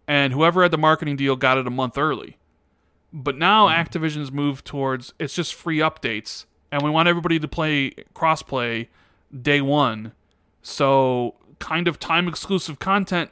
and 0.07 0.33
whoever 0.33 0.62
had 0.62 0.70
the 0.70 0.78
marketing 0.78 1.17
deal 1.17 1.36
got 1.36 1.59
it 1.59 1.67
a 1.67 1.70
month 1.70 1.97
early. 1.97 2.36
But 3.12 3.36
now 3.36 3.68
hmm. 3.68 3.75
Activision's 3.75 4.31
moved 4.31 4.67
towards 4.67 5.15
it's 5.18 5.34
just 5.34 5.55
free 5.55 5.78
updates, 5.78 6.44
and 6.73 6.83
we 6.83 6.91
want 6.91 7.07
everybody 7.07 7.39
to 7.39 7.47
play 7.47 7.92
crossplay 8.15 8.89
day 9.41 9.60
one. 9.60 10.12
So 10.62 11.36
kind 11.59 11.86
of 11.86 12.01
time 12.01 12.26
exclusive 12.26 12.78
content 12.78 13.31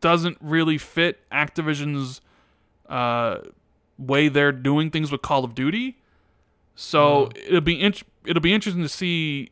doesn't 0.00 0.36
really 0.40 0.76
fit 0.76 1.20
Activision's 1.30 2.20
uh, 2.88 3.38
way 3.96 4.28
they're 4.28 4.52
doing 4.52 4.90
things 4.90 5.10
with 5.10 5.22
Call 5.22 5.44
of 5.44 5.54
Duty. 5.54 5.98
So 6.74 7.30
it'll 7.34 7.60
be 7.60 7.80
it'll 8.26 8.42
be 8.42 8.52
interesting 8.52 8.82
to 8.82 8.88
see. 8.88 9.50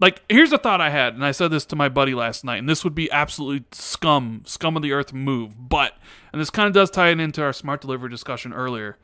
Like, 0.00 0.22
here's 0.30 0.50
a 0.50 0.56
thought 0.56 0.80
I 0.80 0.88
had, 0.88 1.12
and 1.12 1.22
I 1.22 1.30
said 1.30 1.50
this 1.50 1.66
to 1.66 1.76
my 1.76 1.90
buddy 1.90 2.14
last 2.14 2.42
night, 2.42 2.56
and 2.56 2.66
this 2.66 2.84
would 2.84 2.94
be 2.94 3.10
absolutely 3.10 3.66
scum, 3.70 4.42
scum 4.46 4.74
of 4.74 4.82
the 4.82 4.92
earth 4.92 5.12
move. 5.12 5.68
But, 5.68 5.92
and 6.32 6.40
this 6.40 6.48
kind 6.48 6.66
of 6.66 6.72
does 6.72 6.90
tie 6.90 7.10
it 7.10 7.20
into 7.20 7.42
our 7.42 7.52
smart 7.52 7.82
delivery 7.82 8.08
discussion 8.08 8.54
earlier. 8.54 8.96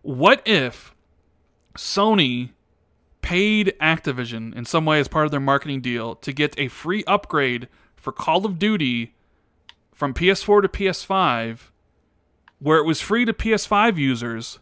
What 0.00 0.40
if 0.46 0.94
Sony 1.80 2.50
paid 3.22 3.74
Activision 3.80 4.54
in 4.54 4.66
some 4.66 4.84
way 4.84 5.00
as 5.00 5.08
part 5.08 5.24
of 5.24 5.30
their 5.30 5.40
marketing 5.40 5.80
deal 5.80 6.14
to 6.16 6.30
get 6.30 6.54
a 6.58 6.68
free 6.68 7.02
upgrade 7.06 7.68
for 7.96 8.12
Call 8.12 8.44
of 8.44 8.58
Duty 8.58 9.14
from 9.94 10.12
PS4 10.12 10.60
to 10.60 10.68
PS5, 10.68 11.70
where 12.58 12.76
it 12.76 12.84
was 12.84 13.00
free 13.00 13.24
to 13.24 13.32
PS5 13.32 13.96
users 13.96 14.58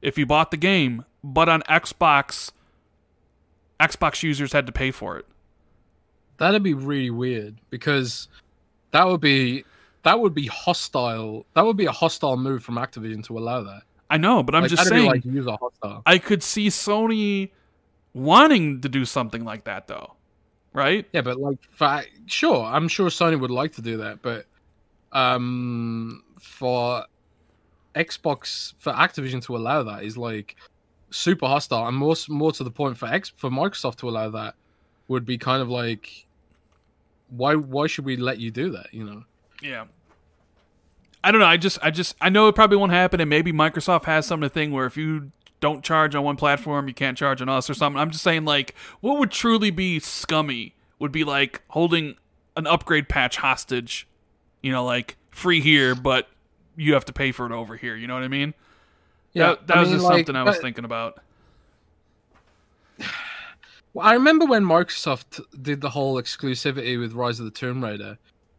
if 0.00 0.16
you 0.16 0.24
bought 0.24 0.50
the 0.50 0.56
game, 0.56 1.04
but 1.22 1.50
on 1.50 1.60
Xbox, 1.68 2.52
Xbox 3.78 4.22
users 4.22 4.54
had 4.54 4.64
to 4.64 4.72
pay 4.72 4.90
for 4.90 5.18
it. 5.18 5.26
That'd 6.38 6.62
be 6.62 6.72
really 6.72 7.10
weird 7.10 7.56
because 7.68 8.28
that 8.92 9.06
would 9.06 9.20
be 9.20 9.64
that 10.04 10.20
would 10.20 10.34
be 10.34 10.46
hostile. 10.46 11.44
That 11.52 11.66
would 11.66 11.76
be 11.76 11.86
a 11.86 11.92
hostile 11.92 12.38
move 12.38 12.64
from 12.64 12.76
Activision 12.76 13.22
to 13.24 13.36
allow 13.36 13.62
that. 13.62 13.82
I 14.08 14.16
know, 14.18 14.42
but 14.42 14.54
I'm 14.54 14.62
Like, 14.62 14.70
just 14.70 14.86
saying. 14.88 15.06
like 15.06 15.24
user 15.24 15.56
hostile. 15.60 16.02
I 16.06 16.18
could 16.18 16.42
see 16.42 16.68
Sony 16.68 17.50
wanting 18.14 18.80
to 18.82 18.88
do 18.88 19.04
something 19.04 19.44
like 19.44 19.64
that, 19.64 19.88
though, 19.88 20.14
right? 20.72 21.06
Yeah, 21.12 21.22
but 21.22 21.38
like, 21.38 21.58
for, 21.70 22.02
sure, 22.26 22.64
I'm 22.64 22.88
sure 22.88 23.08
Sony 23.08 23.38
would 23.38 23.50
like 23.50 23.72
to 23.74 23.82
do 23.82 23.96
that, 23.98 24.22
but 24.22 24.46
um, 25.12 26.22
for 26.38 27.04
Xbox, 27.94 28.74
for 28.78 28.92
Activision 28.92 29.42
to 29.44 29.56
allow 29.56 29.82
that 29.82 30.04
is 30.04 30.16
like 30.16 30.56
super 31.10 31.46
hostile, 31.46 31.86
and 31.88 31.96
more 31.96 32.14
more 32.28 32.52
to 32.52 32.62
the 32.64 32.70
point 32.70 32.96
for 32.98 33.06
X 33.06 33.32
for 33.36 33.50
Microsoft 33.50 33.96
to 33.96 34.08
allow 34.08 34.30
that 34.30 34.54
would 35.08 35.24
be 35.24 35.38
kind 35.38 35.62
of 35.62 35.68
like, 35.68 36.26
why 37.30 37.54
why 37.54 37.86
should 37.86 38.04
we 38.04 38.16
let 38.16 38.38
you 38.38 38.50
do 38.50 38.70
that? 38.70 38.92
You 38.92 39.04
know? 39.04 39.24
Yeah. 39.62 39.84
I 41.26 41.32
don't 41.32 41.40
know. 41.40 41.46
I 41.48 41.56
just, 41.56 41.80
I 41.82 41.90
just, 41.90 42.14
I 42.20 42.28
know 42.28 42.46
it 42.46 42.54
probably 42.54 42.76
won't 42.76 42.92
happen, 42.92 43.20
and 43.20 43.28
maybe 43.28 43.52
Microsoft 43.52 44.04
has 44.04 44.26
some 44.26 44.48
thing 44.48 44.70
where 44.70 44.86
if 44.86 44.96
you 44.96 45.32
don't 45.58 45.82
charge 45.82 46.14
on 46.14 46.22
one 46.22 46.36
platform, 46.36 46.86
you 46.86 46.94
can't 46.94 47.18
charge 47.18 47.42
on 47.42 47.48
us 47.48 47.68
or 47.68 47.74
something. 47.74 48.00
I'm 48.00 48.12
just 48.12 48.22
saying, 48.22 48.44
like, 48.44 48.76
what 49.00 49.18
would 49.18 49.32
truly 49.32 49.72
be 49.72 49.98
scummy 49.98 50.76
would 51.00 51.10
be 51.10 51.24
like 51.24 51.62
holding 51.70 52.14
an 52.56 52.68
upgrade 52.68 53.08
patch 53.08 53.38
hostage. 53.38 54.06
You 54.62 54.70
know, 54.70 54.84
like 54.84 55.16
free 55.32 55.60
here, 55.60 55.96
but 55.96 56.28
you 56.76 56.94
have 56.94 57.04
to 57.06 57.12
pay 57.12 57.32
for 57.32 57.44
it 57.44 57.50
over 57.50 57.76
here. 57.76 57.96
You 57.96 58.06
know 58.06 58.14
what 58.14 58.22
I 58.22 58.28
mean? 58.28 58.54
that, 59.34 59.66
that 59.66 59.78
I 59.78 59.80
was 59.80 59.88
mean, 59.88 59.96
just 59.98 60.04
like, 60.04 60.18
something 60.18 60.36
I 60.36 60.44
was 60.44 60.58
thinking 60.58 60.84
about. 60.84 61.20
Well, 63.94 64.06
I 64.06 64.12
remember 64.12 64.44
when 64.44 64.62
Microsoft 64.62 65.40
did 65.62 65.80
the 65.80 65.88
whole 65.88 66.16
exclusivity 66.16 67.00
with 67.00 67.14
Rise 67.14 67.38
of 67.40 67.46
the 67.46 67.50
Tomb 67.50 67.82
Raider. 67.82 68.18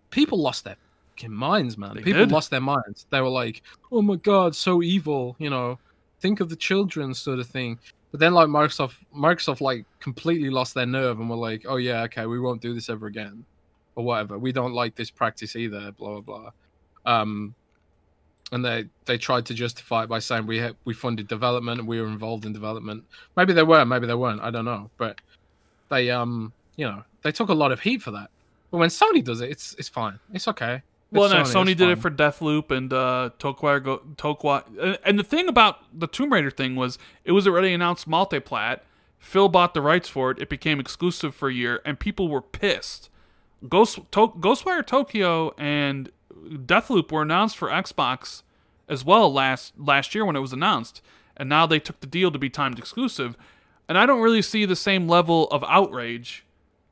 People 0.10 0.42
lost 0.42 0.64
their 0.64 0.78
fucking 1.18 1.34
minds, 1.34 1.78
man. 1.78 1.96
They 1.96 2.02
People 2.02 2.22
did. 2.22 2.32
lost 2.32 2.50
their 2.50 2.62
minds. 2.62 3.06
They 3.10 3.22
were 3.22 3.30
like, 3.30 3.64
"Oh 3.92 4.02
my 4.02 4.16
god, 4.16 4.56
so 4.56 4.82
evil!" 4.82 5.36
You 5.40 5.50
know, 5.50 5.80
think 6.20 6.40
of 6.40 6.50
the 6.50 6.56
children, 6.56 7.14
sort 7.14 7.40
of 7.40 7.48
thing. 7.48 7.80
But 8.12 8.20
then, 8.20 8.34
like 8.34 8.48
Microsoft, 8.48 8.96
Microsoft 9.16 9.62
like 9.62 9.86
completely 10.00 10.50
lost 10.50 10.74
their 10.74 10.86
nerve 10.86 11.20
and 11.20 11.30
were 11.30 11.36
like, 11.36 11.66
"Oh 11.68 11.78
yeah, 11.78 12.04
okay, 12.04 12.26
we 12.26 12.40
won't 12.40 12.62
do 12.62 12.74
this 12.74 12.90
ever 12.90 13.08
again, 13.08 13.44
or 13.96 14.04
whatever. 14.06 14.38
We 14.38 14.52
don't 14.52 14.74
like 14.74 14.96
this 14.96 15.10
practice 15.10 15.56
either." 15.56 15.92
Blah 15.92 16.22
blah 16.22 16.22
blah. 16.22 16.52
Um, 17.06 17.56
and 18.52 18.64
they 18.64 18.86
they 19.06 19.18
tried 19.18 19.46
to 19.48 19.54
justify 19.54 20.04
it 20.04 20.10
by 20.10 20.20
saying 20.20 20.46
we 20.48 20.60
had, 20.60 20.76
we 20.86 20.94
funded 20.94 21.28
development 21.28 21.80
and 21.80 21.88
we 21.88 22.00
were 22.00 22.08
involved 22.08 22.46
in 22.46 22.54
development. 22.54 23.04
Maybe 23.36 23.54
they 23.54 23.64
were, 23.64 23.84
maybe 23.86 24.08
they 24.08 24.16
weren't. 24.16 24.42
I 24.42 24.52
don't 24.52 24.66
know, 24.66 24.90
but 24.98 25.20
they 25.90 26.12
um 26.12 26.54
you 26.76 26.86
know 26.86 27.04
they 27.24 27.32
took 27.32 27.50
a 27.50 27.54
lot 27.54 27.72
of 27.72 27.80
heat 27.80 28.02
for 28.02 28.12
that. 28.12 28.30
But 28.72 28.78
when 28.78 28.90
Sony 28.90 29.24
does 29.24 29.42
it, 29.42 29.50
it's 29.50 29.74
it's 29.80 29.90
fine. 29.90 30.20
It's 30.34 30.48
okay. 30.48 30.82
Well, 31.12 31.30
no, 31.30 31.36
Sony 31.44 31.76
did 31.76 31.90
it 31.90 32.00
for 32.00 32.12
Deathloop 32.12 32.70
and 32.72 32.92
uh, 32.92 33.30
Tokwa. 33.40 33.82
Go, 33.84 34.00
Tokwa. 34.18 34.64
and- 34.82 34.98
And 35.06 35.18
the 35.20 35.24
thing 35.24 35.48
about 35.48 35.80
the 35.98 36.08
Tomb 36.08 36.34
Raider 36.34 36.52
thing 36.52 36.76
was 36.76 36.98
it 37.24 37.32
was 37.32 37.48
already 37.48 37.74
announced 37.74 38.10
multiplat. 38.10 38.82
Phil 39.20 39.50
bought 39.50 39.74
the 39.74 39.82
rights 39.82 40.10
for 40.10 40.32
it. 40.32 40.40
It 40.40 40.50
became 40.50 40.80
exclusive 40.80 41.34
for 41.34 41.50
a 41.50 41.54
year, 41.54 41.82
and 41.86 42.00
people 42.00 42.28
were 42.28 42.42
pissed. 42.42 43.10
Ghost 43.68 44.00
to- 44.12 44.28
Ghostwire 44.40 44.86
Tokyo 44.86 45.54
and 45.58 46.12
Deathloop 46.46 47.12
were 47.12 47.22
announced 47.24 47.58
for 47.58 47.70
Xbox 47.70 48.44
as 48.88 49.04
well 49.04 49.32
last 49.34 49.74
last 49.80 50.14
year 50.14 50.24
when 50.26 50.36
it 50.36 50.40
was 50.42 50.54
announced, 50.54 51.02
and 51.36 51.50
now 51.50 51.66
they 51.66 51.80
took 51.80 52.00
the 52.00 52.08
deal 52.08 52.32
to 52.32 52.38
be 52.40 52.50
timed 52.50 52.78
exclusive. 52.78 53.36
And 53.90 53.98
I 53.98 54.06
don't 54.06 54.22
really 54.22 54.42
see 54.42 54.66
the 54.66 54.76
same 54.76 55.08
level 55.08 55.48
of 55.48 55.64
outrage 55.68 56.46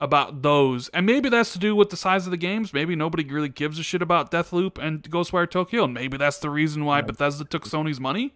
about 0.05 0.41
those. 0.41 0.87
And 0.89 1.05
maybe 1.05 1.27
that's 1.27 1.51
to 1.53 1.59
do 1.59 1.75
with 1.75 1.89
the 1.89 1.97
size 1.97 2.25
of 2.25 2.31
the 2.31 2.37
games. 2.37 2.73
Maybe 2.73 2.95
nobody 2.95 3.25
really 3.25 3.49
gives 3.49 3.77
a 3.79 3.83
shit 3.83 4.01
about 4.01 4.31
Deathloop 4.31 4.77
and 4.77 5.03
Ghostwire 5.03 5.49
Tokyo, 5.49 5.83
and 5.83 5.93
maybe 5.93 6.15
that's 6.17 6.37
the 6.37 6.49
reason 6.49 6.85
why 6.85 7.01
Bethesda 7.01 7.43
took 7.43 7.65
Sony's 7.65 7.99
money. 7.99 8.33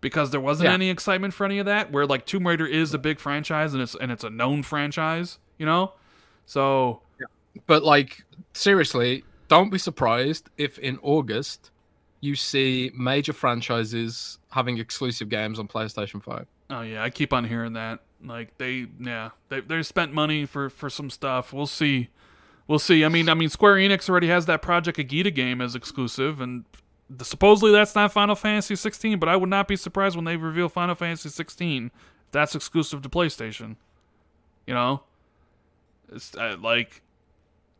Because 0.00 0.30
there 0.30 0.40
wasn't 0.40 0.68
Yeah. 0.70 0.74
any 0.74 0.88
excitement 0.88 1.34
for 1.34 1.44
any 1.44 1.58
of 1.58 1.66
that. 1.66 1.92
Where 1.92 2.06
like 2.06 2.24
Tomb 2.26 2.46
Raider 2.46 2.64
is 2.66 2.94
a 2.94 2.98
big 2.98 3.20
franchise 3.20 3.74
and 3.74 3.82
it's 3.82 3.94
and 3.94 4.10
it's 4.10 4.24
a 4.24 4.30
known 4.30 4.62
franchise, 4.62 5.38
you 5.58 5.66
know? 5.66 5.92
So 6.46 7.02
But 7.66 7.82
like 7.82 8.24
seriously, 8.54 9.24
don't 9.48 9.68
be 9.70 9.76
surprised 9.78 10.48
if 10.56 10.78
in 10.78 10.98
August 11.02 11.70
you 12.20 12.34
see 12.34 12.90
major 12.94 13.32
franchises 13.34 14.38
having 14.52 14.78
exclusive 14.78 15.28
games 15.28 15.58
on 15.58 15.68
PlayStation 15.68 16.22
Five. 16.22 16.46
Oh 16.70 16.80
yeah, 16.82 17.02
I 17.02 17.10
keep 17.10 17.32
on 17.34 17.44
hearing 17.44 17.74
that. 17.74 18.00
Like 18.24 18.58
they, 18.58 18.86
yeah, 18.98 19.30
they 19.48 19.60
they 19.60 19.82
spent 19.82 20.12
money 20.12 20.44
for 20.44 20.68
for 20.68 20.90
some 20.90 21.10
stuff. 21.10 21.52
We'll 21.52 21.66
see, 21.66 22.08
we'll 22.66 22.78
see. 22.78 23.04
I 23.04 23.08
mean, 23.08 23.28
I 23.28 23.34
mean, 23.34 23.48
Square 23.48 23.76
Enix 23.76 24.08
already 24.10 24.28
has 24.28 24.46
that 24.46 24.62
Project 24.62 24.98
Athia 24.98 25.34
game 25.34 25.60
as 25.60 25.74
exclusive, 25.74 26.40
and 26.40 26.64
the, 27.08 27.24
supposedly 27.24 27.72
that's 27.72 27.94
not 27.94 28.12
Final 28.12 28.34
Fantasy 28.34 28.76
16. 28.76 29.18
But 29.18 29.28
I 29.28 29.36
would 29.36 29.48
not 29.48 29.68
be 29.68 29.76
surprised 29.76 30.16
when 30.16 30.24
they 30.26 30.36
reveal 30.36 30.68
Final 30.68 30.94
Fantasy 30.94 31.30
16 31.30 31.86
if 31.86 31.92
that's 32.30 32.54
exclusive 32.54 33.02
to 33.02 33.08
PlayStation. 33.08 33.76
You 34.66 34.74
know, 34.74 35.02
it's 36.12 36.36
uh, 36.36 36.56
like 36.60 37.02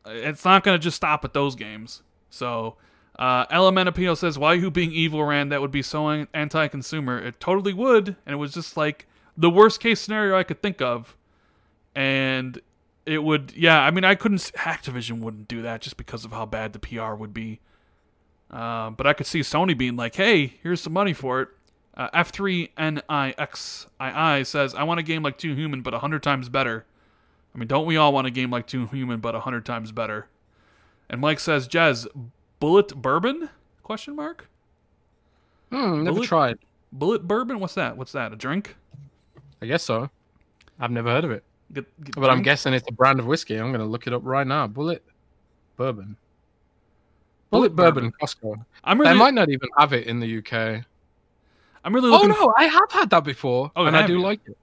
it's 0.06 0.44
not 0.44 0.64
going 0.64 0.78
to 0.78 0.82
just 0.82 0.96
stop 0.96 1.24
at 1.24 1.34
those 1.34 1.54
games. 1.54 2.02
So, 2.30 2.76
uh, 3.18 3.46
Elementapio 3.46 4.16
says, 4.16 4.38
"Why 4.38 4.54
you 4.54 4.70
being 4.70 4.92
evil, 4.92 5.22
Rand? 5.22 5.52
That 5.52 5.60
would 5.60 5.70
be 5.70 5.82
so 5.82 6.08
anti-consumer. 6.32 7.18
It 7.18 7.40
totally 7.40 7.74
would, 7.74 8.16
and 8.24 8.32
it 8.32 8.36
was 8.36 8.54
just 8.54 8.76
like 8.76 9.06
the 9.36 9.50
worst 9.50 9.80
case 9.80 10.00
scenario 10.00 10.36
I 10.36 10.42
could 10.42 10.60
think 10.62 10.80
of. 10.82 11.16
And 11.94 12.60
it 13.06 13.22
would, 13.24 13.52
yeah. 13.56 13.80
I 13.80 13.90
mean, 13.90 14.04
I 14.04 14.14
couldn't. 14.14 14.40
Activision 14.56 15.20
wouldn't 15.20 15.48
do 15.48 15.62
that 15.62 15.80
just 15.80 15.96
because 15.96 16.24
of 16.24 16.32
how 16.32 16.46
bad 16.46 16.72
the 16.72 16.78
PR 16.78 17.14
would 17.14 17.34
be. 17.34 17.60
Uh, 18.50 18.90
but 18.90 19.06
I 19.06 19.12
could 19.12 19.26
see 19.26 19.40
Sony 19.40 19.76
being 19.76 19.96
like, 19.96 20.14
"Hey, 20.16 20.54
here's 20.62 20.80
some 20.80 20.92
money 20.92 21.12
for 21.12 21.42
it." 21.42 21.48
Uh, 21.96 22.08
F3NIXII 22.14 24.46
says, 24.46 24.74
"I 24.74 24.82
want 24.84 25.00
a 25.00 25.02
game 25.02 25.22
like 25.22 25.38
Too 25.38 25.54
Human, 25.54 25.82
but 25.82 25.94
a 25.94 25.98
hundred 25.98 26.22
times 26.22 26.48
better." 26.48 26.84
I 27.54 27.58
mean, 27.58 27.68
don't 27.68 27.86
we 27.86 27.96
all 27.96 28.12
want 28.12 28.26
a 28.26 28.30
game 28.30 28.50
like 28.50 28.66
Too 28.66 28.86
Human, 28.86 29.20
but 29.20 29.34
a 29.34 29.40
hundred 29.40 29.66
times 29.66 29.92
better? 29.92 30.28
And 31.08 31.20
Mike 31.20 31.40
says, 31.40 31.66
Jez, 31.66 32.06
Bulleit 32.60 32.94
Bourbon? 32.94 33.50
Question 33.82 34.14
mark. 34.14 34.48
Hmm, 35.70 36.04
never 36.04 36.16
Bullet- 36.16 36.28
tried. 36.28 36.58
Bulleit 36.96 37.22
Bourbon? 37.22 37.58
What's 37.58 37.74
that? 37.74 37.96
What's 37.96 38.12
that? 38.12 38.32
A 38.32 38.36
drink? 38.36 38.76
I 39.62 39.66
guess 39.66 39.82
so. 39.82 40.08
I've 40.78 40.90
never 40.90 41.10
heard 41.10 41.24
of 41.24 41.30
it, 41.30 41.44
but 41.70 42.30
I'm 42.30 42.42
guessing 42.42 42.72
it's 42.72 42.88
a 42.88 42.92
brand 42.92 43.20
of 43.20 43.26
whiskey. 43.26 43.56
I'm 43.56 43.70
gonna 43.72 43.84
look 43.84 44.06
it 44.06 44.12
up 44.12 44.22
right 44.24 44.46
now. 44.46 44.66
Bulleit 44.66 45.00
Bourbon. 45.76 46.16
Bullet 47.50 47.74
Bullet, 47.74 47.92
Bourbon, 47.94 48.12
Costco. 48.20 48.64
I'm 48.84 48.98
They 48.98 49.04
really, 49.04 49.18
might 49.18 49.34
not 49.34 49.50
even 49.50 49.68
have 49.76 49.92
it 49.92 50.06
in 50.06 50.20
the 50.20 50.38
UK. 50.38 50.84
I'm 51.84 51.94
really 51.94 52.08
Oh 52.08 52.12
looking. 52.12 52.28
no, 52.30 52.52
I 52.56 52.64
have 52.64 52.90
had 52.92 53.10
that 53.10 53.24
before, 53.24 53.72
Oh, 53.74 53.86
and 53.86 53.96
I 53.96 54.06
do 54.06 54.14
you? 54.14 54.20
like 54.20 54.40
it. 54.46 54.56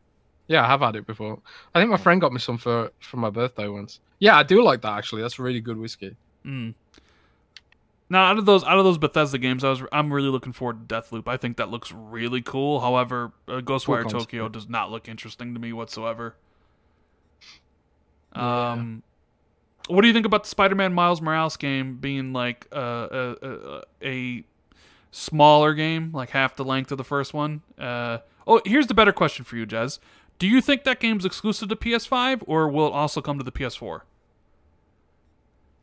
Yeah, 0.48 0.64
I 0.64 0.67
have 0.67 0.80
had 0.80 0.95
it 0.95 1.06
before. 1.06 1.40
I 1.76 1.80
think 1.80 1.92
my 1.92 1.98
friend 1.98 2.22
got 2.22 2.32
me 2.32 2.40
some 2.40 2.58
for 2.58 2.92
for 3.00 3.17
my 3.17 3.30
birthday 3.30 3.67
once. 3.67 4.00
Yeah, 4.19 4.38
I 4.38 4.43
do 4.43 4.64
like 4.64 4.82
that 4.82 4.98
actually. 4.98 5.22
That's 5.22 5.38
really 5.38 5.59
good 5.59 5.77
whiskey. 5.77 6.16
Mm. 6.45 6.74
Now, 8.10 8.26
out 8.26 8.38
of 8.38 8.45
those 8.45 8.64
out 8.64 8.77
of 8.77 8.86
those 8.86 8.98
Bethesda 8.98 9.38
games, 9.38 9.64
I 9.64 9.69
was 9.69 9.84
I'm 9.92 10.14
really 10.14 10.30
looking 10.30 10.53
forward 10.53 10.88
to 10.88 10.95
Deathloop. 10.95 11.27
I 11.27 11.36
think 11.36 11.58
that 11.58 11.69
looks 11.69 11.92
really 11.92 12.42
cool. 12.42 12.80
However, 12.80 13.34
uh, 13.48 13.60
Ghostwire. 13.60 14.10
Tokyo 14.10 14.48
does 14.48 14.69
not 14.69 14.92
look 14.92 15.10
interesting 15.10 15.53
to 15.53 15.60
me 15.60 15.74
whatsoever. 15.74 16.36
Yeah. 18.36 18.72
Um, 18.72 19.03
what 19.90 20.02
do 20.02 20.08
you 20.08 20.14
think 20.14 20.26
about 20.26 20.44
the 20.44 20.50
Spider-Man 20.50 20.94
Miles 20.94 21.22
Morales 21.22 21.58
game 21.58 21.98
being 21.98 22.34
like 22.34 22.68
uh, 22.74 23.08
a, 23.11 23.36
a 23.42 23.84
a 24.03 24.44
smaller 25.11 25.74
game, 25.74 26.11
like 26.14 26.30
half 26.30 26.56
the 26.56 26.66
length 26.66 26.92
of 26.92 26.98
the 26.98 27.03
first 27.03 27.34
one? 27.34 27.61
Uh, 27.77 28.19
oh, 28.45 28.61
here's 28.66 28.88
the 28.88 28.94
better 28.94 29.11
question 29.11 29.44
for 29.44 29.58
you, 29.58 29.66
Jez. 29.66 30.00
Do 30.40 30.48
you 30.48 30.61
think 30.61 30.84
that 30.84 31.00
game's 31.00 31.26
exclusive 31.26 31.69
to 31.69 31.76
PS5, 31.76 32.44
or 32.45 32.69
will 32.69 32.88
it 32.88 32.94
also 32.94 33.22
come 33.22 33.38
to 33.38 33.44
the 33.44 33.52
PS4? 33.52 34.02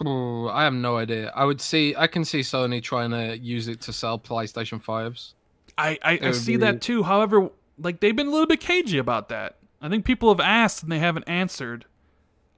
Ooh, 0.02 0.48
I 0.48 0.64
have 0.64 0.74
no 0.74 0.96
idea. 0.96 1.32
I 1.34 1.44
would 1.44 1.60
see. 1.60 1.94
I 1.96 2.06
can 2.06 2.24
see 2.24 2.40
Sony 2.40 2.82
trying 2.82 3.10
to 3.10 3.38
use 3.38 3.68
it 3.68 3.80
to 3.82 3.92
sell 3.92 4.18
PlayStation 4.18 4.82
fives. 4.82 5.34
I, 5.78 5.98
I, 6.02 6.18
I 6.22 6.30
see 6.32 6.52
be- 6.52 6.58
that 6.58 6.80
too. 6.82 7.02
However, 7.02 7.50
like 7.78 8.00
they've 8.00 8.14
been 8.14 8.28
a 8.28 8.30
little 8.30 8.46
bit 8.46 8.60
cagey 8.60 8.98
about 8.98 9.28
that. 9.28 9.56
I 9.80 9.88
think 9.88 10.04
people 10.04 10.30
have 10.30 10.40
asked 10.40 10.82
and 10.82 10.90
they 10.90 10.98
haven't 10.98 11.28
answered. 11.28 11.84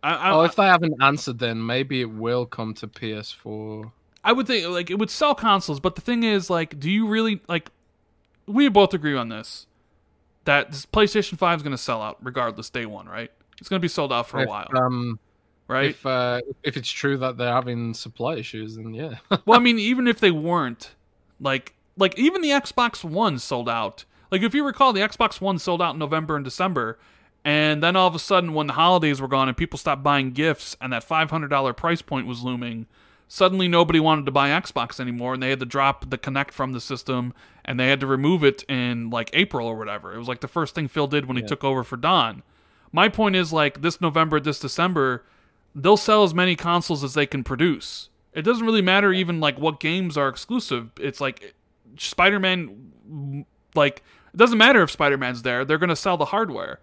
I, 0.02 0.15
I, 0.15 0.31
Oh, 0.31 0.42
if 0.42 0.56
they 0.56 0.65
haven't 0.65 1.02
answered, 1.02 1.39
then 1.39 1.65
maybe 1.65 2.00
it 2.00 2.10
will 2.10 2.47
come 2.47 2.74
to 2.74 2.86
PS4. 2.86 3.90
I 4.23 4.32
would 4.32 4.47
think 4.47 4.68
like 4.68 4.90
it 4.90 4.98
would 4.98 5.10
sell 5.10 5.34
consoles, 5.34 5.81
but 5.81 5.94
the 5.94 6.00
thing 6.00 6.23
is, 6.23 6.50
like, 6.50 6.78
do 6.81 6.90
you 6.90 7.06
really 7.06 7.40
like? 7.48 7.70
We 8.47 8.68
both 8.68 8.94
agree 8.94 9.16
on 9.16 9.28
this 9.28 9.66
that 10.44 10.70
this 10.70 10.86
PlayStation 10.86 11.36
Five 11.36 11.58
is 11.58 11.62
going 11.62 11.76
to 11.76 11.78
sell 11.82 12.00
out 12.02 12.18
regardless, 12.23 12.70
day 12.70 12.86
one, 12.86 13.06
right? 13.08 13.31
It's 13.58 13.68
going 13.68 13.81
to 13.81 13.84
be 13.84 13.89
sold 13.89 14.12
out 14.12 14.28
for 14.28 14.42
a 14.42 14.47
while, 14.47 14.68
Um, 14.74 15.18
right? 15.69 15.91
if 15.91 16.07
uh, 16.07 16.41
if 16.62 16.77
it's 16.77 16.91
true 16.91 17.17
that 17.19 17.36
they're 17.36 17.53
having 17.53 17.95
supply 17.95 18.36
issues, 18.36 18.77
then 18.77 18.95
yeah. 18.95 19.17
well, 19.47 19.59
I 19.59 19.62
mean, 19.62 19.78
even 19.78 20.07
if 20.07 20.20
they 20.20 20.31
weren't, 20.31 20.95
like, 21.41 21.75
like 21.97 22.19
even 22.19 22.43
the 22.43 22.51
Xbox 22.51 23.05
One 23.05 23.39
sold 23.39 23.69
out. 23.69 24.05
Like, 24.31 24.43
if 24.43 24.55
you 24.55 24.65
recall, 24.65 24.93
the 24.93 25.01
Xbox 25.01 25.41
One 25.41 25.59
sold 25.59 25.81
out 25.81 25.95
in 25.95 25.99
November 25.99 26.36
and 26.36 26.45
December, 26.45 26.99
and 27.45 27.83
then 27.83 27.95
all 27.95 28.09
of 28.09 28.15
a 28.15 28.19
sudden, 28.19 28.55
when 28.55 28.67
the 28.67 28.73
holidays 28.73 29.20
were 29.20 29.28
gone 29.28 29.49
and 29.49 29.57
people 29.57 29.78
stopped 29.78 30.03
buying 30.03 30.33
gifts, 30.33 30.77
and 30.81 30.93
that 30.93 31.05
five 31.05 31.31
hundred 31.31 31.49
dollar 31.49 31.73
price 31.73 32.03
point 32.03 32.27
was 32.27 32.43
looming, 32.43 32.86
suddenly 33.28 33.69
nobody 33.69 34.01
wanted 34.01 34.27
to 34.27 34.33
buy 34.33 34.49
Xbox 34.49 35.01
anymore, 35.01 35.35
and 35.35 35.43
they 35.43 35.51
had 35.51 35.61
to 35.61 35.67
drop 35.67 36.11
the 36.11 36.19
Kinect 36.19 36.51
from 36.51 36.73
the 36.73 36.81
system, 36.81 37.33
and 37.65 37.78
they 37.78 37.89
had 37.89 38.01
to 38.01 38.07
remove 38.07 38.45
it 38.45 38.65
in 38.69 39.11
like 39.11 39.31
April 39.33 39.67
or 39.67 39.77
whatever. 39.77 40.12
It 40.15 40.19
was 40.19 40.28
like 40.28 40.41
the 40.41 40.49
first 40.49 40.75
thing 40.75 40.89
Phil 40.89 41.07
did 41.07 41.27
when 41.27 41.36
he 41.36 41.43
took 41.43 41.65
over 41.65 41.85
for 41.85 41.97
Don. 41.97 42.43
My 42.93 43.09
point 43.09 43.36
is 43.36 43.53
like 43.53 43.83
this 43.83 44.01
November, 44.01 44.41
this 44.41 44.61
December, 44.61 45.25
they'll 45.76 45.96
sell 45.96 46.24
as 46.24 46.34
many 46.34 46.56
consoles 46.56 47.05
as 47.05 47.14
they 47.14 47.26
can 47.26 47.44
produce. 47.44 48.08
It 48.32 48.42
doesn't 48.42 48.64
really 48.64 48.82
matter 48.82 49.12
even 49.12 49.38
like 49.40 49.58
what 49.58 49.78
games 49.78 50.16
are 50.16 50.28
exclusive. 50.28 50.90
It's 50.98 51.20
like 51.20 51.55
Spider-Man 51.98 53.44
like 53.74 54.02
it 54.32 54.36
doesn't 54.36 54.58
matter 54.58 54.82
if 54.82 54.90
Spider-Man's 54.90 55.42
there. 55.42 55.64
They're 55.64 55.78
going 55.78 55.90
to 55.90 55.96
sell 55.96 56.16
the 56.16 56.26
hardware. 56.26 56.80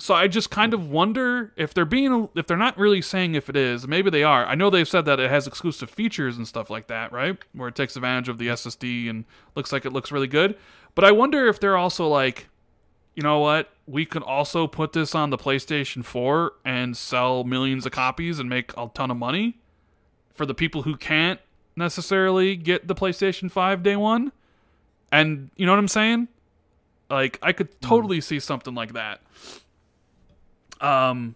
So 0.00 0.14
I 0.14 0.28
just 0.28 0.50
kind 0.50 0.72
of 0.72 0.90
wonder 0.90 1.52
if 1.56 1.74
they're 1.74 1.84
being 1.84 2.28
if 2.36 2.46
they're 2.46 2.56
not 2.56 2.78
really 2.78 3.02
saying 3.02 3.34
if 3.34 3.48
it 3.48 3.56
is. 3.56 3.88
Maybe 3.88 4.10
they 4.10 4.22
are. 4.22 4.46
I 4.46 4.54
know 4.54 4.70
they've 4.70 4.88
said 4.88 5.06
that 5.06 5.18
it 5.18 5.28
has 5.28 5.46
exclusive 5.46 5.90
features 5.90 6.36
and 6.36 6.46
stuff 6.46 6.70
like 6.70 6.86
that, 6.86 7.12
right? 7.12 7.36
Where 7.52 7.68
it 7.68 7.74
takes 7.74 7.96
advantage 7.96 8.28
of 8.28 8.38
the 8.38 8.48
SSD 8.48 9.10
and 9.10 9.24
looks 9.56 9.72
like 9.72 9.84
it 9.84 9.92
looks 9.92 10.12
really 10.12 10.28
good. 10.28 10.56
But 10.94 11.04
I 11.04 11.12
wonder 11.12 11.48
if 11.48 11.58
they're 11.58 11.76
also 11.76 12.06
like 12.06 12.47
you 13.18 13.24
know 13.24 13.40
what? 13.40 13.70
We 13.88 14.06
could 14.06 14.22
also 14.22 14.68
put 14.68 14.92
this 14.92 15.12
on 15.12 15.30
the 15.30 15.36
PlayStation 15.36 16.04
4 16.04 16.52
and 16.64 16.96
sell 16.96 17.42
millions 17.42 17.84
of 17.84 17.90
copies 17.90 18.38
and 18.38 18.48
make 18.48 18.72
a 18.76 18.88
ton 18.94 19.10
of 19.10 19.16
money 19.16 19.58
for 20.36 20.46
the 20.46 20.54
people 20.54 20.82
who 20.82 20.96
can't 20.96 21.40
necessarily 21.74 22.54
get 22.54 22.86
the 22.86 22.94
PlayStation 22.94 23.50
5 23.50 23.82
day 23.82 23.96
one. 23.96 24.30
And 25.10 25.50
you 25.56 25.66
know 25.66 25.72
what 25.72 25.80
I'm 25.80 25.88
saying? 25.88 26.28
Like 27.10 27.40
I 27.42 27.50
could 27.50 27.80
totally 27.80 28.20
see 28.20 28.38
something 28.38 28.72
like 28.76 28.92
that. 28.92 29.20
Um 30.80 31.34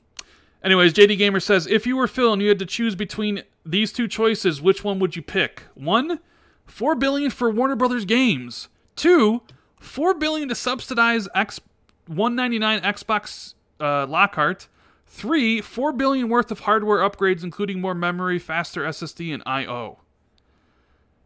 anyways, 0.62 0.92
JD 0.92 1.18
Gamer 1.18 1.40
says 1.40 1.66
if 1.66 1.84
you 1.84 1.96
were 1.96 2.06
Phil 2.06 2.32
and 2.32 2.40
you 2.40 2.48
had 2.48 2.60
to 2.60 2.66
choose 2.66 2.94
between 2.94 3.42
these 3.66 3.92
two 3.92 4.06
choices, 4.06 4.62
which 4.62 4.84
one 4.84 5.00
would 5.00 5.16
you 5.16 5.22
pick? 5.22 5.64
1, 5.74 6.20
4 6.64 6.94
billion 6.94 7.28
for 7.28 7.50
Warner 7.50 7.74
Brothers 7.74 8.04
games. 8.04 8.68
2, 8.94 9.42
4 9.80 10.14
billion 10.14 10.48
to 10.48 10.54
subsidize 10.54 11.26
X 11.34 11.58
199 12.06 12.80
Xbox 12.80 13.54
uh, 13.80 14.06
Lockhart. 14.06 14.68
Three, 15.06 15.60
four 15.60 15.92
billion 15.92 16.30
worth 16.30 16.50
of 16.50 16.60
hardware 16.60 16.98
upgrades, 16.98 17.44
including 17.44 17.80
more 17.80 17.94
memory, 17.94 18.38
faster 18.38 18.82
SSD, 18.84 19.34
and 19.34 19.42
I/O. 19.44 19.98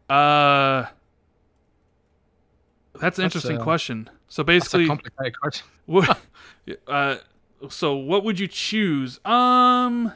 Uh, 0.09 0.87
that's 2.99 3.17
an 3.17 3.25
interesting 3.25 3.59
uh, 3.59 3.63
question. 3.63 4.09
So 4.27 4.43
That's 4.43 4.73
a 4.73 4.77
basically, 4.77 4.87
complicated 4.87 5.39
question. 5.39 5.67
what, 5.85 6.19
uh, 6.87 7.17
so 7.69 7.95
what 7.95 8.23
would 8.23 8.39
you 8.39 8.47
choose? 8.47 9.23
Um, 9.25 10.11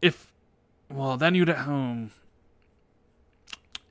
if, 0.00 0.32
well, 0.90 1.16
then 1.16 1.34
you'd 1.34 1.48
at 1.48 1.58
home. 1.58 2.10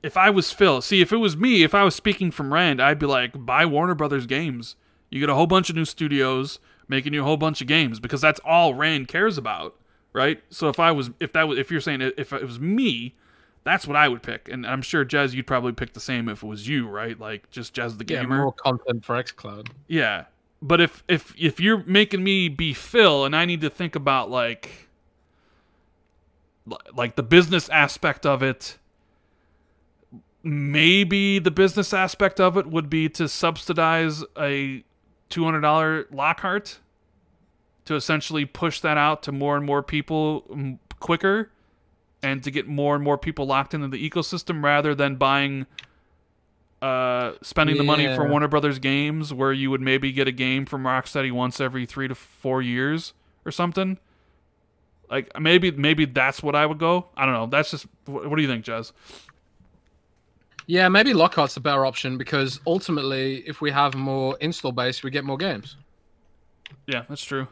if 0.02 0.16
I 0.16 0.30
was 0.30 0.52
Phil, 0.52 0.80
see, 0.80 1.00
if 1.00 1.12
it 1.12 1.16
was 1.18 1.36
me, 1.36 1.62
if 1.62 1.74
I 1.74 1.84
was 1.84 1.94
speaking 1.94 2.30
from 2.30 2.52
Rand, 2.52 2.80
I'd 2.80 2.98
be 2.98 3.06
like, 3.06 3.32
buy 3.34 3.66
Warner 3.66 3.94
Brothers 3.94 4.26
games. 4.26 4.76
You 5.14 5.20
get 5.20 5.28
a 5.28 5.34
whole 5.34 5.46
bunch 5.46 5.70
of 5.70 5.76
new 5.76 5.84
studios 5.84 6.58
making 6.88 7.14
you 7.14 7.20
a 7.20 7.24
whole 7.24 7.36
bunch 7.36 7.60
of 7.60 7.68
games 7.68 8.00
because 8.00 8.20
that's 8.20 8.40
all 8.44 8.74
Rand 8.74 9.06
cares 9.06 9.38
about, 9.38 9.76
right? 10.12 10.42
So 10.50 10.68
if 10.68 10.80
I 10.80 10.90
was, 10.90 11.10
if 11.20 11.32
that 11.34 11.46
was, 11.46 11.56
if 11.56 11.70
you're 11.70 11.80
saying 11.80 12.00
if 12.00 12.32
it 12.32 12.42
was 12.42 12.58
me, 12.58 13.14
that's 13.62 13.86
what 13.86 13.96
I 13.96 14.08
would 14.08 14.24
pick, 14.24 14.48
and 14.48 14.66
I'm 14.66 14.82
sure 14.82 15.04
Jez, 15.04 15.32
you'd 15.32 15.46
probably 15.46 15.70
pick 15.70 15.92
the 15.92 16.00
same 16.00 16.28
if 16.28 16.42
it 16.42 16.46
was 16.48 16.66
you, 16.66 16.88
right? 16.88 17.16
Like 17.16 17.48
just 17.52 17.76
Jez 17.76 17.96
the 17.96 18.04
Yeah, 18.12 18.22
gamer. 18.22 18.38
more 18.38 18.52
content 18.54 19.04
for 19.04 19.14
XCloud. 19.14 19.68
Yeah. 19.86 20.24
But 20.60 20.80
if 20.80 21.04
if 21.06 21.32
if 21.38 21.60
you're 21.60 21.84
making 21.84 22.24
me 22.24 22.48
be 22.48 22.74
Phil 22.74 23.24
and 23.24 23.36
I 23.36 23.44
need 23.44 23.60
to 23.60 23.70
think 23.70 23.94
about 23.94 24.30
like 24.30 24.88
like 26.92 27.14
the 27.14 27.22
business 27.22 27.68
aspect 27.68 28.26
of 28.26 28.42
it, 28.42 28.78
maybe 30.42 31.38
the 31.38 31.52
business 31.52 31.94
aspect 31.94 32.40
of 32.40 32.56
it 32.56 32.66
would 32.66 32.90
be 32.90 33.08
to 33.10 33.28
subsidize 33.28 34.24
a 34.36 34.82
$200 35.34 36.06
Lockhart 36.12 36.78
to 37.84 37.94
essentially 37.94 38.44
push 38.44 38.80
that 38.80 38.96
out 38.96 39.22
to 39.24 39.32
more 39.32 39.56
and 39.56 39.66
more 39.66 39.82
people 39.82 40.44
mm, 40.50 40.78
quicker 41.00 41.50
and 42.22 42.42
to 42.42 42.50
get 42.50 42.66
more 42.66 42.94
and 42.94 43.04
more 43.04 43.18
people 43.18 43.46
locked 43.46 43.74
into 43.74 43.88
the 43.88 44.10
ecosystem 44.10 44.62
rather 44.62 44.94
than 44.94 45.16
buying 45.16 45.66
uh, 46.80 47.32
spending 47.40 47.78
the 47.78 47.82
money 47.82 48.06
for 48.14 48.28
Warner 48.28 48.48
Brothers 48.48 48.78
games, 48.78 49.32
where 49.32 49.54
you 49.54 49.70
would 49.70 49.80
maybe 49.80 50.12
get 50.12 50.28
a 50.28 50.32
game 50.32 50.66
from 50.66 50.82
Rocksteady 50.82 51.32
once 51.32 51.58
every 51.58 51.86
three 51.86 52.08
to 52.08 52.14
four 52.14 52.60
years 52.60 53.14
or 53.46 53.50
something. 53.50 53.98
Like 55.10 55.38
maybe 55.40 55.70
maybe 55.70 56.04
that's 56.04 56.42
what 56.42 56.54
I 56.54 56.66
would 56.66 56.78
go. 56.78 57.06
I 57.16 57.24
don't 57.24 57.34
know. 57.34 57.46
That's 57.46 57.70
just 57.70 57.86
what, 58.04 58.28
what 58.28 58.36
do 58.36 58.42
you 58.42 58.48
think, 58.48 58.66
Jez? 58.66 58.92
Yeah, 60.66 60.88
maybe 60.88 61.12
Lockhart's 61.12 61.56
a 61.56 61.60
better 61.60 61.84
option 61.84 62.16
because 62.16 62.60
ultimately, 62.66 63.44
if 63.46 63.60
we 63.60 63.70
have 63.70 63.94
more 63.94 64.36
install 64.40 64.72
base, 64.72 65.02
we 65.02 65.10
get 65.10 65.24
more 65.24 65.36
games. 65.36 65.76
Yeah, 66.86 67.04
that's 67.08 67.24
true. 67.24 67.48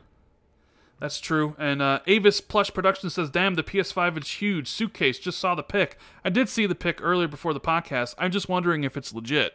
That's 0.99 1.21
true. 1.21 1.57
And 1.59 1.83
uh, 1.83 2.01
Avis 2.07 2.41
Plush 2.41 2.73
Production 2.73 3.11
says, 3.11 3.29
"Damn, 3.29 3.55
the 3.55 3.63
PS5 3.65 4.23
is 4.23 4.31
huge. 4.31 4.69
Suitcase 4.69 5.19
just 5.19 5.39
saw 5.39 5.55
the 5.55 5.63
pic. 5.63 5.99
I 6.25 6.31
did 6.31 6.49
see 6.49 6.65
the 6.65 6.75
pic 6.75 7.01
earlier 7.03 7.29
before 7.29 7.53
the 7.53 7.61
podcast. 7.61 8.15
I'm 8.19 8.31
just 8.31 8.49
wondering 8.49 8.85
if 8.85 8.97
it's 8.97 9.13
legit. 9.13 9.55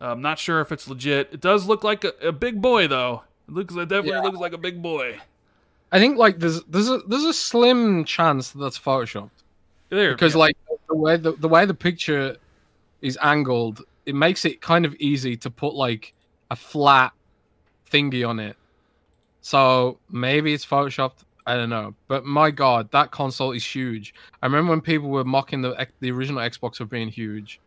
I'm 0.00 0.22
not 0.22 0.38
sure 0.38 0.60
if 0.62 0.72
it's 0.72 0.88
legit. 0.88 1.28
It 1.32 1.40
does 1.40 1.66
look 1.66 1.84
like 1.84 2.04
a, 2.04 2.14
a 2.22 2.32
big 2.32 2.62
boy, 2.62 2.88
though. 2.88 3.24
It 3.46 3.54
looks. 3.54 3.74
It 3.74 3.88
definitely 3.88 4.12
Yeah. 4.12 4.20
looks 4.22 4.38
like 4.38 4.54
a 4.54 4.58
big 4.58 4.80
boy. 4.82 5.18
I 5.92 5.98
think 5.98 6.16
like 6.16 6.38
there's 6.38 6.62
there's 6.64 6.88
a 6.88 6.98
there's 7.06 7.24
a 7.24 7.34
slim 7.34 8.04
chance 8.04 8.50
that 8.52 8.58
that's 8.58 8.78
photoshopped 8.78 9.30
There, 9.90 10.12
because 10.12 10.32
yeah. 10.34 10.38
like 10.38 10.56
the 10.90 10.96
way 10.96 11.18
the, 11.18 11.32
the 11.34 11.48
way 11.48 11.66
the 11.66 11.74
picture 11.74 12.38
is 13.02 13.18
angled, 13.22 13.82
it 14.06 14.14
makes 14.16 14.44
it 14.46 14.62
kind 14.62 14.86
of 14.86 14.94
easy 14.96 15.36
to 15.38 15.50
put 15.50 15.74
like 15.74 16.14
a 16.50 16.56
flat 16.56 17.12
thingy 17.90 18.28
on 18.28 18.40
it 18.40 18.56
So 19.42 20.00
maybe 20.10 20.54
it's 20.54 20.66
photoshopped. 20.66 21.24
I 21.46 21.56
don't 21.56 21.70
know. 21.70 21.96
But 22.08 22.24
my 22.26 22.50
god, 22.52 22.90
that 22.92 23.12
console 23.12 23.52
is 23.52 23.66
huge. 23.66 24.14
I 24.42 24.46
remember 24.46 24.70
when 24.70 24.82
people 24.82 25.10
were 25.10 25.24
mocking 25.24 25.62
the 25.62 25.88
the 26.00 26.12
original 26.12 26.42
Xbox 26.42 26.76
for 26.76 26.86
being 26.86 27.08
huge. 27.08 27.62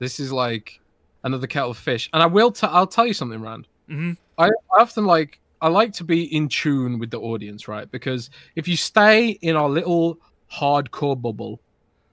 This 0.00 0.20
is 0.20 0.32
like 0.32 0.80
another 1.24 1.46
kettle 1.48 1.72
of 1.72 1.78
fish. 1.78 2.10
And 2.14 2.22
I 2.22 2.26
will 2.26 2.52
t- 2.52 2.68
I'll 2.70 2.86
tell 2.88 3.06
you 3.06 3.14
something, 3.14 3.40
Rand. 3.42 3.68
hmm 3.88 4.12
I, 4.38 4.46
I 4.48 4.80
often 4.82 5.06
like 5.06 5.40
I 5.62 5.68
like 5.68 5.92
to 5.94 6.04
be 6.04 6.24
in 6.34 6.48
tune 6.48 6.98
with 6.98 7.10
the 7.10 7.20
audience, 7.20 7.68
right? 7.68 7.90
Because 7.90 8.30
if 8.56 8.68
you 8.68 8.76
stay 8.76 9.30
in 9.42 9.56
our 9.56 9.70
little 9.70 10.18
hardcore 10.52 11.20
bubble, 11.20 11.62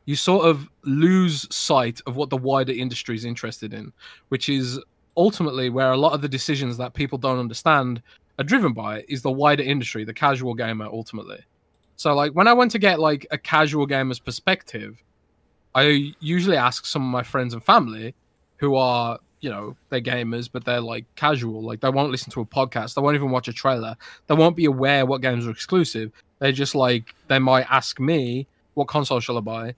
you 0.10 0.16
sort 0.16 0.44
of 0.44 0.68
lose 0.86 1.46
sight 1.56 2.02
of 2.08 2.16
what 2.16 2.32
the 2.32 2.36
wider 2.36 2.74
industry 2.74 3.14
is 3.14 3.26
interested 3.26 3.76
in, 3.76 3.94
which 4.30 4.50
is 4.50 4.80
ultimately 5.16 5.70
where 5.70 5.92
a 5.92 5.98
lot 5.98 6.14
of 6.14 6.22
the 6.24 6.28
decisions 6.28 6.78
that 6.78 6.96
people 6.96 7.20
don't 7.20 7.38
understand 7.38 8.02
are 8.40 8.44
driven 8.44 8.74
by 8.74 9.04
is 9.08 9.22
the 9.22 9.30
wider 9.30 9.62
industry, 9.62 10.04
the 10.04 10.12
casual 10.12 10.56
gamer 10.56 10.88
ultimately. 10.88 11.38
So 11.96 12.16
like 12.16 12.32
when 12.32 12.48
I 12.48 12.54
went 12.54 12.72
to 12.72 12.80
get 12.80 13.00
like 13.00 13.28
a 13.30 13.38
casual 13.38 13.86
gamer's 13.86 14.18
perspective, 14.18 14.98
I 15.76 16.16
usually 16.20 16.58
ask 16.58 16.88
some 16.88 17.04
of 17.04 17.12
my 17.12 17.22
friends 17.22 17.54
and 17.54 17.64
family 17.64 18.16
who 18.58 18.74
are 18.78 19.20
you 19.42 19.52
know 19.52 19.78
they're 19.90 20.02
gamers 20.02 20.50
but 20.52 20.66
they're 20.66 20.82
like 20.82 21.06
casual. 21.18 21.62
Like 21.62 21.82
they 21.82 21.90
won't 21.92 22.10
listen 22.10 22.32
to 22.32 22.42
a 22.42 22.46
podcast. 22.46 22.96
They 22.96 23.04
won't 23.04 23.14
even 23.14 23.30
watch 23.30 23.48
a 23.48 23.54
trailer. 23.54 23.96
They 24.26 24.34
won't 24.34 24.56
be 24.56 24.66
aware 24.66 25.06
what 25.06 25.22
games 25.22 25.46
are 25.46 25.52
exclusive. 25.52 26.12
They're 26.40 26.52
just 26.52 26.74
like 26.74 27.14
they 27.28 27.38
might 27.38 27.68
ask 27.70 28.00
me 28.00 28.48
what 28.74 28.88
console 28.88 29.20
shall 29.20 29.38
i 29.38 29.42
buy 29.42 29.76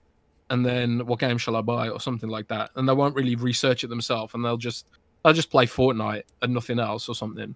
and 0.51 0.65
then 0.65 1.05
what 1.07 1.19
game 1.19 1.38
shall 1.38 1.55
i 1.55 1.61
buy 1.61 1.89
or 1.89 1.99
something 1.99 2.30
like 2.30 2.47
that 2.47 2.69
and 2.75 2.88
they 2.88 2.93
won't 2.93 3.15
really 3.15 3.35
research 3.35 3.83
it 3.83 3.88
themselves 3.88 4.33
and 4.33 4.45
they'll 4.45 4.57
just 4.57 4.85
they'll 5.23 5.33
just 5.33 5.49
play 5.49 5.65
fortnite 5.65 6.23
and 6.43 6.53
nothing 6.53 6.80
else 6.80 7.09
or 7.09 7.15
something 7.15 7.55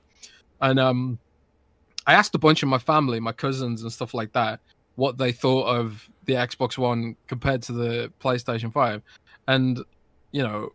and 0.62 0.80
um 0.80 1.20
i 2.08 2.14
asked 2.14 2.34
a 2.34 2.40
bunch 2.40 2.64
of 2.64 2.70
my 2.70 2.80
family 2.80 3.20
my 3.20 3.32
cousins 3.32 3.84
and 3.84 3.92
stuff 3.92 4.14
like 4.14 4.32
that 4.34 4.60
what 4.96 5.18
they 5.18 5.32
thought 5.32 5.68
of 5.68 6.10
the 6.26 6.34
xbox 6.34 6.78
one 6.78 7.16
compared 7.28 7.62
to 7.62 7.74
the 7.74 8.12
playstation 8.20 8.74
5 8.74 9.04
and 9.48 9.80
you 10.32 10.42
know 10.42 10.72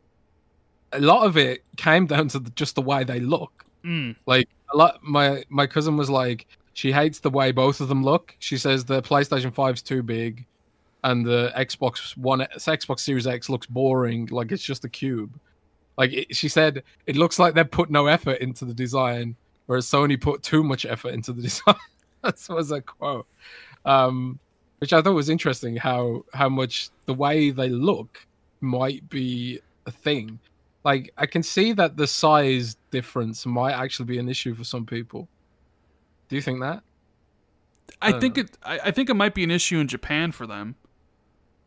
a 0.92 1.00
lot 1.00 1.26
of 1.26 1.36
it 1.36 1.65
came 1.76 2.07
down 2.12 2.28
to 2.28 2.39
the, 2.39 2.50
just 2.50 2.74
the 2.74 2.82
way 2.82 3.05
they 3.05 3.20
look. 3.20 3.65
Mm. 3.84 4.16
Like 4.26 4.49
a 4.73 4.76
lot, 4.76 5.02
my 5.02 5.44
my 5.49 5.66
cousin 5.66 5.97
was 5.97 6.10
like, 6.10 6.47
she 6.74 6.92
hates 6.92 7.20
the 7.20 7.31
way 7.31 7.52
both 7.52 7.81
of 7.81 7.89
them 7.89 8.05
look. 8.05 8.36
She 8.39 8.57
says 8.57 8.84
the 8.84 9.02
PlayStation 9.02 9.52
5's 9.52 9.82
too 9.82 10.02
big, 10.02 10.47
and 11.04 11.24
the 11.24 11.52
Xbox 11.56 12.16
One, 12.16 12.40
Xbox 12.40 13.00
Series 13.00 13.26
X 13.26 13.48
looks 13.48 13.66
boring. 13.66 14.26
Like 14.30 14.52
it's 14.52 14.62
just 14.62 14.84
a 14.84 14.88
cube. 14.88 15.38
Like 15.96 16.12
it, 16.12 16.36
she 16.36 16.48
said, 16.48 16.82
it 17.06 17.16
looks 17.16 17.38
like 17.38 17.54
they 17.54 17.64
put 17.64 17.90
no 17.90 18.06
effort 18.06 18.38
into 18.40 18.64
the 18.64 18.74
design, 18.74 19.36
whereas 19.66 19.86
Sony 19.86 20.20
put 20.20 20.42
too 20.42 20.62
much 20.62 20.86
effort 20.86 21.14
into 21.14 21.32
the 21.32 21.42
design. 21.50 21.74
that 22.22 22.38
was 22.48 22.70
a 22.70 22.80
quote, 22.80 23.26
um, 23.84 24.38
which 24.78 24.92
I 24.92 25.02
thought 25.02 25.14
was 25.14 25.28
interesting. 25.28 25.76
How 25.76 26.24
how 26.32 26.48
much 26.48 26.90
the 27.06 27.14
way 27.14 27.50
they 27.50 27.68
look 27.68 28.26
might 28.60 29.08
be 29.08 29.60
a 29.86 29.90
thing 29.90 30.38
like 30.84 31.12
I 31.16 31.26
can 31.26 31.42
see 31.42 31.72
that 31.74 31.96
the 31.96 32.06
size 32.06 32.76
difference 32.90 33.44
might 33.44 33.72
actually 33.72 34.06
be 34.06 34.18
an 34.18 34.28
issue 34.28 34.54
for 34.54 34.64
some 34.64 34.86
people. 34.86 35.28
Do 36.28 36.36
you 36.36 36.42
think 36.42 36.60
that? 36.60 36.82
I 38.00 38.08
I 38.14 38.20
think 38.20 38.36
know. 38.36 38.42
it. 38.42 38.58
I, 38.62 38.78
I 38.84 38.90
think 38.90 39.10
it 39.10 39.14
might 39.14 39.34
be 39.34 39.44
an 39.44 39.50
issue 39.50 39.78
in 39.78 39.88
Japan 39.88 40.32
for 40.32 40.46
them. 40.46 40.76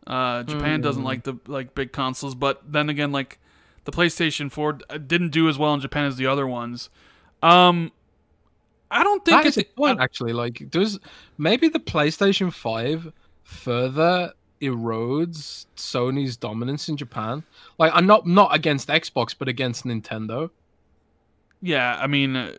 Uh, 0.06 0.44
Japan 0.44 0.82
doesn't 0.82 1.02
Hmm. 1.02 1.08
like 1.08 1.24
the 1.24 1.36
like 1.48 1.76
big 1.76 1.92
consoles, 1.94 2.36
but 2.36 2.62
then 2.72 2.90
again, 2.90 3.12
like 3.12 3.40
the 3.86 3.92
PlayStation 3.92 4.52
Four 4.52 4.74
didn't 4.74 5.30
do 5.30 5.48
as 5.50 5.58
well 5.58 5.74
in 5.74 5.80
Japan 5.80 6.06
as 6.06 6.18
the 6.18 6.28
other 6.28 6.46
ones. 6.48 6.90
Um, 7.42 7.92
I 8.92 9.04
don't 9.04 9.24
think 9.26 9.38
That 9.44 9.48
it's 9.48 9.58
a 9.58 9.64
point, 9.64 10.00
actually. 10.00 10.34
Like, 10.34 10.70
does 10.70 11.00
maybe 11.38 11.68
the 11.68 11.80
PlayStation 11.80 12.54
Five 12.54 13.12
further 13.44 14.34
erodes 14.62 15.66
Sony's 15.76 16.38
dominance 16.38 16.88
in 16.90 16.96
Japan? 16.98 17.44
Like, 17.80 17.92
I'm 17.96 18.06
not 18.06 18.28
not 18.28 18.54
against 18.56 18.90
Xbox, 18.90 19.36
but 19.38 19.48
against 19.48 19.84
Nintendo. 19.86 20.50
Yeah, 21.62 21.98
I 22.00 22.08
mean, 22.08 22.36
uh, 22.36 22.56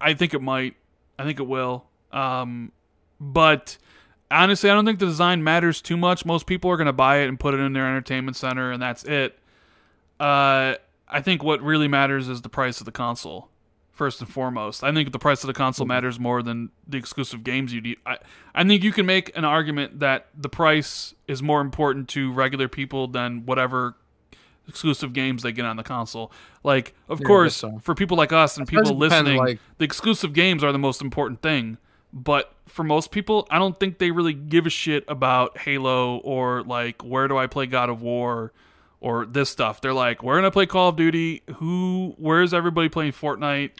I 0.00 0.14
think 0.14 0.32
it 0.34 0.40
might. 0.42 0.76
I 1.18 1.24
think 1.24 1.38
it 1.40 1.46
will. 1.46 1.84
Um, 2.12 2.72
but 3.20 3.78
honestly, 4.32 4.70
I 4.70 4.74
don't 4.74 4.84
think 4.84 4.98
the 4.98 5.06
design 5.06 5.44
matters 5.44 5.80
too 5.80 5.96
much. 5.96 6.24
Most 6.24 6.46
people 6.46 6.70
are 6.70 6.76
going 6.76 6.86
to 6.86 6.92
buy 6.92 7.18
it 7.18 7.28
and 7.28 7.38
put 7.38 7.54
it 7.54 7.60
in 7.60 7.72
their 7.72 7.86
entertainment 7.86 8.36
center, 8.36 8.72
and 8.72 8.82
that's 8.82 9.04
it. 9.04 9.38
Uh, 10.18 10.74
I 11.08 11.20
think 11.20 11.42
what 11.42 11.60
really 11.62 11.88
matters 11.88 12.28
is 12.28 12.42
the 12.42 12.48
price 12.48 12.80
of 12.80 12.86
the 12.86 12.92
console, 12.92 13.48
first 13.92 14.20
and 14.20 14.28
foremost. 14.30 14.82
I 14.82 14.92
think 14.92 15.12
the 15.12 15.18
price 15.18 15.42
of 15.42 15.48
the 15.48 15.52
console 15.52 15.86
matters 15.86 16.18
more 16.18 16.42
than 16.42 16.70
the 16.86 16.96
exclusive 16.98 17.44
games 17.44 17.72
you 17.72 17.80
need. 17.80 17.98
I, 18.06 18.18
I 18.54 18.64
think 18.64 18.82
you 18.82 18.92
can 18.92 19.04
make 19.06 19.36
an 19.36 19.44
argument 19.44 20.00
that 20.00 20.28
the 20.36 20.48
price 20.48 21.14
is 21.28 21.42
more 21.42 21.60
important 21.60 22.08
to 22.10 22.32
regular 22.32 22.68
people 22.68 23.08
than 23.08 23.44
whatever 23.46 23.96
exclusive 24.68 25.12
games 25.12 25.42
they 25.42 25.50
get 25.52 25.64
on 25.64 25.76
the 25.76 25.82
console. 25.82 26.30
Like, 26.62 26.94
of 27.08 27.20
Yeah, 27.20 27.26
course, 27.26 27.56
so. 27.56 27.80
for 27.82 27.94
people 27.94 28.16
like 28.16 28.32
us 28.32 28.56
and 28.56 28.66
people 28.66 28.96
listening, 28.96 29.36
like- 29.38 29.58
the 29.78 29.84
exclusive 29.84 30.32
games 30.32 30.62
are 30.62 30.72
the 30.72 30.78
most 30.78 31.02
important 31.02 31.42
thing. 31.42 31.78
But 32.12 32.52
for 32.66 32.84
most 32.84 33.10
people, 33.10 33.46
I 33.50 33.58
don't 33.58 33.78
think 33.78 33.98
they 33.98 34.10
really 34.10 34.34
give 34.34 34.66
a 34.66 34.70
shit 34.70 35.04
about 35.08 35.58
Halo 35.58 36.18
or 36.18 36.62
like 36.62 37.02
where 37.02 37.26
do 37.28 37.38
I 37.38 37.46
play 37.46 37.66
God 37.66 37.88
of 37.88 38.02
War 38.02 38.52
or 39.00 39.26
this 39.26 39.50
stuff. 39.50 39.80
They're 39.80 39.92
like, 39.92 40.22
where 40.22 40.36
can 40.36 40.44
I 40.44 40.50
play 40.50 40.66
Call 40.66 40.90
of 40.90 40.96
Duty? 40.96 41.42
Who? 41.56 42.14
Where's 42.18 42.54
everybody 42.54 42.88
playing 42.88 43.12
Fortnite 43.12 43.72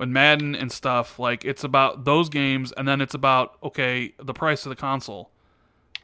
and 0.00 0.12
Madden 0.12 0.54
and 0.54 0.72
stuff? 0.72 1.18
Like 1.18 1.44
it's 1.44 1.62
about 1.62 2.04
those 2.04 2.28
games, 2.28 2.72
and 2.72 2.88
then 2.88 3.00
it's 3.00 3.14
about 3.14 3.56
okay, 3.62 4.14
the 4.18 4.34
price 4.34 4.64
of 4.64 4.70
the 4.70 4.76
console. 4.76 5.30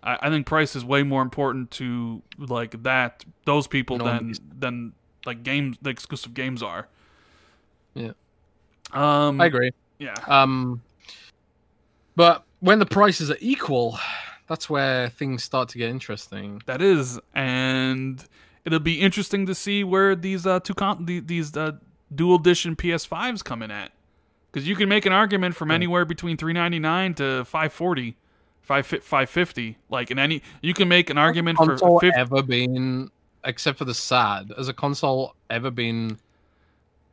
I, 0.02 0.18
I 0.23 0.31
think 0.31 0.47
price 0.47 0.76
is 0.76 0.84
way 0.84 1.02
more 1.02 1.23
important 1.23 1.70
to 1.73 2.23
like 2.36 2.82
that 2.82 3.24
those 3.47 3.66
people 3.66 3.98
than 3.98 4.34
than 4.57 4.92
like 5.26 5.42
games 5.42 5.76
the 5.81 5.90
exclusive 5.90 6.34
games 6.34 6.62
are. 6.62 6.89
Yeah. 7.94 8.12
Um. 8.92 9.40
I 9.40 9.47
agree. 9.47 9.70
Yeah. 9.98 10.15
Um, 10.26 10.82
but 12.18 12.44
when 12.58 12.80
the 12.80 12.86
prices 12.86 13.30
are 13.30 13.36
equal, 13.38 13.97
that's 14.48 14.68
where 14.68 15.08
things 15.08 15.44
start 15.44 15.68
to 15.68 15.78
get 15.78 15.88
interesting. 15.88 16.60
That 16.66 16.82
is, 16.82 17.20
and 17.32 18.24
it'll 18.64 18.80
be 18.80 19.00
interesting 19.00 19.47
to 19.47 19.55
see 19.55 19.84
where 19.84 20.16
these 20.16 20.44
uh 20.44 20.58
two 20.58 20.74
con- 20.74 21.05
these 21.06 21.56
uh, 21.56 21.72
dual 22.12 22.34
edition 22.34 22.74
PS5s 22.74 23.44
come 23.44 23.62
in 23.62 23.70
at, 23.70 23.92
because 24.50 24.66
you 24.66 24.74
can 24.74 24.88
make 24.88 25.06
an 25.06 25.12
argument 25.12 25.55
from 25.55 25.70
anywhere 25.70 26.05
between 26.05 26.36
three 26.36 26.52
ninety 26.52 26.80
nine 26.80 27.14
to 27.14 27.44
five 27.44 27.72
forty, 27.72 28.16
five 28.62 28.84
five 28.84 29.30
fifty. 29.30 29.78
Like 29.88 30.10
in 30.10 30.18
any, 30.18 30.42
you 30.60 30.74
can 30.74 30.88
make 30.88 31.10
an 31.10 31.18
argument 31.18 31.58
for 31.58 31.66
console 31.66 32.00
50, 32.00 32.18
ever 32.18 32.42
been, 32.42 33.12
except 33.44 33.78
for 33.78 33.84
the 33.84 33.94
sad, 33.94 34.52
has 34.56 34.66
a 34.66 34.74
console 34.74 35.36
ever 35.50 35.70
been 35.70 36.18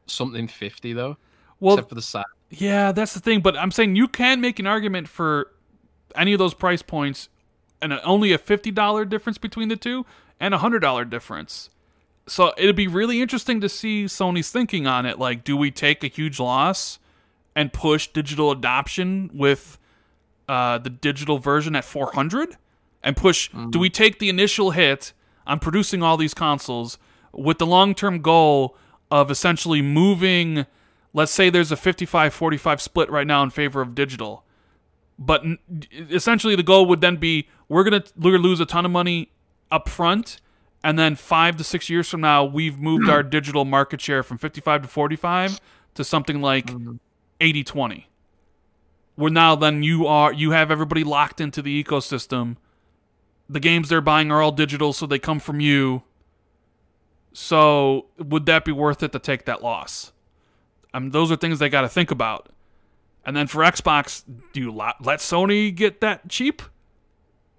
something 0.08 0.48
fifty 0.48 0.93
though? 0.93 1.16
well, 1.59 1.75
except 1.75 1.90
for 1.90 1.95
the 1.95 2.01
sad. 2.01 2.25
Yeah, 2.49 2.91
that's 2.91 3.14
the 3.14 3.19
thing. 3.19 3.41
But 3.41 3.57
I'm 3.57 3.72
saying 3.72 3.95
you 3.95 4.07
can 4.07 4.41
make 4.41 4.59
an 4.59 4.67
argument 4.67 5.07
for 5.07 5.51
any 6.15 6.33
of 6.33 6.40
those 6.40 6.53
price 6.53 6.82
points, 6.82 7.30
and 7.82 7.93
only 8.03 8.32
a 8.32 8.38
fifty 8.38 8.72
dollar 8.72 9.06
difference 9.06 9.38
between 9.38 9.69
the 9.69 9.75
two, 9.75 10.06
and 10.40 10.53
a 10.53 10.59
hundred 10.59 10.80
dollar 10.80 11.06
difference. 11.06 11.69
So 12.27 12.53
it'd 12.57 12.75
be 12.75 12.88
really 12.88 13.22
interesting 13.22 13.61
to 13.61 13.69
see 13.69 14.06
Sony's 14.06 14.49
thinking 14.49 14.88
on 14.88 15.06
it. 15.06 15.19
Like, 15.19 15.43
do 15.43 15.56
we 15.56 15.69
take 15.69 16.03
a 16.03 16.07
huge 16.07 16.40
loss 16.40 16.98
and 17.56 17.72
push 17.72 18.07
digital 18.07 18.49
adoption 18.51 19.30
with 19.33 19.77
uh, 20.49 20.80
the 20.80 20.90
digital 20.90 21.38
version 21.38 21.75
at 21.75 21.85
400, 21.85 22.57
and 23.03 23.15
push? 23.15 23.49
Do 23.69 23.77
we 23.80 23.90
take 23.90 24.19
the 24.19 24.30
initial 24.30 24.72
hit 24.72 25.14
on 25.45 25.59
producing 25.59 26.01
all 26.01 26.17
these 26.17 26.33
consoles 26.33 26.98
with 27.32 27.59
the 27.59 27.65
long 27.67 27.93
term 27.93 28.22
goal 28.22 28.75
of 29.11 29.30
essentially 29.30 29.82
moving? 29.82 30.65
Let's 31.16 31.32
say 31.32 31.50
there's 31.50 31.72
a 31.72 31.77
55-45 31.77 32.82
split 32.82 33.10
right 33.10 33.26
now 33.26 33.42
in 33.42 33.50
favor 33.50 33.82
of 33.82 33.95
digital. 33.95 34.44
But 35.18 35.44
essentially 35.92 36.58
the 36.58 36.64
goal 36.64 36.85
would 36.88 37.00
then 37.00 37.16
be 37.16 37.48
we're 37.69 37.85
we're 37.85 37.90
gonna 37.90 38.38
lose 38.38 38.60
a 38.60 38.66
ton 38.66 38.85
of 38.85 38.92
money 38.92 39.32
up 39.72 39.88
front 39.88 40.42
and 40.84 41.00
then 41.00 41.16
five 41.16 41.56
to 41.56 41.64
six 41.64 41.90
years 41.90 42.10
from 42.10 42.19
now 42.19 42.44
we've 42.44 42.77
moved 42.77 43.10
our 43.10 43.24
digital 43.24 43.64
market 43.64 44.02
share 44.02 44.24
from 44.24 44.38
55 44.38 44.84
to 44.84 44.88
45 44.90 45.60
to 45.95 46.03
something 46.03 46.42
like 46.42 46.68
80-20 47.40 48.03
where 49.16 49.32
now 49.32 49.56
then 49.56 49.84
you 49.84 50.06
are 50.06 50.34
you 50.34 50.52
have 50.52 50.69
everybody 50.69 51.06
locked 51.06 51.40
into 51.40 51.61
the 51.61 51.82
ecosystem. 51.82 52.58
The 53.50 53.61
games 53.61 53.88
they're 53.88 54.02
buying 54.02 54.32
are 54.32 54.42
all 54.42 54.52
digital 54.52 54.92
so 54.92 55.06
they 55.06 55.19
come 55.19 55.40
from 55.40 55.61
you. 55.61 56.03
So 57.32 58.08
would 58.18 58.45
that 58.48 58.66
be 58.66 58.74
worth 58.74 59.02
it 59.02 59.14
to 59.14 59.19
take 59.19 59.45
that 59.45 59.64
loss 59.64 60.11
I 60.95 60.99
mean, 60.99 61.11
those 61.11 61.30
are 61.30 61.35
things 61.35 61.59
they 61.59 61.67
got 61.67 61.82
to 61.82 61.90
think 61.90 62.09
about. 62.09 62.48
And 63.25 63.35
then 63.35 63.48
for 63.48 63.64
Xbox, 63.64 64.24
do 64.53 64.61
you 64.61 64.72
let 64.72 65.19
Sony 65.19 65.75
get 65.75 65.99
that 65.99 66.30
cheap? 66.30 66.61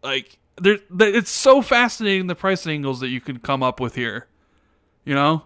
Like, 0.03 0.39
there, 0.57 0.79
it's 0.99 1.31
so 1.31 1.61
fascinating 1.61 2.29
the 2.29 2.35
price 2.35 2.67
angles 2.67 3.01
that 3.01 3.09
you 3.09 3.21
can 3.21 3.39
come 3.39 3.63
up 3.63 3.79
with 3.79 3.95
here. 3.95 4.27
You 5.05 5.15
know? 5.15 5.43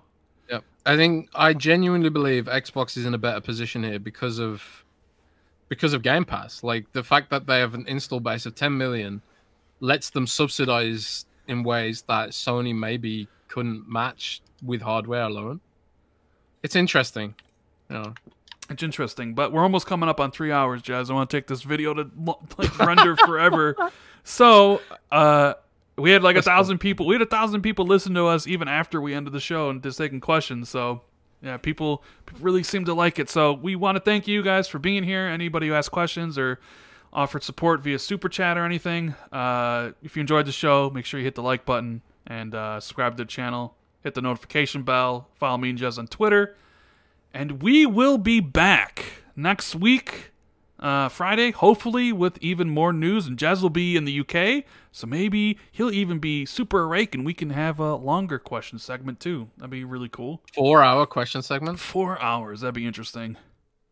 Yep. 0.48 0.62
I 0.86 0.96
think 0.96 1.30
I 1.34 1.52
genuinely 1.52 2.10
believe 2.10 2.44
Xbox 2.44 2.96
is 2.96 3.06
in 3.06 3.12
a 3.12 3.18
better 3.18 3.40
position 3.40 3.82
here 3.82 3.98
because 3.98 4.38
of 4.38 4.84
because 5.68 5.92
of 5.92 6.02
Game 6.02 6.24
Pass. 6.24 6.62
Like 6.62 6.92
the 6.92 7.02
fact 7.02 7.30
that 7.30 7.46
they 7.48 7.58
have 7.58 7.74
an 7.74 7.86
install 7.88 8.20
base 8.20 8.46
of 8.46 8.54
10 8.54 8.78
million 8.78 9.20
lets 9.80 10.10
them 10.10 10.28
subsidize 10.28 11.26
in 11.48 11.64
ways 11.64 12.02
that 12.02 12.30
Sony 12.30 12.72
maybe 12.72 13.26
couldn't 13.48 13.88
match 13.88 14.42
with 14.62 14.80
hardware 14.80 15.24
alone. 15.24 15.60
It's 16.62 16.76
interesting. 16.76 17.34
Know. 17.90 18.14
It's 18.70 18.84
interesting, 18.84 19.34
but 19.34 19.52
we're 19.52 19.62
almost 19.62 19.86
coming 19.86 20.08
up 20.08 20.20
on 20.20 20.30
three 20.30 20.52
hours, 20.52 20.80
Jez. 20.80 21.10
I 21.10 21.14
want 21.14 21.28
to 21.28 21.36
take 21.36 21.48
this 21.48 21.62
video 21.62 21.92
to 21.92 22.08
like 22.56 22.78
render 22.86 23.16
forever. 23.16 23.76
So, 24.22 24.80
uh, 25.10 25.54
we 25.98 26.12
had 26.12 26.22
like 26.22 26.36
That's 26.36 26.46
a 26.46 26.50
thousand 26.50 26.78
cool. 26.78 26.82
people. 26.82 27.06
We 27.06 27.16
had 27.16 27.22
a 27.22 27.26
thousand 27.26 27.62
people 27.62 27.84
listen 27.84 28.14
to 28.14 28.26
us 28.26 28.46
even 28.46 28.68
after 28.68 29.00
we 29.00 29.12
ended 29.12 29.32
the 29.32 29.40
show 29.40 29.70
and 29.70 29.82
just 29.82 29.98
taking 29.98 30.20
questions. 30.20 30.68
So, 30.68 31.02
yeah, 31.42 31.56
people 31.56 32.04
really 32.38 32.62
seem 32.62 32.84
to 32.84 32.94
like 32.94 33.18
it. 33.18 33.28
So, 33.28 33.52
we 33.52 33.74
want 33.74 33.96
to 33.96 34.00
thank 34.00 34.28
you 34.28 34.42
guys 34.42 34.68
for 34.68 34.78
being 34.78 35.02
here. 35.02 35.26
Anybody 35.26 35.66
who 35.66 35.74
asked 35.74 35.90
questions 35.90 36.38
or 36.38 36.60
offered 37.12 37.42
support 37.42 37.80
via 37.80 37.98
super 37.98 38.28
chat 38.28 38.56
or 38.56 38.64
anything, 38.64 39.16
uh, 39.32 39.90
if 40.00 40.16
you 40.16 40.20
enjoyed 40.20 40.46
the 40.46 40.52
show, 40.52 40.90
make 40.90 41.04
sure 41.04 41.18
you 41.18 41.24
hit 41.24 41.34
the 41.34 41.42
like 41.42 41.64
button 41.64 42.02
and 42.26 42.54
uh, 42.54 42.78
subscribe 42.78 43.16
to 43.16 43.24
the 43.24 43.28
channel. 43.28 43.74
Hit 44.04 44.14
the 44.14 44.22
notification 44.22 44.84
bell. 44.84 45.28
Follow 45.34 45.58
me 45.58 45.70
and 45.70 45.78
Jez 45.78 45.98
on 45.98 46.06
Twitter. 46.06 46.56
And 47.32 47.62
we 47.62 47.86
will 47.86 48.18
be 48.18 48.40
back 48.40 49.04
next 49.36 49.74
week, 49.74 50.32
uh, 50.78 51.08
Friday, 51.08 51.52
hopefully 51.52 52.12
with 52.12 52.38
even 52.40 52.70
more 52.70 52.92
news. 52.92 53.26
And 53.26 53.38
Jez 53.38 53.62
will 53.62 53.70
be 53.70 53.96
in 53.96 54.04
the 54.04 54.20
UK, 54.20 54.64
so 54.92 55.06
maybe 55.06 55.58
he'll 55.70 55.92
even 55.92 56.18
be 56.18 56.44
super 56.44 56.82
awake 56.82 57.14
and 57.14 57.24
we 57.24 57.34
can 57.34 57.50
have 57.50 57.78
a 57.78 57.94
longer 57.94 58.38
question 58.38 58.78
segment 58.78 59.20
too. 59.20 59.48
That'd 59.56 59.70
be 59.70 59.84
really 59.84 60.08
cool. 60.08 60.42
Four 60.54 60.82
hour 60.82 61.06
question 61.06 61.42
segment? 61.42 61.78
Four 61.78 62.20
hours. 62.20 62.62
That'd 62.62 62.74
be 62.74 62.86
interesting. 62.86 63.36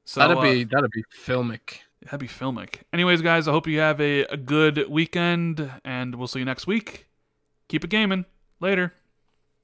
So, 0.04 0.20
that'd 0.20 0.40
be 0.40 0.64
uh, 0.64 0.68
that'd 0.70 0.90
be 0.90 1.04
filmic. 1.14 1.80
That'd 2.02 2.20
be 2.20 2.28
filmic. 2.28 2.80
Anyways, 2.92 3.22
guys, 3.22 3.46
I 3.46 3.52
hope 3.52 3.66
you 3.66 3.80
have 3.80 4.00
a, 4.00 4.20
a 4.24 4.36
good 4.36 4.88
weekend 4.88 5.70
and 5.84 6.14
we'll 6.14 6.28
see 6.28 6.38
you 6.38 6.44
next 6.44 6.66
week. 6.66 7.06
Keep 7.68 7.84
it 7.84 7.90
gaming. 7.90 8.24
Later. 8.60 8.94